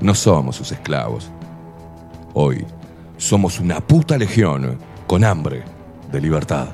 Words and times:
No 0.00 0.14
somos 0.14 0.56
sus 0.56 0.72
esclavos. 0.72 1.30
Hoy 2.34 2.64
somos 3.16 3.58
una 3.58 3.80
puta 3.80 4.16
legión 4.16 4.78
con 5.06 5.24
hambre 5.24 5.64
de 6.12 6.20
libertad. 6.20 6.68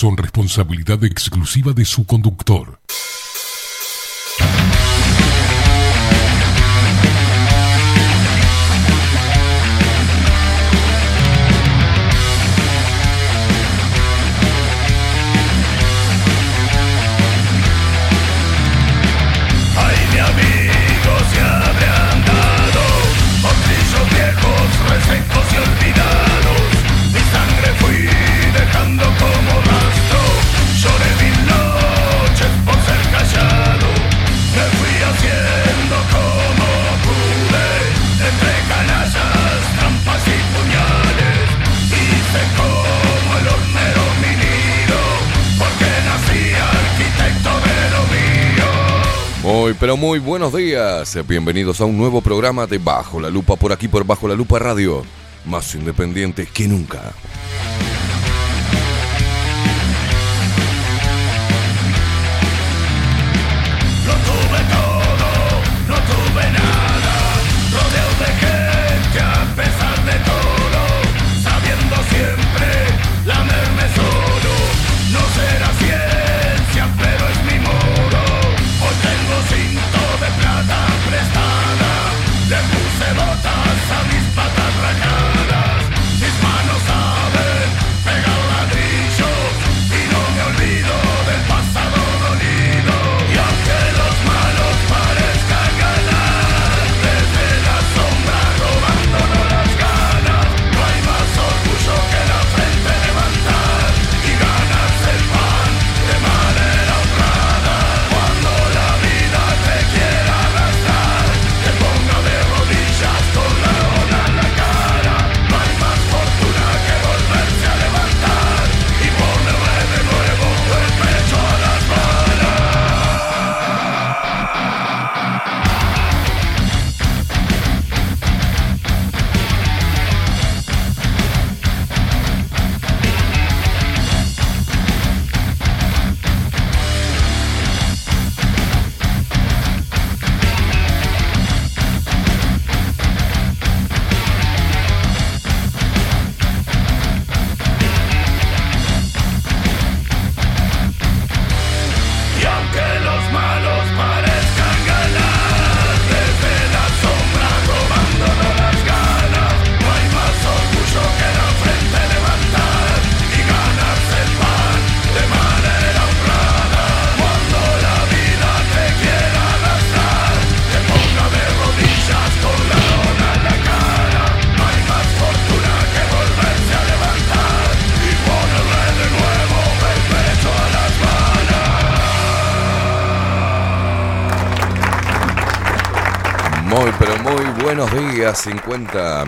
Son 0.00 0.16
responsabilidad 0.16 1.04
exclusiva 1.04 1.74
de 1.74 1.84
su 1.84 2.06
conductor. 2.06 2.79
Muy, 50.00 50.18
buenos 50.18 50.56
días. 50.56 51.14
Bienvenidos 51.28 51.82
a 51.82 51.84
un 51.84 51.98
nuevo 51.98 52.22
programa 52.22 52.66
de 52.66 52.78
Bajo 52.78 53.20
la 53.20 53.28
Lupa 53.28 53.56
por 53.56 53.70
aquí 53.70 53.86
por 53.86 54.06
Bajo 54.06 54.26
la 54.26 54.34
Lupa 54.34 54.58
Radio. 54.58 55.04
Más 55.44 55.74
independientes 55.74 56.48
que 56.50 56.66
nunca. 56.66 57.12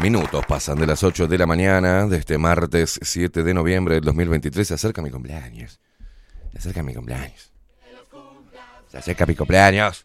Minutos 0.02 0.44
pasan 0.46 0.78
de 0.78 0.86
las 0.86 1.04
8 1.04 1.28
de 1.28 1.38
la 1.38 1.46
mañana 1.46 2.08
de 2.08 2.16
este 2.16 2.36
martes 2.36 2.98
7 3.00 3.44
de 3.44 3.54
noviembre 3.54 3.94
del 3.94 4.02
2023. 4.02 4.66
Se 4.66 4.74
acerca 4.74 5.00
mi 5.00 5.10
cumpleaños. 5.10 5.78
Se 6.50 6.58
acerca 6.58 6.82
mi 6.82 6.92
cumpleaños. 6.92 7.52
Se 8.88 8.98
acerca 8.98 9.26
mi 9.26 9.36
cumpleaños. 9.36 10.04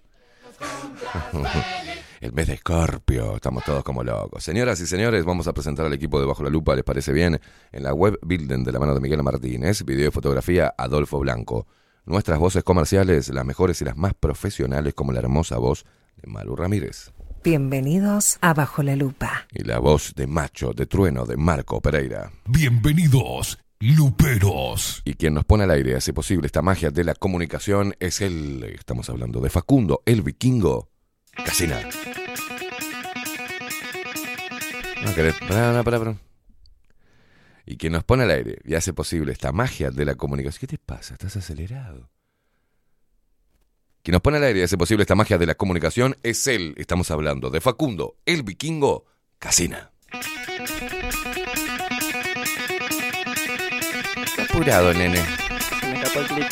El 2.21 2.31
mes 2.31 2.45
de 2.45 2.53
Escorpio, 2.53 3.37
estamos 3.37 3.63
todos 3.63 3.83
como 3.83 4.03
locos. 4.03 4.43
Señoras 4.43 4.79
y 4.81 4.85
señores, 4.85 5.25
vamos 5.25 5.47
a 5.47 5.53
presentar 5.53 5.87
al 5.87 5.93
equipo 5.93 6.19
de 6.19 6.27
Bajo 6.27 6.43
la 6.43 6.51
Lupa, 6.51 6.75
¿les 6.75 6.83
parece 6.83 7.11
bien? 7.11 7.39
En 7.71 7.83
la 7.83 7.93
web 7.93 8.19
Builden 8.21 8.63
de 8.63 8.71
la 8.71 8.79
mano 8.79 8.93
de 8.93 8.99
Miguel 8.99 9.23
Martínez, 9.23 9.83
video 9.83 10.09
y 10.09 10.11
fotografía 10.11 10.75
Adolfo 10.77 11.19
Blanco. 11.19 11.65
Nuestras 12.05 12.37
voces 12.37 12.63
comerciales, 12.63 13.29
las 13.29 13.45
mejores 13.45 13.81
y 13.81 13.85
las 13.85 13.97
más 13.97 14.13
profesionales, 14.13 14.93
como 14.93 15.11
la 15.11 15.19
hermosa 15.19 15.57
voz 15.57 15.85
de 16.17 16.29
Maru 16.29 16.55
Ramírez. 16.55 17.11
Bienvenidos 17.43 18.37
a 18.41 18.53
Bajo 18.53 18.83
la 18.83 18.95
Lupa. 18.95 19.47
Y 19.53 19.63
la 19.63 19.79
voz 19.79 20.13
de 20.15 20.27
macho, 20.27 20.73
de 20.73 20.85
trueno, 20.85 21.25
de 21.25 21.37
Marco 21.37 21.79
Pereira. 21.81 22.31
Bienvenidos, 22.45 23.59
Luperos. 23.79 25.01
Y 25.05 25.13
quien 25.13 25.33
nos 25.35 25.45
pone 25.45 25.63
al 25.63 25.71
aire, 25.71 25.95
hace 25.95 26.13
posible 26.13 26.47
esta 26.47 26.61
magia 26.61 26.89
de 26.89 27.03
la 27.03 27.13
comunicación, 27.15 27.95
es 27.99 28.21
el, 28.21 28.63
estamos 28.63 29.09
hablando 29.09 29.39
de 29.39 29.49
Facundo, 29.49 30.01
el 30.05 30.23
vikingo, 30.23 30.89
Casina. 31.45 31.79
No 35.03 35.15
querés, 35.15 35.35
para, 35.47 35.83
para, 35.83 35.99
para. 35.99 36.15
Y 37.65 37.77
quien 37.77 37.93
nos 37.93 38.03
pone 38.03 38.23
al 38.23 38.31
aire 38.31 38.59
y 38.65 38.75
hace 38.75 38.93
posible 38.93 39.31
esta 39.31 39.51
magia 39.51 39.91
de 39.91 40.05
la 40.05 40.15
comunicación. 40.15 40.59
¿Qué 40.59 40.67
te 40.67 40.77
pasa? 40.77 41.13
¿Estás 41.13 41.37
acelerado? 41.37 42.09
Quien 44.07 44.13
nos 44.13 44.21
pone 44.21 44.37
al 44.37 44.43
aire 44.45 44.61
y 44.61 44.63
hace 44.63 44.77
posible 44.77 45.03
esta 45.03 45.15
magia 45.15 45.37
de 45.37 45.45
la 45.45 45.55
comunicación 45.55 46.15
es 46.23 46.47
él. 46.47 46.75
Estamos 46.77 47.11
hablando 47.11 47.49
de 47.49 47.59
Facundo, 47.59 48.15
el 48.25 48.43
vikingo, 48.43 49.03
Casina. 49.37 49.91
Apurado, 54.49 54.93
nene. 54.93 55.21
Se 55.81 55.87
me 55.87 55.95
escapó 55.95 56.19
el 56.21 56.27
clip. 56.27 56.47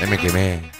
me 0.08 0.16
quemé. 0.16 0.79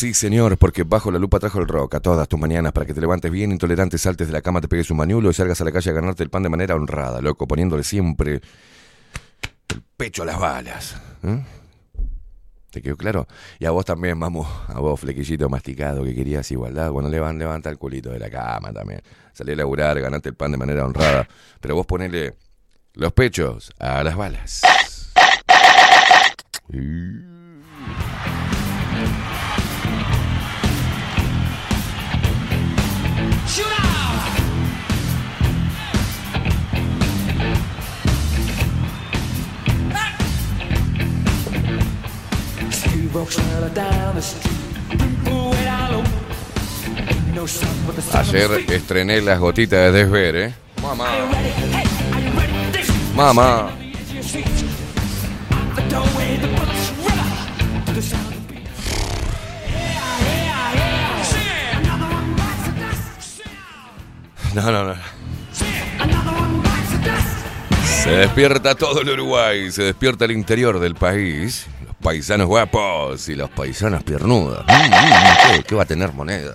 Sí 0.00 0.14
señor, 0.14 0.56
porque 0.56 0.82
bajo 0.82 1.10
la 1.10 1.18
lupa 1.18 1.38
trajo 1.38 1.58
el 1.58 1.68
rock 1.68 1.96
a 1.96 2.00
todas 2.00 2.26
tus 2.26 2.40
mañanas 2.40 2.72
para 2.72 2.86
que 2.86 2.94
te 2.94 3.02
levantes 3.02 3.30
bien 3.30 3.52
intolerante, 3.52 3.98
saltes 3.98 4.28
de 4.28 4.32
la 4.32 4.40
cama, 4.40 4.62
te 4.62 4.66
pegues 4.66 4.90
un 4.90 4.96
mañulo 4.96 5.28
y 5.28 5.34
salgas 5.34 5.60
a 5.60 5.64
la 5.64 5.72
calle 5.72 5.90
a 5.90 5.92
ganarte 5.92 6.22
el 6.22 6.30
pan 6.30 6.42
de 6.42 6.48
manera 6.48 6.74
honrada, 6.74 7.20
loco, 7.20 7.46
poniéndole 7.46 7.82
siempre 7.82 8.40
el 9.68 9.82
pecho 9.98 10.22
a 10.22 10.24
las 10.24 10.40
balas. 10.40 10.96
¿eh? 11.22 11.44
¿Te 12.70 12.80
quedó 12.80 12.96
claro? 12.96 13.28
Y 13.58 13.66
a 13.66 13.72
vos 13.72 13.84
también, 13.84 14.18
vamos, 14.18 14.48
a 14.68 14.80
vos, 14.80 14.98
flequillito 15.00 15.50
masticado, 15.50 16.02
que 16.02 16.14
querías 16.14 16.50
igualdad. 16.50 16.90
Cuando 16.92 17.10
levan, 17.10 17.38
levanta 17.38 17.68
el 17.68 17.76
culito 17.76 18.08
de 18.08 18.20
la 18.20 18.30
cama 18.30 18.72
también. 18.72 19.02
Salí 19.34 19.52
a 19.52 19.56
laburar, 19.56 20.00
ganate 20.00 20.30
el 20.30 20.34
pan 20.34 20.50
de 20.50 20.56
manera 20.56 20.86
honrada. 20.86 21.28
Pero 21.60 21.74
vos 21.74 21.84
ponele 21.84 22.36
los 22.94 23.12
pechos 23.12 23.70
a 23.78 24.02
las 24.02 24.16
balas. 24.16 24.62
Ayer 48.12 48.64
estrené 48.68 49.20
las 49.20 49.40
gotitas 49.40 49.92
de 49.92 50.04
Desver, 50.04 50.36
¿eh? 50.36 50.54
Mamá. 50.80 51.08
Mamá. 53.16 53.89
No, 64.54 64.62
no, 64.70 64.84
no. 64.84 64.94
Se 67.84 68.10
despierta 68.10 68.74
todo 68.74 69.02
el 69.02 69.10
Uruguay, 69.10 69.70
se 69.70 69.82
despierta 69.82 70.24
el 70.24 70.32
interior 70.32 70.80
del 70.80 70.94
país, 70.94 71.66
los 71.86 71.94
paisanos 71.96 72.46
guapos 72.46 73.28
y 73.28 73.34
los 73.34 73.50
paisanos 73.50 74.02
piernudos. 74.02 74.64
Mm, 74.66 74.72
mm, 74.72 75.56
¿qué, 75.56 75.62
¿Qué 75.62 75.74
va 75.74 75.82
a 75.82 75.86
tener 75.86 76.12
moneda? 76.12 76.54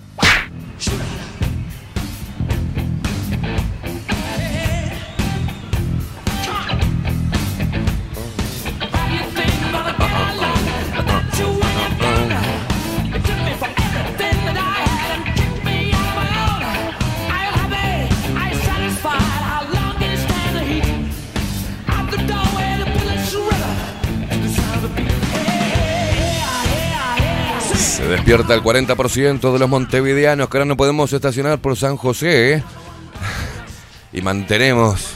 Despierta 28.26 28.54
el 28.54 28.62
40% 28.62 29.52
de 29.52 29.58
los 29.60 29.68
montevideanos 29.68 30.48
que 30.48 30.56
ahora 30.56 30.64
no 30.64 30.76
podemos 30.76 31.12
estacionar 31.12 31.60
por 31.60 31.76
San 31.76 31.96
José. 31.96 32.54
¿eh? 32.54 32.62
Y 34.12 34.20
mantenemos 34.20 35.10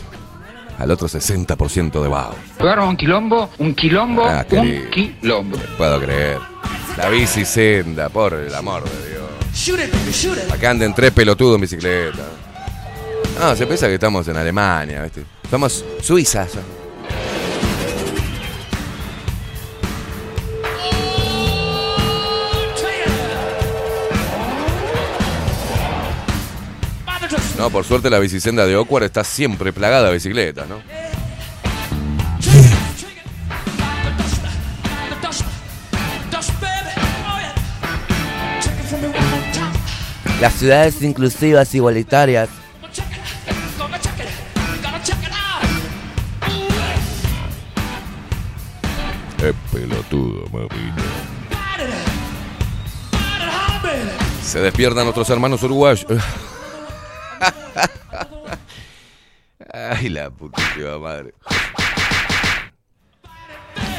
al 0.79 0.93
otro 0.93 1.09
60% 1.09 2.03
de 2.03 2.09
Bao. 2.09 2.33
Lugar 2.61 2.79
un 2.79 2.97
quilombo, 2.97 3.51
un 3.59 3.75
quilombo, 3.75 4.25
Ah, 4.25 4.47
un 4.53 4.91
quilombo. 4.91 5.57
No 5.57 5.77
puedo 5.77 6.01
creer. 6.01 6.39
La 6.97 7.09
bici 7.09 7.45
senda, 7.45 8.09
por 8.11 8.35
el 8.35 8.55
amor 8.55 8.85
de 8.85 9.11
Dios. 9.11 10.53
Acá 10.53 10.71
anden 10.71 10.95
tres 10.95 11.11
pelotudos 11.11 11.57
en 11.57 11.63
bicicleta. 11.63 12.29
No, 13.41 13.57
se 13.57 13.67
piensa 13.67 13.89
que 13.89 13.95
estamos 13.95 14.29
en 14.29 14.37
Alemania, 14.37 15.03
¿viste? 15.03 15.25
Somos 15.51 15.85
suizas. 16.01 16.53
No, 27.61 27.69
por 27.69 27.85
suerte 27.85 28.09
la 28.09 28.19
bicisenda 28.19 28.65
de 28.65 28.75
Ocuar 28.75 29.03
está 29.03 29.23
siempre 29.23 29.71
plagada 29.71 30.07
de 30.07 30.15
bicicletas, 30.15 30.67
¿no? 30.67 30.81
Las 40.41 40.55
ciudades 40.55 41.03
inclusivas 41.03 41.75
igualitarias. 41.75 42.49
Es 49.37 49.55
pelotudo, 49.71 50.47
mamita. 50.51 51.03
Se 54.43 54.61
despiertan 54.61 55.07
otros 55.09 55.29
hermanos 55.29 55.63
uruguayos. 55.63 56.07
Ay, 59.73 60.09
la 60.09 60.31
putísima 60.31 60.99
madre. 60.99 61.33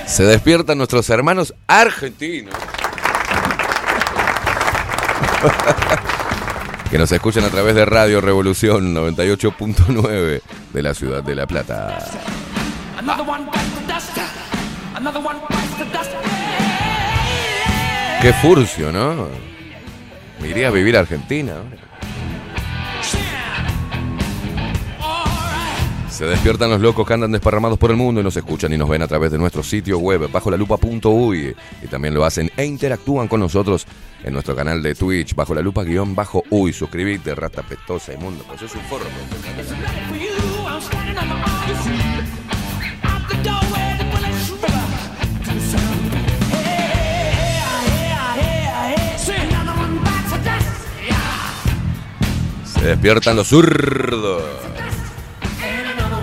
Se 0.06 0.24
despiertan 0.24 0.78
nuestros 0.78 1.10
hermanos 1.10 1.54
argentinos. 1.68 2.54
que 6.92 6.98
nos 6.98 7.12
escuchan 7.12 7.46
a 7.46 7.50
través 7.50 7.74
de 7.74 7.86
Radio 7.86 8.20
Revolución 8.20 8.94
98.9 8.94 10.42
de 10.74 10.84
la 10.84 10.94
ciudad 10.94 11.24
de 11.24 11.36
La 11.36 11.48
Plata. 11.48 12.00
Qué 18.22 18.34
furcio, 18.34 18.92
¿no? 18.92 19.30
Me 20.42 20.50
iría 20.50 20.68
a 20.68 20.72
vivir 20.72 20.98
a 20.98 21.00
Argentina. 21.00 21.54
Se 26.12 26.26
despiertan 26.26 26.70
los 26.70 26.82
locos 26.82 27.08
que 27.08 27.14
andan 27.14 27.32
desparramados 27.32 27.80
por 27.80 27.90
el 27.90 27.98
mundo 27.98 28.20
y 28.20 28.24
nos 28.24 28.36
escuchan 28.36 28.72
y 28.74 28.78
nos 28.78 28.90
ven 28.90 29.02
a 29.02 29.08
través 29.08 29.32
de 29.32 29.38
nuestro 29.38 29.64
sitio 29.64 29.98
web 29.98 30.30
bajo 30.30 30.52
la 30.52 30.58
lupa.uy 30.58 31.56
y 31.82 31.88
también 31.88 32.14
lo 32.14 32.26
hacen 32.26 32.52
e 32.58 32.66
interactúan 32.66 33.28
con 33.30 33.40
nosotros 33.40 33.88
en 34.24 34.34
nuestro 34.34 34.56
canal 34.56 34.84
de 34.84 34.94
Twitch 34.94 35.34
bajo 35.34 35.56
la 35.56 35.62
lupa 35.62 35.84
guion 35.84 36.14
bajo 36.14 36.44
uy. 36.50 36.74
Suscribite, 36.74 37.34
rata 37.34 37.64
pestosa 37.64 38.14
inmundo, 38.14 38.44
pues 38.48 38.62
es 38.62 38.76
un 38.76 38.82
forro. 38.82 39.06
Se 52.66 52.88
despiertan 52.88 53.36
los 53.36 53.48
zurdos, 53.48 54.44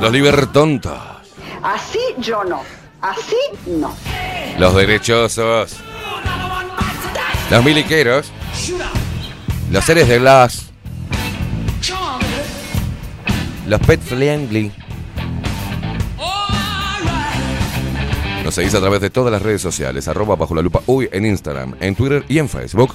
los 0.00 0.12
libertontos, 0.12 0.98
Así 1.62 1.98
yo 2.18 2.44
no. 2.44 2.62
Así 3.00 3.36
no. 3.66 3.94
los 4.58 4.74
derechosos, 4.74 5.76
los 7.50 7.64
miliqueros, 7.64 8.32
los 9.70 9.84
seres 9.84 10.08
de 10.08 10.18
glass, 10.18 10.70
los 13.66 13.80
pet 13.82 14.00
friendly. 14.00 14.72
Nos 18.44 18.54
seguís 18.54 18.74
a 18.74 18.80
través 18.80 19.00
de 19.00 19.10
todas 19.10 19.30
las 19.30 19.42
redes 19.42 19.60
sociales, 19.60 20.08
arroba 20.08 20.34
bajo 20.34 20.54
la 20.54 20.62
lupa 20.62 20.80
uy 20.86 21.08
en 21.12 21.26
Instagram, 21.26 21.74
en 21.80 21.94
Twitter 21.94 22.24
y 22.28 22.38
en 22.38 22.48
Facebook. 22.48 22.94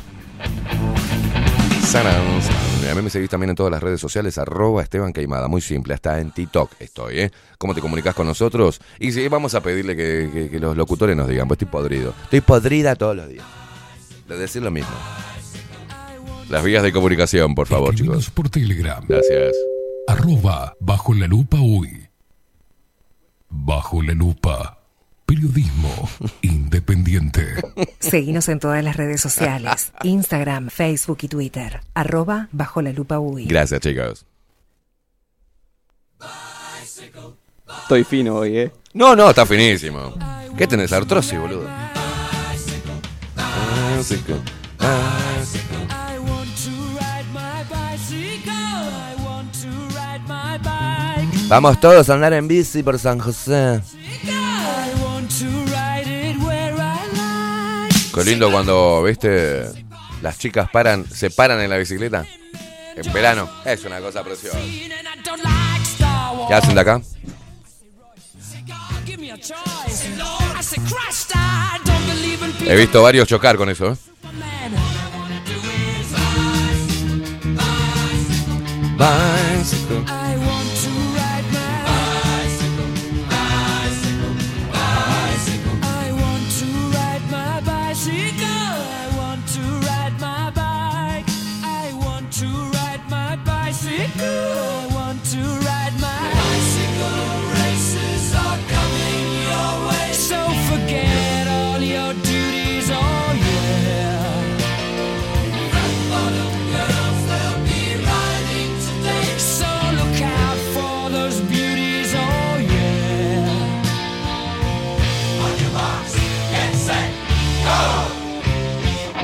Sanan. 1.86 2.73
A 2.94 2.96
mí 2.96 3.02
me 3.02 3.10
seguís 3.10 3.28
también 3.32 3.50
en 3.50 3.56
todas 3.56 3.72
las 3.72 3.82
redes 3.82 4.00
sociales, 4.00 4.38
arroba 4.38 4.84
Esteban 4.84 5.14
Queimada, 5.14 5.48
muy 5.48 5.62
simple, 5.62 5.96
hasta 5.96 6.20
en 6.20 6.30
TikTok 6.30 6.74
estoy, 6.80 7.22
¿eh? 7.22 7.32
¿Cómo 7.58 7.74
te 7.74 7.82
comunicas 7.82 8.14
con 8.14 8.28
nosotros? 8.28 8.80
Y 9.00 9.12
sí, 9.14 9.28
vamos 9.30 9.56
a 9.56 9.62
pedirle 9.64 9.96
que, 9.96 10.30
que- 10.32 10.50
que 10.52 10.60
los 10.60 10.78
locutores 10.78 11.18
nos 11.18 11.28
digan, 11.28 11.48
pues 11.48 11.56
estoy 11.60 11.72
podrido. 11.72 12.14
Estoy 12.26 12.42
podrida 12.42 12.96
todos 12.96 13.16
los 13.16 13.28
días. 13.28 13.44
De 14.28 14.38
decir 14.38 14.62
lo 14.62 14.70
mismo. 14.70 14.92
Las 16.50 16.64
vías 16.64 16.84
de 16.84 16.92
comunicación, 16.94 17.56
por 17.56 17.66
favor, 17.66 17.96
chicos. 17.96 18.30
por 18.30 18.48
Telegram. 18.50 19.04
Gracias. 19.08 19.56
Arroba 20.08 20.76
bajo 20.80 21.16
la 21.16 21.26
lupa 21.26 21.58
hoy. 21.60 22.08
Bajo 23.50 24.04
la 24.04 24.14
lupa. 24.14 24.83
Periodismo 25.34 25.90
independiente. 26.44 27.56
Seguinos 27.98 28.50
en 28.50 28.60
todas 28.60 28.84
las 28.84 28.98
redes 28.98 29.20
sociales, 29.20 29.92
Instagram, 30.04 30.70
Facebook 30.70 31.18
y 31.24 31.28
Twitter, 31.28 31.82
arroba 31.96 32.50
bajo 32.52 32.84
la 32.84 32.92
lupa 32.92 33.18
UI. 33.18 33.46
Gracias, 33.46 33.82
chicos. 33.82 34.28
Estoy 37.82 38.04
fino 38.04 38.36
hoy, 38.36 38.58
¿eh? 38.60 38.72
No, 38.94 39.16
no, 39.16 39.28
está 39.28 39.48
finísimo. 39.48 40.14
¿Qué 40.56 40.68
tenés? 40.68 40.94
Artrosis, 40.94 41.40
boludo. 41.40 41.68
Bicycle, 42.54 42.94
bicycle. 43.98 45.74
Vamos 51.48 51.80
todos 51.80 52.08
a 52.08 52.14
andar 52.14 52.34
en 52.34 52.48
bici 52.48 52.84
por 52.84 53.00
San 53.00 53.18
José. 53.18 53.82
Qué 58.14 58.24
lindo 58.24 58.52
cuando, 58.52 59.04
viste, 59.04 59.64
las 60.22 60.38
chicas 60.38 60.70
paran, 60.70 61.06
se 61.10 61.32
paran 61.32 61.60
en 61.62 61.70
la 61.70 61.78
bicicleta. 61.78 62.26
En 62.96 63.12
verano. 63.12 63.50
Es 63.66 63.84
una 63.86 64.00
cosa 64.00 64.24
preciosa. 64.24 64.58
¿Qué 66.48 66.54
hacen 66.54 66.76
de 66.76 66.82
acá? 66.82 67.02
He 72.66 72.76
visto 72.76 73.02
varios 73.02 73.28
chocar 73.28 73.58
con 73.58 73.70
eso, 73.70 73.92
¿eh? 73.92 73.98
Bicycle. 78.98 80.23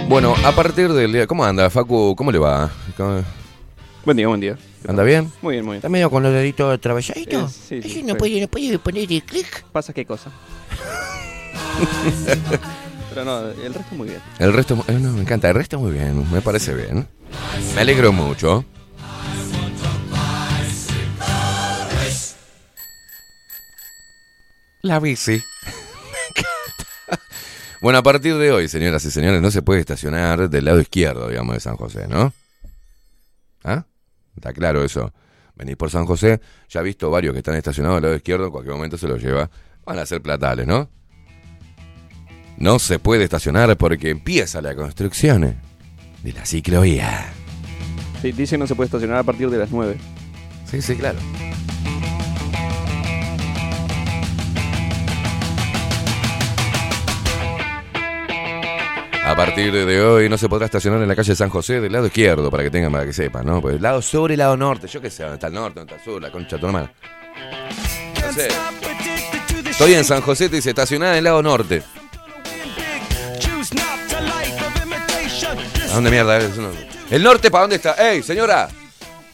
Bueno, 0.10 0.34
a 0.44 0.52
partir 0.56 0.92
del 0.92 1.14
día. 1.14 1.28
¿Cómo 1.28 1.46
anda, 1.46 1.70
Facu? 1.70 2.16
¿Cómo 2.16 2.32
le 2.32 2.40
va? 2.40 2.72
¿Cómo- 2.98 3.24
Buen 4.04 4.18
día, 4.18 4.28
buen 4.28 4.40
día. 4.40 4.58
¿Anda 4.88 5.04
bien? 5.04 5.32
Muy 5.44 5.54
bien, 5.56 5.66
muy 5.66 5.74
bien. 5.74 5.78
¿Está 5.80 5.90
medio 5.90 6.10
con 6.10 6.24
los 6.24 6.34
deditos 6.34 6.74
atravesaditos? 6.74 7.52
Eh, 7.72 7.82
sí, 7.84 7.90
sí, 7.90 8.02
no 8.04 8.14
sí. 8.14 8.20
puede, 8.20 8.42
no 8.42 8.48
puede 8.48 8.80
poner 8.80 9.12
el 9.12 9.22
clic. 9.24 9.64
¿Pasa 9.72 9.94
qué 9.94 10.06
cosa? 10.06 10.32
Pero 13.10 13.24
no, 13.24 13.50
el 13.50 13.72
resto 13.72 13.96
muy 13.96 14.10
bien. 14.10 14.22
El 14.40 14.52
resto, 14.54 14.84
eh, 14.88 14.94
no, 15.00 15.12
me 15.12 15.22
encanta. 15.22 15.48
El 15.50 15.56
resto 15.56 15.78
muy 15.78 15.92
bien. 15.92 16.26
Me 16.32 16.42
parece 16.42 16.74
bien. 16.74 17.08
Me 17.76 17.82
alegro 17.82 18.12
mucho. 18.12 18.66
La 24.82 25.00
bici. 25.00 25.44
Bueno, 27.82 28.00
a 28.00 28.04
partir 28.04 28.36
de 28.36 28.52
hoy, 28.52 28.68
señoras 28.68 29.06
y 29.06 29.12
señores, 29.12 29.42
no 29.42 29.52
se 29.52 29.62
puede 29.62 29.80
estacionar 29.80 30.50
del 30.50 30.66
lado 30.66 30.82
izquierdo, 30.82 31.30
digamos, 31.30 31.56
de 31.56 31.62
San 31.62 31.78
José, 31.78 32.08
¿no? 32.10 32.34
¿Ah? 33.64 33.86
Está 34.36 34.52
claro 34.52 34.84
eso. 34.84 35.14
Venís 35.56 35.78
por 35.78 35.90
San 35.90 36.06
José, 36.06 36.42
ya 36.70 36.82
he 36.82 36.84
visto 36.84 37.10
varios 37.10 37.34
que 37.34 37.40
están 37.40 37.56
estacionados 37.56 37.98
del 37.98 38.04
lado 38.04 38.16
izquierdo, 38.16 38.46
en 38.46 38.52
cualquier 38.52 38.76
momento 38.76 38.98
se 38.98 39.08
los 39.08 39.22
lleva. 39.22 39.50
Van 39.86 39.98
a 39.98 40.06
ser 40.06 40.22
platales, 40.22 40.68
¿no? 40.68 40.90
No 42.58 42.80
se 42.80 43.00
puede 43.00 43.24
estacionar 43.24 43.78
porque 43.78 44.10
empieza 44.10 44.62
la 44.62 44.76
construcción 44.76 45.56
de 46.24 46.34
la 46.34 46.46
ciclovía. 46.46 47.32
Sí, 48.22 48.34
dice 48.34 48.56
que 48.56 48.58
no 48.58 48.68
se 48.68 48.76
puede 48.76 48.88
estacionar 48.88 49.18
a 49.18 49.24
partir 49.24 49.50
de 49.50 49.58
las 49.58 49.72
9. 49.72 49.98
Sí, 50.70 50.82
sí, 50.82 50.96
claro. 50.96 51.18
A 59.30 59.36
partir 59.36 59.72
de 59.72 60.02
hoy 60.02 60.28
no 60.28 60.40
se 60.40 60.50
podrá 60.50 60.66
estacionar 60.66 61.00
en 61.04 61.08
la 61.08 61.16
calle 61.16 61.36
San 61.36 61.50
José 61.50 61.80
del 61.80 61.92
lado 61.92 62.08
izquierdo, 62.08 62.50
para 62.50 62.64
que 62.64 62.72
tengan, 62.72 62.92
para 62.92 63.06
que 63.06 63.14
sepan, 63.14 63.46
¿no? 63.46 63.62
Pues 63.62 63.76
el 63.76 63.82
lado 63.82 64.02
sur 64.02 64.32
y 64.32 64.34
el 64.34 64.40
lado 64.40 64.58
norte, 64.58 64.88
yo 64.88 65.00
qué 65.00 65.12
sé, 65.12 65.22
dónde 65.22 65.36
está 65.36 65.48
el 65.48 65.54
norte, 65.54 65.80
dónde 65.80 65.94
está 65.94 66.04
el 66.04 66.12
sur, 66.12 66.20
la 66.20 66.32
concha 66.32 66.56
de 66.56 66.60
tu 66.60 66.66
hermana. 66.66 66.92
No 68.26 68.34
sé. 68.34 68.48
Estoy 69.70 69.94
en 69.94 70.04
San 70.04 70.22
José, 70.22 70.50
te 70.50 70.56
dice 70.56 70.70
estacionada 70.70 71.12
en 71.12 71.20
el 71.20 71.24
lado 71.26 71.44
norte. 71.44 71.84
¿A 75.92 75.94
dónde 75.94 76.10
mierda 76.10 76.40
es? 76.40 76.58
No. 76.58 76.72
¿El 77.12 77.22
norte 77.22 77.52
para 77.52 77.62
dónde 77.62 77.76
está? 77.76 77.94
¡Ey, 77.94 78.24
señora! 78.24 78.68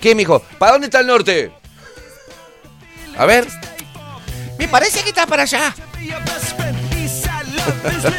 ¿Qué, 0.02 0.14
mijo? 0.14 0.42
¿Para 0.60 0.74
dónde 0.74 0.88
está 0.88 1.00
el 1.00 1.08
norte? 1.08 1.54
A 3.18 3.26
ver. 3.26 3.48
Me 4.60 4.68
parece 4.68 5.04
que 5.04 5.10
está 5.10 5.26
para 5.26 5.44
allá. 5.44 5.74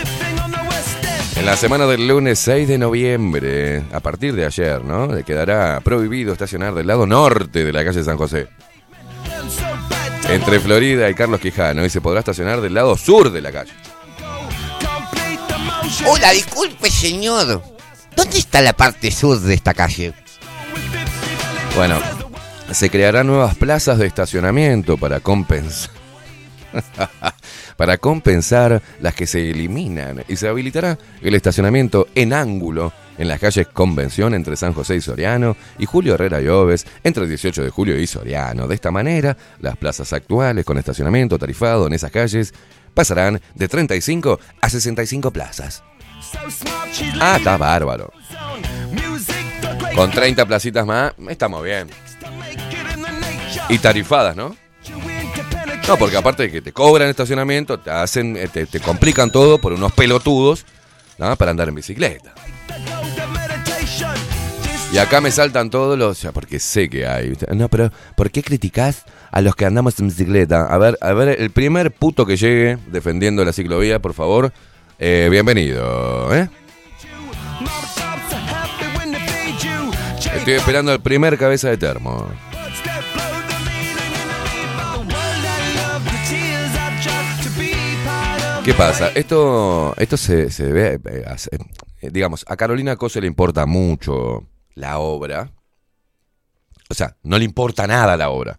En 1.37 1.45
la 1.45 1.57
semana 1.57 1.87
del 1.87 2.09
lunes 2.09 2.39
6 2.41 2.67
de 2.67 2.79
noviembre, 2.79 3.85
a 3.93 4.01
partir 4.01 4.35
de 4.35 4.47
ayer, 4.47 4.83
¿no? 4.83 5.07
Le 5.07 5.23
quedará 5.23 5.81
prohibido 5.81 6.33
estacionar 6.33 6.75
del 6.75 6.87
lado 6.87 7.07
norte 7.07 7.63
de 7.63 7.73
la 7.73 7.85
calle 7.85 8.03
San 8.03 8.17
José. 8.17 8.49
Entre 10.29 10.59
Florida 10.61 11.09
y 11.09 11.15
Carlos 11.15 11.41
Quijano. 11.41 11.85
Y 11.85 11.91
se 11.91 12.01
podrá 12.01 12.21
estacionar 12.21 12.61
del 12.61 12.75
lado 12.75 12.97
sur 12.97 13.31
de 13.31 13.41
la 13.43 13.53
calle. 13.53 13.73
Hola, 16.07 16.31
disculpe, 16.33 16.91
señor. 16.91 17.63
¿Dónde 18.17 18.39
está 18.39 18.63
la 18.63 18.73
parte 18.73 19.11
sur 19.11 19.39
de 19.39 19.55
esta 19.55 19.75
calle? 19.75 20.15
Bueno, 21.77 22.01
se 22.73 22.89
crearán 22.91 23.27
nuevas 23.27 23.55
plazas 23.55 23.99
de 23.99 24.07
estacionamiento 24.07 24.97
para 24.97 25.21
compensar. 25.21 25.91
para 27.77 27.99
compensar 27.99 28.83
las 29.01 29.15
que 29.15 29.27
se 29.27 29.51
eliminan 29.51 30.25
y 30.29 30.37
se 30.37 30.49
habilitará 30.49 30.99
el 31.23 31.35
estacionamiento 31.35 32.09
en 32.15 32.33
ángulo 32.33 32.93
en 33.19 33.29
las 33.29 33.41
calles 33.41 33.67
Convención 33.69 34.35
entre 34.35 34.57
San 34.57 34.73
José 34.73 34.97
y 34.97 35.01
Soriano 35.01 35.57
y 35.79 35.87
Julio 35.87 36.15
Herrera 36.15 36.41
y 36.41 36.49
Oves 36.49 36.87
entre 37.05 37.25
el 37.25 37.29
18 37.29 37.63
de 37.63 37.71
julio 37.71 37.99
y 37.99 38.07
Soriano. 38.07 38.67
De 38.69 38.75
esta 38.75 38.91
manera, 38.91 39.37
las 39.61 39.77
plazas 39.77 40.13
actuales 40.13 40.65
con 40.65 40.79
estacionamiento 40.79 41.39
tarifado 41.39 41.87
en 41.87 41.95
esas 41.95 42.11
calles 42.11 42.53
pasarán 42.95 43.41
de 43.55 43.69
35 43.69 44.41
a 44.61 44.69
65 44.69 45.31
plazas. 45.31 45.83
Ah, 47.21 47.37
está 47.39 47.57
bárbaro. 47.57 48.13
Con 49.95 50.11
30 50.11 50.45
placitas 50.47 50.87
más, 50.87 51.15
estamos 51.29 51.63
bien. 51.65 51.89
Y 53.69 53.79
tarifadas, 53.79 54.37
¿no? 54.37 54.55
No, 55.89 55.97
porque 55.97 56.17
aparte 56.17 56.45
de 56.45 56.51
que 56.51 56.61
te 56.61 56.73
cobran 56.73 57.09
estacionamiento, 57.09 57.79
te 57.79 57.91
hacen, 57.91 58.37
eh, 58.37 58.49
te, 58.49 58.81
complican 58.81 59.31
todo 59.31 59.59
por 59.59 59.73
unos 59.73 59.93
pelotudos 59.93 60.67
¿no? 61.17 61.37
para 61.37 61.53
andar 61.53 61.69
en 61.69 61.77
bicicleta. 61.77 62.35
Y 64.93 64.99
acá 64.99 65.21
me 65.21 65.31
saltan 65.31 65.71
todos 65.71 65.97
los. 65.97 66.19
sea, 66.19 66.33
porque 66.33 66.59
sé 66.59 66.89
que 66.89 67.07
hay. 67.07 67.37
No, 67.55 67.69
pero 67.69 67.93
¿por 68.17 68.33
qué 68.33 68.43
criticás 68.43 69.05
a 69.31 69.41
los 69.41 69.55
que 69.55 69.65
andamos 69.65 69.99
en 70.01 70.09
bicicleta? 70.09 70.67
A 70.67 70.79
ver, 70.79 70.99
a 71.01 71.13
ver, 71.13 71.41
el 71.41 71.51
primer 71.51 71.93
puto 71.93 72.27
que 72.27 72.37
llegue 72.37 72.79
defendiendo 72.89 73.45
la 73.45 73.53
ciclovía, 73.53 74.01
por 74.01 74.15
favor. 74.15 74.53
eh, 74.99 75.29
bienvenido, 75.31 76.35
¿eh? 76.35 76.49
Estoy 80.35 80.55
esperando 80.55 80.93
el 80.93 81.01
primer 81.01 81.39
cabeza 81.39 81.69
de 81.69 81.77
termo. 81.77 82.27
¿Qué 88.67 88.75
pasa? 88.75 89.13
Esto, 89.15 89.95
esto 89.97 90.17
se, 90.17 90.51
se 90.51 90.73
ve, 90.73 91.01
eh, 91.09 91.25
eh, 92.01 92.11
digamos, 92.11 92.45
a 92.49 92.57
Carolina 92.57 92.97
Cose 92.97 93.21
le 93.21 93.29
importa 93.29 93.65
mucho 93.65 94.49
la 94.75 94.99
obra. 94.99 95.53
O 96.89 96.95
sea, 96.95 97.17
no 97.23 97.39
le 97.39 97.45
importa 97.45 97.87
nada 97.87 98.17
la 98.17 98.31
obra. 98.31 98.59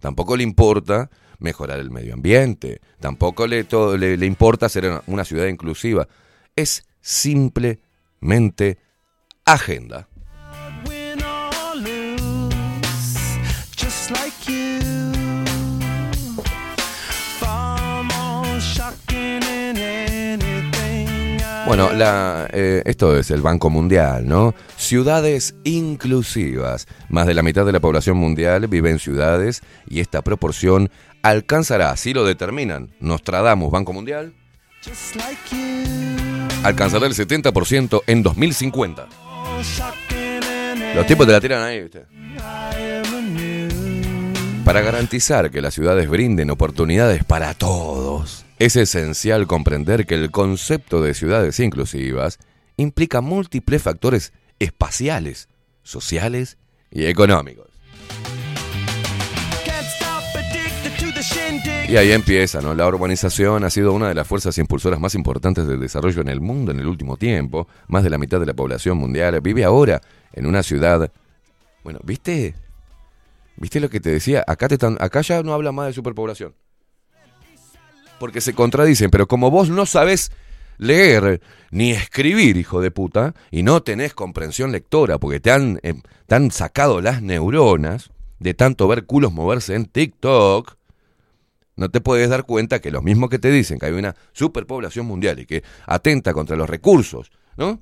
Tampoco 0.00 0.36
le 0.36 0.42
importa 0.42 1.08
mejorar 1.38 1.78
el 1.78 1.90
medio 1.90 2.12
ambiente. 2.12 2.82
Tampoco 3.00 3.46
le, 3.46 3.66
le, 3.96 4.18
le 4.18 4.26
importa 4.26 4.68
ser 4.68 5.00
una 5.06 5.24
ciudad 5.24 5.46
inclusiva. 5.46 6.06
Es 6.54 6.86
simplemente 7.00 8.76
agenda. 9.46 10.08
Bueno, 21.68 21.92
la, 21.92 22.48
eh, 22.50 22.82
esto 22.86 23.14
es 23.18 23.30
el 23.30 23.42
Banco 23.42 23.68
Mundial, 23.68 24.26
¿no? 24.26 24.54
Ciudades 24.78 25.54
inclusivas. 25.64 26.86
Más 27.10 27.26
de 27.26 27.34
la 27.34 27.42
mitad 27.42 27.66
de 27.66 27.72
la 27.72 27.80
población 27.80 28.16
mundial 28.16 28.66
vive 28.68 28.90
en 28.90 28.98
ciudades 28.98 29.60
y 29.86 30.00
esta 30.00 30.22
proporción 30.22 30.90
alcanzará, 31.20 31.94
si 31.98 32.14
lo 32.14 32.24
determinan, 32.24 32.90
Nostradamus, 33.00 33.70
Banco 33.70 33.92
Mundial, 33.92 34.32
alcanzará 36.62 37.06
el 37.06 37.12
70% 37.12 38.02
en 38.06 38.22
2050. 38.22 39.06
Los 40.94 41.06
tipos 41.06 41.26
te 41.26 41.32
la 41.32 41.40
tiran 41.40 41.62
ahí, 41.62 41.82
¿viste? 41.82 42.06
Para 44.64 44.80
garantizar 44.80 45.50
que 45.50 45.60
las 45.60 45.74
ciudades 45.74 46.08
brinden 46.08 46.50
oportunidades 46.50 47.24
para 47.24 47.52
todos, 47.52 48.46
es 48.58 48.74
esencial 48.76 49.46
comprender 49.46 50.06
que 50.06 50.16
el 50.16 50.30
concepto 50.30 51.00
de 51.00 51.14
ciudades 51.14 51.60
inclusivas 51.60 52.38
implica 52.76 53.20
múltiples 53.20 53.82
factores 53.82 54.32
espaciales, 54.58 55.48
sociales 55.82 56.58
y 56.90 57.04
económicos. 57.04 57.66
Y 61.88 61.96
ahí 61.96 62.12
empieza, 62.12 62.60
¿no? 62.60 62.74
La 62.74 62.86
urbanización 62.86 63.64
ha 63.64 63.70
sido 63.70 63.92
una 63.94 64.08
de 64.08 64.14
las 64.14 64.26
fuerzas 64.26 64.58
impulsoras 64.58 65.00
más 65.00 65.14
importantes 65.14 65.66
del 65.66 65.80
desarrollo 65.80 66.20
en 66.20 66.28
el 66.28 66.40
mundo 66.40 66.70
en 66.70 66.80
el 66.80 66.86
último 66.86 67.16
tiempo. 67.16 67.66
Más 67.86 68.04
de 68.04 68.10
la 68.10 68.18
mitad 68.18 68.38
de 68.38 68.46
la 68.46 68.54
población 68.54 68.98
mundial 68.98 69.40
vive 69.40 69.64
ahora 69.64 70.02
en 70.34 70.46
una 70.46 70.62
ciudad. 70.62 71.10
Bueno, 71.82 72.00
¿viste? 72.04 72.54
¿Viste 73.56 73.80
lo 73.80 73.88
que 73.88 74.00
te 74.00 74.10
decía? 74.10 74.44
Acá, 74.46 74.68
te 74.68 74.74
están, 74.74 74.98
acá 75.00 75.22
ya 75.22 75.42
no 75.42 75.54
habla 75.54 75.72
más 75.72 75.86
de 75.86 75.92
superpoblación. 75.94 76.54
Porque 78.18 78.40
se 78.40 78.54
contradicen, 78.54 79.10
pero 79.10 79.28
como 79.28 79.50
vos 79.50 79.70
no 79.70 79.86
sabés 79.86 80.32
leer 80.78 81.40
ni 81.70 81.90
escribir, 81.90 82.56
hijo 82.56 82.80
de 82.80 82.90
puta, 82.90 83.34
y 83.50 83.62
no 83.62 83.82
tenés 83.82 84.14
comprensión 84.14 84.72
lectora 84.72 85.18
porque 85.18 85.40
te 85.40 85.50
han, 85.50 85.78
eh, 85.82 85.94
te 86.26 86.34
han 86.34 86.50
sacado 86.50 87.00
las 87.00 87.22
neuronas 87.22 88.10
de 88.38 88.54
tanto 88.54 88.88
ver 88.88 89.04
culos 89.04 89.32
moverse 89.32 89.74
en 89.74 89.86
TikTok, 89.86 90.76
no 91.76 91.90
te 91.90 92.00
puedes 92.00 92.28
dar 92.28 92.44
cuenta 92.44 92.80
que 92.80 92.90
los 92.90 93.02
mismos 93.02 93.30
que 93.30 93.38
te 93.38 93.50
dicen 93.50 93.78
que 93.78 93.86
hay 93.86 93.92
una 93.92 94.16
superpoblación 94.32 95.06
mundial 95.06 95.38
y 95.38 95.46
que 95.46 95.62
atenta 95.86 96.32
contra 96.32 96.56
los 96.56 96.68
recursos, 96.68 97.30
¿no? 97.56 97.80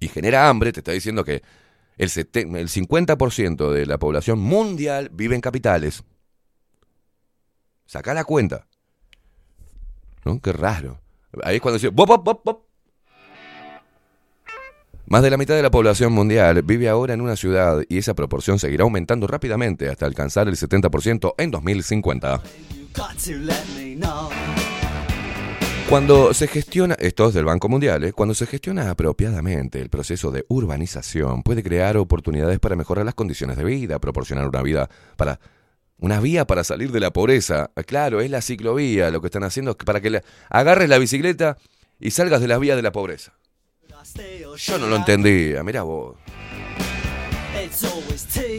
Y 0.00 0.08
genera 0.08 0.48
hambre, 0.48 0.72
te 0.72 0.80
está 0.80 0.90
diciendo 0.90 1.24
que 1.24 1.42
el, 1.98 2.10
el 2.10 2.68
50% 2.68 3.70
de 3.70 3.86
la 3.86 3.98
población 3.98 4.40
mundial 4.40 5.08
vive 5.12 5.36
en 5.36 5.40
capitales. 5.40 6.02
Saca 7.86 8.12
la 8.12 8.24
cuenta. 8.24 8.66
¿No? 10.24 10.40
Qué 10.40 10.52
raro. 10.52 11.00
Ahí 11.42 11.56
es 11.56 11.62
cuando 11.62 11.78
dice. 11.78 11.90
Más 15.06 15.22
de 15.22 15.30
la 15.30 15.36
mitad 15.36 15.54
de 15.54 15.62
la 15.62 15.70
población 15.70 16.12
mundial 16.12 16.62
vive 16.62 16.88
ahora 16.88 17.14
en 17.14 17.20
una 17.20 17.36
ciudad 17.36 17.82
y 17.88 17.98
esa 17.98 18.14
proporción 18.14 18.58
seguirá 18.58 18.84
aumentando 18.84 19.26
rápidamente 19.26 19.88
hasta 19.88 20.06
alcanzar 20.06 20.48
el 20.48 20.56
70% 20.56 21.34
en 21.36 21.50
2050. 21.50 22.42
Cuando 25.88 26.32
se 26.32 26.48
gestiona, 26.48 26.94
esto 26.94 27.28
es 27.28 27.34
del 27.34 27.44
Banco 27.44 27.68
Mundial, 27.68 28.04
¿eh? 28.04 28.14
cuando 28.14 28.34
se 28.34 28.46
gestiona 28.46 28.90
apropiadamente 28.90 29.82
el 29.82 29.90
proceso 29.90 30.30
de 30.30 30.46
urbanización, 30.48 31.42
puede 31.42 31.62
crear 31.62 31.98
oportunidades 31.98 32.58
para 32.60 32.76
mejorar 32.76 33.04
las 33.04 33.14
condiciones 33.14 33.58
de 33.58 33.64
vida, 33.64 33.98
proporcionar 33.98 34.48
una 34.48 34.62
vida 34.62 34.88
para 35.18 35.38
una 35.98 36.20
vía 36.20 36.46
para 36.46 36.64
salir 36.64 36.90
de 36.92 37.00
la 37.00 37.12
pobreza. 37.12 37.70
Claro, 37.86 38.20
es 38.20 38.30
la 38.30 38.42
ciclovía, 38.42 39.10
lo 39.10 39.20
que 39.20 39.28
están 39.28 39.44
haciendo 39.44 39.76
para 39.76 40.00
que 40.00 40.22
agarres 40.50 40.88
la 40.88 40.98
bicicleta 40.98 41.58
y 42.00 42.10
salgas 42.10 42.40
de 42.40 42.48
las 42.48 42.60
vías 42.60 42.76
de 42.76 42.82
la 42.82 42.92
pobreza. 42.92 43.34
Yo 44.56 44.78
no 44.78 44.88
lo 44.88 44.96
entendía, 44.96 45.62
mira 45.62 45.82
vos. 45.82 46.16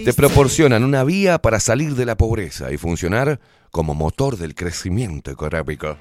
Te 0.05 0.13
proporcionan 0.13 0.83
una 0.83 1.03
vía 1.03 1.39
para 1.39 1.59
salir 1.59 1.95
de 1.95 2.05
la 2.05 2.15
pobreza 2.15 2.71
y 2.71 2.77
funcionar 2.77 3.39
como 3.71 3.93
motor 3.93 4.37
del 4.37 4.55
crecimiento 4.55 5.31
económico. 5.31 5.97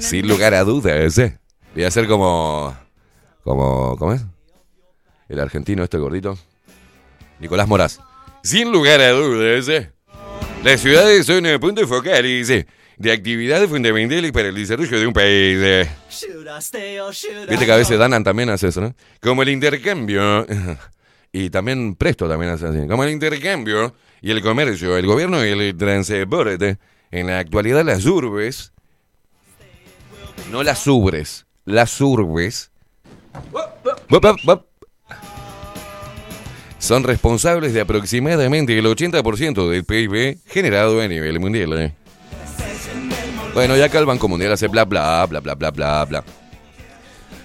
Sin 0.00 0.28
lugar 0.28 0.54
a 0.54 0.64
dudas, 0.64 1.18
¿eh? 1.18 1.38
Voy 1.74 1.84
a 1.84 1.90
ser 1.90 2.08
como. 2.08 2.74
como. 3.44 3.96
¿Cómo 3.96 4.12
es? 4.14 4.22
El 5.28 5.40
argentino, 5.40 5.84
este 5.84 5.98
gordito. 5.98 6.38
Nicolás 7.38 7.68
Moraz. 7.68 8.00
Sin 8.48 8.72
lugar 8.72 8.98
a 9.02 9.10
dudas, 9.10 9.68
¿eh? 9.68 9.92
Las 10.64 10.80
ciudades 10.80 11.26
son 11.26 11.44
puntos 11.60 11.86
focales 11.86 12.48
eh, 12.48 12.66
de 12.96 13.12
actividades 13.12 13.68
fundamentales 13.68 14.32
para 14.32 14.48
el 14.48 14.54
desarrollo 14.54 14.98
de 14.98 15.06
un 15.06 15.12
país. 15.12 15.58
eh. 15.60 15.90
Viste 17.46 17.66
que 17.66 17.72
a 17.72 17.76
veces 17.76 17.98
Danan 17.98 18.24
también 18.24 18.48
hace 18.48 18.68
eso, 18.68 18.80
¿no? 18.80 18.94
Como 19.20 19.42
el 19.42 19.50
intercambio. 19.50 20.46
Y 21.30 21.50
también 21.50 21.94
Presto 21.94 22.26
también 22.26 22.52
hace 22.52 22.68
así. 22.68 22.88
Como 22.88 23.04
el 23.04 23.10
intercambio 23.10 23.94
y 24.22 24.30
el 24.30 24.40
comercio, 24.40 24.96
el 24.96 25.04
gobierno 25.04 25.44
y 25.44 25.50
el 25.50 25.76
transporte. 25.76 26.78
En 27.10 27.26
la 27.26 27.40
actualidad 27.40 27.84
las 27.84 28.06
urbes, 28.06 28.72
no 30.50 30.62
las 30.62 30.86
ubres, 30.86 31.44
las 31.66 32.00
urbes. 32.00 32.70
Son 36.78 37.04
responsables 37.04 37.72
de 37.72 37.80
aproximadamente 37.80 38.78
el 38.78 38.86
80% 38.86 39.68
del 39.68 39.84
PIB 39.84 40.38
generado 40.46 41.00
a 41.00 41.08
nivel 41.08 41.40
mundial. 41.40 41.72
eh. 41.78 41.92
Bueno, 43.54 43.76
y 43.76 43.82
acá 43.82 43.98
el 43.98 44.06
Banco 44.06 44.28
Mundial 44.28 44.52
hace 44.52 44.68
bla 44.68 44.84
bla 44.84 45.26
bla 45.26 45.40
bla 45.40 45.54
bla 45.54 45.70
bla 45.70 46.04
bla. 46.04 46.24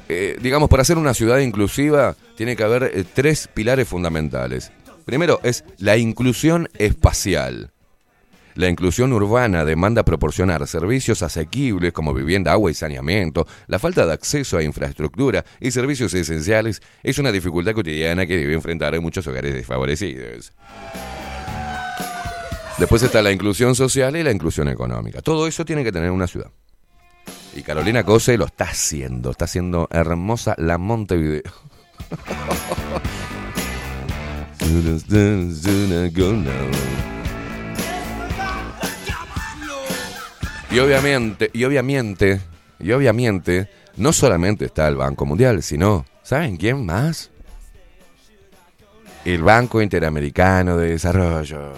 Eh, 0.10 0.38
digamos, 0.41 0.69
para 0.69 0.84
ser 0.84 0.98
una 0.98 1.13
ciudad 1.13 1.39
inclusiva 1.39 2.15
tiene 2.36 2.56
que 2.56 2.63
haber 2.63 2.84
eh, 2.93 3.04
tres 3.12 3.50
pilares 3.52 3.88
fundamentales. 3.88 4.72
Primero 5.06 5.39
es 5.43 5.65
la 5.80 5.98
inclusión 5.98 6.69
espacial. 6.78 7.72
La 8.55 8.69
inclusión 8.69 9.13
urbana 9.13 9.65
demanda 9.65 10.03
proporcionar 10.03 10.67
servicios 10.67 11.23
asequibles 11.23 11.91
como 11.91 12.13
vivienda, 12.13 12.51
agua 12.51 12.71
y 12.71 12.73
saneamiento. 12.73 13.47
La 13.67 13.79
falta 13.79 14.05
de 14.05 14.13
acceso 14.13 14.57
a 14.57 14.63
infraestructura 14.63 15.43
y 15.59 15.71
servicios 15.71 16.13
esenciales 16.13 16.81
es 17.01 17.17
una 17.17 17.31
dificultad 17.31 17.73
cotidiana 17.73 18.25
que 18.25 18.37
debe 18.37 18.53
enfrentar 18.53 18.93
a 18.93 19.01
muchos 19.01 19.25
hogares 19.27 19.53
desfavorecidos. 19.53 20.53
Después 22.77 23.03
está 23.03 23.21
la 23.21 23.31
inclusión 23.31 23.75
social 23.75 24.15
y 24.15 24.23
la 24.23 24.31
inclusión 24.31 24.67
económica. 24.67 25.21
Todo 25.21 25.47
eso 25.47 25.63
tiene 25.63 25.83
que 25.83 25.91
tener 25.91 26.11
una 26.11 26.27
ciudad. 26.27 26.49
Y 27.55 27.61
Carolina 27.61 28.03
Cose 28.03 28.37
lo 28.37 28.45
está 28.45 28.65
haciendo. 28.65 29.31
Está 29.31 29.45
haciendo 29.45 29.87
hermosa 29.91 30.55
la 30.57 30.77
Montevideo. 30.77 31.43
Y 40.73 40.79
obviamente, 40.79 41.51
y 41.53 41.63
obviamente, 41.65 42.41
y 42.79 42.91
obviamente, 42.93 43.69
no 43.97 44.12
solamente 44.12 44.65
está 44.65 44.88
el 44.88 44.95
Banco 44.95 45.23
Mundial, 45.23 45.62
sino, 45.62 46.03
¿saben 46.23 46.57
quién 46.57 46.83
más? 46.83 47.29
El 49.23 49.43
Banco 49.43 49.83
Interamericano 49.83 50.75
de 50.77 50.89
Desarrollo. 50.89 51.73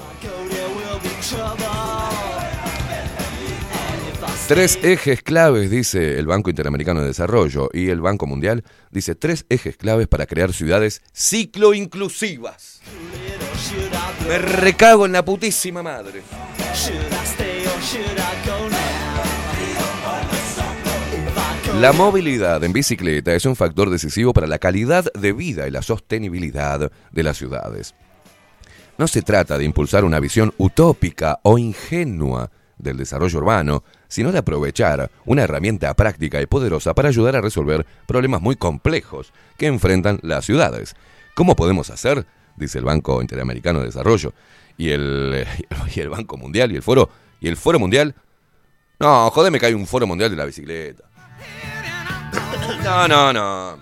Tres 4.48 4.80
ejes 4.82 5.22
claves, 5.24 5.70
dice 5.70 6.18
el 6.18 6.28
Banco 6.28 6.50
Interamericano 6.50 7.02
de 7.02 7.08
Desarrollo 7.08 7.70
y 7.74 7.90
el 7.90 8.00
Banco 8.00 8.28
Mundial, 8.28 8.64
dice 8.92 9.14
tres 9.14 9.46
ejes 9.50 9.76
claves 9.76 10.08
para 10.08 10.26
crear 10.26 10.54
ciudades 10.54 11.02
ciclo-inclusivas. 11.14 12.80
Me 14.30 14.38
recago 14.38 15.06
en 15.06 15.12
la 15.12 15.26
putísima 15.26 15.84
madre. 15.84 16.22
La 21.82 21.92
movilidad 21.92 22.64
en 22.64 22.72
bicicleta 22.72 23.36
es 23.36 23.46
un 23.46 23.56
factor 23.56 23.90
decisivo 23.90 24.32
para 24.32 24.48
la 24.48 24.60
calidad 24.60 25.12
de 25.14 25.34
vida 25.34 25.68
y 25.68 25.72
la 25.72 25.82
sostenibilidad 25.82 26.90
de 27.12 27.24
las 27.24 27.38
ciudades. 27.38 27.94
No 28.98 29.08
se 29.08 29.22
trata 29.22 29.58
de 29.58 29.66
impulsar 29.66 30.06
una 30.06 30.22
visión 30.22 30.54
utópica 30.58 31.40
o 31.44 31.58
ingenua 31.58 32.50
del 32.78 32.98
desarrollo 32.98 33.40
urbano, 33.40 33.84
sino 34.08 34.32
de 34.32 34.40
aprovechar 34.40 35.12
una 35.26 35.44
herramienta 35.44 35.94
práctica 35.96 36.42
y 36.42 36.46
poderosa 36.46 36.94
para 36.94 37.10
ayudar 37.10 37.36
a 37.36 37.42
resolver 37.42 37.86
problemas 38.08 38.42
muy 38.42 38.56
complejos 38.56 39.34
que 39.58 39.68
enfrentan 39.68 40.20
las 40.24 40.46
ciudades. 40.46 40.96
¿Cómo 41.36 41.58
podemos 41.58 41.90
hacer? 41.90 42.26
Dice 42.56 42.78
el 42.78 42.86
Banco 42.86 43.22
Interamericano 43.22 43.80
de 43.80 43.88
Desarrollo 43.88 44.34
y 44.78 44.92
el, 44.92 45.46
y 45.96 46.00
el 46.00 46.10
Banco 46.10 46.38
Mundial 46.38 46.72
y 46.72 46.78
el 46.78 46.84
Foro 46.84 47.10
y 47.42 47.50
el 47.50 47.58
Foro 47.58 47.80
Mundial. 47.80 48.16
No, 48.98 49.30
jodeme 49.30 49.60
que 49.60 49.66
hay 49.66 49.74
un 49.74 49.86
Foro 49.86 50.08
Mundial 50.08 50.30
de 50.30 50.38
la 50.38 50.46
bicicleta. 50.46 51.04
No, 52.84 53.08
no, 53.08 53.34
no. 53.34 53.78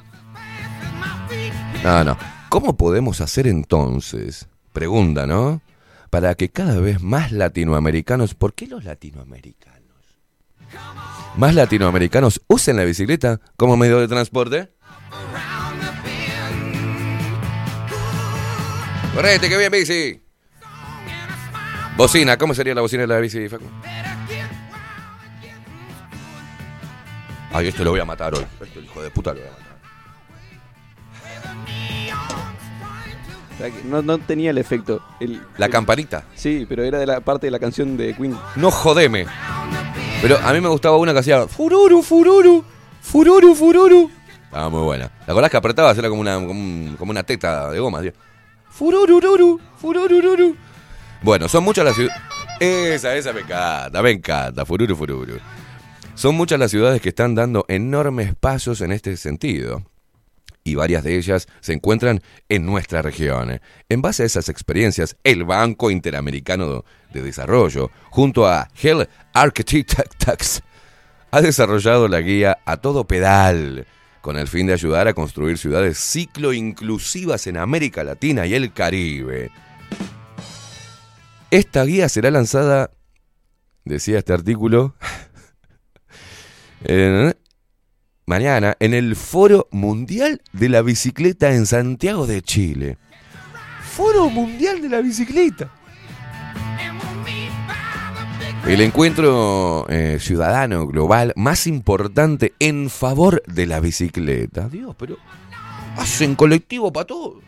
No, 1.84 2.04
no. 2.04 2.18
¿Cómo 2.50 2.78
podemos 2.78 3.22
hacer 3.22 3.48
entonces? 3.48 4.48
Pregunta, 4.72 5.28
¿no? 5.28 5.62
Para 6.10 6.36
que 6.36 6.50
cada 6.50 6.80
vez 6.80 7.02
más 7.02 7.32
latinoamericanos, 7.32 8.36
¿por 8.36 8.54
qué 8.54 8.68
los 8.68 8.84
latinoamericanos? 8.84 9.82
Más 11.36 11.56
latinoamericanos 11.56 12.42
usen 12.48 12.78
la 12.78 12.84
bicicleta 12.84 13.40
como 13.58 13.76
medio 13.76 14.00
de 14.00 14.08
transporte. 14.08 14.72
Correte, 19.16 19.50
que 19.50 19.58
bien 19.58 19.72
bici. 19.72 20.22
Bocina, 21.96 22.38
¿cómo 22.38 22.54
sería 22.54 22.74
la 22.74 22.82
bocina 22.82 23.02
de 23.02 23.08
la 23.08 23.20
bici, 23.20 23.48
Facu? 23.50 23.66
Ay, 27.54 27.68
este 27.68 27.84
lo 27.84 27.92
voy 27.92 28.00
a 28.00 28.06
matar 28.06 28.34
hoy. 28.34 28.46
Este 28.62 28.80
hijo 28.80 29.02
de 29.02 29.12
puta 29.12 29.34
lo 29.34 29.40
voy 29.40 29.50
a 29.50 29.52
matar. 29.52 29.64
O 33.54 33.58
sea, 33.58 33.70
que 33.70 33.84
no, 33.84 34.02
no 34.02 34.18
tenía 34.18 34.50
el 34.50 34.58
efecto. 34.58 35.02
El, 35.20 35.42
La 35.58 35.68
el- 35.68 35.72
campanita. 35.72 36.24
Sí, 36.36 36.66
pero 36.68 36.84
era 36.84 36.98
de 36.98 37.06
la 37.06 37.20
parte 37.22 37.48
de 37.48 37.52
la 37.52 37.60
canción 37.60 37.96
de 37.98 38.16
Queen. 38.16 38.36
No 38.56 38.72
jodeme. 38.72 39.26
Pero 40.22 40.38
a 40.44 40.54
mí 40.54 40.62
me 40.62 40.70
gustaba 40.70 40.98
una 40.98 41.14
que 41.14 41.20
hacía 41.20 41.48
fururu, 41.48 42.02
fururu, 42.02 42.64
fururu, 43.02 43.54
fururu. 43.56 44.10
Estaba 44.46 44.70
muy 44.70 44.82
buena. 44.82 45.12
¿La 45.28 45.34
acordás 45.34 45.52
que 45.52 45.58
apretabas? 45.58 45.98
Era 45.98 46.10
como 46.10 46.22
una, 46.22 46.36
como, 46.36 46.52
un- 46.52 46.96
como 46.98 47.12
una 47.12 47.24
teta 47.24 47.70
de 47.70 47.80
goma. 47.80 48.02
Tío. 48.02 48.14
Fururururu, 48.70 49.60
fururururu. 49.78 50.56
Bueno, 51.22 51.48
son 51.48 51.64
muchas 51.64 51.86
las 51.86 51.96
ciudades. 51.96 52.20
Esa, 52.60 53.16
esa 53.16 53.34
me 53.34 53.42
encanta, 53.42 54.02
me 54.02 54.12
encanta. 54.12 54.66
Fururu, 54.66 54.96
fururu. 54.96 55.38
Son 56.16 56.36
muchas 56.36 56.60
las 56.60 56.70
ciudades 56.70 57.02
que 57.02 57.10
están 57.10 57.34
dando 57.34 57.66
enormes 57.68 58.36
pasos 58.36 58.82
en 58.82 58.92
este 58.92 59.18
sentido. 59.18 59.84
Y 60.64 60.76
varias 60.76 61.04
de 61.04 61.18
ellas 61.18 61.48
se 61.60 61.74
encuentran 61.74 62.22
en 62.50 62.66
nuestra 62.66 63.02
región. 63.02 63.60
En 63.90 64.02
base 64.02 64.24
a 64.24 64.26
esas 64.28 64.48
experiencias, 64.48 65.18
el 65.24 65.44
Banco 65.44 65.92
Interamericano 65.92 66.86
de 67.12 67.22
Desarrollo, 67.22 67.90
junto 68.12 68.48
a 68.48 68.70
Hell 68.82 69.10
Architects, 69.34 70.62
ha 71.32 71.42
desarrollado 71.42 72.08
la 72.08 72.22
guía 72.22 72.60
A 72.64 72.78
Todo 72.78 73.06
Pedal, 73.06 73.88
con 74.22 74.38
el 74.38 74.48
fin 74.48 74.68
de 74.68 74.74
ayudar 74.74 75.08
a 75.08 75.14
construir 75.14 75.58
ciudades 75.58 75.98
ciclo 75.98 76.54
inclusivas 76.54 77.48
en 77.48 77.58
América 77.58 78.04
Latina 78.04 78.46
y 78.46 78.54
el 78.54 78.72
Caribe. 78.72 79.50
Esta 81.50 81.84
guía 81.84 82.08
será 82.08 82.32
lanzada, 82.32 82.92
decía 83.84 84.20
este 84.20 84.32
artículo, 84.32 84.96
mañana 88.26 88.76
en 88.80 88.94
el 88.94 89.16
Foro 89.16 89.68
Mundial 89.72 90.42
de 90.52 90.70
la 90.70 90.82
Bicicleta 90.82 91.54
en 91.54 91.66
Santiago 91.66 92.28
de 92.28 92.42
Chile. 92.42 92.98
Foro 93.82 94.30
Mundial 94.30 94.82
de 94.82 94.90
la 94.90 95.02
Bicicleta. 95.02 95.72
El 98.66 98.80
encuentro 98.80 99.86
eh, 99.90 100.20
ciudadano 100.22 100.88
global 100.88 101.34
más 101.36 101.68
importante 101.68 102.54
en 102.60 102.90
favor 102.90 103.44
de 103.46 103.66
la 103.66 103.82
bicicleta. 103.82 104.70
Dios, 104.70 104.96
pero 104.98 105.18
hacen 105.98 106.36
colectivo 106.36 106.92
para 106.94 107.06
todo. 107.06 107.42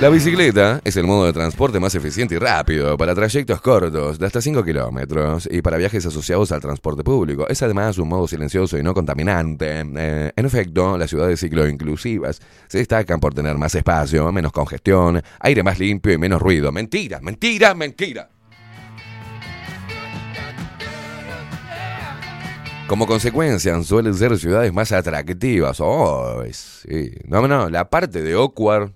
La 0.00 0.10
bicicleta 0.10 0.80
es 0.84 0.96
el 0.96 1.08
modo 1.08 1.26
de 1.26 1.32
transporte 1.32 1.80
más 1.80 1.92
eficiente 1.96 2.36
y 2.36 2.38
rápido 2.38 2.96
para 2.96 3.16
trayectos 3.16 3.60
cortos 3.60 4.16
de 4.16 4.26
hasta 4.26 4.40
5 4.40 4.62
kilómetros 4.62 5.48
y 5.50 5.60
para 5.60 5.76
viajes 5.76 6.06
asociados 6.06 6.52
al 6.52 6.60
transporte 6.60 7.02
público. 7.02 7.48
Es 7.48 7.60
además 7.64 7.98
un 7.98 8.08
modo 8.08 8.28
silencioso 8.28 8.78
y 8.78 8.84
no 8.84 8.94
contaminante. 8.94 9.80
Eh, 9.80 10.32
en 10.36 10.46
efecto, 10.46 10.96
las 10.96 11.10
ciudades 11.10 11.40
cicloinclusivas 11.40 12.40
se 12.68 12.78
destacan 12.78 13.18
por 13.18 13.34
tener 13.34 13.58
más 13.58 13.74
espacio, 13.74 14.30
menos 14.30 14.52
congestión, 14.52 15.20
aire 15.40 15.64
más 15.64 15.80
limpio 15.80 16.12
y 16.12 16.18
menos 16.18 16.40
ruido. 16.40 16.70
Mentira, 16.70 17.18
mentira, 17.20 17.74
mentira. 17.74 18.30
Como 22.86 23.08
consecuencia, 23.08 23.82
suelen 23.82 24.14
ser 24.14 24.38
ciudades 24.38 24.72
más 24.72 24.92
atractivas. 24.92 25.78
Oh, 25.80 26.44
sí. 26.52 27.10
No, 27.24 27.48
no, 27.48 27.68
la 27.68 27.90
parte 27.90 28.22
de 28.22 28.36
Oakward, 28.36 28.92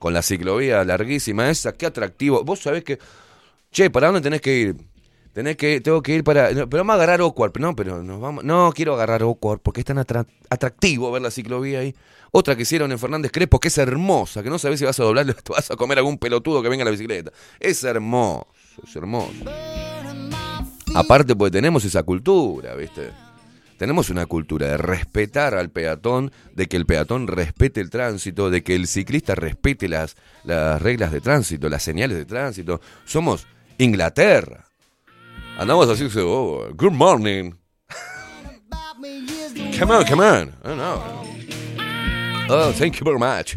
con 0.00 0.12
la 0.14 0.22
ciclovía 0.22 0.82
larguísima 0.82 1.48
esa, 1.50 1.72
qué 1.74 1.86
atractivo. 1.86 2.42
Vos 2.42 2.58
sabés 2.60 2.82
que, 2.82 2.98
che, 3.70 3.90
¿para 3.90 4.06
dónde 4.08 4.22
tenés 4.22 4.40
que 4.40 4.56
ir? 4.56 4.76
Tenés 5.32 5.56
que, 5.56 5.80
tengo 5.80 6.02
que 6.02 6.14
ir 6.16 6.24
para, 6.24 6.50
no, 6.50 6.68
pero 6.68 6.80
vamos 6.80 6.94
a 6.94 6.96
agarrar 6.96 7.20
Oakward, 7.20 7.52
no, 7.60 7.76
pero 7.76 8.02
nos 8.02 8.20
vamos, 8.20 8.42
no 8.42 8.72
quiero 8.74 8.94
agarrar 8.94 9.22
Oakward 9.22 9.60
porque 9.60 9.80
es 9.82 9.86
tan 9.86 9.98
atra- 9.98 10.26
atractivo 10.48 11.12
ver 11.12 11.22
la 11.22 11.30
ciclovía 11.30 11.78
ahí. 11.80 11.94
Otra 12.32 12.56
que 12.56 12.62
hicieron 12.62 12.90
en 12.90 12.98
Fernández 12.98 13.30
Crespo, 13.30 13.60
que 13.60 13.68
es 13.68 13.78
hermosa, 13.78 14.42
que 14.42 14.50
no 14.50 14.58
sabés 14.58 14.78
si 14.80 14.86
vas 14.86 14.98
a 14.98 15.04
doblar, 15.04 15.26
te 15.34 15.52
vas 15.52 15.70
a 15.70 15.76
comer 15.76 15.98
algún 15.98 16.18
pelotudo 16.18 16.62
que 16.62 16.68
venga 16.68 16.82
en 16.82 16.86
la 16.86 16.90
bicicleta. 16.92 17.30
Es 17.60 17.84
hermoso, 17.84 18.46
es 18.82 18.96
hermoso. 18.96 19.32
Aparte, 20.94 21.36
porque 21.36 21.52
tenemos 21.52 21.84
esa 21.84 22.02
cultura, 22.02 22.74
¿viste? 22.74 23.12
Tenemos 23.80 24.10
una 24.10 24.26
cultura 24.26 24.66
de 24.66 24.76
respetar 24.76 25.54
al 25.54 25.70
peatón, 25.70 26.32
de 26.52 26.66
que 26.66 26.76
el 26.76 26.84
peatón 26.84 27.26
respete 27.26 27.80
el 27.80 27.88
tránsito, 27.88 28.50
de 28.50 28.62
que 28.62 28.74
el 28.74 28.86
ciclista 28.86 29.34
respete 29.34 29.88
las, 29.88 30.16
las 30.44 30.82
reglas 30.82 31.10
de 31.12 31.22
tránsito, 31.22 31.66
las 31.70 31.82
señales 31.82 32.18
de 32.18 32.26
tránsito. 32.26 32.82
Somos 33.06 33.46
Inglaterra. 33.78 34.66
Andamos 35.56 35.88
así, 35.88 36.06
oh, 36.18 36.68
good 36.74 36.92
morning. 36.92 37.52
come 39.78 39.94
on, 39.94 40.04
come 40.04 40.22
on. 40.26 40.54
Oh, 40.62 40.76
no. 40.76 41.02
Oh, 42.50 42.72
thank 42.72 42.96
you 42.96 43.04
very 43.06 43.18
much. 43.18 43.56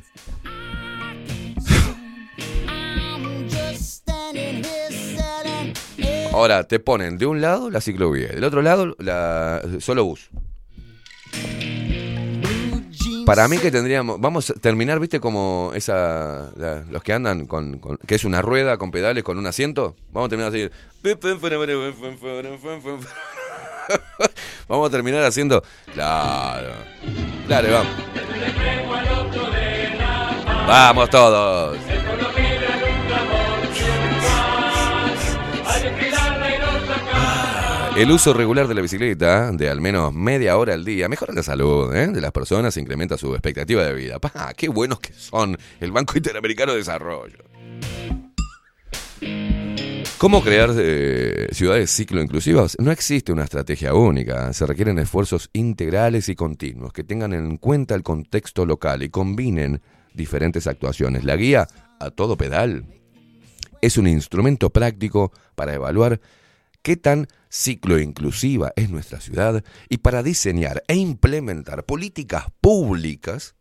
Ahora 6.34 6.64
te 6.68 6.80
ponen 6.80 7.18
de 7.18 7.26
un 7.28 7.42
lado 7.42 7.70
la 7.70 7.80
ciclovía, 7.80 8.28
del 8.30 8.44
otro 8.44 8.62
lado 8.62 8.96
la 9.00 9.62
solo 9.80 10.04
bus. 10.06 10.30
Para 13.26 13.48
mí 13.48 13.58
que 13.58 13.72
tendríamos, 13.72 14.20
vamos 14.20 14.50
a 14.50 14.54
terminar, 14.56 15.00
viste, 15.00 15.20
como 15.22 15.72
esa, 15.76 16.50
los 16.90 17.02
que 17.04 17.14
andan 17.14 17.46
con, 17.48 17.78
con- 17.80 17.98
que 17.98 18.16
es 18.16 18.26
una 18.26 18.42
rueda 18.42 18.78
con 18.78 18.92
pedales 18.92 19.24
con 19.24 19.38
un 19.38 19.48
asiento. 19.48 19.96
Vamos 20.12 20.28
a 20.28 20.30
terminar 20.30 20.54
así. 20.54 20.70
Vamos 24.68 24.88
a 24.88 24.92
terminar 24.92 25.24
haciendo, 25.24 25.64
claro, 25.94 26.74
claro, 27.48 27.68
vamos. 27.72 27.94
Vamos 30.68 31.10
todos. 31.10 31.78
El 37.96 38.10
uso 38.10 38.34
regular 38.34 38.68
de 38.68 38.74
la 38.74 38.82
bicicleta, 38.82 39.52
de 39.52 39.70
al 39.70 39.80
menos 39.80 40.12
media 40.16 40.58
hora 40.58 40.74
al 40.74 40.84
día, 40.84 41.08
mejora 41.08 41.32
la 41.32 41.44
salud 41.44 41.94
¿eh? 41.96 42.08
de 42.08 42.22
las 42.22 42.32
personas 42.32 42.76
e 42.76 42.82
incrementa 42.82 43.20
su 43.20 43.34
expectativa 43.34 43.84
de 43.84 43.94
vida. 43.94 44.18
¡Pah! 44.18 44.52
¡Qué 44.58 44.68
buenos 44.68 45.00
que 45.00 45.14
son! 45.14 45.56
El 45.80 45.92
Banco 45.92 46.14
Interamericano 46.18 46.72
de 46.72 46.80
Desarrollo. 46.80 47.38
¿Cómo 50.18 50.42
crear 50.42 50.72
eh, 50.76 51.50
ciudades 51.52 51.92
ciclo 51.92 52.20
inclusivas? 52.20 52.76
No 52.80 52.90
existe 52.90 53.32
una 53.32 53.44
estrategia 53.44 53.94
única. 53.94 54.52
Se 54.54 54.66
requieren 54.66 54.98
esfuerzos 54.98 55.52
integrales 55.54 56.30
y 56.30 56.36
continuos 56.36 56.94
que 56.94 57.04
tengan 57.04 57.32
en 57.34 57.58
cuenta 57.58 57.94
el 57.94 58.02
contexto 58.02 58.66
local 58.66 59.04
y 59.04 59.10
combinen 59.10 59.84
diferentes 60.16 60.66
actuaciones. 60.66 61.26
La 61.26 61.36
guía 61.36 61.68
a 62.00 62.10
todo 62.10 62.38
pedal 62.38 62.86
es 63.82 63.98
un 63.98 64.08
instrumento 64.08 64.72
práctico 64.72 65.32
para 65.54 65.76
evaluar 65.76 66.20
qué 66.82 66.98
tan 66.98 67.28
ciclo 67.54 68.00
inclusiva 68.00 68.74
es 68.76 68.90
nuestra 68.90 69.22
ciudad 69.22 69.64
y 69.88 69.98
para 70.00 70.24
diseñar 70.24 70.84
e 70.88 70.96
implementar 70.96 71.86
políticas 71.86 72.46
públicas 72.60 73.56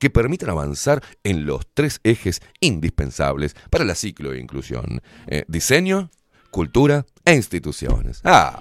que 0.00 0.10
permitan 0.10 0.50
avanzar 0.50 1.02
en 1.22 1.46
los 1.46 1.66
tres 1.72 2.00
ejes 2.02 2.42
indispensables 2.60 3.54
para 3.70 3.84
la 3.84 3.94
ciclo 3.94 4.34
inclusión. 4.34 5.00
Eh, 5.28 5.44
diseño, 5.46 6.10
cultura 6.50 7.06
e 7.24 7.34
instituciones. 7.34 8.20
¡Ah! 8.24 8.60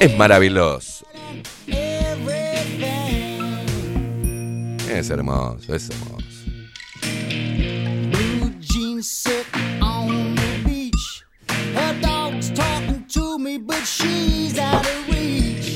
Es 0.00 0.18
maravilloso. 0.18 1.06
Es 4.88 5.10
hermoso, 5.10 5.74
es 5.74 5.90
hermoso. 5.90 6.32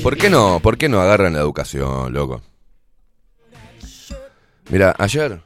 ¿Por 0.03 0.17
qué 0.17 0.29
no? 0.29 0.59
¿Por 0.61 0.77
qué 0.77 0.89
no 0.89 1.01
agarran 1.01 1.33
la 1.33 1.39
educación, 1.39 2.13
loco? 2.13 2.41
Mira, 4.69 4.95
ayer, 4.97 5.41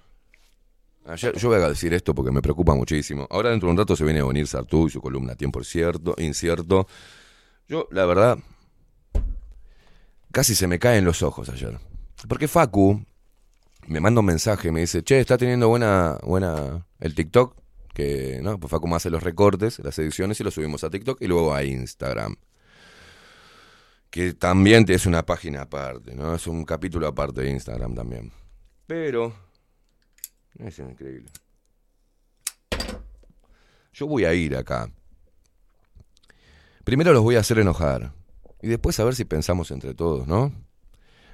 ayer, 1.06 1.36
yo 1.38 1.50
voy 1.50 1.62
a 1.62 1.70
decir 1.70 1.94
esto 1.94 2.16
porque 2.16 2.32
me 2.32 2.42
preocupa 2.42 2.74
muchísimo. 2.74 3.28
Ahora 3.30 3.52
dentro 3.52 3.68
de 3.68 3.72
un 3.72 3.78
rato 3.78 3.96
se 3.96 4.04
viene 4.04 4.20
a 4.20 4.26
venir 4.26 4.48
Sartú 4.48 4.88
y 4.88 4.90
su 4.90 5.02
columna 5.02 5.36
Tiempo 5.36 5.64
cierto, 5.64 6.16
incierto. 6.18 6.88
Yo, 7.68 7.88
la 7.92 8.06
verdad, 8.06 8.40
casi 10.32 10.56
se 10.56 10.68
me 10.68 10.80
caen 10.80 11.06
los 11.06 11.22
ojos 11.22 11.50
ayer. 11.50 11.80
Porque 12.28 12.48
Facu 12.48 13.04
me 13.88 14.00
manda 14.00 14.20
un 14.20 14.26
mensaje, 14.26 14.72
me 14.72 14.82
dice, 14.82 15.04
che, 15.04 15.20
está 15.20 15.38
teniendo 15.38 15.70
buena, 15.70 16.18
buena 16.24 16.86
el 17.00 17.16
TikTok, 17.16 17.56
que, 18.02 18.40
¿no? 18.42 18.60
Pues 18.60 18.74
hace 18.96 19.10
los 19.10 19.24
recortes, 19.24 19.80
las 19.80 19.98
ediciones 20.00 20.40
y 20.40 20.44
los 20.44 20.54
subimos 20.54 20.84
a 20.84 20.90
TikTok 20.90 21.22
y 21.22 21.28
luego 21.28 21.54
a 21.54 21.64
Instagram. 21.64 22.36
Que 24.10 24.34
también 24.34 24.86
es 24.88 25.06
una 25.06 25.26
página 25.26 25.62
aparte, 25.62 26.16
¿no? 26.16 26.36
Es 26.36 26.48
un 26.48 26.66
capítulo 26.66 27.08
aparte 27.08 27.42
de 27.42 27.50
Instagram 27.52 27.96
también. 27.96 28.32
Pero. 28.88 29.34
Es 30.58 30.80
increíble. 30.80 31.30
Yo 33.94 34.08
voy 34.08 34.26
a 34.26 34.34
ir 34.34 34.56
acá. 34.56 34.92
Primero 36.84 37.14
los 37.14 37.22
voy 37.22 37.36
a 37.36 37.40
hacer 37.40 37.60
enojar. 37.60 38.14
Y 38.62 38.68
después 38.68 39.00
a 39.00 39.06
ver 39.06 39.16
si 39.16 39.26
pensamos 39.26 39.72
entre 39.72 39.94
todos, 39.94 40.28
¿no? 40.28 40.52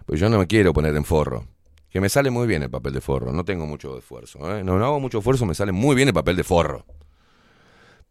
Pues 0.05 0.19
yo 0.19 0.29
no 0.29 0.37
me 0.37 0.47
quiero 0.47 0.73
poner 0.73 0.95
en 0.95 1.03
forro. 1.03 1.47
Que 1.89 2.01
me 2.01 2.09
sale 2.09 2.29
muy 2.29 2.47
bien 2.47 2.63
el 2.63 2.69
papel 2.69 2.93
de 2.93 3.01
forro. 3.01 3.31
No 3.31 3.45
tengo 3.45 3.65
mucho 3.65 3.97
esfuerzo. 3.97 4.39
¿eh? 4.55 4.63
No, 4.63 4.77
no 4.77 4.85
hago 4.85 4.99
mucho 4.99 5.19
esfuerzo, 5.19 5.45
me 5.45 5.55
sale 5.55 5.71
muy 5.71 5.95
bien 5.95 6.09
el 6.09 6.13
papel 6.13 6.35
de 6.35 6.43
forro. 6.43 6.85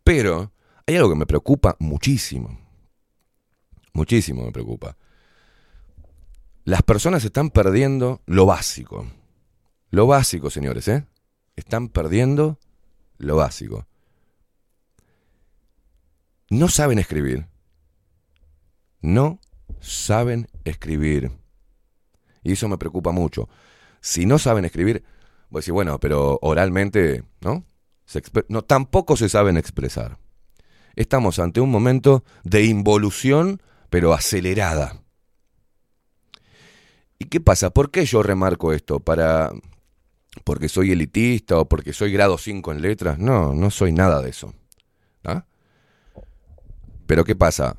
Pero 0.03 0.53
hay 0.87 0.97
algo 0.97 1.11
que 1.11 1.17
me 1.17 1.27
preocupa 1.27 1.77
muchísimo. 1.79 2.59
Muchísimo 3.93 4.45
me 4.45 4.53
preocupa. 4.53 4.97
Las 6.65 6.83
personas 6.83 7.25
están 7.25 7.51
perdiendo 7.51 8.23
lo 8.27 8.47
básico. 8.47 9.07
Lo 9.91 10.07
básico, 10.07 10.51
señores, 10.51 10.89
¿eh? 10.89 11.07
Están 11.55 11.89
perdiendo 11.89 12.59
lo 13.19 13.37
básico. 13.37 13.87
No 16.51 16.69
saben 16.69 16.99
escribir. 16.99 17.47
No 19.01 19.41
saben 19.81 20.49
escribir. 20.65 21.31
Y 22.43 22.53
eso 22.53 22.69
me 22.69 22.79
preocupa 22.79 23.13
mucho. 23.13 23.49
Si 24.07 24.25
no 24.25 24.39
saben 24.39 24.65
escribir, 24.65 25.03
voy 25.51 25.59
a 25.59 25.61
decir, 25.63 25.75
bueno, 25.75 25.99
pero 25.99 26.39
oralmente, 26.41 27.25
¿no? 27.41 27.65
No, 28.49 28.63
tampoco 28.63 29.17
se 29.17 29.29
saben 29.29 29.57
expresar. 29.57 30.17
Estamos 30.95 31.41
ante 31.41 31.61
un 31.61 31.73
momento 31.73 32.23
de 32.45 32.67
involución, 32.67 33.61
pero 33.91 34.13
acelerada. 34.13 35.03
¿Y 37.19 37.25
qué 37.25 37.41
pasa? 37.41 37.71
¿Por 37.71 37.91
qué 37.91 38.05
yo 38.07 38.23
remarco 38.23 38.73
esto? 38.73 39.01
¿Para 39.01 39.51
porque 40.45 40.69
soy 40.69 40.93
elitista 40.93 41.59
o 41.59 41.69
porque 41.69 41.93
soy 41.93 42.13
grado 42.13 42.39
5 42.39 42.71
en 42.71 42.83
letras? 42.83 43.19
No, 43.19 43.55
no 43.55 43.73
soy 43.73 43.91
nada 43.91 44.23
de 44.23 44.31
eso. 44.31 44.55
¿Ah? 45.25 45.47
Pero 47.09 47.25
¿qué 47.25 47.35
pasa? 47.35 47.75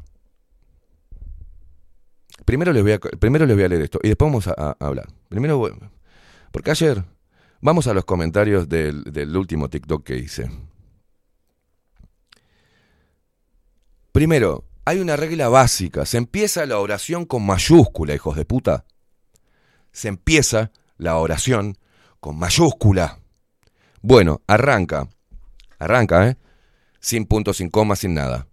Primero 2.43 2.73
les 2.73 2.83
voy 2.83 2.91
a, 2.91 2.99
primero 2.99 3.45
les 3.45 3.55
voy 3.55 3.63
a 3.63 3.69
leer 3.69 3.83
esto 3.83 3.99
y 4.03 4.09
después 4.09 4.29
vamos 4.29 4.47
a, 4.49 4.53
a 4.57 4.75
hablar. 4.85 5.07
Primero, 5.29 5.57
voy- 5.57 5.71
porque 6.51 6.71
ayer 6.71 7.03
vamos 7.61 7.87
a 7.87 7.93
los 7.93 8.05
comentarios 8.05 8.67
del, 8.69 9.03
del 9.03 9.35
último 9.35 9.69
TikTok 9.69 10.03
que 10.03 10.17
hice. 10.17 10.49
Primero, 14.11 14.65
hay 14.85 14.99
una 14.99 15.15
regla 15.15 15.49
básica. 15.49 16.05
Se 16.05 16.17
empieza 16.17 16.65
la 16.65 16.79
oración 16.79 17.25
con 17.25 17.45
mayúscula, 17.45 18.15
hijos 18.15 18.35
de 18.35 18.45
puta. 18.45 18.85
Se 19.91 20.07
empieza 20.07 20.71
la 20.97 21.17
oración 21.17 21.77
con 22.19 22.39
mayúscula. 22.39 23.19
Bueno, 24.01 24.41
arranca. 24.47 25.09
Arranca, 25.77 26.29
¿eh? 26.29 26.37
Sin 26.99 27.25
puntos, 27.25 27.57
sin 27.57 27.69
comas, 27.69 27.99
sin 27.99 28.13
nada. 28.13 28.47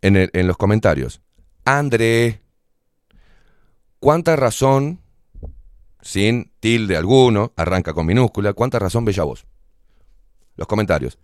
En, 0.00 0.16
en 0.16 0.46
los 0.46 0.56
comentarios. 0.56 1.20
André, 1.64 2.42
¿cuánta 4.00 4.36
razón, 4.36 5.00
sin 6.06 6.52
tilde 6.60 6.96
alguno, 6.96 7.52
arranca 7.56 7.92
con 7.92 8.06
minúscula, 8.06 8.52
cuánta 8.52 8.78
razón 8.78 9.04
bella 9.04 9.24
voz? 9.24 9.44
Los 10.54 10.68
comentarios. 10.68 11.18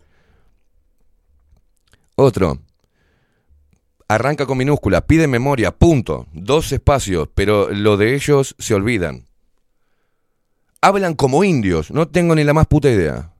Otro. 2.16 2.58
Arranca 4.08 4.44
con 4.44 4.58
minúscula, 4.58 5.06
pide 5.06 5.28
memoria, 5.28 5.70
punto. 5.70 6.26
Dos 6.32 6.72
espacios, 6.72 7.28
pero 7.32 7.70
lo 7.70 7.96
de 7.96 8.16
ellos 8.16 8.56
se 8.58 8.74
olvidan. 8.74 9.28
Hablan 10.80 11.14
como 11.14 11.44
indios, 11.44 11.92
no 11.92 12.08
tengo 12.08 12.34
ni 12.34 12.42
la 12.42 12.52
más 12.52 12.66
puta 12.66 12.90
idea. 12.90 13.32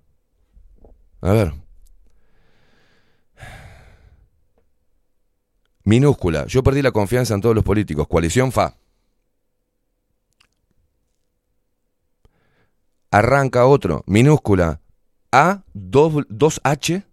A 1.23 1.33
ver. 1.33 1.55
Minúscula, 5.83 6.47
yo 6.47 6.63
perdí 6.63 6.83
la 6.83 6.93
confianza 6.93 7.35
en 7.35 7.41
todos 7.41 7.57
los 7.57 7.65
políticos. 7.65 8.07
Coalición 8.07 8.53
FA. 8.53 8.77
Arranca 13.13 13.67
otro, 13.67 14.03
minúscula. 14.07 14.81
A, 15.31 15.63
2H. 15.75 17.05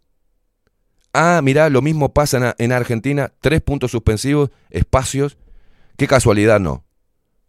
Ah, 1.14 1.42
mirá, 1.44 1.70
lo 1.70 1.82
mismo 1.82 2.14
pasa 2.14 2.38
en, 2.58 2.66
en 2.66 2.72
Argentina. 2.72 3.34
Tres 3.42 3.62
puntos 3.62 3.92
suspensivos, 3.92 4.50
espacios. 4.70 5.38
Qué 5.98 6.08
casualidad, 6.08 6.62
no. 6.62 6.86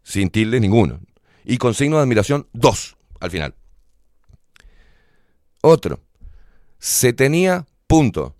Sin 0.03 0.29
tilde 0.29 0.59
ninguno. 0.59 0.99
Y 1.45 1.57
con 1.57 1.73
signo 1.73 1.95
de 1.95 2.03
admiración, 2.03 2.47
dos 2.51 2.97
al 3.21 3.31
final. 3.31 3.55
Otro. 5.61 6.01
Se 6.77 7.13
tenía 7.13 7.65
punto. 7.87 8.35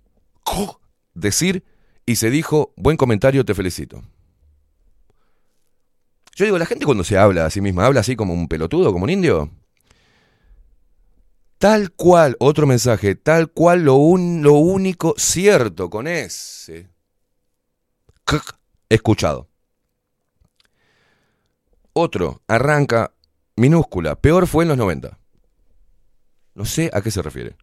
Decir 1.14 1.64
y 2.04 2.16
se 2.16 2.28
dijo, 2.28 2.74
buen 2.76 2.98
comentario, 2.98 3.46
te 3.46 3.54
felicito. 3.54 4.02
Yo 6.34 6.44
digo, 6.44 6.58
la 6.58 6.66
gente 6.66 6.84
cuando 6.84 7.04
se 7.04 7.16
habla 7.16 7.46
a 7.46 7.50
sí 7.50 7.62
misma, 7.62 7.86
habla 7.86 8.00
así 8.00 8.14
como 8.14 8.34
un 8.34 8.48
pelotudo, 8.48 8.92
como 8.92 9.04
un 9.04 9.10
indio. 9.10 9.50
Tal 11.62 11.92
cual, 11.92 12.36
otro 12.40 12.66
mensaje, 12.66 13.14
tal 13.14 13.48
cual 13.52 13.84
lo, 13.84 13.94
un- 13.94 14.42
lo 14.42 14.54
único 14.54 15.14
cierto 15.16 15.90
con 15.90 16.08
ese. 16.08 16.88
Escuchado. 18.88 19.48
Otro, 21.92 22.42
arranca 22.48 23.14
minúscula, 23.54 24.16
peor 24.16 24.48
fue 24.48 24.64
en 24.64 24.70
los 24.70 24.76
90. 24.76 25.20
No 26.56 26.64
sé 26.64 26.90
a 26.92 27.00
qué 27.00 27.12
se 27.12 27.22
refiere. 27.22 27.54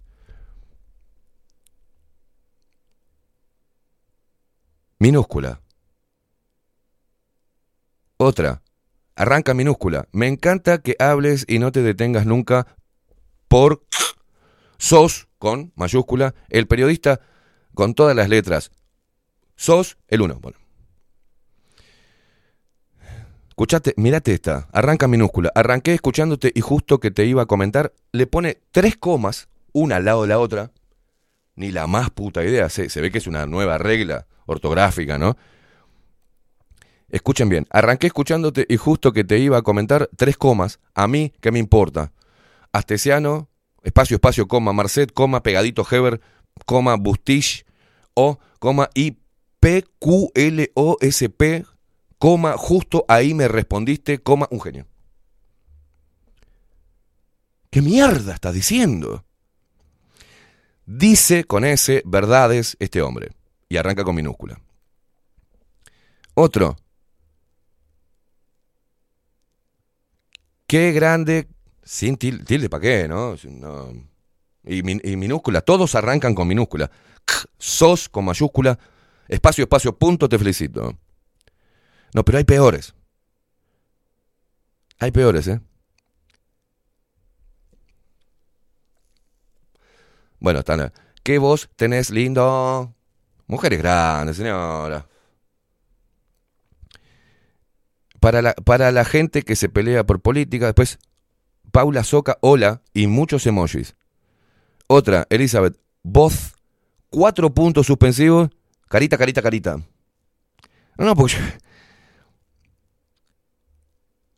Minúscula. 4.97 5.61
Otra, 8.15 8.61
arranca 9.17 9.53
minúscula. 9.53 10.07
Me 10.13 10.27
encanta 10.29 10.77
que 10.77 10.95
hables 10.99 11.43
y 11.49 11.59
no 11.59 11.73
te 11.73 11.81
detengas 11.81 12.25
nunca 12.25 12.78
por 13.49 13.83
sos 14.77 15.27
con 15.37 15.73
mayúscula, 15.75 16.33
el 16.49 16.67
periodista 16.67 17.19
con 17.73 17.93
todas 17.93 18.15
las 18.15 18.29
letras. 18.29 18.71
Sos 19.57 19.97
el 20.07 20.21
uno. 20.21 20.39
Bueno. 20.39 20.57
Escuchate, 23.49 23.93
mirate 23.97 24.33
esta, 24.33 24.69
arranca 24.71 25.09
minúscula. 25.09 25.51
Arranqué 25.53 25.93
escuchándote 25.93 26.49
y 26.55 26.61
justo 26.61 27.01
que 27.01 27.11
te 27.11 27.25
iba 27.25 27.41
a 27.41 27.45
comentar, 27.45 27.91
le 28.13 28.25
pone 28.25 28.59
tres 28.71 28.95
comas, 28.95 29.49
una 29.73 29.97
al 29.97 30.05
lado 30.05 30.21
de 30.21 30.29
la 30.29 30.39
otra. 30.39 30.71
Ni 31.55 31.71
la 31.71 31.87
más 31.87 32.09
puta 32.09 32.41
idea. 32.45 32.69
Se, 32.69 32.89
se 32.89 33.01
ve 33.01 33.11
que 33.11 33.17
es 33.17 33.27
una 33.27 33.45
nueva 33.45 33.77
regla 33.77 34.27
ortográfica, 34.45 35.17
¿no? 35.17 35.35
Escuchen 37.09 37.49
bien, 37.49 37.67
arranqué 37.71 38.07
escuchándote 38.07 38.65
y 38.69 38.77
justo 38.77 39.11
que 39.11 39.23
te 39.23 39.39
iba 39.39 39.57
a 39.57 39.61
comentar 39.61 40.09
tres 40.15 40.37
comas. 40.37 40.79
A 40.93 41.07
mí, 41.07 41.33
¿qué 41.41 41.51
me 41.51 41.59
importa? 41.59 42.13
Astesiano, 42.71 43.49
espacio, 43.83 44.15
espacio, 44.15 44.47
coma, 44.47 44.73
Marcet, 44.73 45.11
coma, 45.13 45.41
pegadito, 45.41 45.85
Heber, 45.89 46.21
coma, 46.65 46.95
Bustich, 46.95 47.65
o, 48.13 48.39
coma, 48.59 48.89
y 48.93 49.17
P, 49.59 49.83
Q, 49.99 50.31
L, 50.35 50.71
O, 50.75 50.97
S, 51.01 51.29
P, 51.29 51.65
coma, 52.17 52.57
justo 52.57 53.05
ahí 53.07 53.33
me 53.33 53.47
respondiste, 53.47 54.19
coma, 54.19 54.47
un 54.51 54.61
genio. 54.61 54.87
¿Qué 57.69 57.81
mierda 57.81 58.33
estás 58.33 58.53
diciendo? 58.53 59.25
Dice 60.85 61.43
con 61.43 61.65
S 61.65 62.01
verdades 62.05 62.75
este 62.79 63.01
hombre. 63.01 63.29
Y 63.67 63.77
arranca 63.77 64.03
con 64.03 64.15
minúscula. 64.15 64.59
Otro. 66.33 66.77
Qué 70.65 70.91
grande. 70.91 71.47
Sin 71.89 72.17
til- 72.19 72.45
tilde, 72.45 72.69
¿para 72.69 72.81
qué? 72.81 73.07
¿No? 73.07 73.33
Y, 74.63 75.11
y 75.11 75.17
minúscula. 75.17 75.61
Todos 75.61 75.95
arrancan 75.95 76.35
con 76.35 76.47
minúscula. 76.47 76.91
Sos 77.57 78.07
con 78.09 78.25
mayúscula. 78.25 78.77
Espacio, 79.27 79.63
espacio, 79.63 79.97
punto, 79.97 80.29
te 80.29 80.37
felicito. 80.37 80.99
No, 82.13 82.23
pero 82.23 82.37
hay 82.37 82.43
peores. 82.43 82.93
Hay 84.99 85.09
peores, 85.09 85.47
¿eh? 85.47 85.61
Bueno, 90.39 90.59
están. 90.59 90.93
¿Qué 91.23 91.39
vos 91.39 91.71
tenés 91.75 92.11
lindo? 92.11 92.93
Mujeres 93.47 93.79
grandes, 93.79 94.37
señora. 94.37 95.07
Para 98.19 98.43
la, 98.43 98.53
para 98.53 98.91
la 98.91 99.05
gente 99.05 99.41
que 99.41 99.55
se 99.55 99.69
pelea 99.69 100.03
por 100.05 100.21
política, 100.21 100.67
después 100.67 100.99
Paula 101.71 102.03
Soca, 102.03 102.37
hola, 102.41 102.81
y 102.93 103.07
muchos 103.07 103.45
emojis. 103.45 103.95
Otra, 104.87 105.27
Elizabeth, 105.29 105.77
voz, 106.03 106.55
cuatro 107.09 107.53
puntos 107.53 107.87
suspensivos, 107.87 108.49
carita, 108.87 109.17
carita, 109.17 109.41
carita. 109.41 109.77
No, 110.97 111.05
no, 111.05 111.15
porque... 111.15 111.35
Yo... 111.35 111.39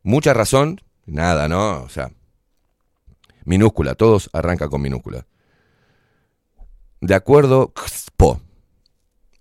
Mucha 0.03 0.33
razón, 0.33 0.81
nada, 1.05 1.47
¿no? 1.47 1.83
O 1.83 1.89
sea, 1.89 2.11
minúscula, 3.45 3.95
todos 3.95 4.29
arranca 4.33 4.67
con 4.67 4.81
minúscula. 4.81 5.25
De 7.01 7.15
acuerdo, 7.15 7.73
po. 8.17 8.41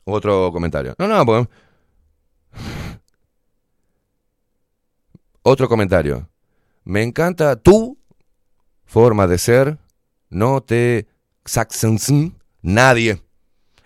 Otro 0.05 0.51
comentario. 0.53 0.95
No, 0.99 1.09
no, 1.09 1.26
porque... 1.26 1.51
Otro 5.43 5.68
comentario. 5.68 6.29
Me 6.91 7.05
encanta 7.05 7.55
tu 7.55 7.97
forma 8.84 9.28
de 9.28 9.38
ser. 9.38 9.78
No 10.28 10.61
te 10.61 11.07
nadie. 12.62 13.22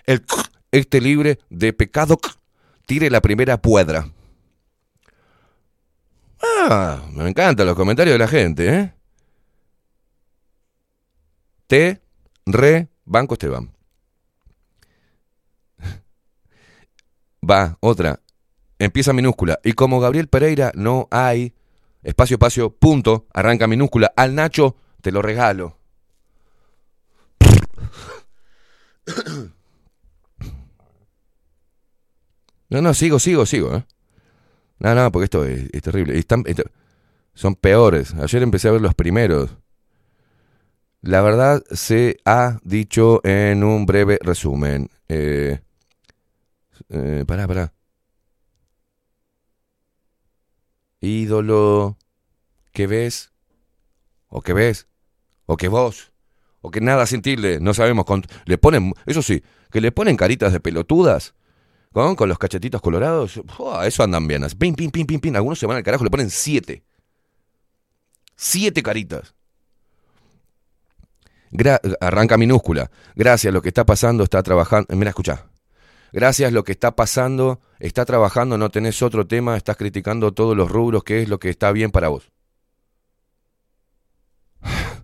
El 0.06 0.24
este 0.72 1.02
libre 1.02 1.38
de 1.50 1.74
pecado 1.74 2.18
tire 2.86 3.10
la 3.10 3.20
primera 3.20 3.60
puedra. 3.60 4.10
Ah, 6.40 7.02
me 7.12 7.28
encantan 7.28 7.66
los 7.66 7.76
comentarios 7.76 8.14
de 8.14 8.18
la 8.18 8.26
gente, 8.26 8.74
¿eh? 8.74 8.94
T, 11.66 12.00
re, 12.46 12.88
Banco 13.04 13.34
Esteban. 13.34 13.70
Va, 17.50 17.76
otra. 17.80 18.18
Empieza 18.78 19.12
minúscula. 19.12 19.60
Y 19.62 19.74
como 19.74 20.00
Gabriel 20.00 20.28
Pereira 20.28 20.72
no 20.74 21.06
hay 21.10 21.52
espacio, 22.04 22.34
espacio, 22.36 22.70
punto, 22.76 23.26
arranca 23.32 23.66
minúscula. 23.66 24.12
Al 24.16 24.34
Nacho 24.34 24.76
te 25.00 25.10
lo 25.12 25.22
regalo. 25.22 25.78
No, 32.68 32.80
no, 32.82 32.94
sigo, 32.94 33.18
sigo, 33.18 33.46
sigo. 33.46 33.76
¿eh? 33.76 33.84
No, 34.78 34.94
no, 34.94 35.12
porque 35.12 35.24
esto 35.24 35.44
es, 35.44 35.70
terrible. 35.82 36.18
Están- 36.18 36.44
son 37.34 37.54
peores. 37.56 38.14
Ayer 38.14 38.42
empecé 38.42 38.68
a 38.68 38.72
ver 38.72 38.80
los 38.80 38.94
primeros. 38.94 39.56
La 41.02 41.20
verdad 41.20 41.62
se 41.70 42.16
ha 42.24 42.58
dicho 42.64 43.20
en 43.24 43.62
un 43.62 43.84
breve 43.86 44.18
resumen. 44.22 44.88
Eh, 45.08 45.60
eh, 46.88 47.24
pará, 47.26 47.46
pará. 47.46 47.73
Ídolo. 51.04 51.98
¿Qué 52.72 52.86
ves? 52.86 53.32
¿O 54.28 54.40
qué 54.40 54.52
ves? 54.52 54.88
¿O 55.46 55.56
que 55.56 55.68
vos? 55.68 56.12
¿O 56.60 56.70
que 56.70 56.80
nada 56.80 57.06
sin 57.06 57.22
tilde? 57.22 57.60
No 57.60 57.74
sabemos. 57.74 58.06
le 58.46 58.58
ponen, 58.58 58.94
eso 59.06 59.22
sí, 59.22 59.42
que 59.70 59.80
le 59.80 59.92
ponen 59.92 60.16
caritas 60.16 60.52
de 60.52 60.60
pelotudas. 60.60 61.34
Con, 61.92 62.16
con 62.16 62.28
los 62.28 62.38
cachetitos 62.38 62.80
colorados. 62.80 63.40
Eso 63.84 64.02
andan 64.02 64.26
bien. 64.26 64.44
Pin, 64.58 64.74
pin, 64.74 64.90
pin, 64.90 65.06
pin, 65.06 65.20
pin. 65.20 65.36
Algunos 65.36 65.60
se 65.60 65.66
van 65.66 65.76
al 65.76 65.84
carajo, 65.84 66.02
le 66.02 66.10
ponen 66.10 66.28
siete. 66.28 66.82
Siete 68.34 68.82
caritas. 68.82 69.34
Arranca 72.00 72.36
minúscula. 72.36 72.90
Gracias, 73.14 73.54
lo 73.54 73.62
que 73.62 73.68
está 73.68 73.86
pasando 73.86 74.24
está 74.24 74.42
trabajando. 74.42 74.88
Mira, 74.96 75.10
escucha. 75.10 75.46
Gracias, 76.14 76.52
lo 76.52 76.62
que 76.62 76.70
está 76.70 76.94
pasando 76.94 77.60
está 77.80 78.04
trabajando, 78.04 78.56
no 78.56 78.70
tenés 78.70 79.02
otro 79.02 79.26
tema, 79.26 79.56
estás 79.56 79.76
criticando 79.76 80.32
todos 80.32 80.56
los 80.56 80.70
rubros, 80.70 81.02
qué 81.02 81.22
es 81.22 81.28
lo 81.28 81.40
que 81.40 81.50
está 81.50 81.72
bien 81.72 81.90
para 81.90 82.06
vos. 82.06 82.30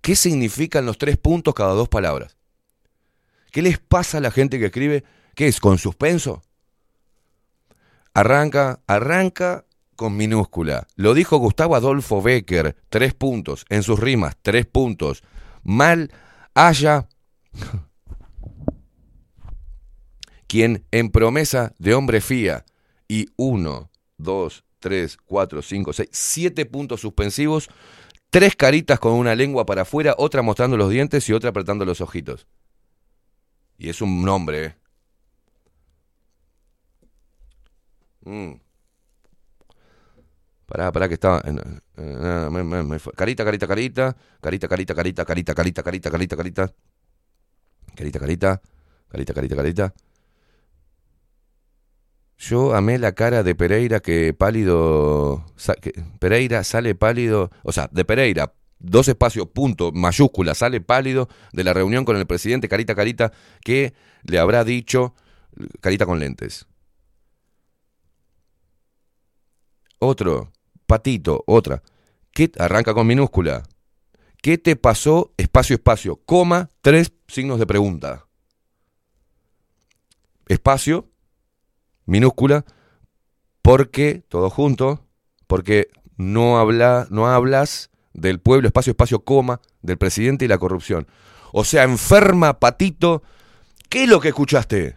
¿Qué 0.00 0.14
significan 0.14 0.86
los 0.86 0.98
tres 0.98 1.16
puntos 1.16 1.52
cada 1.52 1.72
dos 1.72 1.88
palabras? 1.88 2.36
¿Qué 3.50 3.60
les 3.60 3.80
pasa 3.80 4.18
a 4.18 4.20
la 4.20 4.30
gente 4.30 4.60
que 4.60 4.66
escribe? 4.66 5.02
¿Qué 5.34 5.48
es? 5.48 5.58
¿Con 5.58 5.78
suspenso? 5.78 6.44
Arranca, 8.14 8.82
arranca 8.86 9.64
con 9.98 10.16
minúscula. 10.16 10.86
Lo 10.94 11.12
dijo 11.12 11.38
Gustavo 11.38 11.74
Adolfo 11.74 12.22
Becker, 12.22 12.76
tres 12.88 13.14
puntos. 13.14 13.66
En 13.68 13.82
sus 13.82 13.98
rimas, 13.98 14.36
tres 14.40 14.64
puntos. 14.64 15.24
Mal 15.64 16.12
haya 16.54 17.08
quien 20.46 20.86
en 20.92 21.10
promesa 21.10 21.74
de 21.78 21.94
hombre 21.94 22.20
fía 22.20 22.64
y 23.08 23.26
uno, 23.34 23.90
dos, 24.16 24.64
tres, 24.78 25.16
cuatro, 25.16 25.62
cinco, 25.62 25.92
seis, 25.92 26.10
siete 26.12 26.64
puntos 26.64 27.00
suspensivos, 27.00 27.68
tres 28.30 28.54
caritas 28.54 29.00
con 29.00 29.14
una 29.14 29.34
lengua 29.34 29.66
para 29.66 29.82
afuera, 29.82 30.14
otra 30.16 30.42
mostrando 30.42 30.76
los 30.76 30.90
dientes 30.90 31.28
y 31.28 31.32
otra 31.32 31.50
apretando 31.50 31.84
los 31.84 32.00
ojitos. 32.00 32.46
Y 33.78 33.88
es 33.88 34.00
un 34.00 34.22
nombre, 34.24 34.64
¿eh? 34.64 34.74
Mm. 38.24 38.67
Pará, 40.68 40.92
pará 40.92 41.08
que 41.08 41.14
estaba. 41.14 41.40
eh. 41.46 41.54
Carita, 43.16 43.42
carita, 43.44 43.66
carita. 43.66 44.16
Carita, 44.40 44.68
carita, 44.68 44.94
carita, 44.94 45.24
carita, 45.24 45.54
carita, 45.54 45.82
carita, 45.82 46.10
carita, 46.10 46.36
carita. 46.36 46.74
Carita, 47.96 48.18
carita. 48.20 48.60
Carita, 49.08 49.32
carita, 49.32 49.56
carita. 49.56 49.94
Yo 52.36 52.74
amé 52.74 52.98
la 52.98 53.12
cara 53.12 53.42
de 53.42 53.54
Pereira 53.54 54.00
que 54.00 54.34
pálido. 54.34 55.44
Pereira 56.20 56.62
sale 56.64 56.94
pálido. 56.94 57.50
O 57.62 57.72
sea, 57.72 57.88
de 57.90 58.04
Pereira, 58.04 58.52
dos 58.78 59.08
espacios, 59.08 59.48
punto, 59.48 59.90
mayúscula, 59.92 60.54
sale 60.54 60.82
pálido 60.82 61.28
de 61.52 61.64
la 61.64 61.72
reunión 61.72 62.04
con 62.04 62.16
el 62.18 62.26
presidente, 62.26 62.68
carita, 62.68 62.94
carita, 62.94 63.32
que 63.64 63.94
le 64.22 64.38
habrá 64.38 64.64
dicho. 64.64 65.14
Carita 65.80 66.04
con 66.04 66.20
lentes. 66.20 66.66
Otro, 70.00 70.52
patito, 70.88 71.44
otra. 71.46 71.82
¿Qué 72.32 72.50
arranca 72.58 72.94
con 72.94 73.06
minúscula? 73.06 73.62
¿Qué 74.42 74.58
te 74.58 74.74
pasó? 74.74 75.32
Espacio, 75.36 75.74
espacio, 75.76 76.16
coma, 76.16 76.70
tres 76.80 77.12
signos 77.28 77.58
de 77.58 77.66
pregunta. 77.66 78.26
Espacio, 80.48 81.10
minúscula, 82.06 82.64
porque, 83.60 84.24
todo 84.28 84.48
junto, 84.48 85.04
porque 85.46 85.88
no, 86.16 86.58
habla, 86.58 87.06
no 87.10 87.28
hablas 87.28 87.90
del 88.14 88.40
pueblo, 88.40 88.68
espacio, 88.68 88.92
espacio, 88.92 89.20
coma, 89.20 89.60
del 89.82 89.98
presidente 89.98 90.46
y 90.46 90.48
la 90.48 90.58
corrupción. 90.58 91.06
O 91.52 91.64
sea, 91.64 91.82
enferma, 91.82 92.58
patito, 92.60 93.22
¿qué 93.90 94.04
es 94.04 94.08
lo 94.08 94.20
que 94.20 94.28
escuchaste? 94.28 94.96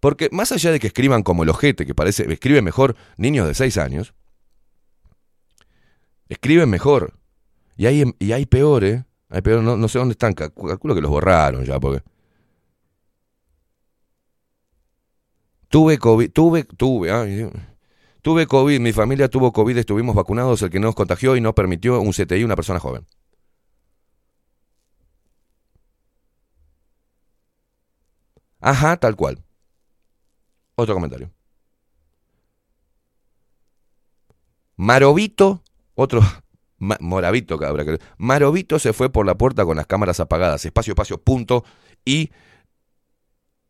Porque 0.00 0.28
más 0.32 0.52
allá 0.52 0.70
de 0.70 0.80
que 0.80 0.88
escriban 0.88 1.22
como 1.22 1.44
el 1.44 1.48
ojete, 1.48 1.86
que 1.86 1.94
parece, 1.94 2.30
escribe 2.30 2.60
mejor 2.60 2.94
niños 3.16 3.48
de 3.48 3.54
6 3.54 3.78
años, 3.78 4.12
escriben 6.28 6.70
mejor. 6.70 7.14
Y 7.76 7.86
hay, 7.86 8.04
y 8.18 8.32
hay 8.32 8.46
peor, 8.46 8.84
¿eh? 8.84 9.04
Hay 9.28 9.42
peor, 9.42 9.62
no, 9.62 9.76
no 9.76 9.88
sé 9.88 9.98
dónde 9.98 10.12
están, 10.12 10.34
calcu- 10.34 10.68
calculo 10.68 10.94
que 10.94 11.00
los 11.00 11.10
borraron 11.10 11.64
ya, 11.64 11.80
porque... 11.80 12.02
Tuve 15.68 15.98
COVID, 15.98 16.30
tuve, 16.30 16.64
tuve, 16.64 17.50
tuve 18.22 18.46
COVID, 18.46 18.80
mi 18.80 18.92
familia 18.92 19.28
tuvo 19.28 19.52
COVID, 19.52 19.76
estuvimos 19.78 20.14
vacunados, 20.14 20.62
el 20.62 20.70
que 20.70 20.78
nos 20.78 20.94
contagió 20.94 21.34
y 21.36 21.40
no 21.40 21.54
permitió 21.54 22.00
un 22.00 22.12
CTI 22.12 22.44
una 22.44 22.54
persona 22.56 22.78
joven. 22.78 23.06
Ajá, 28.60 28.96
tal 28.96 29.14
cual. 29.14 29.44
Otro 30.76 30.94
comentario. 30.94 31.30
Marovito, 34.76 35.63
otro. 35.94 36.22
Moravito, 36.78 37.58
cabra. 37.58 37.84
Marovito 38.18 38.78
se 38.78 38.92
fue 38.92 39.10
por 39.10 39.26
la 39.26 39.36
puerta 39.36 39.64
con 39.64 39.76
las 39.76 39.86
cámaras 39.86 40.20
apagadas. 40.20 40.64
Espacio, 40.64 40.92
espacio, 40.92 41.18
punto. 41.18 41.64
Y. 42.04 42.30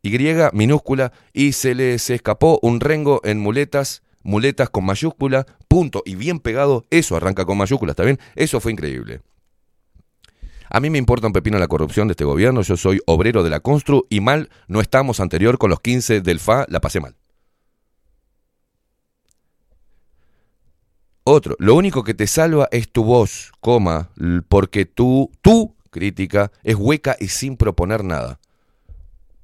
Y 0.03 0.19
minúscula. 0.53 1.13
Y 1.33 1.53
se 1.53 1.75
le 1.75 1.99
se 1.99 2.15
escapó 2.15 2.59
un 2.63 2.81
rengo 2.81 3.21
en 3.25 3.39
muletas. 3.39 4.03
Muletas 4.23 4.71
con 4.71 4.85
mayúscula. 4.85 5.47
Punto. 5.69 6.03
Y 6.05 6.15
bien 6.15 6.41
pegado. 6.41 6.85
Eso 6.91 7.17
arranca 7.17 7.45
con 7.45 7.59
mayúscula. 7.59 7.93
¿Está 7.93 8.05
bien? 8.05 8.19
Eso 8.35 8.61
fue 8.61 8.73
increíble. 8.73 9.21
A 10.71 10.81
mí 10.81 10.91
me 10.91 10.99
importa 10.99 11.27
un 11.27 11.33
pepino 11.33 11.59
la 11.59 11.69
corrupción 11.69 12.09
de 12.09 12.13
este 12.13 12.25
gobierno. 12.25 12.63
Yo 12.63 12.77
soy 12.77 13.01
obrero 13.07 13.43
de 13.43 13.51
la 13.51 13.61
Constru. 13.61 14.07
Y 14.11 14.21
mal 14.21 14.51
no 14.67 14.81
estamos 14.81 15.21
anterior 15.21 15.57
con 15.59 15.71
los 15.71 15.81
15 15.81 16.21
del 16.21 16.41
FA. 16.41 16.67
La 16.69 16.81
pasé 16.81 17.01
mal. 17.01 17.15
Otro, 21.27 21.57
lo 21.59 21.75
único 21.75 22.05
que 22.05 22.13
te 22.13 22.27
salva 22.27 22.69
es 22.71 22.93
tu 22.93 23.03
voz, 23.03 23.51
coma, 23.61 24.11
porque 24.49 24.85
tú, 24.85 25.33
tu 25.41 25.75
crítica 25.91 26.53
es 26.63 26.77
hueca 26.77 27.17
y 27.19 27.29
sin 27.29 27.57
proponer 27.57 28.05
nada. 28.05 28.39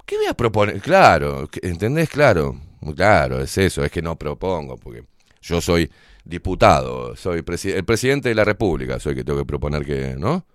¿Qué 0.05 0.15
voy 0.15 0.27
a 0.27 0.35
proponer? 0.35 0.79
Claro, 0.79 1.49
¿entendés? 1.63 2.07
Claro, 2.07 2.55
claro, 2.95 3.41
es 3.41 3.57
eso, 3.57 3.83
es 3.83 3.91
que 3.91 4.03
no 4.03 4.15
propongo, 4.15 4.77
porque 4.77 5.05
yo 5.41 5.59
soy 5.59 5.89
diputado, 6.23 7.15
soy 7.15 7.43
el 7.63 7.83
presidente 7.83 8.29
de 8.29 8.35
la 8.35 8.45
República, 8.45 8.99
soy 8.99 9.15
que 9.15 9.23
tengo 9.23 9.39
que 9.39 9.45
proponer 9.45 9.83
que, 9.83 10.15
¿no? 10.19 10.45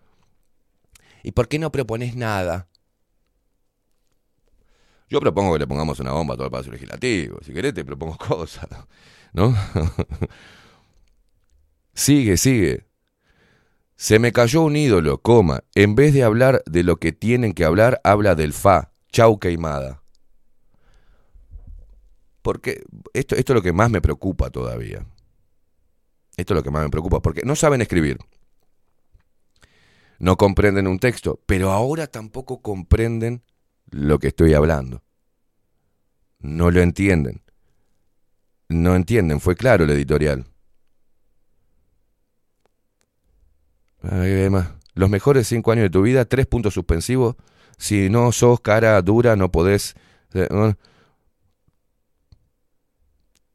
¿Y 1.24 1.32
por 1.32 1.48
qué 1.48 1.58
no 1.58 1.72
propones 1.72 2.14
nada? 2.14 2.68
Yo 5.08 5.20
propongo 5.20 5.54
que 5.54 5.58
le 5.58 5.66
pongamos 5.66 5.98
una 5.98 6.12
bomba 6.12 6.34
a 6.34 6.36
todo 6.36 6.46
el 6.46 6.52
Palacio 6.52 6.70
Legislativo, 6.70 7.38
si 7.42 7.52
querés 7.52 7.74
te 7.74 7.84
propongo 7.84 8.16
cosas, 8.28 8.68
¿no? 9.32 9.52
Sigue, 11.96 12.36
sigue. 12.36 12.86
Se 13.96 14.18
me 14.18 14.30
cayó 14.30 14.60
un 14.62 14.76
ídolo, 14.76 15.22
coma. 15.22 15.64
En 15.74 15.94
vez 15.94 16.12
de 16.12 16.22
hablar 16.22 16.62
de 16.66 16.82
lo 16.82 16.96
que 16.96 17.12
tienen 17.12 17.54
que 17.54 17.64
hablar, 17.64 18.02
habla 18.04 18.34
del 18.34 18.52
fa. 18.52 18.92
Chau 19.10 19.38
queimada. 19.38 20.02
Porque 22.42 22.84
esto, 23.14 23.34
esto 23.34 23.52
es 23.52 23.54
lo 23.54 23.62
que 23.62 23.72
más 23.72 23.90
me 23.90 24.02
preocupa 24.02 24.50
todavía. 24.50 25.06
Esto 26.36 26.52
es 26.52 26.56
lo 26.56 26.62
que 26.62 26.70
más 26.70 26.84
me 26.84 26.90
preocupa, 26.90 27.20
porque 27.20 27.42
no 27.44 27.56
saben 27.56 27.80
escribir. 27.80 28.18
No 30.18 30.36
comprenden 30.36 30.86
un 30.86 30.98
texto, 30.98 31.40
pero 31.46 31.72
ahora 31.72 32.06
tampoco 32.08 32.60
comprenden 32.60 33.42
lo 33.90 34.18
que 34.18 34.28
estoy 34.28 34.52
hablando. 34.52 35.02
No 36.40 36.70
lo 36.70 36.82
entienden. 36.82 37.42
No 38.68 38.94
entienden, 38.94 39.40
fue 39.40 39.56
claro 39.56 39.84
el 39.84 39.90
editorial. 39.90 40.46
Ay, 44.10 44.48
más. 44.50 44.68
Los 44.94 45.10
mejores 45.10 45.46
cinco 45.46 45.72
años 45.72 45.84
de 45.84 45.90
tu 45.90 46.02
vida, 46.02 46.24
tres 46.24 46.46
puntos 46.46 46.74
suspensivos. 46.74 47.36
Si 47.76 48.08
no 48.08 48.32
sos 48.32 48.60
cara 48.60 49.00
dura, 49.02 49.36
no 49.36 49.50
podés. 49.50 49.94
eh, 50.34 50.48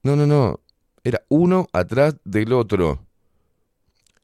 No, 0.03 0.15
no, 0.15 0.25
no. 0.25 0.59
Era 1.03 1.21
uno 1.29 1.67
atrás 1.73 2.15
del 2.23 2.53
otro. 2.53 3.05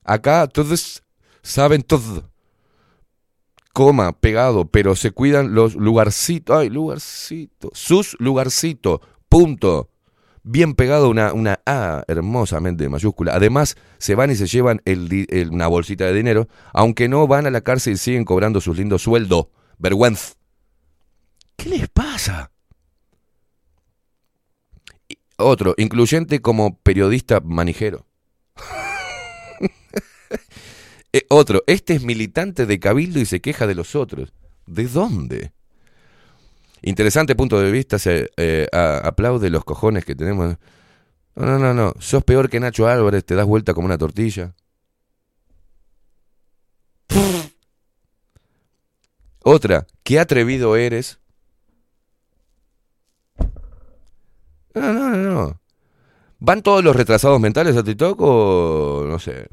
Acá 0.04 0.48
todos 0.48 1.04
saben 1.42 1.82
todo. 1.82 2.30
Coma, 3.74 4.12
pegado, 4.12 4.66
pero 4.66 4.96
se 4.96 5.12
cuidan 5.12 5.54
los 5.54 5.76
lugarcitos. 5.76 6.58
Ay, 6.58 6.70
lugarcito. 6.70 7.70
Sus 7.74 8.16
lugarcitos. 8.20 9.02
Punto. 9.30 9.90
Bien 10.50 10.76
pegado 10.76 11.10
una, 11.10 11.34
una 11.34 11.60
A 11.66 12.06
hermosamente 12.08 12.88
mayúscula. 12.88 13.36
Además, 13.36 13.76
se 13.98 14.16
van 14.16 14.32
y 14.32 14.36
se 14.36 14.48
llevan 14.48 14.82
el 14.86 15.28
una 15.52 15.68
bolsita 15.68 16.06
de 16.06 16.14
dinero, 16.14 16.48
aunque 16.72 17.10
no 17.10 17.28
van 17.28 17.48
a 17.48 17.52
la 17.52 17.60
cárcel 17.60 17.96
y 17.96 17.98
siguen 17.98 18.24
cobrando 18.24 18.62
sus 18.62 18.78
lindos 18.78 19.02
sueldos. 19.02 19.48
Vergüenza. 19.78 20.36
¿Qué 21.58 21.68
les 21.68 21.90
pasa? 21.90 22.50
Otro, 25.36 25.76
incluyente 25.78 26.42
como 26.42 26.78
periodista 26.78 27.42
manijero. 27.42 28.06
Eh, 31.14 31.26
Otro, 31.30 31.64
este 31.68 31.96
es 31.96 32.04
militante 32.04 32.66
de 32.66 32.80
Cabildo 32.82 33.22
y 33.22 33.26
se 33.26 33.40
queja 33.40 33.66
de 33.66 33.76
los 33.76 33.96
otros. 33.96 34.34
¿De 34.66 34.88
dónde? 34.88 35.54
Interesante 36.82 37.36
punto 37.36 37.60
de 37.60 37.72
vista, 37.72 38.00
se 38.00 38.30
eh, 38.38 38.68
aplaude 38.72 39.50
los 39.50 39.64
cojones 39.64 40.06
que 40.06 40.16
tenemos. 40.16 40.58
No, 41.36 41.46
no, 41.46 41.60
no, 41.60 41.74
no, 41.74 41.94
sos 42.00 42.24
peor 42.24 42.50
que 42.50 42.60
Nacho 42.60 42.88
Álvarez, 42.88 43.26
te 43.26 43.36
das 43.36 43.46
vuelta 43.46 43.74
como 43.74 43.86
una 43.86 43.98
tortilla. 43.98 44.54
Otra, 49.44 49.88
qué 50.04 50.20
atrevido 50.20 50.76
eres. 50.76 51.20
No, 54.74 54.94
no, 54.94 55.10
no, 55.10 55.18
no. 55.18 55.62
¿Van 56.40 56.62
todos 56.62 56.84
los 56.84 56.96
retrasados 56.96 57.40
mentales 57.40 57.76
a 57.78 57.84
TikTok 57.84 58.20
o 58.22 59.06
no 59.08 59.20
sé? 59.20 59.48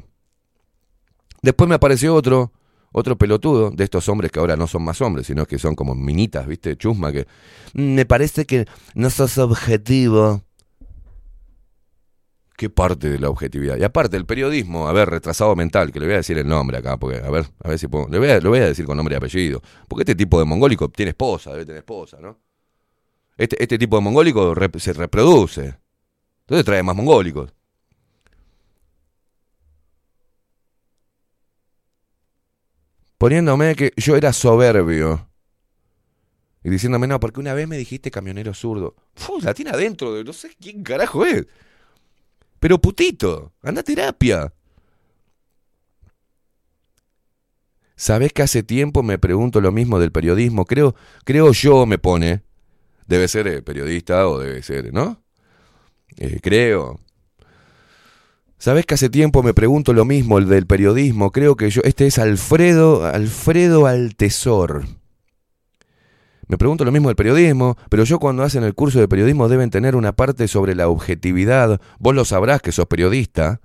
Después 1.43 1.69
me 1.69 1.77
apareció 1.77 2.15
otro, 2.15 2.53
otro 2.97 3.19
pelotudo 3.19 3.73
de 3.73 3.83
estos 3.83 4.09
hombres 4.09 4.31
que 4.31 4.39
ahora 4.39 4.57
no 4.57 4.69
son 4.69 4.85
más 4.85 5.01
hombres, 5.01 5.27
sino 5.27 5.47
que 5.47 5.59
son 5.59 5.75
como 5.75 5.97
minitas, 5.97 6.47
¿viste? 6.47 6.77
Chusma, 6.77 7.13
que 7.13 7.27
"Mm, 7.75 7.95
me 7.95 8.07
parece 8.07 8.47
que 8.47 8.67
no 8.95 9.11
sos 9.11 9.37
objetivo. 9.39 10.43
¿Qué 12.57 12.71
parte 12.71 13.11
de 13.11 13.19
la 13.19 13.31
objetividad? 13.31 13.77
Y 13.79 13.83
aparte, 13.83 14.17
el 14.17 14.27
periodismo, 14.27 14.87
a 14.87 14.93
ver, 14.93 15.11
retrasado 15.11 15.57
mental, 15.57 15.91
que 15.91 15.99
le 15.99 16.07
voy 16.07 16.15
a 16.15 16.19
decir 16.19 16.39
el 16.39 16.47
nombre 16.47 16.79
acá, 16.79 16.97
porque, 16.97 17.19
a 17.19 17.31
ver, 17.31 17.47
a 17.65 17.69
ver 17.69 17.81
si 17.81 17.89
puedo, 17.89 18.07
le 18.09 18.21
voy 18.21 18.61
a, 18.61 18.67
decir 18.67 18.87
con 18.87 18.97
nombre 18.97 19.15
y 19.15 19.17
apellido. 19.17 19.61
Porque 19.89 20.03
este 20.03 20.15
tipo 20.15 20.39
de 20.39 20.45
mongólico 20.45 20.89
tiene 20.89 21.11
esposa, 21.11 21.51
debe 21.51 21.67
tener 21.67 21.79
esposa, 21.79 22.19
¿no? 22.21 22.39
Este, 23.37 23.61
este 23.61 23.77
tipo 23.77 23.97
de 23.97 24.03
mongólico 24.03 24.55
se 24.79 24.93
reproduce. 24.93 25.75
Entonces 26.43 26.65
trae 26.65 26.85
más 26.85 26.95
mongólicos. 26.95 27.53
Poniéndome 33.25 33.75
que 33.75 33.91
yo 33.97 34.17
era 34.17 34.35
soberbio. 34.35 35.31
Y 36.63 36.69
diciéndome, 36.69 37.07
no, 37.07 37.19
porque 37.19 37.41
una 37.41 37.55
vez 37.55 37.67
me 37.67 37.79
dijiste 37.79 38.11
camionero 38.11 38.53
zurdo. 38.53 38.97
Fu, 39.15 39.41
la 39.41 39.55
tiene 39.55 39.71
adentro, 39.71 40.13
de 40.13 40.25
no 40.25 40.35
sé 40.35 40.51
quién 40.61 40.83
carajo 40.83 41.25
es. 41.25 41.47
Pero 42.61 42.79
putito, 42.79 43.55
anda 43.63 43.81
a 43.81 43.83
terapia. 43.83 44.53
¿Sabés 47.97 48.31
que 48.35 48.43
hace 48.43 48.63
tiempo 48.63 49.03
me 49.03 49.19
pregunto 49.19 49.63
lo 49.63 49.73
mismo 49.73 49.99
del 49.99 50.13
periodismo? 50.13 50.67
Creo, 50.67 50.95
creo 51.25 51.51
yo, 51.53 51.87
me 51.87 51.97
pone. 51.97 52.43
Debe 53.07 53.27
ser 53.29 53.47
eh, 53.47 53.63
periodista 53.63 54.29
o 54.29 54.39
debe 54.39 54.63
ser, 54.63 54.93
¿no? 54.93 55.25
Eh, 56.19 56.41
creo. 56.43 57.01
¿Sabés 58.59 58.87
que 58.87 58.95
hace 58.95 59.11
tiempo 59.11 59.43
me 59.43 59.55
pregunto 59.55 59.93
lo 59.93 60.05
mismo 60.05 60.39
el 60.39 60.49
del 60.49 60.67
periodismo? 60.67 61.31
Creo 61.31 61.57
que 61.57 61.71
yo. 61.71 61.83
Este 61.85 62.07
es 62.07 62.19
Alfredo. 62.19 63.05
Alfredo 63.07 63.87
Altesor. 63.87 64.85
Me 66.47 66.59
pregunto 66.59 66.85
lo 66.85 66.93
mismo 66.93 67.09
del 67.09 67.17
periodismo, 67.17 67.77
pero 67.89 68.05
yo 68.05 68.19
cuando 68.19 68.43
hacen 68.43 68.65
el 68.65 68.75
curso 68.75 69.01
de 69.01 69.09
periodismo 69.09 69.49
deben 69.49 69.71
tener 69.71 69.97
una 69.97 70.13
parte 70.13 70.47
sobre 70.47 70.75
la 70.75 70.89
objetividad. 70.89 71.81
Vos 71.99 72.15
lo 72.15 72.25
sabrás 72.25 72.61
que 72.61 72.73
sos 72.73 72.87
periodista. 72.87 73.61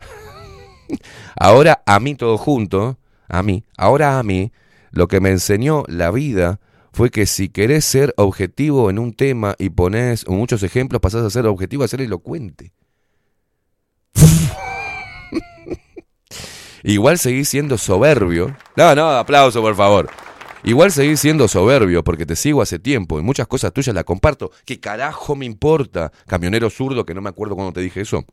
ahora 1.36 1.82
a 1.84 2.00
mí 2.00 2.14
todo 2.14 2.38
junto, 2.38 2.98
a 3.28 3.42
mí, 3.42 3.64
ahora 3.76 4.18
a 4.18 4.22
mí, 4.22 4.52
lo 4.90 5.08
que 5.08 5.20
me 5.20 5.30
enseñó 5.30 5.84
la 5.88 6.10
vida 6.10 6.60
fue 6.92 7.10
que 7.10 7.26
si 7.26 7.50
querés 7.50 7.84
ser 7.84 8.14
objetivo 8.16 8.88
en 8.88 8.98
un 8.98 9.12
tema 9.12 9.54
y 9.58 9.68
pones 9.68 10.26
muchos 10.26 10.62
ejemplos, 10.62 11.02
pasás 11.02 11.22
a 11.22 11.30
ser 11.30 11.46
objetivo, 11.46 11.84
a 11.84 11.88
ser 11.88 12.00
elocuente. 12.00 12.72
Igual 16.82 17.18
seguís 17.18 17.48
siendo 17.48 17.78
soberbio. 17.78 18.56
No, 18.76 18.94
no, 18.94 19.10
aplauso 19.10 19.60
por 19.60 19.74
favor. 19.74 20.08
Igual 20.62 20.90
seguís 20.90 21.20
siendo 21.20 21.48
soberbio 21.48 22.02
porque 22.02 22.26
te 22.26 22.36
sigo 22.36 22.62
hace 22.62 22.78
tiempo 22.78 23.18
y 23.18 23.22
muchas 23.22 23.46
cosas 23.46 23.72
tuyas 23.72 23.94
las 23.94 24.04
comparto. 24.04 24.50
¿Qué 24.64 24.80
carajo 24.80 25.36
me 25.36 25.46
importa? 25.46 26.12
Camionero 26.26 26.70
zurdo, 26.70 27.06
que 27.06 27.14
no 27.14 27.20
me 27.20 27.28
acuerdo 27.28 27.54
cuando 27.54 27.72
te 27.72 27.80
dije 27.80 28.00
eso. 28.00 28.24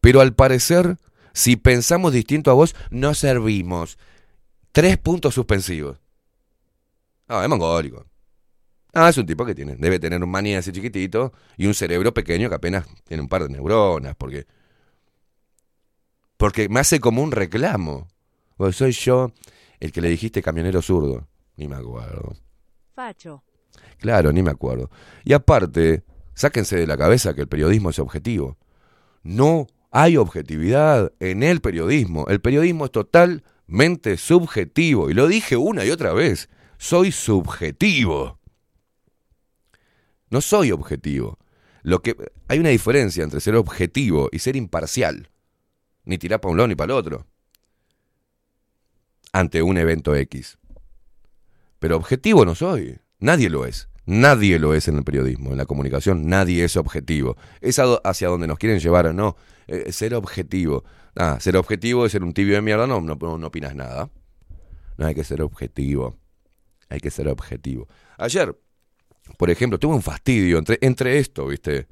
Pero 0.00 0.20
al 0.20 0.34
parecer, 0.34 0.96
si 1.32 1.56
pensamos 1.56 2.12
distinto 2.12 2.50
a 2.50 2.54
vos, 2.54 2.74
no 2.90 3.12
servimos. 3.14 3.98
Tres 4.72 4.96
puntos 4.98 5.34
suspensivos. 5.34 5.98
No, 7.28 7.42
es 7.42 7.48
mongólico. 7.48 8.06
Ah, 8.94 9.10
es 9.10 9.18
un 9.18 9.26
tipo 9.26 9.44
que 9.44 9.54
tiene, 9.54 9.76
debe 9.76 9.98
tener 9.98 10.22
un 10.22 10.30
maní 10.30 10.54
así 10.54 10.72
chiquitito 10.72 11.32
y 11.58 11.66
un 11.66 11.74
cerebro 11.74 12.14
pequeño 12.14 12.48
que 12.48 12.54
apenas 12.54 12.86
tiene 13.04 13.22
un 13.22 13.28
par 13.28 13.42
de 13.42 13.50
neuronas, 13.50 14.14
porque. 14.16 14.46
Porque 16.36 16.68
me 16.68 16.80
hace 16.80 17.00
como 17.00 17.22
un 17.22 17.32
reclamo. 17.32 18.08
Pues 18.56 18.76
soy 18.76 18.92
yo 18.92 19.32
el 19.80 19.92
que 19.92 20.00
le 20.00 20.08
dijiste 20.08 20.42
camionero 20.42 20.82
zurdo. 20.82 21.26
Ni 21.56 21.68
me 21.68 21.76
acuerdo. 21.76 22.36
Facho. 22.94 23.42
Claro, 23.98 24.32
ni 24.32 24.42
me 24.42 24.50
acuerdo. 24.50 24.90
Y 25.24 25.32
aparte, 25.32 26.04
sáquense 26.34 26.76
de 26.76 26.86
la 26.86 26.96
cabeza 26.96 27.34
que 27.34 27.42
el 27.42 27.48
periodismo 27.48 27.90
es 27.90 27.98
objetivo. 27.98 28.58
No 29.22 29.66
hay 29.90 30.16
objetividad 30.16 31.12
en 31.20 31.42
el 31.42 31.60
periodismo. 31.60 32.26
El 32.28 32.40
periodismo 32.40 32.86
es 32.86 32.92
totalmente 32.92 34.16
subjetivo. 34.16 35.10
Y 35.10 35.14
lo 35.14 35.26
dije 35.26 35.56
una 35.56 35.84
y 35.84 35.90
otra 35.90 36.12
vez. 36.12 36.48
Soy 36.78 37.12
subjetivo. 37.12 38.38
No 40.30 40.40
soy 40.40 40.72
objetivo. 40.72 41.38
Lo 41.82 42.02
que 42.02 42.16
hay 42.48 42.58
una 42.58 42.70
diferencia 42.70 43.24
entre 43.24 43.40
ser 43.40 43.54
objetivo 43.56 44.28
y 44.32 44.40
ser 44.40 44.56
imparcial. 44.56 45.30
Ni 46.06 46.16
tirar 46.16 46.40
para 46.40 46.52
un 46.52 46.56
lado 46.56 46.68
ni 46.68 46.74
para 46.74 46.92
el 46.92 46.98
otro. 46.98 47.26
Ante 49.32 49.60
un 49.60 49.76
evento 49.76 50.14
X. 50.14 50.58
Pero 51.78 51.96
objetivo 51.96 52.44
no 52.46 52.54
soy. 52.54 52.98
Nadie 53.18 53.50
lo 53.50 53.66
es. 53.66 53.88
Nadie 54.06 54.60
lo 54.60 54.72
es 54.72 54.86
en 54.86 54.96
el 54.96 55.04
periodismo, 55.04 55.50
en 55.50 55.58
la 55.58 55.66
comunicación. 55.66 56.28
Nadie 56.28 56.64
es 56.64 56.76
objetivo. 56.76 57.36
Es 57.60 57.78
hacia 57.78 58.28
donde 58.28 58.46
nos 58.46 58.56
quieren 58.56 58.78
llevar 58.78 59.08
o 59.08 59.12
no. 59.12 59.36
Eh, 59.66 59.90
ser 59.92 60.14
objetivo. 60.14 60.84
Ah, 61.16 61.38
ser 61.40 61.56
objetivo 61.56 62.06
es 62.06 62.12
ser 62.12 62.22
un 62.22 62.32
tibio 62.32 62.54
de 62.54 62.62
mierda. 62.62 62.86
No, 62.86 63.00
no, 63.00 63.16
no 63.16 63.46
opinas 63.46 63.74
nada. 63.74 64.08
No 64.96 65.06
hay 65.06 65.14
que 65.14 65.24
ser 65.24 65.42
objetivo. 65.42 66.16
Hay 66.88 67.00
que 67.00 67.10
ser 67.10 67.28
objetivo. 67.28 67.88
Ayer, 68.16 68.56
por 69.36 69.50
ejemplo, 69.50 69.78
tuve 69.78 69.96
un 69.96 70.02
fastidio 70.02 70.58
entre, 70.58 70.78
entre 70.80 71.18
esto, 71.18 71.48
¿viste? 71.48 71.88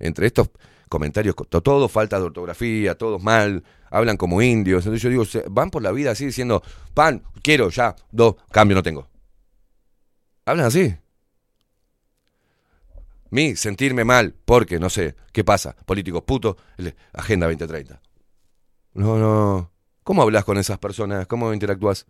Entre 0.00 0.26
estos 0.26 0.50
comentarios, 0.94 1.34
to- 1.34 1.60
todo 1.60 1.88
falta 1.88 2.18
de 2.20 2.24
ortografía, 2.24 2.96
todos 2.96 3.20
mal, 3.20 3.64
hablan 3.90 4.16
como 4.16 4.40
indios. 4.40 4.86
Entonces 4.86 5.02
yo 5.02 5.10
digo, 5.10 5.24
van 5.50 5.70
por 5.70 5.82
la 5.82 5.90
vida 5.90 6.12
así 6.12 6.24
diciendo, 6.26 6.62
pan, 6.94 7.24
quiero, 7.42 7.68
ya, 7.70 7.96
dos, 8.12 8.36
cambio 8.52 8.76
no 8.76 8.82
tengo. 8.84 9.08
Hablan 10.46 10.66
así. 10.66 10.94
Mi, 13.30 13.56
sentirme 13.56 14.04
mal, 14.04 14.34
porque, 14.44 14.78
no 14.78 14.88
sé, 14.88 15.16
¿qué 15.32 15.42
pasa? 15.42 15.74
Políticos 15.84 16.22
putos, 16.22 16.54
Agenda 17.12 17.46
2030. 17.46 18.00
No, 18.92 19.18
no. 19.18 19.72
¿Cómo 20.04 20.22
hablas 20.22 20.44
con 20.44 20.58
esas 20.58 20.78
personas? 20.78 21.26
¿Cómo 21.26 21.52
interactúas? 21.52 22.06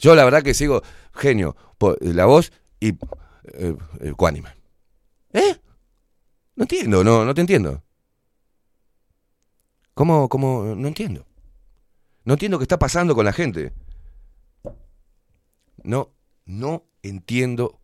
Yo 0.00 0.16
la 0.16 0.24
verdad 0.24 0.42
que 0.42 0.54
sigo 0.54 0.82
genio, 1.14 1.54
la 2.00 2.24
voz 2.24 2.50
y 2.80 2.88
eh, 2.88 3.76
eh, 4.00 4.12
cuánime. 4.16 4.48
¿Eh? 5.32 5.56
No 6.56 6.64
entiendo, 6.64 7.02
no, 7.02 7.24
no 7.24 7.34
te 7.34 7.40
entiendo. 7.40 7.82
¿Cómo, 9.94 10.28
cómo? 10.28 10.74
No 10.76 10.88
entiendo. 10.88 11.26
No 12.24 12.34
entiendo 12.34 12.58
qué 12.58 12.64
está 12.64 12.78
pasando 12.78 13.14
con 13.14 13.24
la 13.24 13.32
gente. 13.32 13.72
No, 15.82 16.14
no 16.44 16.84
entiendo. 17.02 17.80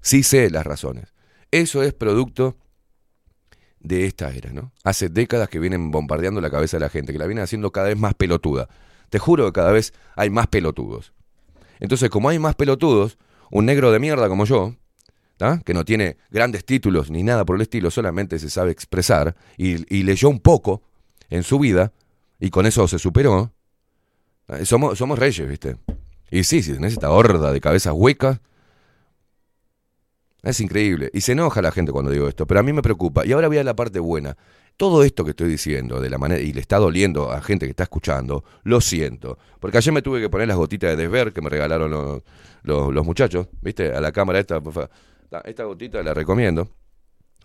Sí 0.00 0.22
sé 0.22 0.50
las 0.50 0.64
razones. 0.64 1.12
Eso 1.50 1.82
es 1.82 1.92
producto 1.92 2.56
de 3.78 4.06
esta 4.06 4.30
era, 4.30 4.52
¿no? 4.52 4.72
Hace 4.84 5.08
décadas 5.08 5.48
que 5.48 5.58
vienen 5.58 5.90
bombardeando 5.90 6.40
la 6.40 6.50
cabeza 6.50 6.76
de 6.76 6.80
la 6.80 6.88
gente, 6.88 7.12
que 7.12 7.18
la 7.18 7.26
vienen 7.26 7.44
haciendo 7.44 7.72
cada 7.72 7.88
vez 7.88 7.98
más 7.98 8.14
pelotuda. 8.14 8.68
Te 9.10 9.18
juro 9.18 9.46
que 9.46 9.52
cada 9.52 9.72
vez 9.72 9.92
hay 10.16 10.30
más 10.30 10.46
pelotudos. 10.46 11.12
Entonces, 11.78 12.08
como 12.10 12.28
hay 12.28 12.38
más 12.38 12.54
pelotudos, 12.54 13.18
un 13.50 13.66
negro 13.66 13.92
de 13.92 13.98
mierda 13.98 14.28
como 14.28 14.44
yo, 14.44 14.76
que 15.64 15.74
no 15.74 15.84
tiene 15.84 16.16
grandes 16.30 16.64
títulos 16.64 17.10
ni 17.10 17.22
nada 17.22 17.44
por 17.44 17.56
el 17.56 17.62
estilo, 17.62 17.90
solamente 17.90 18.38
se 18.38 18.50
sabe 18.50 18.70
expresar 18.70 19.34
y, 19.56 19.94
y 19.94 20.02
leyó 20.02 20.28
un 20.28 20.40
poco 20.40 20.82
en 21.30 21.42
su 21.42 21.58
vida 21.58 21.92
y 22.38 22.50
con 22.50 22.66
eso 22.66 22.88
se 22.88 22.98
superó, 22.98 23.52
eh, 24.48 24.64
somos, 24.64 24.98
somos 24.98 25.18
reyes, 25.18 25.48
¿viste? 25.48 25.76
Y 26.30 26.44
sí, 26.44 26.62
si 26.62 26.72
tenés 26.72 26.94
esta 26.94 27.10
horda 27.10 27.52
de 27.52 27.60
cabezas 27.60 27.92
huecas, 27.94 28.40
es 30.42 30.60
increíble. 30.60 31.10
Y 31.12 31.20
se 31.20 31.32
enoja 31.32 31.62
la 31.62 31.70
gente 31.70 31.92
cuando 31.92 32.10
digo 32.10 32.28
esto, 32.28 32.46
pero 32.46 32.60
a 32.60 32.62
mí 32.62 32.72
me 32.72 32.82
preocupa. 32.82 33.24
Y 33.24 33.32
ahora 33.32 33.48
voy 33.48 33.58
a 33.58 33.64
la 33.64 33.76
parte 33.76 34.00
buena. 34.00 34.36
Todo 34.76 35.04
esto 35.04 35.24
que 35.24 35.30
estoy 35.30 35.48
diciendo, 35.48 36.00
de 36.00 36.10
la 36.10 36.18
manera, 36.18 36.40
y 36.40 36.52
le 36.52 36.60
está 36.60 36.78
doliendo 36.78 37.30
a 37.30 37.40
gente 37.42 37.66
que 37.66 37.70
está 37.70 37.84
escuchando, 37.84 38.42
lo 38.64 38.80
siento. 38.80 39.38
Porque 39.60 39.78
ayer 39.78 39.92
me 39.92 40.02
tuve 40.02 40.20
que 40.20 40.30
poner 40.30 40.48
las 40.48 40.56
gotitas 40.56 40.90
de 40.90 40.96
desver 40.96 41.32
que 41.32 41.42
me 41.42 41.50
regalaron 41.50 41.90
los, 41.90 42.22
los, 42.62 42.92
los 42.92 43.06
muchachos, 43.06 43.48
¿viste? 43.60 43.94
A 43.94 44.00
la 44.00 44.10
cámara 44.10 44.40
esta, 44.40 44.60
por 44.60 44.72
favor. 44.72 44.90
Ta, 45.32 45.40
esta 45.46 45.64
gotita 45.64 46.02
la 46.02 46.12
recomiendo. 46.12 46.68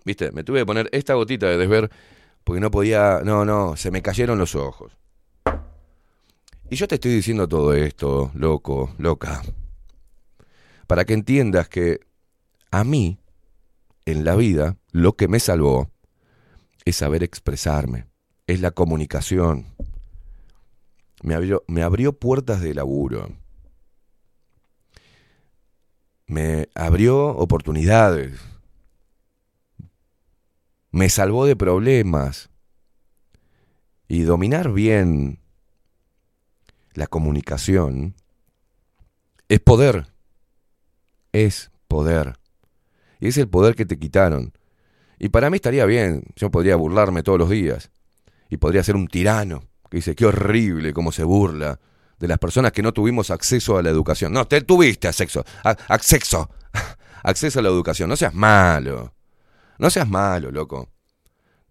¿Viste? 0.03 0.33
Me 0.33 0.43
tuve 0.43 0.59
que 0.59 0.65
poner 0.65 0.89
esta 0.91 1.13
gotita 1.13 1.47
de 1.47 1.57
desver 1.57 1.89
porque 2.43 2.59
no 2.59 2.69
podía, 2.69 3.21
no, 3.23 3.45
no, 3.45 3.77
se 3.77 3.91
me 3.91 4.01
cayeron 4.01 4.37
los 4.37 4.55
ojos. 4.55 4.91
Y 6.69 6.75
yo 6.75 6.85
te 6.85 6.95
estoy 6.95 7.13
diciendo 7.13 7.47
todo 7.47 7.73
esto, 7.73 8.29
loco, 8.33 8.93
loca, 8.97 9.41
para 10.85 11.05
que 11.05 11.13
entiendas 11.13 11.69
que 11.69 12.01
a 12.71 12.83
mí, 12.83 13.19
en 14.05 14.25
la 14.25 14.35
vida, 14.35 14.75
lo 14.91 15.13
que 15.13 15.29
me 15.29 15.39
salvó 15.39 15.89
es 16.83 16.97
saber 16.97 17.23
expresarme, 17.23 18.07
es 18.47 18.59
la 18.59 18.71
comunicación. 18.71 19.65
Me 21.23 21.35
abrió, 21.35 21.63
me 21.67 21.83
abrió 21.83 22.11
puertas 22.11 22.59
de 22.59 22.73
laburo. 22.73 23.29
Me 26.27 26.67
abrió 26.75 27.29
oportunidades. 27.29 28.37
Me 30.91 31.09
salvó 31.09 31.45
de 31.45 31.55
problemas. 31.55 32.49
Y 34.09 34.21
dominar 34.21 34.71
bien 34.73 35.39
la 36.93 37.07
comunicación 37.07 38.15
es 39.47 39.61
poder. 39.61 40.07
Es 41.31 41.71
poder. 41.87 42.37
Y 43.21 43.29
es 43.29 43.37
el 43.37 43.47
poder 43.47 43.75
que 43.75 43.85
te 43.85 43.97
quitaron. 43.97 44.51
Y 45.19 45.29
para 45.29 45.49
mí 45.49 45.55
estaría 45.55 45.85
bien, 45.85 46.25
yo 46.35 46.51
podría 46.51 46.75
burlarme 46.75 47.23
todos 47.23 47.39
los 47.39 47.49
días. 47.49 47.89
Y 48.49 48.57
podría 48.57 48.83
ser 48.83 48.95
un 48.95 49.07
tirano, 49.07 49.63
que 49.89 49.97
dice, 49.97 50.15
qué 50.15 50.25
horrible 50.25 50.93
cómo 50.93 51.11
se 51.11 51.23
burla 51.23 51.79
de 52.19 52.27
las 52.27 52.39
personas 52.39 52.71
que 52.71 52.81
no 52.81 52.93
tuvimos 52.93 53.29
acceso 53.31 53.77
a 53.77 53.83
la 53.83 53.89
educación. 53.89 54.33
No, 54.33 54.47
te 54.47 54.61
tuviste 54.61 55.07
acceso, 55.07 55.45
acceso, 55.63 56.49
acceso 57.23 57.59
a 57.59 57.61
la 57.61 57.69
educación. 57.69 58.09
No 58.09 58.15
seas 58.15 58.33
malo. 58.33 59.13
No 59.77 59.89
seas 59.89 60.07
malo, 60.07 60.51
loco. 60.51 60.89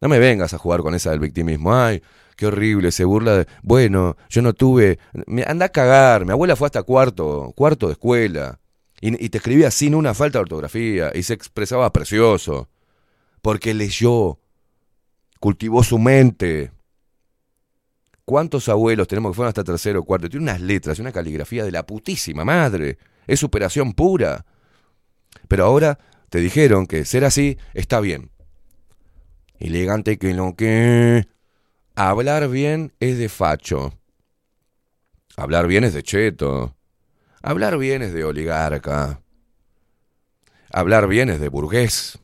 No 0.01 0.09
me 0.09 0.18
vengas 0.18 0.55
a 0.55 0.59
jugar 0.59 0.80
con 0.82 0.94
esa 0.94 1.11
del 1.11 1.20
victimismo. 1.20 1.74
Ay, 1.74 2.03
qué 2.36 2.47
horrible, 2.47 2.92
se 2.92 3.05
burla 3.05 3.38
de... 3.38 3.47
Bueno, 3.62 4.16
yo 4.28 4.42
no 4.42 4.53
tuve... 4.53 4.99
Anda 5.47 5.66
a 5.66 5.70
cagar. 5.70 6.24
Mi 6.24 6.32
abuela 6.32 6.55
fue 6.55 6.66
hasta 6.66 6.82
cuarto, 6.82 7.53
cuarto 7.57 7.86
de 7.86 7.92
escuela. 7.92 8.61
Y, 9.01 9.24
y 9.24 9.28
te 9.28 9.38
escribía 9.38 9.70
sin 9.70 9.94
una 9.94 10.14
falta 10.14 10.38
de 10.38 10.42
ortografía. 10.42 11.11
Y 11.14 11.22
se 11.22 11.34
expresaba 11.34 11.92
precioso. 11.92 12.68
Porque 13.42 13.74
leyó. 13.74 14.38
Cultivó 15.40 15.82
su 15.82 15.99
mente. 15.99 16.70
¿Cuántos 18.26 18.68
abuelos 18.68 19.06
tenemos 19.06 19.30
que 19.30 19.36
fueron 19.36 19.50
hasta 19.50 19.62
tercero 19.62 20.00
o 20.00 20.04
cuarto? 20.04 20.28
Tiene 20.28 20.42
unas 20.42 20.60
letras 20.60 20.98
una 20.98 21.12
caligrafía 21.12 21.64
de 21.64 21.70
la 21.70 21.86
putísima 21.86 22.44
madre. 22.44 22.98
Es 23.28 23.38
superación 23.38 23.92
pura. 23.92 24.44
Pero 25.46 25.64
ahora 25.64 26.00
te 26.28 26.40
dijeron 26.40 26.88
que 26.88 27.04
ser 27.04 27.24
así 27.24 27.56
está 27.72 28.00
bien. 28.00 28.32
Elegante 29.60 30.18
que 30.18 30.34
lo 30.34 30.56
que... 30.56 31.28
Hablar 31.94 32.48
bien 32.48 32.92
es 32.98 33.16
de 33.16 33.28
facho. 33.28 33.96
Hablar 35.36 35.68
bien 35.68 35.84
es 35.84 35.94
de 35.94 36.02
cheto. 36.02 36.74
Hablar 37.42 37.78
bien 37.78 38.02
es 38.02 38.12
de 38.12 38.24
oligarca. 38.24 39.22
Hablar 40.72 41.06
bien 41.06 41.30
es 41.30 41.38
de 41.38 41.48
burgués. 41.48 42.18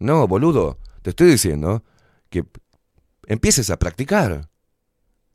No, 0.00 0.26
boludo, 0.26 0.78
te 1.02 1.10
estoy 1.10 1.28
diciendo 1.28 1.84
que 2.30 2.44
empieces 3.28 3.70
a 3.70 3.78
practicar. 3.78 4.48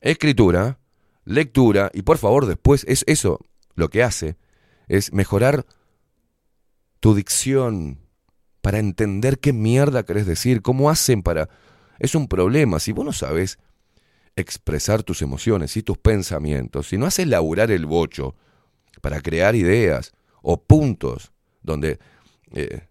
Escritura, 0.04 0.78
lectura 1.24 1.90
y 1.94 2.02
por 2.02 2.18
favor 2.18 2.44
después 2.44 2.84
es 2.86 3.04
eso 3.06 3.40
lo 3.74 3.88
que 3.88 4.02
hace 4.02 4.36
es 4.86 5.14
mejorar 5.14 5.64
tu 7.00 7.14
dicción 7.14 8.00
para 8.60 8.80
entender 8.80 9.38
qué 9.38 9.54
mierda 9.54 10.02
querés 10.02 10.26
decir, 10.26 10.60
cómo 10.60 10.90
hacen 10.90 11.22
para 11.22 11.48
es 11.98 12.14
un 12.14 12.28
problema. 12.28 12.80
Si 12.80 12.92
vos 12.92 13.06
no 13.06 13.14
sabes 13.14 13.58
expresar 14.36 15.02
tus 15.04 15.22
emociones 15.22 15.74
y 15.78 15.82
tus 15.82 15.96
pensamientos, 15.96 16.88
si 16.88 16.98
no 16.98 17.06
haces 17.06 17.26
laburar 17.26 17.70
el 17.70 17.86
bocho 17.86 18.34
para 19.00 19.22
crear 19.22 19.54
ideas 19.54 20.12
o 20.42 20.62
puntos 20.62 21.32
donde 21.62 21.98
eh, 22.52 22.88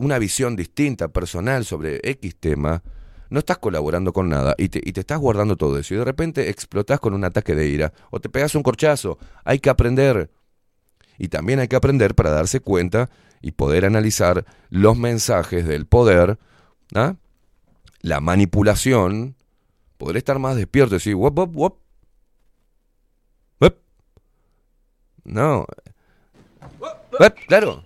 una 0.00 0.18
visión 0.18 0.56
distinta, 0.56 1.06
personal 1.06 1.64
sobre 1.64 2.00
X 2.02 2.34
tema, 2.40 2.82
no 3.30 3.40
estás 3.40 3.58
colaborando 3.58 4.12
con 4.12 4.28
nada 4.28 4.54
y 4.58 4.68
te, 4.68 4.80
y 4.82 4.92
te 4.92 5.00
estás 5.00 5.18
guardando 5.18 5.56
todo 5.56 5.78
eso 5.78 5.94
y 5.94 5.98
de 5.98 6.04
repente 6.04 6.48
explotás 6.48 7.00
con 7.00 7.14
un 7.14 7.24
ataque 7.24 7.54
de 7.54 7.68
ira 7.68 7.92
o 8.10 8.20
te 8.20 8.28
pegas 8.28 8.54
un 8.54 8.62
corchazo. 8.62 9.18
Hay 9.44 9.58
que 9.58 9.70
aprender. 9.70 10.30
Y 11.18 11.28
también 11.28 11.58
hay 11.58 11.68
que 11.68 11.76
aprender 11.76 12.14
para 12.14 12.30
darse 12.30 12.60
cuenta 12.60 13.10
y 13.40 13.52
poder 13.52 13.84
analizar 13.84 14.44
los 14.70 14.96
mensajes 14.96 15.66
del 15.66 15.86
poder, 15.86 16.38
¿ah? 16.94 17.16
la 18.00 18.20
manipulación, 18.20 19.36
poder 19.96 20.16
estar 20.16 20.38
más 20.38 20.56
despierto 20.56 20.94
y 20.94 20.98
decir, 20.98 21.14
wop, 21.14 21.36
wop, 21.36 21.54
wop. 21.54 21.78
No. 25.24 25.66
Claro. 27.48 27.82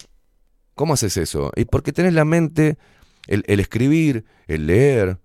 ¿Cómo 0.77 0.95
haces 0.95 1.17
eso? 1.17 1.51
Y 1.57 1.65
porque 1.65 1.93
tenés 1.93 2.15
la 2.15 2.25
mente, 2.25 2.79
el 3.27 3.59
escribir, 3.59 4.25
el 4.47 4.69
leer, 4.69 5.19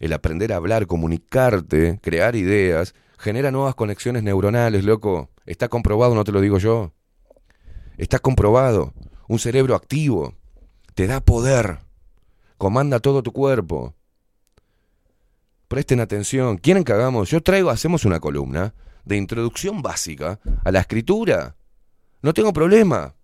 el 0.00 0.12
aprender 0.12 0.52
a 0.52 0.56
hablar, 0.56 0.86
comunicarte, 0.86 1.98
crear 2.02 2.36
ideas, 2.36 2.94
genera 3.18 3.50
nuevas 3.50 3.74
conexiones 3.74 4.22
neuronales, 4.22 4.84
loco. 4.84 5.30
Está 5.46 5.68
comprobado, 5.68 6.14
no 6.14 6.24
te 6.24 6.32
lo 6.32 6.40
digo 6.40 6.58
yo. 6.58 6.92
Está 7.96 8.18
comprobado. 8.18 8.92
Un 9.28 9.38
cerebro 9.38 9.74
activo. 9.74 10.34
Te 10.94 11.06
da 11.06 11.20
poder. 11.20 11.78
Comanda 12.58 13.00
todo 13.00 13.22
tu 13.22 13.32
cuerpo. 13.32 13.94
Presten 15.68 16.00
atención. 16.00 16.58
¿Quieren 16.58 16.84
que 16.84 16.92
hagamos? 16.92 17.30
Yo 17.30 17.42
traigo, 17.42 17.70
hacemos 17.70 18.04
una 18.04 18.20
columna 18.20 18.74
de 19.04 19.16
introducción 19.16 19.82
básica 19.82 20.40
a 20.64 20.70
la 20.70 20.80
escritura. 20.80 21.56
No 22.22 22.34
tengo 22.34 22.52
problema. 22.52 23.14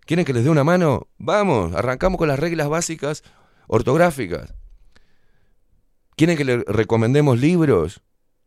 ¿Quieren 0.00 0.24
que 0.24 0.32
les 0.32 0.44
dé 0.44 0.50
una 0.50 0.62
mano? 0.62 1.08
Vamos, 1.18 1.74
arrancamos 1.74 2.18
con 2.18 2.28
las 2.28 2.38
reglas 2.38 2.68
básicas 2.68 3.24
ortográficas. 3.66 4.54
¿Quieren 6.16 6.38
que 6.38 6.44
le 6.44 6.64
recomendemos 6.66 7.38
libros 7.38 8.00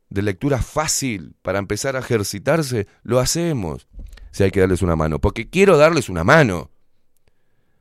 de 0.09 0.23
lectura 0.23 0.59
fácil 0.59 1.35
para 1.43 1.59
empezar 1.59 1.95
a 1.95 1.99
ejercitarse? 1.99 2.87
Lo 3.03 3.19
hacemos. 3.19 3.87
Si 4.31 4.43
hay 4.43 4.49
que 4.51 4.59
darles 4.59 4.81
una 4.81 4.95
mano. 4.95 5.19
Porque 5.19 5.49
quiero 5.49 5.77
darles 5.77 6.09
una 6.09 6.23
mano. 6.23 6.71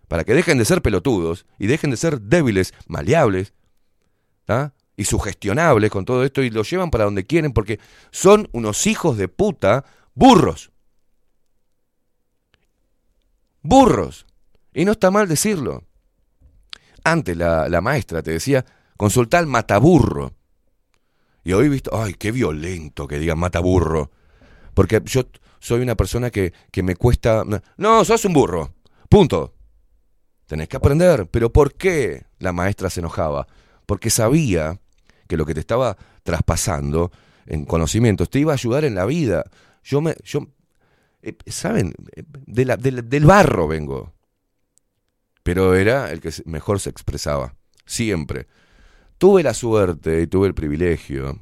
Para 0.06 0.24
que 0.24 0.34
dejen 0.34 0.58
de 0.58 0.66
ser 0.66 0.82
pelotudos 0.82 1.46
y 1.58 1.66
dejen 1.66 1.90
de 1.90 1.96
ser 1.96 2.20
débiles, 2.20 2.74
maleables, 2.86 3.54
y 4.96 5.04
sugestionables 5.04 5.90
con 5.90 6.04
todo 6.04 6.24
esto 6.24 6.42
y 6.42 6.50
lo 6.50 6.62
llevan 6.62 6.90
para 6.90 7.04
donde 7.04 7.26
quieren 7.26 7.52
porque 7.52 7.78
son 8.10 8.48
unos 8.52 8.86
hijos 8.86 9.18
de 9.18 9.28
puta 9.28 9.84
burros. 10.14 10.70
Burros. 13.62 14.26
Y 14.72 14.84
no 14.84 14.92
está 14.92 15.10
mal 15.10 15.28
decirlo. 15.28 15.84
Antes 17.04 17.36
la 17.36 17.80
maestra 17.80 18.22
te 18.22 18.32
decía, 18.32 18.64
consulta 18.98 19.38
al 19.38 19.46
mataburro. 19.46 20.34
Y 21.44 21.54
hoy 21.54 21.66
he 21.66 21.70
visto, 21.70 21.90
ay, 21.98 22.12
qué 22.12 22.30
violento 22.30 23.08
que 23.08 23.18
digan 23.18 23.38
mataburro. 23.38 24.10
Porque 24.74 25.00
yo 25.06 25.22
soy 25.60 25.80
una 25.80 25.94
persona 25.94 26.30
que, 26.30 26.52
que 26.70 26.82
me 26.82 26.94
cuesta... 26.94 27.42
No, 27.78 28.04
sos 28.04 28.26
un 28.26 28.34
burro. 28.34 28.74
Punto. 29.08 29.54
Tenés 30.46 30.68
que 30.68 30.76
aprender. 30.76 31.26
¿Pero 31.30 31.50
por 31.50 31.72
qué 31.74 32.26
la 32.38 32.52
maestra 32.52 32.90
se 32.90 33.00
enojaba? 33.00 33.46
Porque 33.86 34.10
sabía 34.10 34.78
que 35.26 35.38
lo 35.38 35.46
que 35.46 35.54
te 35.54 35.60
estaba 35.60 35.96
traspasando 36.22 37.10
en 37.46 37.64
conocimientos 37.64 38.28
te 38.28 38.40
iba 38.40 38.52
a 38.52 38.56
ayudar 38.56 38.84
en 38.84 38.94
la 38.94 39.06
vida. 39.06 39.44
Yo 39.82 40.00
me. 40.02 40.16
Yo, 40.24 40.46
eh, 41.22 41.34
¿Saben? 41.46 41.94
De 42.46 42.64
la- 42.66 42.76
de 42.76 42.92
la- 42.92 43.02
del 43.02 43.24
barro 43.24 43.66
vengo. 43.68 44.12
Pero 45.42 45.74
era 45.74 46.10
el 46.12 46.20
que 46.20 46.30
mejor 46.44 46.78
se 46.80 46.90
expresaba. 46.90 47.54
Siempre. 47.86 48.46
Tuve 49.18 49.42
la 49.42 49.52
suerte 49.52 50.22
y 50.22 50.28
tuve 50.28 50.46
el 50.46 50.54
privilegio 50.54 51.40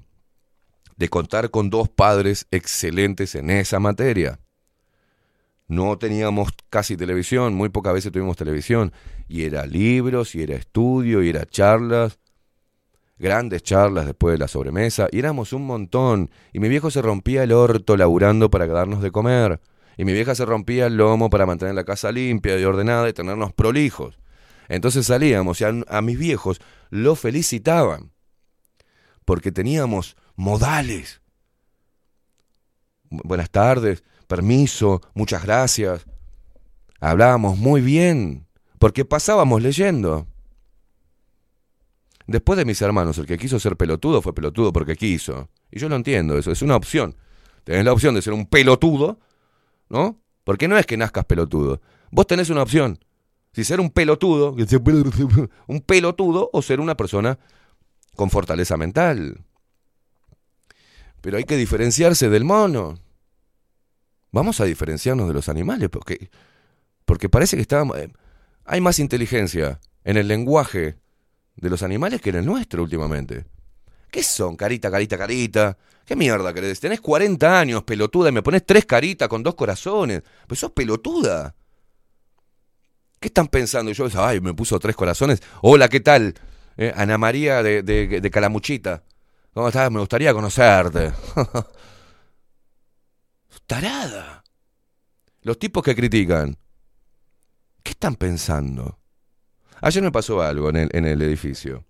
de 0.97 1.09
contar 1.11 1.51
con 1.51 1.69
dos 1.69 1.91
padres 1.91 2.47
excelentes 2.51 3.35
en 3.35 3.51
esa 3.51 3.79
materia. 3.79 4.41
No 5.69 5.99
teníamos 5.99 6.49
casi 6.71 6.97
televisión, 6.97 7.53
muy 7.53 7.69
pocas 7.69 7.93
veces 7.93 8.13
tuvimos 8.13 8.39
televisión, 8.39 8.95
y 9.29 9.43
era 9.43 9.67
libros, 9.67 10.35
y 10.35 10.43
era 10.43 10.55
estudio, 10.57 11.23
y 11.23 11.29
era 11.29 11.45
charlas, 11.45 12.19
grandes 13.19 13.63
charlas 13.63 14.07
después 14.07 14.33
de 14.33 14.39
la 14.39 14.49
sobremesa, 14.49 15.09
y 15.13 15.19
éramos 15.19 15.53
un 15.53 15.67
montón, 15.67 16.31
y 16.55 16.61
mi 16.61 16.71
viejo 16.71 16.91
se 16.91 17.03
rompía 17.03 17.43
el 17.43 17.53
orto 17.53 17.99
laburando 17.99 18.51
para 18.51 18.67
darnos 18.67 19.03
de 19.03 19.11
comer, 19.11 19.61
y 19.99 20.07
mi 20.07 20.15
vieja 20.15 20.35
se 20.35 20.47
rompía 20.47 20.87
el 20.87 20.97
lomo 20.97 21.29
para 21.29 21.45
mantener 21.45 21.75
la 21.75 21.85
casa 21.85 22.11
limpia 22.11 22.59
y 22.59 22.65
ordenada 22.65 23.07
y 23.07 23.13
tenernos 23.13 23.53
prolijos. 23.53 24.19
Entonces 24.69 25.07
salíamos 25.07 25.61
y 25.61 25.65
a 25.65 26.03
mis 26.03 26.19
viejos 26.19 26.61
lo 26.91 27.15
felicitaban, 27.17 28.13
porque 29.25 29.53
teníamos 29.53 30.17
modales. 30.37 31.21
Bu- 33.11 33.23
Buenas 33.25 33.51
tardes, 33.51 34.05
permiso, 34.27 35.01
muchas 35.15 35.43
gracias. 35.43 36.07
Hablábamos 37.01 37.59
muy 37.59 37.81
bien, 37.81 38.47
porque 38.79 39.05
pasábamos 39.05 39.63
leyendo. 39.63 40.27
Después 42.27 42.57
de 42.57 42.65
mis 42.65 42.83
hermanos, 42.83 43.19
el 43.19 43.27
que 43.27 43.39
quiso 43.39 43.61
ser 43.61 43.77
pelotudo 43.77 44.21
fue 44.21 44.35
pelotudo 44.35 44.73
porque 44.73 44.97
quiso. 44.97 45.49
Y 45.71 45.79
yo 45.79 45.89
lo 45.89 45.97
entiendo, 45.97 46.37
eso 46.39 46.51
es 46.51 46.63
una 46.63 46.75
opción. 46.77 47.15
Tenés 47.65 47.85
la 47.85 47.93
opción 47.93 48.15
de 48.15 48.23
ser 48.23 48.33
un 48.33 48.47
pelotudo, 48.47 49.21
¿no? 49.89 50.21
Porque 50.45 50.67
no 50.69 50.77
es 50.79 50.87
que 50.87 50.97
nazcas 50.97 51.25
pelotudo. 51.25 51.81
Vos 52.11 52.27
tenés 52.27 52.51
una 52.51 52.63
opción. 52.63 52.99
Si 53.57 53.65
ser 53.65 53.81
un 53.81 53.89
pelotudo, 53.89 54.55
un 55.67 55.81
pelotudo 55.81 56.51
o 56.53 56.61
ser 56.61 56.79
una 56.79 56.95
persona 56.95 57.39
con 58.15 58.29
fortaleza 58.29 58.77
mental. 58.77 59.41
Pero 61.23 61.39
hay 61.39 61.45
que 61.45 61.57
diferenciarse 61.57 62.29
del 62.29 62.45
mono. 62.45 62.99
Vamos 64.31 64.61
a 64.61 64.67
diferenciarnos 64.67 65.27
de 65.27 65.33
los 65.33 65.49
animales 65.49 65.89
porque 65.89 66.29
porque 67.07 67.31
parece 67.31 67.57
que 67.57 67.63
estábamos 67.63 67.97
eh, 67.97 68.13
hay 68.67 68.83
más 68.83 68.99
inteligencia 68.99 69.81
en 70.05 70.19
el 70.19 70.29
lenguaje 70.29 70.99
de 71.55 71.71
los 71.71 71.83
animales 71.83 72.21
que 72.21 72.29
en 72.29 72.37
el 72.37 72.45
nuestro 72.45 72.83
últimamente. 72.83 73.47
¿Qué 74.11 74.23
son? 74.23 74.55
Carita, 74.57 74.91
carita, 74.91 75.17
carita. 75.17 75.79
¿Qué 76.05 76.15
mierda 76.15 76.53
querés? 76.53 76.79
Tenés 76.79 77.01
40 77.01 77.59
años, 77.59 77.85
pelotuda, 77.85 78.29
y 78.29 78.33
me 78.33 78.43
pones 78.43 78.67
tres 78.67 78.85
caritas 78.85 79.31
con 79.31 79.43
dos 79.43 79.55
corazones. 79.55 80.23
Pues 80.47 80.61
sos 80.61 80.73
pelotuda. 80.73 81.55
¿Qué 83.27 83.29
están 83.29 83.49
pensando? 83.49 83.91
Y 83.91 83.95
yo, 83.95 84.07
ay, 84.19 84.41
me 84.41 84.55
puso 84.55 84.79
tres 84.79 84.95
corazones. 84.95 85.43
Hola, 85.61 85.89
¿qué 85.89 85.99
tal? 85.99 86.33
Eh, 86.77 86.93
Ana 86.95 87.19
María 87.19 87.61
de, 87.61 87.83
de, 87.83 88.21
de 88.21 88.31
Calamuchita. 88.31 89.03
¿Cómo 89.53 89.67
estás? 89.67 89.91
Me 89.91 89.99
gustaría 89.99 90.33
conocerte. 90.33 91.13
Tarada. 93.67 94.45
Los 95.43 95.59
tipos 95.59 95.83
que 95.83 95.97
critican. 95.97 96.57
¿Qué 97.83 97.91
están 97.91 98.15
pensando? 98.15 99.01
Ayer 99.81 100.05
me 100.05 100.13
pasó 100.13 100.41
algo 100.41 100.71
en 100.71 100.77
el, 100.77 100.89
en 100.93 101.05
el 101.05 101.21
edificio. 101.21 101.85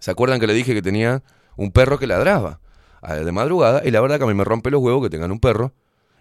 ¿Se 0.00 0.10
acuerdan 0.10 0.40
que 0.40 0.46
le 0.46 0.54
dije 0.54 0.72
que 0.72 0.80
tenía 0.80 1.22
un 1.56 1.70
perro 1.70 1.98
que 1.98 2.06
ladraba 2.06 2.60
de 3.02 3.30
madrugada? 3.30 3.82
Y 3.84 3.90
la 3.90 4.00
verdad 4.00 4.16
que 4.16 4.24
a 4.24 4.28
mí 4.28 4.32
me 4.32 4.44
rompe 4.44 4.70
los 4.70 4.80
huevos 4.80 5.02
que 5.02 5.10
tengan 5.10 5.32
un 5.32 5.38
perro 5.38 5.74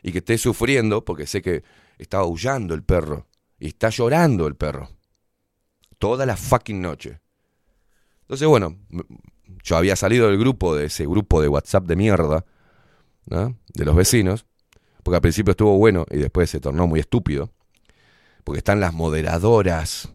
y 0.04 0.12
que 0.12 0.18
esté 0.18 0.38
sufriendo 0.38 1.06
porque 1.06 1.26
sé 1.26 1.42
que 1.42 1.64
está 1.98 2.18
aullando 2.18 2.74
el 2.74 2.84
perro 2.84 3.28
y 3.60 3.68
está 3.68 3.90
llorando 3.90 4.48
el 4.48 4.56
perro. 4.56 4.90
Toda 5.98 6.26
la 6.26 6.36
fucking 6.36 6.82
noche. 6.82 7.20
Entonces, 8.22 8.48
bueno, 8.48 8.78
yo 9.64 9.78
había 9.78 9.96
salido 9.96 10.28
del 10.28 10.38
grupo, 10.38 10.76
de 10.76 10.86
ese 10.86 11.06
grupo 11.06 11.42
de 11.42 11.48
WhatsApp 11.48 11.86
de 11.86 11.96
mierda, 11.96 12.46
de 13.26 13.86
los 13.86 13.96
vecinos, 13.96 14.46
porque 15.04 15.16
al 15.16 15.22
principio 15.22 15.52
estuvo 15.52 15.78
bueno 15.78 16.06
y 16.12 16.18
después 16.18 16.50
se 16.50 16.60
tornó 16.60 16.88
muy 16.88 17.00
estúpido, 17.00 17.52
porque 18.44 18.60
están 18.60 18.80
las 18.80 18.94
moderadoras, 18.94 20.10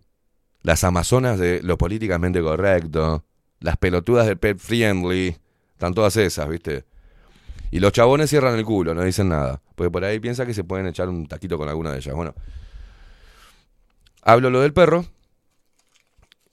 las 0.62 0.84
amazonas 0.84 1.38
de 1.38 1.62
lo 1.62 1.78
políticamente 1.78 2.42
correcto, 2.42 3.24
las 3.60 3.76
pelotudas 3.76 4.26
del 4.26 4.38
pet 4.38 4.58
friendly, 4.58 5.36
están 5.72 5.94
todas 5.94 6.16
esas, 6.16 6.48
¿viste? 6.48 6.84
Y 7.70 7.78
los 7.78 7.92
chabones 7.92 8.30
cierran 8.30 8.58
el 8.58 8.64
culo, 8.64 8.94
no 8.94 9.02
dicen 9.02 9.28
nada, 9.28 9.62
porque 9.74 9.90
por 9.90 10.04
ahí 10.04 10.18
piensa 10.18 10.44
que 10.44 10.54
se 10.54 10.64
pueden 10.64 10.86
echar 10.86 11.08
un 11.08 11.26
taquito 11.26 11.56
con 11.56 11.68
alguna 11.68 11.92
de 11.92 11.98
ellas. 11.98 12.14
Bueno, 12.14 12.34
hablo 14.22 14.50
lo 14.50 14.60
del 14.60 14.72
perro 14.72 15.04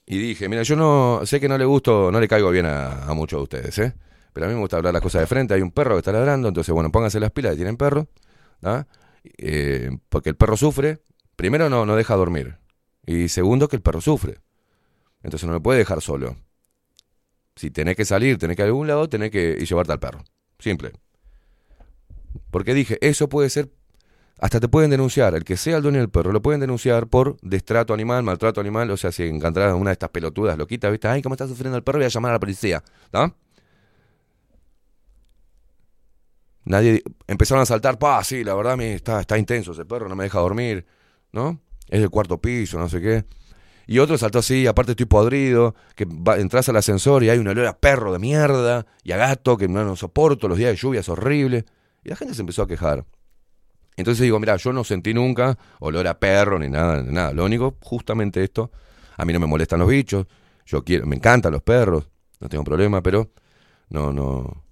y 0.06 0.18
dije, 0.18 0.48
mira, 0.48 0.62
yo 0.62 0.74
no 0.74 1.20
sé 1.24 1.38
que 1.38 1.48
no 1.48 1.58
le 1.58 1.66
gusto, 1.66 2.10
no 2.10 2.18
le 2.18 2.28
caigo 2.28 2.50
bien 2.50 2.66
a, 2.66 3.12
muchos 3.14 3.38
de 3.38 3.42
ustedes, 3.42 3.78
¿eh? 3.78 3.94
Pero 4.32 4.46
a 4.46 4.48
mí 4.48 4.54
me 4.54 4.60
gusta 4.60 4.78
hablar 4.78 4.92
las 4.94 5.02
cosas 5.02 5.20
de 5.20 5.26
frente. 5.26 5.52
Hay 5.52 5.60
un 5.60 5.70
perro 5.70 5.94
que 5.94 5.98
está 5.98 6.12
ladrando, 6.12 6.48
entonces, 6.48 6.72
bueno, 6.72 6.90
pónganse 6.90 7.20
las 7.20 7.30
pilas 7.30 7.56
tienen 7.56 7.76
perro, 7.76 8.08
¿ah? 8.62 8.86
Porque 10.08 10.30
el 10.30 10.36
perro 10.36 10.56
sufre. 10.56 11.02
Primero, 11.36 11.68
no, 11.68 11.84
no 11.84 11.94
deja 11.96 12.14
dormir. 12.16 12.56
Y 13.04 13.28
segundo, 13.28 13.68
que 13.68 13.76
el 13.76 13.82
perro 13.82 14.00
sufre. 14.00 14.38
Entonces 15.22 15.46
no 15.46 15.52
me 15.52 15.60
puede 15.60 15.78
dejar 15.78 16.00
solo. 16.00 16.36
Si 17.54 17.70
tenés 17.70 17.96
que 17.96 18.04
salir, 18.04 18.38
tenés 18.38 18.56
que 18.56 18.62
ir 18.62 18.66
a 18.66 18.68
algún 18.68 18.86
lado, 18.86 19.08
tenés 19.08 19.30
que 19.30 19.56
llevarte 19.56 19.92
al 19.92 20.00
perro. 20.00 20.24
Simple. 20.58 20.92
Porque 22.50 22.72
dije, 22.72 22.98
eso 23.00 23.28
puede 23.28 23.50
ser, 23.50 23.68
hasta 24.40 24.60
te 24.60 24.68
pueden 24.68 24.90
denunciar, 24.90 25.34
el 25.34 25.44
que 25.44 25.56
sea 25.56 25.76
el 25.78 25.82
dueño 25.82 25.98
del 25.98 26.10
perro, 26.10 26.32
lo 26.32 26.40
pueden 26.42 26.60
denunciar 26.60 27.08
por 27.08 27.36
destrato 27.42 27.92
animal, 27.94 28.22
maltrato 28.22 28.60
animal, 28.60 28.90
o 28.90 28.96
sea, 28.96 29.10
si 29.12 29.24
encontrarán 29.24 29.74
una 29.76 29.90
de 29.90 29.94
estas 29.94 30.10
pelotudas 30.10 30.56
loquitas, 30.56 30.90
¿viste? 30.90 31.08
Ay, 31.08 31.22
¿cómo 31.22 31.34
está 31.34 31.46
sufriendo 31.48 31.76
el 31.76 31.82
perro? 31.82 31.98
Voy 31.98 32.06
a 32.06 32.08
llamar 32.08 32.30
a 32.30 32.34
la 32.34 32.40
policía, 32.40 32.82
¿no? 33.12 33.34
Nadie, 36.64 37.02
empezaron 37.26 37.62
a 37.62 37.66
saltar, 37.66 37.98
pa, 37.98 38.22
sí, 38.24 38.44
la 38.44 38.54
verdad, 38.54 38.76
me 38.76 38.94
está, 38.94 39.20
está 39.20 39.38
intenso 39.38 39.72
ese 39.72 39.86
perro, 39.86 40.08
no 40.08 40.14
me 40.16 40.24
deja 40.24 40.38
dormir, 40.38 40.84
¿no? 41.32 41.60
Es 41.88 42.00
del 42.00 42.10
cuarto 42.10 42.38
piso, 42.40 42.78
no 42.78 42.88
sé 42.88 43.00
qué. 43.00 43.24
Y 43.86 44.00
otro 44.00 44.18
saltó 44.18 44.40
así, 44.40 44.66
aparte 44.66 44.92
estoy 44.92 45.06
podrido, 45.06 45.74
que 45.94 46.04
va- 46.04 46.36
entras 46.38 46.68
al 46.68 46.76
ascensor 46.76 47.24
y 47.24 47.30
hay 47.30 47.38
un 47.38 47.48
olor 47.48 47.66
a 47.66 47.78
perro 47.78 48.12
de 48.12 48.18
mierda 48.18 48.84
y 49.02 49.12
a 49.12 49.16
gato 49.16 49.56
que 49.56 49.66
no, 49.66 49.82
no 49.82 49.96
soporto, 49.96 50.46
los 50.46 50.58
días 50.58 50.70
de 50.72 50.76
lluvia 50.76 51.00
es 51.00 51.08
horrible. 51.08 51.64
Y 52.04 52.10
la 52.10 52.16
gente 52.16 52.34
se 52.34 52.42
empezó 52.42 52.62
a 52.62 52.68
quejar. 52.68 53.06
Entonces 53.98 54.22
digo, 54.22 54.38
mira, 54.38 54.56
yo 54.56 54.72
no 54.72 54.84
sentí 54.84 55.12
nunca 55.12 55.58
olor 55.80 56.06
a 56.06 56.18
perro 56.20 56.58
ni 56.58 56.68
nada, 56.68 57.02
nada. 57.02 57.32
Lo 57.32 57.44
único, 57.44 57.76
justamente 57.82 58.42
esto, 58.44 58.70
a 59.16 59.24
mí 59.24 59.32
no 59.32 59.40
me 59.40 59.46
molestan 59.46 59.80
los 59.80 59.88
bichos, 59.88 60.26
yo 60.64 60.84
quiero, 60.84 61.04
me 61.06 61.16
encantan 61.16 61.52
los 61.52 61.62
perros, 61.62 62.08
no 62.38 62.48
tengo 62.48 62.62
problema, 62.62 63.02
pero 63.02 63.32
no, 63.88 64.12
no, 64.12 64.62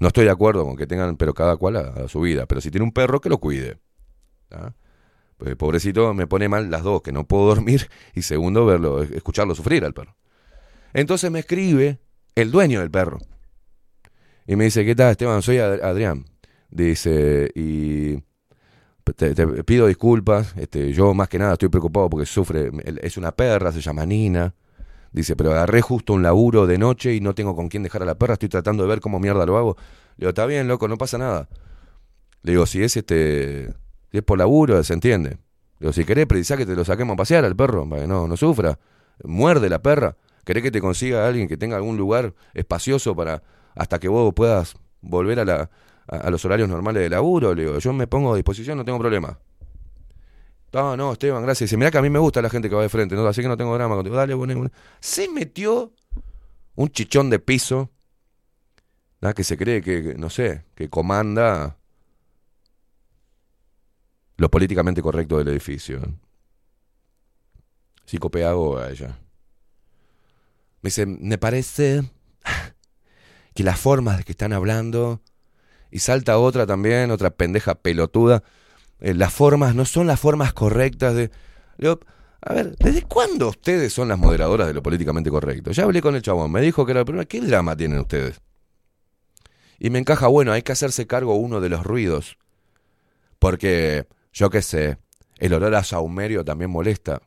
no 0.00 0.08
estoy 0.08 0.24
de 0.24 0.32
acuerdo 0.32 0.64
con 0.64 0.76
que 0.76 0.88
tengan, 0.88 1.16
pero 1.16 1.32
cada 1.32 1.56
cual 1.56 1.76
a, 1.76 2.08
su 2.08 2.20
vida. 2.20 2.46
Pero 2.46 2.60
si 2.60 2.72
tiene 2.72 2.84
un 2.84 2.92
perro, 2.92 3.20
que 3.20 3.28
lo 3.28 3.38
cuide. 3.38 3.78
¿ah? 4.50 4.72
Pues, 5.36 5.54
pobrecito, 5.54 6.12
me 6.12 6.26
pone 6.26 6.48
mal 6.48 6.72
las 6.72 6.82
dos, 6.82 7.02
que 7.02 7.12
no 7.12 7.28
puedo 7.28 7.46
dormir 7.54 7.88
y 8.14 8.22
segundo, 8.22 8.66
verlo, 8.66 9.00
escucharlo 9.02 9.54
sufrir 9.54 9.84
al 9.84 9.94
perro. 9.94 10.16
Entonces 10.92 11.30
me 11.30 11.38
escribe 11.38 12.00
el 12.34 12.50
dueño 12.50 12.80
del 12.80 12.90
perro 12.90 13.18
y 14.44 14.56
me 14.56 14.64
dice, 14.64 14.84
¿qué 14.84 14.96
tal, 14.96 15.12
Esteban? 15.12 15.40
Soy 15.40 15.58
Ad- 15.58 15.84
Adrián. 15.84 16.33
Dice, 16.74 17.52
y 17.54 18.16
te, 19.14 19.62
pido 19.62 19.86
disculpas, 19.86 20.56
este, 20.56 20.92
yo 20.92 21.14
más 21.14 21.28
que 21.28 21.38
nada 21.38 21.52
estoy 21.52 21.68
preocupado 21.68 22.10
porque 22.10 22.26
sufre, 22.26 22.72
es 23.00 23.16
una 23.16 23.30
perra, 23.30 23.70
se 23.70 23.80
llama 23.80 24.04
Nina. 24.04 24.52
Dice, 25.12 25.36
pero 25.36 25.52
agarré 25.52 25.82
justo 25.82 26.14
un 26.14 26.24
laburo 26.24 26.66
de 26.66 26.76
noche 26.76 27.14
y 27.14 27.20
no 27.20 27.32
tengo 27.32 27.54
con 27.54 27.68
quién 27.68 27.84
dejar 27.84 28.02
a 28.02 28.06
la 28.06 28.16
perra, 28.16 28.32
estoy 28.32 28.48
tratando 28.48 28.82
de 28.82 28.88
ver 28.88 28.98
cómo 28.98 29.20
mierda 29.20 29.46
lo 29.46 29.56
hago. 29.56 29.76
Le 30.16 30.22
digo, 30.24 30.30
está 30.30 30.46
bien, 30.46 30.66
loco, 30.66 30.88
no 30.88 30.98
pasa 30.98 31.16
nada. 31.16 31.48
Le 32.42 32.50
digo, 32.50 32.66
si 32.66 32.82
es 32.82 32.96
este, 32.96 33.72
si 34.10 34.18
es 34.18 34.24
por 34.24 34.36
laburo, 34.36 34.82
se 34.82 34.94
entiende. 34.94 35.30
Le 35.30 35.38
digo, 35.78 35.92
si 35.92 36.04
querés 36.04 36.26
precisar 36.26 36.58
que 36.58 36.66
te 36.66 36.74
lo 36.74 36.84
saquemos 36.84 37.14
a 37.14 37.16
pasear 37.18 37.44
al 37.44 37.54
perro, 37.54 37.88
para 37.88 38.02
que 38.02 38.08
no, 38.08 38.26
no 38.26 38.36
sufra. 38.36 38.80
Muerde 39.22 39.68
la 39.68 39.80
perra. 39.80 40.16
¿Querés 40.44 40.64
que 40.64 40.72
te 40.72 40.80
consiga 40.80 41.24
alguien 41.28 41.46
que 41.46 41.56
tenga 41.56 41.76
algún 41.76 41.96
lugar 41.96 42.34
espacioso 42.52 43.14
para 43.14 43.44
hasta 43.76 44.00
que 44.00 44.08
vos 44.08 44.34
puedas 44.34 44.74
volver 45.00 45.38
a, 45.38 45.44
la, 45.44 45.70
a, 46.06 46.30
los 46.30 46.44
horarios 46.44 46.68
normales 46.68 47.02
de 47.02 47.10
laburo? 47.10 47.54
Le 47.54 47.62
digo, 47.62 47.78
yo 47.78 47.92
me 47.92 48.06
pongo 48.06 48.32
a 48.32 48.36
disposición, 48.36 48.78
no 48.78 48.84
tengo 48.84 48.98
problema. 48.98 49.38
No, 50.72 50.96
no, 50.96 51.12
Esteban, 51.12 51.42
gracias. 51.42 51.70
Dice, 51.70 51.76
mirá 51.76 51.90
que 51.90 51.98
a 51.98 52.02
mí 52.02 52.10
me 52.10 52.18
gusta 52.18 52.42
la 52.42 52.50
gente 52.50 52.68
que 52.68 52.74
va 52.74 52.82
de 52.82 52.88
frente, 52.88 53.14
¿no? 53.14 53.26
así 53.26 53.42
que 53.42 53.48
no 53.48 53.56
tengo 53.56 53.74
drama 53.74 53.94
contigo. 53.94 54.16
Dale, 54.16 54.34
bueno, 54.34 54.54
bueno. 54.54 54.70
Se 55.00 55.28
metió 55.28 55.92
un 56.74 56.88
chichón 56.90 57.30
de 57.30 57.38
piso, 57.38 57.90
que 59.32 59.44
se 59.44 59.56
cree 59.56 59.80
que, 59.80 60.14
no 60.18 60.28
sé, 60.28 60.64
que 60.74 60.90
comanda 60.90 61.78
lo 64.36 64.50
políticamente 64.50 65.00
correcto 65.00 65.38
del 65.38 65.48
edificio. 65.48 66.02
psicopedagoga 68.04 68.90
ella. 68.90 69.18
Me 70.82 70.88
dice, 70.88 71.06
me 71.06 71.38
parece 71.38 72.02
que 73.54 73.62
las 73.62 73.80
formas 73.80 74.18
de 74.18 74.24
que 74.24 74.32
están 74.32 74.52
hablando, 74.52 75.22
y 75.94 76.00
salta 76.00 76.38
otra 76.38 76.66
también, 76.66 77.12
otra 77.12 77.30
pendeja 77.30 77.76
pelotuda, 77.76 78.42
eh, 78.98 79.14
las 79.14 79.32
formas 79.32 79.76
no 79.76 79.84
son 79.84 80.08
las 80.08 80.18
formas 80.18 80.52
correctas 80.52 81.14
de... 81.14 81.30
A 82.40 82.52
ver, 82.52 82.74
¿desde 82.78 83.02
cuándo 83.02 83.46
ustedes 83.48 83.92
son 83.92 84.08
las 84.08 84.18
moderadoras 84.18 84.66
de 84.66 84.74
lo 84.74 84.82
políticamente 84.82 85.30
correcto? 85.30 85.70
Ya 85.70 85.84
hablé 85.84 86.02
con 86.02 86.16
el 86.16 86.22
chabón, 86.22 86.50
me 86.50 86.60
dijo 86.62 86.84
que 86.84 86.90
era 86.90 87.02
el 87.02 87.06
problema. 87.06 87.26
¿Qué 87.26 87.40
drama 87.40 87.76
tienen 87.76 88.00
ustedes? 88.00 88.40
Y 89.78 89.90
me 89.90 90.00
encaja, 90.00 90.26
bueno, 90.26 90.50
hay 90.50 90.62
que 90.62 90.72
hacerse 90.72 91.06
cargo 91.06 91.36
uno 91.36 91.60
de 91.60 91.68
los 91.68 91.84
ruidos. 91.84 92.38
Porque, 93.38 94.08
yo 94.32 94.50
qué 94.50 94.62
sé, 94.62 94.98
el 95.38 95.54
olor 95.54 95.76
a 95.76 95.84
saumerio 95.84 96.44
también 96.44 96.72
molesta. 96.72 97.22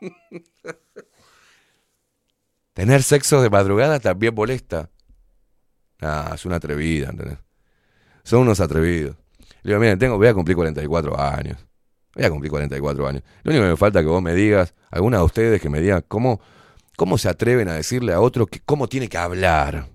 Tener 2.74 3.04
sexo 3.04 3.40
de 3.42 3.48
madrugada 3.48 4.00
también 4.00 4.34
molesta. 4.34 4.90
Ah, 6.02 6.32
es 6.34 6.44
una 6.44 6.56
atrevida, 6.56 7.10
¿entendés? 7.10 7.38
Son 8.24 8.40
unos 8.40 8.60
atrevidos. 8.60 9.16
Le 9.62 9.70
digo, 9.70 9.80
miren, 9.80 9.98
tengo, 9.98 10.16
voy 10.18 10.26
a 10.28 10.34
cumplir 10.34 10.56
44 10.56 11.18
años. 11.20 11.58
Voy 12.14 12.24
a 12.24 12.30
cumplir 12.30 12.50
44 12.50 13.06
años. 13.08 13.22
Lo 13.44 13.50
único 13.52 13.64
que 13.64 13.70
me 13.70 13.76
falta 13.76 14.00
es 14.00 14.04
que 14.04 14.10
vos 14.10 14.22
me 14.22 14.34
digas, 14.34 14.74
alguna 14.90 15.18
de 15.18 15.24
ustedes 15.24 15.60
que 15.62 15.70
me 15.70 15.80
diga 15.80 16.02
cómo, 16.02 16.40
cómo 16.96 17.18
se 17.18 17.28
atreven 17.28 17.68
a 17.68 17.74
decirle 17.74 18.12
a 18.12 18.20
otro 18.20 18.46
que, 18.46 18.60
cómo 18.60 18.88
tiene 18.88 19.08
que 19.08 19.18
hablar. 19.18 19.88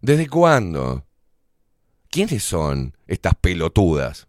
¿Desde 0.00 0.28
cuándo? 0.28 1.04
¿Quiénes 2.10 2.42
son 2.44 2.96
estas 3.06 3.34
pelotudas? 3.34 4.26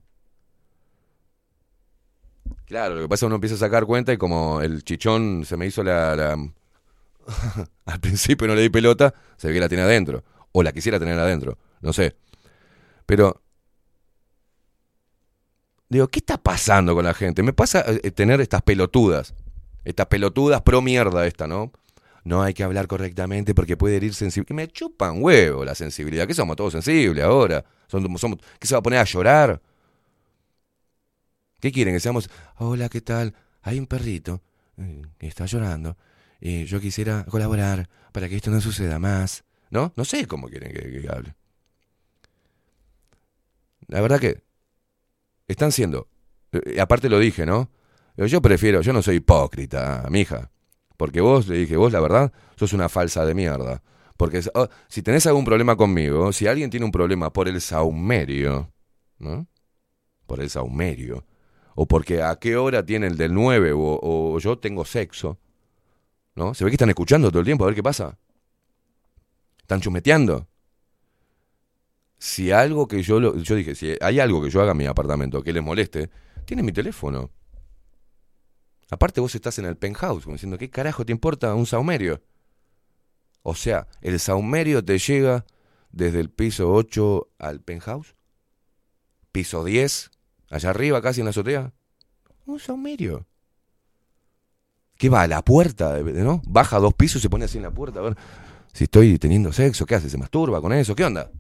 Claro, 2.66 2.96
lo 2.96 3.02
que 3.02 3.10
pasa 3.10 3.18
es 3.18 3.20
que 3.22 3.26
uno 3.28 3.36
empieza 3.36 3.56
a 3.56 3.60
sacar 3.60 3.86
cuenta 3.86 4.14
y 4.14 4.18
como 4.18 4.62
el 4.62 4.84
chichón 4.84 5.44
se 5.46 5.58
me 5.58 5.66
hizo 5.68 5.84
la... 5.84 6.16
la- 6.16 6.38
Al 7.86 8.00
principio 8.00 8.48
no 8.48 8.56
le 8.56 8.62
di 8.62 8.70
pelota, 8.70 9.14
se 9.38 9.48
ve 9.48 9.54
que 9.54 9.60
la 9.60 9.70
tiene 9.70 9.84
adentro. 9.84 10.24
O 10.52 10.64
la 10.64 10.72
quisiera 10.72 11.00
tener 11.00 11.18
adentro, 11.18 11.58
no 11.82 11.94
sé. 11.94 12.16
Pero... 13.06 13.42
Digo, 15.90 16.08
¿qué 16.08 16.20
está 16.20 16.38
pasando 16.38 16.96
con 16.96 17.04
la 17.04 17.14
gente? 17.14 17.44
Me 17.44 17.52
pasa 17.54 17.84
eh, 17.88 18.12
tener 18.12 18.40
estas 18.40 18.62
pelotudas. 18.62 19.34
Estas 19.84 20.06
pelotudas 20.08 20.62
pro 20.62 20.82
mierda 20.82 21.26
esta, 21.28 21.48
¿no? 21.48 21.72
No 22.24 22.44
hay 22.44 22.54
que 22.54 22.64
hablar 22.64 22.88
correctamente 22.88 23.54
porque 23.54 23.76
puede 23.76 23.98
herir 23.98 24.14
sensibilidad. 24.14 24.48
Que 24.48 24.54
me 24.54 24.68
chupan 24.68 25.22
huevo 25.22 25.66
la 25.66 25.76
sensibilidad. 25.76 26.28
¿Qué 26.28 26.34
somos 26.34 26.56
todos 26.56 26.74
sensibles 26.74 27.24
ahora? 27.26 27.66
Somos, 27.88 28.22
somos- 28.22 28.40
¿Qué 28.60 28.68
se 28.68 28.76
va 28.76 28.80
a 28.80 28.84
poner 28.84 29.00
a 29.00 29.04
llorar? 29.04 29.62
¿Qué 31.60 31.72
quieren? 31.72 31.94
Que 31.94 32.00
seamos, 32.00 32.30
hola, 32.58 32.88
¿qué 32.90 33.02
tal? 33.02 33.36
Hay 33.62 33.78
un 33.78 33.88
perrito 33.88 34.42
eh, 34.78 35.02
que 35.18 35.28
está 35.28 35.46
llorando 35.46 35.98
y 36.42 36.66
yo 36.66 36.82
quisiera 36.82 37.24
colaborar 37.26 37.88
para 38.12 38.28
que 38.28 38.36
esto 38.36 38.50
no 38.50 38.60
suceda 38.60 38.98
más. 38.98 39.46
¿No? 39.70 39.94
No 39.96 40.04
sé 40.04 40.28
cómo 40.28 40.50
quieren 40.50 40.74
que, 40.74 41.08
hable. 41.08 41.36
La 43.88 44.02
verdad 44.02 44.20
que 44.20 44.44
están 45.48 45.72
siendo, 45.72 46.10
eh, 46.52 46.82
aparte 46.82 47.08
lo 47.08 47.20
dije, 47.20 47.46
¿no? 47.46 47.70
Pero 48.16 48.28
Yo 48.28 48.42
prefiero, 48.42 48.82
yo 48.82 48.92
no 48.92 49.02
soy 49.02 49.18
hipócrita, 49.18 50.06
mija. 50.10 50.52
Porque 50.98 51.22
vos, 51.22 51.48
le 51.48 51.58
dije, 51.58 51.78
vos 51.78 51.94
la 51.94 52.00
verdad, 52.00 52.34
sos 52.58 52.74
una 52.74 52.90
falsa 52.90 53.26
de 53.26 53.34
mierda. 53.34 53.82
Porque 54.18 54.42
oh, 54.54 54.68
si 54.88 55.02
tenés 55.02 55.26
algún 55.26 55.46
problema 55.46 55.76
conmigo, 55.76 56.34
si 56.34 56.48
alguien 56.48 56.70
tiene 56.70 56.86
un 56.86 56.92
problema 56.92 57.32
por 57.32 57.48
el 57.48 57.62
saumerio, 57.62 58.72
¿no? 59.20 59.48
Por 60.28 60.42
el 60.42 60.50
saumerio. 60.50 61.26
O 61.76 61.88
porque 61.88 62.22
a 62.22 62.36
qué 62.36 62.58
hora 62.58 62.86
tiene 62.86 63.08
el 63.08 63.18
del 63.18 63.34
9 63.34 63.72
o, 63.74 64.00
o 64.02 64.40
yo 64.40 64.60
tengo 64.60 64.86
sexo. 64.86 65.40
¿No? 66.36 66.54
Se 66.54 66.64
ve 66.64 66.70
que 66.72 66.76
están 66.76 66.90
escuchando 66.90 67.30
todo 67.30 67.40
el 67.40 67.46
tiempo 67.46 67.64
a 67.64 67.68
ver 67.68 67.76
qué 67.76 67.84
pasa. 67.84 68.18
Están 69.62 69.82
chumeteando. 69.82 70.48
Si 72.18 72.52
algo 72.52 72.88
que 72.88 73.02
yo 73.02 73.20
lo- 73.20 73.36
yo 73.38 73.56
dije, 73.56 73.74
si 73.76 73.96
hay 74.00 74.20
algo 74.20 74.42
que 74.44 74.50
yo 74.50 74.62
haga 74.62 74.72
en 74.72 74.78
mi 74.78 74.86
apartamento 74.86 75.42
que 75.44 75.54
les 75.54 75.64
moleste, 75.64 76.10
tiene 76.46 76.64
mi 76.64 76.72
teléfono. 76.72 77.32
Aparte 78.90 79.22
vos 79.22 79.34
estás 79.34 79.58
en 79.60 79.66
el 79.66 79.78
penthouse, 79.78 80.24
como 80.24 80.36
diciendo, 80.36 80.58
¿qué 80.58 80.70
carajo 80.70 81.06
te 81.06 81.12
importa 81.12 81.54
un 81.56 81.66
saumerio? 81.66 82.22
O 83.42 83.56
sea, 83.56 83.88
el 84.02 84.20
saumerio 84.20 84.84
te 84.84 85.00
llega 85.00 85.46
desde 85.92 86.20
el 86.20 86.30
piso 86.30 86.72
8 86.72 87.30
al 87.40 87.62
penthouse. 87.62 88.16
Piso 89.32 89.64
10, 89.64 90.12
allá 90.50 90.70
arriba 90.70 91.02
casi 91.02 91.22
en 91.22 91.26
la 91.26 91.30
azotea. 91.32 91.74
Un 92.46 92.60
saumerio. 92.60 93.26
¿Qué 95.02 95.10
va? 95.10 95.24
¿A 95.24 95.28
la 95.28 95.44
puerta? 95.44 95.98
¿No? 95.98 96.44
Baja 96.46 96.78
dos 96.78 96.94
pisos 96.94 97.20
y 97.20 97.22
se 97.24 97.30
pone 97.32 97.46
así 97.46 97.58
en 97.58 97.64
la 97.64 97.72
puerta 97.72 97.98
a 97.98 98.04
ver 98.04 98.16
si 98.72 98.84
estoy 98.84 99.18
teniendo 99.18 99.52
sexo. 99.52 99.84
¿Qué 99.88 99.96
hace? 99.96 100.12
¿Se 100.12 100.18
masturba 100.20 100.62
con 100.62 100.72
eso? 100.74 100.96
¿Qué 100.96 101.04
onda? 101.04 101.32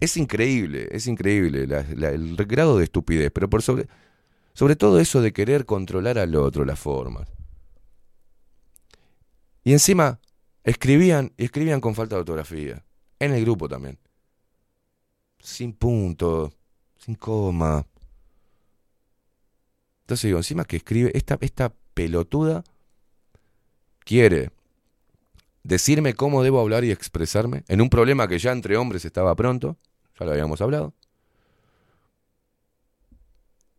Es 0.00 0.16
increíble, 0.16 0.88
es 0.90 1.06
increíble 1.06 1.62
el 1.62 2.36
grado 2.48 2.78
de 2.78 2.82
estupidez, 2.82 3.30
pero 3.32 3.48
por 3.48 3.62
sobre, 3.62 3.86
sobre 4.54 4.74
todo 4.74 4.98
eso 4.98 5.22
de 5.22 5.32
querer 5.32 5.66
controlar 5.66 6.18
al 6.18 6.34
otro, 6.34 6.64
las 6.64 6.80
formas. 6.80 7.28
Y 9.62 9.70
encima 9.70 10.18
escribían, 10.64 11.32
y 11.36 11.44
escribían 11.44 11.80
con 11.80 11.94
falta 11.94 12.16
de 12.16 12.22
ortografía. 12.22 12.84
En 13.20 13.34
el 13.34 13.42
grupo 13.42 13.68
también. 13.68 14.00
Sin 15.38 15.74
punto, 15.74 16.52
sin 16.98 17.14
coma. 17.14 17.86
Entonces 20.00 20.26
digo, 20.26 20.38
encima 20.38 20.64
que 20.64 20.78
escribe, 20.78 21.12
esta, 21.14 21.38
esta 21.40 21.72
pelotuda 21.94 22.64
quiere 24.04 24.50
decirme 25.62 26.14
cómo 26.14 26.42
debo 26.42 26.60
hablar 26.60 26.84
y 26.84 26.90
expresarme 26.90 27.64
en 27.68 27.80
un 27.80 27.90
problema 27.90 28.28
que 28.28 28.38
ya 28.38 28.52
entre 28.52 28.76
hombres 28.76 29.04
estaba 29.04 29.34
pronto, 29.36 29.76
ya 30.18 30.24
lo 30.26 30.32
habíamos 30.32 30.60
hablado, 30.60 30.94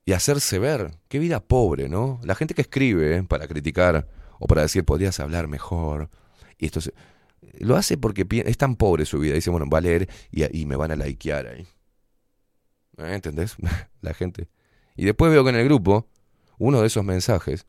y 0.06 0.14
hacerse 0.14 0.60
ver, 0.60 0.92
qué 1.08 1.20
vida 1.20 1.40
pobre, 1.40 1.88
¿no? 1.90 2.20
La 2.24 2.36
gente 2.36 2.54
que 2.54 2.62
escribe 2.62 3.18
¿eh? 3.18 3.24
para 3.24 3.48
criticar 3.48 4.08
o 4.40 4.48
para 4.48 4.64
decir 4.64 4.84
podrías 4.84 5.20
hablar 5.20 5.48
mejor, 5.48 6.10
y 6.58 6.66
esto 6.66 6.82
se- 6.82 6.94
lo 7.60 7.76
hace 7.76 7.98
porque 7.98 8.26
es 8.46 8.58
tan 8.58 8.76
pobre 8.76 9.06
su 9.06 9.20
vida, 9.20 9.36
dice, 9.36 9.50
bueno, 9.50 9.68
va 9.70 9.80
a 9.80 9.82
leer 9.82 10.10
y, 10.32 10.60
y 10.62 10.66
me 10.66 10.76
van 10.76 10.92
a 10.92 10.96
likear 10.96 11.48
ahí. 11.48 11.68
¿Eh? 12.98 13.14
¿Entendés? 13.16 13.56
La 14.02 14.14
gente. 14.14 14.48
Y 14.96 15.06
después 15.06 15.32
veo 15.32 15.44
que 15.44 15.50
en 15.50 15.56
el 15.56 15.66
grupo, 15.66 16.08
uno 16.58 16.82
de 16.82 16.88
esos 16.88 17.04
mensajes, 17.04 17.66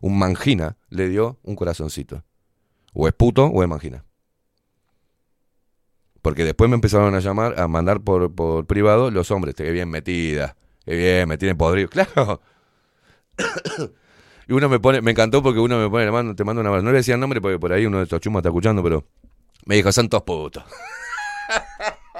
un 0.00 0.18
mangina 0.18 0.76
le 0.88 1.08
dio 1.08 1.38
un 1.42 1.56
corazoncito. 1.56 2.24
O 2.92 3.08
es 3.08 3.14
puto 3.14 3.46
o 3.46 3.62
es 3.62 3.68
mangina. 3.68 4.04
Porque 6.22 6.44
después 6.44 6.68
me 6.68 6.74
empezaron 6.74 7.14
a 7.14 7.20
llamar, 7.20 7.58
a 7.60 7.68
mandar 7.68 8.00
por, 8.00 8.34
por 8.34 8.66
privado 8.66 9.10
los 9.10 9.30
hombres. 9.30 9.54
Qué 9.54 9.70
bien 9.70 9.88
metida. 9.88 10.56
Qué 10.84 10.96
bien, 10.96 11.28
me 11.28 11.38
tienen 11.38 11.56
podrido. 11.56 11.88
Claro. 12.08 12.40
y 14.48 14.52
uno 14.52 14.68
me 14.68 14.80
pone, 14.80 15.00
me 15.00 15.12
encantó 15.12 15.42
porque 15.42 15.60
uno 15.60 15.78
me 15.78 15.88
pone, 15.88 16.06
le 16.06 16.10
mando- 16.10 16.34
te 16.34 16.42
mando 16.42 16.60
una 16.60 16.70
No 16.82 16.90
le 16.90 16.98
decía 16.98 17.14
el 17.14 17.20
nombre 17.20 17.40
porque 17.40 17.58
por 17.58 17.72
ahí 17.72 17.86
uno 17.86 17.98
de 17.98 18.04
estos 18.04 18.20
chumas 18.20 18.40
está 18.40 18.48
escuchando, 18.48 18.82
pero 18.82 19.04
me 19.64 19.76
dijo, 19.76 19.92
son 19.92 20.08
todos 20.08 20.24
putos. 20.24 20.64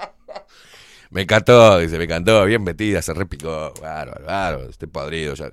me 1.10 1.22
encantó, 1.22 1.78
dice, 1.78 1.98
me 1.98 2.04
encantó, 2.04 2.44
bien 2.44 2.62
metida, 2.62 3.02
se 3.02 3.14
repicó. 3.14 3.72
Bárbaro, 3.80 4.24
bárbaro, 4.24 4.70
estoy 4.70 4.88
podrido 4.88 5.34
ya. 5.34 5.50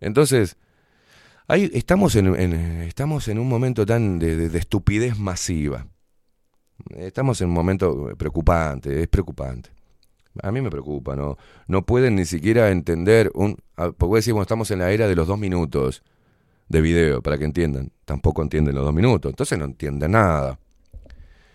Entonces, 0.00 0.56
estamos 1.56 2.14
en, 2.16 2.34
estamos 2.82 3.28
en 3.28 3.38
un 3.38 3.48
momento 3.48 3.84
tan 3.86 4.18
de, 4.18 4.36
de- 4.36 4.48
de 4.48 4.58
estupidez 4.58 5.18
masiva. 5.18 5.86
Estamos 6.96 7.40
en 7.40 7.48
un 7.48 7.54
momento 7.54 8.10
preocupante, 8.16 9.02
es 9.02 9.08
preocupante. 9.08 9.70
A 10.42 10.52
mí 10.52 10.60
me 10.60 10.70
preocupa, 10.70 11.16
¿no? 11.16 11.36
No 11.66 11.84
pueden 11.84 12.14
ni 12.16 12.24
siquiera 12.24 12.70
entender 12.70 13.30
un... 13.34 13.56
ah, 13.76 13.90
Porque 13.96 14.30
bueno, 14.32 14.42
estamos 14.42 14.70
en 14.70 14.78
la 14.78 14.90
era 14.92 15.08
de 15.08 15.16
los 15.16 15.26
dos 15.26 15.38
minutos 15.38 16.02
de 16.68 16.80
video, 16.80 17.20
para 17.20 17.36
que 17.36 17.44
entiendan. 17.44 17.90
Tampoco 18.04 18.42
entienden 18.42 18.76
los 18.76 18.84
dos 18.84 18.94
minutos, 18.94 19.30
entonces 19.30 19.58
no 19.58 19.64
entienden 19.64 20.12
nada. 20.12 20.58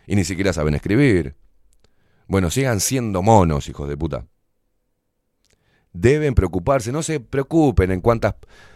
Y 0.05 0.15
ni 0.15 0.25
siquiera 0.25 0.51
saben 0.51 0.75
escribir. 0.75 1.35
Bueno, 2.27 2.49
sigan 2.49 2.79
siendo 2.81 3.21
monos, 3.23 3.69
hijos 3.69 3.87
de 3.87 3.95
puta. 3.97 4.25
Deben 5.93 6.35
preocuparse, 6.35 6.91
no 6.91 7.01
se 7.01 7.19
preocupen 7.19 7.91
en 7.91 8.01
cuántas... 8.01 8.35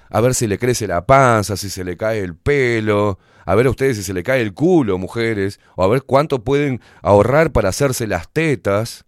A 0.09 0.21
ver 0.21 0.33
si 0.33 0.47
le 0.47 0.57
crece 0.57 0.87
la 0.87 1.05
panza, 1.05 1.55
si 1.55 1.69
se 1.69 1.83
le 1.83 1.95
cae 1.95 2.19
el 2.19 2.35
pelo, 2.35 3.19
a 3.45 3.55
ver 3.55 3.67
a 3.67 3.69
ustedes 3.69 3.97
si 3.97 4.03
se 4.03 4.13
le 4.13 4.23
cae 4.23 4.41
el 4.41 4.53
culo, 4.53 4.97
mujeres, 4.97 5.59
o 5.75 5.83
a 5.83 5.87
ver 5.87 6.03
cuánto 6.03 6.43
pueden 6.43 6.81
ahorrar 7.01 7.51
para 7.51 7.69
hacerse 7.69 8.07
las 8.07 8.29
tetas. 8.31 9.05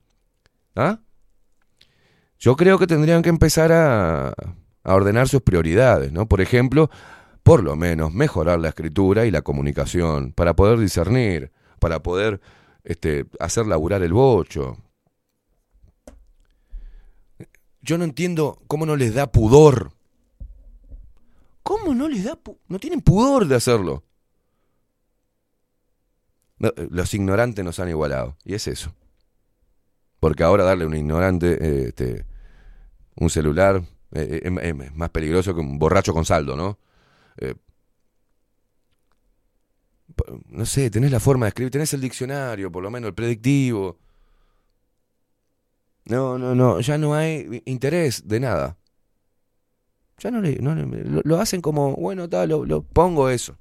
¿Ah? 0.76 1.00
Yo 2.40 2.56
creo 2.56 2.80
que 2.80 2.88
tendrían 2.88 3.22
que 3.22 3.30
empezar 3.30 3.72
a, 3.72 4.34
ordenar 4.84 5.28
sus 5.28 5.42
prioridades, 5.42 6.12
¿no? 6.12 6.28
Por 6.28 6.42
ejemplo, 6.42 6.90
por 7.44 7.62
lo 7.62 7.76
menos 7.76 8.14
mejorar 8.14 8.60
la 8.60 8.70
escritura 8.70 9.28
y 9.28 9.32
la 9.32 9.44
comunicación, 9.44 10.34
para 10.34 10.56
poder 10.56 10.80
discernir, 10.80 11.52
para 11.80 12.02
poder 12.02 12.42
este, 12.84 13.28
hacer 13.40 13.68
laburar 13.68 14.02
el 14.02 14.14
bocho. 14.14 14.78
Yo 17.82 18.00
no 18.00 18.06
entiendo 18.06 18.60
cómo 18.66 18.88
no 18.88 18.96
les 18.96 19.14
da 19.14 19.32
pudor 19.32 19.92
¿Cómo 21.64 21.94
no 21.94 22.08
les 22.08 22.24
da... 22.24 22.40
no 22.68 22.80
tienen 22.80 23.02
pudor 23.02 23.48
de 23.48 23.56
hacerlo? 23.56 24.04
Eh, 26.60 26.88
los 26.90 27.14
ignorantes 27.14 27.64
nos 27.64 27.80
han 27.80 27.90
igualado. 27.90 28.38
Y 28.44 28.54
es 28.54 28.68
eso. 28.68 28.94
Porque 30.20 30.44
ahora 30.44 30.64
darle 30.64 30.84
a 30.84 30.88
un 30.88 30.96
ignorante 30.96 31.88
este, 31.88 32.26
un 33.16 33.30
celular 33.30 33.84
eh, 34.14 34.42
eh, 34.44 34.52
es, 34.62 34.80
es 34.82 34.96
más 34.96 35.10
peligroso 35.10 35.54
que 35.54 35.62
un 35.62 35.80
borracho 35.80 36.14
con 36.14 36.26
saldo, 36.26 36.56
¿no? 36.56 36.78
No 40.50 40.66
sé, 40.66 40.92
tenés 40.92 41.12
la 41.12 41.20
forma 41.20 41.46
de 41.46 41.50
escribir, 41.50 41.72
tenés 41.72 41.94
el 41.94 42.02
diccionario, 42.02 42.72
por 42.72 42.84
lo 42.84 42.92
menos 42.92 43.08
el 43.08 43.14
predictivo. 43.16 43.98
No, 46.06 46.38
no, 46.38 46.54
no, 46.56 46.80
ya 46.82 46.98
no 46.98 47.14
hay 47.14 47.62
interés 47.66 48.28
de 48.28 48.40
nada. 48.40 48.78
Ya 50.22 50.30
no 50.30 50.40
le, 50.40 50.58
lo, 51.24 51.40
hacen 51.40 51.62
como, 51.62 51.96
bueno, 51.96 52.30
tal, 52.30 52.50
lo, 52.50 52.64
lo 52.64 52.84
pongo 52.84 53.30
eso. 53.30 53.58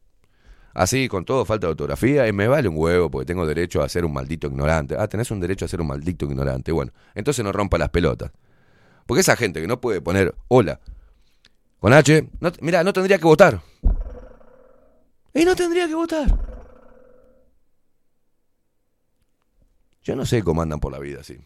Así, 0.74 1.08
con 1.08 1.24
todo, 1.24 1.46
falta 1.46 1.66
de 1.66 1.70
ortografía, 1.70 2.28
y 2.28 2.32
me 2.32 2.46
vale 2.48 2.68
un 2.68 2.76
huevo 2.76 3.10
porque 3.10 3.26
tengo 3.26 3.46
derecho 3.46 3.82
a 3.82 3.88
ser 3.88 4.04
un 4.04 4.12
maldito 4.12 4.46
ignorante. 4.46 4.94
Ah, 4.98 5.08
tenés 5.08 5.30
un 5.30 5.40
derecho 5.40 5.64
a 5.64 5.68
ser 5.68 5.80
un 5.80 5.86
maldito 5.86 6.26
ignorante. 6.26 6.70
Bueno, 6.70 6.92
entonces 7.14 7.42
no 7.42 7.50
rompa 7.50 7.78
las 7.78 7.88
pelotas. 7.88 8.30
Porque 9.06 9.22
esa 9.22 9.36
gente 9.36 9.60
que 9.60 9.66
no 9.66 9.80
puede 9.80 10.02
poner 10.02 10.34
hola 10.48 10.80
con 11.80 11.94
H, 11.94 12.28
no, 12.40 12.52
mira, 12.60 12.84
no 12.84 12.92
tendría 12.92 13.18
que 13.18 13.24
votar. 13.24 13.62
Y 15.32 15.44
no 15.46 15.56
tendría 15.56 15.88
que 15.88 15.94
votar. 15.94 16.28
Yo 20.02 20.14
no 20.14 20.26
sé 20.26 20.42
cómo 20.42 20.60
andan 20.60 20.78
por 20.78 20.92
la 20.92 20.98
vida 20.98 21.20
así. 21.20 21.38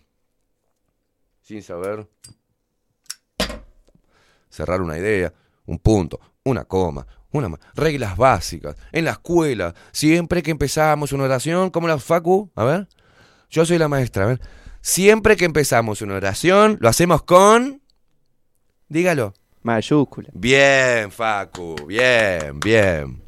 Sin 1.41 1.63
saber 1.63 2.09
cerrar 4.55 4.81
una 4.81 4.97
idea, 4.97 5.33
un 5.67 5.79
punto, 5.79 6.21
una 6.45 6.65
coma, 6.65 7.07
una 7.33 7.59
reglas 7.75 8.17
básicas. 8.17 8.77
En 8.93 9.05
la 9.05 9.13
escuela, 9.13 9.75
siempre 9.93 10.43
que 10.43 10.53
empezamos 10.53 11.13
una 11.13 11.25
oración, 11.25 11.71
como 11.71 11.89
la 11.89 11.99
Facu, 11.99 12.51
a 12.55 12.65
ver, 12.65 12.89
yo 13.51 13.67
soy 13.67 13.79
la 13.79 13.89
maestra, 13.89 14.25
a 14.25 14.27
ver. 14.29 14.41
Siempre 14.81 15.37
que 15.37 15.45
empezamos 15.45 16.03
una 16.03 16.15
oración, 16.15 16.79
lo 16.81 16.89
hacemos 16.89 17.23
con 17.23 17.83
dígalo. 18.89 19.35
Mayúscula. 19.63 20.29
Bien, 20.35 21.11
Facu, 21.11 21.75
bien, 21.87 22.61
bien. 22.61 23.23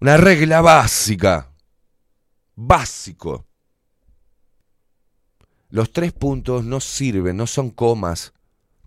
Una 0.00 0.16
regla 0.16 0.60
básica. 0.60 1.50
Básico. 2.54 3.46
Los 5.70 5.90
tres 5.90 6.12
puntos 6.12 6.62
no 6.62 6.78
sirven, 6.78 7.36
no 7.36 7.48
son 7.48 7.70
comas. 7.70 8.33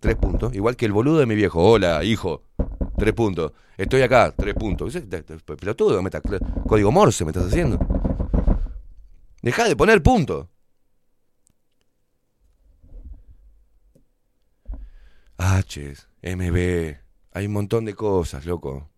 Tres 0.07 0.15
puntos. 0.15 0.55
Igual 0.55 0.77
que 0.77 0.85
el 0.85 0.93
boludo 0.93 1.19
de 1.19 1.25
mi 1.25 1.35
viejo. 1.35 1.61
Hola, 1.61 2.01
hijo. 2.01 2.41
Tres 2.97 3.11
puntos. 3.11 3.51
Estoy 3.75 4.03
acá, 4.03 4.33
tres 4.33 4.53
puntos. 4.53 4.97
Pelotudo, 5.59 6.01
me 6.01 6.07
estás- 6.07 6.21
código 6.65 6.93
Morse 6.93 7.25
me 7.25 7.31
estás 7.31 7.47
haciendo. 7.47 7.77
Deja 9.41 9.67
de 9.67 9.75
poner 9.75 10.01
puntos. 10.01 10.47
H, 15.37 15.95
MB, 16.21 16.95
hay 17.33 17.45
un 17.45 17.51
montón 17.51 17.83
de 17.83 17.93
cosas, 17.93 18.45
loco. 18.45 18.89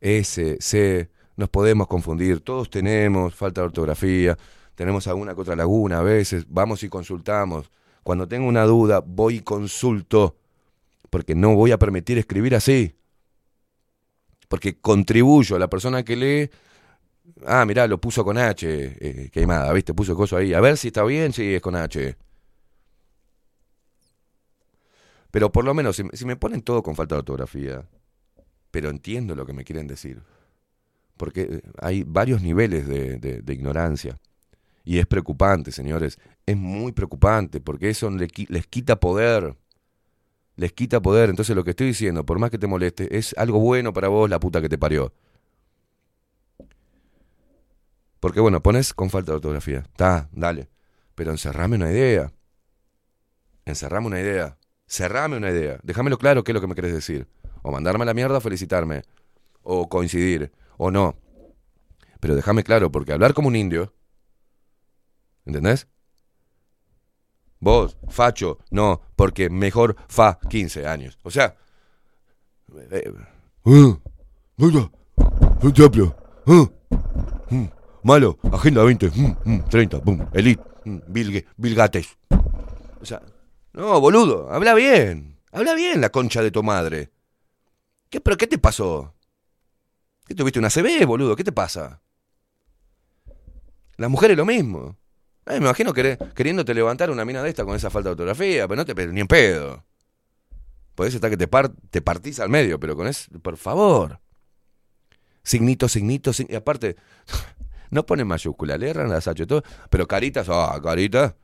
S, 0.00 0.56
C, 0.60 1.10
nos 1.36 1.50
podemos 1.50 1.88
confundir, 1.88 2.40
todos 2.40 2.70
tenemos 2.70 3.34
falta 3.34 3.60
de 3.60 3.66
ortografía, 3.66 4.38
tenemos 4.74 5.06
alguna 5.08 5.34
que 5.34 5.42
otra 5.42 5.56
laguna 5.56 5.98
a 5.98 6.02
veces, 6.02 6.46
vamos 6.48 6.82
y 6.84 6.88
consultamos. 6.88 7.70
Cuando 8.02 8.26
tengo 8.28 8.48
una 8.48 8.64
duda, 8.64 9.00
voy 9.04 9.36
y 9.36 9.40
consulto, 9.40 10.36
porque 11.10 11.34
no 11.34 11.54
voy 11.56 11.72
a 11.72 11.78
permitir 11.78 12.18
escribir 12.18 12.54
así. 12.56 12.94
Porque 14.48 14.78
contribuyo 14.80 15.56
a 15.56 15.58
la 15.58 15.68
persona 15.68 16.02
que 16.04 16.16
lee. 16.16 16.50
Ah, 17.46 17.64
mirá, 17.66 17.86
lo 17.86 18.00
puso 18.00 18.24
con 18.24 18.38
H, 18.38 18.66
eh, 18.68 19.30
queimada, 19.32 19.72
¿viste? 19.72 19.94
Puso 19.94 20.16
coso 20.16 20.36
ahí. 20.36 20.54
A 20.54 20.60
ver 20.60 20.76
si 20.78 20.88
está 20.88 21.04
bien, 21.04 21.32
si 21.32 21.54
es 21.56 21.62
con 21.62 21.76
H. 21.76 22.16
Pero 25.30 25.50
por 25.50 25.64
lo 25.64 25.74
menos, 25.74 25.96
si, 25.96 26.02
si 26.12 26.24
me 26.26 26.36
ponen 26.36 26.62
todo 26.62 26.82
con 26.82 26.94
falta 26.94 27.14
de 27.14 27.20
ortografía, 27.20 27.84
pero 28.70 28.90
entiendo 28.90 29.34
lo 29.36 29.46
que 29.46 29.52
me 29.54 29.64
quieren 29.64 29.86
decir. 29.88 30.22
Porque 31.16 31.42
eh, 31.42 31.62
hay 31.80 32.04
varios 32.04 32.42
niveles 32.42 32.86
de, 32.88 33.18
de- 33.18 33.42
de 33.42 33.54
ignorancia. 33.54 34.18
Y 34.84 34.98
es 34.98 35.06
preocupante, 35.06 35.72
señores. 35.72 36.18
Es 36.46 36.56
muy 36.56 36.92
preocupante, 36.92 37.60
porque 37.60 37.90
eso 37.90 38.10
les 38.10 38.66
quita 38.66 38.96
poder. 38.96 39.56
Les 40.56 40.72
quita 40.72 41.00
poder. 41.00 41.30
Entonces 41.30 41.54
lo 41.54 41.64
que 41.64 41.70
estoy 41.70 41.86
diciendo, 41.88 42.26
por 42.26 42.38
más 42.38 42.50
que 42.50 42.58
te 42.58 42.66
moleste, 42.66 43.16
es 43.16 43.34
algo 43.38 43.58
bueno 43.58 43.92
para 43.92 44.08
vos, 44.08 44.28
la 44.28 44.40
puta 44.40 44.60
que 44.60 44.68
te 44.68 44.78
parió. 44.78 45.12
Porque 48.20 48.40
bueno, 48.40 48.62
pones 48.62 48.94
con 48.94 49.10
falta 49.10 49.32
de 49.32 49.36
ortografía. 49.36 49.78
Está, 49.80 50.28
dale. 50.32 50.68
Pero 51.14 51.32
encerrame 51.32 51.76
una 51.76 51.90
idea. 51.90 52.32
Encerrame 53.64 54.06
una 54.06 54.20
idea. 54.20 54.58
Cerrame 54.86 55.36
una 55.36 55.50
idea. 55.50 55.78
Déjamelo 55.82 56.18
claro 56.18 56.44
qué 56.44 56.52
es 56.52 56.54
lo 56.54 56.60
que 56.60 56.66
me 56.66 56.74
querés 56.74 56.92
decir. 56.92 57.26
O 57.62 57.72
mandarme 57.72 58.02
a 58.02 58.06
la 58.06 58.14
mierda 58.14 58.38
o 58.38 58.40
felicitarme. 58.40 59.02
O 59.62 59.88
coincidir. 59.88 60.52
O 60.76 60.90
no. 60.90 61.16
Pero 62.20 62.36
déjame 62.36 62.62
claro, 62.62 62.92
porque 62.92 63.12
hablar 63.12 63.34
como 63.34 63.48
un 63.48 63.56
indio. 63.56 63.92
¿Entendés? 65.44 65.88
Vos, 67.60 67.96
facho, 68.08 68.58
no, 68.70 69.00
porque 69.14 69.48
mejor 69.48 69.96
fa 70.08 70.38
15 70.48 70.86
años. 70.86 71.18
O 71.22 71.30
sea. 71.30 71.56
eh, 72.90 73.04
eh, 73.04 73.12
hablo, 74.58 74.90
eh, 76.46 76.68
mm, 77.50 77.64
malo, 78.02 78.38
agenda 78.50 78.82
20, 78.82 79.10
mm, 79.10 79.36
mm, 79.44 79.68
30, 79.68 79.98
boom, 79.98 80.28
elite, 80.32 80.62
mm, 80.84 80.98
Bill, 81.06 81.46
Bill 81.56 81.74
Gates. 81.74 82.16
O 83.00 83.04
sea, 83.04 83.22
no, 83.72 84.00
boludo, 84.00 84.50
habla 84.50 84.74
bien. 84.74 85.38
Habla 85.52 85.74
bien 85.74 86.00
la 86.00 86.10
concha 86.10 86.42
de 86.42 86.50
tu 86.50 86.62
madre. 86.62 87.12
¿Qué, 88.10 88.20
pero 88.20 88.36
qué 88.36 88.46
te 88.46 88.58
pasó? 88.58 89.14
¿Qué 90.26 90.34
tuviste 90.34 90.58
una 90.58 90.70
CB, 90.70 91.04
boludo? 91.06 91.36
¿Qué 91.36 91.44
te 91.44 91.52
pasa? 91.52 92.02
Las 93.96 94.10
mujeres 94.10 94.36
lo 94.36 94.44
mismo. 94.46 94.96
Ay, 95.44 95.58
me 95.60 95.66
imagino 95.66 95.92
queriéndote 95.92 96.72
levantar 96.74 97.10
una 97.10 97.24
mina 97.24 97.42
de 97.42 97.48
esta 97.50 97.64
con 97.64 97.74
esa 97.74 97.90
falta 97.90 98.08
de 98.10 98.12
ortografía, 98.12 98.68
pero 98.68 98.76
no 98.76 98.84
te 98.84 98.94
ni 99.12 99.20
en 99.20 99.26
pedo. 99.26 99.84
Podés 100.94 101.14
estar 101.14 101.30
que 101.30 101.36
te, 101.36 101.48
par- 101.48 101.72
partís 102.02 102.38
al 102.40 102.48
medio, 102.50 102.78
pero 102.78 102.96
con 102.96 103.06
eso, 103.08 103.30
por 103.40 103.56
favor. 103.56 104.20
Signito, 105.42 105.88
signito, 105.88 106.32
sign- 106.32 106.48
y 106.50 106.54
aparte, 106.54 106.96
no 107.90 108.06
ponen 108.06 108.26
mayúscula, 108.28 108.78
le 108.78 108.90
erran 108.90 109.10
las 109.10 109.26
H, 109.26 109.46
todo, 109.46 109.62
pero 109.90 110.06
caritas, 110.06 110.48
ah, 110.50 110.78
caritas. 110.82 111.34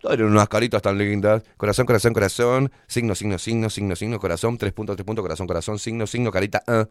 Tienen 0.00 0.26
unas 0.26 0.48
caritas 0.48 0.82
tan 0.82 0.98
lindas. 0.98 1.42
Corazón, 1.56 1.86
corazón, 1.86 2.14
corazón. 2.14 2.72
Signo, 2.86 3.14
signo, 3.14 3.38
signo, 3.38 3.70
signo, 3.70 3.96
signo, 3.96 4.20
corazón. 4.20 4.58
Tres 4.58 4.72
puntos, 4.72 4.96
tres 4.96 5.04
puntos, 5.06 5.22
corazón, 5.22 5.46
corazón, 5.48 5.78
signo, 5.78 6.06
signo, 6.06 6.30
carita. 6.30 6.62
ah. 6.68 6.88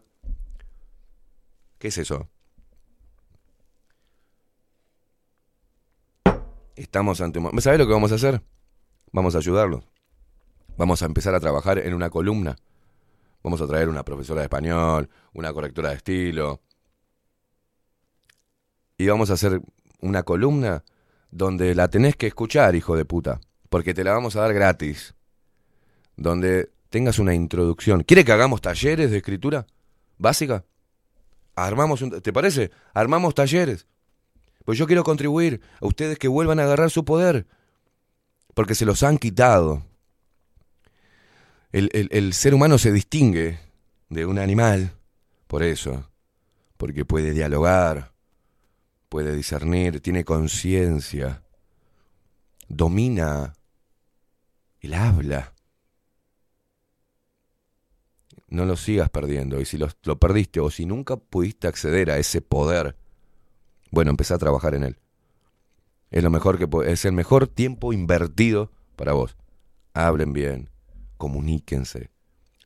¿Qué 1.78 1.88
es 1.88 1.98
eso? 1.98 2.28
Estamos 6.76 7.22
ante... 7.22 7.38
un 7.38 7.60
¿Sabés 7.60 7.78
lo 7.78 7.86
que 7.86 7.92
vamos 7.92 8.12
a 8.12 8.16
hacer? 8.16 8.42
Vamos 9.10 9.34
a 9.34 9.38
ayudarlos. 9.38 9.84
Vamos 10.76 11.02
a 11.02 11.06
empezar 11.06 11.34
a 11.34 11.40
trabajar 11.40 11.78
en 11.78 11.94
una 11.94 12.10
columna. 12.10 12.54
Vamos 13.42 13.62
a 13.62 13.66
traer 13.66 13.88
una 13.88 14.04
profesora 14.04 14.42
de 14.42 14.44
español, 14.44 15.08
una 15.32 15.52
correctora 15.52 15.90
de 15.90 15.96
estilo. 15.96 16.60
Y 18.98 19.06
vamos 19.06 19.30
a 19.30 19.34
hacer 19.34 19.60
una 20.00 20.22
columna 20.22 20.84
donde 21.30 21.74
la 21.74 21.88
tenés 21.88 22.16
que 22.16 22.26
escuchar, 22.26 22.74
hijo 22.74 22.94
de 22.94 23.06
puta. 23.06 23.40
Porque 23.70 23.94
te 23.94 24.04
la 24.04 24.12
vamos 24.12 24.36
a 24.36 24.42
dar 24.42 24.52
gratis. 24.52 25.14
Donde 26.16 26.70
tengas 26.90 27.18
una 27.18 27.34
introducción. 27.34 28.02
¿Quiere 28.02 28.24
que 28.24 28.32
hagamos 28.32 28.60
talleres 28.60 29.10
de 29.10 29.16
escritura 29.16 29.66
básica? 30.18 30.64
Armamos 31.54 32.02
un... 32.02 32.20
¿Te 32.20 32.32
parece? 32.34 32.70
Armamos 32.92 33.34
talleres. 33.34 33.86
Pues 34.66 34.78
yo 34.78 34.86
quiero 34.88 35.04
contribuir 35.04 35.60
a 35.80 35.86
ustedes 35.86 36.18
que 36.18 36.26
vuelvan 36.26 36.58
a 36.58 36.64
agarrar 36.64 36.90
su 36.90 37.04
poder. 37.04 37.46
Porque 38.52 38.74
se 38.74 38.84
los 38.84 39.04
han 39.04 39.16
quitado. 39.16 39.84
El, 41.70 41.88
el- 41.92 42.08
el 42.10 42.32
ser 42.32 42.52
humano 42.52 42.76
se 42.76 42.90
distingue 42.90 43.60
de 44.08 44.26
un 44.26 44.40
animal 44.40 44.90
por 45.46 45.62
eso. 45.62 46.10
Porque 46.76 47.04
puede 47.04 47.32
dialogar, 47.32 48.12
puede 49.08 49.36
discernir, 49.36 50.00
tiene 50.00 50.24
conciencia, 50.24 51.44
domina 52.68 53.54
el 54.80 54.94
habla. 54.94 55.54
No 58.48 58.64
lo 58.64 58.76
sigas 58.76 59.10
perdiendo. 59.10 59.60
Y 59.60 59.64
si 59.64 59.78
lo, 59.78 59.88
lo 60.02 60.18
perdiste 60.18 60.58
o 60.58 60.70
si 60.70 60.86
nunca 60.86 61.16
pudiste 61.16 61.68
acceder 61.68 62.10
a 62.10 62.18
ese 62.18 62.40
poder, 62.40 62.96
bueno, 63.90 64.10
empezá 64.10 64.34
a 64.34 64.38
trabajar 64.38 64.74
en 64.74 64.84
él. 64.84 64.98
Es 66.10 66.22
lo 66.22 66.30
mejor 66.30 66.58
que 66.58 66.68
es 66.90 67.04
el 67.04 67.12
mejor 67.12 67.48
tiempo 67.48 67.92
invertido 67.92 68.70
para 68.96 69.12
vos. 69.12 69.36
Hablen 69.94 70.32
bien, 70.32 70.70
comuníquense, 71.16 72.10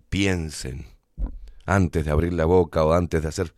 piensen. 0.08 0.86
antes 1.66 2.04
de 2.04 2.10
abrir 2.10 2.32
la 2.32 2.44
boca 2.44 2.84
o 2.84 2.92
antes 2.92 3.22
de 3.22 3.28
hacer 3.28 3.52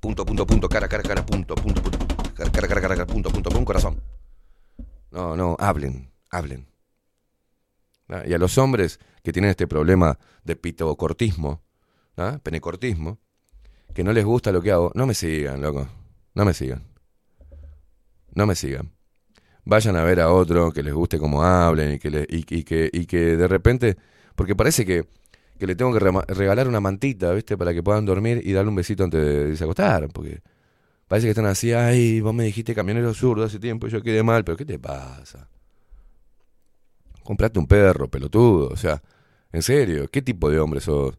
punto, 0.00 0.24
punto, 0.24 0.46
punto, 0.46 0.68
cara, 0.68 0.88
cara, 0.88 1.02
cara, 1.02 1.24
punto, 1.24 1.54
punto, 1.54 1.82
punto, 1.82 1.98
cara, 2.34 2.50
cara, 2.50 2.68
cara, 2.68 2.80
cara, 2.80 3.06
punto, 3.06 3.30
punto, 3.30 3.50
punto, 3.50 3.64
corazón. 3.64 4.02
No, 5.10 5.36
no, 5.36 5.56
hablen, 5.58 6.10
hablen. 6.30 6.68
Ah, 8.08 8.22
Y 8.26 8.32
a 8.34 8.38
los 8.38 8.58
hombres 8.58 8.98
que 9.22 9.32
tienen 9.32 9.50
este 9.50 9.66
problema 9.66 10.18
de 10.44 10.56
pitocortismo, 10.56 11.62
¿ah? 12.16 12.38
penecortismo, 12.42 13.18
que 13.94 14.04
no 14.04 14.12
les 14.12 14.24
gusta 14.24 14.52
lo 14.52 14.62
que 14.62 14.72
hago, 14.72 14.92
no 14.94 15.06
me 15.06 15.14
sigan, 15.14 15.60
loco. 15.60 15.88
No 16.34 16.44
me 16.44 16.54
sigan. 16.54 16.84
No 18.34 18.46
me 18.46 18.54
sigan. 18.54 18.90
Vayan 19.64 19.96
a 19.96 20.04
ver 20.04 20.20
a 20.20 20.32
otro 20.32 20.72
que 20.72 20.82
les 20.82 20.94
guste 20.94 21.18
cómo 21.18 21.44
hablen 21.44 21.94
y 21.94 22.00
que, 22.00 22.10
le- 22.10 22.26
y, 22.30 22.44
y 22.56 22.64
que, 22.64 22.90
y 22.92 23.06
que 23.06 23.36
de 23.36 23.48
repente, 23.48 23.96
porque 24.36 24.56
parece 24.56 24.86
que, 24.86 25.06
que 25.58 25.66
le 25.66 25.76
tengo 25.76 25.92
que 25.94 26.00
regalar 26.34 26.68
una 26.68 26.80
mantita, 26.80 27.32
¿viste? 27.32 27.58
Para 27.58 27.74
que 27.74 27.82
puedan 27.82 28.06
dormir 28.06 28.42
y 28.44 28.52
darle 28.52 28.70
un 28.70 28.76
besito 28.76 29.04
antes 29.04 29.58
de 29.58 29.64
acostar, 29.64 30.08
porque 30.10 30.42
parece 31.08 31.26
que 31.28 31.30
están 31.32 31.46
así, 31.46 31.72
ay, 31.72 32.20
vos 32.20 32.34
me 32.34 32.44
dijiste 32.44 32.74
camionero 32.74 33.14
zurdo 33.14 33.44
hace 33.44 33.60
tiempo 33.60 33.88
y 33.88 33.90
yo 33.90 34.02
quedé 34.02 34.22
mal, 34.24 34.44
pero 34.44 34.56
¿qué 34.58 34.66
te 34.66 34.78
pasa? 34.78 35.48
Comprate 37.24 37.58
un 37.58 37.66
perro, 37.66 38.08
pelotudo, 38.08 38.68
o 38.68 38.76
sea, 38.76 39.02
en 39.52 39.62
serio, 39.62 40.08
¿qué 40.08 40.22
tipo 40.22 40.50
de 40.50 40.58
hombre 40.60 40.80
sos? 40.80 41.16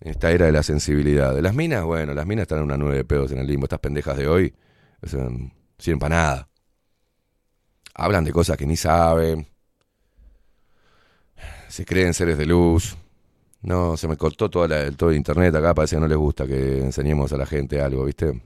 Esta 0.00 0.30
era 0.30 0.46
de 0.46 0.52
la 0.52 0.62
sensibilidad. 0.62 1.34
De 1.34 1.42
las 1.42 1.54
minas, 1.54 1.84
bueno, 1.84 2.14
las 2.14 2.26
minas 2.26 2.42
están 2.42 2.58
en 2.58 2.64
una 2.64 2.76
nube 2.76 2.96
de 2.96 3.04
pedos 3.04 3.32
en 3.32 3.38
el 3.38 3.46
limbo. 3.46 3.64
Estas 3.64 3.80
pendejas 3.80 4.16
de 4.16 4.28
hoy, 4.28 4.54
no 5.02 5.50
sirven 5.78 5.98
para 5.98 6.16
nada. 6.16 6.48
Hablan 7.94 8.24
de 8.24 8.32
cosas 8.32 8.56
que 8.56 8.66
ni 8.66 8.76
saben. 8.76 9.46
Se 11.68 11.84
creen 11.84 12.14
seres 12.14 12.38
de 12.38 12.46
luz. 12.46 12.96
No, 13.62 13.96
se 13.96 14.06
me 14.06 14.16
cortó 14.16 14.48
toda 14.48 14.90
todo 14.92 15.10
el 15.10 15.16
internet 15.16 15.54
acá, 15.54 15.74
parece 15.74 15.96
que 15.96 16.00
no 16.00 16.08
les 16.08 16.16
gusta 16.16 16.46
que 16.46 16.78
enseñemos 16.78 17.32
a 17.32 17.36
la 17.36 17.46
gente 17.46 17.80
algo, 17.80 18.04
¿viste? 18.04 18.40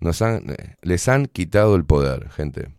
Nos 0.00 0.20
han, 0.20 0.50
eh, 0.50 0.76
les 0.82 1.08
han 1.08 1.26
quitado 1.26 1.76
el 1.76 1.84
poder, 1.84 2.28
gente. 2.30 2.72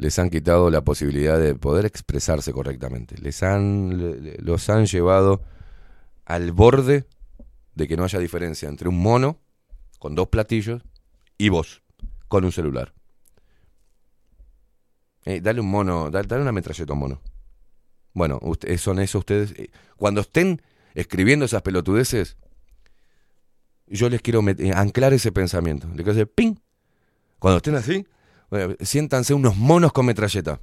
Les 0.00 0.18
han 0.18 0.30
quitado 0.30 0.70
la 0.70 0.80
posibilidad 0.80 1.38
de 1.38 1.54
poder 1.54 1.84
expresarse 1.84 2.52
correctamente. 2.54 3.16
Les 3.20 3.42
han, 3.42 4.32
los 4.38 4.70
han 4.70 4.86
llevado 4.86 5.42
al 6.24 6.52
borde 6.52 7.04
de 7.74 7.86
que 7.86 7.98
no 7.98 8.04
haya 8.04 8.18
diferencia 8.18 8.66
entre 8.70 8.88
un 8.88 8.98
mono 8.98 9.38
con 9.98 10.14
dos 10.14 10.28
platillos 10.28 10.82
y 11.36 11.50
vos 11.50 11.82
con 12.28 12.46
un 12.46 12.52
celular. 12.52 12.94
Eh, 15.26 15.42
dale 15.42 15.60
un 15.60 15.70
mono, 15.70 16.10
dale, 16.10 16.40
una 16.40 16.52
metralleta 16.52 16.92
a 16.92 16.94
un 16.94 17.00
mono. 17.00 17.20
Bueno, 18.14 18.38
usted- 18.40 18.78
son 18.78 19.00
eso 19.00 19.18
ustedes. 19.18 19.52
eh, 19.58 19.70
Cuando 19.98 20.22
estén 20.22 20.62
escribiendo 20.94 21.44
esas 21.44 21.60
pelotudeces, 21.60 22.38
yo 23.86 24.08
les 24.08 24.22
quiero 24.22 24.40
eh, 24.48 24.72
anclar 24.74 25.12
ese 25.12 25.30
pensamiento. 25.30 25.88
Le 25.88 25.96
quiero 25.96 26.12
hacer 26.12 26.30
ping. 26.30 26.54
Cuando 27.38 27.58
estén 27.58 27.74
así, 27.74 28.06
bueno, 28.50 28.74
siéntanse 28.80 29.34
unos 29.34 29.56
monos 29.56 29.92
con 29.92 30.06
metralleta. 30.06 30.60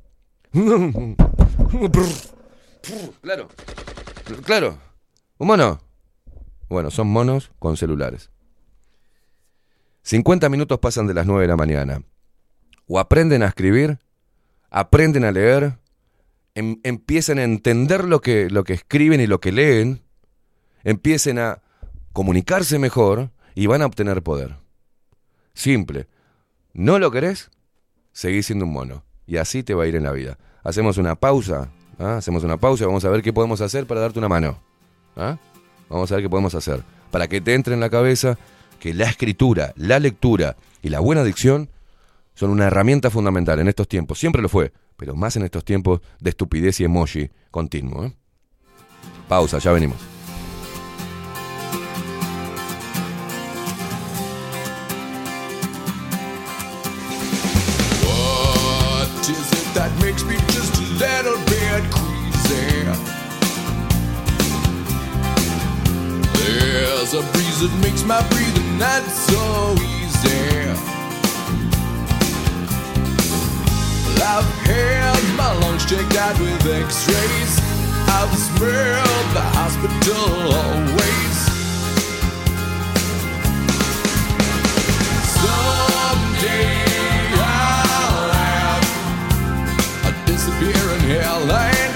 Claro, 3.22 3.48
claro. 4.46 4.78
Un 5.38 5.48
mono. 5.48 5.80
Bueno, 6.70 6.92
son 6.92 7.08
monos 7.08 7.52
con 7.60 7.78
celulares. 7.78 8.30
50 10.04 10.50
minutos 10.50 10.80
pasan 10.80 11.08
de 11.08 11.14
las 11.14 11.26
9 11.26 11.42
de 11.44 11.48
la 11.48 11.58
mañana. 11.58 12.02
O 12.88 13.00
aprenden 13.00 13.44
a 13.44 13.48
escribir, 13.48 14.00
aprenden 14.70 15.26
a 15.26 15.32
leer, 15.32 15.78
em- 16.56 16.80
empiecen 16.84 17.40
a 17.40 17.44
entender 17.44 18.06
lo 18.06 18.22
que, 18.22 18.50
lo 18.50 18.64
que 18.64 18.74
escriben 18.74 19.20
y 19.20 19.28
lo 19.28 19.40
que 19.40 19.52
leen, 19.52 20.02
empiecen 20.84 21.40
a 21.40 21.62
comunicarse 22.14 22.80
mejor 22.80 23.32
y 23.54 23.68
van 23.68 23.82
a 23.82 23.86
obtener 23.86 24.24
poder. 24.24 24.56
Simple. 25.54 26.08
¿No 26.74 27.00
lo 27.00 27.12
querés? 27.12 27.50
Seguís 28.18 28.48
siendo 28.48 28.66
un 28.66 28.72
mono. 28.72 29.04
Y 29.28 29.38
así 29.38 29.62
te 29.62 29.76
va 29.76 29.84
a 29.84 29.88
ir 29.88 29.96
en 29.96 30.02
la 30.02 30.12
vida. 30.12 30.40
Hacemos 30.64 30.98
una 30.98 31.14
pausa. 31.14 31.70
¿ah? 32.00 32.18
Hacemos 32.18 32.44
una 32.44 32.58
pausa 32.58 32.84
y 32.84 32.88
vamos 32.88 33.06
a 33.06 33.10
ver 33.10 33.22
qué 33.22 33.32
podemos 33.32 33.62
hacer 33.62 33.86
para 33.86 34.02
darte 34.02 34.18
una 34.18 34.28
mano. 34.28 34.58
¿ah? 35.16 35.38
Vamos 35.88 36.12
a 36.12 36.16
ver 36.16 36.24
qué 36.24 36.30
podemos 36.30 36.56
hacer. 36.56 36.82
Para 37.12 37.28
que 37.28 37.42
te 37.42 37.54
entre 37.54 37.76
en 37.76 37.80
la 37.80 37.92
cabeza 37.92 38.40
que 38.80 38.96
la 38.96 39.06
escritura, 39.06 39.72
la 39.76 40.00
lectura 40.00 40.58
y 40.82 40.90
la 40.90 41.00
buena 41.00 41.24
dicción 41.24 41.70
son 42.34 42.50
una 42.50 42.66
herramienta 42.66 43.12
fundamental 43.12 43.60
en 43.60 43.68
estos 43.68 43.88
tiempos. 43.88 44.18
Siempre 44.18 44.42
lo 44.42 44.50
fue, 44.50 44.74
pero 44.96 45.16
más 45.16 45.36
en 45.36 45.44
estos 45.44 45.64
tiempos 45.64 46.02
de 46.20 46.32
estupidez 46.32 46.80
y 46.80 46.86
emoji 46.86 47.30
continuo. 47.52 48.06
¿eh? 48.06 48.18
Pausa, 49.28 49.60
ya 49.60 49.72
venimos. 49.72 50.17
Breeze 67.58 67.70
that 67.70 67.80
makes 67.82 68.04
my 68.04 68.22
breathing 68.30 68.78
not 68.78 69.04
so 69.04 69.74
easy. 69.82 70.70
I've 74.22 74.46
had 74.66 75.24
my 75.36 75.54
lungs 75.62 75.86
checked 75.86 76.16
out 76.18 76.40
with 76.40 76.66
x-rays. 76.66 77.60
I've 78.10 78.36
smelled 78.38 79.28
the 79.34 79.42
hospital 79.58 80.54
always. 80.54 81.38
Someday 85.42 86.84
I'll 87.34 88.32
have 88.34 88.84
a 90.06 90.26
disappearing 90.28 91.02
hairline. 91.02 91.87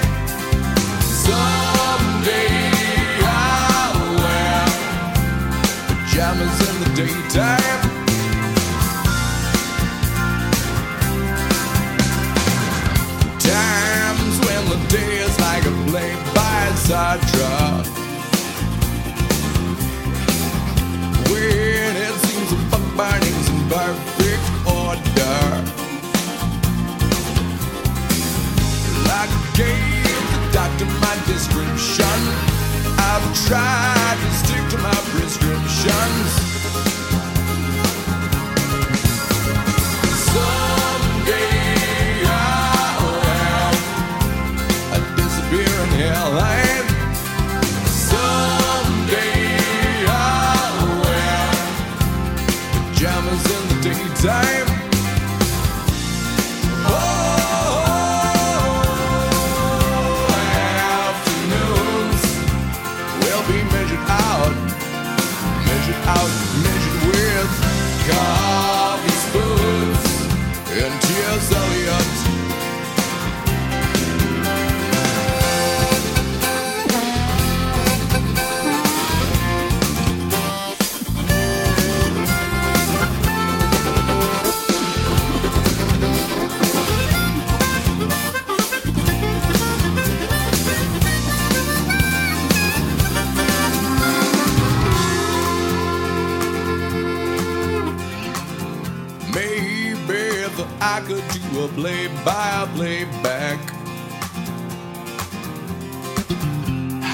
Times 13.40 14.38
when 14.46 14.62
the 14.70 14.78
like 15.40 15.64
a 15.64 15.70
by. 15.90 17.82
When 21.28 21.96
it 21.96 22.14
seems 22.24 22.50
the 22.70 22.78
burning's 22.96 23.48
in 23.48 23.68
perfect 23.68 24.46
order. 24.64 25.64
I 29.10 29.26
gave 29.56 30.24
the 30.34 30.40
doctor 30.52 30.86
my. 31.02 32.20
I've 32.96 33.26
tried 33.48 34.18
to 34.22 34.30
stick 34.38 34.64
to 34.70 34.78
my 34.78 34.94
prescriptions. 35.10 36.51
to 101.52 101.64
a 101.64 101.68
play 101.68 102.08
by 102.24 102.68
play 102.74 103.04
back. 103.22 103.58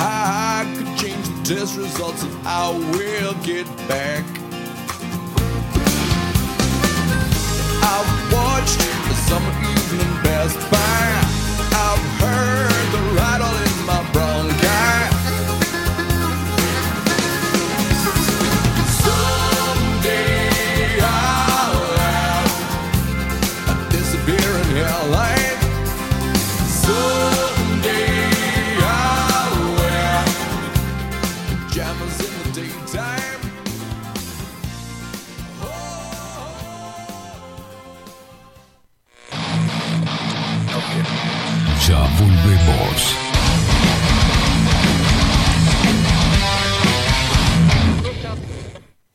I 0.01 0.73
could 0.77 0.97
change 0.97 1.27
the 1.29 1.55
test 1.55 1.77
results 1.77 2.23
and 2.23 2.47
I 2.47 2.71
will 2.71 3.35
get 3.43 3.67
back. 3.89 4.25
I've 7.83 8.33
watched 8.33 8.79
the 9.09 9.15
summer 9.29 9.55
evening 9.73 10.15
pass 10.23 10.55
by. 10.71 11.03
I've 11.85 12.05
heard 12.21 12.87
the 12.95 13.03
rattle 13.17 13.57
in 13.67 13.87
my 13.87 14.03
bronchi. 14.13 15.18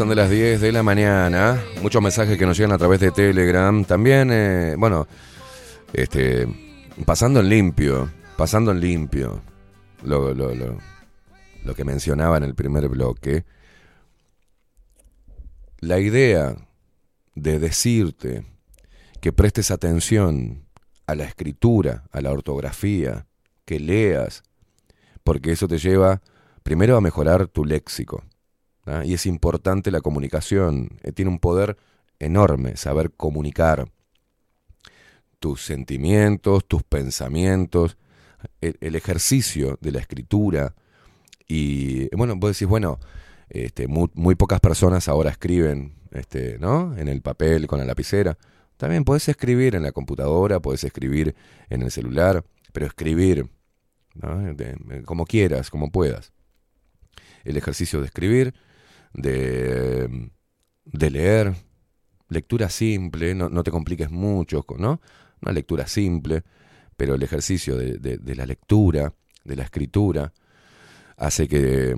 Pasan 0.00 0.08
de 0.08 0.16
las 0.16 0.30
10 0.30 0.62
de 0.62 0.72
la 0.72 0.82
mañana. 0.82 1.62
Muchos 1.82 2.00
mensajes 2.00 2.38
que 2.38 2.46
nos 2.46 2.56
llegan 2.56 2.72
a 2.72 2.78
través 2.78 3.00
de 3.00 3.10
Telegram. 3.10 3.84
También, 3.84 4.30
eh, 4.32 4.74
bueno, 4.78 5.06
este, 5.92 6.48
pasando 7.04 7.40
en 7.40 7.50
limpio, 7.50 8.10
pasando 8.34 8.70
en 8.70 8.80
limpio. 8.80 9.42
Lo, 10.02 10.32
lo, 10.32 10.54
lo, 10.54 10.78
lo 11.64 11.74
que 11.74 11.84
mencionaba 11.84 12.38
en 12.38 12.44
el 12.44 12.54
primer 12.54 12.88
bloque. 12.88 13.44
La 15.80 15.98
idea 15.98 16.56
de 17.34 17.58
decirte 17.58 18.46
que 19.20 19.34
prestes 19.34 19.70
atención 19.70 20.64
a 21.06 21.14
la 21.14 21.24
escritura, 21.24 22.04
a 22.10 22.22
la 22.22 22.32
ortografía, 22.32 23.26
que 23.66 23.78
leas, 23.78 24.44
porque 25.24 25.52
eso 25.52 25.68
te 25.68 25.76
lleva 25.76 26.22
primero 26.62 26.96
a 26.96 27.02
mejorar 27.02 27.48
tu 27.48 27.66
léxico. 27.66 28.24
Y 29.04 29.14
es 29.14 29.26
importante 29.26 29.90
la 29.90 30.00
comunicación, 30.00 30.98
eh, 31.02 31.12
tiene 31.12 31.30
un 31.30 31.38
poder 31.38 31.76
enorme 32.18 32.76
saber 32.76 33.10
comunicar 33.12 33.90
tus 35.38 35.64
sentimientos, 35.64 36.66
tus 36.66 36.82
pensamientos, 36.82 37.96
el, 38.60 38.94
ejercicio 38.94 39.78
de 39.80 39.92
la 39.92 40.00
escritura. 40.00 40.74
Y 41.48 42.14
bueno, 42.14 42.36
vos 42.36 42.52
decís, 42.52 42.68
bueno, 42.68 42.98
este, 43.48 43.88
muy, 43.88 44.34
pocas 44.34 44.60
personas 44.60 45.08
ahora 45.08 45.30
escriben 45.30 45.94
este, 46.12 46.58
¿no? 46.58 46.96
en 46.96 47.08
el 47.08 47.22
papel, 47.22 47.66
con 47.66 47.78
la 47.78 47.86
lapicera. 47.86 48.36
También 48.76 49.04
podés 49.04 49.28
escribir 49.28 49.74
en 49.74 49.82
la 49.82 49.92
computadora, 49.92 50.60
podés 50.60 50.84
escribir 50.84 51.34
en 51.68 51.82
el 51.82 51.90
celular, 51.90 52.44
pero 52.72 52.86
escribir 52.86 53.48
como 55.04 55.24
quieras, 55.24 55.70
como 55.70 55.90
puedas. 55.90 56.32
El 57.44 57.56
ejercicio 57.56 58.00
de 58.00 58.06
escribir, 58.06 58.54
de, 59.12 60.30
de 60.84 61.10
leer, 61.10 61.54
lectura 62.28 62.68
simple, 62.70 63.34
no, 63.34 63.48
no 63.48 63.62
te 63.62 63.70
compliques 63.70 64.10
mucho, 64.10 64.64
¿no? 64.78 65.00
Una 65.42 65.52
lectura 65.52 65.86
simple, 65.86 66.42
pero 66.96 67.14
el 67.14 67.22
ejercicio 67.22 67.76
de, 67.76 67.98
de- 67.98 68.34
la 68.34 68.46
lectura, 68.46 69.14
de 69.44 69.56
la 69.56 69.64
escritura, 69.64 70.32
hace 71.16 71.48
que, 71.48 71.94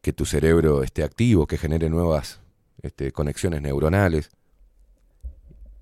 que 0.00 0.12
tu 0.12 0.24
cerebro 0.24 0.82
esté 0.82 1.02
activo, 1.02 1.46
que 1.46 1.58
genere 1.58 1.90
nuevas 1.90 2.40
este, 2.82 3.12
conexiones 3.12 3.62
neuronales. 3.62 4.30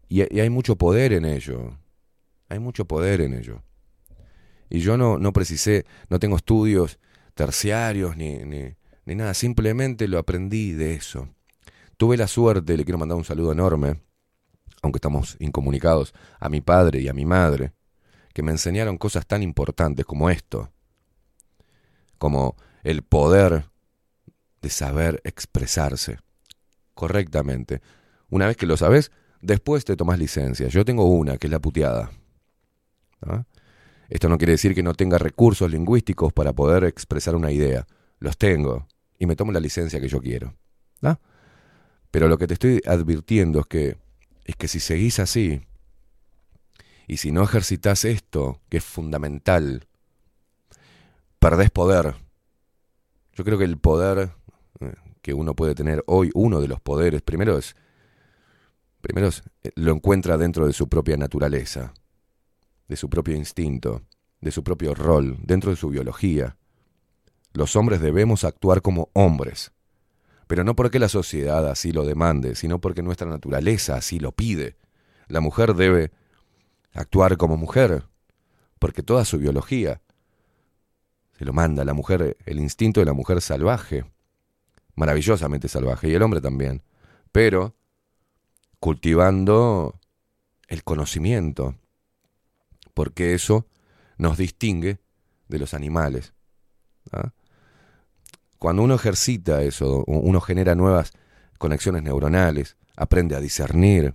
Y, 0.09 0.23
hay 0.23 0.51
mucho 0.51 0.77
poder 0.77 1.13
en 1.13 1.25
ello. 1.25 1.77
Hay 2.49 2.59
mucho 2.59 2.85
poder 2.85 3.21
en 3.21 3.35
ello. 3.35 3.63
Y 4.71 4.81
yo 4.81 4.97
no, 4.97 5.19
no 5.19 5.33
precisé, 5.33 5.85
no 6.09 6.19
tengo 6.19 6.37
estudios 6.37 6.99
terciarios 7.35 8.17
ni, 8.17 8.45
ni 9.07 9.15
nada, 9.15 9.35
simplemente 9.35 10.09
lo 10.09 10.19
aprendí 10.19 10.73
de 10.73 10.95
eso. 10.95 11.29
Tuve 11.97 12.17
la 12.17 12.27
suerte, 12.27 12.77
le 12.77 12.85
quiero 12.85 12.99
mandar 12.99 13.17
un 13.17 13.25
saludo 13.25 13.53
enorme, 13.53 14.01
aunque 14.83 14.99
estamos 14.99 15.37
incomunicados, 15.39 16.15
a 16.41 16.49
mi 16.49 16.61
padre 16.61 17.01
y 17.01 17.09
a 17.09 17.13
mi 17.13 17.25
madre, 17.25 17.73
que 18.33 18.43
me 18.43 18.53
enseñaron 18.53 18.99
cosas 18.99 19.27
tan 19.27 19.43
importantes 19.43 20.05
como 20.05 20.31
esto, 20.31 20.71
como 22.19 22.57
el 22.83 23.03
poder 23.03 23.71
de 24.61 24.71
saber 24.71 25.21
expresarse 25.25 26.19
correctamente. 26.95 27.81
Una 28.31 28.47
vez 28.47 28.57
que 28.57 28.67
lo 28.67 28.77
sabes, 28.77 29.13
después 29.41 29.85
te 29.85 29.97
tomas 29.97 30.19
licencia. 30.19 30.69
Yo 30.69 30.85
tengo 30.85 31.05
una, 31.07 31.37
que 31.37 31.47
es 31.47 31.51
la 31.51 31.61
puteada. 31.61 32.11
Esto 34.09 34.29
no 34.29 34.39
quiere 34.39 34.53
decir 34.53 34.75
que 34.75 34.83
no 34.83 34.95
tenga 34.95 35.19
recursos 35.19 35.71
lingüísticos 35.71 36.33
para 36.33 36.53
poder 36.53 36.85
expresar 36.85 37.37
una 37.37 37.53
idea. 37.53 37.87
Los 38.19 38.37
tengo 38.37 38.87
y 39.25 39.27
me 39.27 39.37
tomo 39.37 39.53
la 39.53 39.61
licencia 39.61 40.01
que 40.01 40.09
yo 40.09 40.21
quiero. 40.21 40.55
¿Ah? 41.03 41.19
Pero 42.11 42.29
lo 42.29 42.39
que 42.39 42.47
te 42.47 42.55
estoy 42.55 42.81
advirtiendo 42.87 43.61
es 43.61 43.67
que, 43.67 43.97
es 44.45 44.57
que 44.57 44.69
si 44.69 44.81
seguís 44.81 45.19
así 45.19 45.63
y 47.07 47.17
si 47.17 47.33
no 47.33 47.43
ejercitas 47.43 48.05
esto, 48.05 48.61
que 48.69 48.77
es 48.77 48.85
fundamental, 48.85 49.89
perdés 51.39 51.71
poder. 51.71 52.15
Yo 53.33 53.45
creo 53.45 53.59
que 53.59 53.65
el 53.65 53.79
poder 53.79 54.31
eh, 54.81 54.95
que 55.21 55.35
uno 55.35 55.55
puede 55.55 55.75
tener 55.75 56.05
hoy, 56.07 56.31
uno 56.35 56.61
de 56.61 56.69
los 56.69 56.81
poderes, 56.81 57.23
primero 57.23 57.59
es, 57.59 57.75
primero 59.01 59.29
eh, 59.29 59.71
lo 59.75 59.93
encuentra 59.93 60.39
dentro 60.39 60.67
de 60.67 60.73
su 60.73 60.89
propia 60.89 61.17
naturaleza, 61.17 61.95
de 62.89 62.97
su 62.97 63.11
propio 63.11 63.35
instinto, 63.35 64.03
de 64.41 64.51
su 64.51 64.63
propio 64.63 64.95
rol, 64.95 65.37
dentro 65.43 65.71
de 65.71 65.77
su 65.77 65.89
biología. 65.89 66.57
Los 67.55 67.77
hombres 67.77 68.01
debemos 68.01 68.43
actuar 68.43 68.83
como 68.83 69.11
hombres, 69.13 69.71
pero 70.49 70.65
no 70.65 70.75
porque 70.75 70.99
la 70.99 71.09
sociedad 71.09 71.71
así 71.71 71.93
lo 71.93 72.05
demande, 72.05 72.57
sino 72.57 72.81
porque 72.81 73.01
nuestra 73.01 73.29
naturaleza 73.29 73.95
así 73.95 74.19
lo 74.19 74.33
pide. 74.33 74.77
La 75.29 75.41
mujer 75.41 75.75
debe 75.75 76.11
actuar 76.93 77.37
como 77.37 77.57
mujer, 77.57 78.09
porque 78.81 79.05
toda 79.05 79.25
su 79.25 79.39
biología 79.39 80.03
se 81.39 81.45
lo 81.45 81.53
manda. 81.53 81.85
La 81.85 81.95
mujer, 81.95 82.37
el 82.45 82.59
instinto 82.59 83.01
de 83.01 83.07
la 83.07 83.13
mujer 83.13 83.41
salvaje, 83.41 84.05
maravillosamente 84.97 85.69
salvaje, 85.69 86.09
y 86.09 86.15
el 86.15 86.23
hombre 86.23 86.41
también, 86.41 86.83
pero 87.31 87.77
cultivando 88.81 90.01
el 90.67 90.83
conocimiento, 90.83 91.77
porque 92.95 93.33
eso 93.33 93.69
nos 94.19 94.39
distingue 94.39 94.99
de 95.47 95.59
los 95.61 95.73
animales. 95.73 96.35
¿ah? 97.13 97.33
Cuando 98.65 98.83
uno 98.83 98.95
ejercita 98.95 99.63
eso, 99.63 100.05
uno 100.07 100.41
genera 100.41 100.75
nuevas 100.75 101.13
conexiones 101.59 102.03
neuronales, 102.03 102.79
aprende 102.97 103.37
a 103.37 103.41
discernir, 103.41 104.15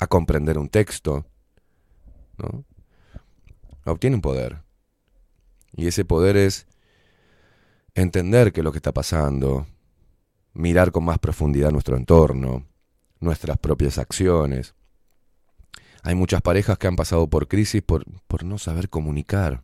a 0.00 0.08
comprender 0.08 0.58
un 0.58 0.68
texto, 0.68 1.24
¿no? 2.36 2.64
Obtienen 3.84 4.20
poder. 4.20 4.64
Y 5.76 5.86
ese 5.86 6.04
poder 6.04 6.36
es 6.36 6.66
entender 7.94 8.52
qué 8.52 8.62
es 8.62 8.64
lo 8.64 8.72
que 8.72 8.78
está 8.78 8.90
pasando, 8.90 9.68
mirar 10.54 10.90
con 10.90 11.04
más 11.04 11.20
profundidad 11.20 11.70
nuestro 11.70 11.96
entorno, 11.96 12.66
nuestras 13.20 13.58
propias 13.58 13.98
acciones. 13.98 14.74
Hay 16.02 16.16
muchas 16.16 16.42
parejas 16.42 16.78
que 16.78 16.88
han 16.88 16.96
pasado 16.96 17.30
por 17.30 17.46
crisis 17.46 17.80
por 17.80 18.42
no 18.42 18.58
saber 18.58 18.88
comunicar. 18.88 19.62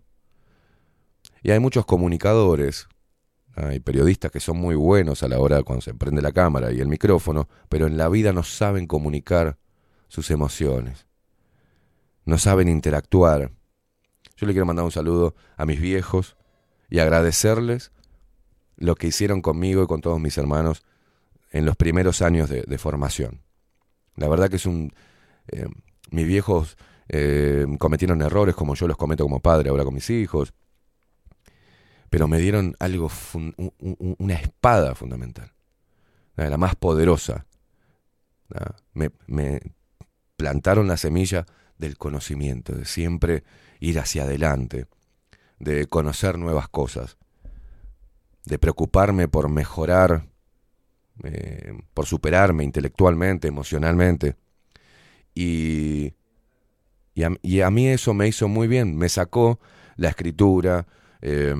Y 1.42 1.50
hay 1.50 1.58
muchos 1.58 1.84
comunicadores, 1.84 2.86
hay 3.68 3.80
periodistas 3.80 4.30
que 4.30 4.40
son 4.40 4.58
muy 4.58 4.74
buenos 4.74 5.22
a 5.22 5.28
la 5.28 5.38
hora 5.38 5.62
cuando 5.62 5.82
se 5.82 5.94
prende 5.94 6.22
la 6.22 6.32
cámara 6.32 6.72
y 6.72 6.80
el 6.80 6.88
micrófono, 6.88 7.48
pero 7.68 7.86
en 7.86 7.96
la 7.96 8.08
vida 8.08 8.32
no 8.32 8.42
saben 8.42 8.86
comunicar 8.86 9.58
sus 10.08 10.30
emociones. 10.30 11.06
No 12.24 12.38
saben 12.38 12.68
interactuar. 12.68 13.52
Yo 14.36 14.46
le 14.46 14.52
quiero 14.52 14.66
mandar 14.66 14.84
un 14.84 14.92
saludo 14.92 15.34
a 15.56 15.66
mis 15.66 15.80
viejos 15.80 16.36
y 16.88 16.98
agradecerles 16.98 17.92
lo 18.76 18.94
que 18.94 19.08
hicieron 19.08 19.42
conmigo 19.42 19.82
y 19.82 19.86
con 19.86 20.00
todos 20.00 20.20
mis 20.20 20.38
hermanos 20.38 20.82
en 21.50 21.66
los 21.66 21.76
primeros 21.76 22.22
años 22.22 22.48
de, 22.48 22.78
formación. 22.78 23.42
La 24.16 24.28
verdad 24.28 24.48
que 24.48 24.56
es 24.56 24.66
un... 24.66 24.92
eh, 25.48 25.66
mis 26.10 26.26
viejos 26.26 26.76
eh, 27.08 27.66
cometieron 27.78 28.22
errores 28.22 28.54
como 28.54 28.74
yo 28.74 28.86
los 28.86 28.96
cometo 28.96 29.24
como 29.24 29.40
padre 29.40 29.70
ahora 29.70 29.84
con 29.84 29.94
mis 29.94 30.08
hijos, 30.10 30.54
pero 32.10 32.26
me 32.26 32.38
dieron 32.38 32.74
algo, 32.80 33.08
una 34.18 34.34
espada 34.34 34.96
fundamental, 34.96 35.52
la 36.34 36.58
más 36.58 36.74
poderosa. 36.74 37.46
Me, 38.94 39.60
plantaron 40.36 40.88
la 40.88 40.96
semilla 40.96 41.46
del 41.78 41.96
conocimiento, 41.96 42.74
de 42.74 42.84
siempre 42.84 43.44
ir 43.78 44.00
hacia 44.00 44.24
adelante, 44.24 44.86
de 45.60 45.86
conocer 45.86 46.36
nuevas 46.36 46.68
cosas, 46.68 47.16
de 48.44 48.58
preocuparme 48.58 49.28
por 49.28 49.48
mejorar, 49.48 50.26
eh, 51.22 51.74
por 51.94 52.06
superarme 52.06 52.64
intelectualmente, 52.64 53.46
emocionalmente. 53.46 54.34
Y, 55.32 56.14
y 57.14 57.60
a 57.60 57.70
mí 57.70 57.88
eso 57.88 58.14
me 58.14 58.26
hizo 58.26 58.48
muy 58.48 58.66
bien, 58.66 58.96
me 58.96 59.08
sacó 59.08 59.60
la 59.96 60.08
escritura, 60.08 60.86
eh, 61.22 61.54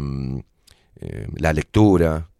eh, 0.97 1.29
la 1.37 1.53
lectura, 1.53 2.31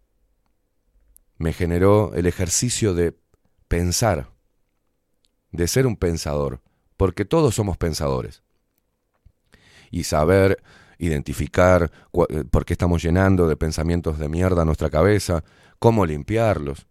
me 1.37 1.53
generó 1.53 2.13
el 2.13 2.27
ejercicio 2.27 2.93
de 2.93 3.17
pensar, 3.67 4.29
de 5.51 5.67
ser 5.67 5.87
un 5.87 5.97
pensador, 5.97 6.61
porque 6.97 7.25
todos 7.25 7.55
somos 7.55 7.77
pensadores. 7.77 8.43
Y 9.89 10.03
saber 10.03 10.61
identificar 10.99 11.91
eh, 12.29 12.43
por 12.49 12.63
qué 12.63 12.73
estamos 12.73 13.01
llenando 13.01 13.47
de 13.47 13.57
pensamientos 13.57 14.19
de 14.19 14.29
mierda 14.29 14.63
nuestra 14.63 14.89
cabeza, 14.89 15.43
cómo 15.79 16.05
limpiarlos, 16.05 16.85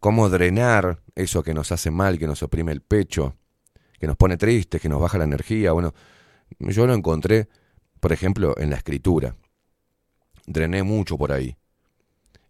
cómo 0.00 0.28
drenar 0.28 1.00
eso 1.14 1.44
que 1.44 1.54
nos 1.54 1.70
hace 1.70 1.92
mal, 1.92 2.18
que 2.18 2.26
nos 2.26 2.42
oprime 2.42 2.72
el 2.72 2.82
pecho, 2.82 3.36
que 4.00 4.08
nos 4.08 4.16
pone 4.16 4.36
tristes, 4.36 4.80
que 4.80 4.88
nos 4.88 5.00
baja 5.00 5.16
la 5.16 5.24
energía. 5.24 5.70
Bueno, 5.70 5.94
yo 6.58 6.86
lo 6.88 6.94
encontré, 6.94 7.48
por 8.00 8.12
ejemplo, 8.12 8.54
en 8.58 8.70
la 8.70 8.76
escritura. 8.76 9.36
Drené 10.46 10.82
mucho 10.82 11.16
por 11.16 11.32
ahí. 11.32 11.56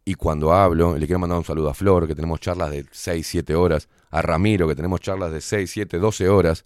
Y 0.05 0.15
cuando 0.15 0.53
hablo, 0.53 0.99
le 0.99 1.07
quiero 1.07 1.21
mandar 1.21 1.39
un 1.39 1.45
saludo 1.45 1.71
a 1.71 1.75
Flor, 1.75 2.09
que 2.09 2.15
tenemos 2.15 2.41
charlas 2.41 2.71
de 2.71 2.87
6, 2.91 3.25
7 3.27 3.55
horas, 3.55 3.89
a 4.11 4.21
Ramiro, 4.21 4.67
que 4.67 4.75
tenemos 4.75 5.01
charlas 5.01 5.33
de 5.33 5.41
6, 5.41 5.71
7, 5.71 5.99
12 5.99 6.29
horas, 6.29 6.65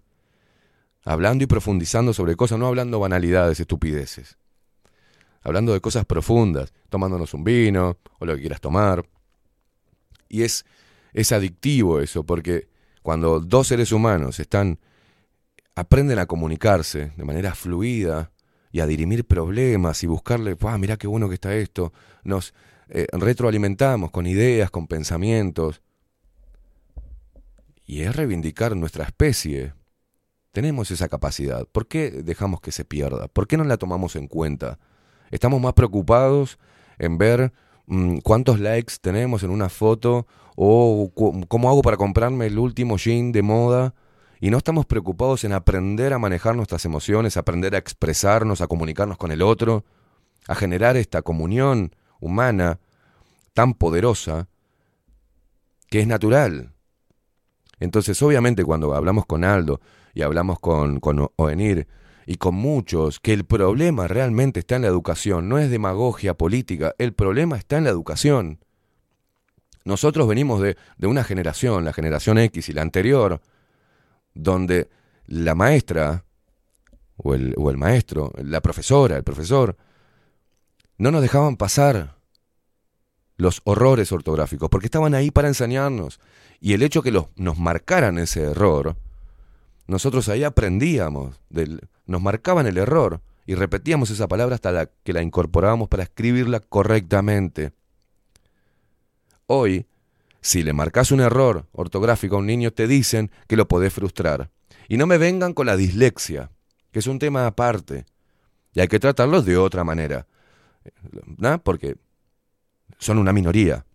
hablando 1.04 1.44
y 1.44 1.46
profundizando 1.46 2.14
sobre 2.14 2.34
cosas, 2.34 2.58
no 2.58 2.66
hablando 2.66 2.98
banalidades, 2.98 3.60
estupideces. 3.60 4.38
Hablando 5.42 5.72
de 5.72 5.80
cosas 5.80 6.04
profundas, 6.06 6.72
tomándonos 6.88 7.34
un 7.34 7.44
vino 7.44 7.98
o 8.18 8.26
lo 8.26 8.34
que 8.34 8.40
quieras 8.40 8.60
tomar. 8.60 9.04
Y 10.28 10.42
es, 10.42 10.64
es 11.12 11.30
adictivo 11.30 12.00
eso, 12.00 12.24
porque 12.24 12.68
cuando 13.02 13.38
dos 13.38 13.68
seres 13.68 13.92
humanos 13.92 14.40
están, 14.40 14.80
aprenden 15.74 16.18
a 16.18 16.26
comunicarse 16.26 17.12
de 17.16 17.24
manera 17.24 17.54
fluida 17.54 18.32
y 18.76 18.80
a 18.80 18.86
dirimir 18.86 19.24
problemas 19.24 20.02
y 20.02 20.06
buscarle, 20.06 20.54
¡ah, 20.60 20.76
mirá 20.76 20.98
qué 20.98 21.06
bueno 21.06 21.30
que 21.30 21.34
está 21.36 21.54
esto! 21.54 21.94
Nos 22.24 22.52
eh, 22.90 23.06
retroalimentamos 23.10 24.10
con 24.10 24.26
ideas, 24.26 24.70
con 24.70 24.86
pensamientos. 24.86 25.80
Y 27.86 28.02
es 28.02 28.14
reivindicar 28.14 28.76
nuestra 28.76 29.04
especie. 29.04 29.72
Tenemos 30.52 30.90
esa 30.90 31.08
capacidad. 31.08 31.66
¿Por 31.72 31.86
qué 31.86 32.10
dejamos 32.10 32.60
que 32.60 32.70
se 32.70 32.84
pierda? 32.84 33.28
¿Por 33.28 33.46
qué 33.46 33.56
no 33.56 33.64
la 33.64 33.78
tomamos 33.78 34.14
en 34.14 34.28
cuenta? 34.28 34.78
Estamos 35.30 35.58
más 35.58 35.72
preocupados 35.72 36.58
en 36.98 37.16
ver 37.16 37.54
mm, 37.86 38.18
cuántos 38.18 38.60
likes 38.60 38.96
tenemos 39.00 39.42
en 39.42 39.48
una 39.48 39.70
foto 39.70 40.26
o 40.54 41.10
cómo 41.48 41.70
hago 41.70 41.80
para 41.80 41.96
comprarme 41.96 42.44
el 42.48 42.58
último 42.58 42.98
jean 42.98 43.32
de 43.32 43.40
moda 43.40 43.94
y 44.40 44.50
no 44.50 44.58
estamos 44.58 44.86
preocupados 44.86 45.44
en 45.44 45.52
aprender 45.52 46.12
a 46.12 46.18
manejar 46.18 46.56
nuestras 46.56 46.84
emociones, 46.84 47.36
aprender 47.36 47.74
a 47.74 47.78
expresarnos, 47.78 48.60
a 48.60 48.66
comunicarnos 48.66 49.16
con 49.16 49.32
el 49.32 49.42
otro, 49.42 49.84
a 50.46 50.54
generar 50.54 50.96
esta 50.96 51.22
comunión 51.22 51.94
humana 52.20 52.78
tan 53.54 53.74
poderosa 53.74 54.48
que 55.88 56.00
es 56.00 56.06
natural. 56.06 56.72
Entonces, 57.80 58.20
obviamente, 58.22 58.64
cuando 58.64 58.94
hablamos 58.94 59.26
con 59.26 59.44
Aldo 59.44 59.80
y 60.14 60.22
hablamos 60.22 60.58
con, 60.60 61.00
con 61.00 61.28
Oenir 61.36 61.86
y 62.26 62.36
con 62.36 62.54
muchos, 62.54 63.20
que 63.20 63.32
el 63.32 63.44
problema 63.44 64.08
realmente 64.08 64.60
está 64.60 64.76
en 64.76 64.82
la 64.82 64.88
educación, 64.88 65.48
no 65.48 65.58
es 65.58 65.70
demagogia 65.70 66.34
política, 66.34 66.94
el 66.98 67.12
problema 67.12 67.56
está 67.56 67.78
en 67.78 67.84
la 67.84 67.90
educación. 67.90 68.58
Nosotros 69.84 70.26
venimos 70.26 70.60
de, 70.60 70.76
de 70.98 71.06
una 71.06 71.22
generación, 71.22 71.84
la 71.84 71.92
generación 71.92 72.38
X 72.38 72.68
y 72.68 72.72
la 72.72 72.82
anterior, 72.82 73.40
donde 74.36 74.88
la 75.26 75.54
maestra 75.54 76.24
o 77.16 77.34
el, 77.34 77.54
o 77.56 77.70
el 77.70 77.76
maestro, 77.76 78.32
la 78.36 78.60
profesora, 78.60 79.16
el 79.16 79.24
profesor, 79.24 79.76
no 80.98 81.10
nos 81.10 81.22
dejaban 81.22 81.56
pasar 81.56 82.16
los 83.36 83.60
horrores 83.64 84.12
ortográficos, 84.12 84.70
porque 84.70 84.86
estaban 84.86 85.14
ahí 85.14 85.30
para 85.30 85.48
enseñarnos. 85.48 86.20
Y 86.60 86.72
el 86.72 86.82
hecho 86.82 87.02
que 87.02 87.10
los, 87.10 87.26
nos 87.36 87.58
marcaran 87.58 88.18
ese 88.18 88.42
error, 88.42 88.96
nosotros 89.86 90.28
ahí 90.28 90.42
aprendíamos, 90.42 91.40
del, 91.50 91.80
nos 92.06 92.22
marcaban 92.22 92.66
el 92.66 92.78
error 92.78 93.20
y 93.46 93.54
repetíamos 93.54 94.10
esa 94.10 94.26
palabra 94.26 94.54
hasta 94.54 94.72
la, 94.72 94.86
que 94.86 95.12
la 95.12 95.22
incorporábamos 95.22 95.88
para 95.88 96.02
escribirla 96.02 96.60
correctamente. 96.60 97.72
Hoy, 99.46 99.86
si 100.46 100.62
le 100.62 100.72
marcas 100.72 101.10
un 101.10 101.18
error 101.18 101.66
ortográfico 101.72 102.36
a 102.36 102.38
un 102.38 102.46
niño, 102.46 102.70
te 102.70 102.86
dicen 102.86 103.32
que 103.48 103.56
lo 103.56 103.66
podés 103.66 103.92
frustrar. 103.92 104.52
Y 104.88 104.96
no 104.96 105.08
me 105.08 105.18
vengan 105.18 105.54
con 105.54 105.66
la 105.66 105.76
dislexia, 105.76 106.52
que 106.92 107.00
es 107.00 107.08
un 107.08 107.18
tema 107.18 107.48
aparte. 107.48 108.06
Y 108.72 108.78
hay 108.78 108.86
que 108.86 109.00
tratarlos 109.00 109.44
de 109.44 109.56
otra 109.56 109.82
manera. 109.82 110.28
¿no? 111.36 111.60
Porque 111.64 111.96
son 112.98 113.18
una 113.18 113.32
minoría. 113.32 113.86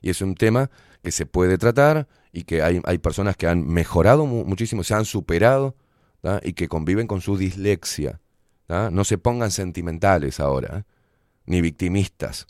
Y 0.00 0.10
es 0.10 0.20
un 0.22 0.36
tema 0.36 0.70
que 1.02 1.10
se 1.10 1.26
puede 1.26 1.58
tratar 1.58 2.06
y 2.32 2.44
que 2.44 2.62
hay, 2.62 2.80
hay 2.84 2.98
personas 2.98 3.36
que 3.36 3.48
han 3.48 3.66
mejorado 3.66 4.26
mu- 4.26 4.44
muchísimo, 4.44 4.84
se 4.84 4.94
han 4.94 5.06
superado 5.06 5.74
y 6.44 6.52
que 6.52 6.68
conviven 6.68 7.08
con 7.08 7.20
su 7.20 7.36
dislexia. 7.36 8.20
No 8.68 9.02
se 9.02 9.18
pongan 9.18 9.50
sentimentales 9.50 10.38
ahora, 10.38 10.78
¿eh? 10.78 10.82
ni 11.46 11.60
victimistas. 11.60 12.46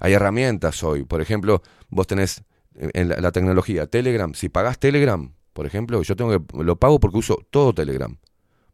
Hay 0.00 0.14
herramientas 0.14 0.82
hoy. 0.82 1.04
Por 1.04 1.20
ejemplo, 1.20 1.62
vos 1.90 2.06
tenés 2.06 2.42
eh, 2.74 2.90
en 2.94 3.08
la, 3.08 3.30
tecnología 3.30 3.86
Telegram. 3.86 4.34
Si 4.34 4.48
pagás 4.48 4.78
Telegram, 4.78 5.32
por 5.52 5.66
ejemplo, 5.66 6.02
yo 6.02 6.16
tengo 6.16 6.30
que, 6.30 6.64
lo 6.64 6.76
pago 6.76 6.98
porque 6.98 7.18
uso 7.18 7.38
todo 7.50 7.74
Telegram 7.74 8.16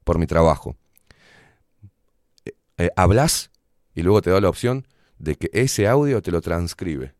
por 0.04 0.18
mi 0.18 0.26
trabajo. 0.26 0.76
Eh, 2.44 2.52
eh, 2.78 2.90
hablas 2.96 3.50
y 3.94 4.02
luego 4.02 4.22
te 4.22 4.30
da 4.30 4.40
la 4.40 4.48
opción 4.48 4.86
de 5.18 5.34
que 5.34 5.50
ese 5.52 5.88
audio 5.88 6.22
te 6.22 6.30
lo 6.30 6.40
transcribe. 6.40 7.14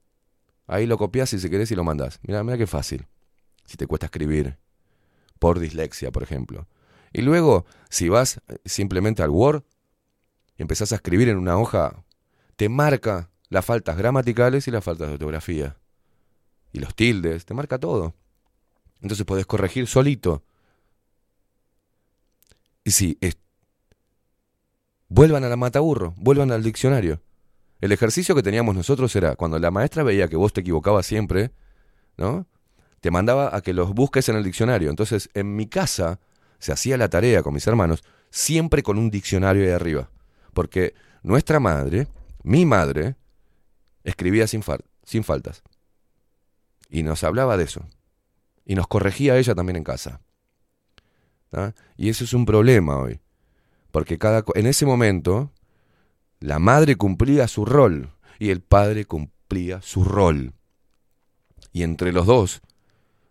Ahí 0.68 0.86
lo 0.86 0.98
copias 0.98 1.30
si 1.30 1.40
se 1.40 1.50
querés 1.50 1.70
y 1.72 1.74
lo 1.74 1.84
mandás. 1.84 2.20
Mira, 2.22 2.42
mira 2.44 2.56
qué 2.56 2.66
fácil. 2.66 3.06
Si 3.64 3.76
te 3.76 3.86
cuesta 3.86 4.06
escribir 4.06 4.56
por 5.40 5.58
dislexia, 5.58 6.12
por 6.12 6.22
ejemplo. 6.22 6.68
Y 7.12 7.22
luego, 7.22 7.66
si 7.88 8.08
vas 8.08 8.40
simplemente 8.64 9.22
al 9.22 9.30
Word 9.30 9.64
y 10.56 10.62
empezás 10.62 10.92
a 10.92 10.96
escribir 10.96 11.28
en 11.28 11.38
una 11.38 11.58
hoja, 11.58 12.04
te 12.56 12.68
marca 12.68 13.30
las 13.48 13.64
faltas 13.64 13.96
gramaticales 13.96 14.66
y 14.68 14.70
las 14.70 14.84
faltas 14.84 15.08
de 15.08 15.14
ortografía. 15.14 15.76
Y 16.72 16.80
los 16.80 16.94
tildes, 16.94 17.46
te 17.46 17.54
marca 17.54 17.78
todo. 17.78 18.14
Entonces 19.00 19.24
podés 19.24 19.46
corregir 19.46 19.86
solito. 19.86 20.42
Y 22.84 22.90
si 22.92 23.18
es- 23.20 23.38
vuelvan 25.08 25.44
a 25.44 25.48
la 25.48 25.56
mataburro, 25.56 26.14
vuelvan 26.16 26.50
al 26.52 26.62
diccionario. 26.62 27.22
El 27.80 27.92
ejercicio 27.92 28.34
que 28.34 28.42
teníamos 28.42 28.74
nosotros 28.74 29.14
era, 29.16 29.36
cuando 29.36 29.58
la 29.58 29.70
maestra 29.70 30.02
veía 30.02 30.28
que 30.28 30.36
vos 30.36 30.52
te 30.52 30.62
equivocabas 30.62 31.06
siempre, 31.06 31.52
¿no? 32.16 32.46
te 33.00 33.10
mandaba 33.10 33.54
a 33.54 33.60
que 33.60 33.72
los 33.72 33.92
busques 33.92 34.28
en 34.28 34.36
el 34.36 34.44
diccionario. 34.44 34.90
Entonces, 34.90 35.30
en 35.34 35.54
mi 35.54 35.66
casa 35.66 36.18
se 36.58 36.72
hacía 36.72 36.96
la 36.96 37.08
tarea 37.08 37.42
con 37.42 37.54
mis 37.54 37.66
hermanos 37.66 38.02
siempre 38.30 38.82
con 38.82 38.98
un 38.98 39.10
diccionario 39.10 39.62
ahí 39.62 39.70
arriba. 39.70 40.10
Porque 40.52 40.94
nuestra 41.22 41.60
madre, 41.60 42.08
mi 42.42 42.66
madre, 42.66 43.16
escribía 44.06 44.46
sin, 44.46 44.62
fal- 44.62 44.84
sin 45.02 45.24
faltas. 45.24 45.62
Y 46.88 47.02
nos 47.02 47.24
hablaba 47.24 47.56
de 47.56 47.64
eso. 47.64 47.86
Y 48.64 48.74
nos 48.74 48.86
corregía 48.86 49.36
ella 49.36 49.54
también 49.54 49.76
en 49.76 49.84
casa. 49.84 50.20
¿tá? 51.50 51.74
Y 51.96 52.08
eso 52.08 52.24
es 52.24 52.32
un 52.32 52.46
problema 52.46 52.98
hoy. 52.98 53.20
Porque 53.90 54.18
cada, 54.18 54.44
en 54.54 54.66
ese 54.66 54.86
momento, 54.86 55.52
la 56.40 56.58
madre 56.58 56.96
cumplía 56.96 57.48
su 57.48 57.64
rol 57.64 58.12
y 58.38 58.50
el 58.50 58.60
padre 58.60 59.04
cumplía 59.04 59.82
su 59.82 60.04
rol. 60.04 60.54
Y 61.72 61.82
entre 61.82 62.12
los 62.12 62.26
dos 62.26 62.62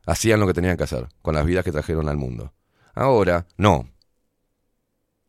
hacían 0.05 0.39
lo 0.39 0.47
que 0.47 0.53
tenían 0.53 0.77
que 0.77 0.83
hacer 0.83 1.07
con 1.21 1.35
las 1.35 1.45
vidas 1.45 1.63
que 1.63 1.71
trajeron 1.71 2.09
al 2.09 2.17
mundo. 2.17 2.53
Ahora, 2.93 3.47
no. 3.57 3.89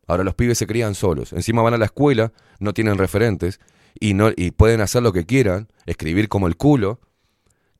Ahora 0.07 0.23
los 0.23 0.35
pibes 0.35 0.57
se 0.57 0.67
crían 0.67 0.95
solos. 0.95 1.33
Encima 1.33 1.61
van 1.61 1.73
a 1.73 1.77
la 1.77 1.85
escuela, 1.85 2.31
no 2.59 2.73
tienen 2.73 2.97
referentes 2.97 3.59
y, 3.99 4.13
no, 4.13 4.31
y 4.35 4.51
pueden 4.51 4.81
hacer 4.81 5.03
lo 5.03 5.13
que 5.13 5.25
quieran, 5.25 5.67
escribir 5.85 6.29
como 6.29 6.47
el 6.47 6.57
culo, 6.57 6.99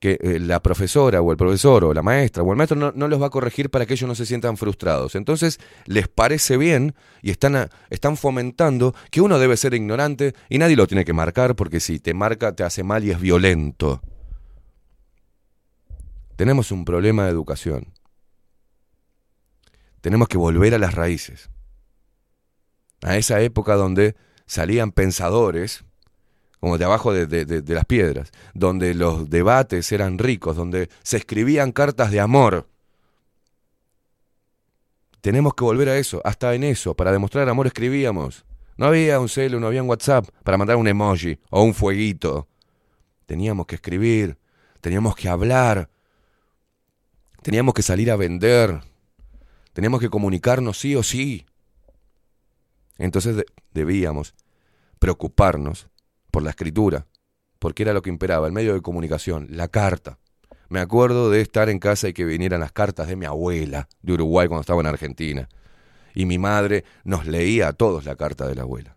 que 0.00 0.18
eh, 0.20 0.38
la 0.38 0.60
profesora 0.60 1.20
o 1.20 1.30
el 1.32 1.36
profesor 1.36 1.84
o 1.84 1.92
la 1.92 2.02
maestra 2.02 2.42
o 2.42 2.50
el 2.50 2.56
maestro 2.56 2.78
no, 2.78 2.92
no 2.94 3.08
los 3.08 3.20
va 3.20 3.26
a 3.26 3.30
corregir 3.30 3.70
para 3.70 3.84
que 3.84 3.94
ellos 3.94 4.08
no 4.08 4.14
se 4.14 4.26
sientan 4.26 4.56
frustrados. 4.56 5.14
Entonces 5.14 5.58
les 5.86 6.08
parece 6.08 6.56
bien 6.56 6.94
y 7.22 7.30
están, 7.30 7.68
están 7.90 8.16
fomentando 8.16 8.94
que 9.10 9.20
uno 9.20 9.38
debe 9.38 9.56
ser 9.56 9.74
ignorante 9.74 10.34
y 10.48 10.58
nadie 10.58 10.76
lo 10.76 10.86
tiene 10.86 11.04
que 11.04 11.12
marcar 11.12 11.56
porque 11.56 11.80
si 11.80 11.98
te 11.98 12.14
marca 12.14 12.54
te 12.54 12.62
hace 12.62 12.82
mal 12.84 13.04
y 13.04 13.10
es 13.10 13.20
violento. 13.20 14.00
Tenemos 16.36 16.70
un 16.70 16.84
problema 16.84 17.24
de 17.24 17.30
educación. 17.30 17.92
Tenemos 20.00 20.28
que 20.28 20.38
volver 20.38 20.74
a 20.74 20.78
las 20.78 20.94
raíces. 20.94 21.50
A 23.02 23.16
esa 23.16 23.40
época 23.40 23.74
donde 23.74 24.14
salían 24.46 24.92
pensadores, 24.92 25.84
como 26.60 26.78
de 26.78 26.84
abajo 26.84 27.12
de, 27.12 27.26
de- 27.26 27.44
de- 27.44 27.74
las 27.74 27.84
piedras, 27.84 28.30
donde 28.54 28.94
los 28.94 29.30
debates 29.30 29.90
eran 29.92 30.18
ricos, 30.18 30.56
donde 30.56 30.88
se 31.02 31.16
escribían 31.16 31.72
cartas 31.72 32.10
de 32.10 32.20
amor. 32.20 32.66
Tenemos 35.20 35.54
que 35.54 35.64
volver 35.64 35.88
a 35.88 35.98
eso, 35.98 36.20
hasta 36.24 36.54
en 36.54 36.64
eso, 36.64 36.94
para 36.94 37.12
demostrar 37.12 37.48
amor 37.48 37.66
escribíamos. 37.66 38.44
No 38.76 38.86
había 38.86 39.18
un 39.18 39.28
celu, 39.28 39.58
no 39.58 39.66
había 39.66 39.82
un 39.82 39.88
WhatsApp 39.88 40.28
para 40.44 40.56
mandar 40.56 40.76
un 40.76 40.86
emoji 40.86 41.38
o 41.50 41.62
un 41.62 41.74
fueguito. 41.74 42.46
Teníamos 43.26 43.66
que 43.66 43.74
escribir, 43.74 44.38
teníamos 44.80 45.16
que 45.16 45.28
hablar, 45.28 45.90
teníamos 47.42 47.74
que 47.74 47.82
salir 47.82 48.10
a 48.10 48.16
vender, 48.16 48.80
teníamos 49.72 50.00
que 50.00 50.08
comunicarnos 50.08 50.78
sí 50.78 50.94
o 50.94 51.02
sí. 51.02 51.44
Entonces 52.96 53.36
de- 53.36 53.46
debíamos 53.72 54.34
preocuparnos 55.00 55.88
por 56.30 56.42
la 56.42 56.50
escritura, 56.50 57.06
porque 57.58 57.82
era 57.82 57.92
lo 57.92 58.02
que 58.02 58.10
imperaba, 58.10 58.46
el 58.46 58.52
medio 58.52 58.74
de 58.74 58.82
comunicación, 58.82 59.46
la 59.50 59.68
carta. 59.68 60.18
Me 60.68 60.80
acuerdo 60.80 61.30
de 61.30 61.40
estar 61.40 61.70
en 61.70 61.78
casa 61.78 62.08
y 62.08 62.12
que 62.12 62.24
vinieran 62.24 62.60
las 62.60 62.72
cartas 62.72 63.08
de 63.08 63.16
mi 63.16 63.24
abuela 63.24 63.88
de 64.02 64.12
Uruguay 64.12 64.48
cuando 64.48 64.60
estaba 64.60 64.80
en 64.80 64.86
Argentina. 64.86 65.48
Y 66.14 66.26
mi 66.26 66.38
madre 66.38 66.84
nos 67.04 67.26
leía 67.26 67.68
a 67.68 67.72
todos 67.72 68.04
la 68.04 68.16
carta 68.16 68.46
de 68.46 68.54
la 68.54 68.62
abuela. 68.62 68.96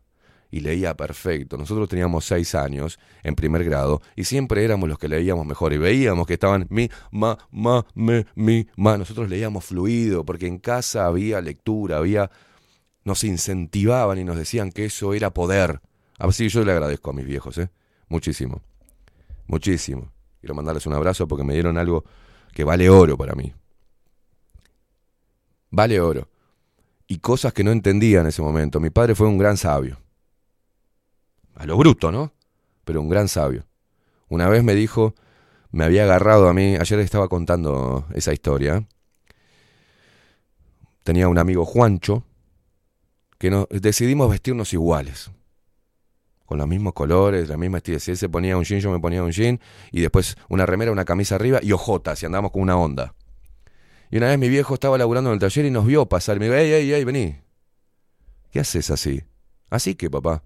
Y 0.49 0.59
leía 0.59 0.97
perfecto. 0.97 1.55
Nosotros 1.55 1.87
teníamos 1.87 2.25
seis 2.25 2.55
años 2.55 2.99
en 3.23 3.35
primer 3.35 3.63
grado 3.63 4.01
y 4.17 4.25
siempre 4.25 4.65
éramos 4.65 4.89
los 4.89 4.97
que 4.97 5.07
leíamos 5.07 5.45
mejor. 5.45 5.71
Y 5.71 5.77
veíamos 5.77 6.27
que 6.27 6.33
estaban 6.33 6.67
mi, 6.69 6.89
ma, 7.09 7.37
ma, 7.51 7.85
me, 7.95 8.25
mi, 8.35 8.67
ma. 8.75 8.97
Nosotros 8.97 9.29
leíamos 9.29 9.63
fluido 9.63 10.25
porque 10.25 10.47
en 10.47 10.57
casa 10.57 11.05
había 11.05 11.39
lectura, 11.39 11.97
había 11.97 12.29
nos 13.03 13.23
incentivaban 13.23 14.19
y 14.19 14.23
nos 14.23 14.37
decían 14.37 14.71
que 14.71 14.85
eso 14.85 15.13
era 15.13 15.33
poder. 15.33 15.81
Así 16.21 16.49
yo 16.49 16.63
le 16.63 16.71
agradezco 16.71 17.09
a 17.09 17.13
mis 17.13 17.25
viejos, 17.25 17.57
¿eh? 17.57 17.69
Muchísimo. 18.07 18.61
Muchísimo. 19.47 20.11
Quiero 20.39 20.53
mandarles 20.53 20.85
un 20.85 20.93
abrazo 20.93 21.27
porque 21.27 21.43
me 21.43 21.53
dieron 21.53 21.79
algo 21.79 22.05
que 22.53 22.63
vale 22.63 22.89
oro 22.91 23.17
para 23.17 23.33
mí. 23.33 23.51
Vale 25.71 25.99
oro. 25.99 26.29
Y 27.07 27.17
cosas 27.17 27.53
que 27.53 27.63
no 27.63 27.71
entendía 27.71 28.21
en 28.21 28.27
ese 28.27 28.43
momento. 28.43 28.79
Mi 28.79 28.91
padre 28.91 29.15
fue 29.15 29.27
un 29.27 29.39
gran 29.39 29.57
sabio. 29.57 29.97
A 31.55 31.65
lo 31.65 31.75
bruto, 31.75 32.11
¿no? 32.11 32.31
Pero 32.85 33.01
un 33.01 33.09
gran 33.09 33.27
sabio. 33.27 33.65
Una 34.29 34.47
vez 34.47 34.63
me 34.63 34.75
dijo, 34.75 35.15
me 35.71 35.85
había 35.85 36.03
agarrado 36.03 36.49
a 36.49 36.53
mí, 36.53 36.75
ayer 36.75 36.99
estaba 36.99 37.29
contando 37.29 38.05
esa 38.13 38.31
historia. 38.31 38.87
Tenía 41.03 41.27
un 41.27 41.39
amigo 41.39 41.65
Juancho, 41.65 42.23
que 43.39 43.49
no, 43.49 43.67
decidimos 43.71 44.29
vestirnos 44.29 44.71
iguales. 44.71 45.31
Con 46.51 46.57
los 46.57 46.67
mismos 46.67 46.91
colores, 46.91 47.47
la 47.47 47.55
misma 47.55 47.77
estilo. 47.77 47.97
Si 47.97 48.11
él 48.11 48.17
se 48.17 48.27
ponía 48.27 48.57
un 48.57 48.65
jean, 48.65 48.81
yo 48.81 48.91
me 48.91 48.99
ponía 48.99 49.23
un 49.23 49.31
jean. 49.31 49.61
Y 49.89 50.01
después 50.01 50.35
una 50.49 50.65
remera, 50.65 50.91
una 50.91 51.05
camisa 51.05 51.35
arriba 51.35 51.59
y 51.63 51.71
ojotas. 51.71 52.21
Y 52.21 52.25
andábamos 52.25 52.51
con 52.51 52.61
una 52.61 52.75
onda. 52.75 53.15
Y 54.09 54.17
una 54.17 54.27
vez 54.27 54.37
mi 54.37 54.49
viejo 54.49 54.73
estaba 54.73 54.97
laburando 54.97 55.29
en 55.29 55.35
el 55.35 55.39
taller 55.39 55.63
y 55.63 55.71
nos 55.71 55.85
vio 55.85 56.07
pasar. 56.07 56.39
Me 56.39 56.47
dijo, 56.47 56.57
ey, 56.57 56.73
ey, 56.73 56.91
ey, 56.91 57.05
vení. 57.05 57.37
¿Qué 58.49 58.59
haces 58.59 58.91
así? 58.91 59.23
Así 59.69 59.95
que, 59.95 60.09
papá. 60.09 60.43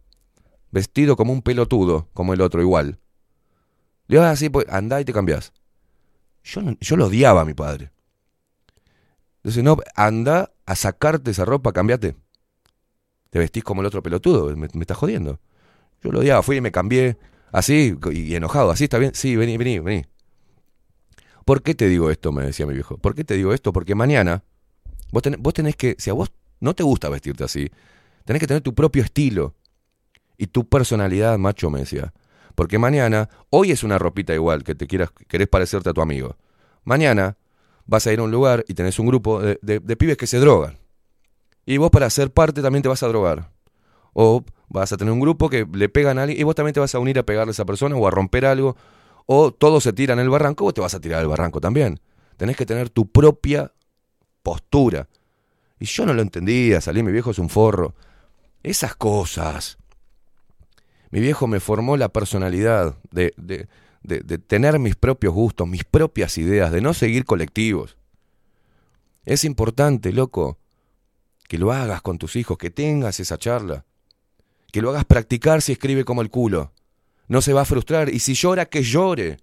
Vestido 0.70 1.16
como 1.16 1.34
un 1.34 1.42
pelotudo, 1.42 2.08
como 2.14 2.36
el 2.36 2.42
otro, 2.42 2.62
igual. 2.62 3.00
Le 4.06 4.18
digo, 4.18 4.26
ah, 4.26 4.36
sí, 4.36 4.50
pues 4.50 4.68
andá 4.70 5.02
y 5.02 5.06
te 5.06 5.12
cambiás. 5.12 5.54
Yo, 6.44 6.62
yo 6.82 6.98
lo 6.98 7.08
odiaba 7.08 7.42
a 7.42 7.46
mi 7.46 7.56
padre. 7.56 7.92
Entonces, 9.38 9.64
no, 9.64 9.78
anda 9.96 10.54
a 10.68 10.76
sacarte 10.76 11.32
esa 11.32 11.46
ropa, 11.46 11.74
cambiate. 11.74 12.16
Te 13.32 13.40
vestís 13.40 13.64
como 13.64 13.82
el 13.82 13.88
otro 13.88 14.04
pelotudo, 14.04 14.56
me 14.56 14.68
estás 14.68 14.98
jodiendo. 14.98 15.40
Yo 16.06 16.12
lo 16.12 16.20
odiaba, 16.20 16.44
fui 16.44 16.58
y 16.58 16.62
me 16.62 16.72
cambié, 16.72 17.18
así, 17.52 17.96
y 18.12 18.36
enojado, 18.36 18.70
así 18.70 18.84
está 18.84 19.00
bien, 19.00 19.12
sí, 19.16 19.36
vení, 19.36 19.58
vení, 19.58 19.80
vení. 19.80 20.06
¿Por 21.46 21.64
qué 21.64 21.74
te 21.74 21.88
digo 21.88 22.12
esto? 22.12 22.32
Me 22.32 22.44
decía 22.46 22.66
mi 22.68 22.74
viejo. 22.74 22.98
¿Por 22.98 23.16
qué 23.16 23.24
te 23.24 23.34
digo 23.36 23.54
esto? 23.54 23.74
Porque 23.74 23.96
mañana 23.96 24.44
vos 25.12 25.24
tenés, 25.24 25.40
vos 25.40 25.54
tenés 25.54 25.76
que, 25.76 25.96
si 25.98 26.10
a 26.10 26.14
vos 26.14 26.32
no 26.60 26.74
te 26.76 26.84
gusta 26.84 27.10
vestirte 27.10 27.44
así, 27.44 27.70
tenés 28.24 28.40
que 28.40 28.48
tener 28.48 28.62
tu 28.62 28.74
propio 28.76 29.04
estilo 29.04 29.56
y 30.38 30.48
tu 30.48 30.68
personalidad, 30.68 31.38
macho, 31.40 31.70
me 31.70 31.80
decía. 31.80 32.14
Porque 32.54 32.78
mañana, 32.78 33.30
hoy 33.50 33.72
es 33.72 33.84
una 33.84 33.98
ropita 33.98 34.34
igual, 34.34 34.64
que 34.64 34.76
te 34.76 34.86
quieras, 34.88 35.10
querés 35.28 35.48
parecerte 35.48 35.90
a 35.90 35.94
tu 35.94 36.02
amigo. 36.02 36.38
Mañana 36.84 37.38
vas 37.86 38.06
a 38.08 38.14
ir 38.14 38.20
a 38.20 38.24
un 38.24 38.32
lugar 38.32 38.64
y 38.68 38.74
tenés 38.76 39.00
un 39.00 39.08
grupo 39.08 39.42
de, 39.42 39.60
de- 39.62 39.80
de 39.80 39.96
pibes 39.96 40.18
que 40.18 40.28
se 40.28 40.38
drogan. 40.40 40.78
Y 41.66 41.78
vos 41.78 41.90
para 41.90 42.10
ser 42.12 42.32
parte 42.32 42.62
también 42.62 42.84
te 42.84 42.90
vas 42.90 43.02
a 43.04 43.08
drogar. 43.08 43.52
O 44.14 44.44
vas 44.70 44.92
a 44.92 44.98
tener 44.98 45.12
un 45.12 45.20
grupo 45.20 45.50
que 45.50 45.68
le 45.72 45.90
pegan 45.90 46.20
a 46.20 46.24
alguien 46.24 46.40
y 46.40 46.44
vos 46.44 46.56
también 46.56 46.74
te 46.74 46.80
vas 46.80 46.94
a 46.96 47.00
unir 47.00 47.20
a 47.20 47.24
pegarle 47.24 47.52
a 47.52 47.54
esa 47.54 47.66
persona 47.66 47.96
o 47.96 48.08
a 48.08 48.12
romper 48.12 48.46
algo. 48.46 48.76
O 49.26 49.52
todos 49.52 49.84
se 49.84 49.94
tiran 49.94 50.20
el 50.20 50.30
barranco, 50.30 50.66
vos 50.66 50.74
te 50.74 50.82
vas 50.82 50.94
a 50.94 51.00
tirar 51.00 51.22
el 51.22 51.28
barranco 51.28 51.60
también. 51.60 52.00
Tenés 52.38 52.58
que 52.58 52.66
tener 52.66 52.90
tu 52.90 53.10
propia 53.12 53.72
postura. 54.44 55.08
Y 55.80 55.86
yo 55.86 56.06
no 56.06 56.14
lo 56.14 56.22
entendía, 56.22 56.80
salí, 56.82 57.04
mi 57.04 57.12
viejo 57.12 57.32
es 57.32 57.40
un 57.40 57.50
forro. 57.50 57.96
Esas 58.64 58.96
cosas. 58.96 59.78
Mi 61.12 61.20
viejo 61.20 61.48
me 61.48 61.60
formó 61.60 61.98
la 61.98 62.10
personalidad 62.10 62.98
de, 63.12 63.34
de, 63.38 63.68
de, 64.04 64.20
de 64.20 64.38
tener 64.38 64.80
mis 64.80 64.96
propios 64.96 65.34
gustos, 65.34 65.68
mis 65.68 65.84
propias 65.84 66.38
ideas, 66.38 66.72
de 66.72 66.82
no 66.82 66.94
seguir 66.94 67.26
colectivos. 67.26 67.98
Es 69.24 69.44
importante, 69.44 70.12
loco, 70.12 70.60
que 71.48 71.58
lo 71.58 71.72
hagas 71.72 72.02
con 72.02 72.18
tus 72.18 72.36
hijos, 72.36 72.58
que 72.58 72.70
tengas 72.70 73.20
esa 73.20 73.38
charla. 73.38 73.86
Que 74.72 74.82
lo 74.82 74.90
hagas 74.90 75.06
practicar 75.06 75.62
si 75.62 75.72
escribe 75.72 76.04
como 76.04 76.22
el 76.22 76.30
culo. 76.30 76.74
No 77.28 77.42
se 77.42 77.54
va 77.54 77.62
a 77.62 77.66
frustrar. 77.66 78.10
Y 78.10 78.20
si 78.20 78.34
llora, 78.34 78.66
que 78.66 78.84
llore. 78.84 79.38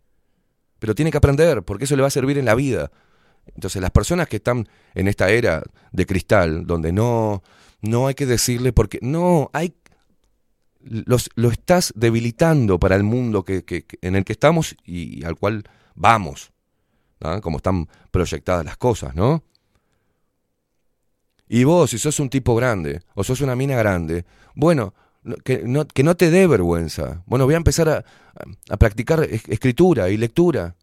Pero 0.79 0.95
tiene 0.95 1.11
que 1.11 1.19
aprender, 1.19 1.63
porque 1.63 1.85
eso 1.85 1.97
le 1.97 2.03
va 2.03 2.09
a 2.09 2.13
servir 2.13 2.39
en 2.39 2.45
la 2.45 2.55
vida. 2.55 2.91
Entonces, 3.55 3.81
las 3.81 3.91
personas 3.91 4.29
que 4.29 4.37
están 4.37 4.69
en 4.95 5.09
esta 5.09 5.31
era 5.31 5.63
de 5.91 6.07
cristal, 6.07 6.67
donde 6.67 6.93
no, 6.93 7.43
no 7.81 8.07
hay 8.07 8.15
que 8.15 8.27
decirle 8.27 8.73
porque. 8.73 8.99
No, 9.03 9.51
hay. 9.53 9.75
Los, 10.81 11.31
lo 11.37 11.51
estás 11.51 11.93
debilitando 11.95 12.79
para 12.81 12.97
el 12.97 13.05
mundo 13.05 13.45
que, 13.45 13.65
en 14.01 14.17
el 14.17 14.25
que 14.25 14.33
estamos 14.33 14.77
y, 14.85 15.25
al 15.25 15.37
cual 15.37 15.63
vamos. 15.95 16.53
Como 17.41 17.59
están 17.59 17.89
proyectadas 18.11 18.65
las 18.65 18.77
cosas, 18.77 19.15
¿no? 19.15 19.45
Y 21.49 21.65
vos, 21.65 21.91
si 21.91 21.99
sos 21.99 22.19
un 22.19 22.31
tipo 22.31 22.57
grande 22.57 23.03
o 23.15 23.23
sos 23.23 23.41
una 23.43 23.55
mina 23.55 23.77
grande, 23.77 24.25
bueno, 24.55 24.95
no- 24.95 25.02
que 25.45 25.63
no, 25.65 25.87
que 25.87 26.03
no 26.03 26.17
te 26.17 26.31
dé 26.31 26.47
vergüenza. 26.47 27.23
Bueno, 27.27 27.45
voy 27.45 27.55
a 27.55 27.59
empezar 27.59 27.89
a, 27.89 28.05
a 28.69 28.77
practicar 28.77 29.23
es- 29.25 29.49
escritura 29.49 30.11
y 30.11 30.17
lectura. 30.17 30.75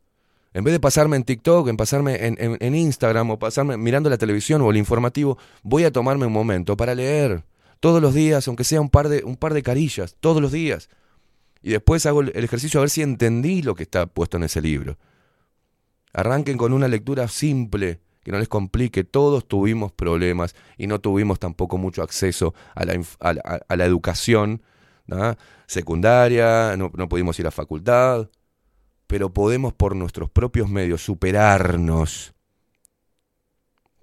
En 0.54 0.64
vez 0.64 0.72
de 0.72 0.80
pasarme 0.80 1.16
en 1.16 1.24
TikTok, 1.24 1.68
en 1.68 1.78
pasarme 1.78 2.26
en, 2.26 2.38
en- 2.40 2.76
Instagram 2.76 3.30
o 3.32 3.40
pasarme 3.40 3.78
mirando 3.78 4.10
la 4.10 4.18
televisión 4.18 4.62
o 4.62 4.72
el 4.72 4.78
informativo, 4.78 5.38
voy 5.62 5.84
a 5.84 5.92
tomarme 5.92 6.26
un 6.26 6.34
momento 6.34 6.76
para 6.76 6.96
leer. 6.96 7.44
Todos 7.80 8.02
los 8.02 8.14
días, 8.14 8.48
aunque 8.48 8.64
sea 8.64 8.82
un 8.82 8.90
par 8.90 9.10
de, 9.10 9.24
un 9.24 9.36
par 9.38 9.54
de 9.54 9.62
carillas, 9.64 10.16
todos 10.20 10.42
los 10.42 10.52
días. 10.52 10.90
Y 11.62 11.72
después 11.72 12.06
hago 12.06 12.22
el 12.22 12.44
ejercicio 12.44 12.80
a 12.80 12.82
ver 12.82 12.90
si 12.90 13.02
entendí 13.02 13.62
lo 13.62 13.76
que 13.76 13.84
está 13.84 14.06
puesto 14.08 14.38
en 14.38 14.44
ese 14.44 14.62
libro. 14.62 14.98
Arranquen 16.14 16.58
con 16.58 16.74
una 16.74 16.88
lectura 16.88 17.28
simple, 17.28 18.00
que 18.24 18.32
no 18.32 18.40
les 18.40 18.48
complique. 18.48 19.04
Todos 19.04 19.48
tuvimos 19.48 19.92
problemas 19.92 20.56
y 20.78 20.88
no 20.88 21.00
tuvimos 21.00 21.40
tampoco 21.40 21.78
mucho 21.78 22.04
acceso 22.04 22.54
a 22.76 22.86
la, 22.86 23.02
a 23.20 23.76
la- 23.76 23.86
educación 23.86 24.62
secundaria, 25.66 26.76
no, 26.78 26.92
no 26.96 27.10
pudimos 27.10 27.40
ir 27.40 27.48
a 27.48 27.52
facultad, 27.52 28.30
pero 29.08 29.34
podemos 29.34 29.74
por 29.74 29.96
nuestros 29.96 30.30
propios 30.30 30.70
medios 30.70 31.04
superarnos 31.04 32.34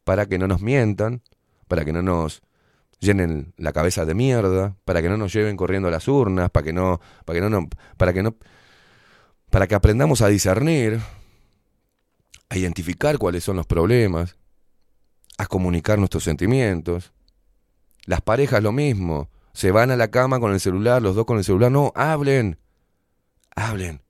para 0.05 0.26
que 0.26 0.38
no 0.38 0.47
nos 0.47 0.60
mientan, 0.62 1.22
para 1.68 1.84
que 1.84 1.93
no 1.93 2.02
nos 2.02 2.43
llenen 3.01 3.52
la 3.56 3.72
cabeza 3.72 4.05
de 4.05 4.14
mierda, 4.14 4.76
para 4.84 5.02
que 5.02 5.09
no 5.09 5.16
nos 5.16 5.32
lleven 5.32 5.56
corriendo 5.56 5.88
a 5.88 5.90
las 5.93 6.09
urnas, 6.09 6.51
para 6.51 6.64
que 6.64 6.72
no, 6.72 7.01
para 7.24 7.36
que 7.36 7.40
no, 7.40 7.51
no- 7.51 7.68
para 7.97 8.12
que 8.12 8.22
no, 8.22 8.36
para 9.51 9.66
que 9.66 9.74
aprendamos 9.74 10.22
a 10.22 10.28
discernir, 10.28 11.01
a 12.48 12.56
identificar 12.56 13.18
cuáles 13.18 13.44
son 13.44 13.56
los 13.56 13.66
problemas, 13.66 14.36
a 15.39 15.47
comunicar 15.47 15.98
nuestros 15.98 16.24
sentimientos. 16.24 17.12
Las 18.05 18.20
parejas 18.20 18.62
lo 18.62 18.73
mismo, 18.73 19.31
se 19.52 19.70
van 19.70 19.90
a 19.90 19.97
la 19.97 20.10
cama 20.10 20.39
con 20.39 20.52
el 20.52 20.60
celular, 20.60 21.02
los 21.02 21.14
dos 21.14 21.27
con 21.27 21.39
el 21.39 21.44
celular, 21.44 21.73
no, 21.73 21.93
hablen, 21.94 22.59
hablen, 23.55 24.02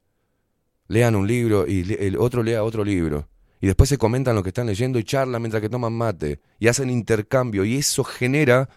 lean 0.89 1.17
un 1.17 1.27
libro 1.27 1.67
y 1.67 1.95
el 1.99 2.17
otro 2.17 2.43
lea 2.43 2.63
otro 2.63 2.85
libro. 2.85 3.29
Y 3.61 3.67
después 3.67 3.89
se 3.89 3.99
comentan 3.99 4.35
lo 4.35 4.43
que 4.43 4.51
están 4.51 4.67
leyendo 4.67 4.99
y 4.99 5.05
charlan 5.05 5.41
mientras 5.41 5.61
que 5.61 5.69
toman 5.69 5.93
mate. 5.93 6.41
Y 6.59 6.69
hacen 6.69 6.91
intercambio. 6.91 7.65
Y 7.65 7.77
eso 7.77 8.05
genera, 8.05 8.69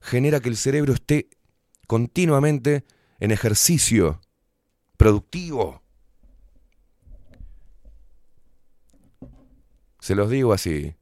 genera 0.00 0.40
que 0.40 0.48
el 0.48 0.56
cerebro 0.56 0.94
esté 0.94 1.28
continuamente 1.86 2.84
en 3.18 3.32
ejercicio 3.32 4.20
productivo. 4.96 5.82
Se 10.04 10.14
los 10.14 10.28
digo 10.28 10.52
así, 10.52 10.94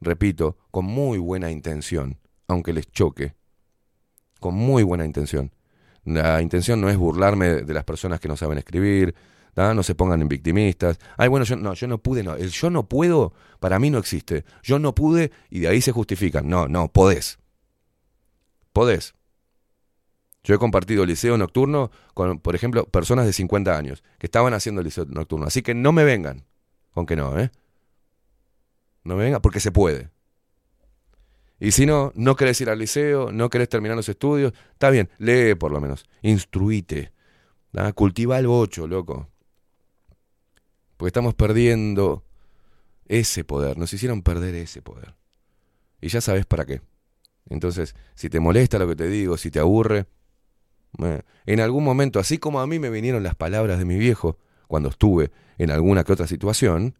repito, 0.00 0.56
con 0.70 0.84
muy 0.84 1.18
buena 1.18 1.50
intención, 1.50 2.20
aunque 2.46 2.72
les 2.72 2.88
choque. 2.88 3.34
Con 4.38 4.54
muy 4.54 4.84
buena 4.84 5.04
intención. 5.04 5.50
La 6.04 6.40
intención 6.40 6.80
no 6.80 6.88
es 6.88 6.96
burlarme 6.96 7.48
de- 7.64 7.74
las 7.74 7.82
personas 7.82 8.20
que 8.20 8.28
no 8.28 8.36
saben 8.36 8.58
escribir, 8.58 9.12
no 9.56 9.82
se 9.82 9.96
pongan 9.96 10.22
en 10.22 10.28
victimistas. 10.28 11.00
Ay, 11.16 11.26
bueno, 11.26 11.44
yo 11.44 11.56
no, 11.56 11.74
yo 11.74 11.88
no 11.88 11.98
pude, 11.98 12.22
no. 12.22 12.36
El 12.36 12.50
yo 12.50 12.70
no 12.70 12.88
puedo, 12.88 13.32
para 13.58 13.80
mí 13.80 13.90
no 13.90 13.98
existe. 13.98 14.44
Yo 14.62 14.78
no 14.78 14.94
pude 14.94 15.32
y 15.50 15.58
de 15.58 15.66
ahí 15.66 15.80
se 15.80 15.90
justifican. 15.90 16.48
No, 16.48 16.68
no, 16.68 16.86
podés. 16.86 17.40
Podés. 18.72 19.14
Yo 20.44 20.54
he 20.54 20.58
compartido 20.58 21.04
liceo 21.04 21.36
nocturno 21.36 21.90
con, 22.14 22.38
por 22.38 22.54
ejemplo, 22.54 22.84
personas 22.84 23.26
de 23.26 23.32
50 23.32 23.76
años 23.76 24.04
que 24.20 24.28
estaban 24.28 24.54
haciendo 24.54 24.80
el 24.80 24.84
liceo 24.84 25.06
nocturno. 25.06 25.44
Así 25.44 25.60
que 25.60 25.74
no 25.74 25.90
me 25.90 26.04
vengan 26.04 26.44
con 26.92 27.04
que 27.04 27.16
no, 27.16 27.36
¿eh? 27.36 27.50
No 29.04 29.16
me 29.16 29.24
vengan 29.24 29.40
porque 29.40 29.60
se 29.60 29.70
puede. 29.70 30.10
Y 31.60 31.70
si 31.70 31.86
no, 31.86 32.12
no 32.14 32.36
querés 32.36 32.60
ir 32.60 32.68
al 32.68 32.78
liceo, 32.78 33.30
no 33.32 33.48
querés 33.48 33.68
terminar 33.68 33.96
los 33.96 34.08
estudios, 34.08 34.52
está 34.72 34.90
bien, 34.90 35.08
lee 35.18 35.54
por 35.54 35.70
lo 35.70 35.80
menos, 35.80 36.04
instruite, 36.22 37.12
cultiva 37.94 38.38
el 38.38 38.46
bocho, 38.46 38.86
loco. 38.86 39.30
Porque 40.96 41.08
estamos 41.08 41.34
perdiendo 41.34 42.24
ese 43.06 43.44
poder, 43.44 43.78
nos 43.78 43.92
hicieron 43.92 44.22
perder 44.22 44.54
ese 44.56 44.82
poder. 44.82 45.14
Y 46.00 46.08
ya 46.08 46.20
sabes 46.20 46.46
para 46.46 46.64
qué. 46.64 46.82
Entonces, 47.48 47.94
si 48.14 48.28
te 48.28 48.40
molesta 48.40 48.78
lo 48.78 48.88
que 48.88 48.96
te 48.96 49.08
digo, 49.08 49.36
si 49.36 49.50
te 49.50 49.58
aburre, 49.58 50.06
eh, 51.02 51.22
en 51.46 51.60
algún 51.60 51.84
momento, 51.84 52.18
así 52.18 52.38
como 52.38 52.60
a 52.60 52.66
mí 52.66 52.78
me 52.78 52.90
vinieron 52.90 53.22
las 53.22 53.34
palabras 53.34 53.78
de 53.78 53.84
mi 53.84 53.98
viejo 53.98 54.38
cuando 54.66 54.88
estuve 54.88 55.30
en 55.58 55.70
alguna 55.70 56.04
que 56.04 56.12
otra 56.12 56.26
situación, 56.26 56.96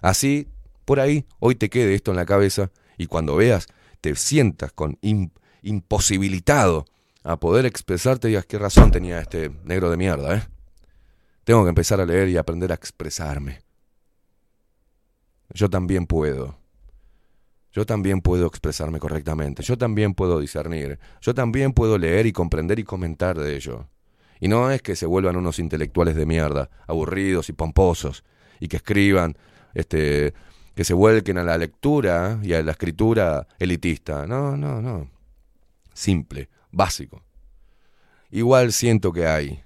así, 0.00 0.48
por 0.86 1.00
ahí, 1.00 1.26
hoy 1.38 1.56
te 1.56 1.68
quede 1.68 1.94
esto 1.94 2.12
en 2.12 2.16
la 2.16 2.24
cabeza 2.24 2.70
y 2.96 3.06
cuando 3.06 3.36
veas, 3.36 3.66
te 4.00 4.14
sientas 4.14 4.72
con 4.72 4.96
im- 5.02 5.32
imposibilitado 5.62 6.86
a 7.24 7.38
poder 7.38 7.66
expresarte, 7.66 8.28
digas 8.28 8.46
qué 8.46 8.58
razón 8.58 8.90
tenía 8.90 9.20
este 9.20 9.50
negro 9.64 9.90
de 9.90 9.96
mierda, 9.98 10.36
¿eh? 10.36 10.42
Tengo 11.44 11.64
que 11.64 11.68
empezar 11.68 12.00
a 12.00 12.06
leer 12.06 12.28
y 12.28 12.36
aprender 12.36 12.72
a 12.72 12.74
expresarme. 12.74 13.60
Yo 15.50 15.68
también 15.68 16.06
puedo. 16.06 16.58
Yo 17.72 17.84
también 17.84 18.20
puedo 18.20 18.46
expresarme 18.46 18.98
correctamente. 18.98 19.62
Yo 19.62 19.76
también 19.76 20.14
puedo 20.14 20.40
discernir. 20.40 20.98
Yo 21.20 21.34
también 21.34 21.72
puedo 21.72 21.98
leer 21.98 22.26
y 22.26 22.32
comprender 22.32 22.78
y 22.78 22.84
comentar 22.84 23.38
de 23.38 23.54
ello. 23.54 23.88
Y 24.40 24.48
no 24.48 24.70
es 24.70 24.82
que 24.82 24.96
se 24.96 25.06
vuelvan 25.06 25.36
unos 25.36 25.58
intelectuales 25.58 26.14
de 26.14 26.26
mierda, 26.26 26.68
aburridos 26.86 27.48
y 27.48 27.52
pomposos, 27.52 28.24
y 28.60 28.68
que 28.68 28.76
escriban, 28.76 29.36
este, 29.74 30.34
que 30.76 30.84
se 30.84 30.92
vuelquen 30.92 31.38
a 31.38 31.42
la 31.42 31.56
lectura 31.56 32.38
y 32.42 32.52
a 32.52 32.62
la 32.62 32.72
escritura 32.72 33.48
elitista. 33.58 34.26
No, 34.26 34.58
no, 34.58 34.82
no. 34.82 35.10
Simple, 35.94 36.50
básico. 36.70 37.22
Igual 38.30 38.74
siento 38.74 39.10
que 39.10 39.26
hay 39.26 39.64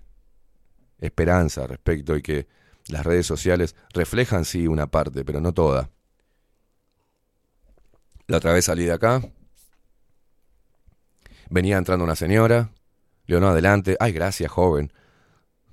esperanza 1.00 1.66
respecto 1.66 2.16
y 2.16 2.22
que 2.22 2.46
las 2.86 3.04
redes 3.04 3.26
sociales 3.26 3.74
reflejan 3.92 4.44
sí 4.44 4.68
una 4.68 4.86
parte, 4.86 5.24
pero 5.24 5.40
no 5.40 5.52
toda. 5.52 5.90
La 8.28 8.36
otra 8.36 8.52
vez 8.52 8.66
salí 8.66 8.84
de 8.84 8.92
acá. 8.92 9.20
Venía 11.50 11.76
entrando 11.76 12.04
una 12.04 12.14
señora. 12.14 12.70
Le 13.26 13.36
adelante. 13.36 13.96
Ay, 13.98 14.12
gracias, 14.12 14.48
joven. 14.48 14.92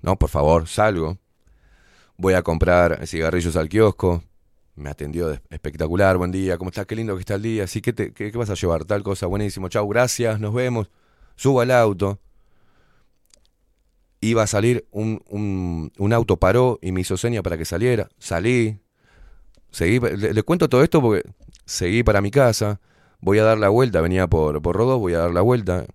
No, 0.02 0.18
por 0.18 0.30
favor, 0.30 0.68
salgo. 0.68 1.20
Voy 2.18 2.34
a 2.34 2.42
comprar 2.42 3.06
cigarrillos 3.06 3.56
al 3.56 3.70
kiosco. 3.70 4.24
Me 4.78 4.91
atendió 4.91 5.32
espectacular. 5.49 6.18
Buen 6.18 6.32
día, 6.32 6.58
¿cómo 6.60 6.70
estás? 6.70 6.86
Qué 6.86 6.95
lindo 6.95 7.16
que 7.16 7.22
está 7.22 7.34
el 7.36 7.41
día. 7.41 7.66
Sí, 7.66 7.82
¿qué, 7.82 7.94
te- 7.94 8.14
qué, 8.14 8.32
qué 8.32 8.38
vas 8.38 8.52
a 8.52 8.54
llevar? 8.54 8.86
Tal 8.86 9.02
cosa, 9.02 9.26
buenísimo. 9.26 9.70
Chau, 9.70 9.88
gracias, 9.88 10.40
nos 10.40 10.54
vemos. 10.54 10.91
Subo 11.36 11.62
al 11.62 11.72
auto. 11.72 12.20
Iba 14.22 14.44
a 14.44 14.48
salir, 14.48 14.88
un, 14.91 15.22
un, 15.30 15.91
un 15.98 16.14
auto 16.14 16.38
paró 16.38 16.78
y 16.82 16.91
me 16.91 17.02
hizo 17.02 17.18
seña 17.18 17.41
para 17.41 17.58
que 17.58 17.66
saliera. 17.66 18.08
Salí. 18.20 18.80
Seguí, 19.72 19.99
le, 19.99 20.34
le 20.34 20.44
cuento 20.44 20.70
todo 20.70 20.84
esto 20.84 21.02
porque 21.02 21.28
seguí 21.66 22.04
para 22.04 22.22
mi 22.22 22.30
casa. 22.30 22.80
Voy 23.20 23.40
a 23.40 23.44
dar 23.44 23.58
la 23.58 23.70
vuelta, 23.70 23.99
venía 24.02 24.28
por, 24.28 24.62
por 24.62 24.76
Rodó, 24.76 24.99
voy 24.99 25.16
a 25.16 25.20
dar 25.20 25.32
la 25.32 25.41
vuelta 25.41 25.88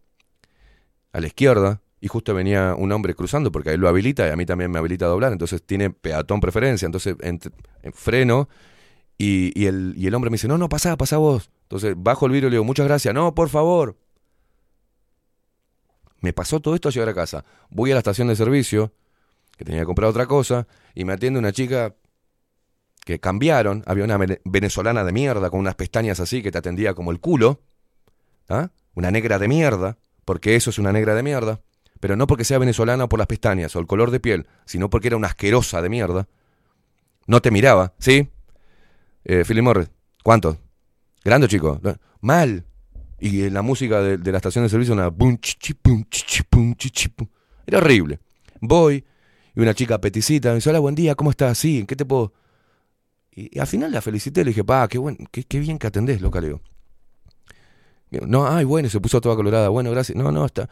a 1.13 1.21
la 1.21 1.27
izquierda 1.29 1.83
y 2.01 2.09
justo 2.09 2.35
venía 2.35 2.75
un 2.77 2.91
hombre 2.91 3.15
cruzando 3.15 3.53
porque 3.53 3.71
él 3.71 3.81
lo 3.81 3.89
habilita 3.89 4.27
y 4.27 4.31
a 4.33 4.37
mí 4.37 4.45
también 4.45 4.73
me 4.73 4.79
habilita 4.81 5.05
a 5.05 5.09
doblar, 5.09 5.31
entonces 5.33 5.63
tiene 5.63 5.91
peatón 5.91 6.41
preferencia, 6.41 6.87
entonces 6.87 7.17
ent- 7.19 7.53
en 7.83 7.93
freno 7.93 8.49
y, 9.25 9.67
el, 9.67 9.95
y 9.97 10.07
el 10.07 10.15
hombre 10.15 10.31
me 10.31 10.35
dice, 10.35 10.49
no, 10.49 10.59
no, 10.59 10.69
pasá, 10.69 10.97
pasá 10.97 11.19
vos. 11.19 11.51
Entonces 11.65 11.95
bajo 11.97 12.27
el 12.27 12.33
vidrio 12.33 12.49
y 12.49 12.51
le 12.51 12.55
digo, 12.57 12.65
muchas 12.65 12.87
gracias, 12.87 13.15
no, 13.15 13.35
por 13.35 13.49
favor. 13.49 13.97
Me 16.21 16.33
pasó 16.33 16.61
todo 16.61 16.75
esto 16.75 16.89
a 16.89 16.93
llegar 16.93 17.09
a 17.09 17.15
casa. 17.15 17.45
Voy 17.71 17.91
a 17.91 17.95
la 17.95 17.99
estación 17.99 18.29
de 18.29 18.37
servicio, 18.37 18.93
que 19.57 19.65
tenía 19.65 19.81
que 19.81 19.87
comprar 19.87 20.09
otra 20.09 20.27
cosa, 20.27 20.67
y 20.95 21.05
me 21.05 21.13
atiende 21.13 21.39
una 21.39 21.53
chica 21.53 21.95
que 23.05 23.19
cambiaron. 23.19 23.83
Había 23.87 24.05
una 24.05 24.19
vene- 24.19 24.41
venezolana 24.45 25.03
de 25.05 25.13
mierda 25.13 25.51
con 25.51 25.61
unas 25.61 25.75
pestañas 25.75 26.21
así 26.21 26.43
que 26.43 26.53
te 26.53 26.59
atendía 26.59 26.95
como 26.95 27.11
el 27.11 27.19
culo. 27.21 27.61
¿ah? 28.49 28.71
Una 28.95 29.11
negra 29.11 29.39
de 29.39 29.49
mierda, 29.49 29.99
porque 30.25 30.55
eso 30.55 30.71
es 30.71 30.79
una 30.79 30.93
negra 30.93 31.15
de 31.15 31.23
mierda. 31.25 31.61
Pero 31.99 32.17
no 32.17 32.27
porque 32.27 32.45
sea 32.45 32.59
venezolana 32.59 33.09
por 33.09 33.19
las 33.19 33.27
pestañas 33.27 33.75
o 33.75 33.81
el 33.81 33.87
color 33.87 34.11
de 34.11 34.21
piel, 34.21 34.47
sino 34.65 34.91
porque 34.91 35.09
era 35.09 35.17
una 35.17 35.29
asquerosa 35.29 35.83
de 35.83 35.89
mierda. 35.89 36.29
No 37.27 37.41
te 37.41 37.51
miraba, 37.51 37.95
¿sí? 37.99 38.29
Eh, 39.25 39.45
Philip 39.47 39.63
Morris, 39.63 39.91
¿cuánto? 40.23 40.59
¿Grande 41.25 41.49
chico? 41.49 41.81
Mal. 42.21 42.65
Y 43.21 43.45
en 43.45 43.55
la 43.55 43.63
música 43.63 44.01
de, 44.01 44.33
la 44.33 44.39
estación 44.39 44.65
de 44.65 44.69
servicio 44.69 44.95
una... 44.95 45.13
Era 47.67 47.79
horrible. 47.79 48.19
Voy 48.61 49.05
y 49.55 49.61
una 49.61 49.75
chica 49.75 50.01
peticita 50.01 50.49
me 50.49 50.57
dice, 50.57 50.71
hola, 50.71 50.81
buen 50.81 50.95
día, 50.95 51.15
¿cómo 51.15 51.31
estás? 51.31 51.59
Sí, 51.59 51.81
¿en 51.81 51.87
qué 51.87 51.95
te 51.95 52.05
puedo...? 52.05 52.33
Y, 53.35 53.59
al 53.59 53.67
final 53.67 53.93
la 53.93 54.03
felicité, 54.03 54.45
le 54.45 54.51
dije, 54.51 54.65
pa, 54.65 54.89
qué, 54.89 54.99
buen, 54.99 55.17
qué, 55.31 55.61
bien 55.61 55.79
que 55.79 55.87
atendés, 55.87 56.21
loca, 56.21 56.41
le 56.41 56.49
digo. 56.49 56.61
No, 58.27 58.47
ay, 58.47 58.65
bueno, 58.65 58.91
se 58.91 59.01
puso 59.01 59.21
toda 59.21 59.37
colorada. 59.37 59.69
Bueno, 59.71 59.91
gracias. 59.91 60.17
No, 60.17 60.31
no, 60.31 60.45
está, 60.45 60.69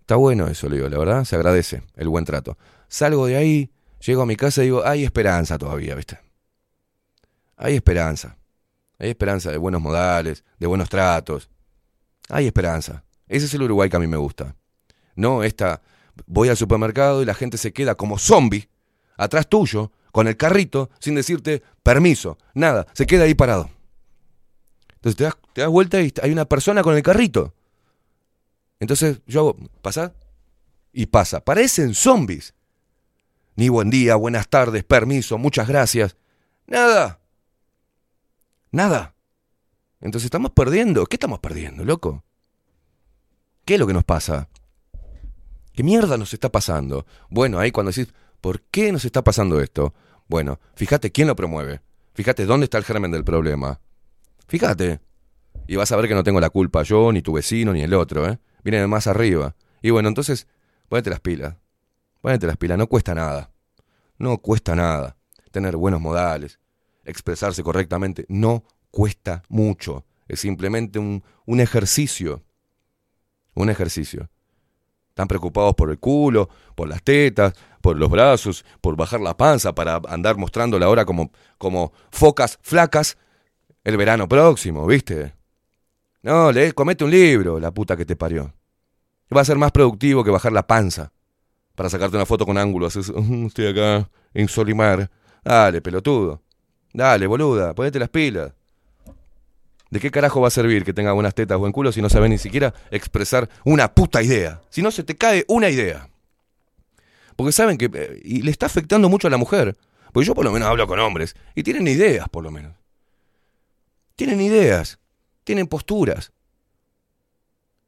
está 0.00 0.14
bueno 0.14 0.46
eso, 0.46 0.68
le 0.68 0.76
digo, 0.76 0.88
la 0.88 0.98
verdad, 0.98 1.24
se 1.24 1.34
agradece 1.34 1.82
el 1.96 2.08
buen 2.08 2.24
trato. 2.24 2.56
Salgo 2.88 3.26
de 3.26 3.36
ahí, 3.36 3.70
llego 4.04 4.22
a 4.22 4.26
mi 4.26 4.36
casa 4.36 4.62
y 4.62 4.66
digo, 4.66 4.86
hay 4.86 5.02
esperanza 5.02 5.58
todavía, 5.58 5.96
¿viste? 5.96 6.25
Hay 7.56 7.74
esperanza. 7.74 8.38
Hay 8.98 9.10
esperanza 9.10 9.50
de 9.50 9.58
buenos 9.58 9.80
modales, 9.80 10.44
de 10.58 10.66
buenos 10.66 10.88
tratos. 10.88 11.50
Hay 12.28 12.46
esperanza. 12.46 13.04
Ese 13.28 13.46
es 13.46 13.54
el 13.54 13.62
Uruguay 13.62 13.90
que 13.90 13.96
a 13.96 14.00
mí 14.00 14.06
me 14.06 14.16
gusta. 14.16 14.54
No 15.14 15.42
esta, 15.42 15.82
voy 16.26 16.48
al 16.48 16.56
supermercado 16.56 17.22
y 17.22 17.24
la 17.24 17.34
gente 17.34 17.58
se 17.58 17.72
queda 17.72 17.94
como 17.94 18.18
zombie 18.18 18.68
atrás 19.16 19.48
tuyo, 19.48 19.92
con 20.12 20.28
el 20.28 20.36
carrito, 20.36 20.90
sin 20.98 21.14
decirte 21.14 21.62
permiso, 21.82 22.38
nada, 22.54 22.86
se 22.94 23.06
queda 23.06 23.24
ahí 23.24 23.34
parado. 23.34 23.70
Entonces 24.94 25.16
te 25.16 25.24
das, 25.24 25.36
te 25.52 25.60
das 25.60 25.70
vuelta 25.70 26.00
y 26.00 26.12
hay 26.22 26.32
una 26.32 26.46
persona 26.46 26.82
con 26.82 26.96
el 26.96 27.02
carrito. 27.02 27.54
Entonces 28.80 29.20
yo 29.26 29.40
hago. 29.40 29.56
Y 30.92 31.06
pasa. 31.06 31.44
Parecen 31.44 31.94
zombies. 31.94 32.54
Ni 33.54 33.68
buen 33.68 33.90
día, 33.90 34.16
buenas 34.16 34.48
tardes, 34.48 34.84
permiso, 34.84 35.38
muchas 35.38 35.68
gracias. 35.68 36.16
Nada. 36.66 37.20
Nada. 38.70 39.14
Entonces 40.00 40.26
estamos 40.26 40.52
perdiendo. 40.52 41.06
¿Qué 41.06 41.16
estamos 41.16 41.40
perdiendo, 41.40 41.84
loco? 41.84 42.24
¿Qué 43.64 43.74
es 43.74 43.80
lo 43.80 43.86
que 43.86 43.94
nos 43.94 44.04
pasa? 44.04 44.48
¿Qué 45.72 45.82
mierda 45.82 46.16
nos 46.16 46.32
está 46.32 46.50
pasando? 46.50 47.06
Bueno, 47.28 47.58
ahí 47.58 47.70
cuando 47.70 47.92
decís, 47.92 48.14
¿por 48.40 48.62
qué 48.62 48.92
nos 48.92 49.04
está 49.04 49.22
pasando 49.22 49.60
esto? 49.60 49.94
Bueno, 50.28 50.58
fíjate 50.74 51.12
quién 51.12 51.28
lo 51.28 51.36
promueve. 51.36 51.80
Fíjate 52.14 52.46
dónde 52.46 52.64
está 52.64 52.78
el 52.78 52.84
germen 52.84 53.10
del 53.10 53.24
problema. 53.24 53.80
Fíjate. 54.48 55.00
Y 55.66 55.76
vas 55.76 55.90
a 55.92 55.96
ver 55.96 56.08
que 56.08 56.14
no 56.14 56.22
tengo 56.22 56.40
la 56.40 56.50
culpa 56.50 56.82
yo, 56.82 57.12
ni 57.12 57.22
tu 57.22 57.32
vecino, 57.32 57.72
ni 57.72 57.82
el 57.82 57.92
otro, 57.94 58.28
¿eh? 58.28 58.38
Viene 58.62 58.80
de 58.80 58.86
más 58.86 59.06
arriba. 59.06 59.56
Y 59.82 59.90
bueno, 59.90 60.08
entonces, 60.08 60.46
ponete 60.88 61.10
las 61.10 61.20
pilas. 61.20 61.56
Ponete 62.20 62.46
las 62.46 62.56
pilas, 62.56 62.78
no 62.78 62.86
cuesta 62.86 63.14
nada. 63.14 63.50
No 64.18 64.38
cuesta 64.38 64.74
nada. 64.74 65.16
Tener 65.50 65.76
buenos 65.76 66.00
modales, 66.00 66.58
expresarse 67.06 67.62
correctamente, 67.62 68.26
no 68.28 68.64
cuesta 68.90 69.42
mucho. 69.48 70.04
Es 70.28 70.40
simplemente 70.40 70.98
un, 70.98 71.22
un 71.46 71.60
ejercicio. 71.60 72.42
Un 73.54 73.70
ejercicio. 73.70 74.28
Están 75.08 75.28
preocupados 75.28 75.74
por 75.74 75.90
el 75.90 75.98
culo, 75.98 76.48
por 76.74 76.88
las 76.88 77.02
tetas, 77.02 77.54
por 77.80 77.96
los 77.96 78.10
brazos, 78.10 78.64
por 78.80 78.96
bajar 78.96 79.20
la 79.20 79.36
panza 79.36 79.74
para 79.74 80.00
andar 80.08 80.36
mostrándola 80.36 80.86
ahora 80.86 81.04
como, 81.06 81.30
como 81.56 81.92
focas 82.10 82.58
flacas 82.60 83.16
el 83.82 83.96
verano 83.96 84.28
próximo, 84.28 84.86
¿viste? 84.86 85.34
No, 86.22 86.50
le 86.52 86.72
comete 86.72 87.04
un 87.04 87.10
libro, 87.10 87.60
la 87.60 87.70
puta 87.72 87.96
que 87.96 88.04
te 88.04 88.16
parió. 88.16 88.52
Va 89.34 89.40
a 89.40 89.44
ser 89.44 89.56
más 89.56 89.72
productivo 89.72 90.24
que 90.24 90.30
bajar 90.30 90.52
la 90.52 90.66
panza 90.66 91.12
para 91.74 91.88
sacarte 91.88 92.16
una 92.16 92.26
foto 92.26 92.44
con 92.44 92.58
ángulo. 92.58 92.86
Haces, 92.86 93.12
"Mm, 93.14 93.46
estoy 93.46 93.68
acá 93.68 94.10
en 94.34 94.48
Solimar. 94.48 95.10
Dale, 95.44 95.80
pelotudo. 95.80 96.42
Dale, 96.96 97.26
boluda, 97.26 97.74
ponete 97.74 97.98
las 97.98 98.08
pilas. 98.08 98.54
¿De 99.90 100.00
qué 100.00 100.10
carajo 100.10 100.40
va 100.40 100.48
a 100.48 100.50
servir 100.50 100.82
que 100.82 100.94
tenga 100.94 101.12
buenas 101.12 101.34
tetas 101.34 101.56
o 101.56 101.58
buen 101.58 101.70
culo 101.70 101.92
si 101.92 102.00
no 102.00 102.08
sabes 102.08 102.30
ni 102.30 102.38
siquiera 102.38 102.72
expresar 102.90 103.50
una 103.66 103.92
puta 103.92 104.22
idea? 104.22 104.62
Si 104.70 104.80
no 104.80 104.90
se 104.90 105.04
te 105.04 105.14
cae 105.14 105.44
una 105.46 105.68
idea. 105.68 106.08
Porque 107.36 107.52
saben 107.52 107.76
que... 107.76 107.90
eh, 107.92 108.22
y 108.24 108.40
le 108.40 108.50
está 108.50 108.64
afectando 108.64 109.10
mucho 109.10 109.28
a 109.28 109.30
la 109.30 109.36
mujer. 109.36 109.76
Porque 110.10 110.26
yo 110.26 110.34
por 110.34 110.46
lo 110.46 110.52
menos 110.52 110.70
hablo 110.70 110.86
con 110.86 110.98
hombres. 110.98 111.36
Y 111.54 111.64
tienen 111.64 111.86
ideas, 111.86 112.30
por 112.30 112.42
lo 112.42 112.50
menos. 112.50 112.74
Tienen 114.14 114.40
ideas. 114.40 114.98
Tienen 115.44 115.66
posturas. 115.66 116.32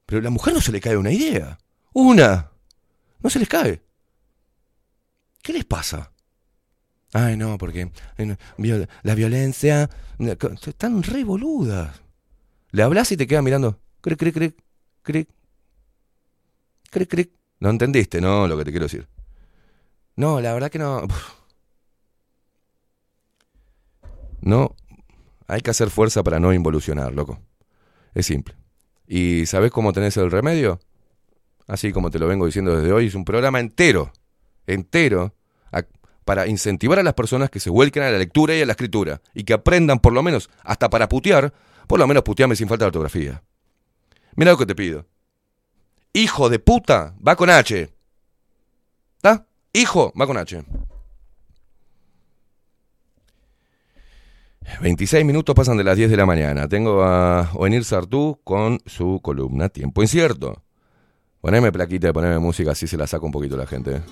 Pero 0.04 0.20
a 0.20 0.24
la 0.24 0.30
mujer 0.30 0.52
no 0.52 0.60
se 0.60 0.70
le 0.70 0.82
cae 0.82 0.98
una 0.98 1.12
idea. 1.12 1.56
Una. 1.94 2.50
No 3.20 3.30
se 3.30 3.38
les 3.38 3.48
cae. 3.48 3.80
¿Qué 5.42 5.54
les 5.54 5.64
pasa? 5.64 6.12
Ay, 7.12 7.36
no, 7.36 7.56
porque 7.58 7.90
la 9.02 9.14
violencia... 9.14 9.88
co- 10.38 10.50
Están 10.66 11.02
re 11.02 11.24
boludas. 11.24 12.00
Le 12.70 12.82
hablas 12.82 13.10
y 13.12 13.16
te 13.16 13.26
queda 13.26 13.40
mirando. 13.42 13.78
Cric, 14.00 14.18
cric, 14.18 14.34
cric, 14.34 14.56
cric. 15.02 15.28
Cric, 16.90 17.08
cric. 17.10 17.30
No 17.60 17.70
entendiste, 17.70 18.20
¿no? 18.20 18.46
Lo 18.46 18.56
que 18.58 18.64
te 18.64 18.70
quiero 18.70 18.84
decir. 18.86 19.08
No, 20.16 20.40
la 20.40 20.52
verdad 20.52 20.70
que 20.70 20.78
no. 20.78 21.06
No. 24.40 24.74
Hay 25.46 25.60
que 25.62 25.70
hacer 25.70 25.90
fuerza 25.90 26.22
para 26.22 26.38
no 26.40 26.52
involucionar, 26.52 27.14
loco. 27.14 27.40
Es 28.14 28.26
simple. 28.26 28.54
¿Y 29.06 29.46
sabes 29.46 29.70
cómo 29.70 29.92
tenés 29.92 30.16
el 30.18 30.30
remedio? 30.30 30.78
Así 31.66 31.92
como 31.92 32.10
te 32.10 32.18
lo 32.18 32.26
vengo 32.28 32.46
diciendo 32.46 32.76
desde 32.76 32.92
hoy, 32.92 33.06
es 33.06 33.14
un 33.14 33.24
programa 33.24 33.60
entero, 33.60 34.12
entero, 34.66 35.34
para 36.28 36.46
incentivar 36.46 36.98
a 36.98 37.02
las 37.02 37.14
personas 37.14 37.48
que 37.48 37.58
se 37.58 37.70
vuelquen 37.70 38.02
a 38.02 38.10
la 38.10 38.18
lectura 38.18 38.54
y 38.54 38.60
a 38.60 38.66
la 38.66 38.72
escritura, 38.72 39.22
y 39.32 39.44
que 39.44 39.54
aprendan 39.54 39.98
por 39.98 40.12
lo 40.12 40.22
menos, 40.22 40.50
hasta 40.62 40.90
para 40.90 41.08
putear, 41.08 41.54
por 41.86 41.98
lo 41.98 42.06
menos 42.06 42.22
puteame 42.22 42.54
sin 42.54 42.68
falta 42.68 42.84
de 42.84 42.88
ortografía. 42.88 43.42
Mira 44.36 44.50
lo 44.50 44.58
que 44.58 44.66
te 44.66 44.74
pido. 44.74 45.06
Hijo 46.12 46.50
de 46.50 46.58
puta, 46.58 47.14
va 47.26 47.34
con 47.34 47.48
H. 47.48 47.90
¿Está? 49.16 49.46
Hijo, 49.72 50.12
va 50.20 50.26
con 50.26 50.36
H. 50.36 50.62
26 54.82 55.24
minutos 55.24 55.54
pasan 55.54 55.78
de 55.78 55.84
las 55.84 55.96
10 55.96 56.10
de 56.10 56.16
la 56.18 56.26
mañana. 56.26 56.68
Tengo 56.68 57.04
a 57.04 57.52
Oenir 57.54 57.86
Sartú 57.86 58.38
con 58.44 58.80
su 58.84 59.20
columna 59.22 59.70
Tiempo 59.70 60.02
Incierto. 60.02 60.62
Poneme 61.40 61.72
plaquita 61.72 62.10
y 62.10 62.12
poneme 62.12 62.38
música, 62.38 62.72
así 62.72 62.86
se 62.86 62.98
la 62.98 63.06
saca 63.06 63.24
un 63.24 63.32
poquito 63.32 63.56
la 63.56 63.66
gente. 63.66 64.02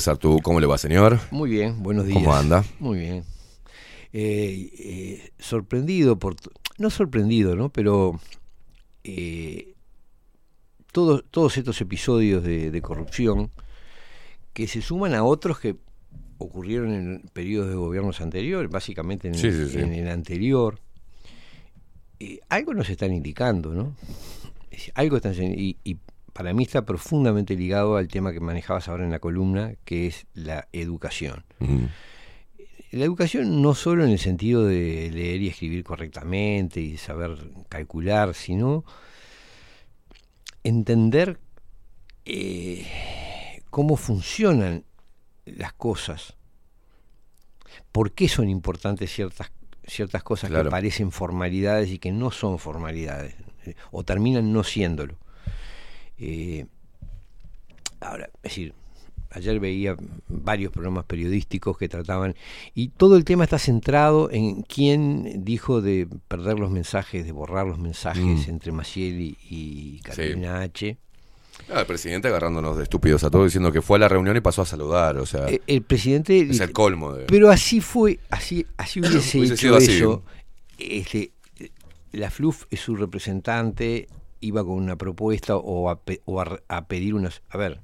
Sartú, 0.00 0.40
¿cómo 0.42 0.60
le 0.60 0.66
va, 0.66 0.78
señor? 0.78 1.18
Muy 1.30 1.50
bien, 1.50 1.82
buenos 1.82 2.06
días. 2.06 2.18
¿Cómo 2.18 2.34
anda? 2.34 2.64
Muy 2.78 2.98
bien. 3.00 3.24
Eh, 4.12 4.70
eh, 4.78 5.30
sorprendido 5.38 6.18
por... 6.18 6.36
No 6.78 6.90
sorprendido, 6.90 7.56
¿no? 7.56 7.70
Pero 7.70 8.20
eh, 9.04 9.74
todos, 10.92 11.24
todos 11.30 11.56
estos 11.58 11.80
episodios 11.80 12.42
de, 12.42 12.70
de 12.70 12.82
corrupción 12.82 13.50
que 14.52 14.66
se 14.68 14.80
suman 14.82 15.14
a 15.14 15.24
otros 15.24 15.58
que 15.58 15.76
ocurrieron 16.38 16.92
en 16.92 17.22
periodos 17.32 17.68
de 17.70 17.76
gobiernos 17.76 18.20
anteriores, 18.20 18.70
básicamente 18.70 19.28
en, 19.28 19.34
Sí, 19.34 19.46
el, 19.48 19.66
sí, 19.68 19.72
sí. 19.72 19.78
en 19.78 19.94
el 19.94 20.08
anterior, 20.08 20.78
eh, 22.20 22.40
algo 22.48 22.74
nos 22.74 22.88
están 22.90 23.12
indicando, 23.12 23.72
¿no? 23.72 23.94
Algo 24.94 25.16
están 25.16 25.34
y, 25.42 25.76
y 25.84 25.96
para 26.36 26.52
mí 26.52 26.64
está 26.64 26.84
profundamente 26.84 27.56
ligado 27.56 27.96
al 27.96 28.08
tema 28.08 28.30
que 28.30 28.40
manejabas 28.40 28.88
ahora 28.88 29.04
en 29.04 29.10
la 29.10 29.20
columna, 29.20 29.72
que 29.86 30.06
es 30.06 30.26
la 30.34 30.68
educación. 30.72 31.46
Mm. 31.60 31.84
La 32.90 33.04
educación 33.06 33.62
no 33.62 33.74
solo 33.74 34.04
en 34.04 34.10
el 34.10 34.18
sentido 34.18 34.66
de 34.66 35.10
leer 35.14 35.40
y 35.40 35.48
escribir 35.48 35.82
correctamente 35.82 36.78
y 36.78 36.98
saber 36.98 37.38
calcular, 37.70 38.34
sino 38.34 38.84
entender 40.62 41.40
eh, 42.26 42.84
cómo 43.70 43.96
funcionan 43.96 44.84
las 45.46 45.72
cosas, 45.72 46.36
por 47.92 48.12
qué 48.12 48.28
son 48.28 48.50
importantes 48.50 49.10
ciertas, 49.10 49.52
ciertas 49.86 50.22
cosas 50.22 50.50
Claro. 50.50 50.64
que 50.64 50.70
parecen 50.70 51.12
formalidades 51.12 51.90
y 51.90 51.98
que 51.98 52.12
no 52.12 52.30
son 52.30 52.58
formalidades, 52.58 53.36
eh, 53.64 53.74
o 53.90 54.04
terminan 54.04 54.52
no 54.52 54.64
siéndolo. 54.64 55.16
Eh, 56.18 56.66
ahora, 58.00 58.26
es 58.42 58.42
decir, 58.42 58.74
ayer 59.30 59.60
veía 59.60 59.96
varios 60.28 60.72
programas 60.72 61.04
periodísticos 61.04 61.76
que 61.76 61.88
trataban, 61.88 62.34
y 62.74 62.88
todo 62.88 63.16
el 63.16 63.24
tema 63.24 63.44
está 63.44 63.58
centrado 63.58 64.30
en 64.30 64.62
quién 64.62 65.44
dijo 65.44 65.80
de 65.82 66.06
perder 66.28 66.58
los 66.58 66.70
mensajes, 66.70 67.24
de 67.26 67.32
borrar 67.32 67.66
los 67.66 67.78
mensajes 67.78 68.46
Mm. 68.46 68.50
entre 68.50 68.72
Maciel 68.72 69.20
y, 69.20 69.36
y 69.50 70.00
Carolina 70.00 70.60
H. 70.60 70.96
Ah, 71.72 71.80
el 71.80 71.86
presidente 71.86 72.28
agarrándonos 72.28 72.76
de 72.76 72.82
estúpidos 72.82 73.24
a 73.24 73.30
todos 73.30 73.46
diciendo 73.46 73.72
que 73.72 73.80
fue 73.82 73.96
a 73.96 74.00
la 74.00 74.08
reunión 74.08 74.36
y 74.36 74.40
pasó 74.40 74.62
a 74.62 74.66
saludar, 74.66 75.16
o 75.16 75.26
sea, 75.26 75.48
Eh, 75.48 75.60
el 75.66 75.82
presidente 75.82 76.38
es 76.38 76.60
el 76.60 76.72
colmo 76.72 77.14
de... 77.14 77.24
Pero 77.24 77.50
así 77.50 77.80
fue, 77.80 78.20
así, 78.30 78.66
así 78.76 79.00
hubiese, 79.00 79.38
Hubiese 79.38 79.54
hecho 79.54 79.56
sido 79.56 79.76
así. 79.76 79.92
eso. 79.96 80.22
Este, 80.78 81.32
la 82.12 82.30
FLUF 82.30 82.64
es 82.70 82.80
su 82.80 82.94
representante, 82.94 84.06
iba 84.46 84.64
con 84.64 84.74
una 84.74 84.96
propuesta 84.96 85.56
o 85.56 85.88
a, 85.90 86.00
pe- 86.00 86.22
o 86.24 86.40
a, 86.40 86.60
a 86.68 86.86
pedir 86.86 87.14
unas. 87.14 87.42
A 87.50 87.58
ver, 87.58 87.80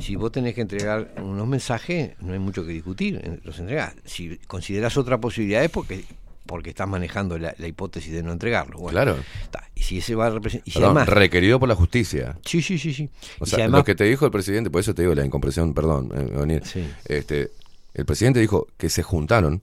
si 0.00 0.16
vos 0.16 0.30
tenés 0.32 0.54
que 0.54 0.60
entregar 0.62 1.14
unos 1.22 1.46
mensajes, 1.46 2.12
no 2.20 2.32
hay 2.32 2.38
mucho 2.38 2.64
que 2.64 2.72
discutir, 2.72 3.20
eh, 3.22 3.40
los 3.44 3.58
entregás. 3.58 3.94
Si 4.04 4.36
considerás 4.46 4.96
otra 4.96 5.18
posibilidad 5.20 5.64
es 5.64 5.70
porque, 5.70 6.04
porque 6.46 6.70
estás 6.70 6.86
manejando 6.88 7.38
la, 7.38 7.54
la 7.58 7.66
hipótesis 7.66 8.12
de 8.12 8.22
no 8.22 8.32
entregarlo. 8.32 8.78
Bueno, 8.78 8.92
Claro. 8.92 9.16
está. 9.42 9.68
Y 9.74 9.82
si 9.82 9.98
ese 9.98 10.14
va 10.14 10.26
a 10.26 10.30
representar. 10.30 10.66
Y 10.68 10.70
si 10.70 10.78
Perdón, 10.78 10.96
además. 10.98 11.08
requerido 11.14 11.58
por 11.58 11.68
la 11.68 11.74
justicia. 11.74 12.38
Sí, 12.44 12.62
sí, 12.62 12.78
sí, 12.78 12.92
sí. 12.94 13.10
O 13.40 13.44
Y 13.44 13.48
sea, 13.48 13.56
si 13.56 13.62
además- 13.62 13.80
lo 13.80 13.84
que 13.84 13.94
te 13.94 14.04
dijo 14.04 14.24
el 14.26 14.30
presidente, 14.32 14.70
por 14.70 14.80
eso 14.80 14.94
te 14.94 15.02
digo 15.02 15.14
la 15.14 15.24
incompresión, 15.24 15.74
perdón, 15.74 16.10
eh. 16.50 16.60
Sí. 16.64 16.86
este, 17.06 17.50
el 17.94 18.04
presidente 18.06 18.40
dijo 18.40 18.66
que 18.76 18.88
se 18.90 19.02
juntaron 19.02 19.62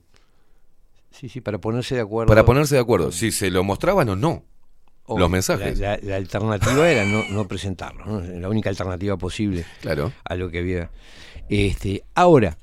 Sí, 1.12 1.28
sí, 1.28 1.40
para 1.40 1.58
ponerse 1.58 1.94
de 1.94 2.00
acuerdo. 2.00 2.28
para 2.28 2.44
ponerse 2.44 2.74
de 2.74 2.80
acuerdo 2.80 3.12
si 3.12 3.30
se 3.30 3.48
lo 3.50 3.62
mostraban 3.62 4.08
o 4.08 4.16
no. 4.16 4.42
O 5.06 5.18
los 5.18 5.30
mensajes. 5.30 5.78
La, 5.78 5.96
la- 5.96 6.02
la 6.02 6.16
alternativa 6.16 6.88
era 6.90 7.04
no, 7.04 7.24
no 7.30 7.46
presentarlo, 7.48 8.04
¿no? 8.06 8.20
la 8.20 8.48
única 8.48 8.70
alternativa 8.70 9.16
posible 9.16 9.64
Claro. 9.80 10.12
a 10.24 10.34
lo 10.34 10.50
que 10.50 10.58
había. 10.58 10.90
Este, 11.48 12.04
ahora, 12.14 12.56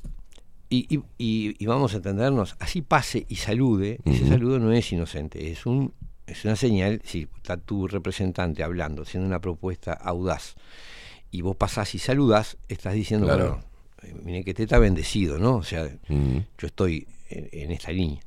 y, 0.70 0.88
y- 1.18 1.56
y- 1.60 1.66
vamos 1.66 1.94
a 1.94 1.98
entendernos, 1.98 2.56
así 2.60 2.82
pase 2.82 3.26
y 3.30 3.36
salude, 3.36 4.00
ese 4.06 4.28
saludo 4.28 4.58
no 4.60 4.72
es 4.72 4.92
inocente, 4.92 5.52
es 5.52 5.66
un 5.66 5.94
es 6.28 6.46
una 6.46 6.56
señal, 6.56 7.02
si 7.04 7.28
está 7.36 7.58
tu 7.58 7.88
representante 7.90 8.64
hablando, 8.64 9.02
haciendo 9.02 9.28
una 9.28 9.42
propuesta 9.42 9.92
audaz, 9.92 10.56
y 11.30 11.42
vos 11.42 11.58
pasás 11.58 11.94
y 11.94 12.00
saludás, 12.00 12.58
estás 12.70 12.94
diciendo, 12.94 13.28
Claro. 13.28 13.62
bueno, 14.02 14.16
eh, 14.18 14.22
miren 14.24 14.44
que 14.46 14.54
te 14.54 14.64
está 14.64 14.80
bendecido, 14.80 15.40
¿no? 15.40 15.58
O 15.58 15.64
sea, 15.64 15.90
yo 16.08 16.68
estoy 16.68 17.06
en, 17.30 17.50
en 17.52 17.72
esta 17.72 17.92
línea. 17.92 18.22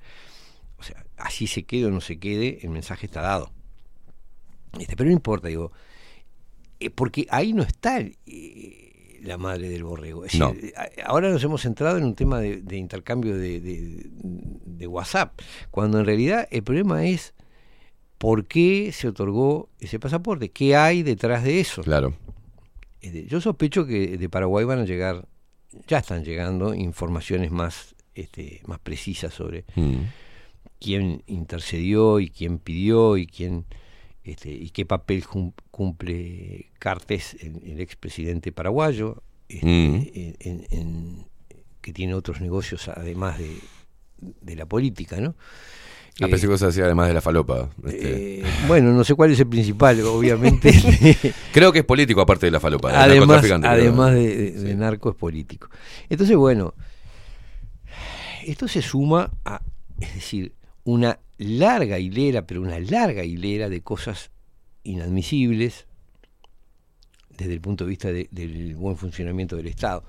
O 0.79 0.83
sea, 0.83 1.03
así 1.17 1.47
se 1.47 1.63
quede 1.63 1.87
o 1.87 1.91
no 1.91 2.03
se 2.03 2.19
quede, 2.19 2.59
el 2.63 2.69
mensaje 2.71 3.07
está 3.07 3.23
dado. 3.23 3.51
Este, 4.81 4.97
pero 4.97 5.09
no 5.09 5.13
importa, 5.15 5.49
digo, 5.49 5.73
eh, 6.81 6.91
porque 6.91 7.27
ahí 7.31 7.53
no 7.53 7.63
está 7.63 8.01
eh, 8.01 9.21
la 9.23 9.39
madre 9.39 9.69
del 9.69 9.85
borrego. 9.85 10.25
Es 10.25 10.35
No. 10.35 10.55
ahora 11.07 11.31
nos 11.31 11.43
hemos 11.45 11.63
centrado 11.63 11.97
en 11.99 12.05
un 12.05 12.15
tema 12.15 12.41
de, 12.41 12.61
de 12.63 12.77
intercambio 12.77 13.37
de, 13.37 13.61
de- 13.61 14.07
de 14.13 14.87
WhatsApp, 14.87 15.41
cuando 15.71 15.99
en 15.99 16.05
realidad 16.07 16.47
el 16.51 16.63
problema 16.63 17.05
es 17.07 17.35
por 18.19 18.47
qué 18.47 18.91
se 18.93 19.09
otorgó 19.09 19.69
ese 19.81 19.99
pasaporte, 19.99 20.51
qué 20.51 20.77
hay 20.77 21.03
detrás 21.03 21.43
de 21.45 21.61
eso. 21.61 21.83
Claro. 21.83 22.15
Yo 23.03 23.41
sospecho 23.41 23.87
que 23.87 24.17
de 24.17 24.29
Paraguay 24.31 24.65
van 24.65 24.79
a 24.79 24.85
llegar, 24.85 25.27
ya 25.87 25.99
están 25.99 26.25
llegando 26.25 26.75
informaciones 26.75 27.51
más, 27.51 27.95
este, 28.15 28.63
más 28.67 28.79
precisas 28.79 29.35
sobre 29.35 29.65
Mm. 29.77 30.05
quién 30.81 31.23
intercedió 31.27 32.19
y 32.21 32.31
quién 32.31 32.59
pidió 32.59 33.17
y 33.19 33.27
quién 33.27 33.65
este, 34.25 34.51
y 34.51 34.71
qué 34.71 34.87
papel 34.87 35.27
cum- 35.27 35.53
cumple 35.71 36.71
Cartes, 36.79 37.37
el, 37.41 37.61
el 37.65 37.81
expresidente 37.81 38.53
paraguayo, 38.53 39.23
este, 39.49 39.67
Mm. 39.67 39.95
en- 40.15 40.37
en- 40.41 40.67
en- 40.71 41.27
que 41.81 41.93
tiene 41.93 42.15
otros 42.15 42.41
negocios 42.41 42.89
además 42.89 43.39
de, 43.39 43.59
de 44.41 44.57
la 44.57 44.65
política, 44.67 45.21
¿no? 45.21 45.35
A 46.23 46.27
Eh, 46.27 46.29
pesar 46.31 46.49
que 46.49 46.65
hacía 46.65 46.85
además 46.85 47.09
de 47.09 47.15
la 47.15 47.21
falopa. 47.21 47.69
este. 47.85 48.41
eh, 48.41 48.45
bueno, 48.69 48.93
no 48.93 49.03
sé 49.05 49.15
cuál 49.17 49.33
es 49.33 49.41
el 49.41 49.49
principal, 49.49 50.01
obviamente. 50.03 50.71
Creo 51.53 51.73
que 51.73 51.81
es 51.81 51.85
político 51.85 52.21
aparte 52.23 52.47
de 52.47 52.53
la 52.53 52.61
falopa. 52.61 52.89
del 52.93 52.99
además 53.19 53.43
pero- 53.43 53.57
además 53.69 54.15
de, 54.15 54.37
de- 54.37 54.51
de 54.53 54.75
narco 54.77 55.11
es 55.11 55.17
político. 55.17 55.69
Entonces, 56.09 56.37
bueno, 56.37 56.73
esto 58.47 58.69
se 58.69 58.81
suma 58.83 59.31
a, 59.45 59.61
es 60.01 60.15
decir, 60.15 60.53
una 60.85 61.19
larga 61.39 61.99
hilera, 61.99 62.47
pero 62.47 62.61
una 62.63 62.79
larga 62.79 63.25
hilera 63.25 63.69
de 63.69 63.81
cosas 63.81 64.31
inadmisibles 64.85 65.87
desde 67.37 67.53
el 67.55 67.61
punto 67.61 67.85
de 67.85 67.91
vista 67.91 68.13
de- 68.13 68.29
del 68.31 68.77
buen 68.77 68.97
funcionamiento 68.97 69.57
del 69.57 69.67
Estado. 69.67 70.05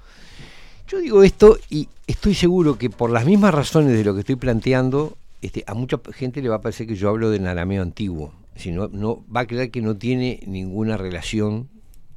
Yo 0.87 0.99
digo 0.99 1.23
esto 1.23 1.57
y 1.69 1.89
estoy 2.05 2.35
seguro 2.35 2.77
que 2.77 2.89
por 2.91 3.09
las 3.09 3.25
mismas 3.25 3.53
razones 3.53 3.97
de 3.97 4.03
lo 4.03 4.13
que 4.13 4.19
estoy 4.19 4.35
planteando, 4.35 5.17
este, 5.41 5.63
a 5.65 5.73
mucha 5.73 5.99
gente 6.13 6.41
le 6.41 6.49
va 6.49 6.57
a 6.57 6.61
parecer 6.61 6.85
que 6.85 6.95
yo 6.95 7.09
hablo 7.09 7.31
del 7.31 7.47
arameo 7.47 7.81
antiguo. 7.81 8.33
Si 8.55 8.71
no, 8.71 8.87
no 8.89 9.25
va 9.35 9.41
a 9.41 9.47
creer 9.47 9.71
que 9.71 9.81
no 9.81 9.95
tiene 9.97 10.41
ninguna 10.45 10.95
relación 10.97 11.69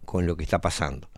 con 0.05 0.27
lo 0.27 0.37
que 0.37 0.45
está 0.45 0.61
pasando. 0.61 1.09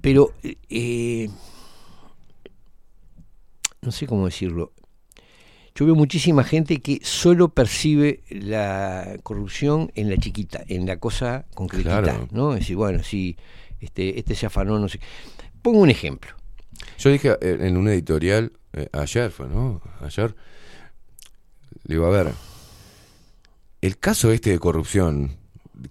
Pero, 0.00 0.32
eh, 0.70 1.28
no 3.82 3.92
sé 3.92 4.06
cómo 4.06 4.26
decirlo. 4.26 4.72
Yo 5.74 5.86
veo 5.86 5.94
muchísima 5.94 6.42
gente 6.42 6.80
que 6.80 6.98
solo 7.04 7.50
percibe 7.50 8.24
la 8.30 9.16
corrupción 9.22 9.92
en 9.94 10.10
la 10.10 10.16
chiquita, 10.16 10.64
en 10.66 10.86
la 10.86 10.98
cosa 10.98 11.46
concretita, 11.54 12.02
Claro. 12.02 12.28
¿no? 12.32 12.54
Es 12.54 12.60
decir, 12.60 12.74
bueno, 12.76 13.04
si 13.04 13.36
este, 13.78 14.18
este 14.18 14.34
se 14.34 14.46
afanó, 14.46 14.78
no 14.80 14.88
sé. 14.88 14.98
Pongo 15.62 15.78
un 15.78 15.90
ejemplo. 15.90 16.32
Yo 16.98 17.10
dije 17.10 17.36
eh, 17.40 17.58
en 17.60 17.76
un 17.76 17.86
editorial, 17.88 18.52
eh, 18.72 18.88
ayer 18.92 19.30
fue, 19.30 19.48
¿no? 19.48 19.80
Ayer, 20.00 20.34
le 21.84 21.94
digo, 21.94 22.06
a 22.06 22.10
ver, 22.10 22.32
el 23.80 23.98
caso 23.98 24.32
este 24.32 24.50
de 24.50 24.58
corrupción, 24.58 25.36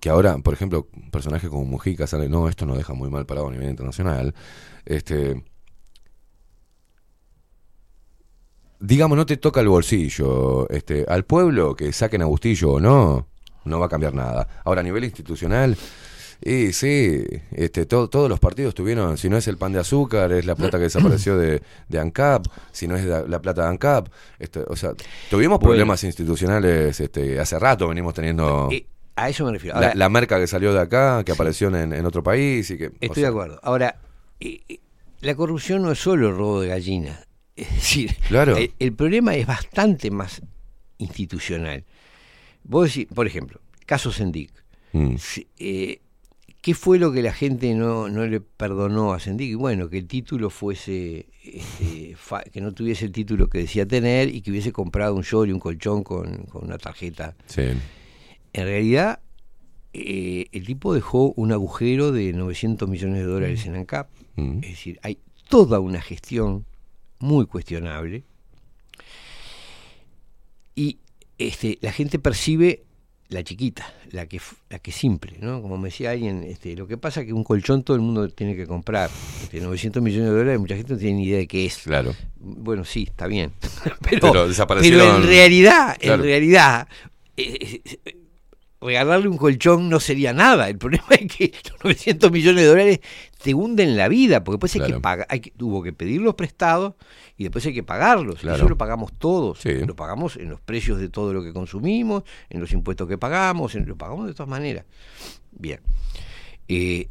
que 0.01 0.09
ahora, 0.09 0.37
por 0.39 0.53
ejemplo, 0.53 0.89
un 0.93 1.11
personaje 1.11 1.47
como 1.47 1.63
Mujica 1.63 2.07
sale, 2.07 2.27
no, 2.27 2.49
esto 2.49 2.65
nos 2.65 2.77
deja 2.77 2.93
muy 2.93 3.09
mal 3.09 3.25
parado 3.25 3.47
a 3.47 3.51
nivel 3.51 3.69
internacional, 3.69 4.35
este... 4.85 5.43
Digamos, 8.79 9.17
no 9.17 9.25
te 9.25 9.37
toca 9.37 9.59
el 9.61 9.67
bolsillo, 9.69 10.69
este, 10.69 11.05
al 11.07 11.23
pueblo 11.25 11.75
que 11.75 11.91
saquen 11.91 12.21
a 12.21 12.25
Bustillo 12.25 12.73
o 12.73 12.79
no, 12.79 13.27
no 13.65 13.79
va 13.79 13.87
a 13.87 13.89
cambiar 13.89 14.13
nada. 14.13 14.47
Ahora, 14.65 14.81
a 14.81 14.83
nivel 14.83 15.03
institucional, 15.03 15.75
y 16.45 16.71
sí, 16.73 17.23
este, 17.51 17.87
to- 17.87 18.07
todos 18.07 18.29
los 18.29 18.39
partidos 18.39 18.75
tuvieron, 18.75 19.17
si 19.17 19.29
no 19.29 19.37
es 19.37 19.47
el 19.47 19.57
pan 19.57 19.73
de 19.73 19.79
azúcar, 19.79 20.31
es 20.31 20.45
la 20.45 20.55
plata 20.55 20.77
que 20.77 20.83
desapareció 20.91 21.35
de, 21.37 21.63
de 21.89 21.99
ANCAP, 21.99 22.45
si 22.71 22.87
no 22.87 22.95
es 22.95 23.05
la, 23.05 23.23
la 23.23 23.41
plata 23.41 23.63
de 23.63 23.69
ANCAP, 23.69 24.09
este, 24.37 24.59
o 24.67 24.75
sea, 24.75 24.91
tuvimos 25.31 25.57
Bueno. 25.57 25.69
problemas 25.71 26.03
institucionales, 26.03 26.99
este, 26.99 27.39
hace 27.39 27.57
rato 27.57 27.87
venimos 27.87 28.13
teniendo 28.13 28.69
Eh, 28.71 28.85
a 29.15 29.29
eso 29.29 29.43
me 29.45 29.53
refiero. 29.53 29.79
la, 29.79 29.87
Ahora, 29.87 29.97
la 29.97 30.09
merca 30.09 30.39
que 30.39 30.45
salió 30.45 30.71
de 30.71 30.81
acá, 30.81 31.23
que 31.23 31.31
apareció 31.31 31.69
en, 31.75 31.93
en 31.93 32.05
otro 32.05 32.21
país 32.21 32.69
y 32.69 32.77
que... 32.77 32.87
o 32.89 32.91
Estoy 33.01 33.15
sea, 33.15 33.23
de 33.23 33.29
acuerdo. 33.29 33.59
Ahora, 33.63 33.95
eh, 34.39 34.61
eh, 34.69 34.79
la 35.21 35.33
corrupción 35.33 35.81
no 35.81 35.91
es 35.91 35.97
solo 35.97 36.29
el 36.29 36.35
robo 36.37 36.61
de 36.61 36.67
gallinas. 36.67 37.26
Es 37.57 37.69
decir, 37.75 38.15
Claro. 38.27 38.55
el, 38.55 38.71
el 38.79 38.93
problema 38.93 39.35
es 39.35 39.45
bastante 39.47 40.11
más 40.11 40.41
institucional. 40.99 41.83
Vos 42.63 42.87
decís, 42.93 43.07
por 43.13 43.27
ejemplo, 43.27 43.59
caso 43.85 44.11
Sendic. 44.11 44.51
mm, 44.93 45.15
Si- 45.17 45.47
eh, 45.59 45.99
¿Qué 46.61 46.73
fue 46.73 46.99
lo 46.99 47.13
que 47.13 47.21
la 47.21 47.31
gente 47.33 47.73
no, 47.75 48.09
no 48.09 48.25
le 48.27 48.41
perdonó 48.41 49.13
a 49.13 49.19
Sendic? 49.19 49.55
Bueno, 49.55 49.89
que 49.89 49.99
el 49.99 50.07
título 50.07 50.49
fuese, 50.49 51.27
este, 51.43 52.15
fa- 52.17 52.43
que 52.43 52.59
no 52.61 52.73
tuviese 52.73 53.05
el 53.05 53.11
título 53.13 53.47
que 53.47 53.59
decía 53.59 53.85
tener 53.87 54.33
y 54.33 54.41
que 54.41 54.51
hubiese 54.51 54.73
comprado 54.73 55.15
un 55.15 55.21
short 55.21 55.47
y 55.47 55.53
un 55.53 55.59
colchón 55.59 56.03
con, 56.03 56.43
con 56.47 56.65
una 56.65 56.77
tarjeta. 56.77 57.35
sí, 57.45 57.61
En 58.53 58.65
realidad, 58.65 59.19
eh, 59.93 60.47
el 60.51 60.65
tipo 60.65 60.93
dejó 60.93 61.31
un 61.37 61.53
agujero 61.53 62.11
de 62.11 62.33
900 62.33 62.89
millones 62.89 63.19
de 63.19 63.23
dólares 63.25 63.65
en 63.65 63.75
ANCAP. 63.75 64.09
mm, 64.35 64.57
Es 64.63 64.69
decir, 64.71 64.99
hay 65.03 65.19
toda 65.47 65.79
una 65.79 66.01
gestión 66.01 66.65
muy 67.19 67.45
cuestionable. 67.45 68.23
Y 70.75 70.97
este, 71.37 71.77
la 71.81 71.91
gente 71.91 72.19
percibe 72.19 72.83
la 73.29 73.43
chiquita, 73.43 73.91
la 74.11 74.25
que, 74.25 74.39
la 74.69 74.79
que 74.79 74.91
es 74.91 74.95
simple, 74.95 75.37
¿no? 75.41 75.61
Como 75.61 75.77
me 75.77 75.89
decía 75.89 76.11
alguien, 76.11 76.43
este, 76.43 76.75
lo 76.77 76.87
que 76.87 76.97
pasa 76.97 77.21
es 77.21 77.25
que 77.27 77.33
un 77.33 77.43
colchón 77.43 77.83
todo 77.83 77.95
el 77.97 78.01
mundo 78.01 78.29
tiene 78.29 78.55
que 78.55 78.65
comprar. 78.65 79.09
Este, 79.43 79.59
900 79.59 80.01
millones 80.01 80.29
de 80.29 80.37
dólares, 80.37 80.59
mucha 80.59 80.75
gente 80.77 80.93
no 80.93 80.99
tiene 80.99 81.17
ni 81.17 81.25
idea 81.25 81.39
de 81.39 81.47
qué 81.47 81.65
es. 81.65 81.77
claro. 81.79 82.15
Bueno, 82.39 82.85
sí, 82.85 83.03
está 83.03 83.27
bien. 83.27 83.51
pero, 84.01 84.31
Pero 84.31 84.47
desaparecieron- 84.49 84.99
pero 84.99 85.17
en 85.17 85.23
realidad, 85.23 85.97
Claro. 85.99 86.23
en 86.23 86.29
realidad, 86.29 86.87
eh, 87.35 87.81
eh, 88.05 88.17
regalarle 88.87 89.27
un 89.27 89.37
colchón 89.37 89.89
no 89.89 89.99
sería 89.99 90.33
nada. 90.33 90.69
El 90.69 90.77
problema 90.77 91.05
es 91.11 91.31
que 91.33 91.53
los 91.71 91.83
900 91.83 92.31
millones 92.31 92.63
de 92.63 92.67
dólares 92.69 92.99
te 93.43 93.53
hunden 93.53 93.95
la 93.97 94.07
vida, 94.07 94.43
porque 94.43 94.55
después 94.55 94.75
hay 94.75 94.91
que 94.93 94.99
pagar, 94.99 95.27
hay 95.29 95.39
que, 95.41 95.51
tuvo 95.51 95.83
que 95.83 95.93
pedirlos 95.93 96.35
prestados 96.35 96.93
y 97.37 97.43
después 97.43 97.65
hay 97.65 97.73
que 97.73 97.83
pagarlos. 97.83 98.39
Claro. 98.39 98.57
Eso 98.57 98.69
lo 98.69 98.77
pagamos 98.77 99.11
todos. 99.17 99.59
Sí. 99.59 99.73
Lo 99.85 99.95
pagamos 99.95 100.37
en 100.37 100.49
los 100.49 100.59
precios 100.61 100.99
de 100.99 101.09
todo 101.09 101.33
lo 101.33 101.43
que 101.43 101.53
consumimos, 101.53 102.23
en 102.49 102.59
los 102.59 102.71
impuestos 102.73 103.07
que 103.07 103.17
pagamos, 103.17 103.75
en- 103.75 103.87
lo 103.87 103.95
pagamos 103.95 104.25
de 104.27 104.33
todas 104.33 104.49
maneras. 104.49 104.85
Bien. 105.51 105.79
Eh, 106.67 107.09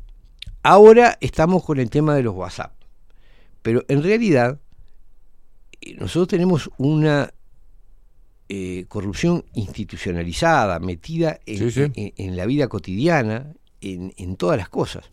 ahora 0.62 1.16
estamos 1.20 1.64
con 1.64 1.78
el 1.78 1.90
tema 1.90 2.14
de 2.14 2.22
los 2.22 2.34
WhatsApp. 2.34 2.72
Pero 3.62 3.84
en 3.88 4.02
realidad, 4.02 4.58
eh, 5.80 5.94
nosotros 5.98 6.28
tenemos 6.28 6.70
una 6.78 7.32
eh, 8.48 8.84
corrupción 8.88 9.44
institucionalizada, 9.54 10.78
metida 10.80 11.40
en, 11.46 11.58
Sí, 11.58 11.70
sí. 11.70 11.90
en- 11.94 12.12
en 12.16 12.36
la 12.36 12.46
vida 12.46 12.68
cotidiana, 12.68 13.52
en, 13.80 14.12
en 14.16 14.36
todas 14.36 14.56
las 14.58 14.68
cosas. 14.68 15.04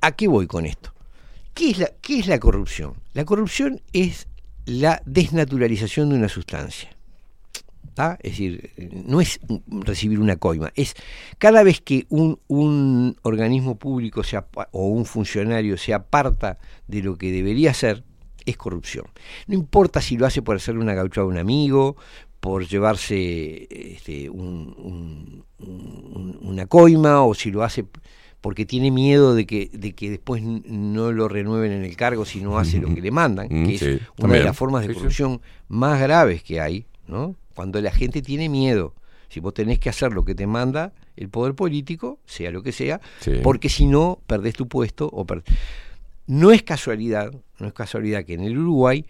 ¿A 0.00 0.12
qué 0.12 0.28
voy 0.28 0.46
con 0.46 0.66
esto? 0.66 0.92
¿Qué 1.54 1.70
es, 1.70 1.78
la, 1.78 1.90
¿Qué 2.00 2.18
es 2.18 2.26
la 2.26 2.38
corrupción? 2.40 2.94
La 3.14 3.24
corrupción 3.24 3.80
es 3.92 4.26
la 4.64 5.02
desnaturalización 5.06 6.10
de 6.10 6.16
una 6.16 6.28
sustancia. 6.28 6.90
¿tá? 7.94 8.18
Es 8.22 8.32
decir, 8.32 8.72
no 9.06 9.20
es 9.20 9.38
recibir 9.66 10.18
una 10.18 10.36
coima, 10.36 10.72
es 10.76 10.94
cada 11.36 11.62
vez 11.62 11.82
que 11.82 12.06
un, 12.08 12.38
un 12.48 13.16
organismo 13.22 13.76
público 13.76 14.22
se 14.24 14.38
o 14.70 14.86
un 14.88 15.04
funcionario 15.04 15.76
se 15.76 15.92
aparta 15.92 16.58
de 16.88 17.02
lo 17.02 17.18
que 17.18 17.30
debería 17.32 17.74
ser, 17.74 18.02
es 18.46 18.56
corrupción. 18.56 19.06
No 19.46 19.54
importa 19.54 20.00
si 20.00 20.16
lo 20.16 20.26
hace 20.26 20.42
por 20.42 20.56
hacerle 20.56 20.80
una 20.80 20.94
gauchada 20.94 21.24
a 21.26 21.28
un 21.30 21.38
amigo, 21.38 21.96
por 22.40 22.66
llevarse 22.66 23.68
este, 23.94 24.28
un- 24.28 24.74
un- 24.78 25.44
un- 25.60 26.38
una 26.42 26.66
coima, 26.66 27.22
o 27.22 27.34
si 27.34 27.50
lo 27.50 27.62
hace 27.62 27.84
porque 28.40 28.66
tiene 28.66 28.90
miedo 28.90 29.36
de 29.36 29.46
que, 29.46 29.70
de 29.72 29.92
que 29.92 30.10
después 30.10 30.42
no 30.42 31.12
lo 31.12 31.28
renueven 31.28 31.70
en 31.70 31.84
el 31.84 31.94
cargo 31.96 32.24
si 32.24 32.40
no 32.40 32.58
hace 32.58 32.80
lo 32.80 32.92
que 32.92 33.00
le 33.00 33.12
mandan, 33.12 33.46
Mm, 33.48 33.66
que 33.66 33.74
es 33.76 33.80
sí, 33.80 33.98
una 34.18 34.34
de 34.34 34.42
las 34.44 34.56
formas 34.56 34.82
de 34.82 34.88
Sí, 34.88 34.94
sí. 34.94 34.98
corrupción 34.98 35.40
más 35.68 36.00
graves 36.00 36.42
que 36.42 36.60
hay, 36.60 36.86
¿no? 37.06 37.36
Cuando 37.54 37.80
la 37.80 37.92
gente 37.92 38.20
tiene 38.22 38.48
miedo. 38.48 38.94
Si 39.28 39.38
vos 39.38 39.54
tenés 39.54 39.78
que 39.78 39.88
hacer 39.88 40.12
lo 40.12 40.24
que 40.24 40.34
te 40.34 40.46
manda 40.48 40.92
el 41.16 41.28
poder 41.28 41.54
político, 41.54 42.18
sea 42.26 42.50
lo 42.50 42.62
que 42.64 42.72
sea, 42.72 43.00
Sí. 43.20 43.34
porque 43.44 43.68
si 43.68 43.86
no, 43.86 44.18
perdés 44.26 44.54
tu 44.54 44.66
puesto 44.66 45.08
o 45.12 45.24
per- 45.24 45.44
No 46.26 46.52
es 46.52 46.62
casualidad, 46.62 47.32
no 47.58 47.66
es 47.66 47.72
casualidad 47.72 48.24
que 48.24 48.34
en 48.34 48.42
el 48.42 48.58
Uruguay 48.58 49.06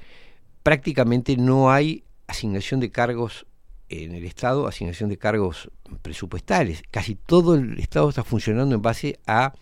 prácticamente 0.63 1.37
no 1.37 1.71
hay 1.71 2.05
asignación 2.27 2.81
de 2.81 2.91
cargos 2.91 3.47
en 3.89 4.15
el 4.15 4.25
Estado, 4.25 4.67
asignación 4.67 5.11
de 5.11 5.19
cargos 5.19 5.71
presupuestales. 6.01 6.83
Casi 6.91 7.15
todo 7.15 7.55
el 7.55 7.79
Estado 7.79 8.09
está 8.09 8.25
funcionando 8.25 8.75
en 8.75 8.83
base 8.83 9.19
a 9.27 9.53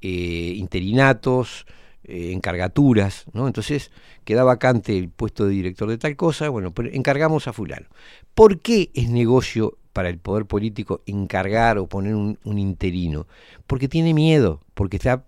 eh, 0.00 0.54
interinatos, 0.56 1.66
eh, 2.02 2.32
encargaturas, 2.32 3.26
¿no? 3.32 3.46
Entonces 3.46 3.92
queda 4.24 4.42
vacante 4.42 4.98
el 4.98 5.08
puesto 5.08 5.46
de 5.46 5.52
director 5.52 5.88
de 5.88 5.98
tal 5.98 6.16
cosa, 6.16 6.48
bueno, 6.48 6.72
pero 6.72 6.90
encargamos 6.90 7.46
a 7.46 7.52
fulano. 7.52 7.86
¿Por 8.34 8.60
qué 8.60 8.90
es 8.94 9.08
negocio 9.08 9.78
para 9.92 10.08
el 10.08 10.18
poder 10.18 10.46
político 10.46 11.02
encargar 11.06 11.78
o 11.78 11.86
poner 11.86 12.14
un, 12.14 12.38
un 12.42 12.58
interino? 12.58 13.26
Porque 13.66 13.86
tiene 13.86 14.14
miedo, 14.14 14.60
porque 14.74 14.96
está 14.96 15.24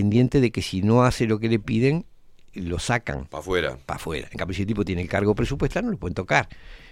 pendiente 0.00 0.40
de 0.42 0.50
que 0.50 0.60
si 0.60 0.82
no 0.82 1.04
hace 1.04 1.26
lo 1.26 1.38
que 1.38 1.48
le 1.48 1.58
piden, 1.58 2.04
lo 2.54 2.78
sacan 2.78 3.24
Para 3.26 3.40
afuera. 3.40 3.78
para 3.86 3.96
afuera. 3.96 4.28
En 4.30 4.36
cambio, 4.38 4.54
si 4.54 4.62
el 4.62 4.68
tipo 4.68 4.84
tiene 4.84 5.00
el 5.02 5.08
cargo 5.08 5.34
presupuestal, 5.34 5.84
no 5.86 5.90
lo 5.90 5.96
pueden 5.98 6.14
tocar. 6.14 6.48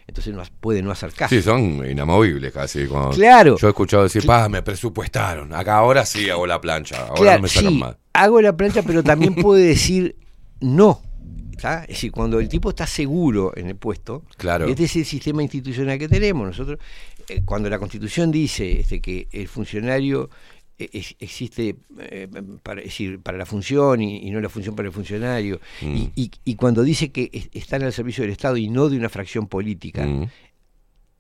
Entonces 0.07 0.35
no 0.35 0.43
puede 0.61 0.83
no 0.83 0.91
hacer 0.91 1.13
caso. 1.13 1.35
Sí, 1.35 1.43
son 1.43 1.89
inamovibles 1.89 2.53
casi. 2.53 2.87
cuando- 2.87 3.11
Claro. 3.11 3.57
Yo 3.59 3.67
he 3.69 3.71
escuchado 3.71 4.03
decir, 4.05 4.25
pa, 4.27 4.49
me 4.49 4.63
presupuestaron. 4.63 5.55
Acá 5.55 5.77
ahora 5.77 6.05
sí 6.07 6.29
hago 6.31 6.47
la 6.47 6.61
plancha. 6.61 6.97
Ahora 7.09 7.15
Claro, 7.21 7.39
no 7.39 7.43
me 7.43 7.49
sacan 7.49 7.73
sí, 7.73 7.79
más. 7.79 7.97
hago 8.15 8.41
la 8.43 8.57
plancha, 8.57 8.83
pero 8.83 9.03
también 9.03 9.35
puede 9.35 9.65
decir 9.67 10.17
no. 10.61 11.01
¿tá? 11.61 11.83
Es 11.83 11.89
decir, 11.89 12.11
cuando 12.13 12.41
el 12.41 12.49
tipo 12.49 12.69
está 12.71 12.87
seguro 12.87 13.53
en 13.57 13.69
el 13.69 13.77
puesto, 13.77 14.25
Claro. 14.37 14.67
este 14.67 14.85
es 14.85 14.97
el 14.97 15.05
sistema 15.07 15.43
institucional 15.43 15.99
que 15.99 16.09
tenemos. 16.09 16.47
Nosotros, 16.47 16.79
eh, 17.29 17.41
cuando 17.45 17.71
la 17.71 17.79
Constitución 17.79 18.31
dice 18.31 18.81
este, 18.81 19.01
que 19.01 19.29
el 19.33 19.49
funcionario 19.49 20.29
es- 20.79 21.15
existe 21.21 21.77
eh, 22.01 22.29
para, 22.63 22.81
es 22.81 22.87
decir, 22.89 23.21
para 23.21 23.39
la 23.39 23.47
función 23.47 24.01
y, 24.03 24.19
y 24.27 24.31
no 24.31 24.41
la 24.41 24.49
función 24.49 24.75
para 24.75 24.89
el 24.89 24.95
funcionario, 24.95 25.61
Mm. 25.83 25.97
y, 25.97 26.13
y- 26.17 26.31
y 26.45 26.55
cuando 26.57 26.83
dice 26.83 27.11
que 27.13 27.31
es- 27.33 27.49
están 27.53 27.83
al 27.83 27.93
servicio 27.93 28.23
del 28.23 28.31
Estado 28.33 28.57
y 28.57 28.69
no 28.69 28.89
de 28.89 28.97
una 28.97 29.09
fracción 29.09 29.47
política, 29.47 30.05
Mm. 30.07 30.29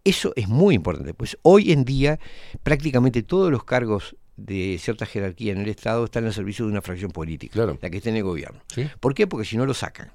eso 0.05 0.32
es 0.36 0.48
muy 0.48 0.74
importante, 0.74 1.14
pues 1.14 1.39
hoy 1.43 1.72
en 1.72 1.85
día 1.85 2.18
prácticamente 2.62 3.22
todos 3.22 3.51
los 3.51 3.64
cargos 3.64 4.16
de 4.36 4.76
cierta 4.81 5.06
jerarquía 5.06 5.52
en 5.52 5.59
el 5.60 5.68
Estado 5.68 6.05
están 6.05 6.24
al 6.26 6.35
servicio 6.35 6.64
de 6.66 6.72
una 6.72 6.82
fracción 6.82 7.12
política, 7.12 7.52
Claro. 7.55 7.78
la 7.81 7.89
que 7.90 7.98
está 7.98 8.10
en 8.10 8.16
el 8.16 8.24
gobierno. 8.24 8.60
Sí. 8.74 8.86
¿Por 9.01 9.14
qué? 9.14 9.26
Porque 9.28 9.47
si 9.47 9.56
no 9.56 9.64
lo 9.64 9.74
sacan. 9.74 10.12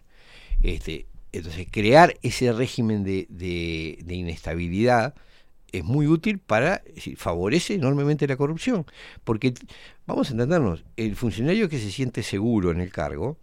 Este, 0.61 1.05
entonces, 1.31 1.67
crear 1.71 2.15
ese 2.21 2.51
régimen 2.51 3.03
de, 3.05 3.27
de- 3.29 3.99
de 4.03 4.15
inestabilidad 4.15 5.13
es 5.71 5.83
muy 5.83 6.07
útil 6.07 6.39
para, 6.39 6.81
favorece 7.17 7.75
enormemente 7.75 8.27
la 8.27 8.37
corrupción. 8.37 8.85
Porque, 9.23 9.53
vamos 10.07 10.29
a 10.29 10.31
entendernos, 10.33 10.83
el 10.97 11.15
funcionario 11.15 11.69
que 11.69 11.79
se 11.79 11.91
siente 11.91 12.23
seguro 12.23 12.71
en 12.71 12.81
el 12.81 12.91
cargo 12.91 13.37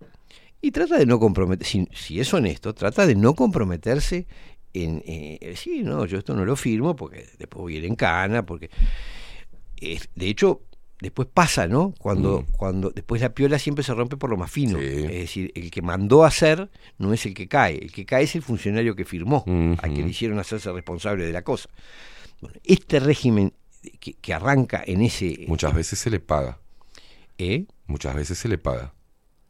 y 0.63 0.71
trata 0.71 0.99
de 0.99 1.07
no 1.07 1.19
comprometer, 1.19 1.67
si, 1.67 1.89
si 1.95 2.19
es 2.21 2.33
honesto, 2.35 2.75
trata 2.75 3.07
de 3.07 3.15
no 3.15 3.35
comprometerse 3.35 4.27
en, 4.75 5.03
eh, 5.07 5.55
sí, 5.57 5.83
no, 5.83 6.05
yo 6.07 6.19
esto 6.19 6.35
no 6.35 6.45
lo 6.45 6.55
firmo 6.57 6.97
porque 6.97 7.25
después 7.39 7.61
voy 7.63 7.75
a 7.77 7.79
ir 7.79 7.85
en 7.87 7.95
cana, 7.97 8.45
porque 8.45 8.69
es- 9.81 10.09
de 10.15 10.29
hecho 10.29 10.63
después 11.01 11.29
pasa, 11.33 11.67
¿no? 11.69 11.93
Cuando, 11.99 12.41
Mm. 12.43 12.53
cuando 12.57 12.91
después 12.91 13.21
la 13.21 13.29
piola 13.35 13.59
siempre 13.59 13.85
se 13.85 13.93
rompe 13.95 14.17
por 14.17 14.31
lo 14.31 14.37
más 14.39 14.51
fino. 14.51 14.79
Sí. 14.79 14.85
Es 14.87 15.09
decir, 15.13 15.53
el 15.55 15.71
que 15.71 15.83
mandó 15.83 16.25
a 16.25 16.29
hacer 16.29 16.71
no 16.99 17.13
es 17.13 17.27
el 17.27 17.35
que 17.35 17.49
cae, 17.49 17.77
el 17.79 17.93
que 17.93 18.07
cae 18.07 18.25
es 18.25 18.35
el 18.35 18.43
funcionario 18.43 18.97
que 18.97 19.05
firmó, 19.05 19.45
Ujú. 19.47 19.77
al 19.83 19.93
que 19.95 20.03
le 20.03 20.09
hicieron 20.09 20.39
hacerse 20.39 20.73
responsable 20.73 21.25
de 21.27 21.33
la 21.33 21.43
cosa. 21.43 21.69
Bueno, 22.41 22.59
este 22.65 23.01
régimen 23.01 23.53
que, 24.01 24.15
que 24.15 24.35
arranca 24.35 24.83
en 24.87 25.03
ese... 25.03 25.45
Muchas 25.49 25.75
veces 25.75 25.99
se 25.99 26.11
le 26.11 26.21
paga. 26.21 26.59
¿eh? 27.39 27.67
Muchas 27.87 28.15
veces 28.15 28.39
se 28.39 28.49
le 28.49 28.59
paga. 28.59 28.93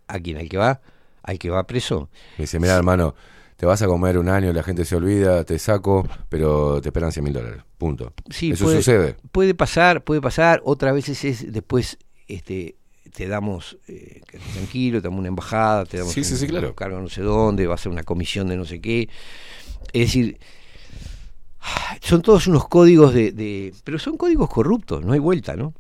¿A 0.09 0.19
quién? 0.21 0.37
¿Al 0.37 0.49
que 0.49 0.57
va? 0.57 0.81
¿Al 1.23 1.39
que 1.39 1.51
va 1.51 1.67
preso? 1.67 2.09
Me 2.39 2.43
dice, 2.45 2.61
mira 2.61 2.77
hermano, 2.77 3.15
te 3.57 3.67
vas 3.67 3.83
a 3.83 3.87
comer 3.87 4.19
un 4.19 4.29
año, 4.29 4.53
la 4.53 4.63
gente 4.63 4.85
se 4.85 4.95
olvida, 4.95 5.43
te 5.45 5.59
saco, 5.59 6.07
pero 6.29 6.81
te 6.81 6.91
esperan 6.91 7.11
100 7.11 7.25
mil 7.25 7.33
dólares. 7.33 7.63
Punto. 7.79 8.13
Sí, 8.31 8.53
Eso 8.53 8.65
puede, 8.65 8.77
sucede. 8.77 9.17
Puede 9.33 9.55
pasar, 9.55 10.05
puede 10.05 10.21
pasar. 10.21 10.63
Otras 10.65 10.95
veces 10.95 11.25
es 11.25 11.53
después 11.53 11.99
este, 12.29 12.77
te 13.13 13.27
damos 13.27 13.79
eh, 13.89 14.21
tranquilo, 14.55 15.01
te 15.01 15.09
damos 15.09 15.19
una 15.21 15.29
embajada, 15.29 15.85
te 15.87 15.99
damos 15.99 16.13
Sí, 16.13 16.23
sí, 16.23 16.35
un, 16.35 16.39
sí, 16.39 16.47
claro. 16.47 16.69
un 16.69 16.75
cargo 16.75 17.01
no 17.01 17.09
sé 17.09 17.23
dónde, 17.23 17.67
va 17.67 17.75
a 17.75 17.79
ser 17.79 17.91
una 17.91 18.03
comisión 18.05 18.47
de 18.49 18.57
no 18.57 18.65
sé 18.65 18.81
qué. 18.81 19.09
Es 19.93 20.09
decir, 20.09 20.39
son 22.01 22.23
todos 22.23 22.47
unos 22.47 22.69
códigos 22.69 23.15
de, 23.15 23.73
Pero 23.85 23.99
son 23.99 24.17
códigos 24.17 24.49
corruptos, 24.49 25.05
no 25.05 25.13
hay 25.13 25.19
vuelta, 25.19 25.57
¿no? 25.57 25.75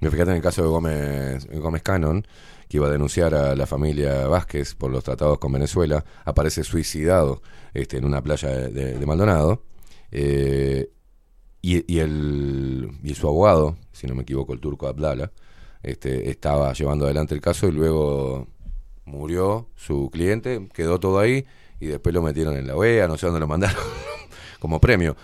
Me 0.00 0.10
fíjate 0.10 0.30
en 0.30 0.36
el 0.36 0.42
caso 0.42 0.62
de 0.62 0.68
Gómez, 0.68 1.46
Gómez 1.60 1.82
Cannon, 1.82 2.26
que 2.68 2.78
iba 2.78 2.86
a 2.86 2.90
denunciar 2.90 3.34
a 3.34 3.54
la 3.54 3.66
familia 3.66 4.26
Vázquez 4.26 4.74
por 4.74 4.90
los 4.90 5.04
tratados 5.04 5.38
con 5.38 5.52
Venezuela, 5.52 6.04
aparece 6.24 6.64
suicidado 6.64 7.42
este, 7.74 7.98
en 7.98 8.04
una 8.06 8.22
playa 8.22 8.48
de 8.48 9.04
Maldonado. 9.06 9.62
eh, 10.10 10.88
y, 11.62 11.92
y 11.92 11.98
el, 11.98 12.90
y 13.02 13.14
su 13.14 13.28
abogado, 13.28 13.76
si 13.92 14.06
no 14.06 14.14
me 14.14 14.22
equivoco, 14.22 14.52
el 14.52 14.60
turco 14.60 14.86
Abdala, 14.86 15.30
este, 15.82 16.30
estaba 16.30 16.72
llevando 16.72 17.04
adelante 17.04 17.34
el 17.34 17.40
caso 17.40 17.68
y 17.68 17.72
luego 17.72 18.46
murió 19.04 19.68
su 19.76 20.10
cliente, 20.10 20.68
quedó 20.72 21.00
todo 21.00 21.18
ahí 21.18 21.44
y 21.78 21.86
después 21.86 22.14
lo 22.14 22.22
metieron 22.22 22.56
en 22.56 22.66
la 22.66 22.76
OEA, 22.76 23.08
no 23.08 23.16
sé 23.18 23.26
dónde 23.26 23.40
lo 23.40 23.48
mandaron, 23.48 23.82
como 24.60 24.80
premio. 24.80 25.16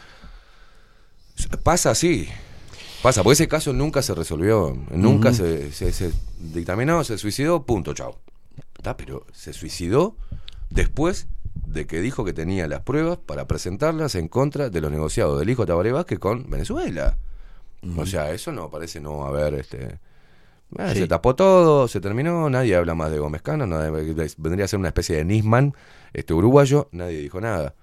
Pasa 1.63 1.91
así, 1.91 2.29
pasa, 3.03 3.23
porque 3.23 3.35
ese 3.35 3.49
caso 3.49 3.73
nunca 3.75 4.01
se 4.03 4.15
resolvió, 4.15 4.77
nunca 4.91 5.33
se, 5.35 5.71
se- 5.71 5.93
se 5.93 6.11
dictaminó, 6.41 7.05
se 7.05 7.19
suicidó, 7.19 7.65
punto, 7.65 7.93
chao. 7.93 8.19
Está, 8.77 8.97
pero 8.97 9.27
se 9.33 9.53
suicidó 9.53 10.17
después 10.71 11.27
de 11.67 11.87
que 11.87 12.01
dijo 12.01 12.25
que 12.25 12.33
tenía 12.33 12.67
las 12.69 12.81
pruebas 12.81 13.19
para 13.19 13.47
presentarlas 13.47 14.15
en 14.15 14.29
contra 14.29 14.71
de 14.71 14.81
los 14.81 14.91
negociados 14.91 15.39
del 15.39 15.51
hijo 15.51 15.63
de 15.63 15.67
Tabaré 15.69 15.93
Vázquez 15.93 16.19
con 16.19 16.49
Venezuela. 16.51 17.19
O 17.97 18.07
sea, 18.07 18.33
eso 18.33 18.51
no 18.51 18.71
parece 18.71 19.01
no 19.01 19.25
haber 19.27 19.55
este 19.55 19.85
eh, 20.79 20.89
Sí. 20.95 21.01
se 21.01 21.07
tapó 21.07 21.37
todo, 21.37 21.87
se 21.87 22.01
terminó, 22.01 22.51
nadie 22.51 22.75
habla 22.75 22.95
más 22.97 23.11
de 23.13 23.19
Gómez 23.19 23.43
Cano, 23.43 23.67
nadie- 23.67 24.15
vendría 24.39 24.65
a 24.65 24.69
ser 24.69 24.79
una 24.81 24.89
especie 24.89 25.17
de 25.17 25.25
Nisman 25.25 25.75
este 26.13 26.33
uruguayo, 26.35 26.89
nadie 26.93 27.19
dijo 27.21 27.41
nada. 27.41 27.75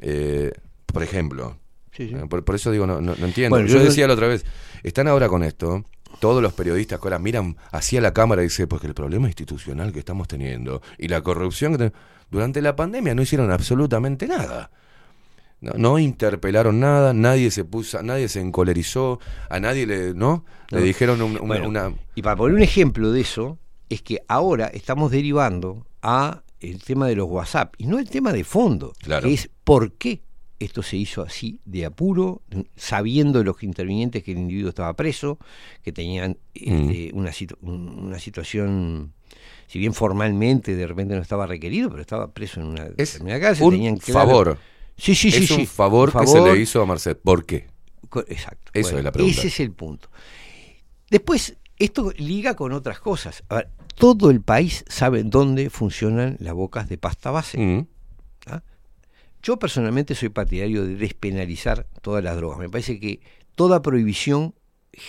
Eh, 0.00 0.52
por 0.92 1.02
ejemplo, 1.02 1.56
Sí, 1.92 2.08
sí. 2.08 2.14
eh, 2.14 2.26
por, 2.28 2.44
por 2.44 2.54
eso 2.54 2.70
digo, 2.70 2.86
no, 2.86 3.00
no, 3.00 3.14
no 3.16 3.26
entiendo. 3.26 3.56
Bueno, 3.56 3.68
yo, 3.68 3.78
yo- 3.78 3.84
decía 3.84 4.06
la 4.06 4.14
otra 4.14 4.28
vez, 4.28 4.44
están 4.82 5.08
ahora 5.08 5.28
con 5.28 5.42
esto, 5.42 5.84
todos 6.20 6.42
los 6.42 6.52
periodistas 6.52 6.98
que 7.00 7.06
ahora 7.06 7.18
miran 7.18 7.56
hacia 7.70 8.00
la 8.00 8.12
cámara 8.12 8.42
y 8.42 8.46
dicen, 8.46 8.66
porque 8.68 8.86
el 8.86 8.94
problema 8.94 9.28
institucional 9.28 9.92
que 9.92 9.98
estamos 9.98 10.26
teniendo 10.28 10.82
y 10.96 11.08
la 11.08 11.22
corrupción 11.22 11.72
que 11.72 11.78
ten- 11.78 11.92
durante 12.30 12.60
la 12.62 12.76
pandemia 12.76 13.14
no 13.14 13.22
hicieron 13.22 13.50
absolutamente 13.50 14.26
nada. 14.26 14.70
No, 15.60 15.72
no 15.76 15.98
interpelaron 15.98 16.78
nada, 16.78 17.12
nadie 17.12 17.50
se 17.50 17.64
puso, 17.64 18.00
nadie 18.02 18.28
se 18.28 18.40
encolerizó, 18.40 19.18
a 19.50 19.58
nadie 19.58 19.86
le, 19.86 20.14
¿no? 20.14 20.44
Le 20.70 20.78
No. 20.78 20.84
dijeron 20.84 21.20
un- 21.20 21.38
Bueno, 21.48 21.68
una- 21.68 21.92
Y 22.14 22.22
para 22.22 22.36
poner 22.36 22.54
un 22.56 22.62
ejemplo 22.62 23.10
de 23.10 23.22
eso, 23.22 23.58
es 23.88 24.02
que 24.02 24.20
ahora 24.28 24.68
estamos 24.68 25.10
derivando 25.10 25.84
a 26.00 26.42
el 26.60 26.82
tema 26.84 27.08
de 27.08 27.16
los 27.16 27.28
WhatsApp, 27.28 27.74
y 27.78 27.86
no 27.86 27.98
el 27.98 28.08
tema 28.08 28.32
de 28.32 28.44
fondo, 28.44 28.92
Claro. 29.02 29.26
que 29.26 29.34
es 29.34 29.50
por 29.64 29.92
qué 29.94 30.22
esto 30.60 30.82
se 30.82 30.96
hizo 30.96 31.22
así 31.22 31.60
de 31.64 31.84
apuro, 31.84 32.42
sabiendo 32.76 33.44
los 33.44 33.62
intervinientes 33.62 34.22
que 34.24 34.32
el 34.32 34.38
individuo 34.38 34.70
estaba 34.70 34.94
preso, 34.94 35.38
que 35.82 35.92
tenían 35.92 36.32
Mm. 36.54 36.90
este, 36.90 37.10
una, 37.14 37.30
situ- 37.32 37.58
un- 37.62 37.88
una 38.06 38.18
situación, 38.18 39.12
si 39.68 39.78
bien 39.78 39.94
formalmente 39.94 40.74
de 40.74 40.86
repente 40.86 41.14
no 41.14 41.22
estaba 41.22 41.46
requerido, 41.46 41.90
pero 41.90 42.00
estaba 42.00 42.32
preso 42.32 42.60
en 42.60 42.66
una 42.66 42.86
es 42.86 42.96
determinada 43.12 43.40
cárcel, 43.40 43.66
un 43.66 43.70
tenían 43.72 43.96
claro- 43.98 44.28
favor. 44.28 44.58
Sí, 44.96 45.14
sí, 45.14 45.30
sí. 45.30 45.44
es 45.44 45.50
un 45.52 45.58
sí. 45.58 45.66
favor, 45.66 46.10
Un 46.14 46.20
que 46.22 46.26
se 46.26 46.32
favor. 46.38 46.54
le 46.56 46.60
hizo 46.60 46.82
a 46.82 46.86
Marcet. 46.86 47.20
¿Por 47.22 47.46
qué? 47.46 47.66
Exacto. 48.26 48.70
Eso 48.74 48.82
Bueno, 48.88 48.98
es 48.98 49.04
la 49.04 49.12
pregunta. 49.12 49.38
Ese 49.38 49.46
es 49.48 49.60
el 49.60 49.70
punto. 49.70 50.08
Después, 51.10 51.56
esto 51.78 52.12
liga 52.16 52.54
con 52.56 52.72
otras 52.72 52.98
cosas. 52.98 53.44
A 53.48 53.56
ver, 53.56 53.68
todo 53.94 54.30
el 54.30 54.40
país 54.40 54.84
sabe 54.88 55.22
dónde 55.22 55.70
funcionan 55.70 56.36
las 56.40 56.54
bocas 56.54 56.88
de 56.88 56.98
pasta 56.98 57.30
base. 57.30 57.58
Mm. 57.58 57.86
Yo 59.48 59.58
personalmente 59.58 60.14
soy 60.14 60.28
partidario 60.28 60.84
de 60.84 60.94
despenalizar 60.96 61.86
todas 62.02 62.22
las 62.22 62.36
drogas. 62.36 62.58
Me 62.58 62.68
parece 62.68 63.00
que 63.00 63.20
toda 63.54 63.80
prohibición 63.80 64.52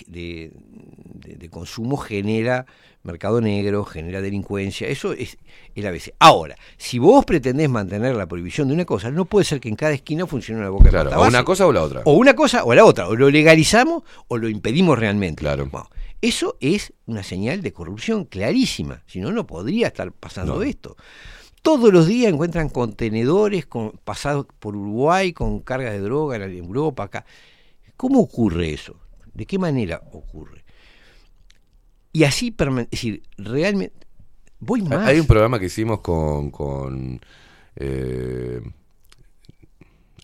de, 0.07 0.53
de- 0.55 1.35
de 1.35 1.49
consumo 1.49 1.97
genera 1.97 2.65
mercado 3.03 3.41
negro, 3.41 3.83
genera 3.83 4.21
delincuencia. 4.21 4.87
Eso 4.87 5.11
es 5.11 5.37
el 5.75 5.85
ABC. 5.85 6.13
Ahora, 6.19 6.55
si 6.77 6.99
vos 6.99 7.25
pretendés 7.25 7.69
mantener 7.69 8.15
la 8.15 8.27
prohibición 8.27 8.69
de 8.69 8.75
una 8.75 8.85
cosa, 8.85 9.11
no 9.11 9.25
puede 9.25 9.43
ser 9.43 9.59
que 9.59 9.67
en 9.67 9.75
cada 9.75 9.91
esquina 9.91 10.25
funcione 10.25 10.61
una 10.61 10.69
boca 10.69 10.85
de 10.85 10.89
Claro, 10.91 11.09
o 11.21 11.27
una 11.27 11.43
cosa 11.43 11.67
o 11.67 11.73
la 11.73 11.83
otra. 11.83 12.01
O 12.05 12.13
una 12.13 12.33
cosa 12.33 12.63
o 12.63 12.73
la 12.73 12.85
otra, 12.85 13.09
o 13.09 13.17
lo 13.17 13.29
legalizamos 13.29 14.03
o 14.29 14.37
lo 14.37 14.47
impedimos 14.47 14.97
realmente. 14.97 15.41
Claro. 15.41 15.65
Bueno, 15.69 15.89
eso 16.21 16.55
es 16.61 16.93
una 17.07 17.23
señal 17.23 17.61
de 17.61 17.73
corrupción 17.73 18.23
clarísima, 18.23 19.03
si 19.05 19.19
no, 19.19 19.33
no 19.33 19.45
podría 19.45 19.87
estar 19.87 20.13
pasando 20.13 20.55
No. 20.55 20.61
esto. 20.63 20.95
Todos 21.69 21.93
los 21.93 22.07
días 22.07 22.33
encuentran 22.33 22.67
contenedores 22.67 23.67
con, 23.67 23.91
pasados 24.03 24.47
por 24.57 24.75
Uruguay 24.75 25.33
con 25.33 25.59
cargas 25.59 25.91
de 25.91 25.99
droga 25.99 26.37
en 26.37 26.57
Europa, 26.57 27.03
acá. 27.03 27.25
¿Cómo 27.95 28.21
ocurre 28.21 28.73
eso? 28.73 28.95
¿De 29.35 29.45
qué 29.45 29.59
manera 29.59 30.01
ocurre? 30.13 30.65
Y 32.11 32.23
así, 32.23 32.55
es 32.57 32.89
decir, 32.89 33.21
realmente, 33.37 34.07
voy 34.59 34.81
más. 34.81 35.07
Hay 35.07 35.19
un 35.19 35.27
programa 35.27 35.59
que 35.59 35.67
hicimos 35.67 35.99
con, 35.99 36.49
con 36.49 37.21
eh, 37.75 38.61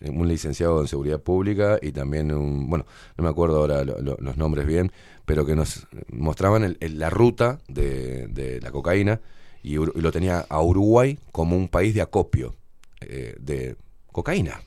un 0.04 0.26
licenciado 0.26 0.80
en 0.80 0.88
seguridad 0.88 1.20
pública 1.20 1.78
y 1.80 1.92
también 1.92 2.32
un, 2.32 2.68
bueno, 2.68 2.86
no 3.16 3.22
me 3.22 3.30
acuerdo 3.30 3.58
ahora 3.58 3.84
lo- 3.84 4.00
lo- 4.02 4.16
los 4.18 4.36
nombres 4.36 4.66
bien, 4.66 4.90
pero 5.24 5.46
que 5.46 5.54
nos 5.54 5.86
mostraban 6.10 6.64
el- 6.64 6.76
el- 6.80 6.98
la 6.98 7.08
ruta 7.08 7.60
de, 7.68 8.26
de 8.26 8.60
la 8.60 8.72
cocaína 8.72 9.20
y, 9.66 9.76
Ur- 9.78 9.92
y 9.94 10.00
lo 10.00 10.12
tenía 10.12 10.46
a 10.48 10.62
Uruguay 10.62 11.18
como 11.32 11.56
un 11.56 11.68
país 11.68 11.92
de 11.94 12.00
acopio 12.02 12.54
eh, 13.00 13.34
de 13.40 13.76
cocaína. 14.12 14.60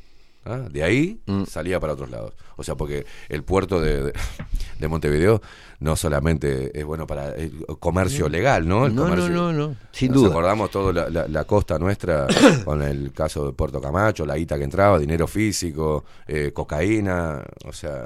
¿ah? 0.45 0.67
De 0.69 0.83
ahí 0.83 1.21
Mm. 1.25 1.45
salía 1.45 1.79
para 1.79 1.93
otros 1.93 2.09
lados. 2.09 2.33
O 2.57 2.63
sea, 2.63 2.75
porque 2.75 3.05
el 3.29 3.43
puerto 3.43 3.79
de, 3.79 4.03
de- 4.03 4.13
de 4.79 4.87
Montevideo 4.87 5.41
no 5.79 5.95
solamente 5.95 6.77
es 6.77 6.83
bueno 6.85 7.07
para 7.07 7.33
el 7.35 7.65
comercio 7.79 8.27
legal, 8.27 8.67
¿no? 8.67 8.85
El 8.85 8.93
No, 8.95 9.03
no, 9.03 9.09
comercio- 9.15 9.29
no, 9.33 9.53
no, 9.53 9.75
sin 9.93 10.11
nos 10.11 10.21
duda. 10.23 10.29
acordamos 10.31 10.69
toda 10.71 10.91
la, 10.91 11.09
la- 11.09 11.27
la 11.29 11.43
costa 11.45 11.79
nuestra 11.79 12.27
con 12.65 12.81
el 12.81 13.13
caso 13.13 13.45
de 13.45 13.53
Puerto 13.53 13.79
Camacho, 13.79 14.25
la 14.25 14.35
guita 14.35 14.57
que 14.57 14.65
entraba, 14.65 14.99
dinero 14.99 15.27
físico, 15.27 16.03
eh, 16.27 16.51
cocaína, 16.53 17.41
o 17.65 17.71
sea... 17.73 18.03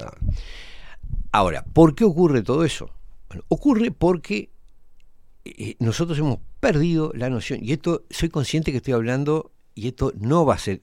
Ahora, 1.32 1.64
¿por 1.72 1.94
qué 1.94 2.04
ocurre 2.04 2.42
todo 2.42 2.64
eso? 2.64 2.90
Bueno, 3.28 3.42
ocurre 3.48 3.90
porque 3.90 4.50
eh, 5.44 5.76
nosotros 5.78 6.18
hemos 6.18 6.38
perdido 6.60 7.12
la 7.14 7.30
noción, 7.30 7.60
y 7.62 7.72
esto 7.72 8.04
soy 8.10 8.28
consciente 8.28 8.70
que 8.70 8.78
estoy 8.78 8.94
hablando, 8.94 9.52
y 9.74 9.88
esto 9.88 10.12
no 10.18 10.46
va 10.46 10.54
a 10.54 10.58
ser, 10.58 10.80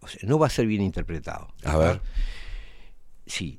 o 0.00 0.08
sea, 0.08 0.20
no 0.28 0.38
va 0.38 0.46
a 0.46 0.50
ser 0.50 0.66
bien 0.66 0.82
interpretado. 0.82 1.48
A 1.64 1.76
ver. 1.78 2.00
Sí. 3.26 3.58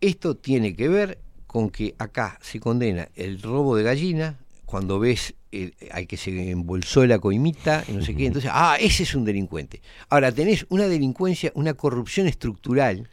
Esto 0.00 0.36
tiene 0.36 0.74
que 0.74 0.88
ver 0.88 1.18
con 1.46 1.70
que 1.70 1.94
acá 1.98 2.38
se 2.42 2.60
condena 2.60 3.08
el 3.14 3.40
robo 3.42 3.76
de 3.76 3.82
gallina, 3.82 4.38
cuando 4.64 4.98
ves 5.00 5.34
el- 5.50 5.74
al 5.90 6.06
que 6.06 6.16
se 6.16 6.50
embolsó 6.50 7.04
la 7.06 7.18
coimita 7.18 7.84
y 7.88 7.92
no 7.92 8.02
sé 8.04 8.14
qué, 8.14 8.26
entonces, 8.26 8.50
ah, 8.54 8.76
ese 8.80 9.02
es 9.02 9.14
un 9.16 9.24
delincuente. 9.24 9.82
Ahora, 10.08 10.30
tenés 10.30 10.64
una 10.68 10.86
delincuencia, 10.86 11.50
una 11.54 11.74
corrupción 11.74 12.28
estructural, 12.28 13.08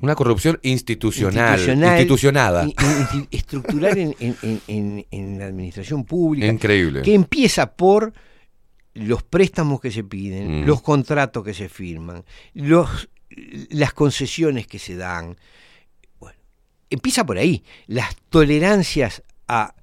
Una 0.00 0.14
corrupción 0.14 0.58
institucional, 0.62 1.58
institucionada. 1.60 2.64
in- 2.64 2.74
in- 3.14 3.28
estructural 3.30 3.96
en, 3.98 4.14
en- 4.20 4.36
en- 4.42 4.60
en- 4.66 5.06
en 5.10 5.38
la 5.38 5.46
administración 5.46 6.04
pública, 6.04 6.46
Increíble. 6.46 7.02
que 7.02 7.14
empieza 7.14 7.74
por 7.76 8.12
los 8.94 9.22
préstamos 9.22 9.80
que 9.80 9.90
se 9.90 10.04
piden, 10.04 10.62
Mm. 10.62 10.66
los 10.66 10.82
contratos 10.82 11.44
que 11.44 11.54
se 11.54 11.68
firman, 11.68 12.24
los, 12.54 13.08
las 13.70 13.92
concesiones 13.92 14.66
que 14.66 14.78
se 14.78 14.96
dan. 14.96 15.36
Bueno, 16.20 16.38
empieza 16.90 17.24
por 17.26 17.38
ahí. 17.38 17.64
Las 17.86 18.14
tolerancias 18.28 19.22
a, 19.48 19.74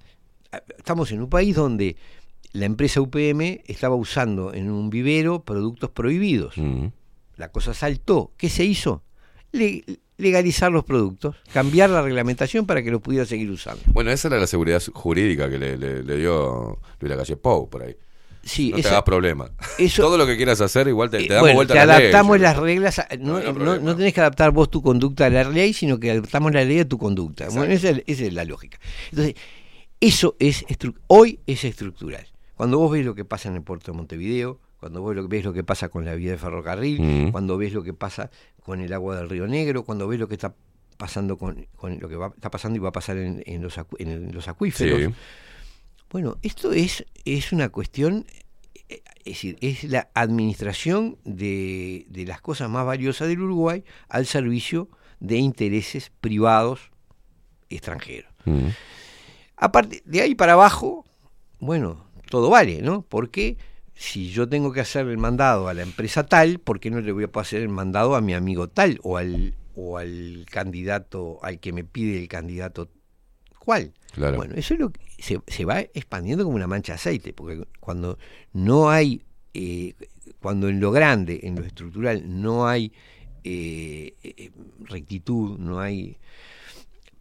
a- 0.52 0.64
Estamos 0.78 1.12
en 1.12 1.22
un 1.22 1.30
país 1.30 1.56
donde 1.56 1.96
la 2.54 2.66
empresa 2.66 3.00
UPM 3.02 3.62
estaba 3.68 3.96
usando 3.96 4.54
en 4.54 4.70
un 4.70 4.90
vivero 4.90 5.44
productos 5.44 5.90
prohibidos. 5.92 6.58
Mm. 6.58 6.88
La 7.38 7.50
cosa 7.52 7.74
saltó. 7.74 8.34
¿Qué 8.38 8.50
se 8.50 8.66
hizo? 8.66 9.04
Le- 9.52 9.84
legalizar 10.18 10.72
los 10.72 10.84
productos, 10.84 11.36
cambiar 11.52 11.90
la 11.90 12.02
reglamentación 12.02 12.66
para 12.66 12.84
que 12.84 12.92
los 12.92 13.02
pudiera 13.02 13.26
seguir 13.26 13.50
usando. 13.50 13.82
Bueno, 13.88 14.12
esa 14.12 14.28
era 14.28 14.38
la 14.38 14.48
seguridad 14.48 14.82
jurídica 14.94 15.50
que 15.50 15.58
le, 15.58 15.78
le- 15.78 16.04
le 16.04 16.18
dio 16.18 16.80
Luis 17.00 17.10
Lacalle 17.10 17.38
Pou 17.38 17.70
por 17.70 17.84
ahí. 17.84 17.96
Sí, 18.44 18.72
no 18.72 18.80
te 18.80 18.88
hagas 18.88 19.04
problema. 19.04 19.52
eso- 19.78 20.02
Todo 20.04 20.18
lo 20.18 20.26
que 20.28 20.36
quieras 20.38 20.62
hacer, 20.62 20.88
igual 20.88 21.10
te, 21.10 21.18
te 21.20 21.26
Eh, 21.26 21.28
damos 21.30 21.42
bueno, 21.42 21.56
vuelta 21.58 21.74
te 21.74 21.80
a 21.80 21.86
la 21.86 21.98
ley. 21.98 22.04
adaptamos 22.08 22.40
las 22.40 22.58
reglas, 22.58 23.00
a- 23.00 23.08
no, 23.20 23.40
No, 23.80 23.96
tenés 23.96 24.14
que 24.14 24.20
adaptar 24.22 24.52
vos 24.52 24.70
tu 24.70 24.82
conducta 24.82 25.26
a 25.26 25.30
la 25.30 25.44
ley, 25.44 25.74
sino 25.74 26.00
que 26.00 26.12
adaptamos 26.12 26.52
la 26.54 26.64
ley 26.64 26.80
a 26.80 26.88
tu 26.88 26.98
conducta. 26.98 27.48
Bueno, 27.50 27.74
esa 27.74 27.90
es, 27.90 28.04
esa 28.08 28.24
es 28.26 28.34
la 28.34 28.46
lógica. 28.46 28.80
Entonces, 29.12 29.36
eso 30.00 30.36
es 30.40 30.66
hoy 31.08 31.40
es 31.46 31.64
estructural. 31.64 32.28
Cuando 32.56 32.78
vos 32.80 32.92
ves 32.92 33.06
lo 33.06 33.16
que 33.16 33.26
pasa 33.26 33.50
en 33.50 33.56
el 33.56 33.62
puerto 33.64 33.92
de 33.92 33.98
Montevideo, 33.98 34.60
cuando 34.80 35.02
vos 35.02 35.16
ves 35.30 35.46
lo 35.46 35.54
que 35.54 35.64
pasa 35.64 35.90
con 35.90 36.06
la 36.06 36.16
vía 36.16 36.32
de 36.32 36.38
ferrocarril, 36.40 37.00
Mm. 37.02 37.32
cuando 37.32 37.56
ves 37.58 37.72
lo 37.74 37.84
que 37.84 37.94
pasa 37.94 38.32
con 38.62 38.82
el 38.82 38.94
agua 38.94 39.18
del 39.18 39.30
Río 39.30 39.48
Negro, 39.48 39.84
cuando 39.84 40.08
ves 40.08 40.20
lo 40.20 40.28
que 40.28 40.36
está 40.36 40.56
pasando 40.98 41.38
con, 41.38 41.68
con 41.76 42.00
lo 42.00 42.08
que 42.08 42.16
va, 42.16 42.28
está 42.28 42.52
pasando 42.52 42.78
y 42.78 42.80
va 42.80 42.90
a 42.90 42.94
pasar 42.94 43.18
en, 43.18 43.44
en 43.46 43.62
los, 43.62 43.78
acu- 43.78 43.98
en 44.00 44.32
los 44.34 44.48
acuíferos. 44.48 45.02
Sí. 45.02 45.08
Bueno, 46.12 46.38
esto 46.42 46.72
es, 46.74 47.06
es 47.26 47.52
una 47.52 47.70
cuestión, 47.70 48.26
eh, 48.90 49.02
es 49.20 49.26
decir, 49.26 49.58
es 49.62 49.84
la 49.86 50.10
administración 50.14 51.18
de, 51.24 52.06
de 52.10 52.26
las 52.26 52.42
cosas 52.42 52.70
más 52.70 52.86
valiosas 52.86 53.28
del 53.28 53.42
Uruguay 53.42 53.84
al 54.10 54.26
servicio 54.26 54.90
de 55.20 55.38
intereses 55.38 56.12
privados 56.22 56.92
extranjeros. 57.70 58.32
Mm. 58.46 58.68
Aparte, 59.56 60.02
de 60.06 60.22
ahí 60.22 60.36
para 60.36 60.54
abajo, 60.54 61.06
bueno, 61.60 62.06
todo 62.30 62.50
vale, 62.50 62.82
¿no? 62.82 63.04
Porque 63.04 63.58
si 64.02 64.32
yo 64.32 64.50
tengo 64.50 64.74
que 64.74 64.80
hacer 64.80 65.08
el 65.08 65.20
mandado 65.20 65.68
a 65.68 65.76
la 65.76 65.84
empresa 65.84 66.26
tal, 66.26 66.58
¿por 66.58 66.80
qué 66.80 66.90
no 66.90 67.02
le 67.02 67.12
voy 67.12 67.24
a 67.24 67.40
hacer 67.40 67.62
el 67.62 67.70
mandado 67.70 68.16
a 68.16 68.22
mi 68.22 68.34
amigo 68.34 68.68
tal 68.68 69.00
o 69.04 69.18
al, 69.18 69.54
o 69.76 70.00
al 70.00 70.48
candidato, 70.50 71.38
al 71.44 71.60
que 71.60 71.72
me 71.72 71.84
pide 71.84 72.18
el 72.18 72.28
candidato 72.28 72.90
cuál? 73.60 73.94
Claro. 74.12 74.38
Bueno, 74.38 74.56
eso 74.56 74.74
es 74.74 74.80
lo 74.80 74.90
que 74.90 75.02
se, 75.20 75.40
se 75.46 75.66
va 75.66 75.82
expandiendo 75.82 76.44
como 76.44 76.56
una 76.56 76.66
mancha 76.66 76.94
de 76.94 76.96
aceite, 76.96 77.32
porque 77.32 77.64
cuando 77.80 78.18
no 78.54 78.90
hay, 78.90 79.22
eh, 79.54 79.94
cuando 80.40 80.68
en 80.68 80.80
lo 80.80 80.92
grande, 80.92 81.42
en 81.44 81.58
lo 81.58 81.64
estructural, 81.64 82.24
no 82.42 82.68
hay 82.68 82.92
eh, 83.44 84.16
eh, 84.24 84.50
rectitud, 84.80 85.60
no 85.60 85.80
hay... 85.80 86.18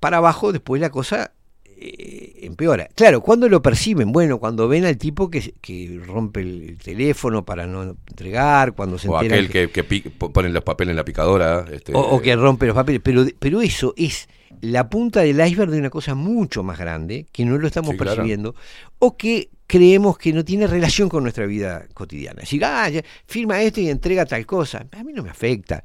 Para 0.01 0.17
abajo, 0.17 0.51
después 0.51 0.81
la 0.81 0.89
cosa 0.89 1.35
eh, 1.83 2.41
empeora. 2.43 2.89
Claro, 2.95 3.21
cuando 3.23 3.49
lo 3.49 3.63
perciben? 3.63 4.13
Bueno, 4.13 4.39
cuando 4.39 4.69
ven 4.69 4.85
al 4.85 4.99
tipo 4.99 5.31
que, 5.31 5.55
que 5.61 6.01
rompe 6.05 6.41
el, 6.41 6.63
el 6.71 6.79
teléfono 6.79 7.45
para 7.45 7.67
no 7.67 7.97
entregar, 8.09 8.73
cuando 8.75 8.99
se 8.99 9.09
O 9.09 9.17
enteran 9.21 9.47
aquel 9.47 9.71
que, 9.71 9.83
que 10.03 10.11
pone 10.11 10.49
los 10.51 10.63
papeles 10.63 10.91
en 10.93 10.97
la 10.97 11.05
picadora. 11.05 11.65
Este, 11.73 11.95
o, 11.95 12.01
o 12.01 12.21
que 12.21 12.37
rompe 12.37 12.67
los 12.67 12.75
papeles, 12.75 13.01
pero, 13.03 13.25
pero 13.39 13.63
eso 13.63 13.95
es 13.97 14.29
la 14.61 14.91
punta 14.91 15.21
del 15.21 15.41
iceberg 15.41 15.71
de 15.71 15.79
una 15.79 15.91
cosa 15.91 16.15
mucho 16.15 16.63
más 16.63 16.79
grande, 16.79 17.27
que 17.33 17.45
no 17.47 17.57
lo 17.57 17.67
estamos 17.67 17.93
Sí, 17.93 17.97
claro. 17.97 18.17
percibiendo, 18.17 18.55
o 18.99 19.17
que 19.17 19.49
creemos 19.67 20.19
que 20.19 20.33
no 20.33 20.45
tiene 20.45 20.67
relación 20.67 21.09
con 21.09 21.23
nuestra 21.23 21.47
vida 21.47 21.87
cotidiana. 21.95 22.41
Decir, 22.41 22.63
ah, 22.65 22.89
ya, 22.91 23.03
firma 23.27 23.63
esto 23.63 23.81
y 23.81 23.89
entrega 23.89 24.27
tal 24.27 24.45
cosa. 24.45 24.87
A 24.93 25.05
mí 25.05 25.13
no 25.13 25.23
me 25.23 25.31
afecta. 25.31 25.85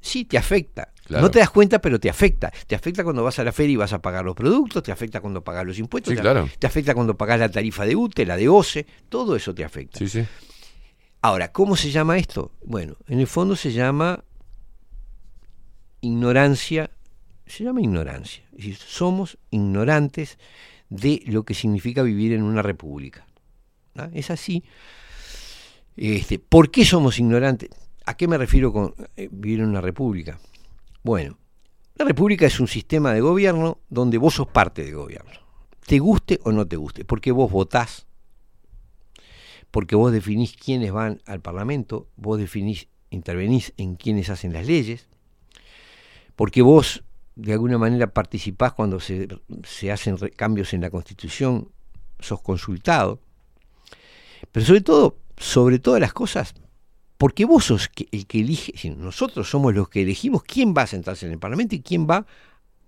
Sí, 0.00 0.24
te 0.24 0.38
afecta. 0.38 0.92
Claro. 1.04 1.22
No 1.22 1.30
te 1.30 1.38
das 1.38 1.50
cuenta, 1.50 1.80
pero 1.80 1.98
te 1.98 2.10
afecta. 2.10 2.52
Te 2.66 2.74
afecta 2.74 3.02
cuando 3.02 3.24
vas 3.24 3.38
a 3.38 3.44
la 3.44 3.52
feria 3.52 3.72
y 3.72 3.76
vas 3.76 3.92
a 3.92 4.00
pagar 4.02 4.24
los 4.24 4.36
productos, 4.36 4.82
te 4.82 4.92
afecta 4.92 5.20
cuando 5.20 5.42
pagas 5.42 5.64
los 5.66 5.78
impuestos, 5.78 6.10
Sí, 6.12 6.16
te, 6.16 6.22
claro. 6.22 6.48
te 6.58 6.66
afecta 6.66 6.94
cuando 6.94 7.16
pagas 7.16 7.40
la 7.40 7.48
tarifa 7.50 7.84
de 7.86 7.96
UTE, 7.96 8.26
la 8.26 8.36
de 8.36 8.48
OCE, 8.48 8.86
todo 9.08 9.34
eso 9.34 9.54
te 9.54 9.64
afecta. 9.64 9.98
Sí, 9.98 10.08
sí. 10.08 10.24
Ahora, 11.22 11.50
¿cómo 11.50 11.76
se 11.76 11.90
llama 11.90 12.18
esto? 12.18 12.52
Bueno, 12.64 12.96
en 13.08 13.20
el 13.20 13.26
fondo 13.26 13.56
se 13.56 13.72
llama 13.72 14.22
ignorancia, 16.00 16.90
se 17.46 17.64
llama 17.64 17.80
ignorancia. 17.80 18.44
Es 18.52 18.58
decir, 18.58 18.76
somos 18.76 19.38
ignorantes 19.50 20.38
de 20.90 21.22
lo 21.26 21.44
que 21.44 21.54
significa 21.54 22.02
vivir 22.02 22.32
en 22.32 22.42
una 22.42 22.62
república. 22.62 23.26
¿ah? 23.96 24.08
Es 24.12 24.30
así. 24.30 24.64
Este, 25.96 26.38
¿Por 26.38 26.70
qué 26.70 26.84
somos 26.84 27.18
ignorantes? 27.18 27.70
¿A 28.08 28.16
qué 28.16 28.26
me 28.26 28.38
refiero 28.38 28.72
con 28.72 28.94
eh, 29.16 29.28
vivir 29.30 29.60
en 29.60 29.66
una 29.66 29.82
república? 29.82 30.40
Bueno, 31.02 31.36
la 31.94 32.06
república 32.06 32.46
es 32.46 32.58
un 32.58 32.66
sistema 32.66 33.12
de 33.12 33.20
gobierno 33.20 33.80
donde 33.90 34.16
vos 34.16 34.32
sos 34.32 34.46
parte 34.46 34.82
del 34.82 34.94
gobierno. 34.94 35.32
Te 35.84 35.98
guste 35.98 36.40
o 36.44 36.50
no 36.50 36.66
te 36.66 36.76
guste, 36.76 37.04
porque 37.04 37.32
vos 37.32 37.52
votás, 37.52 38.06
porque 39.70 39.94
vos 39.94 40.10
definís 40.10 40.56
quiénes 40.56 40.90
van 40.90 41.20
al 41.26 41.42
Parlamento, 41.42 42.08
vos 42.16 42.38
definís, 42.38 42.88
intervenís 43.10 43.74
en 43.76 43.96
quiénes 43.96 44.30
hacen 44.30 44.54
las 44.54 44.66
leyes, 44.66 45.06
porque 46.34 46.62
vos 46.62 47.04
de 47.36 47.52
alguna 47.52 47.76
manera 47.76 48.14
participás 48.14 48.72
cuando 48.72 49.00
se, 49.00 49.28
se 49.64 49.92
hacen 49.92 50.16
cambios 50.34 50.72
en 50.72 50.80
la 50.80 50.88
Constitución, 50.88 51.68
sos 52.20 52.40
consultado, 52.40 53.20
pero 54.50 54.64
sobre 54.64 54.80
todo, 54.80 55.18
sobre 55.36 55.78
todas 55.78 56.00
las 56.00 56.14
cosas, 56.14 56.54
porque 57.18 57.44
vos 57.44 57.64
sos 57.64 57.90
el 58.12 58.26
que 58.26 58.40
elige, 58.40 58.72
nosotros 58.90 59.50
somos 59.50 59.74
los 59.74 59.88
que 59.88 60.02
elegimos 60.02 60.44
quién 60.44 60.72
va 60.72 60.82
a 60.82 60.86
sentarse 60.86 61.26
en 61.26 61.32
el 61.32 61.38
Parlamento 61.38 61.74
y 61.74 61.82
quién 61.82 62.06
va 62.08 62.24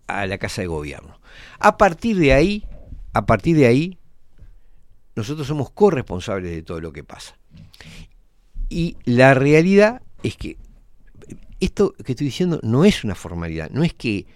a 0.06 0.26
la 0.26 0.38
Casa 0.38 0.62
de 0.62 0.68
Gobierno. 0.68 1.20
A 1.58 1.76
partir 1.76 2.16
de 2.16 2.32
ahí, 2.32 2.64
a 3.12 3.26
partir 3.26 3.56
de 3.56 3.66
ahí, 3.66 3.98
nosotros 5.16 5.48
somos 5.48 5.70
corresponsables 5.70 6.52
de 6.52 6.62
todo 6.62 6.80
lo 6.80 6.92
que 6.92 7.02
pasa. 7.02 7.36
Y 8.68 8.96
la 9.04 9.34
realidad 9.34 10.00
es 10.22 10.36
que 10.36 10.56
esto 11.58 11.92
que 12.04 12.12
estoy 12.12 12.26
diciendo 12.26 12.60
no 12.62 12.84
es 12.84 13.02
una 13.02 13.16
formalidad, 13.16 13.70
no 13.70 13.82
es 13.82 13.94
que, 13.94 14.26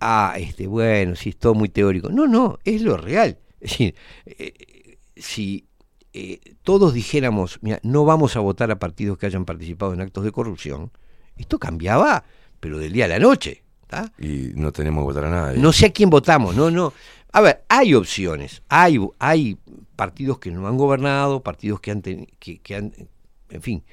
ah, 0.00 0.34
este, 0.38 0.66
bueno, 0.66 1.16
si 1.16 1.30
es 1.30 1.38
todo 1.38 1.54
muy 1.54 1.70
teórico. 1.70 2.10
No, 2.10 2.26
no, 2.26 2.58
es 2.64 2.82
lo 2.82 2.98
real. 2.98 3.38
Es 3.58 3.70
decir, 3.70 3.94
eh, 4.26 4.98
si 5.16 5.66
eh, 6.14 6.40
todos 6.62 6.94
dijéramos, 6.94 7.58
mira, 7.60 7.80
no 7.82 8.04
vamos 8.04 8.36
a 8.36 8.40
votar 8.40 8.70
a 8.70 8.78
partidos 8.78 9.18
que 9.18 9.26
hayan 9.26 9.44
participado 9.44 9.92
en 9.92 10.00
actos 10.00 10.24
de 10.24 10.32
corrupción, 10.32 10.90
esto 11.36 11.58
cambiaba, 11.58 12.24
pero 12.60 12.78
del 12.78 12.92
día 12.92 13.04
a 13.04 13.08
la 13.08 13.18
noche. 13.18 13.62
¿tá? 13.86 14.10
Y 14.18 14.52
no 14.54 14.72
tenemos 14.72 15.02
que 15.02 15.06
votar 15.06 15.24
a 15.26 15.30
nadie. 15.30 15.58
No 15.60 15.72
sé 15.72 15.86
a 15.86 15.92
quién 15.92 16.08
votamos, 16.10 16.56
no, 16.56 16.70
no. 16.70 16.92
A 17.32 17.40
ver, 17.40 17.64
hay 17.68 17.94
opciones, 17.94 18.62
hay, 18.68 18.98
hay 19.18 19.58
partidos 19.96 20.38
que 20.38 20.50
no 20.50 20.66
han 20.66 20.76
gobernado, 20.78 21.42
partidos 21.42 21.80
que 21.80 21.90
han, 21.90 22.02
teni- 22.02 22.28
que, 22.38 22.58
que 22.60 22.74
han, 22.76 22.92
en 23.50 23.62
fin. 23.62 23.84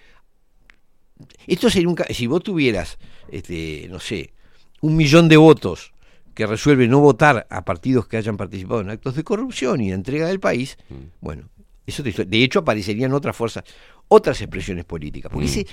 Esto 1.47 1.69
sería 1.69 1.89
un, 1.89 1.95
si 2.09 2.27
vos 2.27 2.41
tuvieras, 2.43 2.97
este, 3.29 3.87
no 3.89 3.99
sé, 3.99 4.33
un 4.81 4.95
millón 4.95 5.27
de 5.27 5.37
votos 5.37 5.93
que 6.33 6.47
resuelve 6.47 6.87
no 6.87 6.99
votar 6.99 7.45
a 7.49 7.65
partidos 7.65 8.07
que 8.07 8.17
hayan 8.17 8.37
participado 8.37 8.81
en 8.81 8.89
actos 8.89 9.15
de 9.15 9.23
corrupción 9.23 9.81
y 9.81 9.89
de 9.89 9.95
entrega 9.95 10.27
del 10.27 10.39
país, 10.39 10.77
bueno, 11.19 11.49
de 11.85 12.43
hecho 12.43 12.59
aparecerían 12.59 13.13
otras 13.13 13.35
fuerzas, 13.35 13.63
otras 14.07 14.39
expresiones 14.41 14.85
políticas. 14.85 15.31
Porque 15.31 15.47
Mm. 15.47 15.65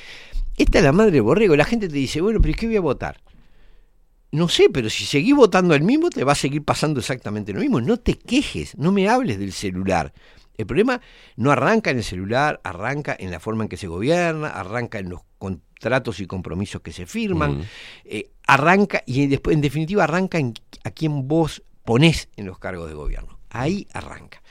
esta 0.56 0.78
es 0.78 0.84
la 0.84 0.92
madre 0.92 1.12
del 1.12 1.22
borrego. 1.22 1.54
La 1.56 1.64
gente 1.64 1.88
te 1.88 1.94
dice, 1.94 2.20
bueno, 2.20 2.40
pero 2.40 2.54
¿qué 2.56 2.66
voy 2.66 2.76
a 2.76 2.80
votar? 2.80 3.20
No 4.30 4.48
sé, 4.48 4.68
pero 4.72 4.90
si 4.90 5.04
seguís 5.06 5.34
votando 5.34 5.74
al 5.74 5.82
mismo, 5.82 6.10
te 6.10 6.22
va 6.24 6.32
a 6.32 6.36
seguir 6.36 6.62
pasando 6.62 7.00
exactamente 7.00 7.52
lo 7.52 7.60
mismo. 7.60 7.80
No 7.80 7.96
te 7.98 8.14
quejes, 8.18 8.76
no 8.76 8.92
me 8.92 9.08
hables 9.08 9.38
del 9.38 9.52
celular. 9.52 10.12
El 10.58 10.66
problema 10.66 11.00
no 11.36 11.50
arranca 11.50 11.90
en 11.90 11.98
el 11.98 12.04
celular, 12.04 12.60
arranca 12.64 13.16
en 13.18 13.30
la 13.30 13.40
forma 13.40 13.62
en 13.62 13.68
que 13.68 13.76
se 13.76 13.86
gobierna, 13.86 14.48
arranca 14.48 14.98
en 14.98 15.08
los 15.08 15.20
contratos 15.38 16.20
y 16.20 16.26
compromisos 16.26 16.82
que 16.82 16.92
se 16.92 17.06
firman, 17.06 17.58
Mm. 17.58 17.62
eh, 18.06 18.30
arranca 18.46 19.02
y 19.06 19.26
después, 19.28 19.54
en 19.54 19.60
definitiva, 19.62 20.04
arranca 20.04 20.38
en 20.38 20.52
a 20.84 20.90
quién 20.90 21.26
vos 21.28 21.62
ponés 21.84 22.28
en 22.36 22.46
los 22.46 22.58
cargos 22.58 22.88
de 22.88 22.94
gobierno. 22.94 23.38
Ahí 23.50 23.86
arranca. 23.94 24.42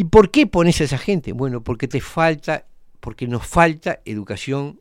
¿Y 0.00 0.04
por 0.04 0.30
qué 0.30 0.46
pones 0.46 0.80
a 0.80 0.84
esa 0.84 0.96
gente? 0.96 1.32
Bueno, 1.34 1.62
porque 1.62 1.86
te 1.86 2.00
falta, 2.00 2.64
porque 3.00 3.26
nos 3.28 3.46
falta 3.46 4.00
educación 4.06 4.80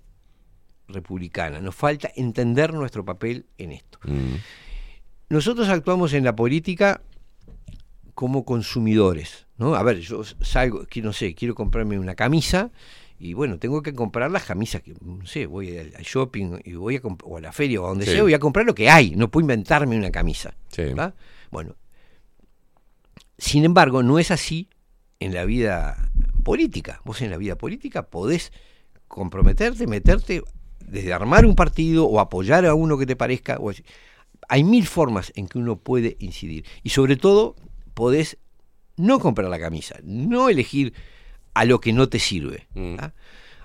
republicana, 0.88 1.60
nos 1.60 1.76
falta 1.76 2.10
entender 2.16 2.74
nuestro 2.74 3.04
papel 3.04 3.46
en 3.58 3.74
esto. 3.74 4.00
Mm. 4.06 4.36
Nosotros 5.28 5.68
actuamos 5.68 6.14
en 6.14 6.24
la 6.24 6.38
política 6.38 7.02
como 8.14 8.46
consumidores, 8.46 9.46
¿no? 9.58 9.76
A 9.76 9.84
ver, 9.84 10.00
yo 10.00 10.24
salgo, 10.24 10.86
que 10.86 11.02
no 11.02 11.12
sé, 11.12 11.36
quiero 11.36 11.54
comprarme 11.54 12.00
una 12.00 12.16
camisa 12.16 12.72
y 13.20 13.34
bueno, 13.34 13.60
tengo 13.60 13.82
que 13.82 13.94
comprar 13.94 14.32
las 14.32 14.46
camisas 14.46 14.82
que, 14.82 14.94
no 15.02 15.26
sé, 15.26 15.48
voy 15.48 15.78
al, 15.80 15.94
al 15.98 16.04
shopping 16.04 16.60
y 16.64 16.76
voy 16.76 16.96
a 16.96 17.02
o 17.26 17.36
a 17.36 17.42
la 17.42 17.52
feria 17.52 17.82
o 17.82 17.88
a 17.88 17.90
donde 17.90 18.06
Sí. 18.06 18.12
sea, 18.12 18.22
voy 18.24 18.36
a 18.36 18.40
comprar 18.40 18.66
lo 18.66 18.74
que 18.74 18.90
hay, 18.90 19.18
no 19.18 19.30
puedo 19.30 19.44
inventarme 19.44 19.98
una 19.98 20.12
camisa. 20.12 20.56
Sí. 20.70 20.84
¿verdad? 20.84 21.14
Bueno, 21.52 21.76
sin 23.38 23.66
embargo, 23.66 24.02
no 24.02 24.18
es 24.18 24.32
así 24.32 24.70
en 25.20 25.34
la 25.34 25.46
vida 25.46 26.12
política. 26.44 27.02
Vos 27.04 27.22
en 27.22 27.32
la 27.32 27.38
vida 27.38 27.58
política 27.58 28.04
podés 28.04 28.52
comprometerte, 29.08 29.88
meterte, 29.88 30.44
desde 30.86 31.14
armar 31.14 31.46
un 31.46 31.56
partido 31.56 32.06
o 32.06 32.20
apoyar 32.20 32.66
a 32.66 32.74
uno 32.74 32.98
que 32.98 33.06
te 33.06 33.16
parezca. 33.16 33.58
o 33.58 33.70
así. 33.70 33.84
hay 34.48 34.64
mil 34.64 34.88
formas 34.88 35.32
en 35.36 35.48
que 35.48 35.58
uno 35.58 35.78
puede 35.78 36.16
incidir. 36.20 36.66
Y 36.84 36.90
sobre 36.90 37.16
todo, 37.18 37.56
podés 37.94 38.38
no 38.98 39.20
comprar 39.20 39.50
la 39.50 39.60
camisa, 39.60 39.98
no 40.04 40.50
elegir 40.50 40.94
a 41.54 41.66
lo 41.66 41.80
que 41.80 41.94
no 41.94 42.10
te 42.10 42.20
sirve. 42.20 42.68
Mm. 42.74 42.96
¿ah? 43.00 43.14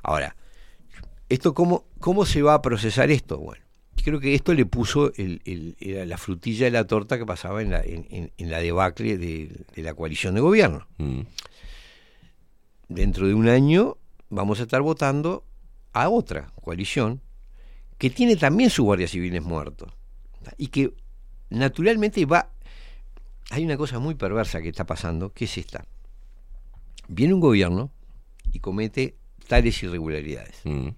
Ahora, 0.03 0.37
esto 1.29 1.55
cómo, 1.55 1.87
¿cómo 2.01 2.27
se 2.27 2.43
va 2.43 2.55
a 2.55 2.63
procesar 2.63 3.11
esto? 3.11 3.39
Bueno, 3.39 3.64
creo 4.03 4.21
que 4.21 4.35
esto 4.35 4.55
le 4.55 4.66
puso 4.66 5.12
el- 5.15 5.41
el- 5.45 5.77
era 5.81 6.05
la 6.07 6.19
frutilla 6.19 6.65
de 6.66 6.71
la 6.71 6.87
torta 6.87 7.19
que 7.19 7.27
pasaba 7.27 7.62
en 7.62 7.71
la, 7.71 7.81
en, 7.83 8.07
en- 8.11 8.33
en 8.37 8.51
la 8.51 8.59
debacle 8.61 9.16
de, 9.19 9.65
de 9.75 9.83
la 9.83 9.95
coalición 9.95 10.35
de 10.35 10.41
gobierno. 10.41 10.87
Mm. 10.99 11.21
Dentro 12.89 13.27
de 13.27 13.35
un 13.35 13.49
año 13.49 13.97
vamos 14.31 14.61
a 14.61 14.65
estar 14.65 14.83
votando 14.83 15.45
a 15.93 16.09
otra 16.09 16.53
coalición 16.61 17.21
que 17.99 18.11
tiene 18.11 18.37
también 18.37 18.71
sus 18.71 18.85
guardias 18.85 19.11
civiles 19.12 19.43
muertos 19.43 19.93
y 20.59 20.66
que 20.69 20.93
naturalmente 21.51 22.25
va... 22.27 22.51
Hay 23.51 23.65
una 23.65 23.77
cosa 23.77 23.99
muy 23.99 24.15
perversa 24.15 24.61
que 24.62 24.69
está 24.71 24.85
pasando, 24.87 25.33
que 25.33 25.45
es 25.45 25.57
esta. 25.59 25.87
Viene 27.09 27.35
un 27.35 27.41
gobierno 27.41 27.91
y 28.53 28.59
comete 28.61 29.16
tales 29.47 29.83
irregularidades. 29.83 30.61
Mm. 30.65 30.89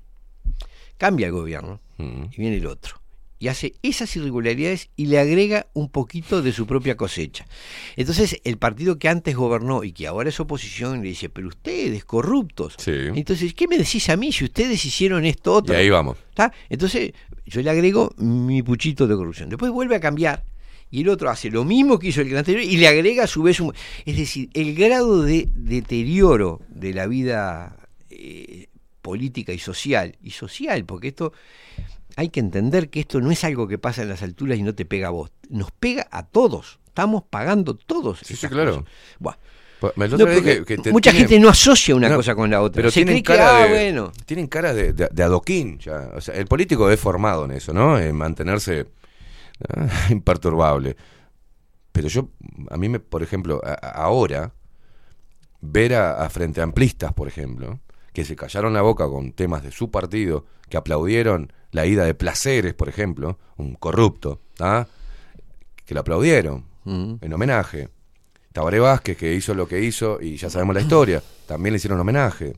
Cambia 0.98 1.27
el 1.27 1.32
gobierno 1.32 1.81
Mm. 1.98 2.24
y 2.32 2.36
viene 2.36 2.56
el 2.56 2.66
otro. 2.66 3.01
Y 3.39 3.48
hace 3.48 3.74
esas 3.82 4.14
irregularidades 4.16 4.89
y 4.97 5.06
le 5.06 5.18
agrega 5.18 5.66
un 5.74 5.90
poquito 5.90 6.40
de 6.40 6.52
su 6.52 6.66
propia 6.66 6.97
cosecha. 6.97 7.47
Entonces, 7.94 8.40
el 8.44 8.56
partido 8.56 8.98
que 8.98 9.09
antes 9.10 9.36
gobernó 9.36 9.85
y 9.85 9.93
que 9.93 10.06
ahora 10.06 10.31
es 10.31 10.40
oposición 10.40 11.02
le 11.02 11.09
dice, 11.09 11.28
pero 11.28 11.48
ustedes, 11.48 12.05
corruptos. 12.06 12.74
Sí. 12.78 12.93
Entonces, 13.14 13.52
¿qué 13.52 13.68
me 13.68 13.77
decís 13.77 14.09
a 14.09 14.16
mí 14.16 14.32
si 14.32 14.44
ustedes 14.44 14.82
hicieron 14.85 15.27
esto 15.27 15.52
otro? 15.52 15.74
Y 15.74 15.78
ahí 15.78 15.90
vamos. 15.90 16.16
¿Está? 16.31 16.51
Entonces, 16.70 17.12
yo 17.44 17.60
le 17.60 17.68
agrego 17.70 18.12
mi 18.16 18.62
puchito 18.62 19.06
de 19.06 19.16
corrupción. 19.16 19.51
Después 19.51 19.70
vuelve 19.70 19.97
a 19.97 20.01
cambiar 20.01 20.43
y 20.90 21.02
el 21.02 21.09
otro 21.10 21.28
hace 21.28 21.51
lo 21.51 21.64
mismo 21.64 21.98
que 21.98 22.09
hizo 22.09 22.23
el 22.23 22.35
anterior 22.36 22.64
y 22.64 22.78
le 22.78 22.89
agrega 22.89 23.24
a 23.24 23.27
su 23.27 23.43
vez 23.43 23.60
un... 23.60 23.74
Es 24.06 24.16
decir, 24.16 24.48
el 24.55 24.74
grado 24.74 25.23
de 25.23 25.48
deterioro 25.55 26.62
de 26.70 26.94
la 26.94 27.06
vida 27.06 27.77
eh, 28.09 28.68
política 29.11 29.53
y 29.53 29.59
social, 29.61 30.16
y 30.20 30.33
social, 30.33 30.85
porque 30.85 31.07
esto 31.09 31.33
hay 32.16 32.28
que 32.31 32.41
entender 32.41 32.91
que 32.91 32.99
esto 33.01 33.20
no 33.20 33.31
es 33.31 33.45
algo 33.45 33.69
que 33.69 33.78
pasa 33.78 34.03
en 34.03 34.09
las 34.09 34.23
alturas 34.23 34.59
y 34.59 34.62
no 34.65 34.74
te 34.74 34.85
pega 34.85 35.07
a 35.07 35.11
vos, 35.11 35.31
nos 35.49 35.70
pega 35.70 36.09
a 36.11 36.24
todos, 36.27 36.81
estamos 36.89 37.23
pagando 37.31 37.77
todos. 37.77 38.19
Sí, 38.24 38.35
sí, 38.35 38.49
claro. 38.49 38.85
No, 39.20 40.27
que- 40.43 40.65
que 40.65 40.78
te- 40.78 40.91
mucha 40.91 41.12
tienen- 41.12 41.28
gente 41.28 41.39
no 41.39 41.49
asocia 41.51 41.95
una 41.95 42.09
No, 42.09 42.16
cosa 42.16 42.35
con 42.35 42.51
la 42.51 42.61
otra. 42.62 42.81
Pero 42.81 42.91
Se 42.91 43.05
tienen 43.05 43.23
cree 43.23 43.37
que, 43.37 43.39
cara 43.43 43.57
ah, 43.59 43.62
de, 43.65 43.69
bueno. 43.69 44.12
tienen 44.24 44.47
cara 44.49 44.73
de, 44.74 44.93
de- 44.93 45.09
de 45.12 45.23
adoquín 45.23 45.78
ya. 45.78 46.11
O 46.16 46.20
sea, 46.20 46.35
el 46.35 46.47
político 46.47 46.91
es 46.91 46.99
formado 46.99 47.45
en 47.45 47.51
eso, 47.53 47.73
¿no? 47.74 47.97
En 47.99 48.16
mantenerse 48.16 48.87
ah, 49.69 49.87
imperturbable. 50.11 50.97
Pero 51.93 52.09
yo, 52.09 52.31
a 52.70 52.77
mí 52.78 52.89
me, 52.89 52.99
por 53.01 53.23
ejemplo, 53.23 53.61
a- 53.65 53.74
ahora, 53.74 54.53
ver 55.61 55.95
a, 55.95 56.24
a 56.24 56.28
frente 56.31 56.61
amplistas, 56.62 57.12
por 57.12 57.28
ejemplo, 57.28 57.78
que 58.16 58.24
se 58.24 58.34
callaron 58.34 58.72
la 58.72 58.80
boca 58.80 59.06
con 59.09 59.32
temas 59.32 59.62
de 59.62 59.70
su 59.70 59.90
partido, 59.90 60.47
que 60.70 60.78
aplaudieron 60.78 61.52
la 61.70 61.84
ida 61.84 62.02
de 62.06 62.14
placeres, 62.14 62.72
por 62.72 62.88
ejemplo, 62.88 63.38
un 63.59 63.74
corrupto, 63.74 64.40
¿ah? 64.59 64.86
que 65.84 65.93
lo 65.93 66.01
aplaudieron 66.01 66.64
Mm. 66.84 67.16
en 67.20 67.32
homenaje. 67.34 67.90
Tabaré 68.55 68.80
Vázquez, 68.80 69.18
que 69.18 69.34
hizo 69.34 69.52
lo 69.52 69.68
que 69.68 69.82
hizo, 69.84 70.18
y 70.22 70.38
ya 70.38 70.48
sabemos 70.48 70.74
la 70.74 70.80
historia, 70.80 71.22
también 71.47 71.74
le 71.74 71.76
hicieron 71.76 72.01
homenaje. 72.01 72.55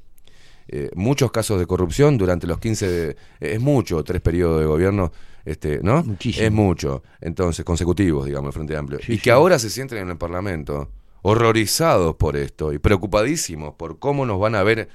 Eh, 0.68 0.90
muchos 0.94 1.32
casos 1.32 1.58
de 1.58 1.66
corrupción 1.66 2.16
durante 2.18 2.46
los 2.46 2.58
15 2.60 2.88
de- 2.88 3.16
es 3.40 3.60
mucho, 3.60 4.04
tres 4.04 4.20
periodos 4.20 4.60
de 4.60 4.66
gobierno, 4.66 5.10
este, 5.44 5.80
¿no? 5.82 6.04
Muchísimo. 6.04 6.46
Es 6.46 6.52
mucho, 6.52 7.02
entonces, 7.20 7.64
consecutivos, 7.64 8.26
digamos, 8.26 8.50
el 8.50 8.52
Frente 8.52 8.76
Amplio. 8.76 9.00
Sí, 9.02 9.14
y 9.14 9.16
que 9.16 9.24
sí. 9.24 9.30
ahora 9.30 9.58
se 9.58 9.70
sienten 9.70 9.98
en 9.98 10.10
el 10.10 10.18
Parlamento 10.18 10.88
horrorizados 11.22 12.14
por 12.14 12.36
esto 12.36 12.72
y 12.72 12.78
preocupadísimos 12.78 13.74
por 13.74 13.98
cómo 13.98 14.24
nos 14.24 14.38
van 14.38 14.54
a 14.54 14.62
ver 14.62 14.88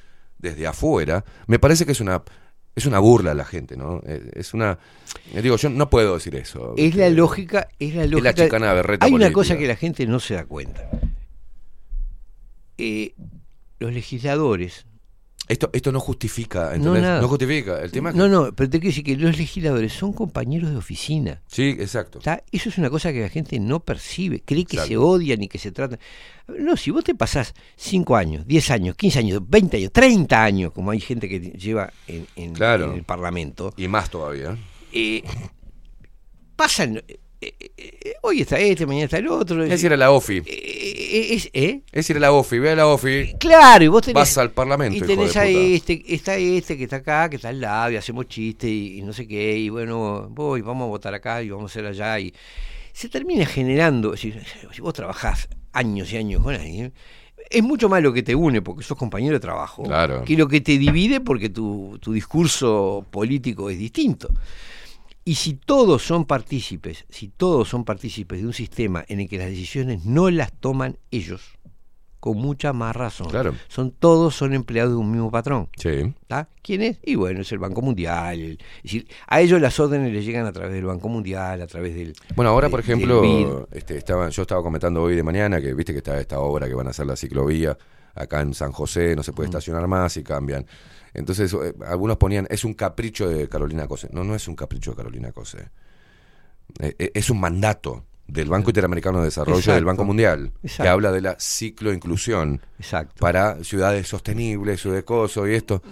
desde 0.43 0.67
afuera, 0.67 1.23
me 1.47 1.57
parece 1.57 1.85
que 1.87 1.93
es 1.93 2.01
una 2.01 2.21
es 2.75 2.85
una 2.87 2.97
burla 2.99 3.31
a 3.31 3.35
la 3.35 3.45
gente, 3.45 3.77
¿no? 3.77 4.01
Eh, 4.05 4.31
Es 4.33 4.53
una... 4.55 4.79
eh, 5.33 5.41
Digo, 5.43 5.57
yo 5.57 5.69
no 5.69 5.91
puedo 5.91 6.15
decir 6.15 6.35
eso. 6.35 6.73
Es 6.75 6.95
la 6.95 7.09
lógica, 7.09 7.67
es 7.77 7.93
la 7.93 8.07
lógica. 8.07 8.33
chicana 8.33 8.73
berreta 8.73 9.05
Hay 9.05 9.13
una 9.13 9.31
cosa 9.31 9.55
que 9.57 9.67
la 9.67 9.75
gente 9.75 10.07
no 10.07 10.19
se 10.19 10.33
da 10.33 10.45
cuenta. 10.45 10.89
Eh, 12.79 13.13
los 13.79 13.93
legisladores. 13.93 14.87
Esto, 15.49 15.69
esto 15.73 15.91
no 15.91 15.99
justifica, 15.99 16.69
No, 16.69 16.75
¿entendés? 16.75 17.01
nada. 17.01 17.21
No, 17.21 17.27
justifica. 17.27 17.81
El 17.81 17.91
tema 17.91 18.09
es 18.09 18.13
que- 18.15 18.19
No, 18.19 18.27
no, 18.29 18.53
pero 18.55 18.69
te 18.69 18.79
quiero 18.79 18.91
decir 18.91 19.03
que 19.03 19.17
los 19.17 19.37
legisladores 19.37 19.91
son 19.91 20.13
compañeros 20.13 20.69
de 20.71 20.77
oficina. 20.77 21.41
Sí, 21.47 21.75
exacto. 21.79 22.19
¿Está? 22.19 22.41
Eso 22.51 22.69
es 22.69 22.77
una 22.77 22.89
cosa 22.89 23.11
que 23.11 23.19
la 23.19 23.27
gente 23.29 23.59
no 23.59 23.81
percibe, 23.81 24.41
cree 24.45 24.63
que 24.63 24.77
se 24.77 24.95
odian 24.95 25.43
y 25.43 25.49
que 25.49 25.57
se 25.57 25.71
tratan. 25.73 25.99
No, 26.47 26.77
si 26.77 26.91
vos 26.91 27.03
te 27.03 27.13
pasás 27.13 27.53
5 27.75 28.15
años, 28.15 28.47
10 28.47 28.71
años, 28.71 28.95
15 28.95 29.19
años, 29.19 29.41
20 29.45 29.77
años, 29.77 29.91
30 29.91 30.43
años, 30.43 30.71
como 30.71 30.91
hay 30.91 31.01
gente 31.01 31.27
que 31.27 31.39
lleva 31.41 31.91
en, 32.07 32.25
en- 32.37 32.53
Claro. 32.53 32.91
en 32.91 32.97
el 32.99 33.03
Parlamento, 33.03 33.73
Y 33.75 33.89
más 33.89 34.09
todavía. 34.09 34.57
eh, 34.93 35.23
pasan. 36.55 37.01
Eh, 37.77 38.13
hoy 38.21 38.41
está 38.41 38.59
este, 38.59 38.85
mañana 38.85 39.05
está 39.05 39.17
el 39.17 39.27
otro. 39.27 39.63
Es 39.63 39.83
ir 39.83 39.93
a 39.93 39.97
la 39.97 40.11
OFI. 40.11 40.41
Eh, 40.45 41.27
es- 41.31 41.49
¿eh? 41.53 41.81
Es 41.91 42.09
ir 42.09 42.17
a 42.17 42.19
la 42.19 42.31
OFI, 42.31 42.59
ve 42.59 42.71
a 42.71 42.75
la 42.75 42.87
OFI. 42.87 43.33
Claro, 43.39 43.83
y 43.83 43.87
vos 43.87 44.01
tenés. 44.01 44.15
Vas 44.15 44.37
al 44.37 44.51
Parlamento, 44.51 44.93
Y 44.95 44.97
hijo 44.97 45.07
tenés 45.07 45.33
de 45.33 45.39
a 45.39 45.43
puta. 45.43 45.59
este, 45.59 46.03
está 46.13 46.35
este 46.37 46.77
que 46.77 46.83
está 46.83 46.97
acá, 46.97 47.29
que 47.29 47.35
está 47.37 47.49
al 47.49 47.59
lado, 47.61 47.91
y 47.91 47.95
hacemos 47.95 48.27
chistes 48.27 48.69
y, 48.69 48.99
y 48.99 49.01
no 49.01 49.13
sé 49.13 49.27
qué, 49.27 49.57
y 49.57 49.69
bueno, 49.69 50.27
voy, 50.29 50.61
vamos 50.61 50.85
a 50.85 50.89
votar 50.89 51.13
acá 51.13 51.41
y 51.43 51.49
vamos 51.49 51.71
a 51.71 51.73
hacer 51.73 51.85
allá. 51.85 52.19
Y 52.19 52.33
se 52.93 53.09
termina 53.09 53.45
generando, 53.45 54.15
si, 54.17 54.33
si 54.71 54.81
vos 54.81 54.93
trabajás 54.93 55.47
años 55.71 56.11
y 56.13 56.17
años 56.17 56.43
con 56.43 56.53
alguien, 56.55 56.93
es 57.49 57.61
mucho 57.63 57.89
más 57.89 58.01
lo 58.01 58.13
que 58.13 58.23
te 58.23 58.33
une 58.35 58.61
porque 58.61 58.83
sos 58.83 58.97
compañero 58.97 59.33
de 59.33 59.39
trabajo 59.39 59.83
Claro. 59.83 60.23
que 60.23 60.35
lo 60.37 60.47
que 60.47 60.61
te 60.61 60.77
divide 60.77 61.19
porque 61.19 61.49
tu, 61.49 61.97
tu 62.01 62.13
discurso 62.13 63.05
político 63.11 63.69
es 63.69 63.77
distinto. 63.77 64.29
Y 65.25 65.35
si 65.35 65.53
todos 65.53 66.03
son 66.03 66.25
partícipes, 66.25 67.05
si 67.09 67.29
todos 67.29 67.69
son 67.69 67.85
partícipes 67.85 68.41
de 68.41 68.47
un 68.47 68.53
sistema 68.53 69.05
en 69.07 69.21
el 69.21 69.29
que 69.29 69.37
las 69.37 69.47
decisiones 69.49 70.05
no 70.05 70.29
las 70.29 70.51
toman 70.51 70.97
ellos, 71.11 71.41
con 72.19 72.37
mucha 72.37 72.71
más 72.71 72.95
razón. 72.95 73.27
Claro. 73.29 73.53
Son 73.67 73.91
todos 73.91 74.33
son 74.35 74.53
empleados 74.53 74.93
de 74.93 74.97
un 74.97 75.11
mismo 75.11 75.29
patrón. 75.29 75.67
Sí. 75.77 76.13
¿Quién 76.61 76.81
es? 76.81 76.97
Y 77.03 77.15
bueno, 77.15 77.41
es 77.41 77.51
el 77.51 77.59
Banco 77.59 77.81
Mundial. 77.81 78.39
el- 78.39 78.51
es 78.77 78.83
decir, 78.83 79.07
a 79.27 79.41
ellos 79.41 79.59
las 79.59 79.77
órdenes 79.79 80.13
les 80.13 80.25
llegan 80.25 80.45
a 80.45 80.53
través 80.53 80.73
del 80.73 80.85
Banco 80.85 81.09
Mundial, 81.09 81.61
a 81.61 81.67
través 81.67 81.93
del. 81.95 82.13
Bueno, 82.35 82.51
ahora, 82.51 82.67
de- 82.67 82.71
por 82.71 82.79
ejemplo, 82.79 83.67
este, 83.73 83.97
estaba, 83.97 84.29
yo 84.29 84.41
estaba 84.43 84.63
comentando 84.63 85.01
hoy 85.03 85.15
de 85.17 85.23
mañana 85.23 85.59
que 85.61 85.73
viste 85.73 85.91
que 85.91 85.97
está 85.97 86.17
esta 86.19 86.39
obra 86.39 86.67
que 86.67 86.73
van 86.75 86.87
a 86.87 86.91
hacer 86.91 87.05
la 87.05 87.15
ciclovía 87.17 87.77
acá 88.15 88.39
en 88.41 88.53
San 88.53 88.71
José, 88.71 89.15
no 89.17 89.23
se 89.23 89.33
puede 89.33 89.47
estacionar 89.47 89.85
más 89.87 90.15
y 90.17 90.23
cambian. 90.23 90.65
Entonces, 91.13 91.53
eh, 91.53 91.73
algunos 91.87 92.17
ponían, 92.17 92.47
es 92.49 92.63
un 92.63 92.73
capricho 92.73 93.29
de 93.29 93.47
Carolina 93.49 93.87
Cose. 93.87 94.09
No, 94.11 94.23
no 94.23 94.35
es 94.35 94.47
un 94.47 94.55
capricho 94.55 94.91
de 94.91 94.97
Carolina 94.97 95.31
Cose. 95.31 95.69
Eh, 96.79 96.95
eh, 96.97 97.11
es 97.13 97.29
un 97.29 97.39
mandato 97.39 98.05
del 98.25 98.47
Banco 98.49 98.69
Interamericano 98.69 99.19
de 99.19 99.25
Desarrollo 99.25 99.57
y 99.59 99.61
del 99.61 99.69
Exacto. 99.69 99.85
Banco 99.85 100.03
Mundial, 100.05 100.51
que 100.61 100.67
Exacto. 100.67 100.91
habla 100.91 101.11
de 101.11 101.19
la 101.21 101.35
cicloinclusión 101.39 102.61
Exacto. 102.79 103.15
para 103.19 103.61
ciudades 103.65 104.07
sostenibles, 104.07 104.81
ciudades 104.81 105.03
coso 105.03 105.45
y 105.47 105.53
esto. 105.55 105.83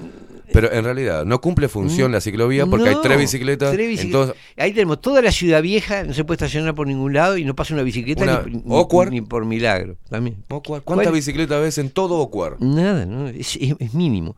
Pero 0.53 0.71
en 0.71 0.85
realidad 0.85 1.25
no 1.25 1.39
cumple 1.41 1.67
función 1.67 2.11
la 2.13 2.21
ciclovía 2.21 2.65
porque 2.65 2.89
hay 2.89 2.95
Mm. 2.95 3.01
Tres 3.01 3.17
bicicletas. 3.17 3.71
tres 3.73 3.87
bicicletas. 3.87 4.21
entonces, 4.29 4.43
Ahí 4.57 4.71
tenemos 4.73 5.01
toda 5.01 5.21
la 5.21 5.31
ciudad 5.31 5.61
vieja, 5.61 6.03
no 6.05 6.13
se 6.13 6.23
puede 6.23 6.37
estacionar 6.37 6.73
por 6.73 6.87
ningún 6.87 7.13
lado 7.13 7.37
y 7.37 7.43
no 7.43 7.53
pasa 7.53 7.73
una 7.73 7.83
bicicleta 7.83 8.23
Una 8.23 8.41
ni, 8.43 8.61
ni- 8.63 8.75
Awkward. 8.75 9.09
ni 9.11 9.21
por 9.21 9.45
milagro. 9.45 9.97
También. 10.09 10.43
¿cuántas 10.85 11.11
bicicletas 11.11 11.61
ves 11.61 11.77
en 11.79 11.89
todo 11.89 12.15
Ocuar? 12.17 12.55
Nada, 12.61 13.05
¿no? 13.05 13.27
es, 13.27 13.57
es- 13.57 13.75
es 13.77 13.93
mínimo. 13.93 14.35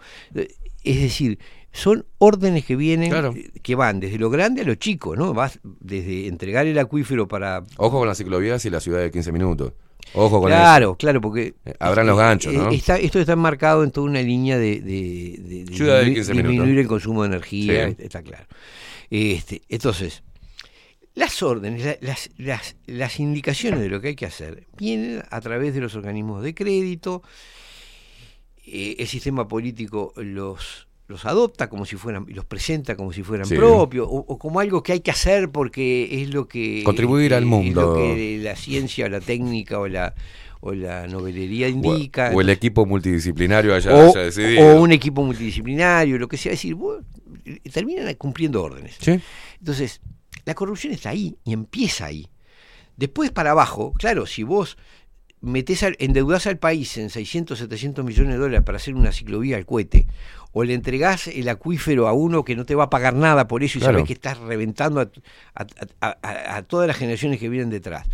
Eh, 0.83 0.91
Es 0.91 1.01
decir, 1.01 1.39
son 1.71 2.05
órdenes 2.19 2.65
que 2.65 2.75
vienen, 2.75 3.09
Claro. 3.09 3.33
eh, 3.35 3.51
que 3.61 3.75
van 3.75 3.99
desde 3.99 4.17
lo 4.19 4.29
grande 4.29 4.61
a 4.61 4.65
lo 4.65 4.75
chico, 4.75 5.15
¿no? 5.15 5.33
Vas 5.33 5.59
desde 5.79 6.27
entregar 6.27 6.67
el 6.67 6.77
acuífero 6.77 7.27
para... 7.27 7.63
Ojo 7.77 7.99
con 7.99 8.07
las 8.07 8.17
ciclovías 8.17 8.63
y 8.65 8.69
la 8.69 8.79
ciudad 8.79 8.99
de 8.99 9.09
15 9.11 9.31
minutos. 9.31 9.73
Ojo 10.13 10.41
con 10.41 10.49
Claro, 10.49 10.89
eso. 10.89 10.97
claro, 10.97 11.21
porque... 11.21 11.55
Eh, 11.65 11.73
habrán 11.79 12.05
los 12.07 12.17
ganchos, 12.17 12.53
¿no? 12.53 12.69
está- 12.69 12.99
esto 12.99 13.19
está 13.19 13.33
enmarcado 13.33 13.83
en 13.83 13.91
toda 13.91 14.05
una 14.07 14.21
línea 14.21 14.57
de, 14.59 14.81
de- 14.81 15.37
de- 15.41 15.63
de 15.65 15.75
Ciudad 15.75 15.99
de 15.99 16.05
disminu- 16.07 16.13
15 16.15 16.33
disminuir 16.33 16.59
minutos. 16.61 16.81
el 16.81 16.87
consumo 16.87 17.23
de 17.23 17.27
energía, 17.29 17.89
Sí. 17.89 17.95
está- 17.99 18.21
claro. 18.21 18.45
Este, 19.09 19.61
entonces, 19.69 20.21
las 21.15 21.41
órdenes, 21.41 21.83
la- 21.85 21.97
las, 22.01 22.29
las, 22.37 22.75
las 22.85 23.19
indicaciones 23.19 23.79
de 23.79 23.89
lo 23.89 24.01
que 24.01 24.09
hay 24.09 24.15
que 24.15 24.25
hacer 24.25 24.67
vienen 24.77 25.23
a 25.29 25.41
través 25.41 25.73
de 25.73 25.79
los 25.79 25.95
organismos 25.95 26.43
de 26.43 26.53
crédito, 26.53 27.23
eh, 28.65 28.95
el 28.99 29.07
sistema 29.07 29.47
político 29.47 30.13
los 30.17 30.87
los 31.09 31.25
adopta 31.25 31.69
como 31.69 31.85
si 31.85 31.97
fueran 31.97 32.25
los 32.29 32.45
presenta 32.45 32.95
como 32.95 33.11
si 33.11 33.23
fueran 33.23 33.45
Sí. 33.45 33.55
propios 33.55 34.07
o, 34.09 34.23
o 34.25 34.37
como 34.39 34.59
algo 34.61 34.81
que 34.81 34.93
hay 34.93 35.01
que 35.01 35.11
hacer 35.11 35.49
porque 35.51 36.21
es 36.23 36.33
lo 36.33 36.47
que 36.47 36.81
Contribuir 36.85 37.33
al 37.33 37.43
es 37.43 37.49
mundo. 37.49 37.81
lo 37.81 37.95
que 37.95 38.39
la 38.41 38.55
ciencia 38.55 39.05
o 39.05 39.09
la 39.09 39.19
técnica 39.19 39.79
o 39.79 39.87
la 39.87 40.15
o 40.61 40.71
la 40.73 41.05
novelería 41.07 41.67
indica 41.67 42.31
o 42.33 42.39
el 42.39 42.49
equipo 42.49 42.85
multidisciplinario 42.85 43.75
allá 43.75 43.93
o, 43.93 44.09
haya 44.11 44.21
decidido. 44.21 44.65
o 44.77 44.81
un 44.81 44.93
equipo 44.93 45.23
multidisciplinario 45.23 46.17
lo 46.17 46.29
que 46.29 46.37
sea 46.37 46.53
es 46.53 46.59
decir 46.59 46.75
vos, 46.75 47.03
eh, 47.45 47.59
terminan 47.71 48.11
cumpliendo 48.15 48.63
órdenes 48.63 48.95
Sí. 48.99 49.19
entonces, 49.59 49.99
la 50.45 50.53
corrupción 50.55 50.93
está 50.93 51.09
ahí 51.09 51.35
y 51.43 51.51
empieza 51.53 52.05
ahí. 52.05 52.27
Después 52.95 53.31
para 53.31 53.51
abajo, 53.51 53.91
claro, 53.93 54.25
si 54.25 54.43
vos 54.43 54.77
metés 55.43 55.83
al, 55.83 55.95
endeudás 55.99 56.47
al 56.47 56.57
país 56.57 56.97
en 56.97 57.09
600, 57.11 57.59
700 57.59 58.03
millones 58.03 58.33
de 58.33 58.39
dólares 58.39 58.63
para 58.65 58.77
hacer 58.77 58.95
una 58.95 59.11
ciclovía 59.11 59.57
al 59.57 59.65
cohete, 59.65 60.07
o 60.53 60.63
le 60.63 60.73
entregás 60.73 61.27
el 61.27 61.47
acuífero 61.49 62.07
a 62.07 62.13
uno 62.13 62.43
que 62.43 62.55
no 62.55 62.65
te 62.65 62.73
va 62.75 62.85
a 62.85 62.89
pagar 62.89 63.13
nada 63.13 63.47
por 63.47 63.63
eso 63.63 63.77
y 63.77 63.81
Claro. 63.81 63.93
sabés 63.99 64.07
que 64.07 64.13
estás 64.13 64.37
reventando 64.39 65.01
a, 65.01 65.09
a- 65.55 65.67
a- 66.01 66.17
a- 66.21 66.55
a 66.57 66.63
todas 66.63 66.87
las 66.87 66.97
generaciones 66.97 67.39
que 67.39 67.49
vienen 67.49 67.69
detrás. 67.69 68.07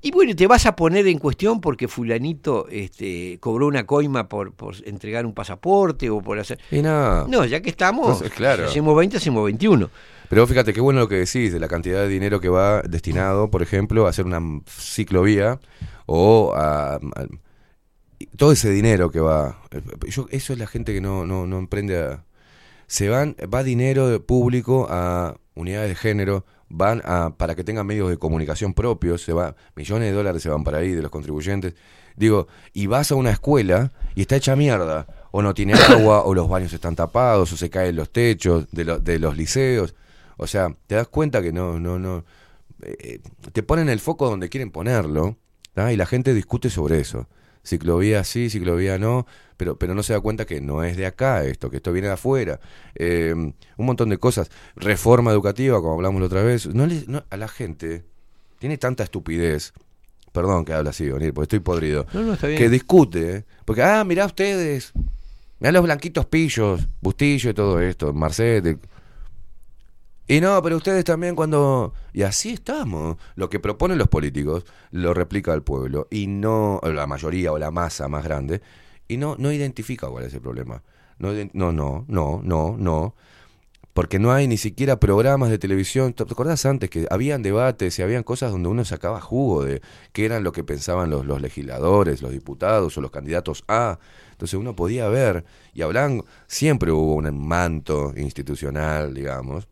Y 0.00 0.10
bueno, 0.12 0.34
te 0.34 0.46
vas 0.46 0.64
a 0.64 0.74
poner 0.76 1.06
en 1.08 1.18
cuestión 1.18 1.60
porque 1.60 1.88
fulanito 1.88 2.66
este, 2.70 3.36
cobró 3.40 3.66
una 3.66 3.84
coima 3.84 4.28
por, 4.30 4.54
por 4.54 4.74
entregar 4.86 5.26
un 5.26 5.34
pasaporte 5.34 6.08
o 6.08 6.22
por 6.22 6.38
hacer... 6.38 6.58
Y 6.70 6.80
nada. 6.80 7.26
No, 7.28 7.44
ya 7.44 7.60
que 7.60 7.68
estamos, 7.68 8.22
claro. 8.34 8.64
si 8.64 8.70
hacemos 8.70 8.96
20, 8.96 9.18
hacemos 9.18 9.44
21. 9.44 9.90
Pero 10.30 10.46
fíjate 10.46 10.72
qué 10.72 10.80
bueno 10.80 11.00
lo 11.00 11.08
que 11.08 11.16
decís 11.16 11.52
de 11.52 11.60
la 11.60 11.68
cantidad 11.68 12.00
de 12.00 12.08
dinero 12.08 12.40
que 12.40 12.48
va 12.48 12.80
destinado, 12.80 13.50
por 13.50 13.60
ejemplo, 13.62 14.06
a 14.06 14.10
hacer 14.10 14.24
una 14.24 14.40
ciclovía 14.66 15.60
o 16.06 16.52
a, 16.54 17.00
todo 18.36 18.52
ese 18.52 18.70
dinero 18.70 19.10
que 19.10 19.20
va. 19.20 19.60
Yo, 20.08 20.26
eso 20.30 20.52
es 20.52 20.58
la 20.58 20.66
gente 20.66 20.92
que 20.92 21.00
no, 21.00 21.26
no, 21.26 21.46
no 21.46 21.58
emprende 21.58 22.00
a. 22.00 22.24
Se 22.86 23.08
van, 23.08 23.34
va 23.52 23.62
dinero 23.62 24.08
de 24.08 24.20
público 24.20 24.86
a 24.90 25.36
unidades 25.54 25.88
de 25.88 25.94
género, 25.94 26.44
van 26.68 27.00
a, 27.04 27.34
para 27.36 27.54
que 27.54 27.64
tengan 27.64 27.86
medios 27.86 28.10
de 28.10 28.18
comunicación 28.18 28.74
propios, 28.74 29.22
se 29.22 29.32
va, 29.32 29.56
millones 29.74 30.10
de 30.10 30.14
dólares 30.14 30.42
se 30.42 30.50
van 30.50 30.64
para 30.64 30.78
ahí 30.78 30.92
de 30.92 31.02
los 31.02 31.10
contribuyentes. 31.10 31.74
Digo, 32.16 32.46
y 32.72 32.86
vas 32.86 33.10
a 33.10 33.14
una 33.14 33.30
escuela 33.30 33.92
y 34.14 34.22
está 34.22 34.36
hecha 34.36 34.54
mierda, 34.54 35.06
o 35.30 35.42
no 35.42 35.54
tiene 35.54 35.74
agua, 35.88 36.24
o 36.24 36.34
los 36.34 36.48
baños 36.48 36.72
están 36.72 36.94
tapados, 36.94 37.52
o 37.52 37.56
se 37.56 37.70
caen 37.70 37.96
los 37.96 38.10
techos 38.10 38.70
de, 38.70 38.84
los 38.84 39.02
de 39.02 39.18
los 39.18 39.36
liceos. 39.36 39.94
O 40.36 40.46
sea, 40.46 40.74
te 40.86 40.96
das 40.96 41.08
cuenta 41.08 41.42
que 41.42 41.52
no, 41.52 41.78
no, 41.80 41.98
no. 41.98 42.24
eh, 42.82 43.20
te 43.52 43.62
ponen 43.62 43.88
el 43.88 44.00
foco 44.00 44.28
donde 44.28 44.48
quieren 44.48 44.70
ponerlo, 44.70 45.38
¿tá? 45.74 45.92
y 45.92 45.96
la 45.96 46.06
gente 46.06 46.32
discute 46.34 46.70
sobre 46.70 47.00
eso. 47.00 47.28
Ciclovía 47.62 48.24
sí, 48.24 48.50
ciclovía 48.50 48.98
no, 48.98 49.26
pero, 49.56 49.78
pero 49.78 49.94
no 49.94 50.02
se 50.02 50.12
da 50.12 50.20
cuenta 50.20 50.44
que 50.44 50.60
no 50.60 50.84
es 50.84 50.96
de 50.98 51.06
acá 51.06 51.44
esto, 51.44 51.70
que 51.70 51.76
esto 51.78 51.92
viene 51.92 52.08
de 52.08 52.14
afuera. 52.14 52.60
Eh, 52.94 53.32
un 53.34 53.54
montón 53.86 54.10
de 54.10 54.18
cosas. 54.18 54.50
Reforma 54.76 55.30
educativa, 55.32 55.78
como 55.80 55.94
hablamos 55.94 56.20
la 56.20 56.26
otra 56.26 56.42
vez. 56.42 56.66
No 56.66 56.86
le- 56.86 57.04
no- 57.06 57.24
a 57.30 57.36
la 57.38 57.48
gente 57.48 58.04
tiene 58.58 58.76
tanta 58.76 59.02
estupidez. 59.04 59.72
Perdón 60.32 60.64
que 60.66 60.72
habla 60.74 60.90
así, 60.90 61.10
Onir, 61.10 61.32
porque 61.32 61.44
estoy 61.44 61.60
podrido. 61.60 62.06
No, 62.12 62.22
no, 62.22 62.32
está 62.34 62.48
bien. 62.48 62.58
Que 62.58 62.68
discute. 62.68 63.36
¿eh? 63.36 63.44
Porque, 63.64 63.82
ah, 63.82 64.04
mirá 64.04 64.26
ustedes. 64.26 64.92
Mirá 65.60 65.72
los 65.72 65.84
blanquitos 65.84 66.26
pillos, 66.26 66.86
Bustillo 67.00 67.48
y 67.50 67.54
todo 67.54 67.80
esto, 67.80 68.12
Marcet. 68.12 68.78
Y 70.26 70.40
no, 70.40 70.62
pero 70.62 70.76
ustedes 70.76 71.04
también 71.04 71.34
cuando... 71.34 71.92
Y 72.12 72.22
así 72.22 72.52
estamos. 72.54 73.18
Lo 73.34 73.50
que 73.50 73.60
proponen 73.60 73.98
los 73.98 74.08
políticos 74.08 74.64
lo 74.90 75.12
replica 75.12 75.52
el 75.52 75.62
pueblo. 75.62 76.08
Y 76.10 76.26
no, 76.26 76.80
la 76.82 77.06
mayoría 77.06 77.52
o 77.52 77.58
la 77.58 77.70
masa 77.70 78.08
más 78.08 78.24
grande. 78.24 78.62
Y 79.06 79.18
no, 79.18 79.36
no 79.38 79.52
identifica 79.52 80.08
cuál 80.08 80.24
es 80.24 80.32
el 80.32 80.40
problema. 80.40 80.82
No, 81.18 81.32
no, 81.52 81.72
no, 81.72 82.04
no, 82.08 82.40
no, 82.42 82.76
no. 82.78 83.14
Porque 83.92 84.18
no 84.18 84.32
hay 84.32 84.48
ni 84.48 84.56
siquiera 84.56 84.98
programas 84.98 85.50
de 85.50 85.58
televisión. 85.58 86.14
¿Te 86.14 86.22
acordás 86.22 86.64
antes 86.64 86.88
que 86.88 87.06
habían 87.10 87.42
debates 87.42 87.98
y 87.98 88.02
habían 88.02 88.22
cosas 88.22 88.50
donde 88.50 88.70
uno 88.70 88.84
sacaba 88.84 89.20
jugo 89.20 89.62
de 89.62 89.82
qué 90.12 90.24
eran 90.24 90.42
lo 90.42 90.52
que 90.52 90.64
pensaban 90.64 91.10
los, 91.10 91.26
los 91.26 91.40
legisladores, 91.42 92.22
los 92.22 92.32
diputados 92.32 92.96
o 92.96 93.00
los 93.02 93.10
candidatos 93.10 93.62
a? 93.68 93.98
Entonces 94.32 94.58
uno 94.58 94.74
podía 94.74 95.06
ver 95.08 95.44
y 95.74 95.82
hablan, 95.82 96.22
siempre 96.48 96.90
hubo 96.90 97.14
un 97.14 97.46
manto 97.46 98.14
institucional, 98.16 99.14
digamos, 99.14 99.68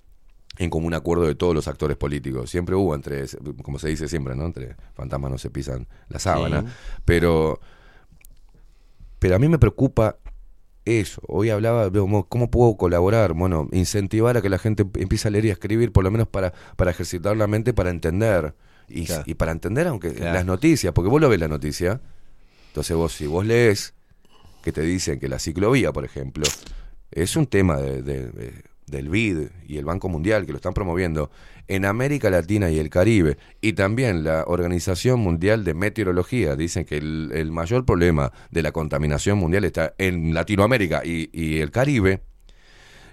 en 0.58 0.70
común 0.70 0.94
acuerdo 0.94 1.26
de 1.26 1.34
todos 1.34 1.54
los 1.54 1.66
actores 1.68 1.96
políticos. 1.96 2.50
Siempre 2.50 2.74
hubo 2.74 2.94
entre, 2.94 3.24
como 3.62 3.78
se 3.78 3.88
dice 3.88 4.08
siempre, 4.08 4.34
¿no? 4.34 4.44
Entre 4.46 4.76
fantasmas 4.94 5.30
no 5.30 5.38
se 5.38 5.50
pisan 5.50 5.86
la 6.08 6.18
sábana. 6.18 6.62
Sí. 6.62 6.66
Pero, 7.04 7.60
pero 9.18 9.36
a 9.36 9.38
mí 9.38 9.48
me 9.48 9.58
preocupa 9.58 10.16
eso. 10.84 11.22
Hoy 11.28 11.50
hablaba 11.50 11.90
cómo, 11.90 12.26
cómo 12.28 12.50
puedo 12.50 12.76
colaborar, 12.76 13.34
bueno, 13.34 13.68
incentivar 13.72 14.36
a 14.36 14.42
que 14.42 14.48
la 14.48 14.58
gente 14.58 14.84
empiece 14.94 15.28
a 15.28 15.30
leer 15.30 15.44
y 15.46 15.50
a 15.50 15.52
escribir, 15.52 15.92
por 15.92 16.04
lo 16.04 16.10
menos 16.10 16.28
para, 16.28 16.52
para 16.76 16.90
ejercitar 16.90 17.36
la 17.36 17.46
mente, 17.46 17.72
para 17.72 17.90
entender. 17.90 18.54
Y, 18.88 19.06
Claro. 19.06 19.22
y 19.26 19.34
para 19.34 19.52
entender, 19.52 19.86
aunque 19.86 20.12
Claro. 20.12 20.34
las 20.34 20.44
noticias, 20.44 20.92
porque 20.92 21.08
vos 21.08 21.20
lo 21.20 21.28
ves 21.28 21.38
la 21.40 21.48
noticia, 21.48 22.00
entonces 22.68 22.94
vos, 22.96 23.12
si 23.14 23.26
vos 23.26 23.46
lees 23.46 23.94
que 24.62 24.72
te 24.72 24.82
dicen 24.82 25.18
que 25.18 25.28
la 25.28 25.38
ciclovía, 25.38 25.92
por 25.92 26.04
ejemplo, 26.04 26.44
es 27.10 27.36
un 27.36 27.46
tema 27.46 27.78
de- 27.78 28.02
de- 28.02 28.26
de- 28.30 28.64
del 28.92 29.08
BID 29.08 29.48
y 29.66 29.78
el 29.78 29.84
Banco 29.84 30.08
Mundial 30.08 30.46
que 30.46 30.52
lo 30.52 30.56
están 30.56 30.74
promoviendo 30.74 31.32
en 31.66 31.84
América 31.84 32.30
Latina 32.30 32.70
y 32.70 32.78
el 32.78 32.90
Caribe, 32.90 33.38
y 33.60 33.72
también 33.72 34.22
la 34.22 34.44
Organización 34.46 35.20
Mundial 35.20 35.64
de 35.64 35.74
Meteorología, 35.74 36.54
dicen 36.54 36.84
que 36.84 36.98
el, 36.98 37.30
el 37.34 37.50
mayor 37.50 37.84
problema 37.84 38.32
de 38.50 38.62
la 38.62 38.72
contaminación 38.72 39.38
mundial 39.38 39.64
está 39.64 39.94
en 39.98 40.34
Latinoamérica 40.34 41.02
y, 41.04 41.30
y 41.32 41.58
el 41.58 41.70
Caribe. 41.70 42.22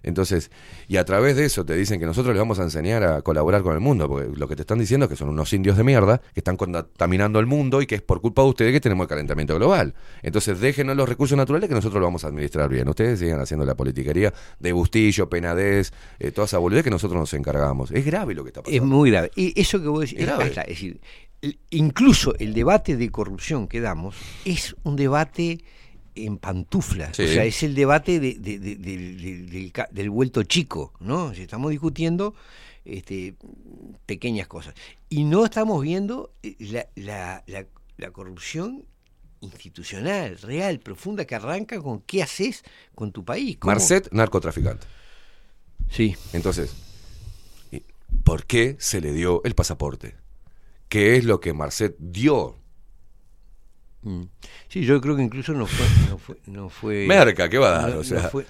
Entonces, 0.03 0.51
y 0.87 0.97
a 0.97 1.05
través 1.05 1.35
de 1.35 1.45
eso 1.45 1.65
te 1.65 1.75
dicen 1.75 1.99
que 1.99 2.05
nosotros 2.05 2.33
les 2.33 2.39
vamos 2.41 2.59
a 2.59 2.63
enseñar 2.63 3.03
a 3.03 3.21
colaborar 3.21 3.61
con 3.63 3.73
el 3.73 3.79
mundo, 3.79 4.07
porque 4.07 4.29
lo 4.35 4.47
que 4.47 4.55
te 4.55 4.61
están 4.63 4.79
diciendo 4.79 5.05
es 5.05 5.09
que 5.09 5.15
son 5.15 5.29
unos 5.29 5.51
indios 5.53 5.77
de 5.77 5.83
mierda 5.83 6.21
que 6.33 6.39
están 6.39 6.57
contaminando 6.57 7.39
el 7.39 7.45
mundo 7.45 7.81
y 7.81 7.85
que 7.87 7.95
es 7.95 8.01
por 8.01 8.21
culpa 8.21 8.41
de 8.43 8.49
ustedes 8.49 8.71
que 8.73 8.79
tenemos 8.79 9.03
el 9.05 9.09
calentamiento 9.09 9.55
global. 9.55 9.93
Entonces, 10.21 10.59
déjenos 10.59 10.95
los 10.95 11.07
recursos 11.09 11.37
naturales 11.37 11.69
que 11.69 11.75
nosotros 11.75 11.99
lo 11.99 12.05
vamos 12.07 12.23
a 12.23 12.27
administrar 12.27 12.69
bien. 12.69 12.87
Ustedes 12.89 13.19
sigan 13.19 13.39
haciendo 13.39 13.65
la 13.65 13.75
politiquería 13.75 14.33
de 14.59 14.71
Bustillo, 14.71 15.29
Penadez, 15.29 15.91
eh, 16.19 16.31
toda 16.31 16.45
esa 16.45 16.57
boludez 16.57 16.83
que 16.83 16.89
nosotros 16.89 17.19
nos 17.19 17.33
encargamos. 17.33 17.91
Es 17.91 18.05
grave 18.05 18.33
lo 18.35 18.43
que 18.43 18.49
está 18.49 18.61
Es 18.61 18.65
pasando. 18.65 18.85
muy 18.85 19.11
grave. 19.11 19.31
Y 19.35 19.59
eso 19.59 19.81
que 19.81 19.87
vos 19.87 20.01
decís, 20.01 20.19
Es 20.19 20.25
grave. 20.25 20.45
es 20.47 20.55
decir, 20.67 21.01
incluso 21.69 22.35
el 22.39 22.53
debate 22.53 22.97
de 22.97 23.09
corrupción 23.11 23.67
que 23.67 23.79
damos 23.81 24.15
es 24.45 24.75
un 24.83 24.95
debate 24.95 25.59
en 26.25 26.37
pantuflas. 26.37 27.15
Sí. 27.15 27.23
O 27.23 27.27
sea, 27.27 27.45
es 27.45 27.61
el 27.63 27.75
debate 27.75 28.19
de- 28.19 28.35
de- 28.35 28.59
de- 28.59 28.75
de- 28.75 28.97
de- 28.97 29.73
del, 29.91 30.09
vuelto 30.09 30.43
chico, 30.43 30.93
¿no? 30.99 31.33
Si 31.33 31.41
Estamos 31.41 31.71
discutiendo 31.71 32.33
este, 32.85 33.35
pequeñas 34.05 34.47
cosas. 34.47 34.73
Y 35.09 35.23
no 35.23 35.45
estamos 35.45 35.81
viendo 35.83 36.31
eh, 36.43 36.55
la, 36.59 36.87
la- 36.95 37.43
la- 37.47 37.65
la 37.97 38.11
corrupción 38.11 38.85
institucional, 39.41 40.37
real, 40.39 40.79
profunda, 40.79 41.25
que 41.25 41.35
arranca 41.35 41.79
con 41.81 42.01
qué 42.01 42.21
haces 42.23 42.63
con 42.95 43.11
tu 43.11 43.23
país. 43.23 43.57
cómo- 43.57 43.71
Marcet, 43.71 44.09
narcotraficante. 44.11 44.85
Sí. 45.89 46.15
Entonces, 46.33 46.73
¿y 47.71 47.83
¿por 48.23 48.45
qué 48.45 48.75
se 48.79 49.01
le 49.01 49.11
dio 49.13 49.41
el 49.43 49.55
pasaporte? 49.55 50.15
¿Qué 50.87 51.15
es 51.17 51.23
lo 51.25 51.39
que 51.39 51.53
Marcet 51.53 51.95
dio? 51.99 52.55
Mm. 54.01 54.23
Sí, 54.67 54.81
yo 54.85 54.99
creo 55.01 55.15
que 55.15 55.23
incluso 55.23 55.53
no 55.53 55.65
fue... 55.65 55.85
No 56.09 56.17
fue, 56.17 56.37
no 56.47 56.69
fue 56.69 57.05
Merca, 57.07 57.49
¿qué 57.49 57.57
va 57.57 57.67
a 57.69 57.81
dar? 57.81 57.89
no- 57.89 57.95
O 57.95 57.97
no 57.97 58.03
sea, 58.03 58.29
fue- 58.29 58.45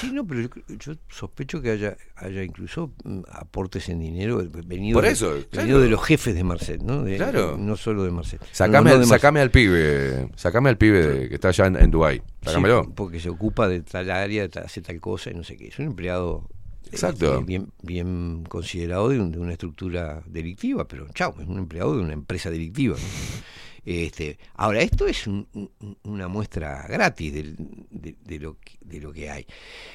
sí, 0.00 0.10
no, 0.12 0.26
pero 0.26 0.42
yo, 0.42 0.48
yo 0.78 0.92
sospecho 1.08 1.62
que 1.62 1.70
haya, 1.70 1.96
haya 2.16 2.42
incluso 2.42 2.92
mm, 3.04 3.20
aportes 3.30 3.88
en 3.88 4.00
dinero 4.00 4.42
venido, 4.66 4.94
Por 5.00 5.04
de- 5.08 5.46
venido 5.52 5.80
de 5.80 5.88
los 5.88 6.04
jefes 6.04 6.34
de 6.34 6.44
Marcet, 6.44 6.82
¿no? 6.82 7.02
De- 7.02 7.16
Claro. 7.16 7.56
No 7.58 7.76
solo 7.76 8.02
de 8.04 8.10
Marcet. 8.10 8.40
Sacame, 8.52 8.90
de 8.90 8.96
Marcet. 8.98 9.14
sacame 9.14 9.40
al 9.40 9.50
pibe, 9.50 10.28
sacame 10.36 10.68
al 10.70 10.76
pibe 10.76 11.06
de- 11.06 11.28
que 11.28 11.34
está 11.36 11.48
allá 11.48 11.66
en, 11.66 11.76
en 11.76 11.90
Dubái. 11.90 12.20
Sácamelo. 12.42 12.84
Sí, 12.84 12.92
porque 12.94 13.20
se 13.20 13.30
ocupa 13.30 13.68
de 13.68 13.80
tal 13.82 14.10
área, 14.10 14.42
de 14.42 14.48
tal- 14.48 14.64
hace 14.64 14.82
tal 14.82 15.00
cosa 15.00 15.30
y 15.30 15.34
no 15.34 15.44
sé 15.44 15.56
qué. 15.56 15.68
Es 15.68 15.78
un 15.78 15.86
empleado 15.86 16.46
eh, 16.84 16.88
Exacto. 16.92 17.42
bien, 17.42 17.68
bien 17.82 18.44
considerado 18.48 19.08
de, 19.08 19.20
un- 19.20 19.30
de 19.32 19.38
una 19.38 19.52
estructura 19.52 20.22
delictiva, 20.26 20.86
pero 20.88 21.06
chao, 21.14 21.34
es 21.40 21.46
un 21.46 21.58
empleado 21.58 21.96
de 21.96 22.02
una 22.02 22.12
empresa 22.12 22.50
delictiva. 22.50 22.96
Este, 23.90 24.38
ahora, 24.56 24.82
esto 24.82 25.06
es 25.06 25.26
un- 25.26 25.48
un- 25.54 25.96
una 26.02 26.28
muestra 26.28 26.84
gratis 26.88 27.32
del- 27.32 27.56
de, 27.90 28.16
de 28.22 28.38
lo 28.38 28.58
que, 28.60 28.76
de 28.82 29.00
lo 29.00 29.14
que 29.14 29.30
hay. 29.30 29.46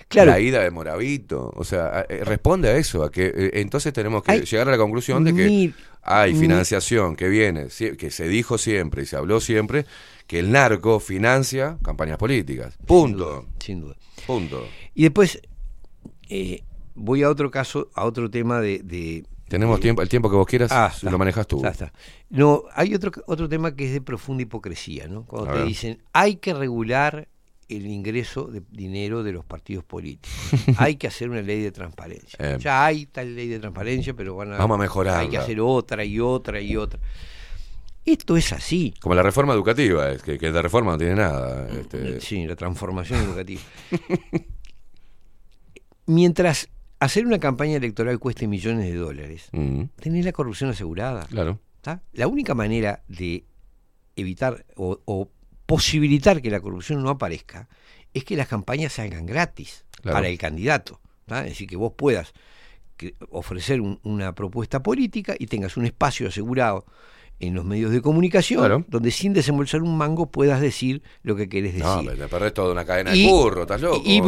Claro, 0.07 0.31
La 0.31 0.39
ida 0.39 0.63
de 0.63 0.71
Moravito. 0.71 1.51
O 1.55 1.63
sea, 1.63 2.03
eh, 2.09 2.23
responde 2.23 2.69
a 2.69 2.77
eso, 2.77 3.03
a 3.03 3.11
que 3.11 3.25
eh, 3.27 3.51
entonces 3.61 3.93
tenemos 3.93 4.23
que 4.23 4.31
Hay 4.31 4.41
llegar 4.41 4.67
a 4.67 4.71
la 4.71 4.77
conclusión 4.79 5.23
de 5.23 5.35
que 5.35 5.73
hay 6.01 6.33
financiación 6.33 7.15
que 7.15 7.29
viene, 7.29 7.67
que 7.97 8.09
se 8.09 8.27
dijo 8.27 8.57
siempre 8.57 9.03
y 9.03 9.05
se 9.05 9.15
habló 9.15 9.39
siempre, 9.39 9.85
que 10.25 10.39
el 10.39 10.51
narco 10.51 10.99
financia 10.99 11.77
campañas 11.83 12.17
políticas. 12.17 12.75
Punto. 12.87 13.45
sin 13.59 13.81
duda. 13.81 13.95
Punto. 14.25 14.67
Y 14.95 15.03
después 15.03 15.39
eh, 16.29 16.63
voy 16.95 17.21
a 17.21 17.29
otro 17.29 17.51
caso, 17.51 17.91
a 17.93 18.05
otro 18.05 18.31
tema 18.31 18.59
de... 18.59 18.79
de- 18.79 19.23
Tenemos 19.47 19.79
tiempo, 19.79 20.01
el 20.01 20.09
tiempo 20.09 20.29
que 20.29 20.35
vos 20.35 20.47
quieras, 20.47 20.71
Ah, 20.71 20.91
está, 20.93 21.11
lo 21.11 21.17
manejas 21.17 21.45
tú. 21.47 21.57
está, 21.57 21.69
está. 21.69 21.93
No, 22.29 22.63
hay 22.73 22.95
otro, 22.95 23.11
otro 23.27 23.47
tema 23.47 23.75
que 23.75 23.85
es 23.85 23.91
de 23.93 24.01
profunda 24.01 24.43
hipocresía, 24.43 25.07
¿no? 25.07 25.25
Cuando 25.25 25.49
A 25.49 25.53
te 25.53 25.59
ver. 25.59 25.67
dicen, 25.67 26.01
hay 26.13 26.37
que 26.37 26.53
regular 26.53 27.27
el 27.69 27.85
ingreso 27.85 28.45
de 28.45 28.61
dinero 28.71 29.23
de 29.23 29.31
los 29.31 29.45
partidos 29.45 29.83
políticos. 29.83 30.31
hay 30.77 30.95
que 30.95 31.07
hacer 31.07 31.29
una 31.29 31.41
ley 31.41 31.61
de 31.61 31.71
transparencia. 31.71 32.37
Eh. 32.39 32.57
ya 32.59 32.85
hay 32.85 33.05
tal 33.05 33.35
ley 33.35 33.47
de 33.47 33.59
transparencia, 33.59 34.13
pero 34.13 34.35
van 34.35 34.53
a, 34.53 34.57
Vamos 34.57 34.75
a 34.75 34.81
mejorarla. 34.81 35.19
Hay 35.21 35.29
que 35.29 35.37
hacer 35.37 35.59
otra 35.61 36.03
y 36.03 36.19
otra 36.19 36.59
y 36.59 36.75
otra. 36.75 36.99
Esto 38.05 38.35
es 38.35 38.51
así. 38.51 38.93
Como 38.99 39.15
la 39.15 39.23
reforma 39.23 39.53
educativa, 39.53 40.11
es 40.11 40.21
que, 40.23 40.37
que 40.37 40.51
de 40.51 40.61
reforma 40.61 40.91
no 40.91 40.97
tiene 40.97 41.15
nada. 41.15 41.69
este, 41.69 42.19
Sí, 42.19 42.45
la 42.45 42.55
transformación 42.55 43.19
educativa. 43.21 43.61
Mientras 46.05 46.69
hacer 47.03 47.25
una 47.25 47.39
campaña 47.39 47.77
electoral 47.77 48.19
cueste 48.19 48.47
millones 48.47 48.85
de 48.91 48.95
dólares, 48.95 49.49
mm, 49.51 49.83
tenés 49.95 50.25
la 50.25 50.31
corrupción 50.31 50.69
asegurada. 50.69 51.25
claro. 51.25 51.59
¿tá? 51.81 52.01
La 52.13 52.27
única 52.27 52.53
manera 52.55 53.03
de 53.07 53.45
evitar 54.15 54.65
o, 54.75 54.99
o 55.05 55.29
posibilitar 55.65 56.41
que 56.41 56.49
la 56.51 56.59
corrupción 56.61 57.01
no 57.03 57.09
aparezca 57.09 57.67
es 58.13 58.23
que 58.23 58.35
las 58.35 58.47
campañas 58.47 58.93
se 58.93 59.01
hagan 59.01 59.25
gratis 59.25 59.85
Claro. 60.01 60.17
para 60.17 60.27
el 60.27 60.37
candidato. 60.37 60.99
¿tá? 61.25 61.39
Es 61.43 61.51
decir, 61.51 61.67
que 61.67 61.75
vos 61.77 61.93
puedas 61.97 62.33
que- 62.97 63.15
ofrecer 63.29 63.81
un- 63.81 63.99
una 64.03 64.35
propuesta 64.35 64.83
política 64.83 65.35
y 65.39 65.47
tengas 65.47 65.77
un 65.77 65.85
espacio 65.85 66.27
asegurado 66.27 66.85
en 67.39 67.53
los 67.55 67.65
medios 67.65 67.91
de 67.91 68.01
comunicación 68.01 68.59
Claro. 68.59 68.85
donde 68.87 69.09
sin 69.11 69.33
desembolsar 69.33 69.81
un 69.81 69.97
mango 69.97 70.29
puedas 70.31 70.61
decir 70.61 71.01
lo 71.23 71.35
que 71.35 71.49
querés 71.49 71.73
decir. 71.73 71.85
No, 71.87 72.03
te 72.03 72.27
perdés 72.27 72.53
toda 72.53 72.71
una 72.71 72.85
cadena 72.85 73.15
Y- 73.15 73.23
de 73.23 73.29
curro, 73.29 73.61
estás 73.63 73.81
loco. 73.81 74.01
y 74.05 74.21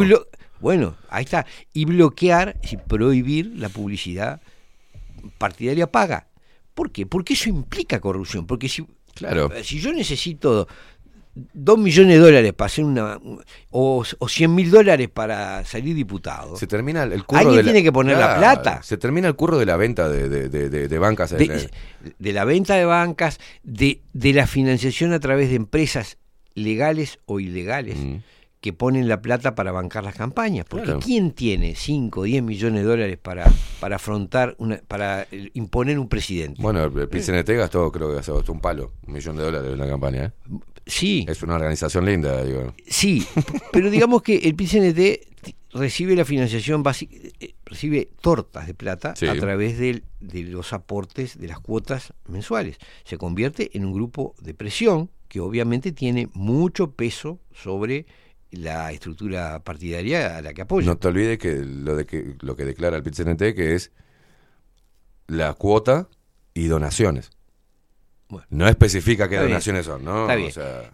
bueno, 0.60 0.96
ahí 1.08 1.24
está. 1.24 1.46
Y 1.72 1.84
bloquear 1.84 2.56
y 2.70 2.76
prohibir 2.76 3.52
la 3.56 3.68
publicidad 3.68 4.40
partidaria 5.38 5.90
paga. 5.90 6.26
¿Por 6.74 6.90
qué? 6.90 7.06
Porque 7.06 7.34
eso 7.34 7.48
implica 7.48 8.00
corrupción. 8.00 8.46
Porque 8.46 8.68
si, 8.68 8.86
Claro. 9.14 9.50
si 9.62 9.80
yo 9.80 9.92
necesito 9.92 10.68
dos 11.52 11.78
millones 11.78 12.14
de 12.14 12.18
dólares 12.18 12.52
para 12.54 12.66
hacer 12.66 12.84
una. 12.84 13.18
o, 13.70 14.04
o 14.18 14.28
100 14.28 14.54
mil 14.54 14.70
dólares 14.70 15.08
para 15.08 15.64
salir 15.64 15.94
diputado. 15.94 16.56
Se 16.56 16.66
termina 16.66 17.02
el, 17.04 17.24
curro 17.24 17.40
Alguien 17.40 17.56
de 17.56 17.62
la- 17.62 17.72
tiene 17.72 17.82
que 17.82 17.92
poner 17.92 18.16
la 18.18 18.36
plata. 18.36 18.82
Se 18.82 18.96
termina 18.98 19.28
el 19.28 19.34
curro 19.36 19.58
de 19.58 19.66
la 19.66 19.76
venta 19.76 20.08
de, 20.08 20.28
de, 20.28 20.48
de- 20.48 20.68
de- 20.70 20.88
de 20.88 20.98
bancas. 20.98 21.30
de 21.36 22.32
la 22.32 22.44
venta 22.44 22.74
de 22.76 22.84
bancas, 22.84 23.38
de, 23.62 24.00
de 24.12 24.32
la 24.32 24.46
financiación 24.46 25.12
a 25.12 25.20
través 25.20 25.48
de 25.50 25.56
empresas 25.56 26.18
legales 26.54 27.18
o 27.26 27.38
ilegales 27.40 27.98
Mm. 27.98 28.16
Que 28.66 28.72
ponen 28.72 29.06
la 29.08 29.22
plata 29.22 29.54
para 29.54 29.70
bancar 29.70 30.02
las 30.02 30.16
campañas. 30.16 30.66
Porque 30.68 30.86
Claro. 30.86 30.98
¿quién 31.00 31.30
tiene 31.30 31.76
5 31.76 32.20
o 32.20 32.24
10 32.24 32.42
millones 32.42 32.82
de 32.82 32.88
dólares 32.88 33.16
para, 33.16 33.48
para 33.78 33.94
afrontar, 33.96 34.56
una, 34.58 34.80
para 34.88 35.22
eh, 35.30 35.50
imponer 35.54 36.00
un 36.00 36.08
presidente? 36.08 36.60
Bueno, 36.60 36.82
el 36.82 37.08
PCNT 37.08 37.48
gastó, 37.50 37.92
creo 37.92 38.08
que 38.08 38.16
gastó 38.16 38.42
un 38.52 38.60
palo, 38.60 38.92
un 39.06 39.12
millón 39.14 39.36
de 39.36 39.44
dólares 39.44 39.70
en 39.72 39.78
la 39.78 39.86
campaña. 39.88 40.24
¿eh? 40.24 40.32
Sí, 40.84 41.24
Es 41.28 41.42
una 41.44 41.54
organización 41.54 42.04
linda, 42.06 42.42
digo. 42.44 42.74
sí, 42.88 43.24
pero 43.72 43.88
digamos 43.88 44.22
que 44.22 44.36
el 44.38 44.56
PCNT 44.56 45.36
recibe 45.72 46.16
la 46.16 46.24
financiación 46.24 46.82
básica, 46.82 47.16
eh, 47.38 47.54
recibe 47.66 48.08
tortas 48.20 48.66
de 48.66 48.74
plata 48.74 49.14
Sí. 49.14 49.26
a 49.28 49.34
través 49.36 49.78
de 49.78 50.02
los 50.20 50.72
aportes 50.72 51.38
de 51.38 51.46
las 51.46 51.60
cuotas 51.60 52.12
mensuales. 52.26 52.78
Se 53.04 53.16
convierte 53.16 53.70
en 53.76 53.84
un 53.84 53.92
grupo 53.92 54.34
de 54.40 54.54
presión 54.54 55.10
que 55.28 55.38
obviamente 55.40 55.92
tiene 55.92 56.28
mucho 56.34 56.92
peso 56.92 57.38
sobre 57.52 58.06
la 58.56 58.92
estructura 58.92 59.60
partidaria 59.62 60.36
a 60.36 60.42
la 60.42 60.52
que 60.54 60.62
apoya. 60.62 60.86
No 60.86 60.96
te 60.96 61.08
olvides 61.08 61.38
que 61.38 61.54
lo, 61.64 61.96
de 61.96 62.06
que 62.06 62.34
lo 62.40 62.56
que 62.56 62.64
declara 62.64 62.96
el 62.96 63.02
PCNT 63.02 63.54
que 63.54 63.74
es 63.74 63.92
la 65.28 65.54
cuota 65.54 66.08
y 66.54 66.66
donaciones. 66.66 67.30
Bueno. 68.28 68.46
No 68.50 68.68
especifica 68.68 69.28
qué 69.28 69.34
Está 69.36 69.42
bien. 69.44 69.52
donaciones 69.52 69.86
son, 69.86 70.04
¿no? 70.04 70.22
Está 70.22 70.34
bien. 70.36 70.48
O 70.48 70.52
sea, 70.52 70.90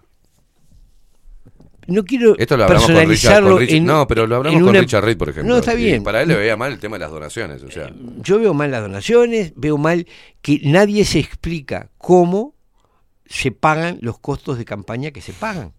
No 1.86 2.05
quiero 2.05 2.36
esto 2.39 2.56
lo 2.56 2.64
hablamos 2.64 2.84
con 2.86 2.90
Richard, 2.94 3.09
personalizarlo 3.09 3.51
con 3.52 3.60
Richard- 3.60 3.76
en- 3.76 3.84
No, 3.84 4.06
pero 4.06 4.26
lo 4.26 4.36
hablamos 4.36 4.62
con 4.62 4.74
Richard 4.74 5.05
Reed, 5.05 5.16
por 5.18 5.28
ejemplo. 5.30 5.52
No, 5.52 5.59
está 5.60 5.74
y 5.74 5.76
bien. 5.84 6.02
para 6.05 6.22
él 6.22 6.28
le 6.28 6.36
veía 6.36 6.56
mal 6.56 6.72
el 6.72 6.78
tema 6.78 6.97
de 6.97 7.01
las 7.01 7.10
donaciones. 7.10 7.62
O 7.62 7.70
sea, 7.70 7.93
Yo 8.22 8.39
veo 8.39 8.55
mal 8.55 8.70
las 8.70 8.82
donaciones, 8.82 9.52
veo 9.56 9.78
mal 9.78 10.06
que 10.43 10.60
nadie 10.64 11.05
se 11.05 11.18
explica 11.18 11.90
cómo 11.98 12.55
se 13.26 13.51
pagan 13.51 13.98
los 14.02 14.18
costos 14.18 14.59
de 14.59 14.64
campaña 14.64 15.10
que 15.10 15.20
se 15.22 15.32
pagan. 15.32 15.72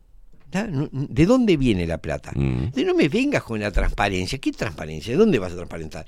¿De 0.61 1.25
dónde 1.25 1.57
viene 1.57 1.87
la 1.87 1.97
plata? 1.97 2.31
Mm. 2.35 2.71
De 2.71 2.85
no 2.85 2.93
me 2.93 3.09
vengas 3.09 3.43
con 3.43 3.59
la 3.59 3.71
transparencia. 3.71 4.37
¿Qué 4.39 4.51
transparencia? 4.51 5.11
¿De 5.13 5.17
dónde 5.17 5.39
vas 5.39 5.51
a 5.53 5.55
transparentar? 5.55 6.05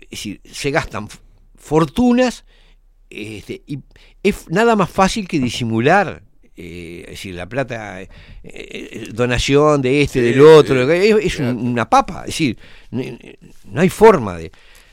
Es 0.00 0.10
decir, 0.10 0.40
se 0.44 0.70
gastan 0.70 1.08
fortunas 1.56 2.44
este, 3.10 3.62
y 3.66 3.78
es 4.22 4.48
nada 4.50 4.76
más 4.76 4.90
fácil 4.90 5.26
que 5.28 5.38
disimular 5.38 6.22
eh, 6.60 7.02
es 7.04 7.10
decir, 7.10 7.34
la 7.36 7.48
plata, 7.48 8.02
eh, 8.02 8.08
eh, 8.42 9.08
donación 9.14 9.80
de 9.80 10.02
este, 10.02 10.20
del 10.20 10.40
otro, 10.40 10.90
es, 10.90 11.24
es 11.34 11.38
un- 11.38 11.56
una 11.68 11.88
papa, 11.88 12.22
es 12.22 12.26
decir, 12.30 12.58
no, 12.90 13.00
no 13.66 13.80
hay 13.80 13.88
forma 13.88 14.36
de, 14.36 14.50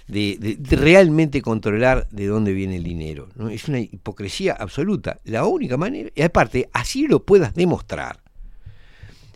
de- 0.07 0.37
de- 0.39 0.55
de 0.57 0.75
realmente 0.75 1.41
controlar 1.41 2.07
de 2.11 2.27
dónde 2.27 2.53
viene 2.53 2.75
el 2.75 2.83
dinero, 2.83 3.29
¿no? 3.35 3.49
es 3.49 3.67
una 3.67 3.79
hipocresía 3.79 4.53
absoluta. 4.53 5.19
La 5.23 5.45
única 5.45 5.75
manera, 5.75 6.11
y 6.13 6.21
aparte, 6.21 6.69
así 6.71 7.07
lo 7.07 7.25
puedas 7.25 7.55
demostrar, 7.55 8.21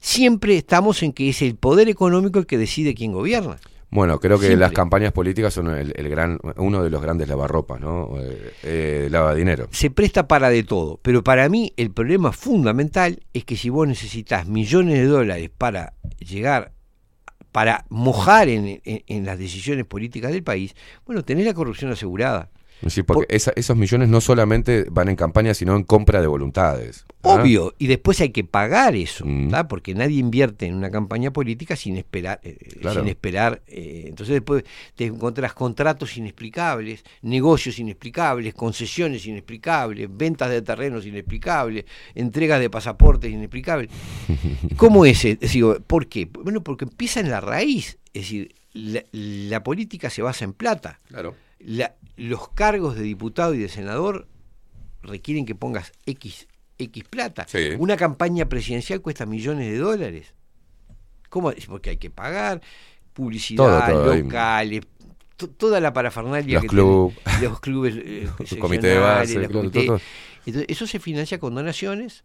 siempre 0.02 0.58
estamos 0.58 1.04
en 1.04 1.14
que 1.14 1.30
es 1.30 1.42
el 1.42 1.56
poder 1.56 1.90
económico 1.90 2.40
el 2.40 2.46
que 2.46 2.58
decide 2.58 2.94
quién 2.94 3.12
gobierna. 3.14 3.58
Bueno, 3.92 4.20
creo 4.20 4.40
que 4.40 4.56
las 4.56 4.72
campañas 4.72 5.12
políticas 5.12 5.52
son 5.52 5.70
el, 5.76 5.94
el 5.96 6.10
gran, 6.10 6.40
uno 6.58 6.84
de 6.84 6.92
los 6.92 7.02
grandes 7.02 7.28
lavarropas, 7.28 7.82
¿no? 7.82 8.12
Eh, 8.20 8.52
eh, 8.62 9.08
lava 9.10 9.34
dinero. 9.34 9.68
se 9.72 9.90
presta 9.90 10.28
para 10.28 10.50
de 10.52 10.62
todo, 10.64 11.00
pero 11.02 11.24
para 11.24 11.50
mí 11.50 11.74
el 11.76 11.90
problema 11.90 12.32
fundamental 12.32 13.20
es 13.34 13.46
que 13.46 13.58
si 13.58 13.70
vos 13.72 13.88
necesitas 13.88 14.46
millones 14.48 14.94
de 15.00 15.06
dólares 15.06 15.50
para 15.58 15.94
llegar, 16.20 16.72
para 17.52 17.86
mojar 17.90 18.48
en, 18.50 18.80
en- 18.86 19.04
en 19.08 19.26
las 19.26 19.40
decisiones 19.40 19.86
políticas 19.86 20.32
del 20.32 20.44
país, 20.44 20.76
bueno, 21.08 21.24
tenés 21.26 21.48
la 21.48 21.56
corrupción 21.56 21.92
asegurada. 21.92 22.52
Sí, 22.86 23.02
porque 23.02 23.26
esa- 23.36 23.54
esos 23.56 23.76
millones 23.76 24.08
no 24.08 24.22
solamente 24.22 24.86
van 24.92 25.10
en 25.10 25.16
campaña, 25.16 25.56
sino 25.56 25.76
en 25.76 25.84
compra 25.84 26.22
de 26.22 26.28
voluntades. 26.28 27.06
¿Ah? 27.24 27.34
Obvio, 27.36 27.74
y 27.78 27.88
después 27.88 28.22
hay 28.22 28.30
que 28.30 28.44
pagar 28.46 28.96
eso, 28.96 29.26
Mm. 29.26 29.52
porque 29.68 29.94
nadie 29.94 30.20
invierte 30.20 30.66
en 30.68 30.76
una 30.76 30.90
campaña 30.90 31.32
política 31.32 31.76
sin 31.76 31.98
esperar, 31.98 32.40
eh, 32.44 32.58
Claro. 32.82 33.02
sin 33.02 33.10
esperar. 33.10 33.62
eh, 33.68 34.06
entonces 34.08 34.34
después 34.36 34.64
te 34.96 35.06
encontrás 35.06 35.54
contratos 35.54 36.16
inexplicables, 36.18 37.04
negocios 37.22 37.78
inexplicables, 37.80 38.54
concesiones 38.54 39.26
inexplicables, 39.26 40.08
ventas 40.12 40.50
de 40.50 40.62
terrenos 40.62 41.06
inexplicables, 41.06 41.86
entregas 42.16 42.60
de 42.62 42.70
pasaportes 42.70 43.32
inexplicables. 43.32 43.90
¿Cómo 44.78 45.06
es? 45.06 45.26
eh? 45.26 45.38
Digo, 45.42 45.78
¿Por 45.86 46.08
qué? 46.08 46.26
Bueno, 46.26 46.64
porque 46.64 46.86
empieza 46.86 47.20
en 47.20 47.30
la 47.30 47.42
raíz, 47.42 47.98
es 48.14 48.22
decir, 48.24 48.56
la, 48.74 49.04
la 49.12 49.64
política 49.64 50.10
se 50.10 50.22
basa 50.22 50.46
en 50.46 50.54
plata. 50.54 51.00
Claro. 51.10 51.36
La- 51.60 51.96
los 52.16 52.50
cargos 52.50 52.96
de 52.96 53.04
diputado 53.04 53.54
y 53.54 53.58
de 53.60 53.68
senador 53.70 54.28
requieren 55.02 55.46
que 55.46 55.56
pongas 55.56 55.92
X, 56.06 56.48
X 56.80 57.04
plata. 57.10 57.46
Sí. 57.48 57.72
Una 57.78 57.96
campaña 57.98 58.48
presidencial 58.50 59.02
cuesta 59.02 59.26
millones 59.26 59.70
de 59.72 59.78
dólares. 59.78 60.34
¿Cómo? 61.30 61.52
Porque 61.68 61.92
hay 61.92 61.98
que 61.98 62.10
pagar 62.10 62.62
publicidad, 63.14 63.86
Todo, 63.88 64.02
todo, 64.04 64.12
ahí. 64.14 64.22
locales, 64.24 64.82
to- 65.38 65.50
toda 65.50 65.80
la 65.80 65.94
parafernalia 65.94 66.56
Los 66.56 66.62
que 66.64 66.68
club. 66.70 67.14
los 67.42 67.60
clubes 67.60 67.96
eh, 68.04 68.28
Comité 68.60 68.88
de 68.88 68.98
base, 69.00 69.48
todo. 69.48 70.00
Entonces, 70.46 70.66
eso 70.70 70.88
se 70.88 71.00
financia 71.00 71.38
con 71.40 71.54
donaciones 71.54 72.24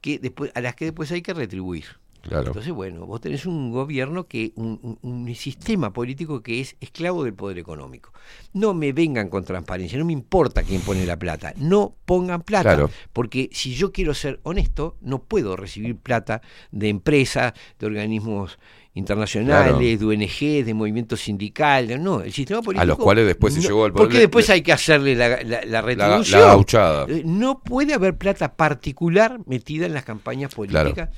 que 0.00 0.18
después 0.18 0.50
a 0.54 0.60
las 0.60 0.74
que 0.74 0.86
después 0.86 1.12
hay 1.12 1.22
que 1.22 1.34
retribuir. 1.34 1.84
Claro. 2.22 2.48
Entonces, 2.48 2.72
bueno, 2.72 3.06
vos 3.06 3.20
tenés 3.20 3.46
un 3.46 3.70
gobierno 3.72 4.26
que, 4.26 4.52
un, 4.56 4.78
un- 4.82 4.98
un 5.28 5.34
sistema 5.34 5.92
político 5.92 6.42
que 6.42 6.60
es 6.60 6.76
esclavo 6.80 7.24
del 7.24 7.34
poder 7.34 7.58
económico. 7.58 8.12
No 8.52 8.74
me 8.74 8.92
vengan 8.92 9.28
con 9.28 9.44
transparencia, 9.44 9.98
no 9.98 10.04
me 10.04 10.12
importa 10.12 10.62
quién 10.62 10.80
pone 10.82 11.06
la 11.06 11.18
plata, 11.18 11.54
no 11.56 11.94
pongan 12.04 12.42
plata, 12.42 12.62
Claro. 12.74 12.90
porque 13.12 13.48
si 13.52 13.74
yo 13.74 13.90
quiero 13.92 14.12
ser 14.14 14.38
honesto, 14.42 14.96
no 15.00 15.22
puedo 15.22 15.56
recibir 15.56 15.96
plata 15.96 16.42
de 16.70 16.88
empresas, 16.90 17.52
de 17.78 17.86
organismos 17.86 18.58
internacionales, 18.92 19.98
de 19.98 20.04
ONG, 20.06 20.64
de 20.64 20.74
movimientos 20.74 21.20
sindicales, 21.20 21.98
no, 22.00 22.20
el 22.20 22.32
sistema 22.32 22.60
político... 22.62 22.82
A 22.82 22.86
los 22.86 22.98
cuales 22.98 23.26
después 23.26 23.54
se 23.54 23.60
no- 23.60 23.66
llegó 23.68 23.84
al 23.84 23.92
poder. 23.92 24.06
Porque 24.08 24.18
después 24.18 24.48
le- 24.48 24.54
hay 24.54 24.62
que 24.62 24.72
hacerle 24.72 25.14
la, 25.14 25.42
la- 25.42 25.64
la 25.64 25.82
retribución. 25.82 26.40
la. 26.72 27.06
Eh, 27.08 27.22
No 27.24 27.60
puede 27.60 27.94
haber 27.94 28.16
plata 28.16 28.54
particular 28.56 29.38
metida 29.46 29.86
en 29.86 29.94
las 29.94 30.04
campañas 30.04 30.54
políticas. 30.54 31.08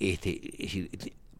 Este, 0.00 0.40
es 0.64 0.72
decir, 0.72 0.90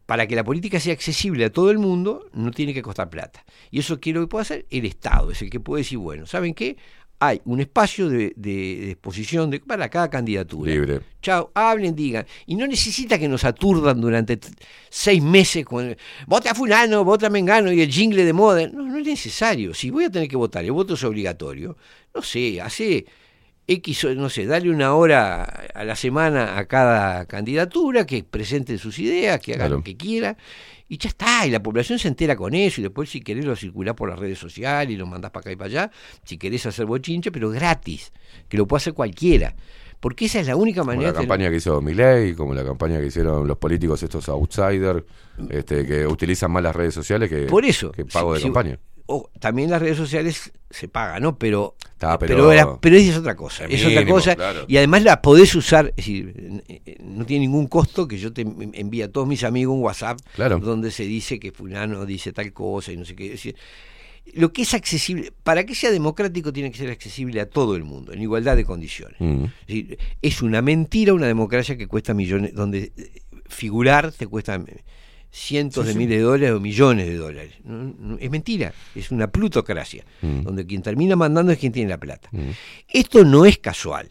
para 0.07 0.27
que 0.27 0.37
la 0.37 0.45
política 0.45 0.79
sea 0.79 0.93
accesible 0.93 1.45
a 1.47 1.51
todo 1.53 1.71
el 1.71 1.79
mundo, 1.79 2.29
no 2.35 2.51
tiene 2.51 2.75
que 2.75 2.83
costar 2.83 3.09
plata. 3.11 3.45
Y 3.71 3.79
eso 3.81 3.99
quiero 4.01 4.21
que 4.21 4.27
pueda 4.27 4.43
hacer 4.43 4.67
el 4.71 4.85
Estado, 4.85 5.31
es 5.31 5.41
el 5.43 5.51
que 5.51 5.61
puede 5.61 5.81
decir, 5.83 5.99
bueno, 5.99 6.27
¿saben 6.27 6.53
qué? 6.55 6.77
Hay 7.23 7.41
un 7.45 7.61
espacio 7.61 8.09
de, 8.09 8.33
de- 8.35 8.77
de 8.81 8.91
exposición 8.93 9.51
de, 9.51 9.61
para 9.61 9.89
cada 9.91 10.09
candidatura. 10.09 10.73
Libre. 10.73 11.01
Chao, 11.21 11.51
hablen, 11.55 11.95
digan. 11.95 12.25
Y 12.47 12.55
no 12.55 12.67
necesita 12.67 13.19
que 13.19 13.29
nos 13.29 13.45
aturdan 13.45 14.01
durante 14.01 14.39
seis 14.89 15.23
meses 15.23 15.65
con 15.67 15.95
vota 16.27 16.53
a 16.53 16.55
fulano, 16.55 17.05
vota 17.05 17.27
a 17.27 17.31
Mengano 17.31 17.71
y 17.73 17.83
el 17.83 17.91
jingle 17.93 18.25
de 18.25 18.33
moda. 18.33 18.67
No, 18.69 18.83
no 18.85 18.99
es 18.99 19.07
necesario. 19.07 19.75
Si 19.75 19.91
voy 19.91 20.05
a 20.05 20.11
tener 20.11 20.29
que 20.29 20.37
votar, 20.37 20.65
el 20.65 20.73
voto 20.73 20.95
es 20.95 21.05
obligatorio. 21.05 21.77
No 22.15 22.23
sé, 22.23 22.59
hace 22.61 23.05
X, 23.73 24.05
no 24.17 24.29
sé, 24.29 24.47
dale 24.47 24.69
una 24.69 24.95
hora 24.95 25.45
a 25.75 25.85
la 25.85 25.95
semana 25.95 26.59
a 26.59 26.65
cada 26.67 27.25
candidatura, 27.27 28.05
que 28.05 28.25
presente 28.25 28.77
sus 28.79 28.99
ideas, 28.99 29.39
que 29.41 29.53
haga 29.53 29.67
Claro. 29.67 29.77
lo 29.77 29.83
que 29.85 29.97
quiera. 29.97 30.37
Y 30.89 30.99
ya 30.99 31.09
está, 31.09 31.47
y 31.47 31.51
la 31.51 31.63
población 31.63 32.01
se 32.01 32.09
entera 32.09 32.35
con 32.35 32.53
eso, 32.55 32.81
y 32.81 32.83
después 32.85 33.09
si 33.11 33.21
querés 33.21 33.45
lo 33.45 33.55
circulás 33.55 33.95
por 33.95 34.09
las 34.11 34.19
redes 34.19 34.39
sociales 34.41 34.93
y 34.93 34.97
lo 34.97 35.07
mandás 35.07 35.31
para 35.31 35.43
acá 35.43 35.53
y 35.53 35.57
para 35.57 35.67
allá, 35.69 35.91
si 36.25 36.37
querés 36.37 36.67
hacer 36.67 36.85
bochinche, 36.87 37.31
pero 37.31 37.49
gratis, 37.51 38.13
que 38.49 38.57
lo 38.57 38.67
puede 38.67 38.79
hacer 38.79 38.93
cualquiera. 38.95 39.55
Porque 40.01 40.25
esa 40.25 40.41
es 40.41 40.47
la 40.49 40.57
única 40.57 40.81
Como 40.81 40.93
manera 40.93 41.09
la 41.09 41.13
de 41.13 41.15
tener- 41.19 41.29
campaña 41.29 41.51
que 41.51 41.57
hizo 41.59 41.81
Milei, 41.81 42.35
como 42.35 42.55
la 42.55 42.65
campaña 42.65 42.99
que 42.99 43.07
hicieron 43.07 43.47
los 43.47 43.59
políticos 43.59 44.03
estos 44.03 44.29
outsiders, 44.31 45.05
este, 45.51 45.87
que 45.87 46.07
utilizan 46.07 46.51
más 46.51 46.63
las 46.63 46.75
redes 46.75 46.95
sociales 46.95 47.29
que, 47.29 47.43
Por 47.43 47.65
eso. 47.65 47.93
que 47.93 48.05
pago 48.07 48.33
de 48.33 48.41
si- 48.41 48.47
campaña. 48.47 48.79
O 49.13 49.31
también 49.41 49.71
las 49.71 49.83
redes 49.83 49.97
sociales 49.97 50.53
se 50.71 50.87
pagan, 50.87 51.23
¿no? 51.23 51.37
Pero, 51.37 51.75
Está, 51.93 52.17
pero, 52.19 52.37
pero- 52.37 52.53
era- 52.53 52.81
pero 52.81 52.97
es 52.97 53.17
otra 53.17 53.35
cosa. 53.35 53.65
Es 53.67 53.85
otra 53.85 54.07
cosa. 54.07 54.37
claro. 54.37 54.65
Y 54.69 54.77
además 54.77 55.03
la 55.03 55.21
podés 55.21 55.55
usar, 55.57 55.89
es 55.89 55.97
decir, 55.97 56.63
eh, 56.69 56.81
eh, 56.87 56.97
no 57.03 57.27
tiene 57.27 57.47
ningún 57.47 57.67
costo 57.67 58.07
que 58.07 58.19
yo 58.19 58.33
te 58.33 58.43
en- 58.43 58.71
envíe 58.75 59.03
a 59.03 59.11
todos 59.11 59.27
mis 59.27 59.43
amigos 59.43 59.75
un 59.75 59.83
WhatsApp 59.83 60.19
Claro. 60.37 60.59
donde 60.61 60.91
se 60.93 61.03
dice 61.05 61.41
que 61.41 61.51
fulano 61.51 62.07
dice 62.07 62.33
tal 62.33 62.53
cosa 62.53 62.93
y 62.93 62.97
no 62.97 63.05
sé 63.05 63.17
qué. 63.17 63.27
Es 63.27 63.33
decir, 63.33 63.57
lo 64.35 64.53
que 64.53 64.63
es 64.63 64.75
accesible, 64.75 65.33
para 65.43 65.65
que 65.67 65.75
sea 65.75 65.91
democrático 65.91 66.53
tiene 66.53 66.71
que 66.71 66.79
ser 66.79 66.91
accesible 66.91 67.41
a 67.41 67.47
todo 67.51 67.75
el 67.75 67.83
mundo, 67.83 68.13
en 68.13 68.23
igualdad 68.23 68.55
de 68.55 68.65
condiciones. 68.65 69.17
Mm. 69.19 69.45
Es 69.45 69.67
decir, 69.67 69.99
es 70.23 70.41
una 70.43 70.63
mentira 70.63 71.15
una 71.15 71.27
democracia 71.27 71.77
que 71.77 71.89
cuesta 71.89 72.15
millones, 72.15 72.55
donde 72.55 72.93
eh, 72.97 73.23
figurar 73.49 74.13
te 74.13 74.29
cuesta 74.29 74.55
eh, 74.55 74.85
cientos 75.31 75.85
Sí, 75.85 75.89
de 75.89 75.93
sí. 75.93 75.99
miles 75.99 76.19
de 76.19 76.23
dólares 76.25 76.57
o 76.57 76.61
millones 76.61 77.07
de 77.07 77.17
dólares. 77.17 77.55
No, 77.65 77.95
no, 77.99 78.19
es 78.19 78.31
mentira, 78.31 78.73
es 78.95 79.11
una 79.11 79.29
plutocracia, 79.31 80.05
Mm. 80.23 80.43
donde 80.43 80.67
quien 80.67 80.83
termina 80.83 81.15
mandando 81.17 81.53
es 81.53 81.59
quien 81.59 81.73
tiene 81.73 81.89
la 81.91 81.99
plata. 81.99 82.29
Mm. 82.33 82.51
Esto 82.89 83.25
no 83.25 83.45
es 83.47 83.59
casual, 83.59 84.09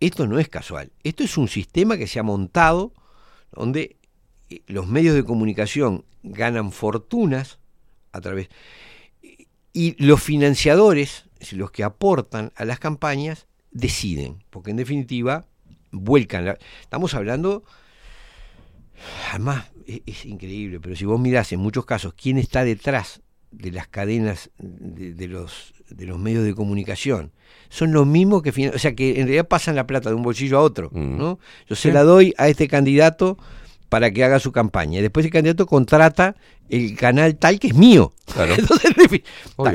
esto 0.00 0.26
no 0.26 0.38
es 0.38 0.48
casual, 0.48 0.90
esto 1.04 1.22
es 1.22 1.36
un 1.38 1.48
sistema 1.48 1.96
que 1.96 2.06
se 2.08 2.18
ha 2.18 2.22
montado 2.24 2.92
donde 3.52 3.96
eh, 4.50 4.62
los 4.66 4.86
medios 4.88 5.14
de 5.14 5.24
comunicación 5.24 6.04
ganan 6.24 6.72
fortunas 6.72 7.58
a 8.12 8.20
través 8.20 8.48
y 9.72 9.94
los 10.04 10.22
financiadores, 10.22 11.24
los 11.52 11.70
que 11.70 11.82
aportan 11.84 12.52
a 12.56 12.64
las 12.64 12.78
campañas, 12.78 13.46
deciden, 13.70 14.44
porque 14.50 14.70
en 14.70 14.76
definitiva 14.76 15.46
vuelcan. 15.92 16.44
la- 16.44 16.58
estamos 16.82 17.14
hablando, 17.14 17.64
además 19.30 19.64
es, 19.86 20.00
es 20.06 20.24
increíble, 20.26 20.80
pero 20.80 20.94
si 20.96 21.04
vos 21.04 21.20
mirás 21.20 21.52
en 21.52 21.60
muchos 21.60 21.84
casos 21.84 22.14
quién 22.14 22.38
está 22.38 22.64
detrás 22.64 23.20
de 23.50 23.70
las 23.70 23.86
cadenas 23.88 24.50
de, 24.58 25.12
de 25.14 25.28
los 25.28 25.74
de 25.90 26.06
los 26.06 26.18
medios 26.18 26.44
de 26.44 26.54
comunicación 26.54 27.32
son 27.68 27.92
los 27.92 28.06
mismos 28.06 28.42
que 28.42 28.68
o 28.74 28.78
sea 28.78 28.94
que 28.94 29.10
en 29.20 29.26
realidad 29.26 29.46
pasan 29.46 29.76
la 29.76 29.86
plata 29.86 30.08
de 30.08 30.14
un 30.14 30.22
bolsillo 30.22 30.56
a 30.58 30.62
otro 30.62 30.88
Mm. 30.90 31.18
no 31.18 31.38
yo 31.68 31.76
se 31.76 31.88
Sí. 31.88 31.92
la 31.92 32.02
doy 32.02 32.32
a 32.38 32.48
este 32.48 32.66
candidato 32.66 33.36
para 33.90 34.10
que 34.10 34.24
haga 34.24 34.38
su 34.40 34.52
campaña 34.52 35.00
y 35.00 35.02
después 35.02 35.26
el 35.26 35.32
candidato 35.32 35.66
contrata 35.66 36.34
el 36.70 36.96
canal 36.96 37.36
tal 37.36 37.58
que 37.60 37.66
es 37.66 37.74
mío 37.74 38.14
Claro. 38.32 38.54
Entonces, 38.58 38.90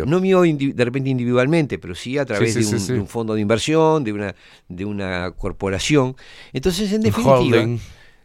no 0.08 0.20
mío 0.20 0.42
de 0.42 0.84
repente 0.86 1.12
individualmente, 1.12 1.78
pero 1.78 1.94
sí 1.94 2.18
a 2.18 2.26
través 2.26 2.56
Sí, 2.56 2.64
sí, 2.64 2.70
de, 2.72 2.76
un, 2.76 2.80
sí, 2.80 2.88
sí. 2.88 2.94
de 2.94 3.00
un 3.00 3.08
fondo 3.08 3.36
de 3.36 3.42
inversión, 3.42 4.04
de 4.04 4.14
una, 4.14 4.36
de 4.68 4.86
una 4.86 5.30
corporación. 5.38 6.16
Entonces, 6.54 6.92
en 6.94 7.02
definitiva, 7.02 7.38
holding. 7.62 7.78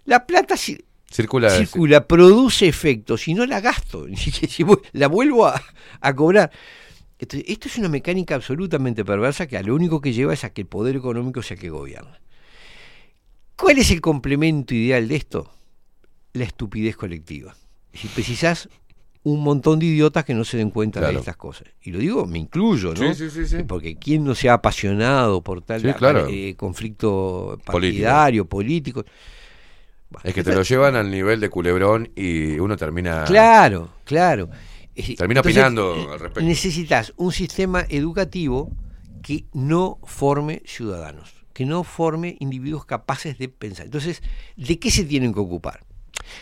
la 0.06 0.24
plata 0.26 0.56
ci- 1.12 1.16
Circula. 1.16 1.50
circula, 1.50 2.06
produce 2.08 2.66
efectos 2.66 3.28
y 3.28 3.34
no 3.34 3.44
la 3.46 3.60
gasto, 3.60 4.06
la 4.92 5.06
vuelvo 5.08 5.46
a, 5.46 5.62
a 6.00 6.14
cobrar. 6.14 6.50
Entonces, 7.18 7.48
esto 7.48 7.68
es 7.68 7.78
una 7.78 7.88
mecánica 7.88 8.34
absolutamente 8.34 9.04
perversa 9.04 9.46
que 9.46 9.56
a 9.56 9.62
lo 9.62 9.74
único 9.76 10.00
que 10.00 10.12
lleva 10.12 10.34
es 10.34 10.42
a 10.42 10.52
que 10.52 10.62
el 10.62 10.66
poder 10.66 10.96
económico 10.96 11.40
sea 11.42 11.56
que 11.56 11.70
gobierna. 11.70 12.18
¿Cuál 13.56 13.78
es 13.78 13.90
el 13.90 14.00
complemento 14.00 14.74
ideal 14.74 15.06
de 15.06 15.16
esto? 15.16 15.50
La 16.32 16.44
estupidez 16.44 16.96
colectiva. 16.96 17.54
Si 17.92 18.08
precisás 18.08 18.68
un 19.24 19.40
montón 19.44 19.78
de 19.78 19.86
idiotas 19.86 20.24
que 20.24 20.34
no 20.34 20.44
se 20.44 20.56
den 20.56 20.70
cuenta 20.70 20.98
Claro. 20.98 21.12
de 21.14 21.18
estas 21.20 21.36
cosas. 21.36 21.68
Y 21.82 21.92
lo 21.92 22.00
digo, 22.00 22.26
me 22.26 22.40
incluyo, 22.40 22.92
¿no? 22.94 23.14
Sí, 23.14 23.30
sí, 23.30 23.30
sí, 23.30 23.46
sí. 23.58 23.62
Porque 23.62 23.94
quién 23.96 24.24
no 24.24 24.34
se 24.34 24.48
ha 24.48 24.54
apasionado 24.54 25.42
por 25.42 25.62
tal 25.62 25.94
claro. 25.94 26.26
eh, 26.28 26.56
conflicto 26.56 27.50
Político. 27.64 27.72
partidario, 27.72 28.44
político. 28.48 29.04
Bueno, 30.12 30.28
Es 30.28 30.34
que 30.34 30.44
te 30.44 30.54
lo 30.54 30.62
llevan 30.62 30.96
al 30.96 31.10
nivel 31.10 31.40
de 31.40 31.48
culebrón 31.48 32.10
y 32.14 32.58
uno 32.58 32.76
termina. 32.76 33.24
Claro, 33.24 33.90
claro. 34.04 34.50
Decir, 34.94 35.16
Termina 35.16 35.40
entonces, 35.40 35.62
opinando 35.62 35.96
eh, 35.96 36.12
al 36.12 36.20
respecto. 36.20 36.40
Necesitas 36.42 37.14
un 37.16 37.32
sistema 37.32 37.84
educativo 37.88 38.70
que 39.22 39.46
no 39.52 39.98
forme 40.04 40.62
ciudadanos. 40.66 41.34
que 41.54 41.66
no 41.66 41.84
forme 41.84 42.36
individuos 42.40 42.84
capaces 42.86 43.38
de 43.38 43.48
pensar. 43.48 43.86
Entonces, 43.86 44.22
¿de 44.56 44.78
qué 44.78 44.90
se 44.90 45.04
tienen 45.04 45.34
que 45.34 45.40
ocupar? 45.40 45.80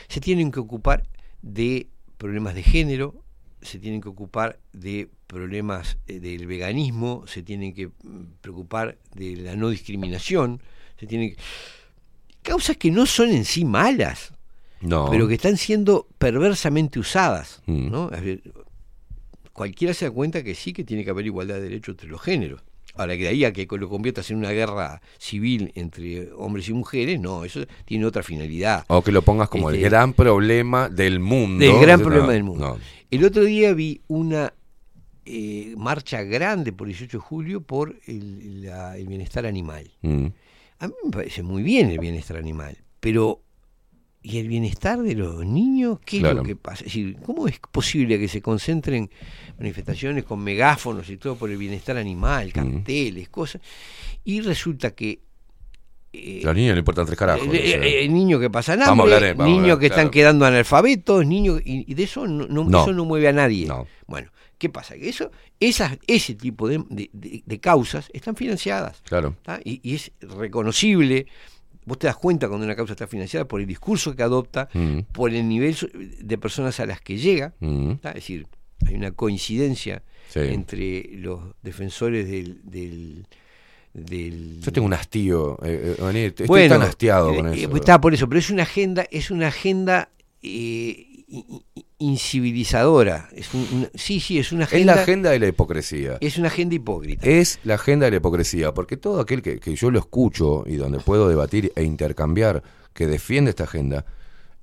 Se 0.09 0.21
tienen 0.21 0.51
que 0.53 0.61
ocupar 0.61 1.03
de 1.43 1.89
problemas 2.17 2.55
de 2.55 2.63
género, 2.63 3.25
se 3.63 3.79
tienen 3.79 4.01
que 4.01 4.09
ocupar 4.09 4.59
de 4.73 5.09
problemas 5.27 5.99
eh, 6.07 6.21
del 6.21 6.47
veganismo, 6.47 7.25
se 7.27 7.43
tienen 7.43 7.75
que 7.75 7.89
mm, 7.89 8.39
preocupar 8.41 8.99
de 9.15 9.37
la 9.37 9.57
no 9.57 9.69
discriminación, 9.71 10.63
se 10.99 11.07
tienen 11.07 11.31
que... 11.31 11.37
causas 12.43 12.77
que 12.77 12.91
no 12.91 13.07
son 13.07 13.31
en 13.31 13.45
sí 13.45 13.65
malas, 13.65 14.33
No. 14.81 15.09
pero 15.11 15.29
que 15.29 15.35
están 15.35 15.57
siendo 15.57 16.07
perversamente 16.19 16.99
usadas. 16.99 17.63
Mm. 17.67 17.91
¿no? 17.91 18.11
Cualquiera 19.53 19.93
se 19.95 20.07
da 20.07 20.11
cuenta 20.11 20.43
que 20.43 20.55
sí 20.55 20.73
que 20.73 20.85
tiene 20.85 21.05
que 21.05 21.11
haber 21.11 21.27
igualdad 21.27 21.57
de 21.57 21.63
derechos 21.63 21.95
entre 21.95 22.09
los 22.09 22.21
géneros. 22.21 22.63
Ahora, 22.97 23.17
que 23.17 23.23
de 23.25 23.29
ahí 23.29 23.45
a 23.45 23.53
que 23.53 23.67
lo 23.71 23.89
conviertas 23.89 24.31
en 24.31 24.39
una 24.39 24.51
guerra 24.51 25.01
civil 25.19 25.71
entre 25.75 26.33
hombres 26.33 26.69
y 26.69 26.73
mujeres, 26.73 27.21
no, 27.21 27.45
eso 27.45 27.61
tiene 27.85 28.05
otra 28.05 28.23
finalidad. 28.23 28.85
O 28.89 29.03
que 29.03 29.13
lo 29.13 29.23
pongas 29.23 29.49
como 29.49 29.71
Este, 29.71 29.83
el 29.85 29.91
gran 29.91 30.13
problema 30.13 30.89
del 30.89 31.21
mundo. 31.21 31.65
Del 31.65 31.79
gran 31.81 32.01
No, 32.01 32.07
problema 32.07 32.33
del 32.33 32.43
mundo. 32.43 32.69
no. 32.75 32.79
El 33.11 33.25
otro 33.25 33.45
día 33.45 33.73
vi 33.75 34.01
una 34.09 34.53
eh, 35.25 35.75
marcha 35.77 36.23
grande 36.23 36.73
por 36.73 36.89
18 36.89 37.19
de 37.19 37.23
julio 37.23 37.61
por 37.61 37.95
el, 38.07 38.63
la- 38.65 38.97
el 38.97 39.07
bienestar 39.07 39.47
animal. 39.47 39.89
Mm. 40.03 40.27
A 40.81 40.89
mí 40.89 40.95
me 41.05 41.11
parece 41.11 41.43
muy 41.43 41.63
bien 41.63 41.91
el 41.91 41.99
bienestar 41.99 42.37
animal, 42.37 42.77
pero 43.01 43.43
¿y 44.23 44.39
el 44.39 44.49
bienestar 44.49 44.99
de 45.01 45.15
los 45.15 45.45
niños? 45.47 45.99
¿Qué 46.05 46.17
es 46.17 46.23
Claro. 46.23 46.37
lo 46.39 46.43
que 46.43 46.57
pasa? 46.57 46.79
Es 46.81 46.85
decir, 46.93 47.17
¿cómo 47.25 47.47
es 47.49 47.59
posible 47.71 48.19
que 48.19 48.29
se 48.29 48.43
concentren 48.43 49.11
manifestaciones 49.59 50.25
con 50.25 50.41
megáfonos 50.41 51.09
y 51.11 51.17
todo 51.17 51.37
por 51.37 51.51
el 51.51 51.57
bienestar 51.59 51.97
animal, 51.97 52.53
carteles, 52.53 53.29
cosas? 53.29 53.61
Y 54.25 54.41
resulta 54.41 54.91
que 54.93 55.21
eh, 56.13 56.41
los 56.43 56.55
niños 56.57 56.75
le 56.75 56.81
importan 56.81 57.07
tres 57.07 57.17
carajos. 57.19 57.47
el, 57.47 57.55
el- 57.55 57.83
el 57.85 58.13
niño 58.13 58.41
que 58.41 58.51
pasa 58.51 58.73
hambre, 58.73 58.87
Vamos 58.89 59.01
a 59.13 59.15
hablar, 59.17 59.31
eh, 59.31 59.35
vamos 59.35 59.45
a 59.45 59.49
niños 59.51 59.63
hablar, 59.75 59.79
que 59.79 59.87
están 59.87 60.11
quedando 60.11 60.45
analfabetos, 60.45 61.25
niños 61.25 61.61
y, 61.65 61.91
y 61.91 61.95
de 61.95 62.03
eso 62.03 62.27
no, 62.27 62.47
no- 62.49 62.65
No. 62.65 62.83
eso 62.83 62.93
no 62.93 63.05
mueve 63.05 63.29
a 63.29 63.33
nadie. 63.33 63.67
No. 63.67 63.87
Bueno, 64.09 64.31
¿qué 64.61 64.69
pasa? 64.69 64.95
Que 64.95 65.09
eso, 65.09 65.33
esas, 65.59 65.99
ese 66.07 66.35
tipo 66.37 66.69
de, 66.69 66.85
de- 66.91 67.43
de- 67.45 67.59
causas 67.61 68.09
están 68.13 68.37
financiadas. 68.37 69.03
Claro. 69.05 69.35
Y, 69.65 69.81
y 69.83 69.95
es 69.97 70.13
reconocible. 70.21 71.27
Vos 71.87 71.99
te 71.99 72.07
das 72.07 72.17
cuenta 72.17 72.47
cuando 72.47 72.67
una 72.67 72.77
causa 72.77 72.93
está 72.93 73.07
financiada 73.09 73.49
por 73.49 73.61
el 73.61 73.67
discurso 73.67 74.15
que 74.15 74.23
adopta, 74.23 74.69
Mm. 74.75 75.01
por 75.13 75.33
el 75.33 75.49
nivel 75.49 75.75
de 76.21 76.39
personas 76.39 76.79
a 76.79 76.87
las 76.87 77.01
que 77.01 77.17
llega. 77.17 77.55
Mm. 77.59 77.93
Es 78.05 78.15
decir, 78.15 78.47
hay 78.87 78.95
una 78.95 79.11
coincidencia 79.13 80.03
Sí. 80.29 80.41
entre 80.41 81.09
los 81.15 81.41
defensores 81.63 82.29
del, 82.31 82.61
del, 82.63 83.27
del- 83.95 84.61
Yo 84.61 84.71
tengo 84.73 84.87
un 84.87 84.93
hastío. 84.93 85.59
eh, 85.65 85.97
eh, 85.99 86.27
estoy 86.27 86.47
bueno, 86.47 86.79
tan 86.79 86.87
hastiado 86.87 87.35
con 87.35 87.49
eh, 87.49 87.63
eso. 87.63 87.75
está 87.77 88.01
por 88.01 88.15
eso, 88.15 88.29
pero 88.29 88.39
es 88.39 88.51
una 88.51 88.63
agenda, 88.65 89.07
es 89.11 89.31
una 89.31 89.49
agenda 89.49 90.11
eh, 90.43 91.10
incivilizadora. 91.99 93.29
Es 93.33 93.53
un- 93.55 93.67
una- 93.73 93.91
sí, 93.95 94.21
sí, 94.21 94.39
es 94.39 94.53
una 94.53 94.65
es 94.65 94.73
agenda. 94.73 94.95
la 94.97 95.03
agenda 95.03 95.31
de 95.31 95.39
la 95.39 95.47
hipocresía. 95.49 96.19
Es 96.21 96.39
una 96.39 96.49
agenda 96.49 96.75
hipócrita. 96.75 97.27
Es 97.29 97.59
la 97.65 97.75
agenda 97.75 98.07
de 98.07 98.11
la 98.13 98.17
hipocresía, 98.19 98.73
porque 98.75 98.97
todo 98.97 99.21
aquel 99.21 99.43
que, 99.43 99.61
que 99.61 99.75
yo 99.75 99.91
lo 99.91 99.99
escucho 99.99 100.65
y 100.67 100.77
donde 100.77 100.99
puedo 100.99 101.29
debatir 101.29 101.73
e 101.77 101.85
intercambiar 101.85 102.63
que 102.95 103.07
defiende 103.07 103.51
esta 103.51 103.65
agenda 103.65 104.05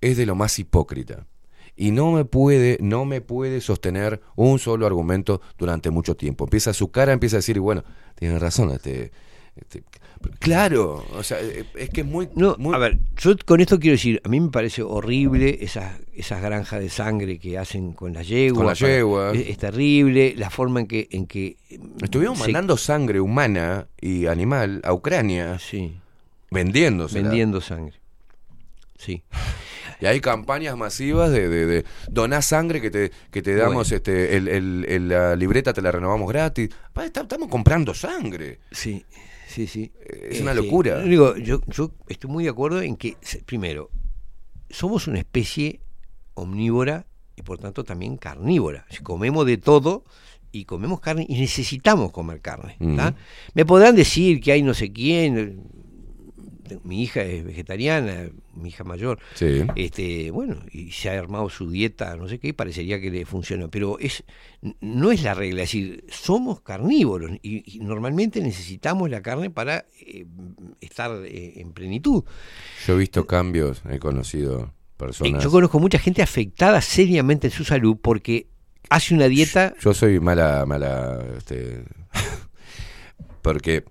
es 0.02 0.18
de 0.18 0.26
lo 0.26 0.36
más 0.36 0.58
hipócrita. 0.60 1.26
Y 1.76 1.92
no 1.92 2.12
me 2.12 2.26
puede, 2.26 2.78
no 2.82 3.06
me 3.06 3.22
puede 3.22 3.62
sostener 3.62 4.20
un 4.36 4.58
solo 4.58 4.88
argumento 4.88 5.42
durante 5.60 5.92
mucho 5.92 6.16
tiempo. 6.16 6.46
Empieza 6.46 6.74
su 6.74 6.90
cara, 6.92 7.14
empieza 7.14 7.36
a 7.36 7.40
decir, 7.40 7.60
bueno, 7.60 7.84
tiene 8.16 8.40
razón, 8.40 8.72
este, 8.72 9.12
este- 9.56 9.84
claro, 10.40 11.06
o 11.14 11.24
sea, 11.24 11.40
eh, 11.42 11.66
es 11.76 11.90
que 11.90 12.02
es 12.02 12.08
muy, 12.08 12.30
No, 12.36 12.56
muy- 12.58 12.74
a 12.76 12.78
ver, 12.78 12.98
yo 13.18 13.36
con 13.46 13.60
esto 13.62 13.80
quiero 13.80 13.94
decir, 13.94 14.22
a 14.24 14.30
mí 14.30 14.40
me 14.40 14.50
parece 14.50 14.82
horrible 14.84 15.60
esas, 15.62 15.94
esas 16.14 16.42
granjas 16.42 16.80
de 16.80 16.90
sangre 16.90 17.40
que 17.40 17.58
hacen 17.58 17.94
con 17.94 18.14
las 18.14 18.28
yeguas. 18.28 18.58
Con 18.58 18.66
las 18.68 18.80
yeguas. 18.80 19.36
Es, 19.36 19.48
es 19.50 19.58
terrible, 19.58 20.34
la 20.38 20.50
forma 20.50 20.82
en 20.82 20.88
que... 20.88 21.08
En 21.12 21.26
que 21.28 21.58
estuvimos 22.02 22.38
se- 22.38 22.44
mandando 22.46 22.78
sangre 22.78 23.20
humana 23.20 23.88
y 24.00 24.26
animal 24.28 24.82
a 24.84 24.94
Ucrania, 24.94 25.58
Sí, 25.60 25.96
vendiéndose. 26.52 27.22
vendiendo 27.22 27.62
sangre. 27.62 28.00
Sí. 28.98 29.24
Y 30.00 30.06
hay 30.06 30.20
campañas 30.22 30.78
masivas 30.78 31.32
de, 31.32 31.50
de, 31.50 31.66
de 31.66 31.86
donar 32.10 32.44
sangre 32.44 32.82
que 32.82 32.92
te, 32.92 33.12
que 33.32 33.42
te 33.42 33.56
damos, 33.56 33.90
Bueno. 33.90 33.96
este, 33.98 34.38
el, 34.38 34.48
el- 34.48 34.86
el- 34.88 35.08
la 35.10 35.36
libreta 35.36 35.74
te 35.74 35.82
la 35.82 35.92
renovamos 35.92 36.30
gratis. 36.32 36.70
Estamos 37.04 37.48
comprando 37.50 37.94
sangre. 37.96 38.60
Sí, 38.72 39.04
sí, 39.58 39.68
sí. 39.68 39.92
Es 40.30 40.40
una 40.42 40.52
Este, 40.52 40.64
locura. 40.64 41.00
Digo, 41.02 41.36
yo, 41.38 41.62
yo 41.68 41.92
estoy 42.08 42.30
muy 42.30 42.44
de 42.44 42.52
acuerdo 42.52 42.82
en 42.82 42.96
que, 42.96 43.18
primero, 43.46 43.90
somos 44.70 45.08
una 45.08 45.20
especie 45.20 45.80
omnívora 46.36 47.08
y 47.36 47.42
por 47.42 47.58
tanto 47.58 47.84
también 47.84 48.18
carnívora. 48.18 48.86
Si 48.90 49.00
comemos 49.04 49.46
de 49.46 49.58
todo 49.58 50.06
y 50.52 50.66
comemos 50.66 51.00
carne 51.00 51.26
y 51.28 51.40
necesitamos 51.40 52.12
comer 52.12 52.42
carne. 52.42 52.78
Me 53.54 53.66
podrán 53.66 53.96
decir 53.96 54.40
que 54.42 54.52
hay 54.52 54.62
no 54.64 54.74
sé 54.74 54.92
quién, 54.92 55.62
mi 56.84 57.04
hija 57.04 57.22
es 57.24 57.44
vegetariana, 57.44 58.30
mi 58.56 58.70
hija 58.70 58.84
mayor, 58.84 59.20
Sí. 59.36 59.64
este, 59.76 60.32
bueno, 60.32 60.58
y 60.72 60.92
se 60.92 61.10
ha 61.10 61.20
armado 61.20 61.50
su 61.50 61.70
dieta, 61.70 62.16
no 62.18 62.28
sé 62.28 62.40
qué, 62.40 62.50
y 62.50 62.54
parecería 62.54 63.00
que 63.00 63.10
le 63.12 63.26
funciona, 63.26 63.68
pero 63.68 63.98
es 64.00 64.24
no 64.82 65.12
es 65.12 65.22
la 65.24 65.34
regla, 65.34 65.64
es 65.64 65.70
decir, 65.70 66.04
somos 66.10 66.62
carnívoros 66.62 67.32
y, 67.42 67.64
y 67.78 67.80
normalmente 67.80 68.42
necesitamos 68.42 69.10
la 69.10 69.22
carne 69.22 69.50
para 69.50 69.86
eh, 70.06 70.26
estar 70.82 71.12
eh, 71.26 71.54
en 71.62 71.72
plenitud. 71.74 72.24
Yo 72.86 72.96
he 72.96 72.98
visto 72.98 73.26
cambios, 73.28 73.82
he 73.90 74.00
conocido 74.00 74.64
Eh, 74.64 74.98
personas. 74.98 75.44
yo 75.44 75.52
conozco 75.52 75.80
mucha 75.80 76.00
gente 76.00 76.22
afectada 76.24 76.82
seriamente 76.82 77.48
en 77.48 77.52
su 77.54 77.64
salud 77.64 77.98
porque 78.02 78.48
hace 78.90 79.14
una 79.14 79.28
dieta 79.28 79.76
Yo 79.80 79.94
soy 79.94 80.20
mala, 80.20 80.66
mala, 80.66 81.24
este, 81.38 81.84
porque 83.42 83.84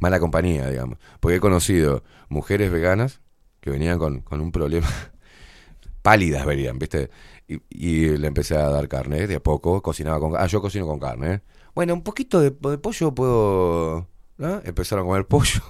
mala 0.00 0.20
compañía, 0.20 0.68
digamos. 0.70 0.98
Porque 1.20 1.36
he 1.36 1.40
conocido 1.40 2.04
mujeres 2.28 2.70
veganas 2.70 3.20
que 3.60 3.70
venían 3.70 3.98
con, 3.98 4.20
con 4.20 4.40
un 4.40 4.52
problema, 4.52 4.88
pálidas 6.02 6.46
venían, 6.46 6.78
¿viste? 6.78 7.10
Y, 7.48 7.60
y 7.70 8.16
le 8.16 8.26
empecé 8.28 8.56
a 8.56 8.68
dar 8.68 8.88
carne, 8.88 9.26
de 9.26 9.36
a 9.36 9.40
poco, 9.40 9.82
cocinaba 9.82 10.20
con, 10.20 10.36
ah, 10.36 10.46
yo 10.46 10.60
cocino 10.60 10.86
con 10.86 10.98
carne. 10.98 11.32
¿eh? 11.34 11.40
Bueno, 11.74 11.94
un 11.94 12.02
poquito 12.02 12.40
de, 12.40 12.50
de 12.50 12.78
pollo 12.78 13.14
puedo, 13.14 14.08
¿no? 14.36 14.60
Empezaron 14.64 15.04
a 15.04 15.08
comer 15.08 15.26
pollo, 15.28 15.62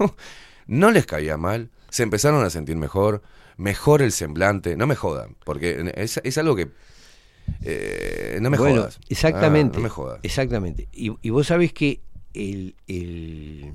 no 0.66 0.90
les 0.90 1.06
caía 1.06 1.36
mal, 1.36 1.70
se 1.88 2.02
empezaron 2.02 2.44
a 2.44 2.50
sentir 2.50 2.76
mejor, 2.76 3.22
mejor 3.56 4.02
el 4.02 4.12
semblante, 4.12 4.76
no 4.76 4.86
me 4.86 4.94
jodan, 4.96 5.36
porque 5.44 5.92
es, 5.96 6.20
es 6.22 6.38
algo 6.38 6.54
que 6.56 6.68
eh, 7.62 8.38
no 8.42 8.50
me 8.50 8.58
Bueno, 8.58 8.82
jodas. 8.82 9.00
Exactamente. 9.08 9.76
Ah, 9.76 9.78
no 9.78 9.82
me 9.82 9.88
jodas. 9.88 10.20
Exactamente. 10.22 10.88
Y, 10.92 11.16
y 11.22 11.30
vos 11.30 11.46
sabés 11.46 11.72
que 11.72 12.00
el, 12.34 12.76
el- 12.86 13.64
el- 13.64 13.74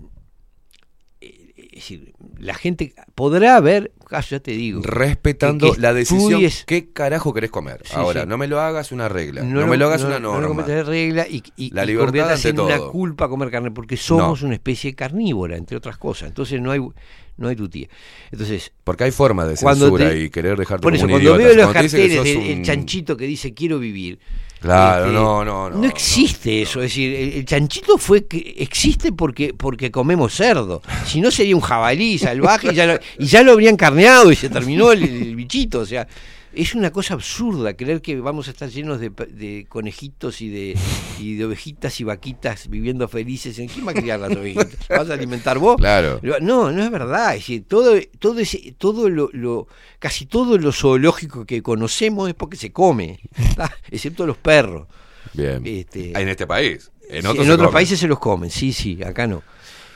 es 1.74 1.84
decir, 1.84 2.14
la 2.38 2.54
gente 2.54 2.94
podrá 3.16 3.60
ver, 3.60 3.92
ah, 4.12 4.22
ya 4.22 4.40
te 4.40 4.52
digo, 4.52 4.82
Respetando 4.84 5.70
que- 5.72 5.76
que 5.76 5.82
la 5.82 5.94
decisión, 5.94 6.42
¿qué 6.66 6.92
carajo 6.94 7.34
querés 7.34 7.52
comer? 7.52 7.82
Sí, 7.84 7.94
Ahora, 7.96 8.22
sí. 8.22 8.28
no 8.28 8.38
me 8.38 8.48
lo 8.48 8.60
hagas 8.62 8.92
una 8.92 9.10
regla, 9.10 9.42
no, 9.44 9.68
me 9.68 9.78
lo 9.78 9.88
hagas 9.88 10.04
una 10.04 10.20
no 10.20 10.32
norma. 10.34 10.42
lo 10.42 10.48
cometas 10.50 10.76
de 10.76 10.84
regla 10.84 11.28
y, 11.28 11.44
y, 11.58 11.72
La 11.72 11.84
y 11.84 11.88
libertad 11.88 12.06
conviertas 12.08 12.46
ante 12.46 12.50
en 12.50 12.60
una 12.60 12.78
todo. 12.78 12.92
culpa 12.92 13.28
comer 13.30 13.50
carne, 13.52 13.72
porque 13.72 13.98
somos 13.98 14.42
una 14.44 14.54
especie 14.54 14.94
carnívora, 14.96 15.58
entre 15.58 15.76
otras 15.78 15.98
cosas. 15.98 16.30
Entonces 16.30 16.62
no 16.62 16.72
hay, 16.72 16.80
no 17.38 17.48
hay 17.48 17.56
tutía. 17.56 17.88
Entonces, 18.32 18.72
Porque 18.84 19.06
hay 19.06 19.12
formas 19.12 19.48
de 19.48 19.58
censura 19.58 20.10
te- 20.10 20.20
y 20.20 20.30
querer 20.30 20.58
dejarte 20.58 20.84
por 20.84 20.92
como 20.92 20.96
eso, 20.98 21.06
un 21.06 21.12
cuando 21.12 21.30
idiota. 21.30 21.38
veo 21.38 21.56
los 21.56 21.66
Cuando 21.74 21.90
carteles 21.90 22.24
del 22.24 22.58
un- 22.60 22.64
chanchito 22.64 23.18
que 23.18 23.26
dice 23.26 23.54
quiero 23.54 23.80
vivir. 23.80 24.20
Claro, 24.64 25.08
este, 25.08 25.14
no, 25.14 25.44
no, 25.44 25.70
no, 25.70 25.78
No 25.78 25.86
existe 25.86 26.62
eso. 26.62 26.82
Es 26.82 26.92
decir, 26.92 27.14
el, 27.14 27.34
el 27.34 27.46
chanchito 27.46 27.98
fue 27.98 28.26
que 28.26 28.56
existe 28.60 29.12
porque, 29.12 29.54
porque 29.54 29.92
comemos 29.92 30.34
cerdo. 30.34 30.82
Si 31.06 31.20
no 31.20 31.32
sería 31.32 31.54
un 31.54 31.62
jabalí 31.62 32.18
salvaje 32.18 32.70
y 32.72 32.76
ya 32.76 32.86
lo, 32.86 33.00
y 33.20 33.26
ya 33.26 33.44
lo 33.44 33.52
habrían 33.52 33.76
carneado 33.76 34.32
y 34.32 34.38
se 34.38 34.50
terminó 34.50 34.94
el, 34.94 35.04
el 35.04 35.36
bichito. 35.36 35.80
O 35.80 35.86
sea, 35.86 36.08
es 36.56 36.76
una 36.76 36.92
cosa 36.92 37.14
absurda 37.16 37.74
creer 37.76 38.02
que 38.02 38.20
vamos 38.20 38.48
a 38.48 38.52
estar 38.52 38.70
llenos 38.70 39.00
de, 39.00 39.10
de 39.10 39.66
conejitos 39.70 40.42
y 40.42 40.50
de, 40.50 40.78
y 41.20 41.36
de 41.36 41.46
ovejitas 41.46 42.00
y 42.00 42.04
vaquitas 42.04 42.68
viviendo 42.70 43.08
felices. 43.08 43.58
¿En 43.60 43.68
quién 43.68 43.88
va 43.88 43.92
a 43.92 43.96
criar 43.96 44.20
las 44.20 44.32
ovejitas? 44.32 44.88
¿Vas 44.90 45.10
a 45.10 45.14
alimentar 45.14 45.58
vos? 45.60 45.78
Claro. 45.78 46.20
No, 46.42 46.72
no 46.72 46.84
es 46.84 46.92
verdad. 46.92 47.34
Es 47.36 47.42
decir, 47.42 47.66
todo, 47.68 47.96
todo 48.20 48.40
ese, 48.40 48.74
todo 48.78 49.10
lo, 49.10 49.30
lo- 49.34 49.68
casi 50.00 50.26
todo 50.26 50.58
lo 50.58 50.72
zoológico 50.72 51.46
que 51.46 51.62
conocemos 51.62 52.30
es 52.30 52.36
porque 52.36 52.58
se 52.58 52.72
come, 52.72 53.20
excepto 53.90 54.26
los 54.26 54.38
perros. 54.38 54.88
Bien. 55.34 55.62
Este, 55.66 56.12
Ah, 56.16 56.22
en 56.22 56.30
este 56.30 56.46
país. 56.48 56.92
En 57.10 57.22
Sí, 57.24 57.28
otros, 57.28 57.46
en 57.46 57.52
otros 57.52 57.72
países 57.72 58.00
se 58.00 58.08
los 58.08 58.20
comen, 58.20 58.50
sí, 58.50 58.72
sí, 58.74 59.02
acá 59.04 59.28
no. 59.28 59.44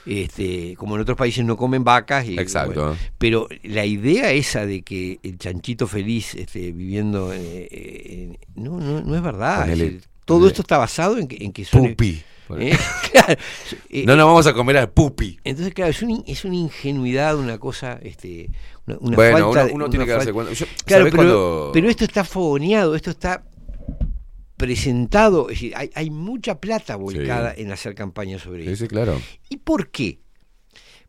Este, 0.07 0.75
como 0.77 0.95
en 0.95 1.01
otros 1.01 1.17
países 1.17 1.43
no 1.43 1.57
comen 1.57 1.83
vacas. 1.83 2.25
Y, 2.27 2.39
Exacto. 2.39 2.81
bueno, 2.81 2.97
pero 3.17 3.47
la 3.63 3.85
idea 3.85 4.31
esa 4.31 4.65
de 4.65 4.81
que 4.81 5.19
el 5.23 5.37
chanchito 5.37 5.85
feliz 5.87 6.33
este, 6.35 6.71
viviendo, 6.71 7.33
eh, 7.33 7.67
eh, 7.71 8.37
no, 8.55 8.79
no, 8.79 9.01
no 9.01 9.15
es 9.15 9.21
verdad. 9.21 9.59
Es 9.61 9.65
Ponele 9.65 9.83
decir, 9.85 10.01
Todo 10.25 10.47
esto 10.47 10.61
está 10.61 10.77
basado 10.77 11.17
en 11.17 11.27
que, 11.27 11.43
en 11.43 11.51
que 11.51 11.65
son... 11.65 11.89
Pupi. 11.89 12.21
Eh, 12.57 12.77
claro, 13.11 13.35
eh, 13.89 14.05
No 14.05 14.15
nos 14.15 14.25
vamos 14.25 14.47
a 14.47 14.53
comer 14.53 14.77
a 14.77 14.89
pupi. 14.89 15.37
Entonces, 15.43 15.73
claro, 15.73 15.91
es, 15.91 16.01
un 16.01 16.23
es 16.25 16.45
una 16.45 16.55
ingenuidad, 16.55 17.37
una 17.37 17.57
cosa, 17.57 17.99
este, 18.01 18.49
una, 18.85 18.97
una 19.01 19.15
Bueno, 19.17 19.31
falta 19.33 19.47
uno- 19.49 19.65
de- 19.65 19.73
uno 19.73 19.83
una 19.85 19.89
tiene 19.91 20.05
que 20.05 20.11
darse 20.11 20.31
cuenta. 20.31 20.53
Yo- 20.53 20.65
claro, 20.85 21.01
¿sabés 21.03 21.11
pero, 21.11 21.15
cuando- 21.17 21.69
pero 21.73 21.89
esto 21.89 22.05
está 22.05 22.23
fogoneado, 22.23 22.95
esto 22.95 23.09
está 23.11 23.43
presentado, 24.57 25.43
es 25.49 25.55
decir, 25.57 25.73
hay, 25.75 25.91
hay 25.93 26.09
mucha 26.09 26.59
plata 26.59 26.95
volcada 26.95 27.53
en 27.55 27.71
hacer 27.71 27.95
campañas 27.95 28.41
sobre 28.41 28.63
Sí, 28.63 28.69
eso. 28.71 28.83
sí, 28.83 28.87
claro. 28.87 29.21
¿Y 29.49 29.57
por 29.57 29.89
qué? 29.91 30.19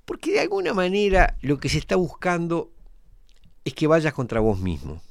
Porque 0.05 0.33
de 0.33 0.41
alguna 0.41 0.75
manera 0.75 1.37
lo 1.41 1.59
que 1.59 1.69
se 1.69 1.79
está 1.79 1.97
buscando 1.97 2.71
es 3.65 3.75
que 3.75 3.87
vayas 3.87 4.13
contra 4.15 4.41
vos 4.41 4.59
mismo. 4.61 5.03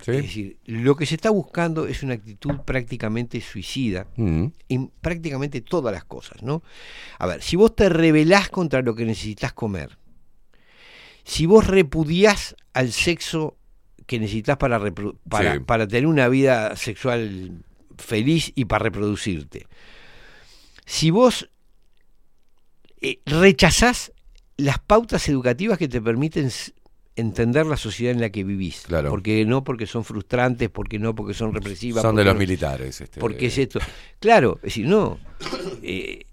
Es 0.00 0.06
decir, 0.22 0.58
lo 0.64 0.96
que 0.96 1.06
se 1.06 1.14
está 1.14 1.30
buscando 1.30 1.86
es 1.86 2.02
una 2.02 2.14
actitud 2.14 2.56
prácticamente 2.64 3.40
suicida 3.40 4.08
Mm. 4.16 4.46
en 4.68 4.88
prácticamente 5.00 5.60
todas 5.60 5.92
las 5.94 6.04
cosas, 6.04 6.42
¿no? 6.42 6.64
A 7.18 7.26
ver, 7.28 7.42
si 7.42 7.54
vos 7.54 7.76
te 7.76 7.88
rebelás 7.88 8.48
contra 8.48 8.82
lo 8.82 8.96
que 8.96 9.04
necesitas 9.04 9.52
comer, 9.52 9.96
si 11.22 11.46
vos 11.46 11.66
repudiás 11.68 12.56
al 12.72 12.90
sexo 12.90 13.56
que 14.08 14.18
necesitas 14.18 14.56
para, 14.56 14.80
para, 15.28 15.52
Sí. 15.54 15.60
para 15.60 15.86
tener 15.86 16.06
una 16.06 16.26
vida 16.28 16.74
sexual 16.74 17.62
feliz 17.98 18.50
y 18.56 18.64
para 18.64 18.82
reproducirte, 18.84 19.66
si 20.86 21.10
vos 21.10 21.48
eh, 23.00 23.20
rechazás 23.26 24.12
las 24.56 24.78
pautas 24.78 25.28
educativas 25.28 25.78
que 25.78 25.88
te 25.88 26.00
permiten 26.00 26.50
entender 27.16 27.66
la 27.66 27.76
sociedad 27.76 28.12
en 28.14 28.20
la 28.20 28.30
que 28.30 28.44
vivís, 28.44 28.82
Claro. 28.86 29.10
porque 29.10 29.44
no 29.44 29.62
porque 29.62 29.86
son 29.86 30.04
frustrantes, 30.04 30.70
porque 30.70 30.98
no 30.98 31.14
porque 31.14 31.34
son 31.34 31.52
represivas, 31.52 32.02
Son 32.02 32.16
de 32.16 32.24
los 32.24 32.34
no- 32.34 32.38
militares. 32.40 33.00
Este, 33.00 33.20
porque 33.20 33.46
es 33.46 33.58
esto. 33.58 33.78
Claro, 34.20 34.56
es 34.58 34.74
decir, 34.74 34.86
no. 34.86 35.18
eh, 35.82 36.24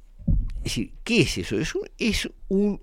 es 0.60 0.64
decir, 0.64 0.94
¿qué 1.04 1.22
es 1.22 1.38
eso? 1.40 1.60
Es 1.60 1.76
un. 1.76 1.82
Es, 1.98 2.30
un 2.48 2.82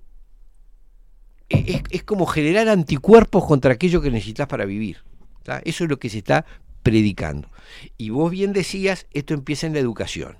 es, 1.53 1.81
es 1.89 2.03
como 2.03 2.25
generar 2.25 2.69
anticuerpos 2.69 3.45
contra 3.45 3.73
aquello 3.73 4.01
que 4.01 4.11
necesitas 4.11 4.47
para 4.47 4.65
vivir. 4.65 4.97
¿tá? 5.43 5.61
Eso 5.65 5.83
es 5.83 5.89
lo 5.89 5.99
que 5.99 6.09
se 6.09 6.19
está 6.19 6.45
predicando. 6.83 7.49
Y 7.97 8.09
vos 8.09 8.31
bien 8.31 8.53
decías, 8.53 9.07
esto 9.11 9.33
empieza 9.33 9.67
en 9.67 9.73
la 9.73 9.79
educación. 9.79 10.37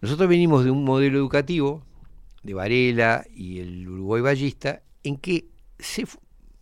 Nosotros 0.00 0.28
venimos 0.28 0.64
de 0.64 0.70
un 0.70 0.84
modelo 0.84 1.18
educativo, 1.18 1.82
de 2.42 2.54
Varela 2.54 3.24
y 3.34 3.60
el 3.60 3.88
Uruguay 3.88 4.20
Ballista, 4.22 4.82
en 5.02 5.16
que 5.16 5.46
se 5.78 6.04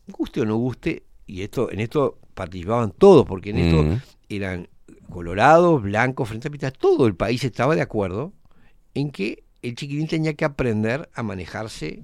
guste 0.06 0.40
o 0.40 0.44
no 0.44 0.56
guste, 0.56 1.02
y 1.26 1.42
esto 1.42 1.70
en 1.70 1.80
esto 1.80 2.18
participaban 2.34 2.92
todos, 2.92 3.26
porque 3.26 3.50
en 3.50 3.58
esto 3.58 3.82
Mm. 3.82 4.00
eran 4.28 4.68
colorados, 5.10 5.82
blancos, 5.82 6.28
frente 6.28 6.48
a 6.48 6.50
pita, 6.50 6.70
todo 6.70 7.06
el 7.06 7.14
país 7.14 7.44
estaba 7.44 7.74
de 7.74 7.82
acuerdo 7.82 8.32
en 8.94 9.10
que 9.10 9.42
el 9.62 9.74
chiquitín 9.74 10.06
tenía 10.06 10.34
que 10.34 10.44
aprender 10.44 11.08
a 11.14 11.22
manejarse 11.22 12.02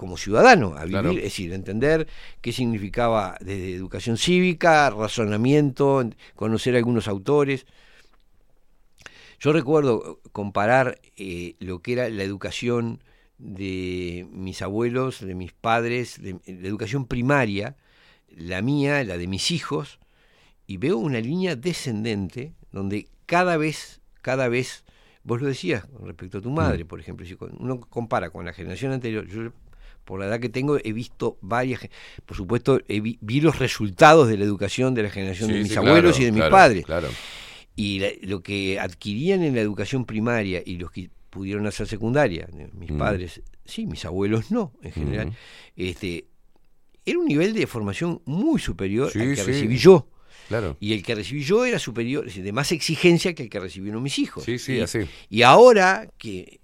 como 0.00 0.16
ciudadano, 0.16 0.76
a 0.78 0.84
vivir, 0.86 0.92
Claro. 0.92 1.10
es 1.10 1.24
decir, 1.24 1.52
entender 1.52 2.08
qué 2.40 2.54
significaba 2.54 3.36
desde 3.38 3.74
educación 3.74 4.16
cívica, 4.16 4.88
razonamiento, 4.88 6.00
en- 6.00 6.14
conocer 6.34 6.74
algunos 6.74 7.06
autores. 7.06 7.66
Yo 9.40 9.52
recuerdo 9.52 10.22
comparar 10.32 10.98
eh, 11.18 11.54
lo 11.58 11.82
que 11.82 11.92
era 11.92 12.08
la 12.08 12.22
educación 12.22 13.04
de 13.36 14.26
mis 14.32 14.62
abuelos, 14.62 15.20
de 15.20 15.34
mis 15.34 15.52
padres, 15.52 16.18
de, 16.22 16.40
la 16.46 16.66
educación 16.66 17.04
primaria, 17.04 17.76
la 18.34 18.62
mía, 18.62 19.04
la 19.04 19.18
de 19.18 19.26
mis 19.26 19.50
hijos, 19.50 19.98
y 20.66 20.78
veo 20.78 20.96
una 20.96 21.20
línea 21.20 21.56
descendente 21.56 22.54
donde 22.72 23.06
cada 23.26 23.58
vez, 23.58 24.00
cada 24.22 24.48
vez, 24.48 24.82
vos 25.24 25.42
lo 25.42 25.48
decías 25.48 25.84
con 25.84 26.06
respecto 26.06 26.38
a 26.38 26.40
tu 26.40 26.50
madre, 26.50 26.86
por 26.86 27.00
ejemplo, 27.00 27.26
si 27.26 27.36
uno 27.58 27.80
compara 27.80 28.30
con 28.30 28.46
la 28.46 28.54
generación 28.54 28.92
anterior, 28.92 29.26
yo 29.26 29.52
por 30.04 30.18
la 30.20 30.26
edad 30.26 30.40
que 30.40 30.48
tengo 30.48 30.78
he 30.82 30.92
visto 30.92 31.38
varias, 31.40 31.80
por 32.26 32.36
supuesto, 32.36 32.80
he 32.88 33.00
vi, 33.00 33.18
vi 33.20 33.40
los 33.40 33.58
resultados 33.58 34.28
de 34.28 34.36
la 34.38 34.44
educación 34.44 34.94
de 34.94 35.02
la 35.04 35.10
generación 35.10 35.48
Sí, 35.50 35.54
de 35.56 35.62
mis 35.62 35.72
sí, 35.72 35.76
abuelos 35.78 36.16
claro, 36.16 36.22
y 36.22 36.24
de 36.24 36.32
mis 36.32 36.40
claro, 36.40 36.52
padres. 36.52 36.84
Claro. 36.86 37.08
Y 37.76 37.98
la- 38.00 38.10
lo 38.22 38.42
que 38.42 38.78
adquirían 38.80 39.42
en 39.42 39.54
la 39.54 39.60
educación 39.60 40.04
primaria 40.04 40.62
y 40.64 40.76
los 40.76 40.90
que 40.90 41.10
pudieron 41.30 41.66
hacer 41.66 41.86
secundaria, 41.86 42.48
mis 42.74 42.90
Mm. 42.90 42.98
padres, 42.98 43.40
sí, 43.64 43.86
mis 43.86 44.04
abuelos 44.04 44.50
no, 44.50 44.72
en 44.82 44.92
general, 44.92 45.28
Mm. 45.28 45.32
este, 45.76 46.26
era 47.06 47.18
un 47.18 47.26
nivel 47.26 47.54
de 47.54 47.66
formación 47.68 48.20
muy 48.24 48.60
superior 48.60 49.10
Sí, 49.12 49.20
al 49.20 49.34
que 49.36 49.44
recibí 49.44 49.76
yo. 49.76 50.08
Claro. 50.48 50.76
Y 50.80 50.92
el 50.94 51.04
que 51.04 51.14
recibí 51.14 51.42
yo 51.44 51.64
era 51.64 51.78
superior, 51.78 52.28
de 52.30 52.52
más 52.52 52.72
exigencia 52.72 53.32
que 53.34 53.44
el 53.44 53.48
que 53.50 53.60
recibieron 53.60 54.02
mis 54.02 54.18
hijos. 54.18 54.42
Sí, 54.44 54.58
sí, 54.58 54.74
y, 54.74 54.80
así. 54.80 54.98
y 55.28 55.42
ahora 55.42 56.08
que, 56.18 56.60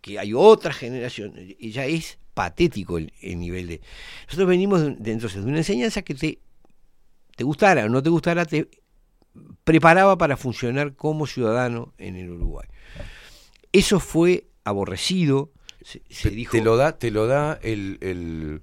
que 0.00 0.18
hay 0.18 0.32
otra 0.34 0.72
generación, 0.72 1.32
ya 1.60 1.86
es 1.86 2.18
patético 2.40 2.96
el, 2.96 3.12
el 3.20 3.38
nivel 3.38 3.66
de... 3.68 3.80
Nosotros 4.24 4.48
venimos 4.48 4.80
de, 4.80 4.96
de- 4.96 5.12
entonces 5.12 5.44
de 5.44 5.48
una 5.50 5.58
enseñanza 5.58 6.00
que 6.00 6.14
te, 6.14 6.38
te 7.36 7.44
gustara 7.44 7.84
o 7.84 7.88
no 7.90 8.02
te 8.02 8.08
gustara, 8.08 8.46
te 8.46 8.66
preparaba 9.62 10.16
para 10.16 10.38
funcionar 10.38 10.94
como 10.96 11.26
ciudadano 11.26 11.92
en 11.98 12.16
el 12.16 12.30
Uruguay. 12.30 12.66
Eso 13.72 14.00
fue 14.00 14.46
aborrecido, 14.64 15.52
se, 15.82 16.00
se 16.08 16.30
Te- 16.30 16.34
dijo... 16.34 16.52
Te 16.52 16.62
lo 16.62 16.78
da, 16.78 16.96
te 16.98 17.10
lo 17.10 17.26
da 17.26 17.58
el, 17.62 17.98
el- 18.00 18.62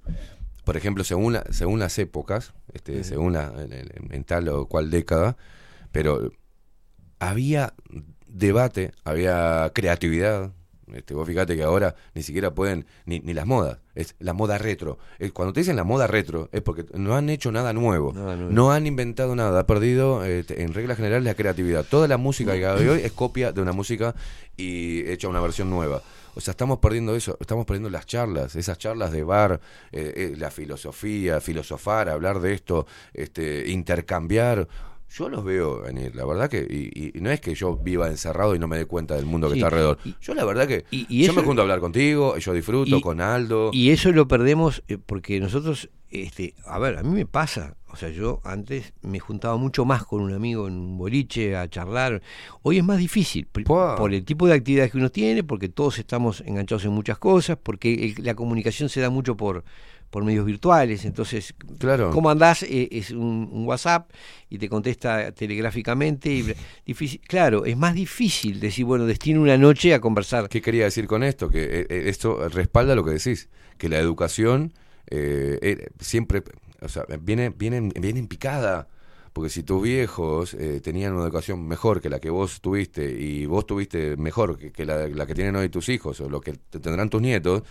por 0.65 0.75
ejemplo, 0.75 1.03
según, 1.03 1.33
la- 1.33 1.45
según 1.51 1.77
las 1.77 1.99
épocas, 1.99 2.55
este, 2.73 3.03
según 3.03 3.33
la, 3.33 3.53
en- 3.59 4.11
en 4.11 4.23
tal 4.23 4.49
o 4.49 4.65
cual 4.65 4.89
década, 4.89 5.37
pero 5.91 6.31
había 7.19 7.75
debate, 8.25 8.91
había 9.03 9.71
creatividad. 9.75 10.51
Este, 10.93 11.13
vos 11.13 11.27
fíjate 11.27 11.55
que 11.55 11.63
ahora 11.63 11.95
ni 12.13 12.23
siquiera 12.23 12.53
pueden, 12.53 12.85
ni, 13.05 13.19
ni 13.19 13.33
las 13.33 13.45
modas, 13.45 13.79
es 13.95 14.15
la 14.19 14.33
moda 14.33 14.57
retro. 14.57 14.97
Cuando 15.33 15.53
te 15.53 15.59
dicen 15.59 15.75
la 15.75 15.83
moda 15.83 16.07
retro 16.07 16.49
es 16.51 16.61
porque 16.61 16.85
no 16.93 17.15
han 17.15 17.29
hecho 17.29 17.51
nada 17.51 17.73
nuevo, 17.73 18.13
Nada 18.13 18.35
nuevo. 18.35 18.51
no 18.51 18.71
han 18.71 18.87
inventado 18.87 19.35
nada, 19.35 19.59
ha 19.59 19.67
perdido 19.67 20.23
este, 20.23 20.61
en 20.63 20.73
regla 20.73 20.95
general 20.95 21.23
la 21.23 21.33
creatividad. 21.33 21.85
Toda 21.85 22.07
la 22.07 22.17
música 22.17 22.53
que 22.53 22.65
hay 22.65 22.87
hoy 22.87 23.01
es 23.01 23.11
copia 23.11 23.51
de 23.51 23.61
una 23.61 23.73
música 23.73 24.15
y 24.55 25.07
hecha 25.09 25.27
una 25.27 25.41
versión 25.41 25.69
nueva. 25.69 26.01
O 26.35 26.39
sea, 26.39 26.51
estamos 26.51 26.77
perdiendo 26.77 27.15
eso, 27.15 27.35
estamos 27.41 27.65
perdiendo 27.65 27.89
las 27.89 28.05
charlas, 28.05 28.55
esas 28.55 28.77
charlas 28.77 29.11
de 29.11 29.23
bar, 29.23 29.59
eh, 29.91 30.13
eh, 30.15 30.33
la 30.37 30.51
filosofía, 30.51 31.41
filosofar, 31.41 32.09
hablar 32.09 32.39
de 32.39 32.53
esto, 32.53 32.85
este, 33.13 33.69
intercambiar. 33.69 34.67
Yo 35.09 35.29
los 35.29 35.43
veo 35.43 35.81
venir, 35.81 36.15
la 36.15 36.25
verdad 36.25 36.49
que, 36.49 36.59
y, 36.69 37.17
y 37.17 37.21
no 37.21 37.31
es 37.31 37.39
que 37.39 37.55
yo 37.55 37.77
viva 37.77 38.07
encerrado 38.09 38.53
y 38.55 38.59
no 38.59 38.67
me 38.67 38.77
dé 38.77 38.85
cuenta 38.85 39.15
del 39.15 39.25
mundo 39.25 39.47
que 39.47 39.53
Sí, 39.53 39.59
está 39.59 39.67
alrededor. 39.67 39.97
y- 40.03 40.15
yo 40.21 40.33
la 40.33 40.43
verdad 40.45 40.67
que, 40.67 40.83
y- 40.91 41.23
yo 41.25 41.31
eso- 41.31 41.39
me 41.39 41.43
junto 41.45 41.61
a 41.61 41.63
hablar 41.63 41.79
contigo, 41.79 42.37
yo 42.37 42.53
disfruto 42.53 42.99
con 43.01 43.21
Aldo. 43.21 43.69
Y 43.73 43.91
eso 43.91 44.11
lo 44.11 44.27
perdemos 44.27 44.83
eh, 44.89 44.97
porque 45.03 45.39
nosotros, 45.39 45.89
este, 46.09 46.55
a 46.65 46.77
ver, 46.77 46.97
a 46.97 47.03
mí 47.03 47.09
me 47.09 47.25
pasa, 47.25 47.77
o 47.89 47.95
sea, 47.95 48.09
yo 48.09 48.41
antes 48.43 48.93
me 49.01 49.19
juntaba 49.19 49.55
mucho 49.55 49.85
más 49.85 50.03
con 50.03 50.21
un 50.21 50.33
amigo 50.33 50.67
en 50.67 50.73
un 50.73 50.97
boliche 50.97 51.55
a 51.55 51.69
charlar. 51.69 52.21
Hoy 52.61 52.77
es 52.79 52.83
más 52.83 52.97
difícil 52.97 53.47
por 53.47 54.13
el 54.13 54.25
tipo 54.25 54.45
de 54.45 54.55
actividades 54.55 54.91
que 54.91 54.97
uno 54.97 55.09
tiene, 55.09 55.41
porque 55.43 55.69
todos 55.69 55.99
estamos 55.99 56.41
enganchados 56.45 56.83
en 56.83 56.91
muchas 56.91 57.17
cosas, 57.17 57.57
porque 57.63 58.13
el- 58.17 58.25
la 58.25 58.35
comunicación 58.35 58.89
se 58.89 58.99
da 58.99 59.09
mucho 59.09 59.37
por 59.37 59.63
por 60.09 60.23
medios 60.23 60.45
virtuales, 60.45 61.03
entonces, 61.05 61.53
Claro. 61.79 62.11
¿cómo 62.11 62.29
andás? 62.29 62.63
Eh, 62.63 62.87
es 62.91 63.11
un, 63.11 63.49
un 63.51 63.65
WhatsApp 63.67 64.09
y 64.49 64.57
te 64.57 64.69
contesta 64.69 65.31
telegráficamente. 65.33 66.29
Y, 66.31 66.53
difícil, 66.85 67.19
claro, 67.27 67.65
es 67.65 67.75
más 67.77 67.93
difícil 67.93 68.59
decir, 68.59 68.85
bueno, 68.85 69.05
destino 69.05 69.41
una 69.41 69.57
noche 69.57 69.93
a 69.93 69.99
conversar. 69.99 70.47
¿Qué 70.49 70.61
quería 70.61 70.85
decir 70.85 71.07
con 71.07 71.23
esto? 71.23 71.49
Que 71.49 71.63
eh, 71.63 71.87
eh, 71.89 72.03
esto 72.07 72.47
respalda 72.49 72.95
lo 72.95 73.03
que 73.03 73.11
decís, 73.11 73.49
que 73.77 73.89
la 73.89 73.99
educación 73.99 74.73
eh, 75.09 75.59
eh, 75.61 75.87
siempre, 75.99 76.43
o 76.81 76.87
sea, 76.89 77.03
viene, 77.21 77.49
viene, 77.49 77.81
viene 77.99 78.19
en 78.19 78.27
picada. 78.27 78.87
Porque 79.33 79.49
si 79.51 79.61
tus 79.61 79.83
viejos 79.83 80.55
eh, 80.55 80.81
tenían 80.81 81.13
una 81.13 81.23
educación 81.23 81.67
mejor 81.67 82.01
que 82.01 82.09
la 82.09 82.19
que 82.19 82.31
vos 82.31 82.59
tuviste 82.59 83.11
y 83.11 83.45
vos 83.45 83.67
tuviste 83.67 84.17
mejor 84.17 84.57
que, 84.57 84.71
que 84.71 84.83
la, 84.83 85.07
la 85.09 85.27
que 85.27 85.35
tienen 85.35 85.55
hoy 85.55 85.69
tus 85.69 85.89
hijos 85.89 86.19
o 86.21 86.27
lo 86.29 86.41
que 86.41 86.53
te 86.53 86.79
tendrán 86.79 87.07
tus 87.11 87.21
nietos, 87.21 87.61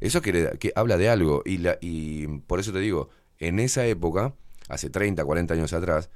eso 0.00 0.22
quiere, 0.22 0.58
que 0.58 0.72
habla 0.74 0.96
de 0.96 1.08
algo. 1.08 1.42
Y, 1.44 1.58
la, 1.58 1.78
y 1.80 2.26
por 2.26 2.60
eso 2.60 2.72
te 2.72 2.80
digo, 2.80 3.10
en 3.38 3.58
esa 3.58 3.86
época, 3.86 4.34
hace 4.68 4.90
30, 4.90 5.24
40 5.24 5.54
años 5.54 5.72
atrás, 5.72 6.10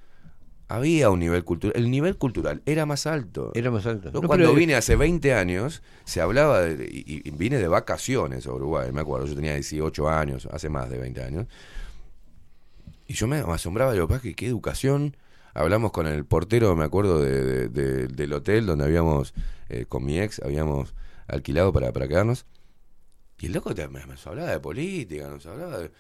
había 0.68 1.10
un 1.10 1.18
nivel 1.20 1.44
cultural. 1.44 1.76
El 1.76 1.90
nivel 1.90 2.16
cultural 2.16 2.62
era 2.64 2.86
más 2.86 3.06
alto. 3.06 3.52
Era 3.54 3.70
más 3.70 3.84
alto. 3.86 4.10
No, 4.12 4.22
cuando 4.22 4.46
pero- 4.46 4.54
vine 4.54 4.74
hace 4.74 4.96
20 4.96 5.34
años, 5.34 5.82
se 6.04 6.20
hablaba, 6.22 6.62
de, 6.62 6.84
y, 6.86 7.20
y 7.28 7.30
vine 7.32 7.58
de 7.58 7.68
vacaciones 7.68 8.46
a 8.46 8.52
Uruguay, 8.52 8.90
me 8.92 9.02
acuerdo, 9.02 9.26
yo 9.26 9.34
tenía 9.34 9.54
18 9.54 10.08
años, 10.08 10.48
hace 10.50 10.70
más 10.70 10.88
de 10.88 10.98
20 10.98 11.22
años, 11.22 11.46
y 13.06 13.14
yo 13.14 13.26
me, 13.26 13.36
asombraba, 13.36 13.92
digo, 13.92 14.08
"Pa, 14.08 14.20
¿qué, 14.20 14.34
qué 14.34 14.46
educación? 14.46 15.16
Hablamos 15.52 15.92
con 15.92 16.06
el 16.06 16.24
portero, 16.24 16.74
me 16.74 16.84
acuerdo, 16.84 17.20
de, 17.20 17.44
de- 17.44 17.68
de- 17.68 18.08
del 18.08 18.32
hotel 18.32 18.66
donde 18.66 18.84
habíamos, 18.84 19.34
eh, 19.68 19.84
con 19.86 20.04
mi 20.04 20.18
ex, 20.18 20.40
habíamos 20.42 20.94
alquilado 21.28 21.72
para, 21.72 21.92
para 21.92 22.08
quedarnos, 22.08 22.46
y 23.40 23.46
el 23.46 23.52
loco 23.52 23.74
te- 23.74 23.88
nos 23.88 24.26
hablaba 24.26 24.50
de 24.50 24.60
política, 24.60 25.28
nos 25.28 25.44
hablaba 25.46 25.78
de... 25.78 25.90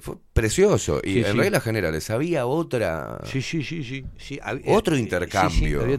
Fue 0.00 0.16
precioso, 0.32 1.00
y 1.02 1.14
Sí, 1.14 1.18
en 1.20 1.32
sí. 1.32 1.32
reglas 1.32 1.62
generales 1.64 2.08
había 2.10 2.46
otra... 2.46 3.20
Sí, 3.24 3.42
sí, 3.42 3.64
sí, 3.64 3.82
sí. 3.82 4.04
sí. 4.18 4.38
Otro 4.66 4.94
eh, 4.94 4.98
sí, 4.98 5.02
intercambio. 5.04 5.82
había- 5.82 5.98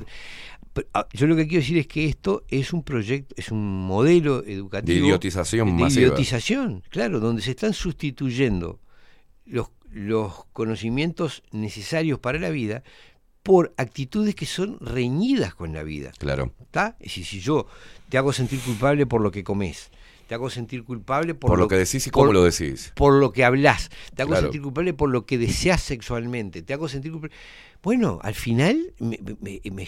pero, 0.71 0.87
ah, 0.93 1.07
yo 1.13 1.27
lo 1.27 1.35
que 1.35 1.47
quiero 1.47 1.61
decir 1.61 1.77
es 1.77 1.87
que 1.87 2.05
esto 2.05 2.43
es 2.49 2.73
un 2.73 2.83
proyecto, 2.83 3.33
es 3.37 3.49
un 3.51 3.85
modelo 3.85 4.43
educativo. 4.45 4.93
De 4.99 5.05
idiotización 5.05 5.75
de 5.77 5.83
masiva. 5.83 6.01
idiotización, 6.07 6.83
claro, 6.89 7.19
donde 7.21 7.41
se 7.41 7.51
están 7.51 7.73
sustituyendo 7.73 8.79
los, 9.45 9.67
los 9.89 10.45
conocimientos 10.53 11.43
necesarios 11.51 12.19
para 12.19 12.39
la 12.39 12.49
vida 12.49 12.83
por 13.43 13.73
actitudes 13.77 14.35
que 14.35 14.45
son 14.45 14.77
reñidas 14.81 15.53
con 15.55 15.71
la 15.73 15.83
vida. 15.83 16.11
Claro. 16.17 16.53
¿Está? 16.59 16.95
Es 16.99 17.07
decir, 17.07 17.25
si 17.25 17.39
yo 17.39 17.67
te 18.09 18.17
hago 18.17 18.33
sentir 18.33 18.59
culpable 18.59 19.05
por 19.05 19.21
lo 19.21 19.31
que 19.31 19.43
comes, 19.43 19.91
te 20.27 20.35
hago 20.35 20.49
sentir 20.49 20.83
culpable 20.83 21.35
por, 21.35 21.49
Por 21.51 21.59
lo 21.59 21.67
que 21.67 21.75
decís 21.75 22.07
y 22.07 22.09
cómo 22.09 22.27
por- 22.27 22.33
lo 22.35 22.43
decís. 22.43 22.91
Por 22.95 23.13
lo 23.13 23.31
que 23.31 23.43
hablas, 23.43 23.89
te 24.15 24.21
hago 24.23 24.29
Claro. 24.31 24.47
sentir 24.47 24.61
culpable 24.61 24.93
por 24.93 25.09
lo 25.09 25.25
que 25.25 25.37
deseas 25.37 25.81
sexualmente, 25.81 26.61
te 26.61 26.73
hago 26.73 26.87
sentir 26.87 27.11
culpable. 27.11 27.35
Bueno, 27.83 28.19
al 28.23 28.33
final 28.33 28.93
me, 28.99 29.19
me- 29.41 29.61
me- 29.71 29.87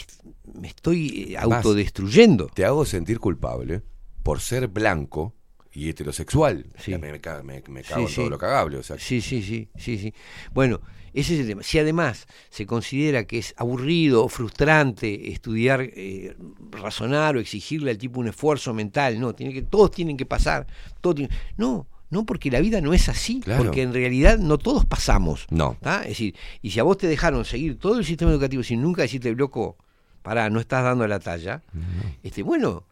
me 0.54 0.68
estoy 0.68 1.34
eh, 1.34 1.38
autodestruyendo. 1.38 2.48
Te 2.54 2.66
hago 2.66 2.86
sentir 2.86 3.20
culpable 3.20 3.82
por 4.24 4.40
ser 4.42 4.68
blanco 4.68 5.34
y 5.72 5.90
heterosexual. 5.90 6.66
Sí. 6.78 6.92
Me, 6.92 6.98
me 7.00 7.12
me- 7.12 7.20
me 7.68 7.84
cago 7.84 8.08
Sí, 8.08 8.12
en 8.12 8.16
todo 8.16 8.26
sí. 8.26 8.30
lo 8.30 8.38
cagable. 8.38 8.78
O 8.78 8.84
sea, 8.84 8.98
Sí, 9.00 9.22
sí, 9.22 9.42
sí, 9.42 9.70
sí, 9.78 9.98
sí. 9.98 10.14
Bueno, 10.54 10.82
ese 11.14 11.34
es 11.36 11.40
el 11.42 11.48
tema. 11.48 11.64
Si 11.64 11.80
además 11.80 12.28
se 12.50 12.66
considera 12.66 13.26
que 13.26 13.38
es 13.40 13.54
aburrido 13.58 14.24
o 14.26 14.30
frustrante 14.30 15.32
estudiar, 15.32 15.82
eh, 15.82 16.36
razonar 16.72 17.36
o 17.36 17.40
exigirle 17.40 17.92
al 17.92 17.98
tipo 17.98 18.20
un 18.20 18.28
esfuerzo 18.28 18.74
mental, 18.74 19.20
no, 19.20 19.34
tiene 19.34 19.54
que, 19.54 19.62
todos 19.62 19.92
tienen 19.92 20.18
que 20.18 20.26
pasar, 20.26 20.68
todo 21.02 21.16
tiene- 21.16 21.34
no, 21.58 21.88
no, 22.10 22.26
porque 22.26 22.50
la 22.52 22.60
vida 22.62 22.80
no 22.82 22.94
es 22.94 23.10
así, 23.10 23.42
Claro. 23.42 23.64
porque 23.66 23.82
en 23.82 23.94
realidad 23.94 24.38
no 24.40 24.58
todos 24.58 24.86
pasamos. 24.86 25.46
No. 25.50 25.78
¿tá? 25.82 26.02
Es 26.04 26.10
decir, 26.10 26.36
y 26.62 26.72
si 26.72 26.80
a 26.80 26.84
vos 26.84 26.98
te 26.98 27.08
dejaron 27.08 27.44
seguir 27.46 27.78
todo 27.78 27.98
el 28.00 28.06
sistema 28.06 28.32
educativo 28.32 28.64
sin 28.64 28.82
nunca 28.82 29.02
decirte, 29.02 29.34
loco, 29.36 29.78
pará, 30.22 30.50
no 30.50 30.60
estás 30.60 30.84
dando 30.84 31.06
la 31.08 31.20
talla, 31.20 31.64
este, 32.24 32.44
bueno, 32.44 32.84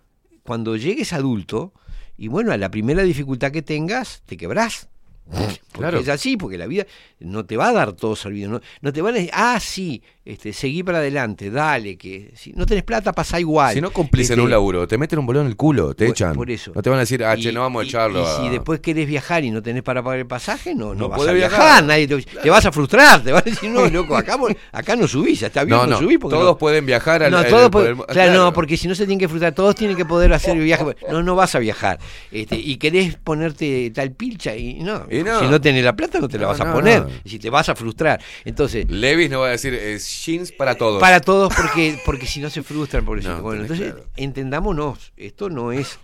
cuando 0.43 0.75
llegues 0.77 1.11
adulto, 1.13 1.73
y 2.17 2.27
bueno, 2.29 2.51
a 2.51 2.57
la 2.57 2.69
primera 2.71 3.03
dificultad 3.03 3.51
que 3.51 3.61
tengas, 3.61 4.21
te 4.25 4.37
quebrás. 4.37 4.87
Porque 5.29 5.59
Claro. 5.73 5.99
es 5.99 6.07
así, 6.07 6.37
porque 6.37 6.57
la 6.57 6.67
vida 6.67 6.85
no 7.19 7.45
te 7.45 7.57
va 7.57 7.67
a 7.69 7.73
dar 7.73 7.91
todo 7.93 8.15
servido. 8.15 8.49
No, 8.49 8.61
no 8.81 8.93
te 8.93 9.01
van 9.01 9.13
a 9.13 9.17
decir, 9.17 9.31
ah, 9.33 9.59
sí, 9.59 10.01
este, 10.23 10.53
seguí 10.53 10.83
para 10.83 10.99
adelante, 10.99 11.49
dale, 11.51 11.97
que 11.97 12.31
si 12.35 12.53
no 12.53 12.65
tenés 12.65 12.83
plata 12.83 13.11
pasa 13.11 13.39
igual. 13.41 13.73
Si 13.73 13.81
no 13.81 13.91
cumplís 13.91 14.29
en 14.29 14.33
Este, 14.35 14.41
un 14.43 14.49
laburo, 14.51 14.87
te 14.87 14.97
meten 14.97 15.19
un 15.19 15.25
bolón 15.25 15.43
en 15.45 15.47
el 15.49 15.57
culo, 15.57 15.93
te 15.93 16.05
por- 16.05 16.13
echan. 16.13 16.33
por 16.33 16.49
eso. 16.49 16.71
No 16.73 16.81
te 16.81 16.89
van 16.89 16.97
a 16.97 17.01
decir, 17.01 17.23
ah, 17.25 17.35
y- 17.35 17.41
che, 17.41 17.51
no 17.51 17.61
vamos 17.61 17.83
a 17.83 17.87
echarlo. 17.87 18.21
Y, 18.23 18.43
si 18.45 18.49
después 18.49 18.79
querés 18.79 19.05
viajar 19.07 19.43
y 19.43 19.51
no 19.51 19.61
tenés 19.61 19.83
para 19.83 20.01
pagar 20.01 20.19
el 20.19 20.27
pasaje, 20.27 20.73
no, 20.73 20.93
no, 20.93 20.95
No 20.95 21.09
vas 21.09 21.17
podés 21.17 21.31
a 21.31 21.33
viajar. 21.33 21.59
viajar. 21.59 21.83
Nadie 21.83 22.07
te, 22.07 22.21
te 22.21 22.49
vas 22.49 22.65
a 22.65 22.71
frustrar, 22.71 23.21
te 23.23 23.31
van 23.33 23.41
a 23.45 23.49
decir, 23.49 23.69
no, 23.69 23.85
loco, 23.89 24.15
acá, 24.15 24.37
acá 24.71 24.95
no 24.95 25.07
subís, 25.09 25.41
está 25.43 25.65
bien, 25.65 25.75
No, 25.77 25.85
no, 25.87 25.97
subís 25.99 26.19
porque 26.19 26.37
todos 26.37 26.57
pueden 26.57 26.85
viajar 26.85 27.23
al- 27.23 27.31
no, 27.31 27.39
al- 27.39 27.47
todos 27.49 27.65
el- 27.85 27.95
claro, 27.95 28.05
claro. 28.05 28.33
no, 28.33 28.53
porque 28.53 28.77
si 28.77 28.87
no 28.87 28.95
se 28.95 29.03
tienen 29.05 29.19
que 29.19 29.27
frustrar, 29.27 29.53
todos 29.53 29.75
tienen 29.75 29.97
que 29.97 30.05
poder 30.05 30.31
hacer 30.31 30.55
el 30.55 30.63
viaje. 30.63 30.85
No, 31.09 31.21
no 31.23 31.35
vas 31.35 31.53
a 31.55 31.59
viajar. 31.59 31.99
Este, 32.31 32.55
y 32.55 32.77
querés 32.77 33.17
ponerte 33.17 33.91
tal 33.91 34.11
pilcha 34.13 34.55
y 34.55 34.75
no, 34.75 35.05
Y 35.19 35.23
no. 35.23 35.39
si 35.39 35.47
no 35.47 35.59
tenés 35.61 35.83
la 35.83 35.95
plata 35.95 36.19
no 36.19 36.27
te 36.27 36.37
la 36.37 36.43
No, 36.43 36.49
vas 36.49 36.61
a 36.61 36.73
poner. 36.73 37.05
Y 37.23 37.29
si 37.29 37.39
te 37.39 37.49
vas 37.49 37.69
a 37.69 37.75
frustrar. 37.75 38.21
Entonces, 38.43 38.89
Levis 38.89 39.29
no 39.29 39.39
va 39.41 39.47
a 39.47 39.51
decir, 39.51 39.73
es 39.73 40.25
jeans 40.25 40.51
para 40.51 40.75
todos. 40.75 40.99
para 40.99 41.19
todos 41.21 41.53
porque 41.55 41.99
porque 42.05 42.25
si 42.25 42.39
no 42.39 42.49
se 42.49 42.63
frustran 42.63 43.05
por 43.05 43.19
eso. 43.19 43.29
No, 43.29 43.41
bueno, 43.41 43.61
entonces 43.61 43.93
claro. 43.93 44.09
entendámonos, 44.15 45.13
esto 45.17 45.49
no 45.49 45.71
es 45.71 45.99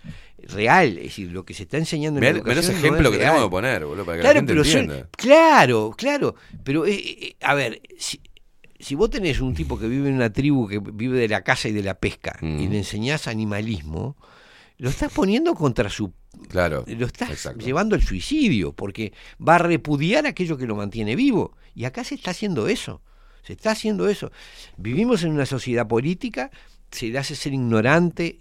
real, 0.48 0.98
es 0.98 1.04
decir, 1.04 1.30
lo 1.30 1.44
que 1.44 1.54
se 1.54 1.62
está 1.64 1.76
enseñando 1.78 2.18
en 2.18 2.22
Mirá- 2.24 2.32
la 2.32 2.38
educación 2.38 2.64
ese 2.64 2.72
no 2.72 2.78
ejemplo 2.78 3.08
es 3.08 3.12
que 3.12 3.18
tenemos 3.18 3.44
que 3.44 3.50
poner, 3.50 3.84
boludo, 3.84 4.04
para 4.04 4.16
que 4.16 4.20
claro, 4.22 4.34
la 4.34 4.40
gente 4.40 4.52
pero 4.52 4.64
son- 4.64 4.80
entienda. 4.80 5.08
claro, 5.16 5.94
claro, 5.96 6.34
pero 6.64 6.84
eh, 6.86 6.94
eh, 6.96 7.36
a 7.42 7.54
ver, 7.54 7.80
si, 7.98 8.20
si 8.80 8.94
vos 8.96 9.08
tenés 9.10 9.40
un 9.40 9.54
tipo 9.54 9.78
que 9.78 9.86
vive 9.86 10.08
en 10.08 10.16
una 10.16 10.32
tribu 10.32 10.66
que 10.66 10.80
vive 10.80 11.18
de 11.20 11.28
la 11.28 11.42
caza 11.42 11.68
y 11.68 11.72
de 11.72 11.82
la 11.84 11.94
pesca 11.94 12.36
Mm. 12.40 12.58
y 12.60 12.66
le 12.68 12.78
enseñás 12.78 13.28
animalismo, 13.28 14.16
lo 14.78 14.90
estás 14.90 15.12
poniendo 15.12 15.54
contra 15.54 15.88
su 15.88 16.12
Claro. 16.48 16.84
lo 16.86 17.06
estás 17.06 17.30
Exacto. 17.30 17.64
llevando 17.64 17.94
al 17.94 18.02
suicidio, 18.02 18.72
porque 18.72 19.12
va 19.46 19.56
a 19.56 19.58
repudiar 19.58 20.26
aquello 20.26 20.56
que 20.56 20.66
lo 20.66 20.74
mantiene 20.76 21.14
vivo. 21.16 21.56
Y 21.74 21.84
acá 21.84 22.04
se 22.04 22.14
está 22.14 22.30
haciendo 22.32 22.68
eso. 22.68 23.00
Se 23.42 23.54
está 23.54 23.72
haciendo 23.72 24.08
eso. 24.08 24.30
Vivimos 24.76 25.24
en 25.24 25.32
una 25.32 25.46
sociedad 25.46 25.86
política, 25.88 26.50
se 26.90 27.08
le 27.08 27.18
hace 27.18 27.34
ser 27.34 27.54
ignorante, 27.54 28.38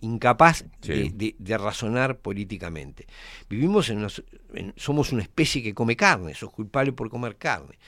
incapaz 0.00 0.64
Sí. 0.80 0.92
de, 0.92 1.10
de- 1.12 1.36
de 1.38 1.58
razonar 1.58 2.18
políticamente. 2.18 3.06
Vivimos 3.48 3.90
en 3.90 3.98
una, 3.98 4.08
en- 4.54 4.72
somos 4.76 5.12
una 5.12 5.22
especie 5.22 5.62
que 5.62 5.74
come 5.74 5.96
carne, 5.96 6.34
sos 6.34 6.50
culpable 6.52 6.92
por 6.92 7.10
comer 7.10 7.36
carne. 7.36 7.78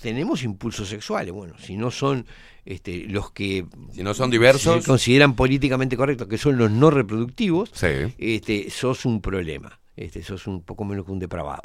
Tenemos 0.00 0.42
impulsos 0.42 0.88
sexuales, 0.88 1.32
bueno, 1.32 1.54
si 1.58 1.76
no 1.76 1.90
son 1.90 2.26
este, 2.64 3.04
los 3.08 3.30
que 3.30 3.64
Si 3.92 4.02
no 4.02 4.12
son 4.14 4.30
diversos. 4.30 4.82
se 4.84 4.88
consideran 4.88 5.34
políticamente 5.36 5.96
correctos, 5.96 6.28
que 6.28 6.36
son 6.38 6.58
los 6.58 6.70
no 6.70 6.90
reproductivos, 6.90 7.70
Sí. 7.72 7.86
este, 8.18 8.68
sos 8.70 9.04
un 9.04 9.20
problema, 9.20 9.80
este, 9.96 10.22
sos 10.22 10.46
un 10.46 10.62
poco 10.62 10.84
menos 10.84 11.04
que 11.06 11.12
un 11.12 11.18
depravado. 11.18 11.62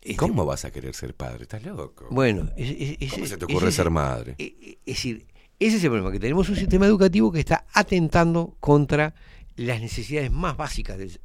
Este, 0.00 0.16
¿Cómo 0.16 0.44
vas 0.44 0.64
a 0.64 0.70
querer 0.70 0.94
ser 0.94 1.14
padre? 1.14 1.42
¿Estás 1.42 1.62
loco? 1.64 2.06
Bueno, 2.10 2.50
es- 2.56 2.70
es- 2.78 2.96
es- 3.00 3.12
¿Cómo 3.12 3.26
se 3.26 3.36
te 3.36 3.44
ocurre 3.46 3.72
ser 3.72 3.90
madre? 3.90 4.34
e- 4.38 4.44
e- 4.60 4.78
Es 4.86 4.96
decir, 4.96 5.26
ese 5.58 5.76
es 5.78 5.82
el 5.84 5.90
problema, 5.90 6.12
que 6.12 6.20
tenemos 6.20 6.48
un 6.48 6.56
sistema 6.56 6.86
educativo 6.86 7.32
que 7.32 7.40
está 7.40 7.66
atentando 7.72 8.56
contra 8.60 9.14
las 9.56 9.80
necesidades 9.80 10.30
más 10.30 10.56
básicas 10.56 10.98
del 10.98 11.18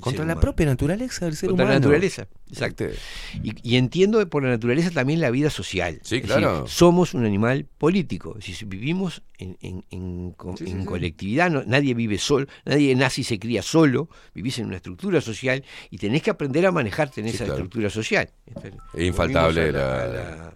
Contra 0.00 0.24
la 0.24 0.40
propia 0.40 0.64
naturaleza 0.64 1.26
del 1.26 1.36
ser 1.36 1.50
Contra 1.50 1.66
humano. 1.66 1.74
la 1.78 1.80
naturaleza, 1.80 2.26
exacto. 2.48 2.86
Este, 2.86 2.98
Y, 3.42 3.74
y 3.74 3.76
entiendo 3.76 4.26
por 4.30 4.42
la 4.42 4.48
naturaleza 4.48 4.90
también 4.90 5.20
la 5.20 5.30
vida 5.30 5.50
social. 5.50 6.00
Sí, 6.02 6.16
Es 6.16 6.22
decir, 6.22 6.36
claro. 6.38 6.66
somos 6.66 7.12
un 7.12 7.26
animal 7.26 7.66
político. 7.76 8.32
Decir, 8.32 8.66
vivimos 8.66 9.22
en, 9.36 9.58
en- 9.60 9.84
en 9.90 10.32
co- 10.32 10.56
Sí, 10.56 10.64
sí, 10.64 10.70
en 10.72 10.80
sí. 10.80 10.86
colectividad, 10.86 11.50
no- 11.50 11.64
nadie 11.66 11.92
vive 11.92 12.16
solo, 12.16 12.46
nadie 12.64 12.94
nace 12.94 13.20
y 13.20 13.24
se 13.24 13.38
cría 13.38 13.60
solo, 13.60 14.08
vivís 14.34 14.58
en 14.58 14.66
una 14.68 14.76
estructura 14.76 15.20
social 15.20 15.62
y 15.90 15.98
tenés 15.98 16.22
que 16.22 16.30
aprender 16.30 16.64
a 16.64 16.72
manejarte 16.72 17.20
en 17.20 17.26
esa 17.26 17.38
claro. 17.44 17.52
estructura 17.52 17.90
social. 17.90 18.30
Es 18.94 19.04
infaltable 19.06 19.70
la- 19.70 20.54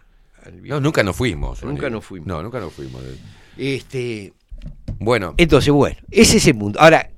No, 0.65 0.81
nunca 0.81 1.03
nos 1.03 1.15
fuimos. 1.15 1.63
Nunca 1.65 1.91
nos 1.91 2.03
fuimos. 2.03 2.27
No, 2.27 2.43
nunca 2.43 2.61
nos 2.61 2.73
fuimos. 2.73 3.03
Este, 3.59 4.33
Bueno, 4.99 5.35
entonces, 5.37 5.71
bueno, 5.71 5.99
ese 6.11 6.39
es 6.39 6.47
el 6.47 6.57
punto. 6.57 6.81
Ahora, 6.81 7.11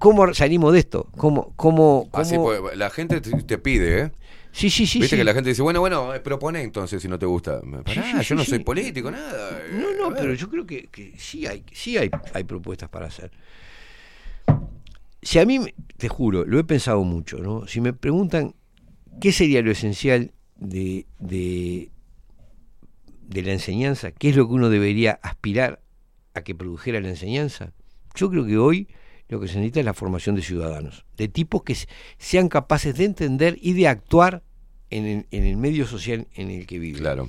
¿cómo 0.00 0.34
salimos 0.34 0.72
de 0.72 0.80
esto? 0.80 1.08
¿Cómo, 1.16 1.52
cómo, 1.56 2.08
así 2.12 2.34
cómo- 2.34 2.60
pues, 2.60 2.76
la 2.76 2.90
gente 2.90 3.20
te, 3.20 3.42
te 3.44 3.58
pide, 3.58 4.00
¿eh? 4.00 4.12
Sí, 4.52 4.68
sí, 4.68 4.84
sí. 4.84 4.98
Viste 4.98 5.14
sí. 5.14 5.20
que 5.20 5.24
la 5.24 5.32
gente 5.32 5.50
dice, 5.50 5.62
bueno, 5.62 5.78
bueno, 5.78 6.12
eh, 6.12 6.18
propone 6.18 6.62
entonces 6.62 7.00
si 7.00 7.06
no 7.06 7.18
te 7.20 7.26
gusta. 7.26 7.60
Pará, 7.60 8.02
Sí, 8.02 8.02
sí, 8.18 8.28
yo 8.30 8.34
no 8.34 8.44
soy 8.44 8.58
político, 8.58 9.08
nada. 9.12 9.60
eh, 9.60 9.70
No, 9.80 10.10
no, 10.10 10.16
pero 10.16 10.34
yo 10.34 10.50
creo 10.50 10.66
que, 10.66 10.88
que 10.88 11.14
sí 11.18 11.46
hay, 11.46 11.64
sí 11.72 11.96
hay, 11.96 12.10
hay 12.34 12.42
propuestas 12.42 12.88
para 12.88 13.06
hacer. 13.06 13.30
Si 15.22 15.38
a 15.38 15.44
mí, 15.46 15.60
te 15.98 16.08
juro, 16.08 16.44
lo 16.46 16.58
he 16.58 16.64
pensado 16.64 17.04
mucho, 17.04 17.38
¿no? 17.38 17.66
Si 17.68 17.80
me 17.80 17.92
preguntan 17.92 18.54
qué 19.20 19.32
sería 19.32 19.62
lo 19.62 19.70
esencial 19.70 20.32
de, 20.56 21.06
de, 21.20 21.90
de 23.28 23.42
la 23.42 23.52
enseñanza, 23.52 24.12
qué 24.12 24.30
es 24.30 24.36
lo 24.36 24.48
que 24.48 24.54
uno 24.54 24.70
debería 24.70 25.20
aspirar 25.22 25.80
a 26.34 26.42
que 26.42 26.54
produjera 26.54 27.00
la 27.00 27.08
enseñanza, 27.10 27.72
yo 28.14 28.30
creo 28.30 28.46
que 28.46 28.58
hoy 28.58 28.88
lo 29.30 29.40
que 29.40 29.48
se 29.48 29.54
necesita 29.56 29.80
es 29.80 29.86
la 29.86 29.94
formación 29.94 30.34
de 30.36 30.42
ciudadanos, 30.42 31.06
de 31.16 31.28
tipos 31.28 31.62
que 31.62 31.74
se- 31.74 31.86
sean 32.18 32.48
capaces 32.48 32.94
de 32.96 33.04
entender 33.06 33.56
y 33.62 33.72
de 33.72 33.88
actuar 33.88 34.42
en 34.90 35.06
el, 35.06 35.26
en 35.30 35.44
el 35.44 35.56
medio 35.56 35.86
social 35.86 36.26
en 36.34 36.50
el 36.50 36.66
que 36.66 36.78
viven 36.78 37.00
Claro. 37.00 37.28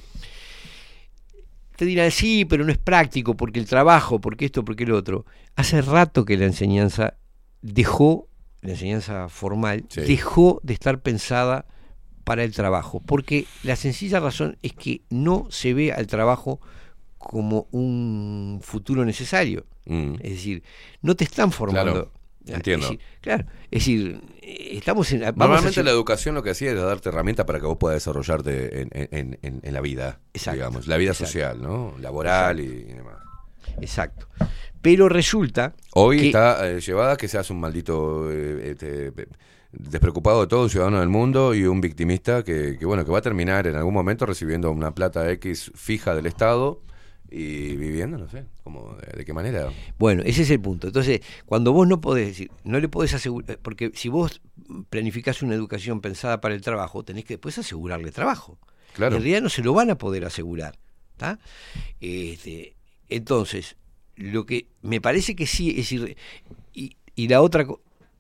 te 1.77 1.85
dirán, 1.85 2.11
sí, 2.11 2.45
pero 2.45 2.63
no 2.65 2.71
es 2.71 2.77
práctico, 2.77 3.35
porque 3.35 3.59
el 3.59 3.65
trabajo, 3.65 4.19
porque 4.19 4.45
esto, 4.45 4.63
porque 4.63 4.83
el 4.83 4.91
otro. 4.91 5.25
Hace 5.55 5.81
rato 5.81 6.25
que 6.25 6.38
la 6.38 6.45
enseñanza 6.45 7.15
dejó, 7.61 8.27
la 8.61 8.71
enseñanza 8.71 9.30
formal, 9.30 9.85
Sí. 9.89 10.01
dejó 10.01 10.59
de 10.63 10.73
estar 10.73 11.01
pensada 11.01 11.65
para 12.23 12.43
el 12.43 12.53
trabajo, 12.53 12.99
porque 13.05 13.45
la 13.63 13.75
sencilla 13.75 14.19
razón 14.19 14.57
es 14.61 14.73
que 14.73 15.01
no 15.09 15.47
se 15.49 15.73
ve 15.73 15.91
al 15.91 16.05
trabajo 16.07 16.59
como 17.17 17.67
un 17.71 18.59
futuro 18.63 19.03
necesario. 19.05 19.65
Mm. 19.93 20.13
Es 20.21 20.29
decir, 20.31 20.63
no 21.01 21.15
te 21.15 21.23
están 21.25 21.51
formando. 21.51 21.91
Claro, 21.93 22.11
entiendo. 22.47 22.85
Es 22.87 22.91
decir, 22.91 23.05
claro, 23.21 23.43
es 23.69 23.79
decir, 23.79 24.21
estamos 24.41 25.11
en... 25.11 25.19
Normalmente 25.21 25.69
hacia- 25.69 25.83
la 25.83 25.91
educación 25.91 26.33
lo 26.35 26.43
que 26.43 26.51
hacía 26.51 26.71
era 26.71 26.81
darte 26.83 27.09
herramientas 27.09 27.45
para 27.45 27.59
que 27.59 27.65
vos 27.65 27.77
puedas 27.77 27.95
desarrollarte 27.97 28.81
en, 28.81 28.89
en- 28.93 29.37
en- 29.41 29.59
en 29.63 29.73
la 29.73 29.81
vida, 29.81 30.19
Exacto, 30.33 30.55
digamos, 30.57 30.87
la 30.87 30.97
vida 30.97 31.11
exacto. 31.11 31.27
social, 31.27 31.61
¿no? 31.61 31.93
Laboral 31.99 32.59
y, 32.59 32.63
y 32.63 32.93
demás. 32.93 33.17
Exacto. 33.81 34.27
Pero 34.81 35.09
resulta 35.09 35.75
Hoy 35.93 36.19
que- 36.19 36.25
está 36.27 36.67
eh, 36.69 36.79
llevada 36.81 37.15
que 37.17 37.27
seas 37.27 37.49
un 37.51 37.59
maldito 37.59 38.31
eh, 38.31 38.71
este, 38.71 39.13
despreocupado 39.71 40.41
de 40.41 40.47
todo, 40.47 40.63
un 40.63 40.69
ciudadano 40.69 40.99
del 40.99 41.09
mundo 41.09 41.53
y 41.53 41.63
un 41.65 41.79
victimista 41.81 42.43
que, 42.43 42.77
que, 42.79 42.85
bueno 42.85 43.05
que 43.05 43.11
va 43.11 43.19
a 43.19 43.21
terminar 43.21 43.67
en 43.67 43.75
algún 43.75 43.93
momento 43.93 44.25
recibiendo 44.25 44.71
una 44.71 44.93
plata 44.93 45.29
X 45.31 45.71
fija 45.75 46.15
del 46.15 46.25
Estado 46.25 46.81
y 47.31 47.75
viviendo, 47.77 48.17
no 48.17 48.27
sé, 48.27 48.43
como 48.63 48.93
de, 48.97 49.17
de 49.19 49.25
qué 49.25 49.33
manera. 49.33 49.71
Bueno, 49.97 50.21
ese 50.25 50.41
es 50.41 50.49
el 50.51 50.59
punto. 50.59 50.87
Entonces, 50.87 51.21
cuando 51.45 51.71
vos 51.71 51.87
no 51.87 52.01
podés 52.01 52.27
decir, 52.27 52.51
no 52.65 52.79
le 52.79 52.89
podés 52.89 53.13
asegurar, 53.13 53.57
porque 53.61 53.91
si 53.95 54.09
vos 54.09 54.41
planificás 54.89 55.41
una 55.41 55.55
educación 55.55 56.01
pensada 56.01 56.41
para 56.41 56.53
el 56.55 56.61
trabajo, 56.61 57.03
tenés 57.03 57.23
que 57.25 57.35
después 57.35 57.57
asegurarle 57.57 58.11
trabajo. 58.11 58.57
Claro. 58.93 59.15
En 59.15 59.21
realidad 59.21 59.41
no 59.41 59.49
se 59.49 59.63
lo 59.63 59.73
van 59.73 59.89
a 59.89 59.97
poder 59.97 60.25
asegurar. 60.25 60.77
¿tá? 61.15 61.39
Este, 61.99 62.75
entonces, 63.09 63.75
lo 64.15 64.45
que 64.45 64.67
me 64.81 65.01
parece 65.01 65.35
que 65.35 65.45
sí, 65.47 65.69
es 65.69 65.75
decir, 65.77 66.17
y, 66.73 66.95
y 67.15 67.27
la 67.27 67.41
otra 67.41 67.65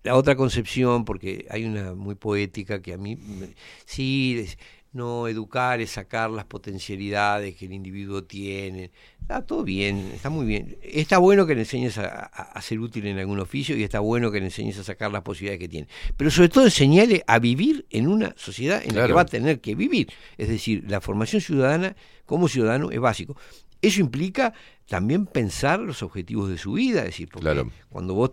la 0.03 0.15
otra 0.15 0.35
concepción, 0.35 1.05
porque 1.05 1.45
hay 1.51 1.63
una 1.63 1.93
muy 1.93 2.15
poética 2.15 2.81
que 2.81 2.93
a 2.93 2.97
mí, 2.97 3.15
me- 3.17 3.53
sí, 3.85 4.47
no, 4.93 5.27
educar 5.27 5.79
es 5.79 5.91
sacar 5.91 6.29
las 6.29 6.45
potencialidades 6.45 7.55
que 7.55 7.65
el 7.65 7.73
individuo 7.73 8.23
tiene. 8.23 8.91
Está 9.21 9.45
todo 9.45 9.63
bien, 9.63 10.11
está 10.13 10.29
muy 10.29 10.45
bien. 10.45 10.77
Está 10.81 11.17
bueno 11.17 11.45
que 11.47 11.55
le 11.55 11.61
enseñes 11.61 11.97
a, 11.97 12.07
a- 12.07 12.51
a 12.51 12.61
ser 12.61 12.79
útil 12.79 13.05
en 13.07 13.17
algún 13.17 13.39
oficio 13.39 13.77
y 13.77 13.83
está 13.83 13.99
bueno 14.01 14.31
que 14.31 14.39
le 14.39 14.47
enseñes 14.47 14.77
a 14.79 14.83
sacar 14.83 15.11
las 15.11 15.21
posibilidades 15.21 15.59
que 15.59 15.69
tiene. 15.69 15.87
Pero 16.17 16.29
sobre 16.31 16.49
todo 16.49 16.65
enseñarle 16.65 17.23
a 17.27 17.39
vivir 17.39 17.85
en 17.89 18.07
una 18.07 18.33
sociedad 18.37 18.81
en 18.83 18.95
la 18.95 19.07
que 19.07 19.13
va 19.13 19.21
a 19.21 19.25
tener 19.25 19.61
que 19.61 19.75
vivir. 19.75 20.09
Es 20.37 20.49
decir, 20.49 20.83
la 20.89 20.99
formación 20.99 21.41
ciudadana 21.41 21.95
como 22.25 22.47
ciudadano 22.49 22.91
es 22.91 22.99
básico. 22.99 23.37
Eso 23.81 24.01
implica 24.01 24.53
también 24.87 25.25
pensar 25.25 25.79
los 25.79 26.03
objetivos 26.03 26.49
de 26.49 26.57
su 26.57 26.73
vida, 26.73 26.99
es 26.99 27.05
decir, 27.05 27.29
porque 27.31 27.45
Claro. 27.45 27.71
cuando 27.89 28.13
vos 28.13 28.31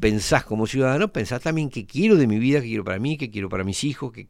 pensás 0.00 0.44
como 0.44 0.66
ciudadano, 0.66 1.12
pensás 1.12 1.42
también 1.42 1.68
qué 1.68 1.84
quiero 1.86 2.16
de 2.16 2.26
mi 2.26 2.38
vida, 2.38 2.60
qué 2.60 2.68
quiero 2.68 2.84
para 2.84 2.98
mí, 2.98 3.18
qué 3.18 3.30
quiero 3.30 3.48
para 3.50 3.64
mis 3.64 3.84
hijos, 3.84 4.12
qué, 4.12 4.28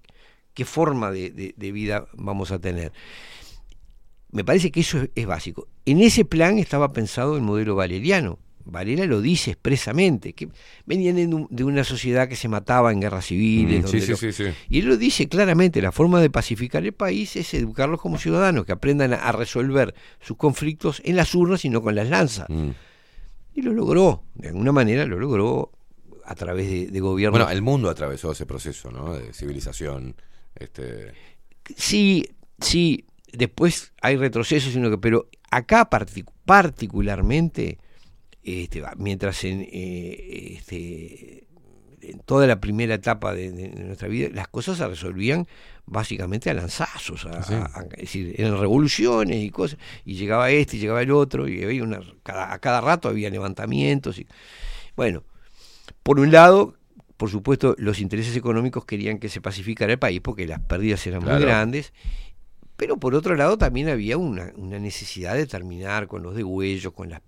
qué 0.55 0.65
forma 0.65 1.11
de, 1.11 1.31
de- 1.31 1.55
de 1.57 1.73
vida 1.73 2.07
vamos 2.15 2.51
a 2.51 2.59
tener. 2.59 2.93
Me 4.33 4.45
parece 4.45 4.71
que 4.71 4.81
eso 4.81 4.99
es, 5.03 5.11
es 5.15 5.27
básico. 5.27 5.67
En 5.87 6.01
ese 6.01 6.25
plan 6.25 6.59
estaba 6.59 6.93
pensado 6.93 7.37
el 7.37 7.43
modelo 7.43 7.75
valeriano. 7.75 8.39
Valera 8.65 9.07
lo 9.07 9.21
dice 9.21 9.53
expresamente, 9.53 10.35
que 10.35 10.49
venían 10.87 11.17
un- 11.35 11.49
de 11.51 11.65
una 11.65 11.83
sociedad 11.83 12.29
que 12.29 12.37
se 12.37 12.47
mataba 12.47 12.93
en 12.93 13.01
guerras 13.01 13.27
civiles. 13.27 13.85
Mm, 13.85 13.89
sí, 13.89 13.97
y 14.69 14.79
él 14.81 14.85
lo 14.87 14.97
dice 14.97 15.29
claramente, 15.29 15.81
la 15.83 15.91
forma 15.91 16.21
de 16.21 16.31
pacificar 16.31 16.85
el 16.85 16.93
país 16.93 17.35
es 17.37 17.53
educarlos 17.55 18.01
como 18.01 18.19
ciudadanos, 18.19 18.67
que 18.67 18.73
aprendan 18.73 19.15
a, 19.15 19.17
a 19.17 19.33
resolver 19.33 19.95
sus 20.21 20.37
conflictos 20.37 21.01
en 21.05 21.17
las 21.17 21.35
urnas 21.35 21.65
y 21.65 21.71
no 21.71 21.83
con 21.83 21.95
las 21.97 22.09
lanzas. 22.09 22.49
Mm. 22.51 22.69
Y 23.55 23.63
lo 23.63 23.73
logró, 23.73 24.23
de 24.35 24.49
alguna 24.49 24.71
manera 24.71 25.05
lo 25.07 25.19
logró 25.19 25.73
a 26.25 26.35
través 26.37 26.69
de, 26.71 26.87
de 26.89 27.01
gobiernos. 27.01 27.41
Bueno, 27.41 27.51
el 27.51 27.63
mundo 27.63 27.91
atravesó 27.91 28.31
ese 28.31 28.47
proceso, 28.47 28.93
¿no? 28.93 29.15
De 29.15 29.33
civilización. 29.33 30.15
Este, 30.57 31.13
Sí, 31.77 32.27
sí, 32.61 33.05
después 33.33 33.93
hay 34.03 34.17
retrocesos, 34.17 34.73
sino 34.73 34.91
que, 34.91 34.99
pero 34.99 35.29
acá 35.51 35.89
partic- 35.89 36.31
particularmente, 36.45 37.79
este, 38.43 38.81
va, 38.81 38.95
mientras 38.97 39.45
en, 39.45 39.61
eh, 39.71 40.55
este, 40.59 41.45
en 42.03 42.19
toda 42.21 42.47
la 42.47 42.61
primera 42.61 42.95
etapa 42.95 43.35
de, 43.35 43.53
de- 43.53 43.69
de 43.69 43.85
nuestra 43.85 44.09
vida 44.09 44.29
las 44.33 44.49
cosas 44.49 44.79
se 44.79 44.89
resolvían 44.89 45.47
básicamente 45.87 46.49
a 46.51 46.55
lanzazos, 46.55 47.27
a- 47.27 47.43
Sí. 47.43 47.55
a- 47.55 47.71
a- 47.75 47.83
es 47.93 48.01
decir, 48.01 48.35
eran 48.39 48.59
revoluciones 48.59 49.37
y 49.43 49.51
cosas, 49.51 49.79
y 50.05 50.15
llegaba 50.15 50.51
este, 50.51 50.77
y 50.77 50.81
llegaba 50.81 51.03
el 51.03 51.11
otro, 51.13 51.47
y 51.47 51.63
había 51.63 51.85
una, 51.85 52.01
cada, 52.25 52.53
a 52.53 52.59
cada 52.59 52.81
rato 52.81 53.09
había 53.09 53.31
levantamientos. 53.31 54.19
Y, 54.19 54.27
bueno, 54.97 55.23
por 56.03 56.19
un 56.19 56.33
lado, 56.33 56.75
por 57.21 57.29
supuesto, 57.29 57.75
los 57.77 58.01
intereses 58.01 58.35
económicos 58.35 58.87
querían 58.87 59.19
que 59.19 59.29
se 59.29 59.43
pacificara 59.43 59.93
el 59.93 59.99
país 59.99 60.23
porque 60.23 60.47
las 60.47 60.59
pérdidas 60.61 61.07
eran 61.07 61.21
Claro. 61.21 61.37
muy 61.37 61.45
grandes, 61.45 61.93
pero 62.79 62.97
por 62.97 63.15
otro 63.15 63.35
lado 63.37 63.59
también 63.59 63.91
había 63.91 64.17
una, 64.17 64.53
una 64.57 64.79
necesidad 64.79 65.35
de 65.35 65.47
terminar 65.47 66.07
con 66.07 66.23
los 66.23 66.35
degüellos, 66.35 66.95
con 66.95 67.11
las, 67.11 67.21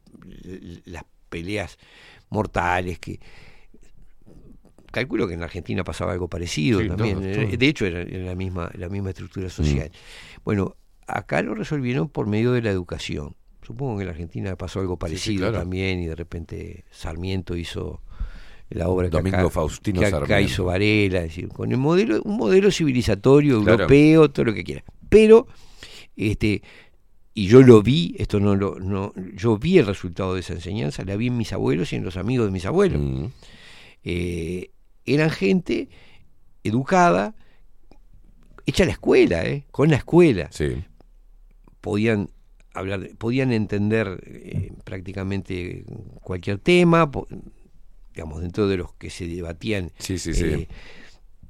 las 0.87 1.05
peleas 1.29 1.77
mortales 2.31 2.99
que 2.99 3.21
calculo 4.91 5.29
que 5.29 5.35
en 5.35 5.43
Argentina 5.43 5.85
pasaba 5.85 6.13
algo 6.13 6.27
parecido 6.29 6.81
Sí, 6.81 6.89
también. 6.89 7.23
eh. 7.23 7.57
De 7.59 7.67
hecho, 7.69 7.85
era, 7.85 8.03
la 8.03 8.35
misma 8.35 8.71
la 8.75 8.89
misma 8.89 9.11
estructura 9.11 9.51
social. 9.51 9.91
Bueno, 10.43 10.77
acá 11.07 11.43
lo 11.43 11.55
resolvieron 11.55 12.09
por 12.09 12.27
medio 12.27 12.53
de 12.53 12.63
la 12.63 12.71
educación. 12.71 13.37
Supongo 13.63 13.97
que 13.97 14.03
en 14.03 14.07
la 14.07 14.13
Argentina 14.13 14.57
pasó 14.57 14.81
algo 14.81 14.99
parecido 14.99 15.49
claro. 15.49 15.59
también 15.59 16.01
y 16.01 16.07
de 16.07 16.15
repente 16.15 16.85
Sarmiento 16.91 17.57
hizo 17.57 18.01
la 18.75 18.89
obra 18.89 19.09
que 19.09 19.17
Domingo 19.17 19.37
acá, 19.39 19.51
Faustino 19.51 20.01
que 20.01 20.07
acá 20.07 20.19
Sarmiento. 20.21 20.53
hizo 20.53 20.65
Varela, 20.65 21.19
es 21.19 21.25
decir, 21.25 21.49
con 21.49 21.71
el 21.73 21.79
modelo, 21.79 22.21
un 22.25 22.37
modelo 22.37 22.71
civilizatorio, 22.71 23.63
Claro. 23.63 23.83
europeo, 23.85 24.31
todo 24.31 24.47
lo 24.47 24.55
que 24.55 24.65
quiera. 24.65 24.85
Pero, 25.09 25.47
este, 26.17 26.63
y 27.35 27.47
yo 27.47 27.63
lo 27.63 27.83
vi, 27.83 28.15
esto 28.19 28.41
no 28.41 28.55
lo, 28.57 28.79
no, 28.79 29.13
yo 29.35 29.57
vi 29.59 29.79
el 29.79 29.87
resultado 29.87 30.35
de 30.35 30.41
esa 30.41 30.53
enseñanza, 30.55 31.05
la 31.05 31.17
vi 31.17 31.29
en 31.29 31.37
mis 31.39 31.53
abuelos 31.53 31.93
y 31.93 31.97
en 31.97 32.05
los 32.05 32.17
amigos 32.17 32.47
de 32.47 32.53
mis 32.53 32.67
abuelos. 32.67 33.01
mm, 33.01 33.27
Eh, 34.05 34.71
eran 35.07 35.31
gente 35.31 35.89
educada, 36.65 37.35
hecha 38.67 38.83
a 38.85 38.87
la 38.87 38.93
escuela, 38.93 39.45
¿eh? 39.47 39.65
con 39.71 39.91
la 39.91 39.97
escuela. 39.97 40.49
sí. 40.51 40.83
Podían 41.81 42.31
hablar, 42.75 43.09
podían 43.19 43.53
entender 43.53 44.23
eh, 44.25 44.71
prácticamente 44.85 45.85
cualquier 46.23 46.59
tema, 46.59 47.11
po- 47.11 47.27
digamos, 48.15 48.41
dentro 48.43 48.69
de 48.69 48.77
los 48.79 48.93
que 48.95 49.11
se 49.11 49.27
debatían. 49.27 49.91
Sí, 49.99 50.19
sí, 50.19 50.35
sí. 50.35 50.45
eh, 50.45 50.69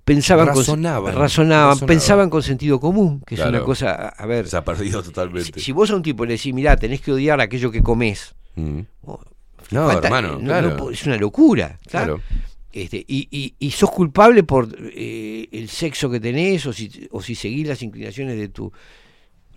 pensaban, 0.05 0.49
con- 0.49 0.57
Razonaban, 0.59 1.15
razonaban, 1.15 1.69
razonaban. 1.71 1.87
pensaban 1.87 2.31
con 2.31 2.43
sentido 2.43 2.81
común, 2.81 3.23
que 3.27 3.35
es 3.37 3.41
una 3.41 3.63
cosa, 3.63 4.09
a, 4.09 4.27
ver, 4.27 4.49
Se 4.49 4.57
ha 4.57 4.65
perdido 4.65 5.01
si, 5.03 5.09
totalmente. 5.09 5.61
si 5.61 5.73
vos 5.73 5.91
a 5.91 5.97
un 5.97 6.03
tipo 6.03 6.25
le 6.25 6.35
decís, 6.35 6.53
mirá, 6.55 6.77
tenés 6.77 7.01
que 7.01 7.13
odiar 7.13 7.41
aquello 7.41 7.71
que 7.71 7.83
comés, 7.83 8.35
Mm. 8.55 8.81
oh, 9.07 9.21
No, 9.71 9.87
falta- 9.89 10.09
hermano, 10.09 10.33
no- 10.39 10.45
claro. 10.45 10.71
no 10.71 10.77
po- 10.77 10.91
es 10.91 11.07
una 11.07 11.17
locura, 11.17 11.79
¿tá? 11.85 12.05
Claro. 12.05 12.21
Este, 12.73 13.05
y, 13.07 13.29
y, 13.31 13.55
y 13.59 13.71
sos 13.71 13.91
culpable 13.91 14.43
por 14.45 14.69
eh, 14.95 15.49
el 15.53 15.69
sexo 15.69 16.11
que 16.11 16.21
tenés 16.21 16.65
o 16.67 16.73
si, 16.73 17.09
o 17.11 17.21
si 17.23 17.35
seguís 17.35 17.67
las 17.69 17.83
inclinaciones 17.83 18.37
de 18.39 18.49
tu... 18.49 18.73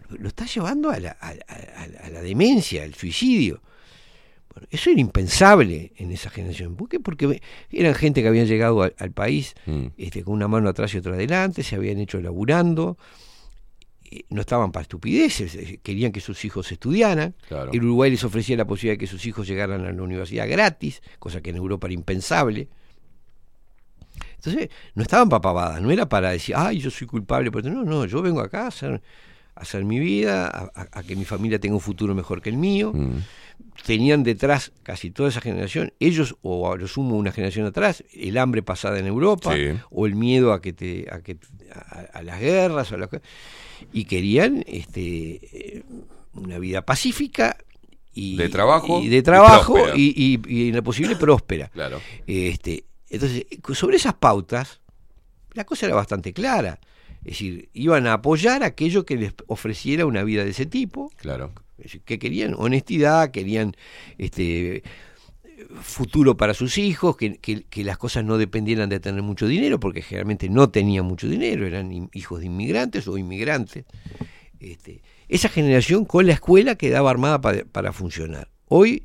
Lo 0.09 0.27
estás 0.27 0.53
llevando 0.53 0.91
a 0.91 0.99
la, 0.99 1.17
a, 1.19 1.29
a- 1.29 2.05
a 2.05 2.09
la 2.09 2.21
demencia, 2.21 2.83
al 2.83 2.93
suicidio. 2.93 3.61
Bueno, 4.55 4.67
eso 4.71 4.89
era 4.89 4.99
impensable 5.01 5.91
en 5.97 6.11
esa 6.11 6.29
generación. 6.29 6.75
¿Por 6.77 6.87
qué? 6.89 6.99
Porque 6.99 7.41
eran 7.69 7.93
gente 7.93 8.21
que 8.21 8.27
habían 8.29 8.47
llegado 8.47 8.81
al, 8.83 8.95
al 8.97 9.11
país 9.11 9.53
Mm. 9.65 9.87
este, 9.97 10.23
con 10.23 10.33
una 10.33 10.47
mano 10.47 10.69
atrás 10.69 10.93
y 10.93 10.97
otra 10.97 11.13
adelante, 11.13 11.61
se 11.61 11.75
habían 11.75 11.99
hecho 11.99 12.21
laburando, 12.21 12.97
eh, 14.09 14.21
no 14.29 14.39
estaban 14.41 14.71
para 14.71 14.83
estupideces, 14.83 15.55
eh, 15.55 15.79
querían 15.83 16.13
que 16.13 16.21
sus 16.21 16.45
hijos 16.45 16.71
estudiaran. 16.71 17.35
Claro. 17.49 17.71
El 17.73 17.83
Uruguay 17.83 18.11
les 18.11 18.23
ofrecía 18.23 18.55
la 18.55 18.65
posibilidad 18.65 18.93
de 18.93 18.99
que 18.99 19.07
sus 19.07 19.25
hijos 19.25 19.45
llegaran 19.45 19.85
a 19.85 19.91
la 19.91 20.01
universidad 20.01 20.47
gratis, 20.47 21.01
cosa 21.19 21.41
que 21.41 21.49
en 21.49 21.57
Europa 21.57 21.87
era 21.87 21.93
impensable. 21.93 22.69
Entonces, 24.35 24.69
no 24.93 25.01
estaban 25.03 25.27
para 25.27 25.41
pavadas, 25.41 25.81
no 25.81 25.91
era 25.91 26.07
para 26.07 26.29
decir, 26.31 26.55
ay, 26.57 26.79
yo 26.79 26.89
soy 26.91 27.07
culpable. 27.07 27.51
Pero 27.51 27.69
no, 27.71 27.83
no, 27.83 28.05
yo 28.05 28.21
vengo 28.21 28.39
acá 28.41 28.63
a 28.65 28.67
hacer, 28.67 29.01
a 29.55 29.59
hacer 29.61 29.83
mi 29.83 29.99
vida, 29.99 30.47
a, 30.47 30.71
a- 30.75 30.99
a 30.99 31.03
que 31.03 31.15
mi 31.15 31.25
familia 31.25 31.59
tenga 31.59 31.75
un 31.75 31.81
futuro 31.81 32.13
mejor 32.15 32.41
que 32.41 32.49
el 32.49 32.57
mío. 32.57 32.93
Mm. 32.93 33.17
Tenían 33.85 34.23
detrás 34.23 34.71
casi 34.83 35.11
toda 35.11 35.29
esa 35.29 35.41
generación, 35.41 35.93
ellos, 35.99 36.35
o 36.41 36.71
a 36.71 36.77
lo 36.77 36.87
sumo 36.87 37.17
una 37.17 37.31
generación 37.31 37.65
atrás, 37.67 38.03
el 38.13 38.37
hambre 38.37 38.63
pasada 38.63 38.97
en 38.99 39.05
Europa, 39.05 39.53
Sí. 39.55 39.77
o 39.91 40.05
el 40.07 40.15
miedo 40.15 40.53
a 40.53 40.61
que 40.61 40.73
te, 40.73 41.05
a 41.11 41.21
que 41.21 41.37
a, 41.73 41.99
a 42.17 42.23
las 42.23 42.39
guerras, 42.39 42.91
o 42.91 42.95
a 42.95 42.97
las 42.97 43.09
y 43.93 44.05
querían 44.05 44.63
este 44.67 45.39
eh, 45.77 45.83
una 46.33 46.57
vida 46.57 46.83
pacífica 46.83 47.57
y 48.13 48.37
De 48.37 48.49
trabajo 48.49 49.01
y 49.01 49.09
de 49.09 49.21
trabajo 49.21 49.77
y, 49.93 50.13
y- 50.15 50.41
y 50.47 50.69
en 50.69 50.75
lo 50.75 50.83
posible 50.83 51.15
próspera. 51.17 51.67
Claro. 51.67 52.01
Este, 52.25 52.85
entonces, 53.09 53.45
sobre 53.73 53.97
esas 53.97 54.13
pautas, 54.15 54.79
la 55.53 55.63
cosa 55.65 55.85
era 55.85 55.95
bastante 55.95 56.33
clara. 56.33 56.79
Es 57.19 57.31
decir, 57.31 57.69
iban 57.73 58.07
a 58.07 58.13
apoyar 58.13 58.63
aquello 58.63 59.05
que 59.05 59.17
les 59.17 59.33
ofreciera 59.47 60.05
una 60.05 60.23
vida 60.23 60.43
de 60.43 60.51
ese 60.51 60.65
tipo, 60.65 61.11
Claro. 61.17 61.51
Que 62.05 62.19
querían 62.19 62.55
honestidad, 62.57 63.31
querían 63.31 63.75
este 64.17 64.83
futuro 65.81 66.37
para 66.37 66.53
sus 66.53 66.77
hijos, 66.77 67.15
que, 67.17 67.37
que- 67.37 67.83
las 67.83 67.97
cosas 67.97 68.23
no 68.23 68.37
dependieran 68.37 68.89
de 68.89 68.99
tener 68.99 69.21
mucho 69.21 69.47
dinero, 69.47 69.79
porque 69.79 70.01
generalmente 70.01 70.49
no 70.49 70.69
tenían 70.69 71.05
mucho 71.05 71.27
dinero, 71.27 71.65
eran 71.65 72.09
hijos 72.13 72.39
de 72.39 72.45
inmigrantes 72.47 73.07
o 73.07 73.17
inmigrantes. 73.17 73.85
Este, 74.59 75.01
esa 75.27 75.49
generación 75.49 76.05
con 76.05 76.27
la 76.27 76.33
escuela 76.33 76.75
quedaba 76.75 77.09
armada 77.11 77.41
pa- 77.41 77.63
para 77.71 77.93
funcionar. 77.93 78.49
Hoy 78.67 79.03